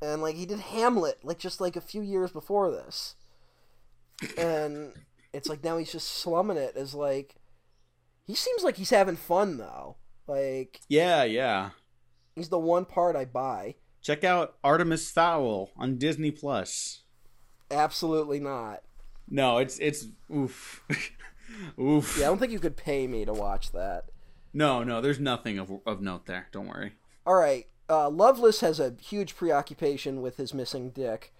And 0.00 0.20
like 0.22 0.34
he 0.34 0.46
did 0.46 0.58
Hamlet 0.60 1.18
like 1.24 1.38
just 1.38 1.60
like 1.60 1.76
a 1.76 1.80
few 1.80 2.02
years 2.02 2.30
before 2.32 2.70
this. 2.70 3.14
And 4.36 4.92
it's 5.32 5.48
like 5.48 5.62
now 5.64 5.76
he's 5.78 5.92
just 5.92 6.08
slumming 6.08 6.56
it 6.56 6.76
as 6.76 6.94
like 6.94 7.36
he 8.26 8.34
seems 8.34 8.62
like 8.62 8.76
he's 8.76 8.90
having 8.90 9.16
fun 9.16 9.58
though. 9.58 9.96
Like 10.26 10.80
Yeah. 10.88 11.22
Yeah. 11.24 11.70
he's 12.34 12.48
the 12.48 12.58
one 12.58 12.84
part 12.84 13.14
I 13.14 13.24
buy. 13.26 13.76
Check 14.00 14.24
out 14.24 14.56
Artemis 14.64 15.10
Fowl 15.12 15.70
on 15.76 15.98
Disney 15.98 16.32
Plus. 16.32 17.01
Absolutely 17.72 18.38
not. 18.40 18.82
No, 19.28 19.58
it's 19.58 19.78
it's 19.78 20.06
oof, 20.34 20.84
oof. 21.80 22.16
Yeah, 22.18 22.26
I 22.26 22.28
don't 22.28 22.38
think 22.38 22.52
you 22.52 22.58
could 22.60 22.76
pay 22.76 23.06
me 23.06 23.24
to 23.24 23.32
watch 23.32 23.72
that. 23.72 24.04
No, 24.52 24.82
no, 24.84 25.00
there's 25.00 25.18
nothing 25.20 25.58
of 25.58 25.72
of 25.86 26.00
note 26.02 26.26
there. 26.26 26.48
Don't 26.52 26.68
worry. 26.68 26.92
All 27.26 27.34
right. 27.34 27.66
Uh, 27.88 28.08
Loveless 28.08 28.60
has 28.60 28.78
a 28.80 28.94
huge 29.00 29.36
preoccupation 29.36 30.22
with 30.22 30.36
his 30.36 30.54
missing 30.54 30.90
dick, 30.90 31.32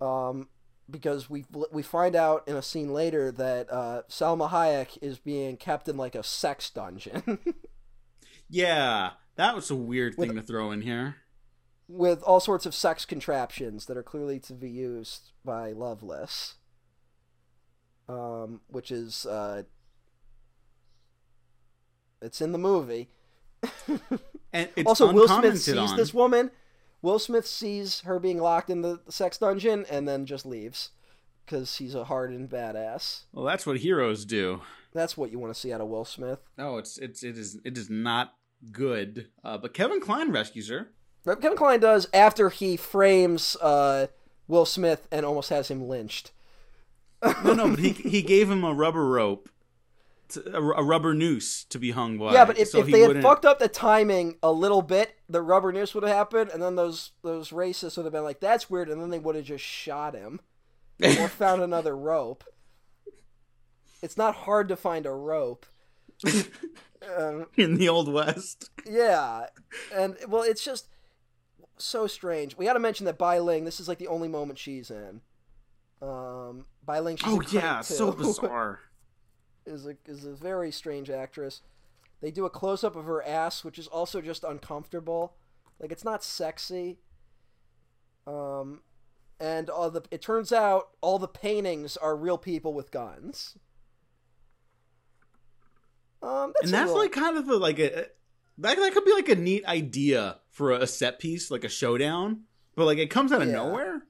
um, 0.00 0.48
because 0.90 1.28
we 1.30 1.44
we 1.72 1.82
find 1.82 2.14
out 2.16 2.46
in 2.46 2.56
a 2.56 2.62
scene 2.62 2.92
later 2.92 3.30
that 3.32 3.72
uh, 3.72 4.02
Salma 4.08 4.50
Hayek 4.50 4.98
is 5.00 5.18
being 5.18 5.56
kept 5.56 5.88
in 5.88 5.96
like 5.96 6.14
a 6.14 6.22
sex 6.22 6.70
dungeon 6.70 7.38
Yeah, 8.50 9.10
that 9.36 9.54
was 9.54 9.70
a 9.70 9.74
weird 9.76 10.16
With- 10.16 10.28
thing 10.28 10.36
to 10.36 10.42
throw 10.42 10.70
in 10.72 10.80
here. 10.82 11.16
With 11.88 12.22
all 12.22 12.40
sorts 12.40 12.66
of 12.66 12.74
sex 12.74 13.04
contraptions 13.04 13.86
that 13.86 13.96
are 13.96 14.02
clearly 14.02 14.38
to 14.40 14.52
be 14.52 14.68
used 14.68 15.30
by 15.44 15.72
Loveless, 15.72 16.54
um, 18.08 18.60
which 18.68 18.90
is 18.90 19.24
uh, 19.24 19.62
it's 22.20 22.40
in 22.40 22.52
the 22.52 22.58
movie. 22.58 23.08
And 24.52 24.70
it's 24.76 24.88
also, 24.88 25.12
Will 25.12 25.28
Smith 25.28 25.60
sees 25.60 25.76
on. 25.76 25.96
this 25.96 26.14
woman. 26.14 26.50
Will 27.02 27.18
Smith 27.18 27.46
sees 27.46 28.00
her 28.00 28.18
being 28.18 28.38
locked 28.38 28.70
in 28.70 28.82
the, 28.82 29.00
the 29.04 29.12
sex 29.12 29.38
dungeon 29.38 29.84
and 29.90 30.08
then 30.08 30.26
just 30.26 30.46
leaves 30.46 30.90
because 31.44 31.76
he's 31.76 31.94
a 31.94 32.04
hardened 32.04 32.48
badass. 32.48 33.24
Well, 33.32 33.44
that's 33.44 33.66
what 33.66 33.78
heroes 33.78 34.24
do. 34.24 34.62
That's 34.92 35.16
what 35.16 35.30
you 35.30 35.38
want 35.38 35.54
to 35.54 35.60
see 35.60 35.72
out 35.72 35.80
of 35.80 35.88
Will 35.88 36.04
Smith. 36.04 36.40
No, 36.56 36.78
it's 36.78 36.98
it's 36.98 37.22
it 37.22 37.36
is 37.36 37.58
it 37.64 37.76
is 37.76 37.90
not 37.90 38.32
good. 38.72 39.28
Uh, 39.44 39.58
but 39.58 39.74
Kevin 39.74 40.00
Kline 40.00 40.32
rescues 40.32 40.68
her. 40.70 40.88
But 41.28 41.42
Kevin 41.42 41.58
Kline 41.58 41.80
does 41.80 42.08
after 42.14 42.48
he 42.48 42.78
frames 42.78 43.54
uh, 43.60 44.06
Will 44.46 44.64
Smith 44.64 45.06
and 45.12 45.26
almost 45.26 45.50
has 45.50 45.70
him 45.70 45.86
lynched. 45.86 46.30
No, 47.44 47.52
no, 47.52 47.68
but 47.68 47.80
he 47.80 47.90
he 47.90 48.22
gave 48.22 48.50
him 48.50 48.64
a 48.64 48.72
rubber 48.72 49.06
rope, 49.06 49.50
to, 50.30 50.56
a, 50.56 50.62
a 50.62 50.82
rubber 50.82 51.12
noose 51.12 51.64
to 51.64 51.78
be 51.78 51.90
hung 51.90 52.16
by. 52.16 52.32
yeah, 52.32 52.46
but 52.46 52.56
if, 52.58 52.68
so 52.68 52.78
if 52.78 52.86
he 52.86 52.92
they 52.92 53.06
wouldn't- 53.06 53.22
fucked 53.22 53.44
up 53.44 53.58
the 53.58 53.68
timing 53.68 54.36
a 54.42 54.50
little 54.50 54.80
bit, 54.80 55.16
the 55.28 55.42
rubber 55.42 55.70
noose 55.70 55.94
would 55.94 56.02
have 56.02 56.16
happened, 56.16 56.50
and 56.50 56.62
then 56.62 56.76
those 56.76 57.10
those 57.22 57.50
racists 57.50 57.98
would 57.98 58.04
have 58.06 58.12
been 58.12 58.24
like, 58.24 58.40
"That's 58.40 58.70
weird," 58.70 58.88
and 58.88 58.98
then 59.02 59.10
they 59.10 59.18
would 59.18 59.34
have 59.36 59.44
just 59.44 59.64
shot 59.64 60.14
him 60.14 60.40
or 61.02 61.28
found 61.28 61.60
another 61.60 61.94
rope. 61.94 62.42
It's 64.00 64.16
not 64.16 64.34
hard 64.34 64.68
to 64.68 64.76
find 64.76 65.04
a 65.04 65.12
rope. 65.12 65.66
um, 66.24 67.46
in 67.56 67.74
the 67.74 67.88
old 67.90 68.10
west. 68.10 68.70
yeah, 68.88 69.46
and 69.94 70.16
well, 70.26 70.42
it's 70.42 70.64
just 70.64 70.88
so 71.78 72.06
strange. 72.06 72.56
We 72.56 72.64
got 72.64 72.74
to 72.74 72.80
mention 72.80 73.06
that 73.06 73.18
Bai 73.18 73.38
Ling. 73.38 73.64
This 73.64 73.80
is 73.80 73.88
like 73.88 73.98
the 73.98 74.08
only 74.08 74.28
moment 74.28 74.58
she's 74.58 74.90
in. 74.90 75.20
Um, 76.00 76.66
Bai 76.84 77.00
Ling. 77.00 77.16
She's 77.16 77.26
Oh 77.28 77.34
in 77.34 77.38
Crank 77.40 77.52
yeah, 77.52 77.80
so 77.80 78.12
bizarre. 78.12 78.80
is 79.66 79.86
a 79.86 79.96
is 80.06 80.24
a 80.24 80.32
very 80.32 80.70
strange 80.70 81.10
actress. 81.10 81.62
They 82.20 82.30
do 82.30 82.44
a 82.44 82.50
close 82.50 82.82
up 82.82 82.96
of 82.96 83.04
her 83.04 83.22
ass, 83.24 83.62
which 83.64 83.78
is 83.78 83.86
also 83.86 84.20
just 84.20 84.42
uncomfortable. 84.44 85.34
Like 85.78 85.92
it's 85.92 86.04
not 86.04 86.24
sexy. 86.24 86.98
Um, 88.26 88.80
and 89.40 89.70
all 89.70 89.90
the 89.90 90.02
it 90.10 90.20
turns 90.20 90.52
out 90.52 90.90
all 91.00 91.18
the 91.18 91.28
paintings 91.28 91.96
are 91.96 92.16
real 92.16 92.38
people 92.38 92.74
with 92.74 92.90
guns. 92.90 93.56
Um, 96.20 96.52
that's 96.56 96.64
and 96.64 96.74
that's 96.74 96.88
little- 96.88 97.02
like 97.02 97.12
kind 97.12 97.36
of 97.38 97.48
a, 97.48 97.56
like 97.56 97.78
a 97.78 98.06
that 98.58 98.76
that 98.76 98.92
could 98.92 99.04
be 99.04 99.12
like 99.12 99.28
a 99.28 99.34
neat 99.36 99.64
idea 99.66 100.38
for 100.50 100.72
a 100.72 100.86
set 100.86 101.18
piece, 101.18 101.50
like 101.50 101.64
a 101.64 101.68
showdown. 101.68 102.42
But 102.74 102.84
like 102.86 102.98
it 102.98 103.10
comes 103.10 103.32
out 103.32 103.42
of 103.42 103.48
Yeah. 103.48 103.54
nowhere. 103.54 104.02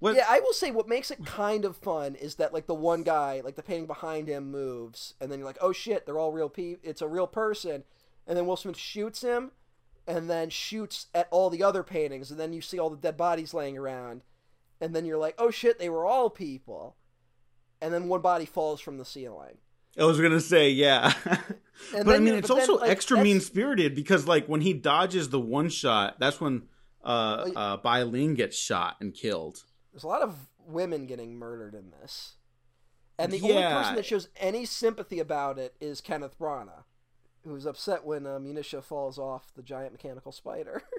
What? 0.00 0.16
Yeah, 0.16 0.26
I 0.28 0.40
will 0.40 0.52
say 0.52 0.70
what 0.70 0.88
makes 0.88 1.10
it 1.10 1.24
kind 1.24 1.64
of 1.64 1.76
fun 1.76 2.14
is 2.14 2.34
that 2.34 2.52
like 2.52 2.66
the 2.66 2.74
one 2.74 3.02
guy, 3.04 3.40
like 3.42 3.54
the 3.56 3.62
painting 3.62 3.86
behind 3.86 4.28
him 4.28 4.50
moves, 4.50 5.14
and 5.20 5.30
then 5.32 5.38
you're 5.38 5.46
like, 5.48 5.58
oh 5.60 5.72
shit, 5.72 6.04
they're 6.04 6.18
all 6.18 6.32
real 6.32 6.50
pe 6.50 6.76
It's 6.82 7.00
a 7.00 7.08
real 7.08 7.26
person, 7.26 7.84
and 8.26 8.36
then 8.36 8.44
Will 8.46 8.56
Smith 8.56 8.76
shoots 8.76 9.22
him, 9.22 9.52
and 10.06 10.28
then 10.28 10.50
shoots 10.50 11.06
at 11.14 11.28
all 11.30 11.48
the 11.48 11.62
other 11.62 11.82
paintings, 11.82 12.30
and 12.30 12.38
then 12.38 12.52
you 12.52 12.60
see 12.60 12.78
all 12.78 12.90
the 12.90 12.96
dead 12.96 13.16
bodies 13.16 13.54
laying 13.54 13.78
around, 13.78 14.22
and 14.80 14.94
then 14.94 15.06
you're 15.06 15.16
like, 15.18 15.36
oh 15.38 15.50
shit, 15.50 15.78
they 15.78 15.88
were 15.88 16.04
all 16.04 16.28
people, 16.28 16.96
and 17.80 17.94
then 17.94 18.08
one 18.08 18.20
body 18.20 18.44
falls 18.44 18.80
from 18.80 18.98
the 18.98 19.04
ceiling. 19.06 19.56
I 19.98 20.04
was 20.04 20.20
gonna 20.20 20.40
say, 20.40 20.70
yeah. 20.70 21.12
But 21.92 22.08
I 22.08 22.18
mean, 22.18 22.28
you- 22.28 22.34
it's 22.36 22.48
but 22.48 22.54
then, 22.54 22.70
also 22.70 22.80
like, 22.80 22.90
extra 22.90 23.22
mean 23.22 23.40
spirited 23.40 23.94
because, 23.94 24.26
like, 24.26 24.46
when 24.46 24.60
he 24.62 24.72
dodges 24.72 25.28
the 25.28 25.40
one 25.40 25.68
shot, 25.68 26.18
that's 26.18 26.40
when 26.40 26.62
uh, 27.04 27.44
Well, 27.46 27.58
uh, 27.58 27.76
Bai 27.76 28.02
Ling 28.04 28.34
gets 28.34 28.56
shot 28.56 28.96
and 29.00 29.12
killed. 29.12 29.64
There's 29.92 30.04
a 30.04 30.08
lot 30.08 30.22
of 30.22 30.34
women 30.66 31.06
getting 31.06 31.36
murdered 31.36 31.74
in 31.74 31.90
this. 32.00 32.34
And 33.18 33.30
the 33.32 33.40
only 33.42 33.62
person 33.62 33.94
that 33.96 34.06
shows 34.06 34.28
any 34.36 34.64
sympathy 34.64 35.18
about 35.20 35.58
it 35.58 35.74
is 35.80 36.00
Kenneth 36.00 36.38
Branagh, 36.38 36.84
who's 37.44 37.66
upset 37.66 38.04
when 38.04 38.26
uh, 38.26 38.38
Munitia 38.38 38.82
falls 38.82 39.18
off 39.18 39.52
the 39.54 39.62
giant 39.62 39.92
mechanical 39.92 40.32
spider. 40.32 40.82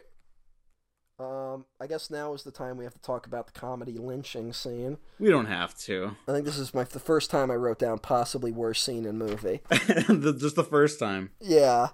um, 1.20 1.66
I 1.80 1.88
guess 1.88 2.10
now 2.10 2.34
is 2.34 2.44
the 2.44 2.52
time 2.52 2.78
we 2.78 2.84
have 2.84 2.94
to 2.94 3.02
talk 3.02 3.26
about 3.26 3.48
the 3.48 3.58
comedy 3.58 3.94
lynching 3.98 4.52
scene. 4.54 4.98
We 5.20 5.30
don't 5.30 5.46
have 5.46 5.74
to. 5.80 6.18
I 6.28 6.34
think 6.34 6.46
this 6.46 6.58
is 6.58 6.74
my 6.74 6.84
the 6.84 7.00
first 7.00 7.32
time 7.32 7.50
I 7.50 7.56
wrote 7.56 7.80
down 7.80 8.00
possibly 8.00 8.52
worst 8.52 8.84
scene 8.84 9.06
in 9.06 9.18
movie. 9.18 9.62
The- 9.70 10.36
Just 10.38 10.56
the 10.58 10.64
first 10.64 11.00
time. 11.00 11.32
Yeah. 11.40 11.90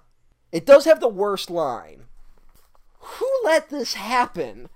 It 0.50 0.66
does 0.66 0.84
have 0.86 1.00
the 1.00 1.08
worst 1.08 1.50
line. 1.50 2.04
Who 2.98 3.28
let 3.44 3.70
this 3.70 3.94
happen? 3.94 4.68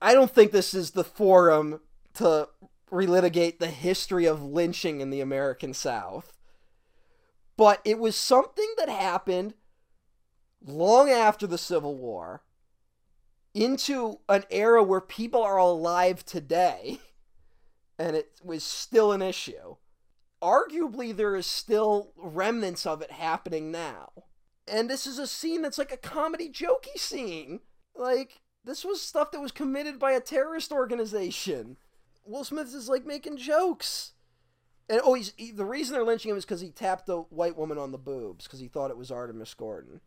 I 0.00 0.14
don't 0.14 0.30
think 0.32 0.52
this 0.52 0.74
is 0.74 0.92
the 0.92 1.04
forum 1.04 1.80
to 2.14 2.48
relitigate 2.90 3.58
the 3.58 3.66
history 3.68 4.26
of 4.26 4.42
lynching 4.42 5.00
in 5.00 5.10
the 5.10 5.20
American 5.20 5.74
South. 5.74 6.32
But 7.56 7.80
it 7.84 7.98
was 7.98 8.14
something 8.16 8.68
that 8.78 8.88
happened 8.88 9.54
long 10.64 11.10
after 11.10 11.46
the 11.46 11.58
Civil 11.58 11.96
War 11.96 12.42
into 13.64 14.20
an 14.28 14.44
era 14.50 14.82
where 14.82 15.00
people 15.00 15.42
are 15.42 15.56
alive 15.56 16.24
today 16.24 16.98
and 17.98 18.14
it 18.14 18.40
was 18.42 18.62
still 18.62 19.12
an 19.12 19.22
issue 19.22 19.76
arguably 20.42 21.14
there 21.14 21.36
is 21.36 21.46
still 21.46 22.12
remnants 22.16 22.86
of 22.86 23.02
it 23.02 23.12
happening 23.12 23.70
now. 23.70 24.10
And 24.66 24.88
this 24.88 25.06
is 25.06 25.18
a 25.18 25.26
scene 25.26 25.62
that's 25.62 25.78
like 25.78 25.92
a 25.92 25.96
comedy 25.96 26.50
jokey 26.50 26.96
scene. 26.96 27.60
Like 27.94 28.40
this 28.64 28.84
was 28.84 29.00
stuff 29.00 29.30
that 29.32 29.40
was 29.40 29.52
committed 29.52 29.98
by 29.98 30.12
a 30.12 30.20
terrorist 30.20 30.72
organization. 30.72 31.76
Will 32.24 32.44
Smith 32.44 32.74
is 32.74 32.88
like 32.88 33.06
making 33.06 33.38
jokes. 33.38 34.12
And 34.90 35.00
oh, 35.04 35.14
he's 35.14 35.32
he, 35.36 35.50
the 35.50 35.64
reason 35.64 35.94
they're 35.94 36.04
lynching 36.04 36.30
him 36.30 36.36
is 36.36 36.44
because 36.44 36.60
he 36.60 36.70
tapped 36.70 37.08
a 37.08 37.16
white 37.16 37.56
woman 37.56 37.78
on 37.78 37.92
the 37.92 37.98
boobs 37.98 38.44
because 38.44 38.60
he 38.60 38.68
thought 38.68 38.90
it 38.90 38.96
was 38.96 39.10
Artemus 39.10 39.56
Gordon. 39.56 40.00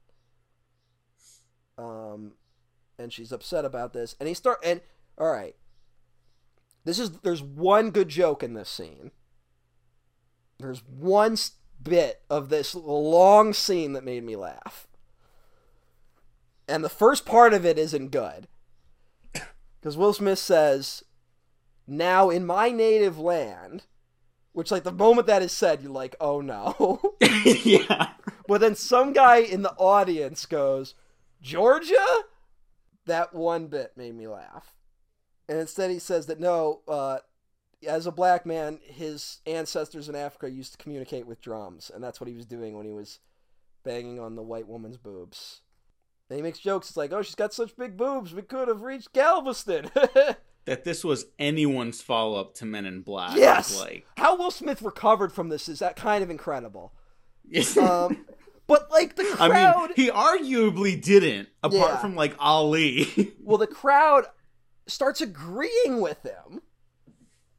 Um, 1.77 2.33
and 3.01 3.11
she's 3.11 3.31
upset 3.31 3.65
about 3.65 3.93
this. 3.93 4.15
And 4.19 4.27
he 4.27 4.33
start 4.33 4.59
and 4.63 4.81
all 5.17 5.31
right. 5.31 5.55
This 6.83 6.99
is 6.99 7.11
there's 7.19 7.43
one 7.43 7.91
good 7.91 8.09
joke 8.09 8.43
in 8.43 8.53
this 8.53 8.69
scene. 8.69 9.11
There's 10.59 10.83
one 10.85 11.37
bit 11.81 12.21
of 12.29 12.49
this 12.49 12.75
long 12.75 13.53
scene 13.53 13.93
that 13.93 14.03
made 14.03 14.23
me 14.23 14.35
laugh. 14.35 14.87
And 16.67 16.83
the 16.83 16.89
first 16.89 17.25
part 17.25 17.53
of 17.53 17.65
it 17.65 17.77
isn't 17.77 18.11
good. 18.11 18.47
Because 19.81 19.97
Will 19.97 20.13
Smith 20.13 20.37
says, 20.37 21.03
Now 21.87 22.29
in 22.29 22.45
my 22.45 22.69
native 22.69 23.17
land, 23.17 23.85
which, 24.53 24.69
like, 24.69 24.83
the 24.83 24.91
moment 24.91 25.27
that 25.27 25.41
is 25.41 25.51
said, 25.51 25.81
you're 25.81 25.91
like, 25.91 26.15
oh 26.19 26.41
no. 26.41 27.15
yeah. 27.45 28.09
but 28.47 28.61
then 28.61 28.75
some 28.75 29.13
guy 29.13 29.37
in 29.37 29.61
the 29.61 29.73
audience 29.73 30.45
goes, 30.45 30.93
Georgia? 31.41 31.95
That 33.05 33.33
one 33.33 33.67
bit 33.67 33.93
made 33.95 34.15
me 34.15 34.27
laugh. 34.27 34.75
And 35.49 35.59
instead 35.59 35.91
he 35.91 35.99
says 35.99 36.27
that 36.27 36.39
no, 36.39 36.81
uh, 36.87 37.19
as 37.87 38.05
a 38.05 38.11
black 38.11 38.45
man, 38.45 38.79
his 38.83 39.39
ancestors 39.45 40.07
in 40.07 40.15
Africa 40.15 40.49
used 40.49 40.73
to 40.73 40.77
communicate 40.77 41.25
with 41.27 41.41
drums, 41.41 41.91
and 41.93 42.03
that's 42.03 42.21
what 42.21 42.27
he 42.29 42.35
was 42.35 42.45
doing 42.45 42.77
when 42.77 42.85
he 42.85 42.91
was 42.93 43.19
banging 43.83 44.19
on 44.19 44.35
the 44.35 44.43
white 44.43 44.67
woman's 44.67 44.97
boobs. 44.97 45.61
And 46.29 46.37
he 46.37 46.43
makes 46.43 46.59
jokes. 46.59 46.89
It's 46.89 46.97
like, 46.97 47.11
oh, 47.11 47.21
she's 47.21 47.35
got 47.35 47.53
such 47.53 47.75
big 47.75 47.97
boobs, 47.97 48.33
we 48.33 48.43
could 48.43 48.67
have 48.67 48.81
reached 48.83 49.13
Galveston. 49.13 49.89
That 50.65 50.83
this 50.83 51.03
was 51.03 51.25
anyone's 51.39 52.01
follow 52.01 52.39
up 52.39 52.53
to 52.55 52.65
Men 52.65 52.85
in 52.85 53.01
Black. 53.01 53.35
yes. 53.35 53.79
Like, 53.79 54.05
How 54.17 54.35
Will 54.35 54.51
Smith 54.51 54.83
recovered 54.83 55.33
from 55.33 55.49
this 55.49 55.67
is 55.67 55.79
that 55.79 55.95
kind 55.95 56.23
of 56.23 56.29
incredible. 56.29 56.93
Um, 57.81 58.25
but 58.67 58.89
like 58.91 59.15
the 59.15 59.23
crowd, 59.23 59.51
I 59.51 59.79
mean, 59.81 59.89
he 59.95 60.09
arguably 60.09 61.01
didn't, 61.01 61.49
apart 61.63 61.91
Yeah. 61.91 61.97
from 61.97 62.15
like 62.15 62.35
Ali. 62.39 63.33
well, 63.43 63.57
the 63.57 63.67
crowd 63.67 64.25
starts 64.87 65.21
agreeing 65.21 66.01
with 66.01 66.23
him, 66.23 66.61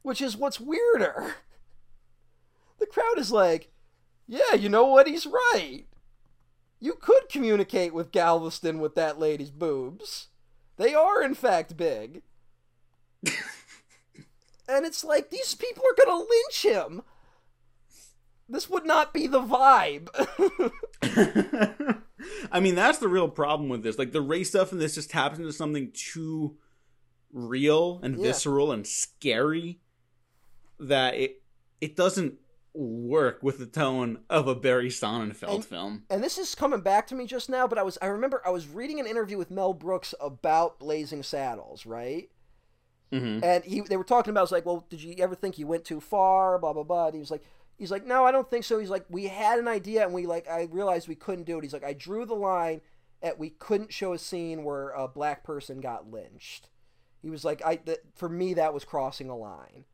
which 0.01 0.21
is 0.21 0.35
what's 0.37 0.59
weirder. 0.59 1.35
The 2.79 2.85
crowd 2.87 3.17
is 3.17 3.31
like, 3.31 3.71
yeah, 4.27 4.53
you 4.55 4.69
know 4.69 4.85
what? 4.85 5.07
He's 5.07 5.25
right. 5.25 5.85
You 6.79 6.95
could 6.95 7.29
communicate 7.29 7.93
with 7.93 8.11
Galveston 8.11 8.79
with 8.79 8.95
that 8.95 9.19
lady's 9.19 9.51
boobs. 9.51 10.27
They 10.77 10.93
are, 10.93 11.21
in 11.23 11.33
fact, 11.35 11.77
big. 11.77 12.23
and 14.67 14.85
it's 14.85 15.03
like, 15.03 15.29
these 15.29 15.55
people 15.55 15.83
are 15.83 16.05
going 16.05 16.09
to 16.09 16.27
lynch 16.29 16.63
him. 16.75 17.01
This 18.49 18.69
would 18.69 18.85
not 18.85 19.13
be 19.13 19.27
the 19.27 19.41
vibe. 19.41 20.09
I 22.51 22.59
mean, 22.59 22.75
that's 22.75 22.99
the 22.99 23.07
real 23.07 23.27
problem 23.29 23.69
with 23.69 23.83
this. 23.83 23.97
Like 23.97 24.11
the 24.11 24.21
race 24.21 24.49
stuff 24.49 24.71
in 24.71 24.79
this 24.79 24.95
just 24.95 25.09
taps 25.09 25.37
into 25.39 25.51
something 25.51 25.91
too 25.93 26.57
real 27.31 27.99
and 28.03 28.15
Yeah. 28.17 28.23
visceral 28.27 28.71
and 28.71 28.85
scary 28.85 29.79
that 30.79 31.15
it 31.15 31.41
it 31.81 31.95
doesn't 31.95 32.35
work 32.73 33.43
with 33.43 33.59
the 33.59 33.65
tone 33.65 34.19
of 34.29 34.47
a 34.47 34.55
Barry 34.55 34.89
Sonnenfeld 34.89 35.55
And- 35.55 35.65
film. 35.65 36.03
and 36.09 36.23
this 36.23 36.37
is 36.37 36.55
coming 36.55 36.81
back 36.81 37.05
to 37.07 37.15
me 37.15 37.25
just 37.27 37.49
now, 37.49 37.67
but 37.67 37.77
I 37.77 37.83
was 37.83 37.97
I 38.01 38.07
remember 38.07 38.41
I 38.45 38.49
was 38.51 38.67
reading 38.67 38.99
an 38.99 39.05
interview 39.07 39.37
with 39.37 39.51
Mel 39.51 39.73
Brooks 39.73 40.13
about 40.19 40.79
Blazing 40.79 41.23
Saddles, 41.23 41.85
right? 41.85 42.29
hmm 43.11 43.39
And 43.43 43.63
he 43.63 43.81
they 43.81 43.97
were 43.97 44.03
talking 44.03 44.31
about 44.31 44.41
it 44.41 44.43
was 44.43 44.51
like, 44.51 44.65
well, 44.65 44.85
did 44.89 45.01
you 45.03 45.15
ever 45.19 45.35
think 45.35 45.57
you 45.57 45.67
went 45.67 45.85
too 45.85 45.99
far? 45.99 46.57
Blah 46.59 46.73
blah 46.73 46.83
blah. 46.83 47.05
And 47.07 47.13
he 47.15 47.19
was 47.19 47.31
like, 47.31 47.43
he's 47.77 47.91
like, 47.91 48.05
no, 48.05 48.25
I 48.25 48.31
don't 48.31 48.49
think 48.49 48.63
so. 48.63 48.79
He's 48.79 48.89
like, 48.89 49.05
we 49.09 49.25
had 49.27 49.59
an 49.59 49.67
idea 49.67 50.03
and 50.03 50.13
we 50.13 50.25
like 50.25 50.47
I 50.49 50.67
realized 50.71 51.07
we 51.07 51.15
couldn't 51.15 51.45
do 51.45 51.57
it. 51.57 51.63
He's 51.63 51.73
like, 51.73 51.83
I 51.83 51.93
drew 51.93 52.25
the 52.25 52.35
line 52.35 52.81
at 53.21 53.39
we 53.39 53.49
couldn't 53.51 53.93
show 53.93 54.13
a 54.13 54.19
scene 54.19 54.63
where 54.63 54.89
a 54.89 55.07
black 55.07 55.43
person 55.43 55.81
got 55.81 56.09
lynched. 56.09 56.69
He 57.21 57.29
was 57.29 57.45
like, 57.45 57.61
I 57.65 57.79
for 58.15 58.29
me 58.29 58.53
that 58.55 58.73
was 58.73 58.85
crossing 58.85 59.29
a 59.29 59.37
line. 59.37 59.85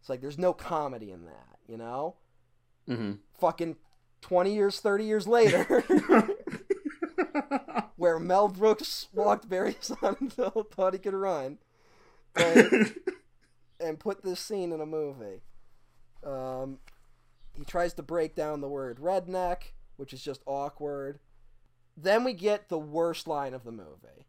It's 0.00 0.08
like 0.08 0.20
there's 0.20 0.38
no 0.38 0.52
comedy 0.52 1.10
in 1.10 1.24
that, 1.26 1.58
you 1.66 1.76
know. 1.76 2.16
hmm 2.86 3.12
Fucking 3.38 3.76
twenty 4.20 4.54
years, 4.54 4.80
thirty 4.80 5.04
years 5.04 5.26
later. 5.26 5.84
where 7.96 8.18
Mel 8.18 8.48
Brooks 8.48 9.08
walked 9.12 9.48
Barry 9.48 9.74
Sonnenfeld, 9.74 10.70
thought 10.74 10.94
he 10.94 10.98
could 10.98 11.14
run, 11.14 11.58
and, 12.34 12.94
and 13.80 14.00
put 14.00 14.22
this 14.22 14.40
scene 14.40 14.72
in 14.72 14.80
a 14.80 14.86
movie. 14.86 15.42
Um, 16.24 16.78
he 17.60 17.64
tries 17.66 17.92
to 17.92 18.02
break 18.02 18.34
down 18.34 18.62
the 18.62 18.68
word 18.68 18.98
redneck, 19.00 19.74
which 19.96 20.14
is 20.14 20.22
just 20.22 20.40
awkward. 20.46 21.18
Then 21.94 22.24
we 22.24 22.32
get 22.32 22.70
the 22.70 22.78
worst 22.78 23.28
line 23.28 23.52
of 23.52 23.64
the 23.64 23.70
movie, 23.70 24.26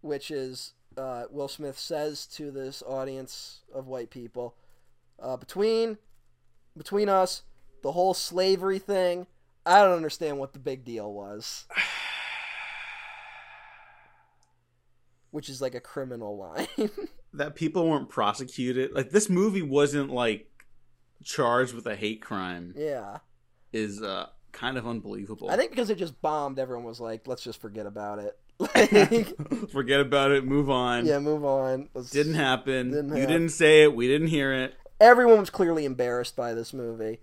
which 0.00 0.32
is 0.32 0.72
uh, 0.96 1.26
Will 1.30 1.46
Smith 1.46 1.78
says 1.78 2.26
to 2.26 2.50
this 2.50 2.82
audience 2.82 3.60
of 3.72 3.86
white 3.86 4.10
people, 4.10 4.56
uh, 5.22 5.36
between 5.36 5.98
between 6.76 7.08
us, 7.08 7.42
the 7.84 7.92
whole 7.92 8.12
slavery 8.12 8.80
thing. 8.80 9.28
I 9.64 9.80
don't 9.80 9.94
understand 9.94 10.40
what 10.40 10.52
the 10.52 10.58
big 10.58 10.84
deal 10.84 11.12
was. 11.12 11.66
Which 15.30 15.48
is 15.48 15.62
like 15.62 15.76
a 15.76 15.80
criminal 15.80 16.36
line. 16.76 16.90
that 17.34 17.54
people 17.54 17.88
weren't 17.88 18.08
prosecuted. 18.08 18.92
Like 18.92 19.10
this 19.10 19.30
movie 19.30 19.62
wasn't 19.62 20.10
like 20.10 20.50
charged 21.24 21.74
with 21.74 21.86
a 21.86 21.96
hate 21.96 22.20
crime 22.22 22.74
yeah. 22.76 23.18
is 23.72 24.02
uh 24.02 24.26
kind 24.52 24.78
of 24.78 24.86
unbelievable. 24.86 25.50
I 25.50 25.56
think 25.56 25.70
because 25.70 25.90
it 25.90 25.98
just 25.98 26.20
bombed, 26.22 26.58
everyone 26.58 26.84
was 26.84 27.00
like, 27.00 27.26
let's 27.26 27.42
just 27.42 27.60
forget 27.60 27.86
about 27.86 28.18
it. 28.18 28.38
Like, 28.58 29.68
Forget 29.70 30.00
about 30.00 30.30
it. 30.30 30.44
Move 30.46 30.70
on. 30.70 31.04
yeah, 31.04 31.18
move 31.18 31.44
on. 31.44 31.90
Let's- 31.92 32.08
Didn't 32.08 32.34
happen. 32.34 32.90
Didn't 32.90 33.08
you 33.10 33.16
happen. 33.16 33.30
didn't 33.32 33.48
say 33.50 33.82
it. 33.82 33.94
We 33.94 34.08
didn't 34.08 34.28
hear 34.28 34.50
it. 34.54 34.74
Everyone 34.98 35.40
was 35.40 35.50
clearly 35.50 35.84
embarrassed 35.84 36.34
by 36.36 36.54
this 36.54 36.72
movie. 36.72 37.18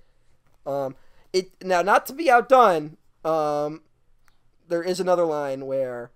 Um, 0.68 0.96
it 1.34 1.52
now 1.64 1.82
not 1.82 2.06
to 2.06 2.14
be 2.14 2.30
outdone. 2.30 2.98
Um, 3.26 3.82
there 4.68 4.84
is 4.84 5.00
another 5.00 5.26
line 5.26 5.66
where, 5.66 6.12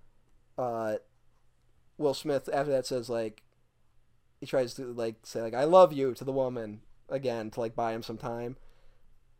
uh, 0.56 0.96
Will 1.96 2.14
Smith 2.14 2.48
after 2.52 2.70
that 2.70 2.86
says 2.86 3.08
like, 3.10 3.42
he 4.40 4.46
tries 4.46 4.74
to 4.74 4.92
like 4.92 5.16
say 5.24 5.42
like 5.42 5.54
I 5.54 5.64
love 5.64 5.92
you 5.92 6.14
to 6.14 6.24
the 6.24 6.32
woman 6.32 6.80
again 7.08 7.50
to 7.52 7.60
like 7.60 7.74
buy 7.74 7.92
him 7.92 8.02
some 8.02 8.18
time, 8.18 8.56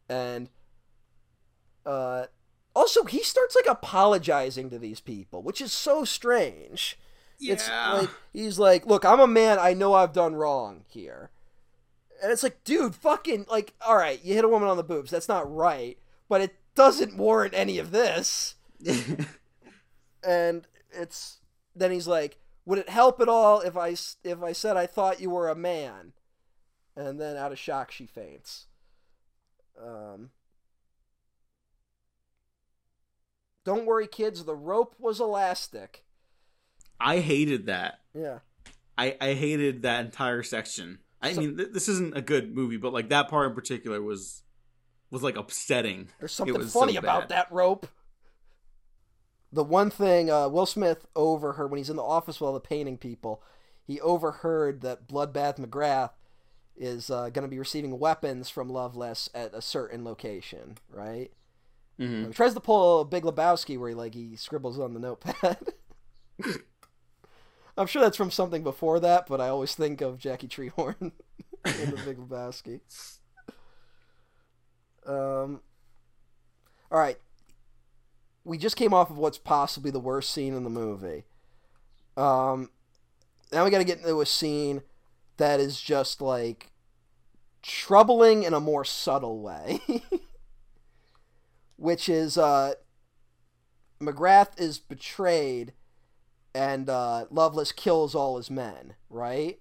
and, 0.08 0.50
uh, 1.86 2.26
also 2.74 3.04
he 3.04 3.22
starts 3.22 3.56
like 3.56 3.66
apologizing 3.66 4.70
to 4.70 4.78
these 4.78 5.00
people, 5.00 5.42
which 5.42 5.60
is 5.60 5.72
so 5.72 6.04
strange. 6.04 6.98
It's 7.40 7.68
Yeah. 7.68 7.92
like 7.92 8.10
he's 8.32 8.58
like, 8.58 8.86
look, 8.86 9.04
I'm 9.04 9.20
a 9.20 9.26
man. 9.26 9.58
I 9.60 9.72
know 9.74 9.94
I've 9.94 10.12
done 10.12 10.34
wrong 10.34 10.84
here, 10.88 11.30
and 12.22 12.30
it's 12.32 12.42
like, 12.42 12.62
dude, 12.64 12.94
fucking 12.94 13.46
like, 13.50 13.74
all 13.86 13.96
right, 13.96 14.22
you 14.24 14.34
hit 14.34 14.44
a 14.44 14.48
woman 14.48 14.68
on 14.68 14.76
the 14.76 14.82
boobs. 14.84 15.10
That's 15.10 15.28
not 15.28 15.52
right, 15.52 15.98
but 16.28 16.40
it 16.40 16.56
doesn't 16.74 17.16
warrant 17.16 17.54
any 17.54 17.78
of 17.78 17.90
this. 17.90 18.54
And 20.26 20.66
it's 20.92 21.38
then 21.76 21.92
he's 21.92 22.08
like, 22.08 22.38
would 22.66 22.78
it 22.78 22.88
help 22.88 23.20
at 23.20 23.28
all 23.28 23.60
if 23.60 23.76
I 23.76 23.90
if 24.24 24.42
I 24.42 24.52
said 24.52 24.76
I 24.76 24.86
thought 24.86 25.20
you 25.20 25.30
were 25.30 25.48
a 25.48 25.54
man? 25.54 26.12
And 26.98 27.20
then 27.20 27.36
out 27.36 27.52
of 27.52 27.58
shock, 27.60 27.92
she 27.92 28.06
faints. 28.06 28.66
Um. 29.80 30.30
Don't 33.64 33.86
worry, 33.86 34.06
kids. 34.08 34.44
The 34.44 34.56
rope 34.56 34.94
was 34.98 35.20
elastic. 35.20 36.04
I 37.00 37.18
hated 37.20 37.66
that. 37.66 38.00
Yeah. 38.14 38.38
I, 38.96 39.16
I 39.20 39.34
hated 39.34 39.82
that 39.82 40.04
entire 40.06 40.42
section. 40.42 40.98
I 41.22 41.32
So- 41.34 41.40
mean, 41.40 41.56
th- 41.56 41.68
this 41.72 41.88
isn't 41.88 42.16
a 42.16 42.22
good 42.22 42.54
movie, 42.54 42.78
but 42.78 42.92
like 42.92 43.10
that 43.10 43.28
part 43.28 43.48
in 43.48 43.54
particular 43.54 44.02
was 44.02 44.42
was 45.10 45.22
like 45.22 45.36
upsetting. 45.36 46.08
There's 46.18 46.32
It 46.32 46.34
something 46.34 46.58
was 46.58 46.72
so 46.72 46.80
funny 46.80 46.96
about 46.96 47.28
that 47.28 47.50
rope. 47.52 47.86
The 49.52 49.64
one 49.64 49.90
thing 49.90 50.30
uh, 50.30 50.48
Will 50.48 50.66
Smith 50.66 51.06
overheard 51.16 51.70
when 51.70 51.78
he's 51.78 51.88
in 51.90 51.96
the 51.96 52.02
office 52.02 52.40
with 52.40 52.48
all 52.48 52.54
the 52.54 52.60
painting 52.60 52.98
people, 52.98 53.42
he 53.86 54.00
overheard 54.00 54.80
that 54.82 55.06
Bloodbath 55.08 55.58
McGrath 55.58 56.10
is 56.78 57.10
uh, 57.10 57.28
going 57.30 57.42
to 57.42 57.48
be 57.48 57.58
receiving 57.58 57.98
weapons 57.98 58.48
from 58.48 58.68
Loveless 58.68 59.28
at 59.34 59.52
a 59.54 59.60
certain 59.60 60.04
location, 60.04 60.78
right? 60.90 61.30
Mhm. 61.98 62.28
He 62.28 62.32
tries 62.32 62.54
to 62.54 62.60
pull 62.60 63.00
a 63.00 63.04
Big 63.04 63.24
Lebowski 63.24 63.78
where 63.78 63.88
he 63.88 63.94
like 63.94 64.14
he 64.14 64.36
scribbles 64.36 64.78
on 64.78 64.94
the 64.94 65.00
notepad. 65.00 65.58
I'm 67.76 67.86
sure 67.86 68.02
that's 68.02 68.16
from 68.16 68.30
something 68.30 68.62
before 68.62 68.98
that, 69.00 69.26
but 69.28 69.40
I 69.40 69.48
always 69.48 69.74
think 69.74 70.00
of 70.00 70.18
Jackie 70.18 70.48
Treehorn 70.48 70.96
in 71.64 71.90
the 71.90 72.00
Big 72.04 72.18
Lebowski. 72.18 72.80
Um. 75.06 75.60
All 76.90 76.98
right. 76.98 77.18
We 78.44 78.58
just 78.58 78.76
came 78.76 78.94
off 78.94 79.10
of 79.10 79.18
what's 79.18 79.38
possibly 79.38 79.90
the 79.90 80.00
worst 80.00 80.30
scene 80.30 80.54
in 80.54 80.64
the 80.64 80.70
movie. 80.70 81.24
Um. 82.16 82.70
Now 83.52 83.64
we 83.64 83.70
got 83.70 83.78
to 83.78 83.84
get 83.84 83.98
into 83.98 84.20
a 84.20 84.26
scene 84.26 84.82
that 85.38 85.60
is 85.60 85.80
just 85.80 86.20
like 86.20 86.67
troubling 87.62 88.42
in 88.42 88.54
a 88.54 88.60
more 88.60 88.84
subtle 88.84 89.40
way. 89.40 89.80
Which 91.76 92.08
is 92.08 92.36
uh 92.36 92.74
McGrath 94.00 94.58
is 94.60 94.78
betrayed 94.78 95.72
and 96.54 96.88
uh 96.88 97.26
Loveless 97.30 97.72
kills 97.72 98.14
all 98.14 98.36
his 98.36 98.50
men, 98.50 98.94
right? 99.10 99.60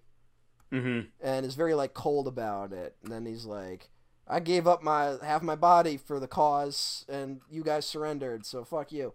Mhm. 0.71 1.07
and 1.21 1.45
is 1.45 1.55
very 1.55 1.73
like 1.73 1.93
cold 1.93 2.27
about 2.27 2.73
it. 2.73 2.97
And 3.01 3.11
then 3.11 3.25
he's 3.25 3.45
like, 3.45 3.89
"I 4.27 4.41
gave 4.41 4.67
up 4.67 4.83
my 4.83 5.17
half 5.23 5.41
my 5.41 5.55
body 5.55 5.95
for 5.95 6.19
the 6.19 6.27
cause, 6.27 7.05
and 7.07 7.39
you 7.49 7.63
guys 7.63 7.85
surrendered, 7.85 8.45
so 8.45 8.65
fuck 8.65 8.91
you." 8.91 9.13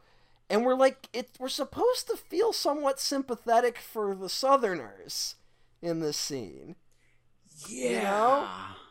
And 0.49 0.65
we're 0.65 0.75
like, 0.75 1.09
it 1.13 1.31
we're 1.39 1.49
supposed 1.49 2.07
to 2.09 2.17
feel 2.17 2.53
somewhat 2.53 3.01
sympathetic 3.01 3.79
for 3.79 4.15
the 4.15 4.29
Southerners 4.31 5.37
in 5.83 6.01
this 6.01 6.17
scene. 6.17 6.77
Yeah. 7.69 8.03
know? 8.03 8.49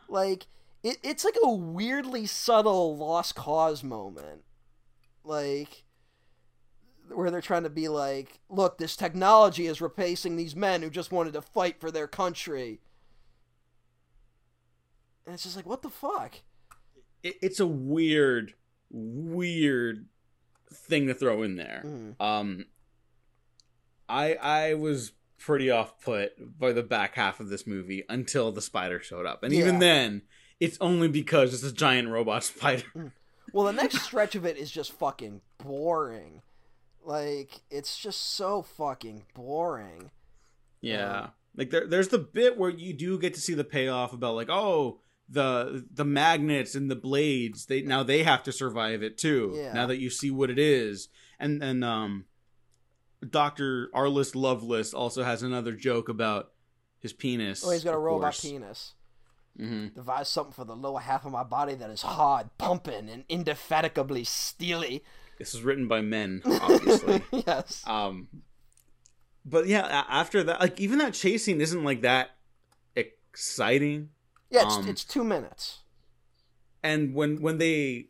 Like 0.08 0.46
it, 0.82 0.98
it's 1.02 1.24
like 1.24 1.36
a 1.42 1.50
weirdly 1.52 2.26
subtle 2.26 2.96
lost 2.96 3.34
cause 3.34 3.82
moment, 3.84 4.42
like 5.24 5.84
where 7.08 7.30
they're 7.30 7.40
trying 7.40 7.62
to 7.64 7.70
be 7.70 7.88
like, 7.88 8.40
"Look, 8.48 8.78
this 8.78 8.96
technology 8.96 9.66
is 9.66 9.80
replacing 9.80 10.36
these 10.36 10.56
men 10.56 10.82
who 10.82 10.90
just 10.90 11.12
wanted 11.12 11.34
to 11.34 11.42
fight 11.42 11.80
for 11.80 11.90
their 11.90 12.08
country." 12.08 12.80
And 15.24 15.34
it's 15.34 15.44
just 15.44 15.54
like, 15.56 15.66
what 15.66 15.82
the 15.82 15.90
fuck? 15.90 16.34
It, 17.22 17.36
it's 17.40 17.60
a 17.60 17.66
weird, 17.66 18.54
weird 18.90 20.06
thing 20.72 21.06
to 21.06 21.14
throw 21.14 21.42
in 21.42 21.54
there. 21.56 21.82
Mhm. 21.86 22.20
Um, 22.20 22.64
I 24.08 24.34
I 24.34 24.74
was 24.74 25.12
pretty 25.44 25.70
off 25.70 26.00
put 26.02 26.32
by 26.58 26.72
the 26.72 26.82
back 26.82 27.14
half 27.16 27.40
of 27.40 27.48
this 27.48 27.66
movie 27.66 28.04
until 28.08 28.52
the 28.52 28.62
spider 28.62 29.00
showed 29.00 29.26
up, 29.26 29.42
and 29.42 29.52
Yeah. 29.52 29.60
even 29.60 29.78
then, 29.78 30.22
it's 30.60 30.78
only 30.80 31.08
because 31.08 31.52
it's 31.54 31.62
a 31.62 31.72
giant 31.74 32.08
robot 32.08 32.44
spider. 32.52 33.12
Well, 33.52 33.66
the 33.66 33.72
next 33.72 34.00
stretch 34.02 34.34
of 34.34 34.46
it 34.46 34.56
is 34.56 34.70
just 34.70 34.92
fucking 34.92 35.40
boring. 35.58 36.42
Like, 37.04 37.60
it's 37.70 37.98
just 37.98 38.34
so 38.34 38.62
fucking 38.62 39.24
boring. 39.34 40.10
Yeah. 40.80 41.28
Like 41.56 41.70
there 41.70 41.86
there's 41.86 42.08
the 42.08 42.18
bit 42.18 42.56
where 42.56 42.70
you 42.70 42.92
do 42.94 43.18
get 43.18 43.34
to 43.34 43.40
see 43.40 43.54
the 43.54 43.64
payoff 43.64 44.12
about 44.12 44.36
like, 44.36 44.48
oh, 44.48 45.00
the 45.28 45.84
the 45.92 46.04
magnets 46.04 46.74
and 46.74 46.90
the 46.90 46.96
blades, 46.96 47.66
they 47.66 47.82
now 47.82 48.02
they 48.02 48.22
have 48.22 48.42
to 48.44 48.52
survive 48.52 49.02
it 49.02 49.18
too. 49.18 49.52
Yeah. 49.54 49.72
Now 49.72 49.86
that 49.86 49.98
you 49.98 50.08
see 50.10 50.30
what 50.30 50.50
it 50.50 50.58
is. 50.58 51.08
And 51.38 51.60
then 51.60 51.82
um 51.82 52.24
Dr. 53.28 53.88
Arliss 53.94 54.34
Loveless 54.34 54.92
also 54.94 55.22
has 55.22 55.42
another 55.42 55.72
joke 55.72 56.08
about 56.08 56.52
his 56.98 57.12
penis. 57.12 57.64
Oh, 57.66 57.70
he's 57.70 57.84
got 57.84 57.94
a 57.94 57.98
robot 57.98 58.22
course. 58.34 58.40
penis. 58.42 58.94
hmm 59.56 59.88
Devise 59.94 60.28
something 60.28 60.52
for 60.52 60.64
the 60.64 60.74
lower 60.76 61.00
half 61.00 61.24
of 61.24 61.32
my 61.32 61.44
body 61.44 61.74
that 61.74 61.90
is 61.90 62.02
hard, 62.02 62.50
pumping, 62.58 63.08
and 63.08 63.24
indefatigably 63.28 64.24
steely. 64.24 65.04
This 65.38 65.54
is 65.54 65.62
written 65.62 65.88
by 65.88 66.00
men, 66.00 66.42
obviously. 66.44 67.22
yes. 67.32 67.82
um 67.86 68.28
but 69.44 69.66
yeah, 69.66 70.04
after 70.08 70.42
that 70.44 70.60
like 70.60 70.78
even 70.80 70.98
that 70.98 71.14
chase 71.14 71.44
scene 71.44 71.60
isn't 71.60 71.82
like 71.84 72.02
that 72.02 72.30
exciting. 72.94 74.10
Yeah, 74.50 74.64
it's, 74.66 74.76
um, 74.76 74.88
it's 74.88 75.04
two 75.04 75.24
minutes. 75.24 75.80
and 76.82 77.14
when 77.14 77.40
when 77.40 77.58
they 77.58 78.08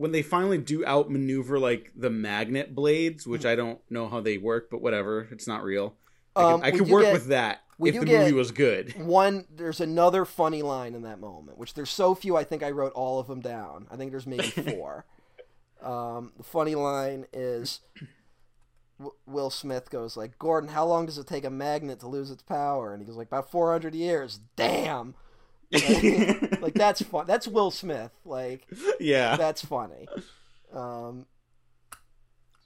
when 0.00 0.12
they 0.12 0.22
finally 0.22 0.56
do 0.56 0.82
outmaneuver 0.86 1.58
like 1.58 1.92
the 1.94 2.08
magnet 2.08 2.74
blades, 2.74 3.26
which 3.26 3.44
I 3.44 3.54
don't 3.54 3.78
know 3.90 4.08
how 4.08 4.20
they 4.22 4.38
work, 4.38 4.70
but 4.70 4.80
whatever, 4.80 5.28
it's 5.30 5.46
not 5.46 5.62
real. 5.62 5.94
I 6.34 6.42
Um, 6.42 6.60
could, 6.62 6.66
I 6.66 6.70
could 6.78 6.88
work 6.88 7.02
get- 7.02 7.12
with 7.12 7.26
that 7.26 7.60
if 7.78 7.94
the 8.00 8.06
movie 8.06 8.32
was 8.32 8.50
good. 8.50 8.96
One, 8.98 9.44
there's 9.54 9.78
another 9.78 10.24
funny 10.24 10.62
line 10.62 10.94
in 10.94 11.02
that 11.02 11.20
moment, 11.20 11.58
which 11.58 11.74
there's 11.74 11.90
so 11.90 12.14
few, 12.14 12.34
I 12.34 12.44
think 12.44 12.62
I 12.62 12.70
wrote 12.70 12.92
all 12.94 13.18
of 13.20 13.26
them 13.26 13.40
down. 13.42 13.88
I 13.90 13.96
think 13.96 14.10
there's 14.10 14.26
maybe 14.26 14.42
four. 14.72 15.04
um, 15.82 16.32
the 16.38 16.44
funny 16.44 16.74
line 16.74 17.26
is 17.34 17.80
w- 18.98 19.16
Will 19.26 19.50
Smith 19.50 19.90
goes 19.90 20.16
like, 20.16 20.38
Gordon, 20.38 20.70
how 20.70 20.86
long 20.86 21.04
does 21.04 21.18
it 21.18 21.26
take 21.26 21.44
a 21.44 21.50
magnet 21.50 22.00
to 22.00 22.06
lose 22.08 22.30
its 22.30 22.42
power? 22.42 22.92
And 22.94 23.02
he 23.02 23.06
goes 23.06 23.16
like, 23.16 23.26
about 23.28 23.50
400 23.50 23.94
years. 23.94 24.40
Damn. 24.56 25.14
Like, 25.72 26.60
like 26.62 26.74
that's 26.74 27.02
fun. 27.02 27.26
That's 27.26 27.46
Will 27.48 27.70
Smith. 27.70 28.10
Like, 28.24 28.66
yeah, 28.98 29.36
that's 29.36 29.64
funny. 29.64 30.08
Um, 30.72 31.26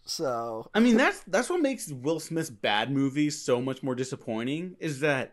so 0.07 0.69
I 0.75 0.81
mean 0.81 0.97
that's 0.97 1.21
that's 1.21 1.49
what 1.49 1.61
makes 1.61 1.89
Will 1.91 2.21
Smith's 2.21 2.51
bad 2.51 2.91
movies 2.91 3.41
so 3.41 3.61
much 3.61 3.83
more 3.83 3.95
disappointing 3.95 4.77
is 4.79 5.01
that 5.01 5.33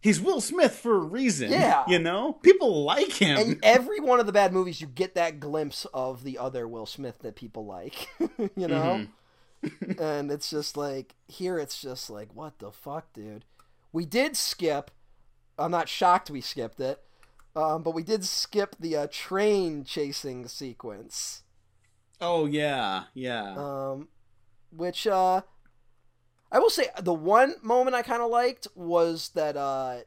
he's 0.00 0.20
Will 0.20 0.40
Smith 0.40 0.74
for 0.74 0.96
a 0.96 1.00
reason. 1.00 1.50
Yeah. 1.52 1.84
you 1.86 1.98
know, 2.00 2.32
people 2.32 2.82
like 2.84 3.12
him. 3.12 3.38
and 3.38 3.60
every 3.62 4.00
one 4.00 4.18
of 4.20 4.26
the 4.26 4.32
bad 4.32 4.52
movies, 4.52 4.80
you 4.80 4.86
get 4.88 5.14
that 5.14 5.38
glimpse 5.40 5.86
of 5.94 6.24
the 6.24 6.38
other 6.38 6.66
Will 6.66 6.86
Smith 6.86 7.20
that 7.20 7.36
people 7.36 7.66
like. 7.66 8.08
you 8.56 8.68
know, 8.68 9.06
Mhm. 9.64 9.98
and 10.00 10.30
it's 10.30 10.50
just 10.50 10.76
like 10.76 11.14
here, 11.28 11.58
it's 11.58 11.80
just 11.80 12.10
like 12.10 12.34
what 12.34 12.58
the 12.58 12.70
fuck, 12.72 13.12
dude. 13.14 13.44
We 13.92 14.04
did 14.04 14.36
skip. 14.36 14.90
I'm 15.58 15.70
not 15.70 15.88
shocked 15.88 16.30
we 16.30 16.40
skipped 16.40 16.80
it, 16.80 17.02
um, 17.54 17.82
but 17.82 17.94
we 17.94 18.02
did 18.02 18.24
skip 18.24 18.76
the 18.78 18.96
uh, 18.96 19.06
train 19.10 19.84
chasing 19.84 20.48
sequence. 20.48 21.42
Oh 22.20 22.46
yeah, 22.46 23.04
yeah. 23.14 23.54
um, 23.56 24.08
which 24.70 25.06
uh, 25.06 25.42
I 26.50 26.58
will 26.58 26.70
say 26.70 26.88
the 27.00 27.12
one 27.14 27.54
moment 27.62 27.94
I 27.96 28.02
kind 28.02 28.22
of 28.22 28.30
liked 28.30 28.66
was 28.74 29.30
that 29.34 29.56
uh, 29.56 29.98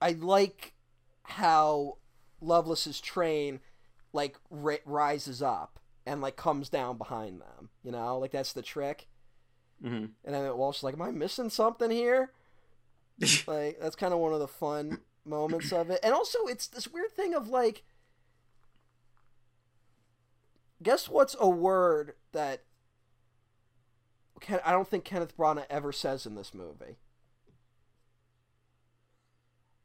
I 0.00 0.10
like 0.12 0.74
how 1.22 1.98
Loveless's 2.40 3.00
train 3.00 3.60
like 4.12 4.36
ri- 4.50 4.80
rises 4.84 5.42
up 5.42 5.78
and 6.06 6.20
like 6.20 6.36
comes 6.36 6.68
down 6.68 6.96
behind 6.98 7.40
them. 7.40 7.70
You 7.82 7.92
know, 7.92 8.18
like 8.18 8.30
that's 8.32 8.52
the 8.52 8.62
trick. 8.62 9.08
hmm 9.82 10.06
And 10.24 10.34
then 10.34 10.56
Walsh 10.56 10.78
is 10.78 10.82
like, 10.84 10.94
"Am 10.94 11.02
I 11.02 11.10
missing 11.10 11.50
something 11.50 11.90
here?" 11.90 12.32
like 13.46 13.78
that's 13.80 13.96
kind 13.96 14.12
of 14.12 14.18
one 14.20 14.32
of 14.32 14.40
the 14.40 14.48
fun 14.48 15.00
moments 15.24 15.72
of 15.72 15.90
it 15.90 15.98
and 16.02 16.12
also 16.14 16.46
it's 16.46 16.66
this 16.68 16.86
weird 16.86 17.10
thing 17.12 17.34
of 17.34 17.48
like 17.48 17.82
guess 20.82 21.08
what's 21.08 21.34
a 21.40 21.48
word 21.48 22.14
that 22.32 22.62
Ken, 24.40 24.60
i 24.64 24.70
don't 24.70 24.86
think 24.86 25.04
kenneth 25.04 25.36
branagh 25.36 25.64
ever 25.70 25.92
says 25.92 26.26
in 26.26 26.34
this 26.34 26.52
movie 26.54 26.96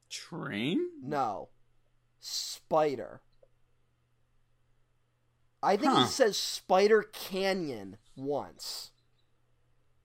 Train? 0.09 0.89
no 1.01 1.47
spider 2.19 3.21
i 5.63 5.75
think 5.77 5.93
Huh. 5.93 6.01
he 6.03 6.07
says 6.07 6.37
spider 6.37 7.01
canyon 7.01 7.97
once 8.15 8.91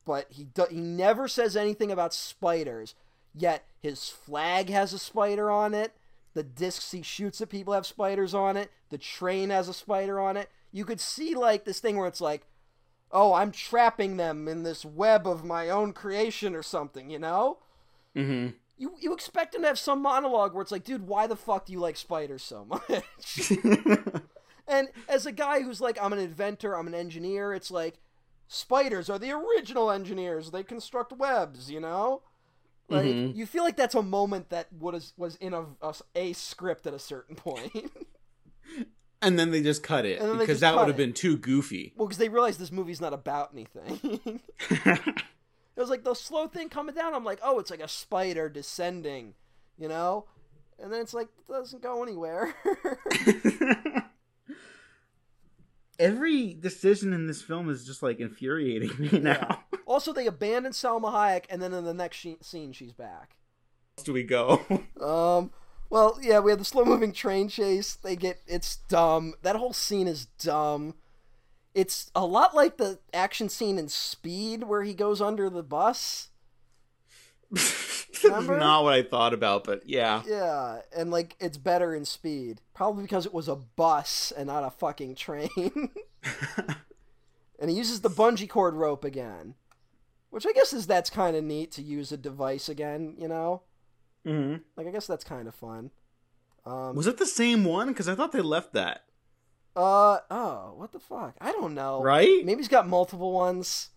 but 0.04 0.28
he 0.30 0.44
do- 0.44 0.68
he 0.70 0.80
never 0.80 1.26
says 1.26 1.56
anything 1.56 1.90
about 1.90 2.14
spiders. 2.14 2.94
Yet 3.36 3.64
his 3.78 4.08
flag 4.08 4.70
has 4.70 4.92
a 4.92 4.98
spider 4.98 5.50
on 5.50 5.74
it. 5.74 5.92
The 6.34 6.42
discs 6.42 6.92
he 6.92 7.02
shoots 7.02 7.40
at 7.40 7.50
people 7.50 7.74
have 7.74 7.86
spiders 7.86 8.34
on 8.34 8.56
it. 8.56 8.70
The 8.90 8.98
train 8.98 9.50
has 9.50 9.68
a 9.68 9.74
spider 9.74 10.18
on 10.18 10.36
it. 10.36 10.50
You 10.72 10.84
could 10.84 11.00
see 11.00 11.34
like 11.34 11.64
this 11.64 11.80
thing 11.80 11.96
where 11.96 12.08
it's 12.08 12.20
like, 12.20 12.46
oh, 13.12 13.34
I'm 13.34 13.52
trapping 13.52 14.16
them 14.16 14.48
in 14.48 14.62
this 14.62 14.84
web 14.84 15.26
of 15.26 15.44
my 15.44 15.68
own 15.68 15.92
creation 15.92 16.54
or 16.54 16.62
something, 16.62 17.10
you 17.10 17.18
know? 17.18 17.58
Mm-hmm. 18.14 18.54
You 18.78 18.94
you 18.98 19.12
expect 19.14 19.54
him 19.54 19.62
to 19.62 19.68
have 19.68 19.78
some 19.78 20.02
monologue 20.02 20.52
where 20.52 20.62
it's 20.62 20.72
like, 20.72 20.84
dude, 20.84 21.06
why 21.06 21.26
the 21.26 21.36
fuck 21.36 21.66
do 21.66 21.72
you 21.72 21.80
like 21.80 21.96
spiders 21.96 22.42
so 22.42 22.64
much? 22.64 23.50
and 24.68 24.88
as 25.08 25.24
a 25.24 25.32
guy 25.32 25.62
who's 25.62 25.80
like, 25.80 25.98
I'm 26.00 26.12
an 26.12 26.18
inventor, 26.18 26.74
I'm 26.74 26.86
an 26.86 26.94
engineer, 26.94 27.54
it's 27.54 27.70
like, 27.70 27.98
spiders 28.48 29.08
are 29.08 29.18
the 29.18 29.32
original 29.32 29.90
engineers. 29.90 30.50
They 30.50 30.62
construct 30.62 31.12
webs, 31.12 31.70
you 31.70 31.80
know? 31.80 32.22
Like 32.88 33.04
Mhm. 33.06 33.34
you 33.36 33.46
feel 33.46 33.64
like 33.64 33.76
that's 33.76 33.94
a 33.94 34.02
moment 34.02 34.50
that 34.50 34.72
was 34.72 35.12
was 35.16 35.36
in 35.36 35.52
a, 35.54 35.64
a, 35.82 35.94
a 36.14 36.32
script 36.34 36.86
at 36.86 36.94
a 36.94 36.98
certain 36.98 37.34
point. 37.36 37.90
and 39.22 39.38
then 39.38 39.50
they 39.50 39.62
just 39.62 39.82
cut 39.82 40.04
it 40.06 40.20
And 40.20 40.28
then 40.30 40.38
they 40.38 40.44
because 40.44 40.60
that 40.60 40.76
would 40.76 40.86
have 40.88 40.96
been 40.96 41.12
too 41.12 41.36
goofy. 41.36 41.92
well, 41.96 42.06
because 42.06 42.18
they 42.18 42.28
realized 42.28 42.60
this 42.60 42.70
movie's 42.72 43.00
not 43.00 43.12
about 43.12 43.50
anything. 43.52 44.40
It 45.76 45.80
was 45.80 45.90
like 45.90 46.04
the 46.04 46.14
slow 46.14 46.46
thing 46.48 46.70
coming 46.70 46.94
down. 46.94 47.12
I'm 47.12 47.22
like, 47.22 47.38
oh, 47.42 47.58
it's 47.58 47.70
like 47.70 47.80
a 47.82 47.88
spider 47.88 48.48
descending, 48.48 49.34
you 49.76 49.88
know? 49.88 50.24
And 50.78 50.90
then 50.90 51.02
it's 51.02 51.12
like, 51.12 51.28
it 51.46 51.52
doesn't 51.52 51.82
go 51.82 52.02
anywhere. 52.02 52.54
Every 55.98 56.54
decision 56.54 57.12
in 57.12 57.26
this 57.26 57.42
film 57.42 57.70
is 57.70 57.86
just 57.86 58.02
like 58.02 58.20
infuriating 58.20 58.92
me 58.98 59.18
now. 59.18 59.64
also, 59.86 60.12
they 60.12 60.26
abandon 60.26 60.72
Salma 60.72 61.12
Hayek, 61.12 61.44
and 61.48 61.62
then 61.62 61.72
in 61.72 61.84
the 61.84 61.94
next 61.94 62.16
she- 62.18 62.38
scene, 62.40 62.72
she's 62.72 62.92
back. 62.92 63.36
Where 63.96 64.04
do 64.04 64.12
we 64.12 64.22
go? 64.24 64.60
Um, 65.00 65.50
well, 65.88 66.18
yeah, 66.20 66.40
we 66.40 66.50
have 66.50 66.58
the 66.58 66.64
slow 66.64 66.84
moving 66.84 67.12
train 67.12 67.48
chase. 67.48 67.94
They 67.94 68.16
get, 68.16 68.40
it's 68.46 68.76
dumb. 68.88 69.34
That 69.42 69.56
whole 69.56 69.72
scene 69.72 70.08
is 70.08 70.26
dumb. 70.38 70.94
It's 71.74 72.10
a 72.14 72.26
lot 72.26 72.56
like 72.56 72.76
the 72.76 72.98
action 73.12 73.48
scene 73.48 73.78
in 73.78 73.88
Speed 73.88 74.64
where 74.64 74.82
he 74.82 74.94
goes 74.94 75.20
under 75.20 75.48
the 75.48 75.62
bus. 75.62 76.30
Remember? 78.24 78.58
not 78.58 78.84
what 78.84 78.94
I 78.94 79.02
thought 79.02 79.34
about, 79.34 79.64
but 79.64 79.88
yeah. 79.88 80.22
Yeah, 80.26 80.80
and 80.96 81.10
like 81.10 81.36
it's 81.38 81.58
better 81.58 81.94
in 81.94 82.04
Speed. 82.04 82.60
Probably 82.74 83.02
because 83.02 83.26
it 83.26 83.34
was 83.34 83.48
a 83.48 83.56
bus 83.56 84.32
and 84.36 84.46
not 84.46 84.64
a 84.64 84.70
fucking 84.70 85.14
train. 85.14 85.50
and 87.58 87.70
he 87.70 87.76
uses 87.76 88.00
the 88.00 88.10
bungee 88.10 88.48
cord 88.48 88.74
rope 88.74 89.04
again. 89.04 89.54
Which 90.30 90.46
I 90.46 90.52
guess 90.52 90.72
is 90.72 90.86
that's 90.86 91.10
kind 91.10 91.36
of 91.36 91.44
neat 91.44 91.72
to 91.72 91.82
use 91.82 92.12
a 92.12 92.16
device 92.16 92.68
again, 92.68 93.14
you 93.18 93.28
know? 93.28 93.62
mm-hmm. 94.26 94.56
Like 94.76 94.86
I 94.86 94.90
guess 94.90 95.06
that's 95.06 95.24
kind 95.24 95.48
of 95.48 95.54
fun. 95.54 95.90
Um 96.64 96.96
Was 96.96 97.06
it 97.06 97.18
the 97.18 97.26
same 97.26 97.64
one? 97.64 97.88
Because 97.88 98.08
I 98.08 98.14
thought 98.14 98.32
they 98.32 98.40
left 98.40 98.72
that. 98.72 99.04
uh 99.76 100.18
oh, 100.30 100.74
what 100.76 100.92
the 100.92 101.00
fuck? 101.00 101.36
I 101.40 101.52
don't 101.52 101.74
know. 101.74 102.02
Right? 102.02 102.44
Maybe 102.44 102.60
he's 102.60 102.68
got 102.68 102.88
multiple 102.88 103.32
ones. 103.32 103.90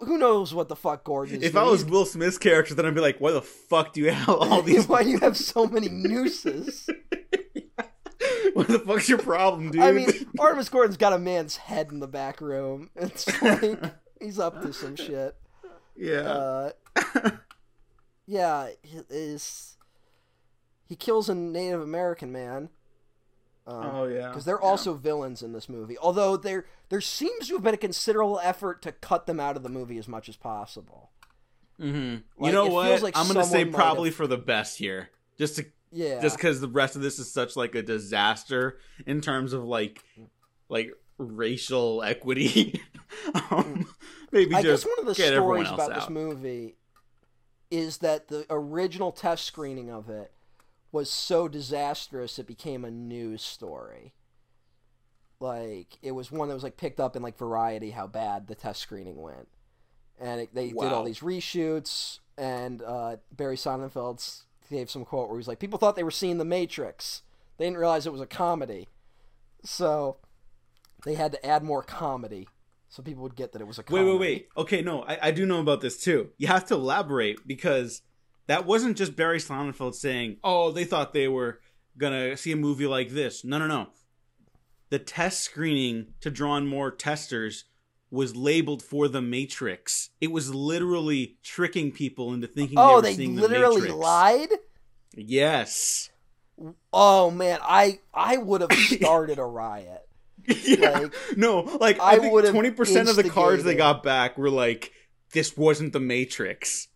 Who 0.00 0.18
knows 0.18 0.54
what 0.54 0.68
the 0.68 0.76
fuck 0.76 1.04
Gordon 1.04 1.36
is 1.36 1.42
If 1.42 1.56
I 1.56 1.64
was 1.64 1.84
Will 1.84 2.04
Smith's 2.06 2.38
character, 2.38 2.74
then 2.74 2.86
I'd 2.86 2.94
be 2.94 3.00
like, 3.00 3.18
"Why 3.18 3.32
the 3.32 3.42
fuck 3.42 3.92
do 3.92 4.00
you 4.00 4.10
have 4.10 4.28
all 4.28 4.62
these? 4.68 4.86
Why 4.86 5.02
do 5.02 5.10
you 5.10 5.18
have 5.20 5.36
so 5.36 5.66
many 5.66 5.88
nooses? 5.92 6.88
what 8.52 8.68
the 8.68 8.78
fuck's 8.80 9.08
your 9.08 9.18
problem, 9.18 9.70
dude?" 9.70 9.80
I 9.82 9.92
mean, 9.92 10.08
Artemus 10.38 10.70
Gordon's 10.70 10.96
got 10.96 11.12
a 11.12 11.18
man's 11.18 11.56
head 11.56 11.90
in 11.90 12.00
the 12.00 12.08
back 12.08 12.40
room. 12.40 12.90
It's 12.96 13.26
like 13.42 13.80
he's 14.20 14.38
up 14.38 14.62
to 14.62 14.72
some 14.72 14.96
shit. 14.96 15.36
yeah. 15.96 16.20
Uh, 16.20 16.70
yeah, 18.26 18.68
is 19.08 19.76
he 20.86 20.96
kills 20.96 21.28
a 21.28 21.34
Native 21.34 21.80
American 21.80 22.30
man. 22.32 22.70
Um, 23.68 23.84
oh 23.84 24.04
yeah. 24.06 24.28
because 24.28 24.46
they're 24.46 24.58
Yeah. 24.62 24.66
also 24.68 24.94
villains 24.94 25.42
in 25.42 25.52
this 25.52 25.68
movie. 25.68 25.98
Although 25.98 26.36
there 26.38 26.64
there 26.88 27.02
seems 27.02 27.48
to 27.48 27.54
have 27.54 27.62
been 27.62 27.74
a 27.74 27.78
considerable 27.78 28.40
effort 28.42 28.80
to 28.82 28.92
cut 28.92 29.26
them 29.26 29.38
out 29.38 29.56
of 29.56 29.62
the 29.62 29.68
movie 29.68 29.98
as 29.98 30.08
much 30.08 30.28
as 30.28 30.36
possible. 30.36 31.10
Mm-hmm. 31.78 32.16
Like, 32.42 32.48
you 32.48 32.52
know 32.52 32.66
it 32.66 32.72
what? 32.72 32.86
feels 32.88 33.02
like 33.02 33.16
I'm 33.16 33.26
gonna 33.28 33.44
say 33.44 33.64
probably 33.66 34.08
have- 34.08 34.16
for 34.16 34.26
the 34.26 34.38
best 34.38 34.78
here, 34.78 35.10
just 35.36 35.56
to 35.56 35.66
Yeah, 35.92 36.20
just 36.22 36.36
because 36.36 36.60
the 36.62 36.68
rest 36.68 36.96
of 36.96 37.02
this 37.02 37.18
is 37.18 37.30
such 37.30 37.56
like 37.56 37.74
a 37.74 37.82
disaster 37.82 38.78
in 39.06 39.20
terms 39.20 39.52
of 39.52 39.64
like 39.64 40.02
like 40.70 40.90
racial 41.18 42.02
equity. 42.02 42.80
um, 43.50 43.86
maybe 44.32 44.54
I 44.54 44.62
just 44.62 44.84
guess 44.84 44.90
one 44.96 45.00
of 45.00 45.14
the 45.14 45.22
get 45.22 45.34
everyone 45.34 45.66
stories 45.66 45.68
else 45.68 45.74
about 45.88 45.90
out. 45.92 46.00
this 46.00 46.10
movie 46.10 46.76
is 47.70 47.98
that 47.98 48.28
the 48.28 48.46
original 48.48 49.12
test 49.12 49.44
screening 49.44 49.90
of 49.90 50.08
it 50.08 50.32
was 50.92 51.10
so 51.10 51.48
disastrous 51.48 52.38
it 52.38 52.46
became 52.46 52.84
a 52.84 52.90
news 52.90 53.42
story. 53.42 54.14
Like 55.40 55.98
it 56.02 56.12
was 56.12 56.32
one 56.32 56.48
that 56.48 56.54
was 56.54 56.64
like 56.64 56.76
picked 56.76 57.00
up 57.00 57.14
in 57.14 57.22
like 57.22 57.38
Variety 57.38 57.90
how 57.90 58.06
bad 58.06 58.48
the 58.48 58.54
test 58.54 58.80
screening 58.80 59.20
went, 59.20 59.48
and 60.18 60.40
it, 60.40 60.54
they 60.54 60.70
did 60.70 60.92
all 60.92 61.04
these 61.04 61.20
reshoots. 61.20 62.18
And 62.36 62.82
uh, 62.82 63.16
Barry 63.32 63.56
Sonnenfeld 63.56 64.42
gave 64.68 64.90
some 64.90 65.04
quote 65.04 65.28
where 65.28 65.38
he's 65.38 65.46
like, 65.46 65.60
"People 65.60 65.78
thought 65.78 65.94
they 65.94 66.02
were 66.02 66.10
seeing 66.10 66.38
The 66.38 66.44
Matrix. 66.44 67.22
They 67.56 67.66
didn't 67.66 67.78
realize 67.78 68.04
it 68.04 68.12
was 68.12 68.20
a 68.20 68.26
comedy, 68.26 68.88
so 69.64 70.16
they 71.04 71.14
had 71.14 71.32
to 71.32 71.46
add 71.46 71.62
more 71.62 71.82
comedy." 71.82 72.48
So 72.88 73.02
people 73.02 73.22
would 73.22 73.36
get 73.36 73.52
that 73.52 73.60
it 73.60 73.66
was 73.66 73.78
a 73.78 73.82
comedy. 73.82 74.06
Wait, 74.06 74.12
wait, 74.12 74.20
wait. 74.20 74.48
Okay, 74.56 74.82
no, 74.82 75.02
I, 75.02 75.28
I 75.28 75.30
do 75.30 75.46
know 75.46 75.60
about 75.60 75.82
this 75.82 76.02
too. 76.02 76.30
You 76.38 76.48
have 76.48 76.64
to 76.66 76.74
elaborate 76.74 77.46
because 77.46 78.02
that 78.48 78.66
wasn't 78.66 78.96
just 78.98 79.14
Barry 79.16 79.38
Sonnenfeld 79.38 79.94
saying, 79.94 80.38
"Oh, 80.44 80.72
they 80.72 80.84
thought 80.84 81.12
they 81.14 81.28
were 81.28 81.60
gonna 81.96 82.36
see 82.36 82.52
a 82.52 82.56
movie 82.56 82.86
like 82.86 83.10
this." 83.10 83.44
No, 83.44 83.58
no, 83.58 83.66
no. 83.66 83.88
The 84.90 84.98
test 84.98 85.40
screening 85.42 86.14
to 86.22 86.30
draw 86.30 86.52
on 86.52 86.66
more 86.66 86.90
testers 86.90 87.64
was 88.10 88.34
labeled 88.34 88.82
for 88.82 89.06
the 89.06 89.20
Matrix. 89.22 90.10
It 90.20 90.32
was 90.32 90.54
literally 90.54 91.36
tricking 91.42 91.92
people 91.92 92.32
into 92.34 92.46
thinking 92.46 92.78
Oh, 92.78 93.00
they 93.00 93.08
they 93.08 93.12
were 93.12 93.16
seeing 93.16 93.36
literally 93.36 93.76
the 93.82 93.88
Matrix. 93.88 93.96
lied. 94.02 94.48
Yes. 95.14 96.10
Oh 96.92 97.30
man, 97.30 97.58
I 97.62 98.00
I 98.12 98.36
would 98.38 98.62
have 98.62 98.72
started 98.78 99.38
a 99.38 99.44
riot. 99.44 100.02
yeah. 100.46 100.90
Like, 101.00 101.14
no, 101.36 101.60
like 101.60 102.00
I, 102.00 102.12
I 102.12 102.18
think 102.18 102.46
twenty 102.50 102.70
percent 102.70 103.08
of 103.08 103.16
the 103.16 103.28
cards 103.28 103.64
they 103.64 103.74
got 103.74 104.02
back 104.02 104.38
were 104.38 104.50
like, 104.50 104.92
"This 105.32 105.56
wasn't 105.56 105.92
the 105.92 106.00
Matrix," 106.00 106.88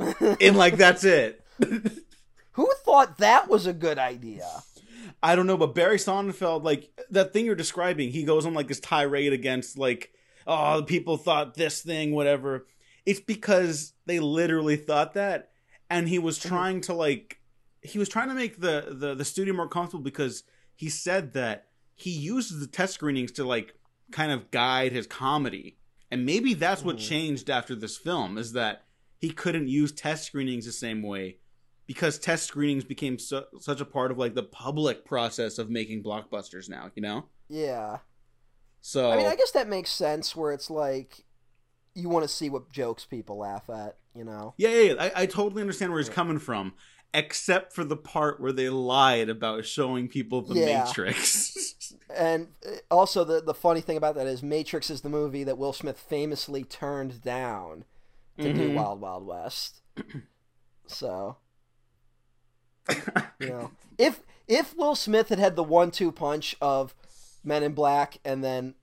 and 0.40 0.56
like 0.56 0.76
that's 0.76 1.04
it. 1.04 1.44
Who 2.52 2.70
thought 2.84 3.18
that 3.18 3.48
was 3.48 3.66
a 3.66 3.72
good 3.72 3.98
idea? 3.98 4.48
I 5.22 5.36
don't 5.36 5.46
know, 5.46 5.56
but 5.56 5.74
Barry 5.74 5.98
Sonnenfeld, 5.98 6.64
like 6.64 6.90
that 7.10 7.32
thing 7.32 7.44
you're 7.44 7.54
describing, 7.54 8.10
he 8.10 8.24
goes 8.24 8.46
on 8.46 8.54
like 8.54 8.68
this 8.68 8.80
tirade 8.80 9.32
against 9.32 9.76
like, 9.78 10.12
oh, 10.46 10.78
the 10.78 10.86
people 10.86 11.16
thought 11.16 11.54
this 11.54 11.82
thing, 11.82 12.12
whatever. 12.12 12.66
It's 13.06 13.20
because 13.20 13.92
they 14.06 14.18
literally 14.20 14.76
thought 14.76 15.14
that, 15.14 15.50
and 15.88 16.08
he 16.08 16.18
was 16.18 16.38
trying 16.38 16.80
to 16.82 16.94
like, 16.94 17.40
he 17.82 17.98
was 17.98 18.08
trying 18.08 18.28
to 18.28 18.34
make 18.34 18.60
the 18.60 18.86
the 18.90 19.14
the 19.14 19.24
studio 19.24 19.54
more 19.54 19.68
comfortable 19.68 20.04
because 20.04 20.42
he 20.74 20.88
said 20.88 21.32
that 21.34 21.66
he 21.94 22.10
uses 22.10 22.60
the 22.60 22.66
test 22.66 22.94
screenings 22.94 23.32
to 23.32 23.44
like 23.44 23.74
kind 24.12 24.32
of 24.32 24.50
guide 24.50 24.92
his 24.92 25.06
comedy, 25.06 25.76
and 26.10 26.24
maybe 26.26 26.54
that's 26.54 26.82
what 26.84 26.96
Mhm. 26.96 27.08
changed 27.08 27.50
after 27.50 27.74
this 27.74 27.96
film 27.96 28.36
is 28.38 28.52
that 28.52 28.84
he 29.20 29.30
couldn't 29.30 29.68
use 29.68 29.92
test 29.92 30.24
screenings 30.24 30.66
the 30.66 30.72
same 30.72 31.02
way 31.02 31.38
because 31.86 32.18
test 32.18 32.44
screenings 32.46 32.84
became 32.84 33.18
so, 33.18 33.44
such 33.60 33.80
a 33.80 33.84
part 33.84 34.10
of 34.10 34.18
like 34.18 34.34
the 34.34 34.42
public 34.42 35.04
process 35.04 35.58
of 35.58 35.70
making 35.70 36.02
blockbusters 36.02 36.68
now, 36.68 36.90
you 36.94 37.02
know? 37.02 37.26
Yeah, 37.48 37.98
So 38.80 39.10
I 39.10 39.16
mean, 39.16 39.26
I 39.26 39.36
guess 39.36 39.50
that 39.52 39.68
makes 39.68 39.90
sense. 39.90 40.34
Where 40.36 40.52
it's 40.52 40.70
like 40.70 41.24
you 41.94 42.08
want 42.08 42.22
to 42.24 42.28
see 42.28 42.48
what 42.48 42.70
jokes 42.72 43.04
people 43.04 43.38
laugh 43.38 43.68
at, 43.68 43.98
you 44.14 44.24
know? 44.24 44.54
yeah, 44.56 44.70
yeah, 44.70 44.92
yeah. 44.92 45.10
I, 45.16 45.22
I 45.22 45.26
totally 45.26 45.60
understand 45.62 45.90
where 45.92 46.00
he's 46.00 46.08
coming 46.08 46.38
from, 46.38 46.74
except 47.12 47.72
for 47.74 47.82
the 47.84 47.96
part 47.96 48.40
where 48.40 48.52
they 48.52 48.68
lied 48.68 49.28
about 49.28 49.64
showing 49.64 50.06
people 50.08 50.42
the 50.42 50.54
Yeah. 50.54 50.84
Matrix. 50.84 51.56
And 52.16 52.48
uh, 52.66 52.76
also, 52.90 53.22
the 53.22 53.40
the 53.40 53.54
funny 53.54 53.80
thing 53.80 53.96
about 53.96 54.16
that 54.16 54.26
is, 54.26 54.42
Matrix 54.42 54.90
is 54.90 55.02
the 55.02 55.08
movie 55.08 55.44
that 55.44 55.56
Will 55.58 55.72
Smith 55.72 55.98
famously 55.98 56.64
turned 56.64 57.22
down 57.22 57.84
to 58.38 58.52
do 58.52 58.70
Mhm. 58.70 58.74
Wild 58.74 59.00
Wild 59.00 59.26
West. 59.26 59.80
So, 60.86 61.36
you 63.38 63.46
know, 63.46 63.70
if 63.98 64.22
if 64.48 64.76
Will 64.76 64.96
Smith 64.96 65.28
had 65.28 65.38
had 65.38 65.54
the 65.54 65.62
one-two 65.62 66.10
punch 66.10 66.56
of 66.60 66.96
Men 67.44 67.62
in 67.62 67.74
Black 67.74 68.18
and 68.24 68.42
then 68.42 68.74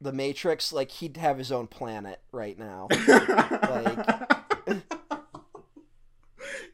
the 0.00 0.10
Matrix, 0.12 0.72
like 0.72 0.90
he'd 0.90 1.18
have 1.18 1.36
his 1.36 1.52
own 1.52 1.66
planet 1.66 2.20
right 2.32 2.58
now. 2.58 2.88
Like, 3.06 4.80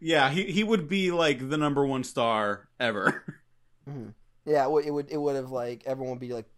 yeah, 0.00 0.30
he 0.30 0.44
he 0.52 0.62
would 0.62 0.88
be 0.88 1.10
like 1.10 1.48
the 1.50 1.56
number 1.56 1.84
one 1.86 2.04
star 2.04 2.68
ever. 2.78 3.24
Yeah, 4.44 4.64
it 4.64 4.70
would 4.70 4.84
it 4.86 4.90
would, 4.92 5.10
it 5.10 5.16
would 5.16 5.34
have 5.36 5.50
like 5.50 5.82
everyone 5.86 6.10
would 6.12 6.20
be 6.20 6.32
like, 6.32 6.44
"Wh- 6.44 6.55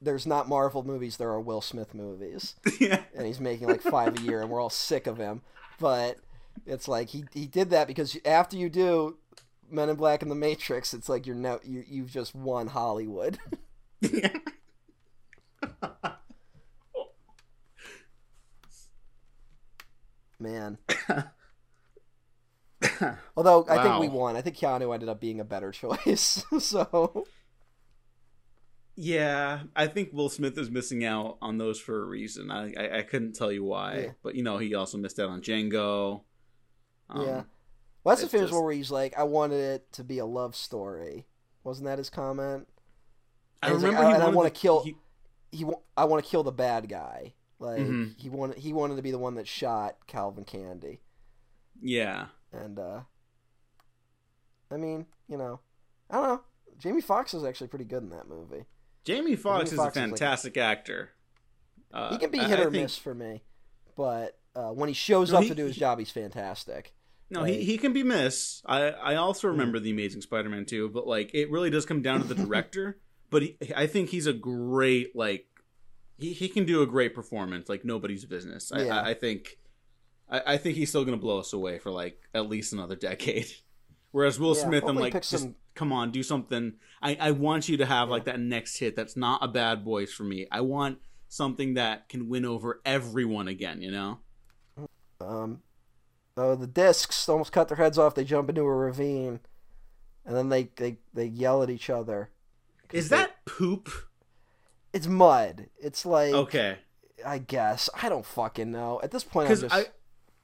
there's 0.00 0.26
not 0.26 0.48
Marvel 0.48 0.82
movies, 0.82 1.16
there 1.16 1.30
are 1.30 1.40
Will 1.40 1.60
Smith 1.60 1.94
movies, 1.94 2.54
yeah. 2.80 3.02
and 3.14 3.26
he's 3.26 3.40
making 3.40 3.68
like 3.68 3.82
five 3.82 4.18
a 4.18 4.22
year, 4.22 4.40
and 4.40 4.50
we're 4.50 4.60
all 4.60 4.70
sick 4.70 5.06
of 5.06 5.18
him. 5.18 5.42
But 5.80 6.18
it's 6.66 6.88
like 6.88 7.10
he 7.10 7.24
he 7.32 7.46
did 7.46 7.70
that 7.70 7.86
because 7.86 8.16
after 8.24 8.56
you 8.56 8.68
do 8.68 9.18
Men 9.70 9.88
in 9.88 9.96
Black 9.96 10.22
and 10.22 10.30
The 10.30 10.36
Matrix, 10.36 10.94
it's 10.94 11.08
like 11.08 11.26
you're 11.26 11.36
no 11.36 11.60
you 11.64 11.84
you've 11.86 12.10
just 12.10 12.34
won 12.34 12.68
Hollywood. 12.68 13.38
Man. 20.40 20.78
Although 23.36 23.66
I 23.68 23.82
think 23.82 23.98
we 23.98 24.08
won. 24.08 24.36
I 24.36 24.40
think 24.40 24.56
Keanu 24.56 24.94
ended 24.94 25.08
up 25.08 25.20
being 25.20 25.40
a 25.40 25.44
better 25.44 25.72
choice. 25.72 26.44
so 26.60 27.26
Yeah, 29.00 29.60
I 29.76 29.86
think 29.86 30.12
Will 30.12 30.28
Smith 30.28 30.58
is 30.58 30.70
missing 30.70 31.04
out 31.04 31.38
on 31.40 31.56
those 31.58 31.78
for 31.78 32.02
a 32.02 32.04
reason. 32.04 32.50
I 32.50 32.72
I, 32.76 32.98
I 32.98 33.02
couldn't 33.02 33.34
tell 33.34 33.52
you 33.52 33.62
why, 33.62 33.98
Yeah. 33.98 34.10
but 34.24 34.34
you 34.34 34.42
know 34.42 34.58
he 34.58 34.74
also 34.74 34.98
missed 34.98 35.20
out 35.20 35.28
on 35.30 35.40
Django. 35.40 36.22
Um, 37.08 37.22
yeah. 37.22 37.42
Well, 38.02 38.16
that's 38.16 38.22
the 38.22 38.28
famous 38.28 38.46
just- 38.46 38.54
one 38.54 38.64
where 38.64 38.72
he's 38.74 38.90
like, 38.90 39.16
"I 39.16 39.22
wanted 39.22 39.60
it 39.60 39.92
to 39.92 40.02
be 40.04 40.18
a 40.18 40.26
love 40.26 40.56
story." 40.56 41.28
Wasn't 41.62 41.84
that 41.86 41.98
his 41.98 42.10
comment? 42.10 42.66
I 43.62 43.68
And 43.68 43.76
like, 43.76 43.84
remember 43.84 44.08
he 44.08 44.14
and 44.14 44.22
I 44.22 44.26
wanted 44.26 44.36
want 44.36 44.54
to 44.54 44.60
kill. 44.60 44.82
he- 44.84 44.96
He, 45.52 45.64
I 45.96 46.04
want 46.04 46.24
to 46.24 46.28
kill 46.30 46.42
the 46.42 46.52
bad 46.52 46.88
guy. 46.88 47.34
Like 47.60 47.80
Mhm. 47.80 48.18
he 48.18 48.28
wanted. 48.28 48.58
He 48.58 48.72
wanted 48.72 48.96
to 48.96 49.02
be 49.02 49.12
the 49.12 49.18
one 49.18 49.34
that 49.36 49.46
shot 49.46 50.08
Calvin 50.08 50.44
Candie. 50.44 51.02
yeah, 51.80 52.26
And 52.52 52.78
uh 52.80 53.02
I 54.72 54.76
mean, 54.76 55.06
you 55.28 55.36
know, 55.38 55.60
I 56.10 56.14
don't 56.16 56.24
know. 56.28 56.42
Jamie 56.78 57.00
Foxx 57.00 57.32
is 57.34 57.44
actually 57.44 57.68
pretty 57.68 57.84
good 57.84 58.02
in 58.02 58.10
that 58.10 58.28
movie. 58.28 58.64
Jamie 59.08 59.36
Foxx 59.36 59.72
is 59.72 59.78
a 59.78 59.82
Foxx 59.82 59.96
is 59.96 60.00
like- 60.02 60.10
fantastic 60.10 60.56
actor. 60.56 61.10
Uh, 61.92 62.10
He 62.12 62.18
can 62.18 62.30
be 62.30 62.38
hit 62.38 62.58
I 62.58 62.62
or 62.64 62.70
miss 62.70 62.96
for 62.98 63.14
me, 63.14 63.42
but 63.96 64.38
uh, 64.54 64.70
when 64.70 64.88
he 64.88 64.94
shows 64.94 65.30
No, 65.32 65.38
up 65.38 65.42
he- 65.44 65.48
to 65.48 65.54
do 65.54 65.64
his 65.64 65.76
job, 65.76 65.98
he's 65.98 66.10
fantastic. 66.10 66.92
No, 67.30 67.40
Like- 67.40 67.54
he, 67.54 67.64
he 67.64 67.78
can 67.78 67.92
be 67.92 68.02
miss. 68.02 68.62
I 68.66 68.90
I 68.90 69.14
Mm. 69.14 69.20
also 69.20 69.48
remember 69.48 69.78
the 69.80 69.90
Amazing 69.90 70.20
Spider-Man 70.22 70.66
too, 70.66 70.88
but 70.90 71.06
like 71.06 71.30
it 71.34 71.50
really 71.50 71.70
does 71.70 71.86
come 71.86 72.02
down 72.02 72.20
to 72.20 72.26
the 72.26 72.34
director. 72.46 72.98
but 73.30 73.42
he, 73.42 73.56
I 73.76 73.86
think 73.86 74.10
he's 74.10 74.26
a 74.26 74.32
great 74.32 75.14
like 75.16 75.46
he, 76.18 76.32
he 76.32 76.48
can 76.48 76.64
do 76.64 76.82
a 76.82 76.86
great 76.86 77.14
performance 77.14 77.68
like 77.68 77.84
nobody's 77.84 78.24
business. 78.26 78.72
I, 78.72 78.82
Yeah. 78.84 79.00
I, 79.00 79.10
I 79.10 79.14
think 79.14 79.58
I, 80.30 80.42
I 80.54 80.56
think 80.58 80.76
he's 80.76 80.88
still 80.90 81.04
gonna 81.04 81.16
blow 81.18 81.38
us 81.38 81.52
away 81.54 81.78
for 81.78 81.90
like 81.90 82.20
at 82.34 82.48
least 82.48 82.72
another 82.74 82.96
decade. 82.96 83.46
Whereas 84.10 84.38
Will 84.40 84.54
Yeah, 84.56 84.62
Smith, 84.64 84.84
I'm 84.86 84.96
like, 84.96 85.12
just 85.12 85.28
some- 85.30 85.54
come 85.78 85.92
on, 85.92 86.10
do 86.10 86.24
something. 86.24 86.72
I, 87.00 87.16
I 87.20 87.30
want 87.30 87.68
you 87.68 87.76
to 87.76 87.86
have 87.86 88.08
like 88.08 88.24
that 88.24 88.40
next 88.40 88.78
hit 88.78 88.96
that's 88.96 89.16
not 89.16 89.44
a 89.44 89.48
bad 89.48 89.84
boys 89.84 90.12
for 90.12 90.24
me. 90.24 90.48
I 90.50 90.60
want 90.60 90.98
something 91.28 91.74
that 91.74 92.08
can 92.08 92.28
win 92.28 92.44
over 92.44 92.80
everyone 92.84 93.46
again. 93.46 93.80
You 93.80 93.92
know. 93.92 94.18
Um, 95.20 95.60
oh, 96.36 96.56
the 96.56 96.66
discs 96.66 97.28
almost 97.28 97.52
cut 97.52 97.68
their 97.68 97.76
heads 97.76 97.96
off. 97.96 98.16
They 98.16 98.24
jump 98.24 98.48
into 98.48 98.62
a 98.62 98.74
ravine, 98.74 99.38
and 100.26 100.36
then 100.36 100.48
they 100.48 100.70
they, 100.74 100.98
they 101.14 101.26
yell 101.26 101.62
at 101.62 101.70
each 101.70 101.88
other. 101.88 102.30
Is 102.92 103.08
that 103.10 103.44
poop? 103.44 103.88
It's 104.92 105.06
mud. 105.06 105.66
It's 105.78 106.04
like 106.04 106.34
Okay. 106.34 106.78
I 107.24 107.38
guess 107.38 107.88
I 108.02 108.08
don't 108.08 108.26
fucking 108.26 108.72
know. 108.72 109.00
At 109.02 109.12
this 109.12 109.22
point, 109.22 109.48
I'm 109.48 109.56
just 109.56 109.74
I 109.74 109.86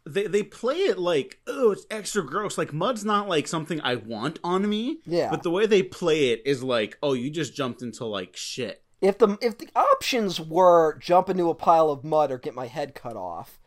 they 0.06 0.26
they 0.26 0.43
play 0.43 0.76
it 0.76 0.98
like 0.98 1.40
oh 1.47 1.70
it's 1.72 1.86
extra 1.90 2.24
gross 2.24 2.59
like 2.59 2.72
mud's 2.72 3.05
not 3.05 3.28
like 3.28 3.47
something 3.48 3.81
I 3.81 3.97
want 3.97 4.39
on 4.44 4.68
me 4.68 4.98
Yeah. 5.06 5.31
but 5.31 5.43
the 5.43 5.51
way 5.51 5.66
they 5.66 5.82
play 5.82 6.31
it 6.31 6.43
is 6.44 6.62
like 6.62 6.98
oh 7.02 7.14
you 7.14 7.31
just 7.31 7.55
jumped 7.55 7.81
into 7.82 8.05
like 8.05 8.36
shit 8.36 8.82
if 9.01 9.18
the 9.18 9.36
if 9.40 9.59
the 9.59 9.68
options 9.76 10.40
were 10.40 10.98
jump 10.98 11.28
into 11.31 11.48
a 11.51 11.55
pile 11.55 11.90
of 11.90 12.05
mud 12.05 12.31
or 12.31 12.39
get 12.39 12.55
my 12.55 12.66
head 12.66 12.94
cut 12.94 13.16
off, 13.16 13.59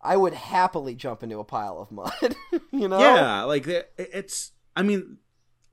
I 0.00 0.16
would 0.16 0.32
happily 0.32 0.94
jump 0.94 1.22
into 1.22 1.38
a 1.40 1.44
pile 1.44 1.78
of 1.78 1.90
mud. 1.90 2.36
you 2.72 2.88
know? 2.88 2.98
yeah 2.98 3.42
like 3.44 3.66
it- 3.66 3.92
it's 3.98 4.52
I 4.76 4.82
mean 4.82 5.18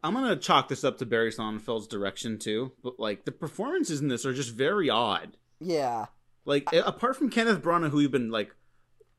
I'm 0.04 0.14
gonna 0.14 0.36
chalk 0.36 0.68
this 0.70 0.84
up 0.84 0.98
to 1.00 1.06
Barry 1.06 1.32
Sonnenfeld's 1.32 1.88
direction 1.88 2.38
too 2.40 2.72
but 2.84 3.00
like 3.00 3.26
the 3.26 3.32
performances 3.32 4.02
in 4.02 4.08
this 4.08 4.26
are 4.26 4.34
just 4.34 4.52
very 4.54 4.90
odd 4.90 5.38
Yeah. 5.60 6.06
like 6.46 6.72
a- 6.74 6.84
apart 6.84 7.16
from 7.18 7.30
Kenneth 7.30 7.62
Branagh 7.62 7.90
who 7.92 7.98
we've 7.98 8.12
been 8.12 8.32
like 8.32 8.54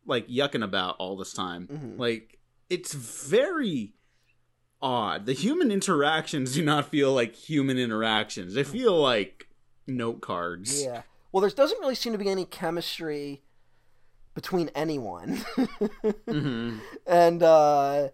like 0.07 0.29
yucking 0.29 0.63
about 0.65 0.97
all 0.99 1.17
this 1.17 1.33
time 1.33 1.69
Mhm. 1.71 1.99
like 1.99 2.39
it's 2.71 2.93
very 2.95 3.93
odd 4.83 5.27
the 5.27 5.33
human 5.33 5.71
interactions 5.71 6.55
do 6.55 6.65
not 6.65 6.89
feel 6.89 7.13
like 7.13 7.35
human 7.35 7.79
interactions 7.79 8.55
they 8.55 8.65
feel 8.65 9.01
like 9.01 9.49
note 9.87 10.21
cards 10.21 10.83
Yeah. 10.85 11.03
Well, 11.33 11.41
there 11.43 11.51
doesn't 11.51 11.81
really 11.81 11.95
seem 11.95 12.13
to 12.13 12.19
be 12.19 12.31
any 12.31 12.45
chemistry 12.47 13.43
between 14.35 14.71
anyone. 14.75 15.45
hmm 16.29 16.79
and 17.07 17.43
uh 17.43 18.09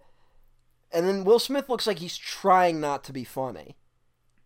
and 0.93 1.09
then 1.09 1.25
Will 1.25 1.39
Smith 1.39 1.69
looks 1.69 1.87
like 1.87 1.99
he's 1.99 2.17
trying 2.17 2.81
not 2.81 3.05
to 3.05 3.13
be 3.13 3.25
funny. 3.25 3.77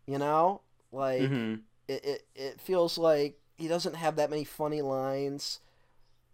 You 0.07 0.19
know? 0.19 0.61
Like 0.93 1.29
hmm 1.29 1.55
it, 1.89 2.05
it 2.05 2.27
it 2.35 2.61
feels 2.61 2.99
like 2.99 3.39
he 3.57 3.67
doesn't 3.69 3.95
have 3.97 4.17
that 4.17 4.31
many 4.31 4.45
funny 4.45 4.83
lines. 4.83 5.61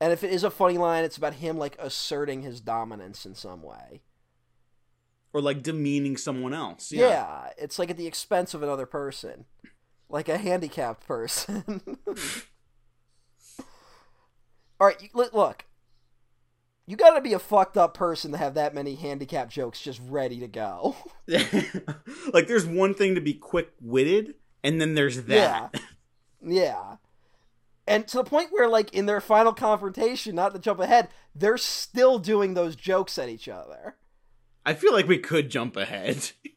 And 0.03 0.13
if 0.13 0.25
it 0.25 0.33
is 0.33 0.43
a 0.43 0.51
funny 0.51 0.79
line, 0.79 1.05
it's 1.05 1.17
about 1.17 1.35
him 1.35 1.57
like 1.59 1.77
asserting 1.79 2.43
his 2.43 2.61
dominance 2.61 3.25
in 3.25 3.37
some 3.37 3.63
way. 3.63 4.03
or 5.33 5.41
like 5.41 5.63
demeaning 5.63 6.17
someone 6.17 6.53
else 6.53 6.91
Yeah, 6.91 7.07
yeah, 7.09 7.51
it's 7.57 7.79
like 7.79 7.89
at 7.89 7.97
the 7.97 8.09
expense 8.09 8.53
of 8.53 8.65
another 8.65 8.85
person. 8.85 9.45
Like 10.09 10.29
a 10.29 10.39
handicapped 10.39 11.07
person. 11.07 11.81
All 14.81 14.89
right, 14.89 15.09
look, 15.15 15.33
look. 15.33 15.67
You 16.85 16.97
got 16.97 17.15
to 17.15 17.21
be 17.21 17.33
a 17.33 17.39
fucked 17.39 17.77
up 17.77 17.95
person 17.95 18.33
to 18.33 18.39
have 18.39 18.55
that 18.55 18.75
many 18.75 18.97
handicap 18.97 19.51
jokes 19.51 19.81
just 19.81 20.01
ready 20.09 20.41
to 20.41 20.49
go. 20.49 20.97
like 21.29 22.49
there's 22.49 22.67
one 22.67 22.93
thing 22.95 23.15
to 23.15 23.21
be 23.21 23.35
quick-witted 23.35 24.35
and 24.65 24.81
then 24.81 24.95
there's 24.97 25.23
that 25.27 25.81
Yeah. 26.45 26.92
And 27.87 28.07
to 28.09 28.19
the 28.19 28.25
point 28.25 28.53
where, 28.53 28.69
like, 28.69 28.95
in 28.95 29.07
their 29.07 29.21
final 29.21 29.53
confrontation, 29.53 30.37
not 30.37 30.53
to 30.55 30.61
jump 30.61 30.79
ahead, 30.81 31.09
they're 31.35 31.59
still 31.59 32.19
doing 32.19 32.55
those 32.55 32.77
jokes 32.77 33.19
at 33.19 33.29
each 33.29 33.49
other. 33.49 33.97
i 34.65 34.73
feel 34.73 34.93
like 34.93 35.09
we 35.09 35.19
could 35.19 35.51
jump 35.51 35.77
ahead 35.77 36.31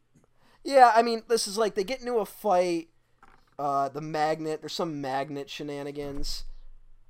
Yeah, 0.65 0.91
I 0.95 1.03
mean, 1.03 1.21
this 1.29 1.47
is 1.47 1.59
like 1.59 1.75
they 1.75 1.83
get 1.83 1.99
into 1.99 2.15
a 2.15 2.25
fight. 2.25 2.89
Uh, 3.57 3.87
the 3.87 4.01
magnet, 4.01 4.61
there's 4.61 4.73
some 4.73 4.99
magnet 4.99 5.49
shenanigans. 5.49 6.43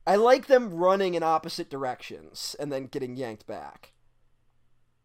I 0.06 0.18
like 0.18 0.46
them 0.46 0.74
running 0.74 1.16
in 1.16 1.24
opposite 1.24 1.70
directions 1.70 2.56
and 2.60 2.72
then 2.72 2.86
getting 2.86 3.16
yanked 3.16 3.48
back. 3.48 3.94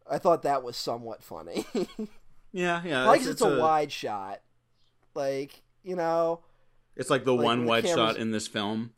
I 0.07 0.19
thought 0.19 0.43
that 0.43 0.63
was 0.63 0.75
somewhat 0.75 1.23
funny. 1.23 1.65
yeah 2.51 2.81
yeah 2.83 3.05
like 3.05 3.21
it's, 3.25 3.41
a, 3.41 3.57
wide 3.57 3.91
shot. 3.91 4.41
Like, 5.15 5.63
you 5.81 5.95
know, 5.95 6.41
it's 6.95 7.09
like 7.09 7.23
the 7.25 7.33
like, 7.33 7.43
one 7.45 7.61
the 7.61 7.67
wide 7.67 7.87
shot 7.87 8.17
in 8.17 8.31
this 8.31 8.47
film 8.47 8.91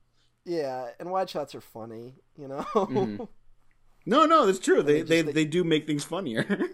yeah, 0.44 0.88
and 0.98 1.10
wide 1.10 1.28
shots 1.30 1.54
are 1.54 1.60
funny, 1.60 2.14
you 2.36 2.48
know? 2.48 2.64
Mhm. 2.74 3.28
no 4.06 4.24
no 4.24 4.46
that's 4.46 4.58
true 4.58 4.82
they 4.82 5.02
they 5.02 5.02
they, 5.02 5.22
just- 5.22 5.34
they 5.34 5.44
do 5.44 5.62
make 5.64 5.86
things 5.86 6.04
funnier 6.04 6.46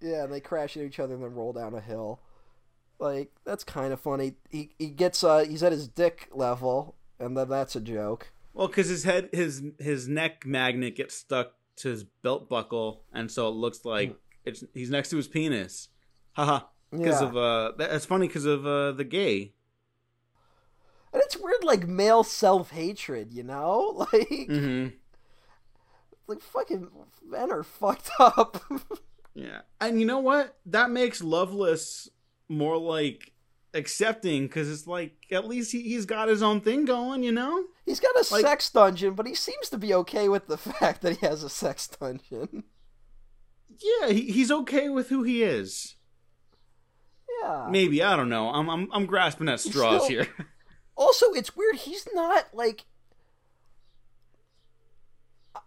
Yeah, 0.00 0.22
and 0.24 0.32
they 0.32 0.40
crash 0.40 0.76
into 0.76 0.86
each 0.86 1.00
other 1.00 1.14
and 1.14 1.22
then 1.24 1.34
roll 1.34 1.52
down 1.52 1.74
a 1.74 1.80
hill. 1.80 2.20
Like 3.00 3.32
that's 3.44 3.64
kind 3.64 3.92
of 3.92 4.00
funny. 4.00 4.34
He 4.48 4.70
he 4.78 4.90
gets 4.90 5.24
uh 5.24 5.40
he's 5.40 5.64
at 5.64 5.72
his 5.72 5.88
dick 5.88 6.28
level, 6.32 6.94
and 7.18 7.36
then 7.36 7.48
that's 7.48 7.74
a 7.74 7.80
joke. 7.80 8.30
Well, 8.54 8.68
because 8.68 8.86
his 8.88 9.02
head, 9.02 9.28
his 9.32 9.60
his 9.80 10.06
neck 10.06 10.46
magnet 10.46 10.94
gets 10.94 11.16
stuck 11.16 11.54
to 11.78 11.88
his 11.88 12.04
belt 12.04 12.48
buckle, 12.48 13.02
and 13.12 13.28
so 13.28 13.48
it 13.48 13.56
looks 13.56 13.84
like 13.84 14.16
it's 14.44 14.62
he's 14.72 14.88
next 14.90 15.10
to 15.10 15.16
his 15.16 15.26
penis. 15.26 15.88
Haha. 16.34 16.60
Because 16.92 17.20
Yeah. 17.20 17.28
of 17.28 17.36
uh, 17.36 17.72
that's 17.76 18.04
funny 18.06 18.28
because 18.28 18.44
of 18.46 18.64
uh 18.64 18.92
the 18.92 19.02
gay. 19.04 19.54
And 21.12 21.22
it's 21.24 21.36
weird, 21.36 21.64
like 21.64 21.86
male 21.88 22.22
self 22.24 22.70
hatred, 22.70 23.32
you 23.32 23.42
know? 23.42 24.06
Like 24.12 24.28
Mm-hmm. 24.28 24.88
like 26.26 26.40
fucking 26.40 26.88
men 27.26 27.50
are 27.50 27.62
fucked 27.80 28.10
up. 28.18 28.62
Yeah, 29.34 29.60
and 29.80 30.00
you 30.00 30.06
know 30.06 30.18
what? 30.18 30.56
That 30.66 30.90
makes 30.90 31.22
Loveless 31.22 32.08
more 32.48 32.76
like 32.76 33.32
accepting 33.74 34.46
because 34.46 34.70
it's 34.70 34.86
like 34.86 35.14
at 35.30 35.46
least 35.46 35.70
he, 35.72 35.82
he's 35.82 36.06
got 36.06 36.28
his 36.28 36.42
own 36.42 36.60
thing 36.60 36.84
going, 36.84 37.22
you 37.22 37.32
know. 37.32 37.64
he's 37.86 38.00
got 38.00 38.14
a 38.16 38.26
Like- 38.34 38.42
sex 38.42 38.68
dungeon, 38.70 39.14
but 39.14 39.26
he 39.26 39.34
seems 39.34 39.68
to 39.70 39.78
be 39.78 39.94
okay 39.94 40.28
with 40.28 40.46
the 40.48 40.56
fact 40.58 41.02
that 41.02 41.18
he 41.18 41.26
has 41.26 41.42
a 41.44 41.50
sex 41.50 41.86
dungeon. 41.88 42.64
Yeah, 43.78 44.08
he, 44.08 44.22
he's 44.32 44.50
okay 44.50 44.88
with 44.88 45.08
who 45.08 45.22
he 45.22 45.42
is. 45.44 45.94
Yeah. 47.42 47.68
Maybe 47.70 48.02
I 48.02 48.16
don't 48.16 48.28
know. 48.28 48.48
I'm 48.48 48.68
I'm 48.68 48.88
I'm 48.92 49.06
grasping 49.06 49.48
at 49.48 49.60
straws 49.60 50.04
still- 50.04 50.24
here. 50.24 50.28
Also, 50.98 51.32
it's 51.32 51.56
weird. 51.56 51.76
He's 51.76 52.06
not 52.12 52.48
like. 52.52 52.84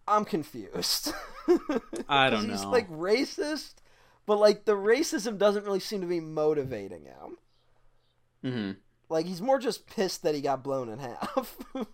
I'm 0.07 0.25
confused. 0.25 1.13
I 2.09 2.29
don't 2.29 2.41
'Cause 2.47 2.49
He's 2.49 2.63
know. 2.63 2.69
like 2.69 2.89
racist, 2.89 3.75
but 4.25 4.37
like 4.37 4.65
the 4.65 4.75
racism 4.75 5.37
doesn't 5.37 5.65
really 5.65 5.79
seem 5.79 6.01
to 6.01 6.07
be 6.07 6.19
motivating 6.19 7.05
him. 7.05 7.37
hmm 8.43 8.71
Like 9.09 9.25
he's 9.25 9.41
more 9.41 9.59
just 9.59 9.87
pissed 9.87 10.23
that 10.23 10.35
he 10.35 10.41
got 10.41 10.63
blown 10.63 10.89
in 10.89 10.99
half. 10.99 11.57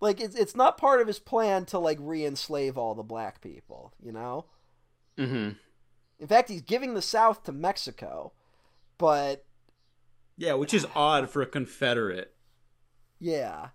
like 0.00 0.20
it's 0.20 0.34
it's 0.34 0.56
not 0.56 0.78
part 0.78 1.00
of 1.00 1.06
his 1.06 1.18
plan 1.18 1.64
to 1.66 1.78
like 1.78 1.98
re-enslave 2.00 2.78
all 2.78 2.94
the 2.94 3.02
black 3.02 3.40
people, 3.40 3.92
you 4.02 4.12
know? 4.12 4.46
Mm-hmm. 5.18 5.50
In 6.18 6.26
fact, 6.28 6.48
he's 6.48 6.62
giving 6.62 6.94
the 6.94 7.02
South 7.02 7.44
to 7.44 7.52
Mexico. 7.52 8.32
But 9.00 9.44
Yeah, 10.36 10.52
which 10.54 10.72
is 10.74 10.86
odd 10.94 11.28
for 11.30 11.42
a 11.42 11.46
Confederate. 11.46 12.34
yeah. 13.18 13.68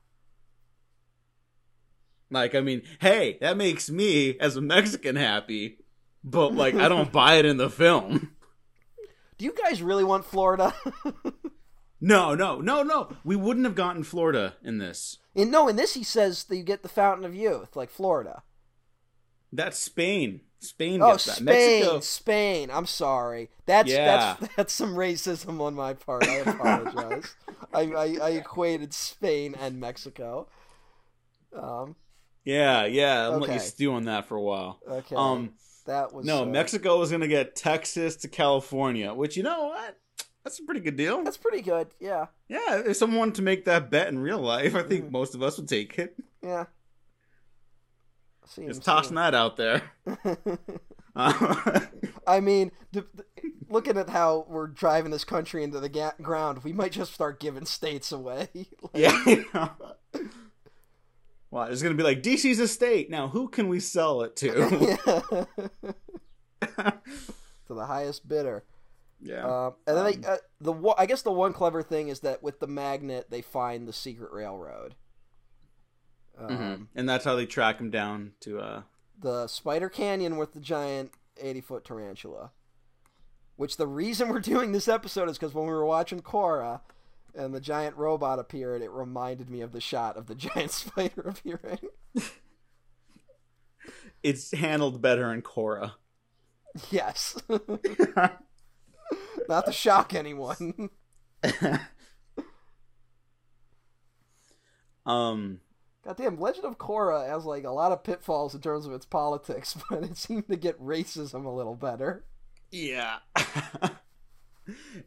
Like, 2.31 2.55
I 2.55 2.61
mean, 2.61 2.81
hey, 2.99 3.37
that 3.41 3.55
makes 3.57 3.89
me 3.89 4.37
as 4.39 4.55
a 4.55 4.61
Mexican 4.61 5.15
happy, 5.15 5.77
but 6.23 6.53
like, 6.53 6.73
I 6.75 6.87
don't 6.89 7.11
buy 7.11 7.35
it 7.35 7.45
in 7.45 7.57
the 7.57 7.69
film. 7.69 8.31
Do 9.37 9.45
you 9.45 9.53
guys 9.53 9.81
really 9.81 10.03
want 10.03 10.25
Florida? 10.25 10.73
No, 12.01 12.35
no, 12.35 12.59
no, 12.59 12.83
no. 12.83 13.13
We 13.23 13.35
wouldn't 13.37 13.65
have 13.65 13.73
gotten 13.73 14.03
Florida 14.03 14.55
in 14.61 14.77
this. 14.77 15.17
in 15.33 15.49
no, 15.49 15.67
in 15.69 15.75
this 15.77 15.93
he 15.95 16.03
says 16.03 16.43
that 16.43 16.57
you 16.57 16.61
get 16.61 16.83
the 16.83 16.89
Fountain 16.89 17.25
of 17.25 17.33
Youth, 17.33 17.75
like 17.75 17.89
Florida. 17.89 18.43
That's 19.51 19.79
Spain. 19.79 20.41
Spain 20.59 21.01
Oh, 21.01 21.11
gets 21.11 21.25
that. 21.25 21.35
Spain, 21.35 21.45
Mexico. 21.45 21.99
Spain. 21.99 22.69
I'm 22.71 22.85
sorry. 22.85 23.49
That's 23.65 23.89
Yeah. 23.91 24.35
that's 24.39 24.55
that's 24.57 24.73
some 24.73 24.95
racism 24.95 25.59
on 25.61 25.75
my 25.75 25.93
part. 25.93 26.27
I 26.27 26.35
apologize. 26.37 27.35
I, 27.73 27.81
I 27.81 28.17
I 28.21 28.29
equated 28.31 28.93
Spain 28.93 29.55
and 29.59 29.79
Mexico. 29.79 30.47
Um. 31.53 31.95
Yeah, 32.43 32.85
yeah. 32.85 33.23
I'll 33.23 33.39
let 33.39 33.53
you 33.53 33.59
stew 33.59 33.93
on 33.93 34.05
that 34.05 34.27
for 34.27 34.35
a 34.35 34.41
while. 34.41 34.79
Okay. 34.87 35.15
Um, 35.15 35.53
that 35.87 36.13
was 36.13 36.25
no, 36.25 36.43
uh, 36.43 36.45
Mexico 36.45 37.01
is 37.01 37.11
gonna 37.11 37.27
get 37.27 37.55
Texas 37.55 38.15
to 38.17 38.27
California, 38.27 39.13
which 39.13 39.35
you 39.37 39.43
know 39.43 39.65
what? 39.65 39.97
That's 40.43 40.59
a 40.59 40.63
pretty 40.63 40.81
good 40.81 40.95
deal. 40.95 41.23
That's 41.23 41.37
pretty 41.37 41.61
good. 41.61 41.87
Yeah. 41.99 42.27
Yeah, 42.47 42.83
if 42.85 42.97
someone 42.97 43.17
wanted 43.19 43.35
to 43.35 43.41
make 43.41 43.65
that 43.65 43.89
bet 43.89 44.09
in 44.09 44.19
real 44.19 44.37
life, 44.39 44.75
I 44.75 44.83
Mm. 44.83 44.87
think 44.89 45.11
most 45.11 45.33
of 45.33 45.41
us 45.41 45.57
would 45.57 45.67
take 45.67 45.97
it. 45.97 46.15
Yeah. 46.43 46.65
Seems, 48.47 48.75
Just 48.77 48.83
tossing 48.85 49.15
that 49.15 49.33
out 49.33 49.57
there. 49.57 49.81
Uh, 51.15 51.79
I 52.27 52.39
mean, 52.41 52.71
the, 52.91 53.05
the, 53.13 53.23
looking 53.69 53.97
at 53.97 54.09
how 54.09 54.45
we're 54.49 54.67
driving 54.67 55.11
this 55.11 55.23
country 55.23 55.63
into 55.63 55.79
the 55.79 55.89
ga- 55.89 56.11
ground, 56.21 56.63
we 56.63 56.73
might 56.73 56.91
just 56.91 57.13
start 57.13 57.39
giving 57.39 57.65
states 57.65 58.11
away. 58.11 58.49
Like, 58.81 58.91
yeah. 58.93 59.23
you 59.25 59.45
know. 59.53 59.69
Well, 61.51 61.67
it's 61.67 61.81
gonna 61.81 61.95
be 61.95 62.03
like 62.03 62.21
DC's 62.21 62.59
a 62.59 62.67
state. 62.67 63.09
Now, 63.09 63.29
who 63.29 63.47
can 63.47 63.69
we 63.69 63.79
sell 63.79 64.23
it 64.23 64.35
to? 64.37 64.51
to 64.51 65.47
the 67.69 67.85
highest 67.85 68.27
bidder. 68.27 68.65
yeah. 69.21 69.67
Um, 69.67 69.75
and 69.87 69.97
then 69.97 70.05
they, 70.05 70.27
uh, 70.27 70.37
the 70.59 70.73
I 70.97 71.05
guess 71.05 71.21
the 71.21 71.31
one 71.31 71.53
clever 71.53 71.81
thing 71.81 72.09
is 72.09 72.19
that 72.21 72.43
with 72.43 72.59
the 72.59 72.67
magnet 72.67 73.27
they 73.29 73.41
find 73.41 73.87
the 73.87 73.93
secret 73.93 74.31
railroad. 74.33 74.95
Um, 76.37 76.49
Mhm. 76.49 76.87
And 76.95 77.07
that's 77.09 77.23
how 77.25 77.35
they 77.35 77.45
track 77.45 77.79
him 77.79 77.89
down 77.89 78.33
to 78.41 78.59
uh 78.59 78.81
The 79.19 79.47
Spider 79.47 79.89
Canyon 79.89 80.37
with 80.37 80.53
the 80.53 80.59
giant 80.59 81.13
eighty 81.37 81.61
foot 81.61 81.85
tarantula. 81.85 82.51
Which 83.55 83.77
the 83.77 83.87
reason 83.87 84.27
we're 84.29 84.39
doing 84.41 84.71
this 84.73 84.87
episode 84.89 85.29
is 85.29 85.37
because 85.37 85.53
when 85.53 85.65
we 85.65 85.71
were 85.73 85.85
watching 85.85 86.19
Korra 86.21 86.81
and 87.33 87.53
the 87.53 87.61
giant 87.61 87.95
robot 87.95 88.37
appeared, 88.39 88.81
it 88.81 88.91
reminded 88.91 89.49
me 89.49 89.61
of 89.61 89.71
the 89.71 89.79
shot 89.79 90.17
of 90.17 90.27
the 90.27 90.35
giant 90.45 90.71
spider 90.71 91.21
appearing. 91.21 91.79
it's 94.23 94.51
handled 94.51 95.01
better 95.01 95.31
in 95.33 95.41
Korra. 95.41 95.93
yes. 96.91 97.37
Not 99.47 99.65
to 99.67 99.71
shock 99.71 100.13
anyone. 100.13 100.89
um 105.05 105.59
Goddamn, 106.05 106.39
Legend 106.39 106.65
of 106.65 106.77
Korra 106.77 107.27
has 107.27 107.45
like 107.45 107.63
a 107.63 107.71
lot 107.71 107.91
of 107.91 108.03
pitfalls 108.03 108.53
in 108.53 108.61
terms 108.61 108.85
of 108.85 108.93
its 108.93 109.05
politics, 109.05 109.75
but 109.89 110.03
it 110.03 110.17
seemed 110.17 110.47
to 110.49 110.55
get 110.55 110.79
racism 110.81 111.45
a 111.45 111.49
little 111.49 111.75
better. 111.75 112.25
yeah. 112.71 113.17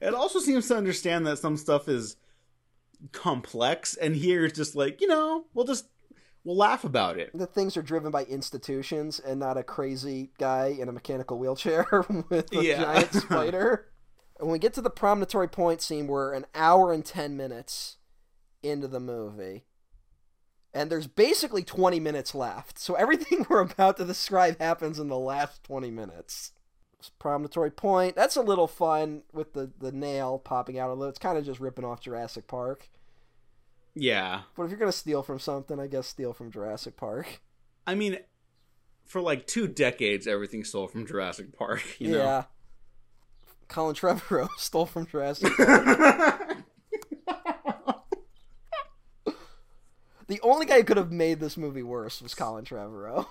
it 0.01 0.15
also 0.15 0.39
seems 0.39 0.69
to 0.69 0.77
understand 0.77 1.27
that 1.27 1.39
some 1.39 1.57
stuff 1.57 1.89
is 1.89 2.17
complex 3.13 3.95
and 3.97 4.17
here 4.17 4.45
it's 4.45 4.57
just 4.57 4.75
like, 4.75 5.01
you 5.01 5.07
know, 5.07 5.45
we'll 5.55 5.65
just 5.65 5.87
we'll 6.45 6.57
laugh 6.57 6.85
about 6.85 7.19
it. 7.19 7.31
The 7.37 7.47
things 7.47 7.77
are 7.77 7.83
driven 7.83 8.11
by 8.11 8.25
institutions 8.25 9.21
and 9.21 9.39
not 9.41 9.57
a 9.57 9.63
crazy 9.63 10.31
guy 10.39 10.67
in 10.79 10.89
a 10.89 10.93
mechanical 10.93 11.39
wheelchair 11.39 11.87
with 12.29 12.53
a 12.53 12.65
Yeah. 12.65 12.83
giant 12.83 13.13
spider. 13.15 13.89
And 14.39 14.47
when 14.49 14.53
we 14.53 14.59
get 14.59 14.75
to 14.75 14.83
the 14.83 14.91
promontory 14.91 15.49
point 15.49 15.81
scene, 15.83 16.07
we're 16.07 16.33
an 16.33 16.47
hour 16.55 16.93
and 16.93 17.05
ten 17.05 17.37
minutes 17.37 17.97
into 18.63 18.87
the 18.89 19.01
movie. 19.01 19.65
And 20.75 20.91
there's 20.91 21.07
basically 21.07 21.63
20 21.63 21.99
minutes 21.99 22.35
left. 22.35 22.79
So 22.79 22.95
everything 22.95 23.47
we're 23.51 23.61
about 23.61 23.97
to 23.97 24.05
describe 24.05 24.59
happens 24.59 24.99
in 24.99 25.09
the 25.09 25.19
last 25.19 25.65
20 25.65 25.91
minutes. 25.91 26.53
This 26.99 27.11
promontory 27.19 27.71
point. 27.71 28.17
That's 28.17 28.37
a 28.37 28.43
little 28.43 28.67
fun 28.67 29.23
with 29.33 29.53
the, 29.53 29.71
the 29.79 29.93
nail 29.93 30.39
popping 30.39 30.79
out. 30.79 30.91
Although 30.91 31.09
it's 31.09 31.19
kind 31.19 31.39
of 31.39 31.45
just 31.45 31.61
ripping 31.61 31.85
off 31.85 32.01
Jurassic 32.01 32.47
Park. 32.47 32.89
Yeah. 33.95 34.43
But 34.57 34.65
if 34.65 34.71
you're 34.71 34.79
going 34.79 34.93
to 34.93 34.97
steal 34.97 35.23
from 35.23 35.39
something, 35.39 35.79
I 35.81 35.87
guess 35.87 36.07
steal 36.07 36.33
from 36.33 36.51
Jurassic 36.51 36.97
Park. 36.97 37.41
I 37.87 37.95
mean 37.95 38.19
for 39.07 39.21
like 39.23 39.47
two 39.47 39.67
decades 39.67 40.27
everything 40.27 40.63
stole 40.65 40.87
from 40.87 41.07
Jurassic 41.07 41.57
Park, 41.57 41.83
you 41.99 42.13
know. 42.13 42.19
yeah. 42.19 42.45
Colin 43.69 43.95
Trevorrow 43.95 44.49
stole 44.59 44.87
from 44.87 45.07
Jurassic 45.07 45.53
Park. 45.57 46.58
The 50.29 50.41
only 50.43 50.67
guy 50.67 50.79
who 50.79 50.85
could 50.85 50.97
have 50.97 51.13
made 51.13 51.41
this 51.41 51.57
movie 51.57 51.83
worse 51.83 52.23
was 52.23 52.35
Colin 52.35 52.65
Trevorrow. 52.65 53.27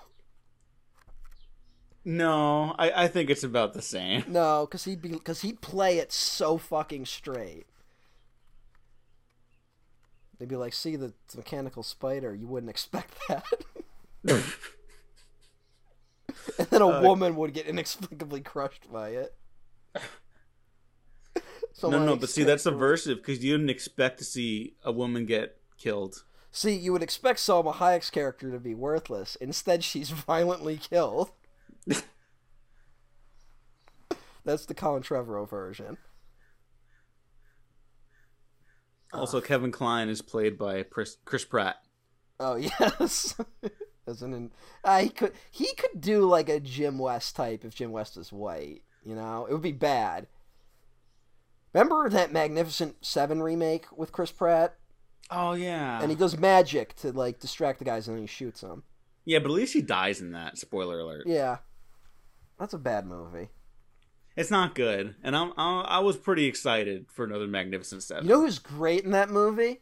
no, 2.03 2.75
I, 2.77 3.03
I 3.03 3.07
think 3.07 3.29
it's 3.29 3.43
about 3.43 3.73
the 3.73 3.81
same. 3.81 4.23
No, 4.27 4.65
because 4.65 4.85
he'd 4.85 5.01
be 5.01 5.09
because 5.09 5.41
he'd 5.41 5.61
play 5.61 5.99
it 5.99 6.11
so 6.11 6.57
fucking 6.57 7.05
straight. 7.05 7.65
They'd 10.39 10.49
be 10.49 10.55
like, 10.55 10.73
"See 10.73 10.95
the 10.95 11.13
mechanical 11.35 11.83
spider? 11.83 12.33
You 12.33 12.47
wouldn't 12.47 12.69
expect 12.69 13.13
that." 13.27 13.45
and 14.27 14.43
then 16.69 16.81
a 16.81 16.87
Uh, 16.87 17.01
woman 17.01 17.35
would 17.35 17.53
get 17.53 17.65
inexplicably 17.65 18.41
crushed 18.41 18.91
by 18.91 19.09
it. 19.09 19.33
No, 21.83 22.03
no, 22.03 22.15
but 22.15 22.29
see, 22.29 22.43
that's 22.43 22.63
subversive 22.63 23.17
because 23.17 23.43
you 23.43 23.51
didn't 23.51 23.69
expect 23.69 24.17
to 24.19 24.25
see 24.25 24.75
a 24.83 24.91
woman 24.91 25.25
get 25.25 25.57
killed. 25.77 26.23
See, 26.57 26.73
you 26.73 26.91
would 26.91 27.03
expect 27.03 27.37
Salma 27.37 27.71
Hayek's 27.75 28.09
character 28.09 28.49
to 28.51 28.57
be 28.57 28.73
worthless. 28.73 29.35
Instead, 29.35 29.83
she's 29.83 30.09
violently 30.27 30.77
killed. 30.77 31.29
That's 34.43 34.65
the 34.65 34.73
Colin 34.73 35.03
Trevorrow 35.03 35.47
version. 35.47 35.97
Also, 39.13 39.39
Kevin 39.39 39.71
Kline 39.71 40.09
is 40.09 40.23
played 40.23 40.57
by 40.57 40.81
Chris, 40.81 41.17
Chris 41.25 41.45
Pratt. 41.45 41.75
Oh 42.39 42.55
yes, 42.79 43.35
as 44.07 44.23
an 44.23 44.49
uh, 44.83 45.01
he 45.01 45.09
could 45.09 45.33
he 45.51 45.75
could 45.75 46.01
do 46.01 46.25
like 46.25 46.49
a 46.49 46.59
Jim 46.59 46.97
West 46.97 47.35
type 47.35 47.65
if 47.65 47.75
Jim 47.75 47.91
West 47.91 48.17
is 48.17 48.33
white. 48.33 48.81
You 49.05 49.13
know, 49.13 49.45
it 49.47 49.53
would 49.53 49.61
be 49.61 49.73
bad. 49.73 50.25
Remember 51.71 52.09
that 52.09 52.33
Magnificent 52.33 53.05
Seven 53.05 53.43
remake 53.43 53.85
with 53.95 54.11
Chris 54.11 54.31
Pratt, 54.31 54.73
Oh 55.29 55.53
yeah, 55.53 56.01
and 56.01 56.09
he 56.09 56.15
does 56.15 56.37
magic 56.37 56.95
to 56.97 57.11
like 57.11 57.39
distract 57.39 57.79
the 57.79 57.85
guys, 57.85 58.07
and 58.07 58.15
then 58.17 58.23
he 58.23 58.27
shoots 58.27 58.61
them. 58.61 58.83
yeah, 59.25 59.39
but 59.39 59.49
at 59.49 59.55
least 59.55 59.73
he 59.73 59.81
dies 59.81 60.21
in 60.21 60.31
that. 60.31 60.57
Spoiler 60.57 60.99
alert. 60.99 61.23
Yeah, 61.27 61.57
that's 62.59 62.73
a 62.73 62.77
bad 62.77 63.05
movie. 63.05 63.49
It's 64.37 64.51
not 64.51 64.75
good, 64.75 65.15
and 65.23 65.35
I'm, 65.35 65.51
I 65.57 65.81
I 65.81 65.99
was 65.99 66.15
pretty 66.15 66.45
excited 66.45 67.07
for 67.11 67.25
another 67.25 67.47
Magnificent 67.47 68.03
Seven. 68.03 68.23
You 68.25 68.29
know 68.29 68.41
who's 68.41 68.59
great 68.59 69.03
in 69.03 69.11
that 69.11 69.29
movie? 69.29 69.81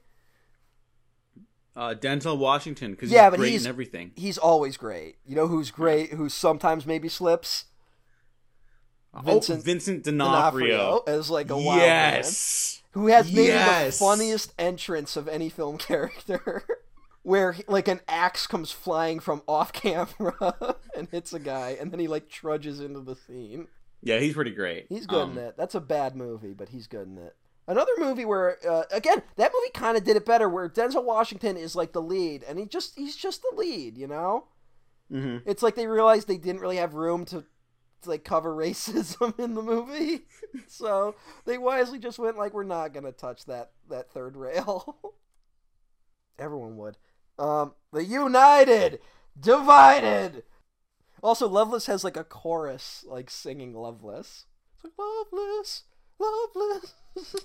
uh, 1.75 1.93
Denzel 1.93 2.37
Washington 2.37 2.91
because 2.91 3.11
Yeah, 3.11 3.23
he's 3.25 3.31
but 3.31 3.37
great 3.39 3.49
he's- 3.49 3.63
in 3.65 3.69
everything. 3.69 4.11
He's 4.15 4.37
always 4.37 4.77
great. 4.77 5.17
You 5.25 5.35
know 5.35 5.47
who's 5.47 5.71
great? 5.71 6.13
Who 6.13 6.29
sometimes 6.29 6.85
maybe 6.85 7.09
slips? 7.09 7.65
Vincent 9.23 9.59
oh, 9.59 9.61
Vincent 9.63 10.03
D'Onofrio 10.03 10.77
D'Onofrio. 10.77 11.03
as 11.19 11.29
like 11.29 11.49
a 11.49 11.55
wild 11.57 11.79
man. 11.79 12.13
yes. 12.15 12.81
Who 12.95 13.07
has 13.07 13.27
maybe 13.31 13.43
Yes. 13.49 13.99
the 13.99 14.05
funniest 14.05 14.53
entrance 14.57 15.15
of 15.15 15.27
any 15.27 15.49
film 15.49 15.77
character, 15.89 16.63
where 17.21 17.55
like 17.67 17.87
an 17.87 17.99
axe 18.07 18.47
comes 18.47 18.71
flying 18.71 19.19
from 19.19 19.43
off 19.47 19.71
camera 19.71 20.75
and 20.97 21.07
hits 21.11 21.31
a 21.33 21.39
guy, 21.39 21.77
and 21.79 21.91
then 21.91 21.99
he 21.99 22.07
like 22.07 22.27
trudges 22.29 22.79
into 22.79 23.01
the 23.01 23.15
scene. 23.15 23.67
Yeah, 24.01 24.19
he's 24.19 24.33
pretty 24.33 24.51
great. 24.51 24.85
He's 24.89 25.05
good 25.05 25.21
Um, 25.21 25.31
in 25.37 25.43
it. 25.45 25.55
That's 25.57 25.75
a 25.75 25.79
bad 25.81 26.15
movie, 26.15 26.53
but 26.53 26.69
he's 26.69 26.87
good 26.87 27.07
in 27.07 27.17
it. 27.17 27.35
Another 27.67 27.91
movie 27.97 28.25
where, 28.25 28.57
uh, 28.69 28.83
again, 28.91 29.23
that 29.37 29.51
movie 29.51 29.71
kind 29.73 29.97
of 29.97 30.03
did 30.03 30.15
it 30.15 30.25
better, 30.25 30.47
where 30.47 30.69
Denzel 30.69 31.03
Washington 31.03 31.57
is 31.57 31.75
like 31.75 31.93
the 31.93 32.01
lead, 32.01 32.43
and 32.43 32.59
he 32.59 32.65
just 32.65 32.95
he's 32.97 33.15
just 33.15 33.41
the 33.41 33.55
lead, 33.57 33.97
you 33.97 34.07
know. 34.07 34.45
mhm. 35.11 35.41
It's 35.45 35.63
like 35.63 35.75
they 35.75 35.87
realized 35.87 36.27
they 36.27 36.37
didn't 36.37 36.61
really 36.61 36.77
have 36.77 36.93
room 36.93 37.25
to 37.25 37.43
like 38.07 38.23
cover 38.23 38.53
racism 38.55 39.37
in 39.39 39.53
the 39.53 39.61
movie. 39.61 40.25
so 40.67 41.15
they 41.45 41.57
wisely 41.57 41.99
just 41.99 42.19
went 42.19 42.37
like, 42.37 42.53
we're 42.53 42.63
not 42.63 42.93
gonna 42.93 43.11
touch 43.11 43.45
that 43.45 43.71
that 43.89 44.11
third 44.11 44.35
rail. 44.35 44.97
Everyone 46.39 46.77
would. 46.77 46.97
Um, 47.39 47.73
the 47.91 48.03
United 48.03 48.99
divided. 49.39 50.43
Also, 51.23 51.47
Loveless 51.47 51.87
has 51.87 52.03
like 52.03 52.17
a 52.17 52.23
chorus, 52.23 53.05
like 53.07 53.29
singing 53.29 53.73
Loveless. 53.73 54.45
It's 54.75 54.83
like 54.83 54.93
Loveless, 54.97 55.83
Loveless. 56.19 56.93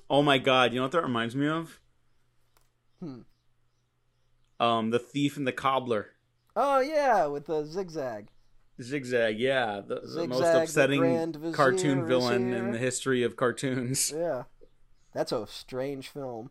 Oh 0.09 0.23
my 0.23 0.39
god, 0.39 0.73
you 0.73 0.79
know 0.79 0.85
what 0.85 0.93
that 0.93 1.03
reminds 1.03 1.37
me 1.37 1.47
of? 1.47 1.81
Hmm. 3.01 3.21
Um, 4.59 4.91
the 4.91 4.99
thief 4.99 5.37
and 5.37 5.47
the 5.47 5.53
cobbler. 5.53 6.11
oh 6.55 6.81
yeah, 6.81 7.27
with 7.27 7.47
the 7.47 7.65
zigzag. 7.65 8.29
Zigzag, 8.83 9.39
yeah, 9.39 9.81
the, 9.87 10.01
the 10.01 10.27
most 10.27 10.43
upsetting 10.43 11.03
Vizier 11.33 11.53
cartoon 11.53 12.07
villain 12.07 12.53
in 12.53 12.73
the 12.73 12.79
history 12.79 13.23
of 13.23 13.37
cartoons. 13.37 14.13
Yeah, 14.21 14.45
that's 15.15 15.33
a 15.33 15.47
strange 15.47 16.09
film. 16.09 16.51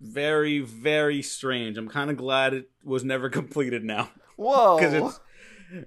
Very, 0.00 0.60
very 0.60 1.20
strange. 1.20 1.76
I'm 1.76 1.88
kind 1.88 2.10
of 2.10 2.16
glad 2.16 2.54
it 2.54 2.70
was 2.84 3.04
never 3.04 3.28
completed 3.40 3.84
now, 3.84 4.10
Whoa. 4.36 4.76
because 4.76 4.94
it's 4.94 5.20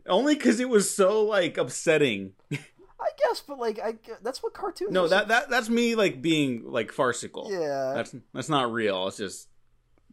only 0.07 0.35
because 0.35 0.59
it 0.59 0.69
was 0.69 0.93
so 0.93 1.23
like 1.23 1.57
upsetting. 1.57 2.33
I 2.51 3.09
guess, 3.17 3.41
but 3.41 3.59
like, 3.59 3.79
I 3.79 3.95
that's 4.23 4.41
what 4.43 4.53
cartoons. 4.53 4.91
No, 4.91 5.07
that 5.07 5.27
that 5.29 5.49
that's 5.49 5.69
me 5.69 5.95
like 5.95 6.21
being 6.21 6.63
like 6.65 6.91
farcical. 6.91 7.49
Yeah, 7.51 7.93
That's 7.95 8.15
that's 8.33 8.49
not 8.49 8.71
real. 8.71 9.07
It's 9.07 9.17
just 9.17 9.47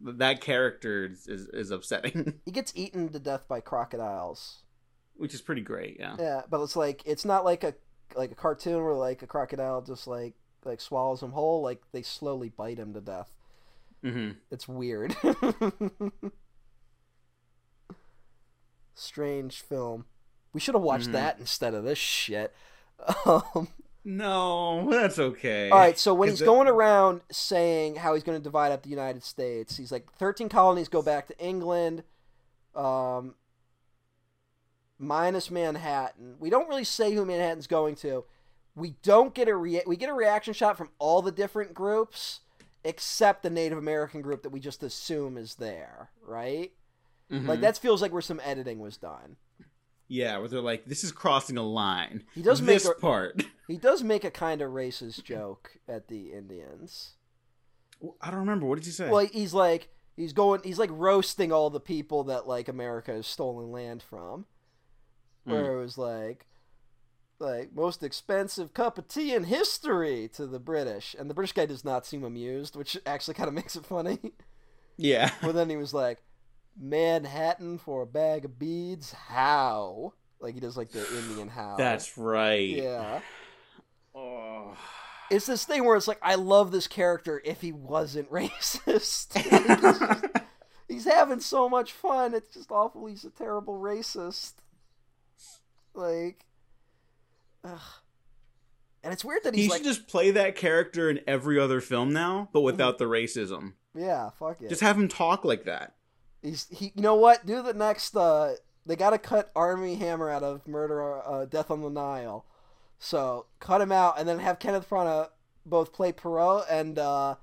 that 0.03 0.41
character 0.41 1.05
is, 1.05 1.27
is, 1.27 1.47
is 1.47 1.71
upsetting, 1.71 2.39
he 2.45 2.51
gets 2.51 2.73
eaten 2.75 3.09
to 3.09 3.19
death 3.19 3.47
by 3.47 3.61
crocodiles. 3.61 4.62
Which 5.17 5.33
is 5.33 5.41
pretty 5.41 5.61
great. 5.61 5.97
Yeah. 5.99 6.15
Yeah, 6.19 6.41
but 6.49 6.61
it's 6.63 6.75
like 6.75 7.01
it's 7.05 7.25
not 7.25 7.45
like 7.45 7.63
a 7.63 7.73
like 8.15 8.31
a 8.31 8.35
cartoon 8.35 8.83
where 8.83 8.93
like 8.93 9.21
a 9.21 9.27
crocodile 9.27 9.81
just 9.81 10.07
like 10.07 10.33
like 10.65 10.79
swallows 10.81 11.21
him 11.21 11.31
whole. 11.31 11.61
Like 11.61 11.81
they 11.91 12.01
slowly 12.01 12.49
bite 12.49 12.77
him 12.77 12.93
to 12.93 13.01
death. 13.01 13.31
hmm 14.01 14.31
It's 14.51 14.67
weird. 14.67 15.15
Strange 18.95 19.61
film. 19.61 20.05
We 20.53 20.59
should 20.59 20.75
have 20.75 20.83
watched 20.83 21.09
Mhm. 21.09 21.13
that 21.13 21.39
instead 21.39 21.73
of 21.73 21.83
this 21.83 21.97
shit. 21.97 22.53
Um, 23.25 23.67
No, 24.05 24.89
that's 24.91 25.17
okay. 25.17 25.69
all 25.69 25.79
right, 25.79 25.97
so 25.97 26.13
when 26.13 26.27
he's 26.27 26.41
it- 26.41 26.45
going 26.45 26.67
around 26.67 27.21
saying 27.31 27.95
how 27.95 28.13
he's 28.13 28.23
going 28.23 28.37
to 28.37 28.43
divide 28.43 28.73
up 28.73 28.83
the 28.83 28.89
United 28.89 29.23
States, 29.23 29.77
he's 29.77 29.93
like 29.93 30.11
13 30.17 30.49
colonies 30.49 30.89
go 30.89 31.01
back 31.01 31.25
to 31.27 31.39
England, 31.39 32.03
um, 32.75 33.35
minus 34.99 35.49
Manhattan. 35.51 36.35
We 36.39 36.49
don't 36.49 36.67
really 36.69 36.83
say 36.83 37.13
who 37.13 37.25
Manhattan's 37.25 37.67
going 37.67 37.95
to. 37.97 38.25
We 38.75 38.95
don't 39.03 39.33
get 39.33 39.47
a 39.47 39.55
rea- 39.55 39.83
we 39.85 39.95
get 39.97 40.09
a 40.09 40.13
reaction 40.13 40.53
shot 40.53 40.77
from 40.77 40.89
all 40.99 41.21
the 41.21 41.31
different 41.31 41.73
groups 41.73 42.39
except 42.83 43.43
the 43.43 43.49
Native 43.49 43.77
American 43.77 44.21
group 44.21 44.43
that 44.43 44.49
we 44.49 44.59
just 44.59 44.83
assume 44.83 45.37
is 45.37 45.55
there, 45.55 46.09
right? 46.25 46.71
Mhm. 47.31 47.47
Like 47.47 47.61
that 47.61 47.77
feels 47.77 48.01
like 48.01 48.11
where 48.11 48.21
some 48.21 48.41
editing 48.43 48.79
was 48.79 48.97
done. 48.97 49.37
Yeah, 50.09 50.37
where 50.37 50.47
they're 50.49 50.59
like, 50.61 50.85
this 50.85 51.03
is 51.03 51.11
crossing 51.11 51.57
a 51.57 51.63
line. 51.63 52.25
He 52.35 52.41
does 52.41 52.61
make 52.61 52.75
this 52.75 52.85
a- 52.87 52.93
part. 52.95 53.43
He 53.67 53.77
does 53.77 54.03
make 54.03 54.25
a 54.25 54.29
kind 54.31 54.61
of 54.61 54.71
racist 54.71 55.23
joke 55.23 55.77
at 55.87 56.09
the 56.09 56.33
Indians. 56.33 57.13
I 58.21 58.29
don't 58.29 58.41
remember. 58.41 58.65
What 58.65 58.75
did 58.75 58.85
you 58.85 58.91
say? 58.91 59.09
Well, 59.09 59.25
he's 59.31 59.53
like 59.53 59.87
he's 60.17 60.33
going 60.33 60.61
he's 60.65 60.77
like 60.77 60.89
roasting 60.91 61.51
all 61.53 61.69
the 61.69 61.79
people 61.79 62.25
that 62.25 62.45
like 62.47 62.67
America 62.67 63.13
has 63.13 63.25
stolen 63.25 63.71
land 63.71 64.03
from. 64.03 64.45
Where 65.45 65.63
mm. 65.63 65.73
it 65.73 65.81
was 65.81 65.97
like 65.97 66.45
like 67.39 67.75
most 67.75 68.01
expensive 68.03 68.73
cup 68.73 68.97
of 68.97 69.07
tea 69.07 69.33
in 69.33 69.43
history 69.43 70.29
to 70.33 70.47
the 70.47 70.59
British, 70.59 71.15
and 71.17 71.29
the 71.29 71.33
British 71.33 71.53
guy 71.53 71.65
does 71.65 71.85
not 71.85 72.05
seem 72.05 72.23
amused, 72.23 72.75
which 72.75 72.97
actually 73.05 73.33
kind 73.35 73.47
of 73.47 73.53
makes 73.53 73.75
it 73.75 73.85
funny. 73.85 74.19
yeah. 74.97 75.31
but 75.41 75.53
then 75.53 75.69
he 75.69 75.75
was 75.75 75.93
like, 75.93 76.23
"Manhattan 76.79 77.77
for 77.77 78.01
a 78.01 78.07
bag 78.07 78.45
of 78.45 78.57
beads? 78.57 79.11
How?" 79.11 80.13
Like 80.39 80.55
he 80.55 80.59
does 80.59 80.77
like 80.77 80.91
the 80.91 81.05
Indian 81.17 81.49
how. 81.49 81.75
That's 81.77 82.17
right. 82.17 82.69
yeah. 82.69 83.19
Oh. 84.15 84.77
It's 85.31 85.47
this 85.47 85.65
thing 85.65 85.83
where 85.83 85.95
it's 85.97 86.07
like 86.07 86.19
I 86.21 86.35
love 86.35 86.71
this 86.71 86.85
character 86.85 87.41
if 87.43 87.61
he 87.61 87.71
wasn't 87.71 88.29
racist. 88.31 89.33
Like, 89.51 89.81
just- 89.81 90.45
he's 90.87 91.05
having 91.05 91.39
so 91.39 91.67
much 91.67 91.91
fun. 91.91 92.35
It's 92.35 92.53
just 92.53 92.71
awful. 92.71 93.07
He's 93.07 93.23
a 93.23 93.31
terrible 93.31 93.79
racist. 93.79 94.53
Like, 95.93 96.45
ugh. 97.63 97.79
and 99.03 99.13
it's 99.13 99.23
weird 99.23 99.43
that 99.43 99.55
he 99.55 99.63
should 99.63 99.71
like, 99.71 99.83
just 99.83 100.07
play 100.07 100.31
that 100.31 100.55
character 100.55 101.09
in 101.09 101.19
every 101.27 101.59
other 101.59 101.81
film 101.81 102.13
now, 102.13 102.49
but 102.53 102.61
without 102.61 102.97
the 102.97 103.05
racism. 103.05 103.73
yeah, 103.95 104.29
fuck 104.31 104.61
it. 104.61 104.69
Just 104.69 104.81
have 104.81 104.97
him 104.97 105.07
talk 105.07 105.43
like 105.45 105.65
that. 105.65 105.93
He's 106.41 106.67
he. 106.69 106.91
You 106.95 107.01
know 107.01 107.15
what? 107.15 107.45
Do 107.45 107.61
the 107.61 107.73
next. 107.73 108.15
uh 108.17 108.55
They 108.85 108.95
got 108.95 109.11
to 109.11 109.17
cut 109.17 109.49
Armie 109.55 109.95
Hammer 109.95 110.29
out 110.29 110.43
of 110.43 110.67
Murder, 110.67 111.25
uh, 111.25 111.45
Death 111.45 111.71
on 111.71 111.81
the 111.81 111.89
Nile. 111.89 112.45
So 112.99 113.45
cut 113.59 113.81
him 113.81 113.91
out, 113.91 114.19
and 114.19 114.27
then 114.27 114.39
have 114.39 114.59
Kenneth 114.59 114.89
Branagh 114.89 115.29
both 115.65 115.93
play 115.93 116.11
Poirot 116.11 116.65
and 116.69 116.99
uh 116.99 117.35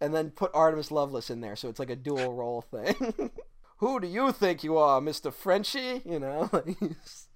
and 0.00 0.12
then 0.14 0.30
put 0.30 0.52
Artemus 0.52 0.90
Loveless 0.90 1.30
in 1.30 1.40
there, 1.40 1.54
so 1.56 1.68
it's 1.68 1.78
like 1.78 1.88
a 1.90 1.96
dual 1.96 2.34
role 2.34 2.60
thing. 2.60 3.30
Who 3.78 3.98
do 4.00 4.06
you 4.06 4.32
think 4.32 4.62
you 4.64 4.76
are, 4.76 5.00
Mister 5.00 5.30
Frenchie? 5.30 6.02
You 6.04 6.18
know, 6.18 6.50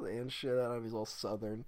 saying 0.00 0.28
shit 0.30 0.50
out 0.50 0.70
of 0.72 0.76
him. 0.78 0.84
He's 0.84 0.94
all 0.94 1.06
southern. 1.06 1.64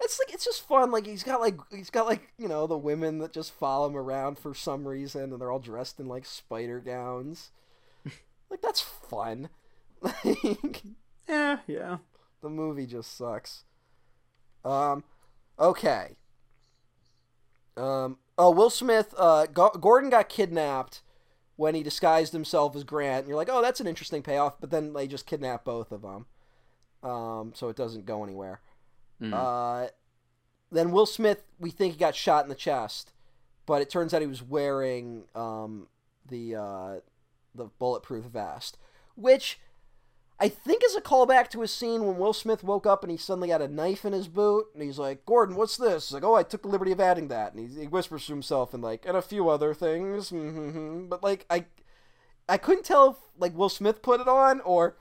It's 0.00 0.18
like 0.18 0.34
it's 0.34 0.44
just 0.44 0.66
fun. 0.66 0.90
Like 0.90 1.06
he's 1.06 1.22
got 1.22 1.40
like 1.40 1.56
he's 1.70 1.90
got 1.90 2.06
like 2.06 2.32
you 2.38 2.48
know 2.48 2.66
the 2.66 2.76
women 2.76 3.18
that 3.18 3.32
just 3.32 3.52
follow 3.52 3.88
him 3.88 3.96
around 3.96 4.38
for 4.38 4.54
some 4.54 4.86
reason, 4.86 5.32
and 5.32 5.40
they're 5.40 5.50
all 5.52 5.58
dressed 5.58 6.00
in 6.00 6.06
like 6.08 6.26
spider 6.26 6.80
gowns. 6.80 7.50
like 8.50 8.60
that's 8.60 8.80
fun. 8.80 9.48
Like 10.00 10.82
Yeah, 11.28 11.58
yeah. 11.66 11.98
the 12.42 12.50
movie 12.50 12.86
just 12.86 13.16
sucks. 13.16 13.64
Um, 14.64 15.04
okay. 15.58 16.16
Um, 17.76 18.18
oh, 18.36 18.50
Will 18.50 18.70
Smith. 18.70 19.14
Uh, 19.16 19.46
Go- 19.46 19.70
Gordon 19.70 20.10
got 20.10 20.28
kidnapped 20.28 21.02
when 21.56 21.74
he 21.74 21.82
disguised 21.82 22.32
himself 22.32 22.76
as 22.76 22.84
Grant. 22.84 23.20
And 23.20 23.28
you're 23.28 23.36
like, 23.36 23.48
oh, 23.50 23.62
that's 23.62 23.80
an 23.80 23.86
interesting 23.86 24.22
payoff. 24.22 24.60
But 24.60 24.70
then 24.70 24.92
they 24.92 25.06
just 25.06 25.26
kidnap 25.26 25.64
both 25.64 25.92
of 25.92 26.02
them. 26.02 26.26
Um, 27.04 27.52
so 27.54 27.68
it 27.68 27.76
doesn't 27.76 28.06
go 28.06 28.24
anywhere. 28.24 28.60
Mhm. 29.20 29.32
Uh, 29.32 29.88
then 30.72 30.90
Will 30.90 31.06
Smith, 31.06 31.44
we 31.58 31.70
think 31.70 31.94
he 31.94 31.98
got 31.98 32.14
shot 32.14 32.44
in 32.44 32.48
the 32.48 32.54
chest, 32.54 33.12
but 33.66 33.82
it 33.82 33.90
turns 33.90 34.12
out 34.12 34.22
he 34.22 34.26
was 34.26 34.42
wearing 34.42 35.24
um, 35.34 35.88
the 36.28 36.56
uh, 36.56 37.00
the 37.54 37.66
bulletproof 37.78 38.24
vest, 38.24 38.76
which 39.14 39.60
I 40.40 40.48
think 40.48 40.82
is 40.84 40.96
a 40.96 41.00
callback 41.00 41.48
to 41.50 41.62
a 41.62 41.68
scene 41.68 42.04
when 42.04 42.18
Will 42.18 42.32
Smith 42.32 42.64
woke 42.64 42.86
up 42.86 43.04
and 43.04 43.10
he 43.10 43.16
suddenly 43.16 43.50
had 43.50 43.62
a 43.62 43.68
knife 43.68 44.04
in 44.04 44.12
his 44.12 44.26
boot, 44.26 44.66
and 44.74 44.82
he's 44.82 44.98
like, 44.98 45.24
"Gordon, 45.26 45.54
what's 45.54 45.76
this?" 45.76 46.08
He's 46.08 46.14
like, 46.14 46.24
"Oh, 46.24 46.34
I 46.34 46.42
took 46.42 46.62
the 46.62 46.68
liberty 46.68 46.92
of 46.92 47.00
adding 47.00 47.28
that," 47.28 47.54
and 47.54 47.70
he, 47.70 47.82
he 47.82 47.86
whispers 47.86 48.26
to 48.26 48.32
himself 48.32 48.74
and 48.74 48.82
like, 48.82 49.06
and 49.06 49.16
a 49.16 49.22
few 49.22 49.48
other 49.48 49.74
things, 49.74 50.30
mm-hmm. 50.30 51.06
but 51.06 51.22
like 51.22 51.46
I, 51.48 51.66
I 52.48 52.58
couldn't 52.58 52.84
tell 52.84 53.10
if 53.10 53.16
like 53.38 53.56
Will 53.56 53.68
Smith 53.68 54.02
put 54.02 54.20
it 54.20 54.28
on 54.28 54.60
or 54.62 54.96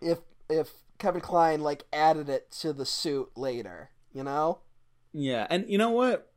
if 0.00 0.20
if 0.48 0.81
Kevin 0.98 1.20
Kline 1.20 1.60
like 1.60 1.84
added 1.92 2.28
it 2.28 2.50
to 2.60 2.72
the 2.72 2.86
suit 2.86 3.30
later, 3.36 3.90
you 4.12 4.22
know? 4.22 4.60
Yeah, 5.12 5.46
and 5.50 5.68
you 5.68 5.78
know 5.78 5.90
what? 5.90 6.32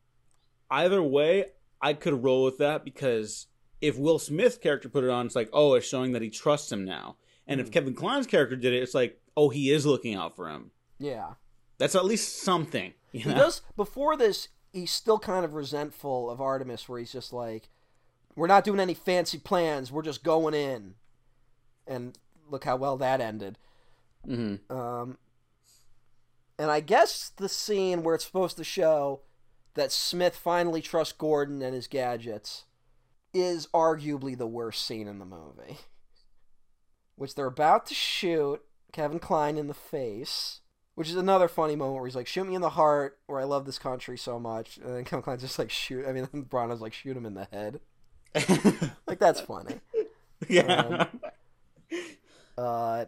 Either 0.72 1.02
way, 1.02 1.46
I 1.82 1.94
could 1.94 2.24
roll 2.24 2.44
with 2.44 2.58
that 2.58 2.84
because 2.84 3.48
if 3.82 3.98
Will 3.98 4.20
Smith's 4.20 4.58
character 4.58 4.90
put 4.90 5.04
it 5.04 5.10
on, 5.10 5.26
it's 5.26 5.36
like, 5.36 5.50
oh, 5.54 5.76
it's 5.76 5.88
showing 5.88 6.12
that 6.14 6.22
he 6.22 6.30
trusts 6.30 6.72
him 6.72 6.84
now. 6.86 7.18
And 7.48 7.62
if 7.62 7.70
Mhm. 7.70 7.74
Kevin 7.74 7.94
Kline's 7.94 8.26
character 8.28 8.56
did 8.56 8.74
it, 8.74 8.82
it's 8.82 8.96
like, 8.96 9.22
oh, 9.38 9.50
he 9.50 9.70
is 9.72 9.86
looking 9.86 10.16
out 10.16 10.36
for 10.36 10.50
him. 10.50 10.72
Yeah. 10.98 11.36
That's 11.78 11.94
at 11.96 12.06
least 12.06 12.40
something. 12.42 12.94
You 13.12 13.20
He 13.22 13.30
know? 13.30 13.36
does 13.36 13.62
before 13.76 14.18
this 14.18 14.48
he's 14.74 14.92
still 14.92 15.20
kind 15.20 15.46
of 15.46 15.54
resentful 15.54 16.30
of 16.30 16.40
Artemus 16.40 16.90
where 16.90 17.00
he's 17.00 17.12
just 17.14 17.32
like 17.32 17.70
we're 18.36 18.48
not 18.48 18.66
doing 18.66 18.80
any 18.82 18.94
fancy 18.94 19.38
plans, 19.38 19.90
we're 19.92 20.02
just 20.02 20.24
going 20.24 20.54
in. 20.54 20.96
And 21.88 22.18
look 22.50 22.66
how 22.66 22.76
well 22.76 22.98
that 22.98 23.22
ended. 23.22 23.58
Hmm 24.26 24.56
Um 24.70 25.18
and 26.58 26.72
I 26.72 26.80
guess 26.80 27.32
the 27.36 27.50
scene 27.50 28.04
where 28.04 28.16
it's 28.16 28.26
supposed 28.26 28.58
to 28.58 28.64
show 28.64 29.22
that 29.74 29.92
Smith 29.92 30.36
finally 30.36 30.82
trusts 30.82 31.14
Gordon 31.14 31.62
and 31.62 31.76
his 31.76 31.88
gadgets 31.88 32.64
is 33.34 33.68
arguably 33.74 34.38
the 34.38 34.48
worst 34.48 34.86
scene 34.86 35.08
in 35.08 35.20
the 35.20 35.26
movie. 35.26 35.80
Which 37.18 37.36
they're 37.36 37.46
about 37.46 37.86
to 37.88 37.94
shoot 37.94 38.62
Kevin 38.94 39.20
Kline 39.20 39.58
in 39.58 39.68
the 39.68 39.74
face, 39.74 40.62
which 40.96 41.10
is 41.10 41.16
another 41.16 41.48
funny 41.48 41.76
moment 41.76 41.96
where 41.96 42.06
he's 42.06 42.16
like, 42.16 42.28
"Shoot 42.28 42.46
me 42.48 42.56
in 42.56 42.62
the 42.62 42.72
heart," 42.72 43.20
where 43.28 43.40
I 43.40 43.46
love 43.46 43.66
this 43.66 43.80
country 43.80 44.18
so 44.18 44.38
much, 44.40 44.78
and 44.78 44.96
then 44.96 45.04
Kevin 45.06 45.24
Kline's 45.24 45.42
just 45.42 45.58
like, 45.60 45.70
"Shoot," 45.72 46.06
I 46.06 46.12
mean, 46.12 46.26
Branagh's 46.50 46.82
like, 46.82 46.94
"Shoot 46.94 47.16
him 47.16 47.26
in 47.26 47.34
the 47.34 47.48
head." 47.52 47.80
Like 49.08 49.20
that's 49.20 49.40
funny. 49.40 49.80
yeah. 50.50 51.08
Uh, 52.58 53.06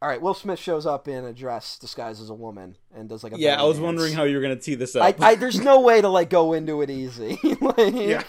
All 0.00 0.08
right, 0.08 0.20
Will 0.22 0.34
Smith 0.34 0.60
shows 0.60 0.86
up 0.86 1.08
in 1.08 1.24
a 1.24 1.32
dress 1.32 1.76
disguised 1.76 2.22
as 2.22 2.30
a 2.30 2.34
woman 2.34 2.76
and 2.94 3.08
does 3.08 3.24
like 3.24 3.32
a 3.32 3.38
Yeah, 3.38 3.60
I 3.60 3.64
was 3.64 3.76
dance. 3.78 3.84
wondering 3.84 4.12
how 4.14 4.22
you 4.22 4.36
were 4.36 4.42
gonna 4.42 4.54
tee 4.56 4.76
this 4.76 4.94
up. 4.94 5.02
I, 5.20 5.30
I 5.30 5.34
there's 5.34 5.60
no 5.60 5.80
way 5.80 6.00
to 6.00 6.08
like 6.08 6.30
go 6.30 6.52
into 6.52 6.82
it 6.82 6.90
easy. 6.90 7.38
Like, 7.60 7.94
yeah. 7.94 8.22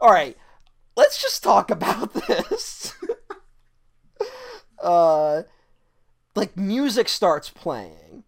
All 0.00 0.10
right, 0.10 0.36
let's 0.96 1.22
just 1.22 1.42
talk 1.44 1.70
about 1.70 2.12
this. 2.12 2.92
uh, 4.82 5.42
like 6.34 6.56
music 6.56 7.08
starts 7.08 7.50
playing, 7.50 8.24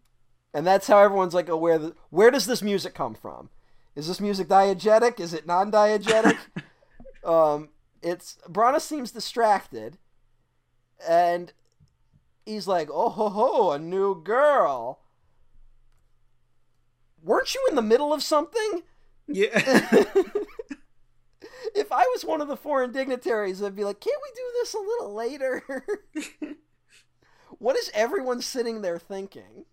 and 0.55 0.65
that's 0.67 0.87
how 0.87 0.99
everyone's 0.99 1.35
like 1.35 1.49
aware 1.49 1.79
that 1.79 1.95
where 2.11 2.31
does 2.31 2.47
this 2.47 2.63
music 2.63 2.95
come 2.95 3.15
from? 3.15 3.51
Is 3.97 4.07
this 4.07 4.21
music 4.21 4.47
diegetic? 4.47 5.19
Is 5.19 5.35
it 5.35 5.47
non-diegetic? 5.47 6.37
um, 7.25 7.71
it's 8.03 8.39
Branagh 8.49 8.81
seems 8.83 9.11
distracted, 9.11 9.99
and 11.07 11.53
he's 12.47 12.67
like, 12.67 12.89
"Oh 12.91 13.11
ho 13.11 13.29
ho, 13.29 13.73
a 13.73 13.79
new 13.79 14.23
girl." 14.23 15.01
Weren't 17.23 17.55
you 17.55 17.67
in 17.69 17.75
the 17.75 17.83
middle 17.83 18.13
of 18.13 18.23
something? 18.23 18.83
yeah. 19.27 19.49
if 21.75 21.93
I 21.93 22.03
was 22.15 22.25
one 22.25 22.41
of 22.41 22.49
the 22.49 22.57
foreign 22.57 22.93
dignitaries, 22.93 23.63
I'd 23.63 23.77
be 23.77 23.85
like, 23.85 24.01
can't 24.01 24.21
we 24.23 24.31
do 24.35 24.43
this 24.55 24.75
a 24.75 24.79
little 24.79 25.15
later? 25.15 25.85
what 27.59 27.77
is 27.77 27.91
everyone 27.95 28.41
sitting 28.43 28.83
there 28.83 28.99
thinking? 28.99 29.65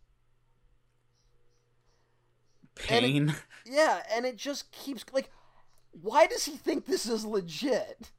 Pain. 2.76 3.36
Yeah, 3.66 4.02
and 4.12 4.26
it 4.26 4.36
just 4.36 4.72
keeps 4.72 5.06
like, 5.14 5.30
why 5.92 6.28
does 6.28 6.46
he 6.46 6.58
think 6.58 6.86
this 6.86 7.06
is 7.06 7.24
legit? 7.24 8.12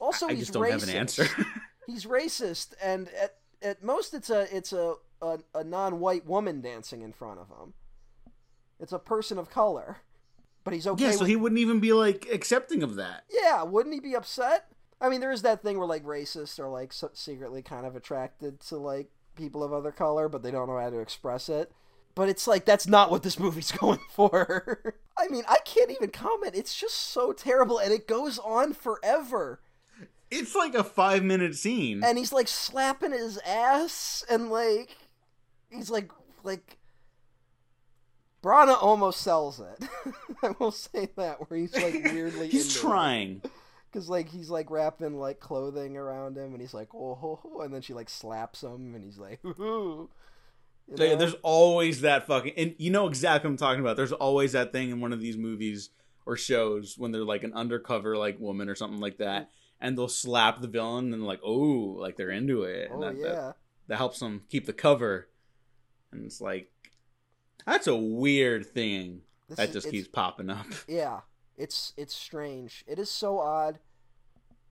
Also, 0.00 0.28
I 0.28 0.32
he's 0.32 0.40
just 0.40 0.52
don't 0.54 0.64
racist. 0.64 0.70
have 0.70 0.82
an 0.84 0.96
answer. 0.96 1.26
he's 1.86 2.06
racist, 2.06 2.74
and 2.82 3.08
at 3.10 3.36
at 3.62 3.82
most, 3.82 4.14
it's 4.14 4.30
a 4.30 4.54
it's 4.54 4.72
a 4.72 4.94
a, 5.22 5.38
a 5.54 5.64
non-white 5.64 6.26
woman 6.26 6.60
dancing 6.60 7.02
in 7.02 7.12
front 7.12 7.38
of 7.40 7.48
him. 7.48 7.74
It's 8.78 8.92
a 8.92 8.98
person 8.98 9.38
of 9.38 9.50
color, 9.50 9.98
but 10.64 10.72
he's 10.72 10.86
okay. 10.86 11.04
yeah, 11.04 11.10
so 11.12 11.20
with 11.20 11.28
he 11.28 11.36
wouldn't 11.36 11.58
even 11.58 11.80
be 11.80 11.92
like 11.92 12.26
accepting 12.32 12.82
of 12.82 12.96
that. 12.96 13.24
Yeah, 13.30 13.62
wouldn't 13.62 13.94
he 13.94 14.00
be 14.00 14.16
upset? 14.16 14.66
I 15.00 15.08
mean, 15.08 15.20
there 15.20 15.32
is 15.32 15.42
that 15.42 15.62
thing 15.62 15.78
where 15.78 15.86
like 15.86 16.04
racists 16.04 16.58
are 16.58 16.68
like 16.68 16.92
so- 16.92 17.10
secretly 17.14 17.62
kind 17.62 17.86
of 17.86 17.96
attracted 17.96 18.60
to 18.60 18.76
like 18.76 19.10
people 19.36 19.62
of 19.62 19.72
other 19.72 19.92
color, 19.92 20.28
but 20.28 20.42
they 20.42 20.50
don't 20.50 20.68
know 20.68 20.78
how 20.78 20.90
to 20.90 21.00
express 21.00 21.48
it. 21.48 21.72
But 22.14 22.28
it's 22.28 22.46
like 22.46 22.64
that's 22.64 22.86
not 22.86 23.10
what 23.10 23.22
this 23.22 23.38
movie's 23.38 23.72
going 23.78 24.00
for. 24.10 24.94
I 25.18 25.28
mean, 25.28 25.44
I 25.48 25.58
can't 25.64 25.90
even 25.90 26.10
comment. 26.10 26.54
It's 26.54 26.78
just 26.78 26.96
so 26.96 27.32
terrible, 27.32 27.78
and 27.78 27.92
it 27.92 28.08
goes 28.08 28.38
on 28.38 28.72
forever. 28.72 29.60
It's 30.30 30.54
like 30.54 30.74
a 30.74 30.84
five 30.84 31.24
minute 31.24 31.56
scene. 31.56 32.02
And 32.04 32.16
he's 32.16 32.32
like 32.32 32.48
slapping 32.48 33.12
his 33.12 33.38
ass, 33.38 34.24
and 34.28 34.50
like 34.50 34.96
he's 35.70 35.90
like 35.90 36.10
like. 36.42 36.76
Branagh 38.42 38.82
almost 38.82 39.20
sells 39.20 39.60
it. 39.60 39.86
I 40.42 40.54
will 40.58 40.70
say 40.70 41.10
that, 41.16 41.50
where 41.50 41.60
he's 41.60 41.74
like 41.74 41.92
weirdly. 42.04 42.48
He's 42.48 42.74
trying. 42.74 43.42
Cause 43.92 44.08
like 44.08 44.28
he's 44.28 44.48
like 44.48 44.70
wrapping 44.70 45.18
like 45.18 45.40
clothing 45.40 45.96
around 45.96 46.38
him, 46.38 46.52
and 46.52 46.60
he's 46.60 46.72
like 46.72 46.94
oh 46.94 47.16
ho, 47.16 47.40
ho, 47.42 47.60
and 47.60 47.74
then 47.74 47.82
she 47.82 47.92
like 47.92 48.08
slaps 48.08 48.62
him, 48.62 48.94
and 48.94 49.04
he's 49.04 49.18
like 49.18 49.40
hoo. 49.42 50.08
You 50.88 50.96
So, 50.96 51.04
yeah, 51.04 51.16
there's 51.16 51.34
always 51.42 52.00
that 52.02 52.26
fucking 52.26 52.54
and 52.56 52.74
you 52.78 52.90
know 52.90 53.08
exactly 53.08 53.48
what 53.48 53.52
I'm 53.52 53.56
talking 53.58 53.80
about. 53.80 53.96
There's 53.96 54.12
always 54.12 54.52
that 54.52 54.72
thing 54.72 54.90
in 54.90 55.00
one 55.00 55.12
of 55.12 55.20
these 55.20 55.36
movies 55.36 55.90
or 56.24 56.36
shows 56.36 56.96
when 56.96 57.10
they're 57.10 57.24
like 57.24 57.42
an 57.42 57.52
undercover 57.52 58.16
like 58.16 58.38
woman 58.38 58.68
or 58.68 58.74
something 58.76 59.00
like 59.00 59.18
that, 59.18 59.50
and 59.80 59.96
they'll 59.96 60.08
slap 60.08 60.60
the 60.60 60.68
villain 60.68 61.12
and 61.14 61.24
like 61.24 61.40
oh 61.44 61.96
like 61.98 62.16
they're 62.16 62.30
into 62.30 62.62
it. 62.64 62.90
And 62.90 63.02
oh 63.04 63.06
that, 63.08 63.16
yeah, 63.16 63.24
that, 63.28 63.56
that 63.88 63.96
helps 63.96 64.20
them 64.20 64.42
keep 64.48 64.66
the 64.66 64.72
cover. 64.72 65.28
And 66.12 66.24
it's 66.24 66.40
like 66.40 66.70
that's 67.66 67.86
a 67.86 67.96
weird 67.96 68.66
thing 68.66 69.22
This 69.48 69.58
that 69.58 69.68
is- 69.68 69.74
just 69.74 69.90
keeps 69.90 70.08
popping 70.08 70.50
up. 70.50 70.66
yeah. 70.88 71.20
It's 71.56 71.92
it's 71.98 72.14
strange. 72.14 72.84
It 72.86 72.98
is 72.98 73.10
so 73.10 73.38
odd, 73.38 73.80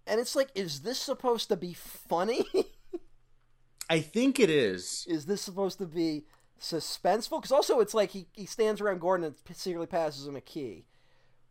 and 0.08 0.20
it's 0.20 0.36
like, 0.36 0.50
is 0.56 0.82
this 0.82 0.98
supposed 0.98 1.48
to 1.50 1.56
be 1.56 1.74
funny? 1.74 2.46
I 3.92 4.00
think 4.00 4.40
it 4.40 4.50
is. 4.50 5.06
is 5.08 5.28
this 5.28 5.40
supposed 5.40 5.78
to 5.80 5.86
be 5.86 6.26
suspenseful? 6.60 7.42
Because 7.42 7.52
also, 7.52 7.80
it's 7.80 7.94
like 7.94 8.10
he 8.10 8.26
he 8.34 8.48
stands 8.48 8.82
around 8.82 9.02
Gordon 9.02 9.28
and 9.28 9.36
secretly 9.56 9.86
passes 9.86 10.26
him 10.28 10.36
a 10.36 10.42
key, 10.42 10.86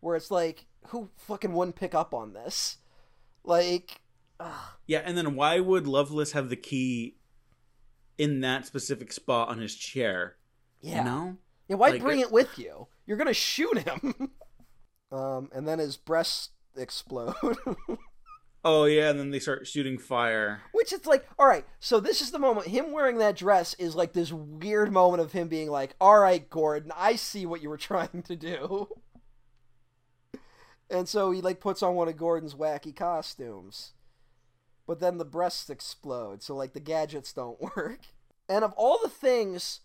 where 0.00 0.16
it's 0.16 0.32
like, 0.32 0.66
who 0.88 1.08
fucking 1.16 1.52
wouldn't 1.52 1.76
pick 1.76 1.94
up 1.94 2.12
on 2.12 2.32
this? 2.32 2.77
Like, 3.48 4.00
Yeah, 4.86 5.00
and 5.04 5.16
then 5.16 5.34
why 5.34 5.58
would 5.58 5.86
Loveless 5.86 6.32
have 6.32 6.48
the 6.50 6.56
key 6.56 7.16
in 8.18 8.40
that 8.42 8.66
specific 8.66 9.12
spot 9.12 9.48
on 9.48 9.58
his 9.58 9.74
chair? 9.74 10.36
yeah. 10.80 10.98
You 10.98 11.04
know? 11.04 11.36
Yeah, 11.68 11.76
why 11.76 11.90
Like, 11.90 12.02
bring 12.02 12.20
it- 12.20 12.24
it 12.28 12.32
with 12.32 12.58
you? 12.58 12.86
You're 13.06 13.16
gonna 13.16 13.32
shoot 13.34 13.78
him. 13.78 14.30
um, 15.12 15.50
and 15.52 15.66
then 15.66 15.78
his 15.78 15.96
breasts 15.96 16.50
explode, 16.76 17.34
Oh 18.64 18.84
yeah, 18.84 19.10
and 19.10 19.18
then 19.20 19.30
they 19.30 19.38
start 19.38 19.66
shooting 19.66 19.98
fire. 19.98 20.62
which 20.72 20.92
it's 20.92 21.06
like, 21.06 21.26
all 21.38 21.46
right. 21.46 21.64
So 21.80 22.00
this 22.00 22.20
is 22.20 22.32
the 22.32 22.38
moment. 22.40 22.66
Him 22.66 22.90
wearing 22.92 23.18
that 23.18 23.36
dress 23.36 23.74
is 23.74 23.94
like 23.94 24.12
this 24.12 24.32
weird 24.32 24.92
moment 24.92 25.22
of 25.22 25.32
him 25.32 25.48
being 25.48 25.70
like, 25.70 25.94
"All 26.00 26.18
right, 26.18 26.48
Gordon, 26.50 26.92
I 26.96 27.14
see 27.16 27.46
what 27.46 27.62
you 27.62 27.68
were 27.70 27.76
trying 27.90 28.22
to 28.24 28.36
do." 28.36 28.88
And 30.90 31.08
so 31.08 31.30
he 31.30 31.40
like 31.40 31.60
puts 31.60 31.82
on 31.82 31.94
one 31.94 32.08
of 32.08 32.16
Gordon's 32.16 32.54
wacky 32.54 32.94
costumes, 32.94 33.92
but 34.86 35.00
then 35.00 35.18
the 35.18 35.24
breasts 35.24 35.68
explode. 35.68 36.42
So 36.42 36.56
like 36.56 36.72
the 36.72 36.80
gadgets 36.80 37.32
don't 37.32 37.60
work. 37.76 38.00
And 38.48 38.64
of 38.64 38.72
all 38.72 38.98
the 39.02 39.10
things 39.10 39.80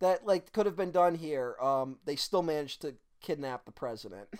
that 0.00 0.26
like 0.26 0.52
could 0.52 0.66
have 0.66 0.76
been 0.76 0.90
done 0.90 1.16
here, 1.16 1.56
um, 1.60 1.98
they 2.04 2.16
still 2.16 2.42
managed 2.42 2.80
to 2.82 2.94
kidnap 3.20 3.64
the 3.64 3.72
president. 3.72 4.28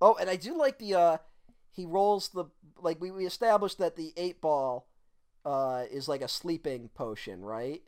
Oh, 0.00 0.14
and 0.14 0.30
I 0.30 0.36
do 0.36 0.56
like 0.56 0.78
the 0.78 0.94
uh, 0.94 1.16
he 1.72 1.84
rolls 1.84 2.28
the 2.28 2.44
like 2.80 3.00
we, 3.00 3.10
we 3.10 3.26
established 3.26 3.78
that 3.78 3.96
the 3.96 4.12
eight 4.16 4.40
ball 4.40 4.86
uh 5.44 5.84
is 5.90 6.08
like 6.08 6.22
a 6.22 6.28
sleeping 6.28 6.88
potion, 6.94 7.42
right? 7.42 7.82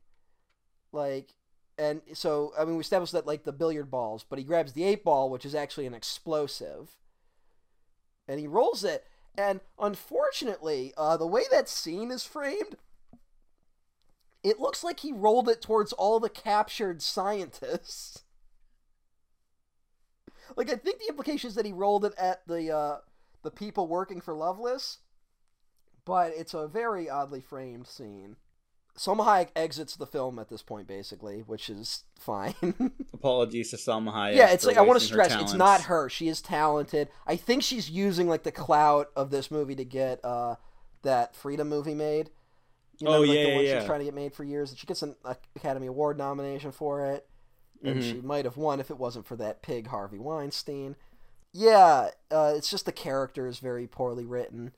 Like 0.92 1.34
and 1.78 2.02
so 2.15 2.52
I 2.58 2.65
mean 2.65 2.74
we 2.74 2.81
established 2.81 3.12
that 3.12 3.26
like 3.26 3.44
the 3.44 3.52
billiard 3.52 3.90
balls, 3.90 4.24
but 4.28 4.39
he 4.39 4.44
grabs 4.44 4.73
the 4.73 4.84
eight 4.84 5.05
ball, 5.05 5.31
which 5.31 5.44
is 5.44 5.55
actually 5.55 5.86
an 5.86 5.94
explosive. 5.94 6.97
And 8.31 8.39
he 8.39 8.47
rolls 8.47 8.84
it, 8.84 9.05
and 9.36 9.59
unfortunately, 9.76 10.94
uh 10.97 11.17
the 11.17 11.26
way 11.26 11.42
that 11.50 11.68
scene 11.68 12.12
is 12.12 12.23
framed, 12.23 12.76
it 14.44 14.60
looks 14.60 14.84
like 14.84 15.00
he 15.00 15.12
rolled 15.12 15.49
it 15.49 15.60
towards 15.60 15.92
all 15.92 16.20
the 16.20 16.31
captured 16.31 17.02
scientists. 17.02 18.23
Like 20.57 20.68
I 20.68 20.75
think 20.75 20.99
the 20.99 21.09
implication 21.09 21.47
is 21.49 21.55
that 21.55 21.65
he 21.65 21.73
rolled 21.73 22.05
it 22.05 22.12
at 22.18 22.44
the 22.47 22.73
uh 22.76 22.99
the 23.42 23.50
people 23.52 23.86
working 23.86 24.20
for 24.20 24.34
Loveless, 24.34 24.99
but 26.05 26.33
it's 26.36 26.55
a 26.55 26.67
very 26.67 27.09
oddly 27.09 27.41
framed 27.41 27.86
scene. 27.86 28.36
Salma 29.00 29.24
Hayek 29.24 29.48
exits 29.56 29.96
the 29.96 30.06
film 30.06 30.38
at 30.38 30.50
this 30.50 30.60
point, 30.62 30.86
basically, 30.86 31.40
which 31.40 31.70
is 31.70 32.04
fine. 32.18 32.54
Apologies 33.14 33.70
to 33.70 33.76
Salma 33.76 34.12
Hayek. 34.12 34.36
yeah, 34.36 34.50
it's 34.50 34.66
like 34.66 34.76
I 34.76 34.82
want 34.82 35.00
to 35.00 35.06
stress, 35.06 35.34
it's 35.34 35.54
not 35.54 35.82
her. 35.82 36.10
She 36.10 36.28
is 36.28 36.42
talented. 36.42 37.08
I 37.26 37.36
think 37.36 37.62
she's 37.62 37.88
using 37.88 38.28
like 38.28 38.42
the 38.42 38.52
clout 38.52 39.08
of 39.16 39.30
this 39.30 39.50
movie 39.50 39.74
to 39.76 39.86
get 39.86 40.22
uh 40.22 40.56
that 41.02 41.34
Freedom 41.34 41.66
movie 41.66 41.94
made. 41.94 42.28
You 42.98 43.08
Oh, 43.08 43.20
like, 43.22 43.30
yeah, 43.30 43.42
the 43.44 43.54
one 43.54 43.64
yeah, 43.64 43.78
she's 43.78 43.86
trying 43.86 44.00
to 44.00 44.04
get 44.04 44.12
made 44.14 44.34
for 44.34 44.44
years. 44.44 44.68
and 44.68 44.78
She 44.78 44.86
gets 44.86 45.00
an 45.00 45.16
Academy 45.56 45.86
Award 45.86 46.18
nomination 46.18 46.70
for 46.70 47.06
it, 47.06 47.26
and 47.82 48.00
Mhm. 48.00 48.02
she 48.02 48.20
might 48.20 48.44
have 48.44 48.58
won 48.58 48.80
if 48.80 48.90
it 48.90 48.98
wasn't 48.98 49.24
for 49.24 49.36
that 49.36 49.62
pig 49.62 49.86
Harvey 49.86 50.18
Weinstein. 50.18 50.96
Yeah, 51.54 52.10
uh, 52.30 52.52
it's 52.54 52.68
just 52.68 52.84
the 52.84 52.92
character 52.92 53.46
is 53.46 53.60
very 53.60 53.86
poorly 53.86 54.26
written. 54.26 54.72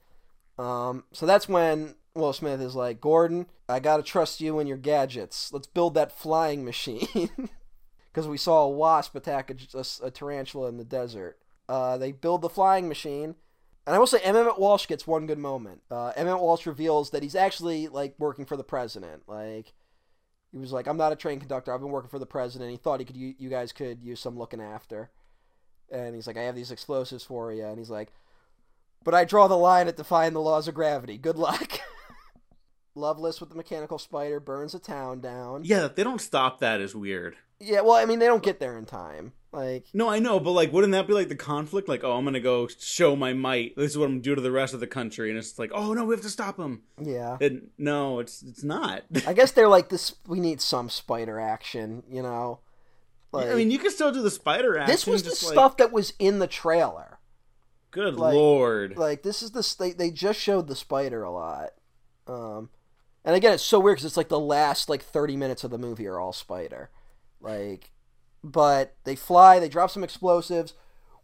Um, 0.59 1.03
so 1.13 1.27
that's 1.27 1.49
when 1.49 1.97
Will 2.15 2.33
Smith 2.33 2.61
is 2.61 2.75
like, 2.75 3.01
Gordon, 3.01 3.47
I 3.69 3.81
gotta 3.81 4.03
trust 4.03 4.41
you 4.41 4.59
and 4.59 4.69
your 4.69 4.79
gadgets. 4.79 5.53
Let's 5.53 5.67
build 5.67 5.95
that 5.95 6.13
flying 6.13 6.65
machine. 6.65 7.31
Because 8.13 8.29
we 8.29 8.37
saw 8.37 8.65
a 8.65 8.69
wasp 8.69 9.15
attack 9.15 9.51
a, 9.51 9.79
a, 9.79 10.07
a 10.07 10.11
tarantula 10.11 10.69
in 10.69 10.77
the 10.77 10.85
desert. 10.85 11.39
Uh, 11.69 11.97
they 11.97 12.13
build 12.13 12.43
the 12.43 12.51
flying 12.51 12.87
machine. 12.87 13.37
And 13.87 13.97
I 13.97 13.99
will 13.99 14.07
say, 14.07 14.21
Emmet 14.21 14.59
Walsh 14.59 14.87
gets 14.87 15.07
one 15.07 15.27
good 15.27 15.39
moment. 15.39 15.81
Uh, 15.91 16.13
Emmet 16.15 16.39
Walsh 16.39 16.67
reveals 16.67 17.11
that 17.11 17.23
he's 17.23 17.35
actually 17.35 17.89
like 17.89 18.15
working 18.19 18.45
for 18.45 18.57
the 18.57 18.63
president. 18.63 19.23
Like, 19.27 19.73
he 20.53 20.59
was 20.59 20.73
like, 20.73 20.87
"I'm 20.87 20.99
not 20.99 21.13
a 21.13 21.17
train 21.17 21.41
conductor. 21.41 21.73
I've 21.73 21.81
been 21.81 21.91
working 21.91 22.11
for 22.11 22.19
the 22.19 22.27
president." 22.27 22.71
He 22.71 22.77
thought 22.77 23.01
he 23.01 23.07
could, 23.07 23.17
you, 23.17 23.35
you 23.39 23.49
guys 23.49 23.73
could 23.73 24.05
use 24.05 24.21
some 24.21 24.39
looking 24.39 24.61
after. 24.61 25.11
And 25.91 26.15
he's 26.15 26.27
like, 26.27 26.37
"I 26.37 26.43
have 26.43 26.55
these 26.55 26.71
explosives 26.71 27.25
for 27.25 27.53
you." 27.53 27.65
And 27.65 27.79
he's 27.79 27.91
like, 27.91 28.13
"But 29.03 29.15
I 29.15 29.25
draw 29.25 29.49
the 29.49 29.57
line 29.57 29.89
at 29.89 29.97
defying 29.97 30.35
the 30.35 30.41
laws 30.41 30.69
of 30.69 30.75
gravity. 30.75 31.17
Good 31.19 31.37
luck." 31.37 31.81
Loveless 32.95 33.41
with 33.41 33.49
the 33.51 33.57
mechanical 33.57 33.99
spider 33.99 34.39
burns 34.41 34.75
a 34.75 34.79
town 34.79 35.21
down. 35.21 35.63
Yeah, 35.65 35.89
they 35.89 36.05
don't 36.05 36.21
stop 36.21 36.61
that 36.61 36.81
is 36.81 36.95
weird. 36.95 37.37
Yeah, 37.59 37.81
well, 37.83 37.93
I 37.95 38.05
mean, 38.05 38.19
they 38.19 38.27
don't 38.27 38.43
get 38.43 38.61
there 38.61 38.77
in 38.77 38.85
time. 38.85 39.33
Like, 39.53 39.87
No, 39.93 40.09
I 40.09 40.19
know, 40.19 40.41
but 40.41 40.51
like, 40.53 40.73
wouldn't 40.73 40.93
that 40.93 41.07
be 41.07 41.13
like 41.13 41.29
the 41.29 41.37
conflict? 41.37 41.89
Like, 41.89 42.03
oh, 42.05 42.13
I'm 42.17 42.25
gonna 42.25 42.41
go 42.41 42.69
show 42.79 43.15
my 43.15 43.33
might. 43.35 43.77
This 43.77 43.93
is 43.93 43.99
what 43.99 44.07
I'm 44.07 44.13
gonna 44.13 44.23
do 44.23 44.35
to 44.35 44.41
the 44.41 44.51
rest 44.51 44.75
of 44.75 44.81
the 44.81 44.87
country, 44.87 45.29
and 45.31 45.39
it's 45.39 45.59
like, 45.59 45.71
oh 45.75 45.93
no, 45.95 46.05
we 46.05 46.15
have 46.15 46.23
to 46.23 46.31
stop 46.31 46.59
him. 46.59 46.83
yeah. 47.01 47.37
And 47.41 47.69
no, 47.79 48.19
it's 48.19 48.43
it's 48.43 48.65
not. 48.65 49.03
I 49.27 49.33
guess 49.35 49.53
they're 49.53 49.69
like 49.69 49.89
this. 49.91 50.15
We 50.27 50.41
need 50.41 50.61
some 50.61 50.89
spider 50.91 51.39
action, 51.39 52.03
you 52.11 52.23
know. 52.23 52.61
Like, 53.31 53.49
I 53.49 53.55
mean, 53.55 53.71
you 53.71 53.79
can 53.79 53.91
still 53.91 54.13
do 54.13 54.21
the 54.23 54.31
spider 54.31 54.77
action. 54.79 54.93
this 54.93 55.07
was 55.07 55.23
the 55.23 55.31
like- 55.31 55.39
stuff 55.55 55.77
that 55.79 55.93
was 55.93 56.13
in 56.19 56.39
the 56.39 56.47
trailer. 56.47 57.19
Good 57.91 58.17
like- 58.17 58.35
lord. 58.35 58.97
Like, 58.97 59.23
this 59.23 59.43
is 59.43 59.51
the 59.53 59.75
they 59.79 59.93
they 59.93 60.11
just 60.11 60.41
showed 60.41 60.67
the 60.67 60.77
spider 60.77 61.23
a 61.23 61.31
lot. 61.31 61.71
Um, 62.27 62.71
and 63.25 63.37
again, 63.37 63.53
it's 63.53 63.63
so 63.63 63.79
weird 63.81 63.97
because 63.97 64.05
it's 64.07 64.17
like 64.17 64.29
the 64.29 64.41
last 64.41 64.89
like 64.89 65.03
thirty 65.03 65.37
minutes 65.37 65.65
of 65.65 65.71
the 65.71 65.79
movie 65.79 66.07
are 66.07 66.19
all 66.19 66.33
spider. 66.33 66.91
Like, 67.41 67.91
but 68.43 68.95
they 69.05 69.17
fly. 69.17 69.59
They 69.59 69.69
drop 69.69 69.91
some 69.91 70.05
explosives, 70.05 70.75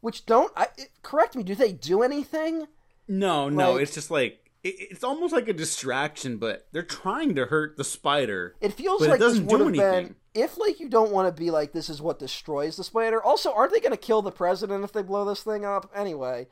which 0.01 0.27
don't. 0.27 0.53
I, 0.57 0.69
it, 0.77 0.91
correct 1.03 1.37
me. 1.37 1.43
Do 1.43 1.55
they 1.55 1.73
do 1.73 2.03
anything? 2.03 2.67
no, 3.07 3.49
no, 3.49 3.73
like- 3.73 3.83
it's 3.83 3.95
just 3.95 4.11
like 4.11 4.49
it, 4.63 4.75
it's 4.91 5.05
almost 5.05 5.33
like 5.33 5.49
a 5.49 5.53
distraction, 5.53 6.37
but 6.39 6.67
they're 6.73 6.83
trying 6.83 7.35
to 7.37 7.47
hurt 7.47 7.77
the 7.77 7.85
spider. 7.85 8.55
It 8.61 8.73
feels 8.73 9.03
it 9.03 9.11
like 9.11 9.21
this 9.21 9.39
doesn't 9.39 9.47
do 9.47 9.57
have 9.65 9.73
been 9.73 9.81
anything. 9.95 10.15
if 10.35 10.59
like 10.59 10.81
you 10.81 10.89
don't 10.89 11.13
want 11.13 11.35
to 11.35 11.41
be 11.41 11.51
like 11.51 11.73
this 11.73 11.89
is 11.89 12.03
what 12.03 12.19
destroys 12.19 12.77
the 12.77 12.85
spider. 12.85 13.23
Also, 13.23 13.53
aren't 13.53 13.73
they 13.73 13.81
going 13.81 13.93
to 13.93 13.97
kill 13.97 14.23
the 14.23 14.33
president 14.33 14.85
if 14.85 14.93
they 14.93 15.03
blow 15.03 15.25
this 15.25 15.43
thing 15.43 15.65
up? 15.65 15.91
Anyway, 15.95 16.49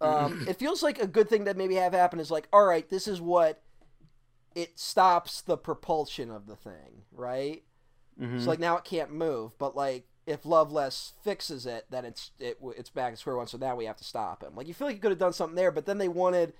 um, 0.00 0.44
it 0.48 0.58
feels 0.58 0.82
like 0.82 0.98
a 0.98 1.06
good 1.06 1.28
thing 1.28 1.44
that 1.44 1.56
maybe 1.56 1.74
have 1.76 1.92
happened 1.92 2.22
is 2.22 2.30
like, 2.30 2.48
all 2.52 2.64
right, 2.64 2.88
this 2.88 3.06
is 3.06 3.20
what 3.20 3.62
it 4.54 4.78
stops 4.78 5.40
the 5.40 5.56
propulsion 5.56 6.30
of 6.30 6.46
the 6.46 6.56
thing, 6.56 7.04
right? 7.12 7.62
Mhm. 8.20 8.40
So 8.42 8.50
like 8.50 8.58
now 8.58 8.76
it 8.76 8.84
can't 8.84 9.12
move, 9.12 9.56
but 9.58 9.74
like 9.76 10.06
if 10.26 10.44
Loveless 10.44 11.14
fixes 11.22 11.66
it, 11.66 11.86
then 11.90 12.04
it's 12.04 12.30
it 12.38 12.58
it's 12.76 12.90
back 12.90 13.12
to 13.12 13.16
square 13.16 13.36
one. 13.36 13.46
So 13.46 13.58
now 13.58 13.76
we 13.76 13.86
have 13.86 13.96
to 13.96 14.04
stop 14.04 14.42
him. 14.42 14.54
Like 14.54 14.68
you 14.68 14.74
feel 14.74 14.86
like 14.88 14.96
you 14.96 15.02
could 15.02 15.12
have 15.12 15.18
done 15.18 15.32
something 15.32 15.56
there, 15.56 15.70
but 15.70 15.86
then 15.86 15.98
they 15.98 16.08
wanted 16.08 16.52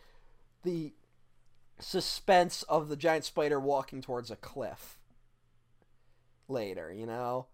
the 0.62 0.92
suspense 1.78 2.62
of 2.64 2.88
the 2.88 2.96
giant 2.96 3.24
spider 3.24 3.58
walking 3.58 4.02
towards 4.02 4.30
a 4.30 4.36
cliff 4.36 4.98
later. 6.48 6.92
You 6.92 7.06
know. 7.06 7.46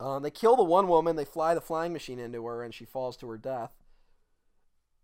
Um, 0.00 0.22
they 0.22 0.30
kill 0.30 0.56
the 0.56 0.64
one 0.64 0.88
woman. 0.88 1.16
They 1.16 1.24
fly 1.24 1.54
the 1.54 1.60
flying 1.60 1.92
machine 1.92 2.18
into 2.18 2.44
her, 2.46 2.62
and 2.62 2.74
she 2.74 2.84
falls 2.84 3.16
to 3.18 3.28
her 3.28 3.38
death. 3.38 3.72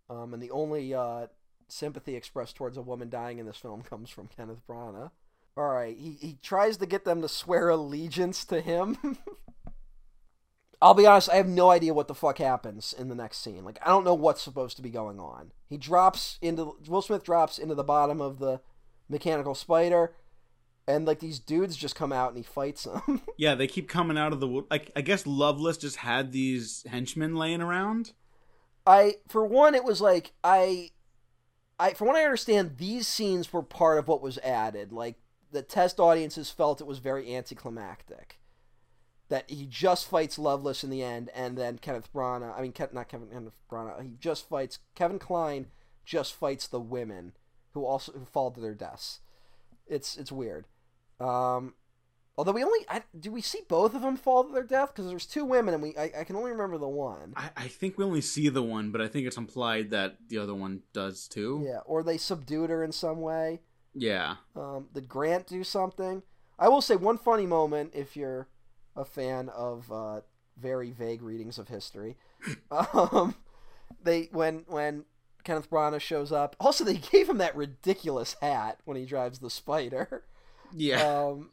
Um, 0.09 0.33
and 0.33 0.43
the 0.43 0.51
only 0.51 0.93
uh, 0.93 1.27
sympathy 1.71 2.15
expressed 2.15 2.55
towards 2.55 2.77
a 2.77 2.81
woman 2.81 3.09
dying 3.09 3.39
in 3.39 3.45
this 3.45 3.57
film 3.57 3.81
comes 3.81 4.09
from 4.09 4.27
Kenneth 4.27 4.61
Branagh. 4.67 5.11
All 5.57 5.69
right, 5.69 5.97
he 5.97 6.17
he 6.19 6.37
tries 6.41 6.77
to 6.77 6.85
get 6.85 7.05
them 7.05 7.21
to 7.21 7.27
swear 7.27 7.69
allegiance 7.69 8.45
to 8.45 8.61
him. 8.61 8.97
I'll 10.81 10.95
be 10.95 11.05
honest, 11.05 11.29
I 11.29 11.35
have 11.35 11.47
no 11.47 11.69
idea 11.69 11.93
what 11.93 12.07
the 12.07 12.15
fuck 12.15 12.39
happens 12.39 12.93
in 12.97 13.07
the 13.07 13.15
next 13.15 13.37
scene. 13.39 13.63
Like 13.63 13.79
I 13.85 13.89
don't 13.89 14.05
know 14.05 14.13
what's 14.13 14.41
supposed 14.41 14.77
to 14.77 14.81
be 14.81 14.89
going 14.89 15.19
on. 15.19 15.51
He 15.67 15.77
drops 15.77 16.37
into 16.41 16.75
Will 16.87 17.01
Smith 17.01 17.23
drops 17.23 17.57
into 17.57 17.75
the 17.75 17.83
bottom 17.83 18.21
of 18.21 18.39
the 18.39 18.61
mechanical 19.09 19.53
spider 19.53 20.13
and 20.87 21.05
like 21.05 21.19
these 21.19 21.39
dudes 21.39 21.75
just 21.75 21.95
come 21.95 22.11
out 22.11 22.29
and 22.29 22.37
he 22.37 22.43
fights 22.43 22.83
them. 22.83 23.21
Yeah, 23.37 23.55
they 23.55 23.67
keep 23.67 23.89
coming 23.89 24.17
out 24.17 24.33
of 24.33 24.39
the 24.39 24.47
wood. 24.47 24.65
Like, 24.69 24.91
I 24.95 25.01
guess 25.01 25.25
Loveless 25.25 25.77
just 25.77 25.97
had 25.97 26.31
these 26.31 26.85
henchmen 26.87 27.35
laying 27.35 27.61
around. 27.61 28.13
I 28.85 29.15
for 29.27 29.45
one 29.45 29.75
it 29.75 29.83
was 29.83 30.01
like 30.01 30.33
I 30.43 30.91
I 31.81 31.93
from 31.93 32.07
what 32.07 32.15
I 32.15 32.23
understand 32.23 32.77
these 32.77 33.07
scenes 33.07 33.51
were 33.51 33.63
part 33.63 33.97
of 33.97 34.07
what 34.07 34.21
was 34.21 34.37
added. 34.39 34.93
Like 34.93 35.15
the 35.51 35.63
test 35.63 35.99
audiences 35.99 36.51
felt 36.51 36.79
it 36.79 36.87
was 36.87 36.99
very 36.99 37.35
anticlimactic. 37.35 38.39
That 39.29 39.49
he 39.49 39.65
just 39.65 40.07
fights 40.07 40.37
Loveless 40.37 40.83
in 40.83 40.91
the 40.91 41.01
end 41.01 41.31
and 41.33 41.57
then 41.57 41.79
Kenneth 41.79 42.13
Branagh, 42.13 42.55
I 42.55 42.61
mean 42.61 42.71
Ke- 42.71 42.93
not 42.93 43.09
Kevin 43.09 43.29
Kenneth 43.29 43.57
Branagh, 43.69 44.03
he 44.03 44.13
just 44.19 44.47
fights 44.47 44.77
Kevin 44.93 45.17
Kline 45.17 45.67
just 46.05 46.33
fights 46.35 46.67
the 46.67 46.79
women 46.79 47.33
who 47.73 47.83
also 47.83 48.11
who 48.11 48.25
fall 48.25 48.51
to 48.51 48.59
their 48.59 48.75
deaths. 48.75 49.21
It's 49.87 50.17
it's 50.17 50.31
weird. 50.31 50.67
Um 51.19 51.73
Although 52.41 52.53
we 52.53 52.63
only 52.63 52.79
I, 52.89 53.03
do 53.19 53.31
we 53.31 53.43
see 53.43 53.61
both 53.67 53.93
of 53.93 54.01
them 54.01 54.17
fall 54.17 54.43
to 54.43 54.51
their 54.51 54.63
death 54.63 54.89
because 54.95 55.07
there's 55.07 55.27
two 55.27 55.45
women 55.45 55.75
and 55.75 55.83
we 55.83 55.95
I, 55.95 56.11
I 56.21 56.23
can 56.23 56.35
only 56.35 56.49
remember 56.49 56.79
the 56.79 56.87
one. 56.87 57.33
I, 57.35 57.51
I 57.55 57.67
think 57.67 57.99
we 57.99 58.03
only 58.03 58.21
see 58.21 58.49
the 58.49 58.63
one, 58.63 58.89
but 58.89 58.99
I 58.99 59.07
think 59.07 59.27
it's 59.27 59.37
implied 59.37 59.91
that 59.91 60.17
the 60.27 60.39
other 60.39 60.55
one 60.55 60.81
does 60.91 61.27
too. 61.27 61.61
Yeah, 61.63 61.81
or 61.85 62.01
they 62.01 62.17
subdued 62.17 62.71
her 62.71 62.83
in 62.83 62.91
some 62.93 63.21
way. 63.21 63.61
Yeah. 63.93 64.37
Um, 64.55 64.87
did 64.91 65.07
Grant 65.07 65.45
do 65.45 65.63
something? 65.63 66.23
I 66.57 66.67
will 66.67 66.81
say 66.81 66.95
one 66.95 67.19
funny 67.19 67.45
moment 67.45 67.91
if 67.93 68.17
you're 68.17 68.47
a 68.95 69.05
fan 69.05 69.47
of 69.49 69.91
uh, 69.91 70.21
very 70.57 70.89
vague 70.89 71.21
readings 71.21 71.59
of 71.59 71.67
history. 71.67 72.17
um, 72.71 73.35
they 74.01 74.29
when 74.31 74.65
when 74.67 75.05
Kenneth 75.43 75.69
Branagh 75.69 76.01
shows 76.01 76.31
up. 76.31 76.55
Also, 76.59 76.83
they 76.83 76.95
gave 77.11 77.29
him 77.29 77.37
that 77.37 77.55
ridiculous 77.55 78.35
hat 78.41 78.79
when 78.85 78.97
he 78.97 79.05
drives 79.05 79.37
the 79.37 79.51
spider. 79.51 80.23
Yeah. 80.73 81.03
Um, 81.03 81.51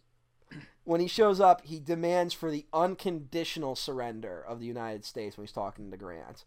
when 0.88 1.02
he 1.02 1.06
shows 1.06 1.38
up, 1.38 1.66
he 1.66 1.78
demands 1.78 2.32
for 2.32 2.50
the 2.50 2.64
unconditional 2.72 3.76
surrender 3.76 4.42
of 4.42 4.58
the 4.58 4.64
United 4.64 5.04
States 5.04 5.36
when 5.36 5.44
he's 5.44 5.52
talking 5.52 5.90
to 5.90 5.98
Grant, 5.98 6.46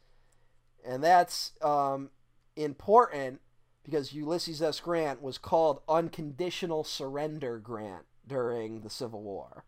and 0.84 1.04
that's 1.04 1.52
um, 1.62 2.10
important 2.56 3.40
because 3.84 4.14
Ulysses 4.14 4.60
S. 4.60 4.80
Grant 4.80 5.22
was 5.22 5.38
called 5.38 5.84
Unconditional 5.88 6.84
Surrender 6.84 7.60
Grant 7.60 8.06
during 8.26 8.82
the 8.82 8.90
Civil 8.90 9.22
War. 9.22 9.64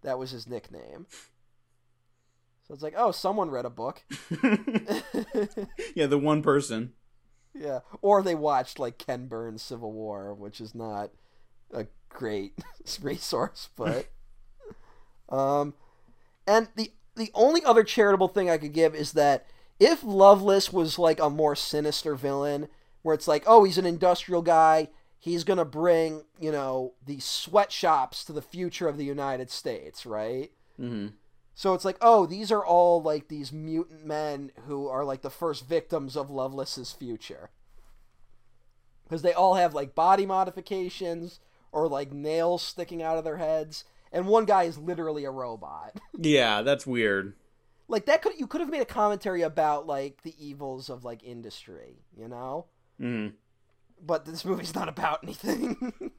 That 0.00 0.18
was 0.18 0.30
his 0.30 0.48
nickname. 0.48 1.06
So 2.66 2.72
it's 2.72 2.82
like, 2.82 2.94
oh, 2.96 3.10
someone 3.10 3.50
read 3.50 3.66
a 3.66 3.70
book. 3.70 4.02
yeah, 5.94 6.06
the 6.06 6.18
one 6.18 6.42
person. 6.42 6.94
yeah, 7.54 7.80
or 8.00 8.22
they 8.22 8.34
watched 8.34 8.78
like 8.78 8.96
Ken 8.96 9.26
Burns' 9.26 9.60
Civil 9.60 9.92
War, 9.92 10.32
which 10.32 10.62
is 10.62 10.74
not 10.74 11.10
a 11.74 11.86
great 12.16 12.58
resource, 13.00 13.68
but 13.76 14.08
um, 15.28 15.74
and 16.46 16.68
the 16.74 16.90
the 17.14 17.30
only 17.34 17.64
other 17.64 17.84
charitable 17.84 18.28
thing 18.28 18.50
I 18.50 18.58
could 18.58 18.72
give 18.72 18.94
is 18.94 19.12
that 19.12 19.46
if 19.78 20.02
Loveless 20.02 20.72
was 20.72 20.98
like 20.98 21.20
a 21.20 21.30
more 21.30 21.54
sinister 21.54 22.14
villain, 22.14 22.68
where 23.02 23.14
it's 23.14 23.28
like, 23.28 23.44
oh, 23.46 23.64
he's 23.64 23.78
an 23.78 23.86
industrial 23.86 24.42
guy, 24.42 24.88
he's 25.18 25.44
gonna 25.44 25.64
bring 25.64 26.24
you 26.40 26.50
know 26.50 26.94
these 27.04 27.24
sweatshops 27.24 28.24
to 28.24 28.32
the 28.32 28.42
future 28.42 28.88
of 28.88 28.96
the 28.96 29.04
United 29.04 29.50
States, 29.50 30.04
right? 30.04 30.50
Mm-hmm. 30.80 31.08
So 31.54 31.72
it's 31.72 31.86
like, 31.86 31.96
oh, 32.02 32.26
these 32.26 32.52
are 32.52 32.64
all 32.64 33.00
like 33.00 33.28
these 33.28 33.50
mutant 33.50 34.04
men 34.04 34.52
who 34.66 34.88
are 34.88 35.04
like 35.04 35.22
the 35.22 35.30
first 35.30 35.66
victims 35.66 36.14
of 36.14 36.30
Loveless's 36.30 36.92
future. 36.92 37.48
Because 39.04 39.22
they 39.22 39.32
all 39.32 39.54
have 39.54 39.72
like 39.72 39.94
body 39.94 40.26
modifications 40.26 41.40
or 41.76 41.88
like 41.88 42.12
nails 42.12 42.62
sticking 42.62 43.02
out 43.02 43.18
of 43.18 43.24
their 43.24 43.36
heads, 43.36 43.84
and 44.10 44.26
one 44.26 44.46
guy 44.46 44.62
is 44.64 44.78
literally 44.78 45.24
a 45.24 45.30
robot. 45.30 46.00
Yeah, 46.18 46.62
that's 46.62 46.86
weird. 46.86 47.34
like 47.88 48.06
that 48.06 48.22
could 48.22 48.38
you 48.38 48.46
could 48.46 48.62
have 48.62 48.70
made 48.70 48.80
a 48.80 48.86
commentary 48.86 49.42
about 49.42 49.86
like 49.86 50.22
the 50.22 50.34
evils 50.44 50.88
of 50.88 51.04
like 51.04 51.22
industry, 51.22 52.02
you 52.16 52.26
know? 52.28 52.66
hmm 52.98 53.28
But 54.00 54.24
this 54.24 54.44
movie's 54.44 54.74
not 54.74 54.88
about 54.88 55.20
anything. 55.22 55.92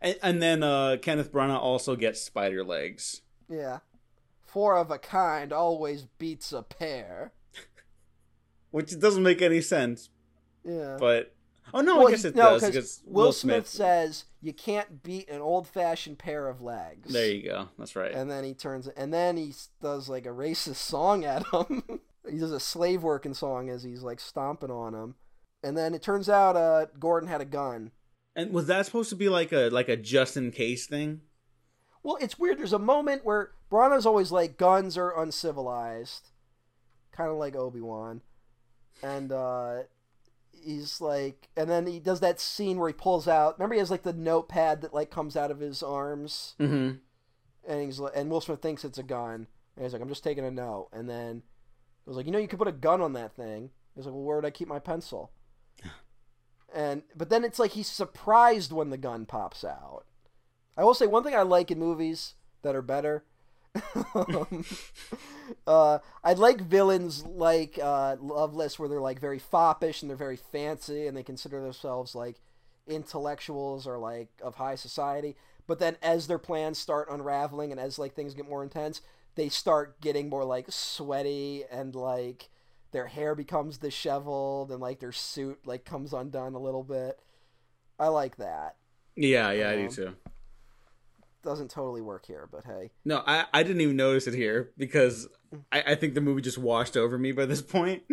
And, 0.00 0.16
and 0.22 0.42
then 0.42 0.62
uh, 0.62 0.96
Kenneth 1.02 1.32
Branagh 1.32 1.58
also 1.58 1.96
gets 1.96 2.20
spider 2.20 2.62
legs. 2.64 3.22
yeah. 3.48 3.78
Four 4.46 4.76
of 4.78 4.90
a 4.92 4.98
kind 4.98 5.52
always 5.52 6.04
beats 6.18 6.52
a 6.52 6.62
pair. 6.62 7.32
Which 8.70 8.98
doesn't 8.98 9.22
make 9.24 9.42
any 9.42 9.60
sense, 9.60 10.08
Yeah. 10.64 10.96
but 11.00 11.34
oh 11.74 11.80
no, 11.80 11.98
Well, 11.98 12.08
I 12.08 12.10
guess 12.12 12.24
it 12.24 12.34
no, 12.34 12.50
does 12.50 12.62
'cause 12.62 12.70
because 12.70 13.02
Will 13.06 13.32
Smith 13.32 13.66
says 13.66 14.24
you 14.40 14.52
can't 14.52 15.02
beat 15.02 15.28
an 15.28 15.40
old-fashioned 15.40 16.18
pair 16.18 16.48
of 16.48 16.60
legs. 16.60 17.12
There 17.12 17.28
you 17.30 17.42
go. 17.48 17.68
That's 17.78 17.96
right. 17.96 18.12
And 18.12 18.30
then 18.30 18.44
he 18.44 18.54
turns, 18.54 18.88
and 18.88 19.12
then 19.12 19.36
he 19.36 19.52
does 19.82 20.08
like 20.08 20.26
a 20.26 20.30
racist 20.30 20.76
song 20.76 21.24
at 21.24 21.46
him. 21.46 21.82
he 22.30 22.38
does 22.38 22.52
a 22.52 22.60
slave 22.60 23.02
working 23.02 23.34
song 23.34 23.68
as 23.70 23.82
he's 23.82 24.02
like 24.02 24.20
stomping 24.20 24.70
on 24.70 24.94
him. 24.94 25.14
And 25.62 25.76
then 25.76 25.94
it 25.94 26.02
turns 26.02 26.28
out 26.28 26.56
uh, 26.56 26.86
Gordon 26.98 27.28
had 27.28 27.40
a 27.40 27.44
gun. 27.44 27.90
And 28.36 28.52
was 28.52 28.66
that 28.68 28.86
supposed 28.86 29.10
to 29.10 29.16
be 29.16 29.28
like 29.28 29.52
a 29.52 29.68
like 29.70 29.88
a 29.88 29.96
just 29.96 30.36
in 30.36 30.52
case 30.52 30.86
thing? 30.86 31.22
Well, 32.04 32.16
it's 32.20 32.38
weird. 32.38 32.58
There's 32.58 32.72
a 32.72 32.78
moment 32.78 33.24
where 33.24 33.50
Branagh's 33.70 34.06
always 34.06 34.30
like, 34.30 34.56
guns 34.56 34.96
are 34.96 35.20
uncivilized, 35.20 36.28
kind 37.10 37.28
of 37.30 37.36
like 37.36 37.56
Obi 37.56 37.80
Wan, 37.80 38.20
and 39.02 39.32
uh, 39.32 39.78
he's 40.62 41.00
like, 41.00 41.48
and 41.56 41.68
then 41.68 41.86
he 41.86 41.98
does 41.98 42.20
that 42.20 42.40
scene 42.40 42.78
where 42.78 42.88
he 42.88 42.94
pulls 42.94 43.28
out. 43.28 43.58
Remember, 43.58 43.74
he 43.74 43.78
has 43.80 43.90
like 43.90 44.02
the 44.02 44.12
notepad 44.12 44.82
that 44.82 44.94
like 44.94 45.10
comes 45.10 45.36
out 45.36 45.50
of 45.50 45.60
his 45.60 45.82
arms. 45.82 46.54
Mm-hmm. 46.60 46.96
and 47.68 47.82
he's 47.82 47.98
like, 47.98 48.12
and 48.14 48.30
Will 48.30 48.40
Smith 48.40 48.60
thinks 48.60 48.84
it's 48.84 48.98
a 48.98 49.02
gun, 49.02 49.46
and 49.76 49.84
he's 49.84 49.92
like, 49.92 50.02
I'm 50.02 50.08
just 50.08 50.24
taking 50.24 50.44
a 50.44 50.50
note, 50.50 50.88
and 50.92 51.08
then 51.08 51.42
he 52.04 52.10
was 52.10 52.16
like, 52.16 52.26
you 52.26 52.32
know, 52.32 52.38
you 52.38 52.48
could 52.48 52.58
put 52.58 52.68
a 52.68 52.72
gun 52.72 53.00
on 53.00 53.12
that 53.14 53.34
thing. 53.34 53.70
He's 53.94 54.06
like, 54.06 54.14
well, 54.14 54.24
where 54.24 54.36
would 54.36 54.44
I 54.46 54.50
keep 54.50 54.68
my 54.68 54.78
pencil? 54.78 55.32
and 56.74 57.02
but 57.16 57.30
then 57.30 57.44
it's 57.44 57.58
like 57.58 57.72
he's 57.72 57.88
surprised 57.88 58.72
when 58.72 58.90
the 58.90 58.96
gun 58.96 59.26
pops 59.26 59.64
out. 59.64 60.04
I 60.76 60.84
will 60.84 60.94
say 60.94 61.06
one 61.06 61.24
thing 61.24 61.34
I 61.34 61.42
like 61.42 61.70
in 61.70 61.78
movies 61.78 62.34
that 62.62 62.76
are 62.76 62.82
better 62.82 63.24
um, 64.14 64.64
uh, 65.66 65.98
I 66.24 66.32
like 66.34 66.60
villains 66.60 67.24
like 67.24 67.78
uh, 67.82 68.16
Loveless, 68.20 68.78
where 68.78 68.88
they're 68.88 69.00
like 69.00 69.20
very 69.20 69.38
foppish 69.38 70.02
and 70.02 70.10
they're 70.10 70.16
very 70.16 70.36
fancy 70.36 71.06
and 71.06 71.16
they 71.16 71.22
consider 71.22 71.60
themselves 71.60 72.14
like 72.14 72.40
intellectuals 72.86 73.86
or 73.86 73.98
like 73.98 74.28
of 74.42 74.56
high 74.56 74.74
society. 74.74 75.36
But 75.66 75.78
then 75.78 75.96
as 76.02 76.26
their 76.26 76.38
plans 76.38 76.78
start 76.78 77.08
unraveling 77.10 77.70
and 77.70 77.80
as 77.80 77.98
like 77.98 78.14
things 78.14 78.34
get 78.34 78.48
more 78.48 78.62
intense, 78.62 79.02
they 79.34 79.48
start 79.48 80.00
getting 80.00 80.28
more 80.28 80.44
like 80.44 80.66
sweaty 80.70 81.64
and 81.70 81.94
like 81.94 82.48
their 82.90 83.06
hair 83.06 83.34
becomes 83.34 83.78
disheveled 83.78 84.70
and 84.70 84.80
like 84.80 84.98
their 85.00 85.12
suit 85.12 85.60
like 85.66 85.84
comes 85.84 86.12
undone 86.12 86.54
a 86.54 86.58
little 86.58 86.82
bit. 86.82 87.20
I 87.98 88.08
like 88.08 88.36
that. 88.36 88.76
Yeah, 89.16 89.50
yeah, 89.52 89.70
I 89.70 89.76
do 89.76 89.86
Um, 89.86 89.88
too. 89.88 90.16
Doesn't 91.48 91.70
totally 91.70 92.02
work 92.02 92.26
here, 92.26 92.46
but 92.52 92.64
hey. 92.66 92.90
No, 93.06 93.22
I, 93.26 93.46
I 93.54 93.62
didn't 93.62 93.80
even 93.80 93.96
notice 93.96 94.26
it 94.26 94.34
here 94.34 94.68
because 94.76 95.26
I, 95.72 95.82
I 95.86 95.94
think 95.94 96.12
the 96.12 96.20
movie 96.20 96.42
just 96.42 96.58
washed 96.58 96.94
over 96.94 97.16
me 97.16 97.32
by 97.32 97.46
this 97.46 97.62
point. 97.62 98.02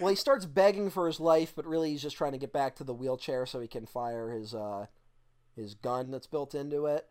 Well, 0.00 0.10
he 0.10 0.16
starts 0.16 0.44
begging 0.44 0.90
for 0.90 1.06
his 1.06 1.20
life, 1.20 1.52
but 1.54 1.66
really 1.66 1.92
he's 1.92 2.02
just 2.02 2.16
trying 2.16 2.32
to 2.32 2.38
get 2.38 2.52
back 2.52 2.74
to 2.76 2.84
the 2.84 2.92
wheelchair 2.92 3.46
so 3.46 3.60
he 3.60 3.68
can 3.68 3.86
fire 3.86 4.28
his 4.28 4.52
uh, 4.52 4.86
his 5.54 5.76
gun 5.76 6.10
that's 6.10 6.26
built 6.26 6.52
into 6.52 6.86
it. 6.86 7.06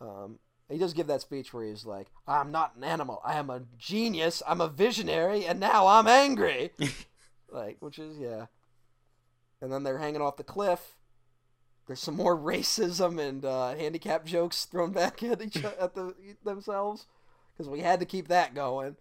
Um, 0.00 0.40
he 0.68 0.78
does 0.78 0.94
give 0.94 1.06
that 1.06 1.20
speech 1.20 1.54
where 1.54 1.64
he's 1.64 1.86
like, 1.86 2.08
"I'm 2.26 2.50
not 2.50 2.74
an 2.74 2.82
animal. 2.82 3.22
I 3.24 3.34
am 3.34 3.50
a 3.50 3.62
genius. 3.78 4.42
I'm 4.48 4.60
a 4.60 4.66
visionary, 4.66 5.46
and 5.46 5.60
now 5.60 5.86
I'm 5.86 6.08
angry." 6.08 6.72
like, 7.48 7.76
which 7.78 8.00
is 8.00 8.18
yeah. 8.18 8.46
And 9.60 9.72
then 9.72 9.84
they're 9.84 9.98
hanging 9.98 10.22
off 10.22 10.38
the 10.38 10.42
cliff. 10.42 10.96
There's 11.90 11.98
some 11.98 12.16
more 12.16 12.38
racism 12.38 13.20
and 13.20 13.44
uh, 13.44 13.74
handicap 13.74 14.24
jokes 14.24 14.64
thrown 14.64 14.92
back 14.94 15.22
at 15.24 15.42
each 15.42 15.56
at 15.64 15.94
the 15.96 16.14
themselves 16.44 17.06
because 17.52 17.68
we 17.68 17.80
had 17.80 17.98
to 17.98 18.06
keep 18.06 18.28
that 18.28 18.54
going 18.54 18.96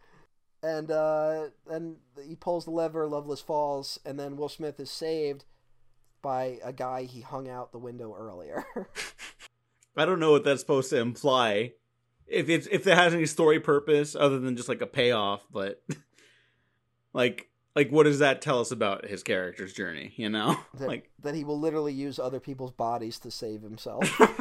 and 0.64 0.92
uh, 0.92 1.50
then 1.68 1.98
he 2.27 2.35
pulls 2.35 2.66
the 2.66 2.72
lever. 2.72 3.08
Loveless 3.08 3.42
falls, 3.42 4.00
and 4.06 4.19
then 4.19 4.35
Will 4.35 4.50
Smith 4.50 4.80
is 4.80 4.92
saved 4.92 5.45
by 6.22 6.59
a 6.64 6.74
guy 6.74 7.03
he 7.03 7.22
hung 7.22 7.48
out 7.48 7.72
the 7.72 7.77
window 7.77 8.14
earlier. 8.18 8.66
I 9.95 10.06
don't 10.06 10.19
know 10.19 10.32
what 10.32 10.43
that's 10.43 10.61
supposed 10.61 10.90
to 10.90 11.00
imply. 11.00 11.74
If 12.27 12.50
it's 12.50 12.68
if 12.72 12.88
it 12.88 12.95
has 12.98 13.14
any 13.14 13.26
story 13.26 13.59
purpose 13.59 14.16
other 14.16 14.40
than 14.40 14.56
just 14.56 14.69
like 14.69 14.82
a 14.82 14.88
payoff, 14.88 15.45
but 15.51 15.82
like 17.14 17.49
like 17.80 17.91
what 17.91 18.03
does 18.03 18.19
that 18.19 18.41
tell 18.41 18.59
us 18.59 18.72
about 18.72 19.06
his 19.06 19.24
character's 19.24 19.72
journey, 19.72 20.11
you 20.17 20.27
know? 20.27 20.59
that, 20.74 20.88
like 20.88 21.09
that 21.24 21.33
he 21.33 21.45
will 21.45 21.59
literally 21.59 21.93
use 21.93 22.19
other 22.19 22.41
people's 22.41 22.72
bodies 22.72 23.17
to 23.19 23.32
save 23.32 23.61
himself. 23.61 24.19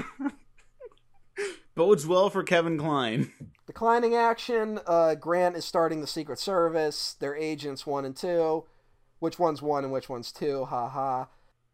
bodes 1.76 2.04
well 2.04 2.28
for 2.28 2.42
Kevin 2.42 2.76
Kline. 2.76 3.32
Declining 3.64 4.16
action. 4.16 4.80
Uh, 4.84 5.14
Grant 5.14 5.56
is 5.56 5.64
starting 5.64 6.00
the 6.00 6.08
Secret 6.08 6.40
Service. 6.40 7.14
They're 7.20 7.36
agents 7.36 7.86
one 7.86 8.04
and 8.04 8.16
two. 8.16 8.64
Which 9.20 9.38
one's 9.38 9.62
one 9.62 9.84
and 9.84 9.92
which 9.92 10.08
one's 10.08 10.32
two? 10.32 10.64
Ha 10.64 10.88
ha. 10.88 11.28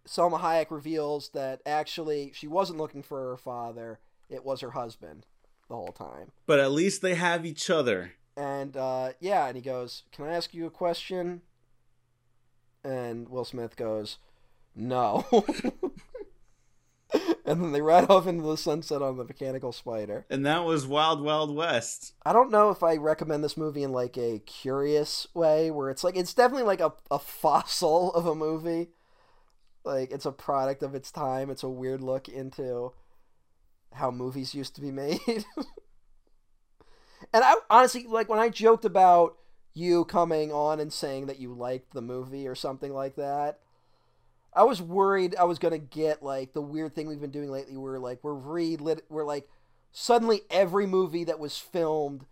Salma 0.06 0.40
Hayek 0.40 0.70
reveals 0.70 1.30
that 1.30 1.62
actually 1.64 2.32
she 2.34 2.46
wasn't 2.46 2.78
looking 2.78 3.02
for 3.02 3.30
her 3.30 3.38
father. 3.38 4.00
It 4.28 4.44
was 4.44 4.60
her 4.60 4.72
husband 4.72 5.24
the 5.70 5.76
whole 5.76 5.92
time. 5.92 6.32
But 6.46 6.60
at 6.60 6.72
least 6.72 7.00
they 7.00 7.14
have 7.14 7.46
each 7.46 7.70
other. 7.70 8.12
And 8.36 8.76
uh, 8.76 9.12
yeah, 9.20 9.46
and 9.46 9.56
he 9.56 9.62
goes, 9.62 10.02
"Can 10.12 10.26
I 10.26 10.34
ask 10.34 10.52
you 10.52 10.66
a 10.66 10.70
question?" 10.70 11.40
And 12.84 13.28
Will 13.28 13.44
Smith 13.44 13.76
goes, 13.76 14.18
"No." 14.76 15.24
and 17.44 17.62
then 17.62 17.72
they 17.72 17.80
ride 17.80 18.10
off 18.10 18.26
into 18.26 18.42
the 18.42 18.56
sunset 18.56 19.02
on 19.02 19.16
the 19.16 19.24
mechanical 19.24 19.72
spider. 19.72 20.24
And 20.30 20.44
that 20.46 20.64
was 20.64 20.86
Wild 20.86 21.22
Wild 21.22 21.54
West. 21.54 22.14
I 22.24 22.32
don't 22.32 22.50
know 22.50 22.70
if 22.70 22.82
I 22.82 22.96
recommend 22.96 23.44
this 23.44 23.56
movie 23.56 23.82
in 23.82 23.92
like 23.92 24.16
a 24.16 24.40
curious 24.40 25.26
way, 25.34 25.70
where 25.70 25.90
it's 25.90 26.02
like 26.02 26.16
it's 26.16 26.34
definitely 26.34 26.66
like 26.66 26.80
a, 26.80 26.92
a 27.10 27.18
fossil 27.18 28.12
of 28.14 28.26
a 28.26 28.34
movie. 28.34 28.88
Like 29.84 30.10
it's 30.10 30.26
a 30.26 30.32
product 30.32 30.82
of 30.82 30.94
its 30.94 31.10
time. 31.10 31.50
It's 31.50 31.62
a 31.62 31.68
weird 31.68 32.00
look 32.00 32.28
into 32.28 32.92
how 33.92 34.10
movies 34.10 34.54
used 34.54 34.74
to 34.76 34.80
be 34.80 34.90
made. 34.90 35.20
and 35.26 37.44
I 37.44 37.56
honestly 37.68 38.06
like 38.08 38.28
when 38.28 38.38
I 38.38 38.48
joked 38.48 38.84
about 38.84 39.36
you 39.74 40.04
coming 40.04 40.52
on 40.52 40.78
and 40.80 40.92
saying 40.92 41.26
that 41.26 41.40
you 41.40 41.52
liked 41.52 41.92
the 41.92 42.00
movie 42.02 42.46
or 42.46 42.54
something 42.54 42.92
like 42.92 43.16
that. 43.16 43.58
I 44.56 44.62
was 44.62 44.80
worried 44.80 45.34
I 45.36 45.44
was 45.44 45.58
gonna 45.58 45.78
get 45.78 46.22
like 46.22 46.52
the 46.52 46.62
weird 46.62 46.94
thing 46.94 47.08
we've 47.08 47.20
been 47.20 47.30
doing 47.32 47.50
lately, 47.50 47.76
where 47.76 47.98
like 47.98 48.20
we're 48.22 48.34
re 48.34 48.78
we're 49.08 49.24
like 49.24 49.48
suddenly 49.90 50.42
every 50.48 50.86
movie 50.86 51.24
that 51.24 51.40
was 51.40 51.58
filmed 51.58 52.24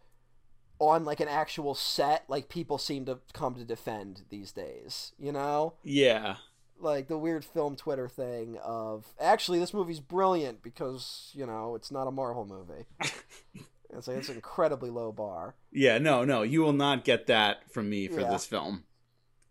on 0.79 1.05
like 1.05 1.21
an 1.21 1.29
actual 1.29 1.75
set, 1.75 2.25
like 2.29 2.49
people 2.49 2.79
seem 2.79 3.05
to 3.07 3.19
come 3.33 3.55
to 3.57 3.65
defend 3.65 4.23
these 4.31 4.53
days. 4.53 5.13
You 5.19 5.33
know, 5.33 5.75
Yeah. 5.83 6.37
like 6.81 7.09
the 7.09 7.19
weird 7.19 7.45
film 7.45 7.75
Twitter 7.77 8.09
thing 8.09 8.57
of 8.63 9.07
actually 9.21 9.59
this 9.59 9.75
movie's 9.75 10.01
brilliant 10.01 10.63
because 10.63 11.31
you 11.35 11.45
know 11.47 11.75
it's 11.75 11.91
not 11.91 12.07
a 12.07 12.13
Marvel 12.13 12.47
movie. 12.47 12.87
it's 13.93 14.09
like 14.09 14.17
it's 14.19 14.29
an 14.29 14.37
incredibly 14.37 14.91
low 14.91 15.13
bar. 15.13 15.55
Yeah, 15.71 15.99
no, 15.99 16.25
no, 16.25 16.43
you 16.43 16.61
will 16.63 16.73
not 16.73 17.05
get 17.05 17.27
that 17.27 17.71
from 17.73 17.89
me 17.91 18.09
for 18.09 18.21
Yeah. 18.21 18.31
this 18.31 18.47
film 18.47 18.85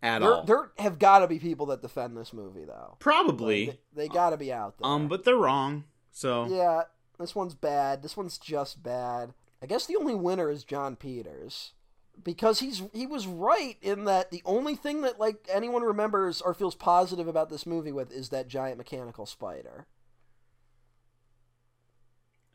at 0.02 0.20
There, 0.20 0.32
all. 0.34 0.44
there 0.44 0.70
have 0.78 0.98
got 0.98 1.20
to 1.20 1.26
be 1.28 1.38
people 1.38 1.66
that 1.66 1.82
defend 1.82 2.16
this 2.16 2.32
movie 2.32 2.64
though. 2.64 2.96
Probably. 2.98 3.66
Like, 3.68 3.80
they, 3.94 4.08
got 4.08 4.30
to 4.30 4.36
be 4.36 4.52
out 4.52 4.78
there. 4.78 4.90
um, 4.90 5.08
but 5.08 5.24
they're 5.24 5.36
wrong. 5.36 5.84
So 6.10 6.46
Yeah, 6.46 6.82
this 7.18 7.34
one's 7.34 7.54
bad. 7.54 8.02
This 8.02 8.16
one's 8.16 8.38
just 8.38 8.82
bad. 8.82 9.32
I 9.62 9.66
guess 9.66 9.86
the 9.86 9.96
only 9.96 10.14
winner 10.14 10.50
is 10.50 10.64
Jon 10.64 10.96
Peters. 10.96 11.72
Because 12.22 12.60
he's 12.60 12.82
he 12.92 13.06
was 13.06 13.26
right 13.26 13.78
in 13.80 14.04
that 14.04 14.30
the 14.30 14.42
only 14.44 14.76
thing 14.76 15.00
that 15.00 15.18
like 15.18 15.48
anyone 15.50 15.82
remembers 15.82 16.42
or 16.42 16.52
feels 16.52 16.74
positive 16.74 17.26
about 17.26 17.48
this 17.48 17.64
movie 17.64 17.90
with 17.92 18.12
is 18.12 18.28
that 18.28 18.48
giant 18.48 18.76
mechanical 18.76 19.24
spider. 19.24 19.86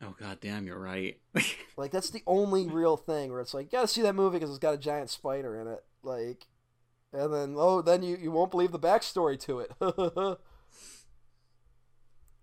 Oh 0.02 0.14
god 0.18 0.38
damn, 0.40 0.66
you're 0.66 0.78
right. 0.78 1.18
Like 1.76 1.90
that's 1.92 2.10
the 2.10 2.22
only 2.26 2.66
real 2.66 2.96
thing 2.96 3.30
where 3.30 3.40
it's 3.40 3.54
like, 3.54 3.66
you 3.66 3.70
gotta 3.78 3.86
see 3.88 4.02
that 4.02 4.14
movie 4.16 4.38
because 4.38 4.50
it's 4.50 4.58
got 4.58 4.74
a 4.74 4.78
giant 4.78 5.10
spider 5.10 5.60
in 5.60 5.68
it. 5.68 5.84
Like, 6.02 6.46
and 7.12 7.32
then 7.32 7.54
oh, 7.56 7.82
then 7.82 8.02
you 8.02 8.16
you 8.16 8.30
won't 8.32 8.50
believe 8.50 8.72
the 8.72 8.78
backstory 8.80 9.38
to 9.40 9.60
it. 9.60 9.70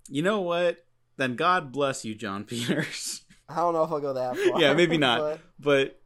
you 0.10 0.22
know 0.22 0.42
what? 0.42 0.86
Then 1.18 1.36
God 1.36 1.72
bless 1.72 2.06
you, 2.06 2.16
Jon 2.16 2.44
Peters. 2.46 3.24
I 3.50 3.58
don't 3.58 3.74
know 3.74 3.84
if 3.84 3.92
I'll 3.92 4.00
go 4.00 4.14
that 4.14 4.38
far. 4.38 4.60
yeah, 4.62 4.74
maybe 4.74 4.98
not. 4.98 5.20
but- 5.20 5.40
But, 5.60 6.02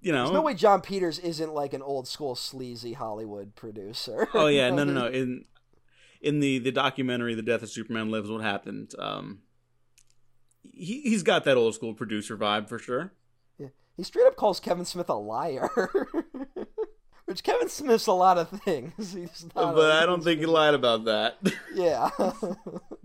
you 0.00 0.12
know. 0.12 0.24
There's 0.24 0.34
no 0.34 0.42
way 0.42 0.54
Jon 0.54 0.80
Peters 0.80 1.18
isn't 1.18 1.52
like 1.52 1.74
an 1.74 1.82
old 1.82 2.06
school 2.08 2.34
sleazy 2.34 2.92
Hollywood 2.94 3.54
producer. 3.56 4.28
Oh 4.34 4.46
yeah, 4.46 4.70
no, 4.70 4.84
no, 4.84 4.92
no. 4.92 5.06
In 5.08 5.44
in 6.20 6.40
the 6.40 6.58
the 6.58 6.72
documentary, 6.72 7.34
"The 7.34 7.42
Death 7.42 7.62
of 7.62 7.70
Superman 7.70 8.10
Lives," 8.10 8.30
what 8.30 8.42
happened? 8.42 8.94
Um, 8.98 9.40
he 10.72 11.00
he's 11.02 11.22
got 11.22 11.44
that 11.44 11.56
old 11.56 11.74
school 11.74 11.94
producer 11.94 12.36
vibe 12.36 12.68
for 12.68 12.78
sure. 12.78 13.12
Yeah. 13.58 13.68
He 13.96 14.02
straight 14.02 14.26
up 14.26 14.36
calls 14.36 14.60
Kevin 14.60 14.84
Smith 14.84 15.08
a 15.08 15.14
liar. 15.14 15.68
Which 17.26 17.42
Kevin 17.42 17.68
Smith's 17.68 18.06
a 18.06 18.12
lot 18.12 18.38
of 18.38 18.48
things. 18.62 18.92
He's 19.14 19.46
not 19.56 19.74
but 19.74 19.90
I 19.90 20.06
don't 20.06 20.22
think 20.22 20.38
he 20.38 20.46
lied 20.46 20.74
about 20.74 21.06
that. 21.06 21.38
Yeah. 21.74 22.10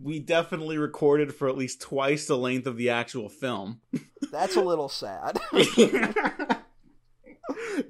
we 0.01 0.19
definitely 0.19 0.77
recorded 0.77 1.33
for 1.33 1.49
at 1.49 1.57
least 1.57 1.81
twice 1.81 2.27
the 2.27 2.38
length 2.38 2.67
of 2.67 2.77
the 2.77 2.91
actual 2.91 3.30
film. 3.30 3.81
That's 4.31 4.56
a 4.56 4.61
little 4.61 4.90
sad. 4.90 5.40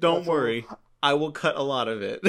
That's 0.00 0.26
worry, 0.26 0.66
I 1.02 1.14
will 1.14 1.32
cut 1.32 1.56
a 1.56 1.62
lot 1.62 1.86
of 1.88 2.02
it. 2.02 2.22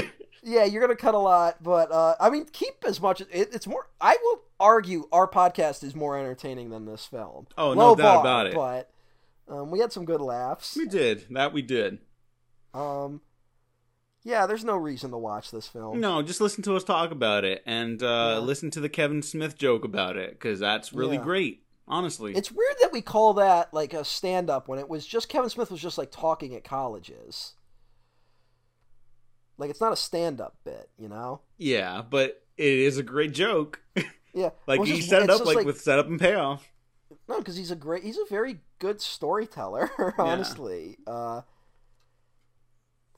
Yeah, 0.43 0.65
you're 0.65 0.81
gonna 0.81 0.95
cut 0.95 1.15
a 1.15 1.19
lot, 1.19 1.61
but 1.63 1.91
uh, 1.91 2.15
I 2.19 2.29
mean, 2.29 2.45
keep 2.51 2.83
as 2.85 2.99
much. 3.01 3.21
It, 3.21 3.29
it's 3.31 3.65
more. 3.67 3.87
I 4.01 4.17
will 4.21 4.41
argue 4.59 5.07
our 5.11 5.27
podcast 5.27 5.83
is 5.83 5.95
more 5.95 6.17
entertaining 6.17 6.69
than 6.69 6.85
this 6.85 7.05
film. 7.05 7.47
Oh, 7.57 7.73
no 7.73 7.79
Low 7.89 7.95
doubt 7.95 8.03
bar, 8.03 8.19
about 8.21 8.47
it. 8.47 8.53
But 8.55 8.91
um, 9.47 9.71
we 9.71 9.79
had 9.79 9.91
some 9.91 10.05
good 10.05 10.21
laughs. 10.21 10.75
we 10.77 10.85
did 10.85 11.25
that. 11.31 11.53
We 11.53 11.61
did. 11.61 11.99
Um, 12.73 13.21
yeah, 14.23 14.45
there's 14.45 14.63
no 14.63 14.75
reason 14.77 15.11
to 15.11 15.17
watch 15.17 15.51
this 15.51 15.67
film. 15.67 15.99
No, 15.99 16.21
just 16.21 16.39
listen 16.41 16.63
to 16.63 16.75
us 16.75 16.83
talk 16.83 17.11
about 17.11 17.43
it 17.43 17.61
and 17.65 18.01
uh, 18.01 18.05
Yeah. 18.35 18.39
listen 18.39 18.71
to 18.71 18.79
the 18.79 18.89
Kevin 18.89 19.21
Smith 19.21 19.57
joke 19.57 19.83
about 19.83 20.15
it 20.17 20.31
because 20.31 20.59
that's 20.59 20.93
really 20.93 21.17
Yeah. 21.17 21.23
great. 21.23 21.59
Honestly, 21.85 22.33
It's 22.33 22.49
weird 22.49 22.75
that 22.81 22.93
we 22.93 23.01
call 23.01 23.33
that 23.33 23.73
like 23.73 23.93
a 23.93 24.05
stand 24.05 24.49
up 24.49 24.69
when 24.69 24.79
it 24.79 24.87
was 24.87 25.05
just 25.05 25.27
Kevin 25.27 25.49
Smith 25.49 25.69
was 25.69 25.81
just 25.81 25.97
like 25.97 26.09
talking 26.11 26.55
at 26.55 26.63
colleges. 26.63 27.55
Like 29.57 29.69
it's 29.69 29.81
not 29.81 29.93
a 29.93 29.95
stand 29.97 30.41
up 30.41 30.55
bit, 30.63 30.89
you 30.97 31.07
know? 31.09 31.41
yeah, 31.57 32.01
but 32.07 32.41
it 32.57 32.65
is 32.73 32.97
a 32.97 33.03
great 33.03 33.33
joke. 33.33 33.81
Yeah. 34.35 34.49
like 34.65 34.79
Well, 34.79 34.87
he 34.87 34.95
just- 34.97 35.09
set 35.09 35.21
it 35.21 35.29
up 35.29 35.41
just 35.41 35.55
like, 35.55 35.63
with 35.63 35.79
setup 35.79 36.07
and 36.07 36.19
payoff. 36.19 36.67
No, 37.29 37.37
because 37.37 37.55
he's 37.55 37.69
a 37.69 37.75
great 37.75 38.01
he's 38.03 38.17
a 38.17 38.25
very 38.27 38.61
good 38.79 38.99
storyteller, 38.99 39.91
honestly. 40.17 40.97
Uh 41.05 41.41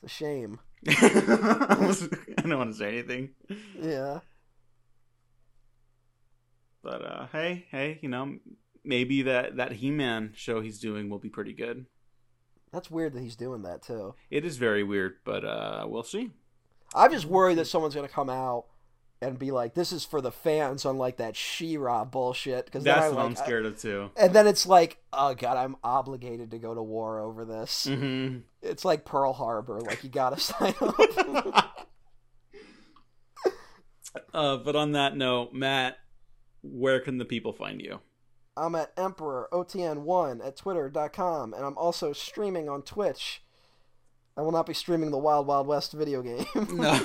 it's 0.04 0.12
a 0.12 0.14
shame. 0.14 0.60
I 0.90 1.96
I 2.38 2.42
don't 2.42 2.58
want 2.58 2.72
to 2.74 2.78
say 2.78 2.90
anything, 2.90 3.30
Yeah. 3.82 4.20
but 6.84 7.02
uh, 7.06 7.28
hey, 7.32 7.66
hey, 7.72 8.00
you 8.02 8.10
know, 8.10 8.38
maybe 8.84 9.22
that 9.24 9.56
that 9.58 9.72
He-Man 9.72 10.34
show 10.36 10.62
he's 10.62 10.80
doing 10.80 11.10
will 11.10 11.20
be 11.20 11.30
pretty 11.30 11.54
good. 11.54 11.86
That's 12.76 12.92
weird 12.92 13.14
that 13.14 13.22
he's 13.22 13.38
doing 13.38 13.62
that 13.62 13.82
too. 13.84 14.16
It 14.30 14.44
is 14.44 14.58
very 14.58 14.84
weird, 14.84 15.16
but 15.24 15.46
uh, 15.46 15.86
we'll 15.88 16.04
see. 16.04 16.32
I'm 16.94 17.10
just 17.10 17.26
worried 17.26 17.58
that 17.58 17.68
someone's 17.68 17.96
gonna 17.96 18.10
come 18.10 18.30
out 18.30 18.66
and 19.22 19.40
be 19.40 19.52
like, 19.52 19.76
"This 19.76 19.94
is 19.94 20.04
for 20.04 20.20
the 20.20 20.30
fans," 20.32 20.84
unlike 20.84 21.16
that 21.16 21.38
She-Ra 21.38 22.04
bullshit. 22.04 22.66
Because 22.66 22.84
That's 22.84 23.14
what 23.14 23.16
like, 23.16 23.26
I'm 23.26 23.36
scared 23.38 23.66
of 23.66 23.80
too. 23.80 24.12
and 24.18 24.34
then 24.34 24.46
it's 24.46 24.66
like, 24.68 24.98
oh 25.14 25.34
god, 25.36 25.56
I'm 25.56 25.78
obligated 25.86 26.52
to 26.52 26.58
go 26.60 26.76
to 26.76 26.84
war 26.84 27.22
over 27.22 27.46
this. 27.46 27.86
hmm 27.86 28.40
It's 28.62 28.84
like 28.84 29.06
Pearl 29.06 29.32
Harbor, 29.32 29.80
like 29.80 30.04
you 30.04 30.10
gotta 30.10 30.38
sign 30.40 30.74
up. 30.82 31.72
Uh, 34.34 34.58
but 34.58 34.76
on 34.76 34.94
that 34.94 35.16
note, 35.16 35.54
Matt, 35.54 35.98
where 36.62 37.00
can 37.00 37.18
the 37.18 37.26
people 37.26 37.52
find 37.54 37.82
you? 37.82 38.00
I'm 38.58 38.76
at 38.76 38.94
Emperor 38.98 39.50
OTN1 39.52 40.46
at 40.46 40.56
twitter.com, 40.56 41.54
and 41.54 41.66
I'm 41.66 41.78
also 41.78 42.14
streaming 42.14 42.70
on 42.70 42.82
Twitch. 42.82 43.44
I 44.38 44.42
will 44.42 44.52
not 44.52 44.66
be 44.66 44.74
streaming 44.74 45.12
the 45.12 45.18
Wild 45.18 45.48
Wild 45.48 45.68
West 45.68 45.94
video 45.94 46.22
game. 46.22 46.46
No. 46.74 47.00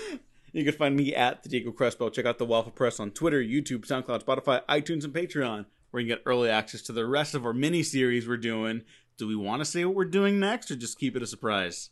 you 0.52 0.64
can 0.64 0.72
find 0.72 0.96
me 0.96 1.14
at 1.14 1.42
the 1.42 1.48
Diego 1.48 1.72
Crespo. 1.72 2.10
Check 2.10 2.26
out 2.26 2.38
the 2.38 2.44
Waffle 2.44 2.72
Press 2.72 3.00
on 3.00 3.10
Twitter, 3.10 3.42
YouTube, 3.42 3.86
SoundCloud, 3.86 4.22
Spotify, 4.24 4.64
iTunes, 4.66 5.04
and 5.04 5.12
Patreon, 5.12 5.66
where 5.90 6.00
you 6.00 6.08
can 6.08 6.18
get 6.18 6.22
early 6.26 6.48
access 6.48 6.82
to 6.82 6.92
the 6.92 7.06
rest 7.06 7.34
of 7.34 7.44
our 7.44 7.52
mini 7.52 7.82
series 7.82 8.28
we're 8.28 8.36
doing. 8.36 8.82
Do 9.16 9.26
we 9.28 9.36
want 9.36 9.60
to 9.60 9.64
say 9.64 9.84
what 9.84 9.94
we're 9.94 10.04
doing 10.04 10.38
next, 10.40 10.70
or 10.70 10.76
just 10.76 10.98
keep 10.98 11.16
it 11.16 11.22
a 11.22 11.26
surprise? 11.26 11.90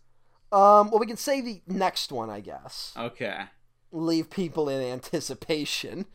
um, 0.53 0.91
well, 0.91 0.99
we 1.01 1.07
can 1.07 1.17
say 1.17 1.41
the 1.41 1.63
next 1.67 2.13
one, 2.13 2.29
I 2.29 2.41
guess. 2.41 2.93
Okay. 2.97 3.45
Leave 3.91 4.31
people 4.31 4.69
in 4.69 4.83
anticipation. 4.83 6.07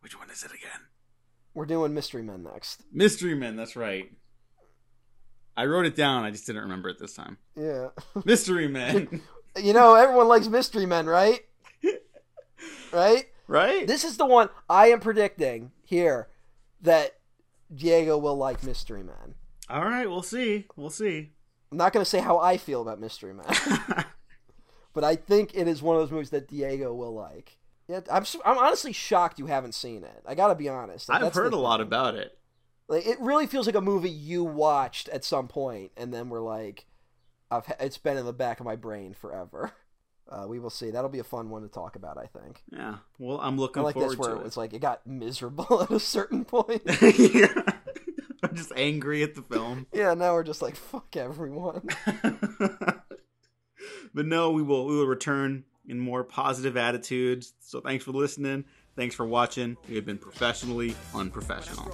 Which 0.00 0.18
one 0.18 0.30
is 0.30 0.42
it 0.44 0.52
again? 0.52 0.87
We're 1.54 1.66
doing 1.66 1.94
Mystery 1.94 2.22
Men 2.22 2.42
next. 2.42 2.82
Mystery 2.92 3.34
Men. 3.34 3.56
That's 3.56 3.76
right. 3.76 4.10
I 5.56 5.66
wrote 5.66 5.86
it 5.86 5.96
down. 5.96 6.24
I 6.24 6.30
just 6.30 6.46
didn't 6.46 6.62
remember 6.62 6.88
it 6.88 6.98
this 7.00 7.14
time. 7.14 7.36
Yeah. 7.56 7.88
Mystery 8.24 8.68
Men. 8.68 9.22
you 9.56 9.72
know, 9.72 9.94
everyone 9.94 10.28
likes 10.28 10.46
Mystery 10.46 10.86
Men, 10.86 11.06
right? 11.06 11.40
right? 12.92 13.26
right? 13.48 13.86
This 13.86 14.04
is 14.04 14.16
the 14.16 14.26
one 14.26 14.50
I 14.70 14.88
am 14.88 15.00
predicting 15.00 15.72
here 15.82 16.28
that 16.82 17.18
Diego 17.74 18.16
will 18.18 18.36
like 18.36 18.62
Mystery 18.62 19.02
Men. 19.02 19.34
All 19.68 19.84
right. 19.84 20.08
We'll 20.08 20.22
see. 20.22 20.66
We'll 20.76 20.90
see. 20.90 21.32
I'm 21.72 21.78
not 21.78 21.92
going 21.92 22.04
to 22.04 22.08
say 22.08 22.20
how 22.20 22.38
I 22.38 22.56
feel 22.56 22.80
about 22.80 23.00
Mystery 23.00 23.34
Men, 23.34 23.46
but 24.94 25.04
I 25.04 25.16
think 25.16 25.54
it 25.54 25.68
is 25.68 25.82
one 25.82 25.96
of 25.96 26.02
those 26.02 26.10
movies 26.10 26.30
that 26.30 26.48
Diego 26.48 26.94
will 26.94 27.12
like. 27.12 27.58
Yeah, 27.88 28.00
I'm 28.10 28.24
I'm 28.44 28.58
honestly 28.58 28.92
shocked 28.92 29.38
you 29.38 29.46
haven't 29.46 29.72
seen 29.72 30.04
it. 30.04 30.22
I 30.26 30.34
got 30.34 30.48
to 30.48 30.54
be 30.54 30.68
honest. 30.68 31.08
Like, 31.08 31.22
I've 31.22 31.34
heard 31.34 31.54
a 31.54 31.58
lot 31.58 31.80
thing. 31.80 31.86
about 31.86 32.14
it. 32.14 32.38
Like 32.88 33.06
it 33.06 33.18
really 33.20 33.46
feels 33.46 33.66
like 33.66 33.74
a 33.74 33.80
movie 33.80 34.10
you 34.10 34.44
watched 34.44 35.08
at 35.08 35.24
some 35.24 35.48
point, 35.48 35.92
and 35.96 36.12
then 36.12 36.28
we're 36.28 36.40
like, 36.40 36.86
I've 37.50 37.64
it's 37.80 37.98
been 37.98 38.16
in 38.16 38.26
the 38.26 38.32
back 38.32 38.60
of 38.60 38.66
my 38.66 38.76
brain 38.76 39.14
forever. 39.14 39.72
Uh, 40.30 40.44
we 40.46 40.58
will 40.58 40.68
see. 40.68 40.90
That'll 40.90 41.08
be 41.08 41.20
a 41.20 41.24
fun 41.24 41.48
one 41.48 41.62
to 41.62 41.68
talk 41.68 41.96
about. 41.96 42.18
I 42.18 42.26
think. 42.26 42.62
Yeah. 42.70 42.96
Well, 43.18 43.40
I'm 43.40 43.54
I 43.54 43.62
looking 43.62 43.82
like 43.82 43.94
forward 43.94 44.10
this 44.10 44.18
where 44.18 44.34
to 44.34 44.40
it's 44.42 44.58
like 44.58 44.74
it 44.74 44.80
got 44.80 45.06
miserable 45.06 45.80
at 45.82 45.90
a 45.90 45.98
certain 45.98 46.44
point. 46.44 46.82
yeah. 47.18 47.46
I'm 48.42 48.54
just 48.54 48.70
angry 48.76 49.22
at 49.22 49.34
the 49.34 49.40
film. 49.40 49.86
yeah, 49.90 50.12
now 50.12 50.34
we're 50.34 50.44
just 50.44 50.60
like 50.60 50.76
fuck 50.76 51.16
everyone. 51.16 51.88
but 54.12 54.26
no, 54.26 54.50
we 54.50 54.62
will 54.62 54.84
we 54.84 54.96
will 54.96 55.06
return 55.06 55.64
in 55.88 55.98
more 55.98 56.22
positive 56.22 56.76
attitudes. 56.76 57.54
So 57.60 57.80
thanks 57.80 58.04
for 58.04 58.12
listening. 58.12 58.64
Thanks 58.96 59.14
for 59.14 59.26
watching. 59.26 59.76
We 59.88 59.96
have 59.96 60.04
been 60.04 60.18
professionally 60.18 60.94
unprofessional. 61.14 61.90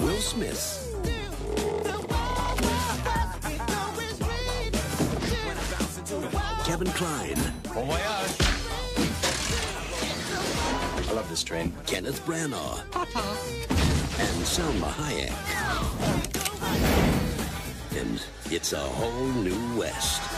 Will 0.00 0.20
Smith. 0.20 0.82
Kevin 6.64 6.88
Kline. 6.88 7.38
Oh 7.76 7.90
I 11.08 11.12
love 11.12 11.28
this 11.30 11.42
train. 11.44 11.72
Kenneth 11.86 12.24
Branagh. 12.26 13.95
And 14.18 14.42
Salma 14.44 14.90
Hayek. 14.92 15.32
And 17.98 18.22
it's 18.50 18.72
a 18.72 18.78
whole 18.78 19.28
new 19.42 19.78
West. 19.78 20.35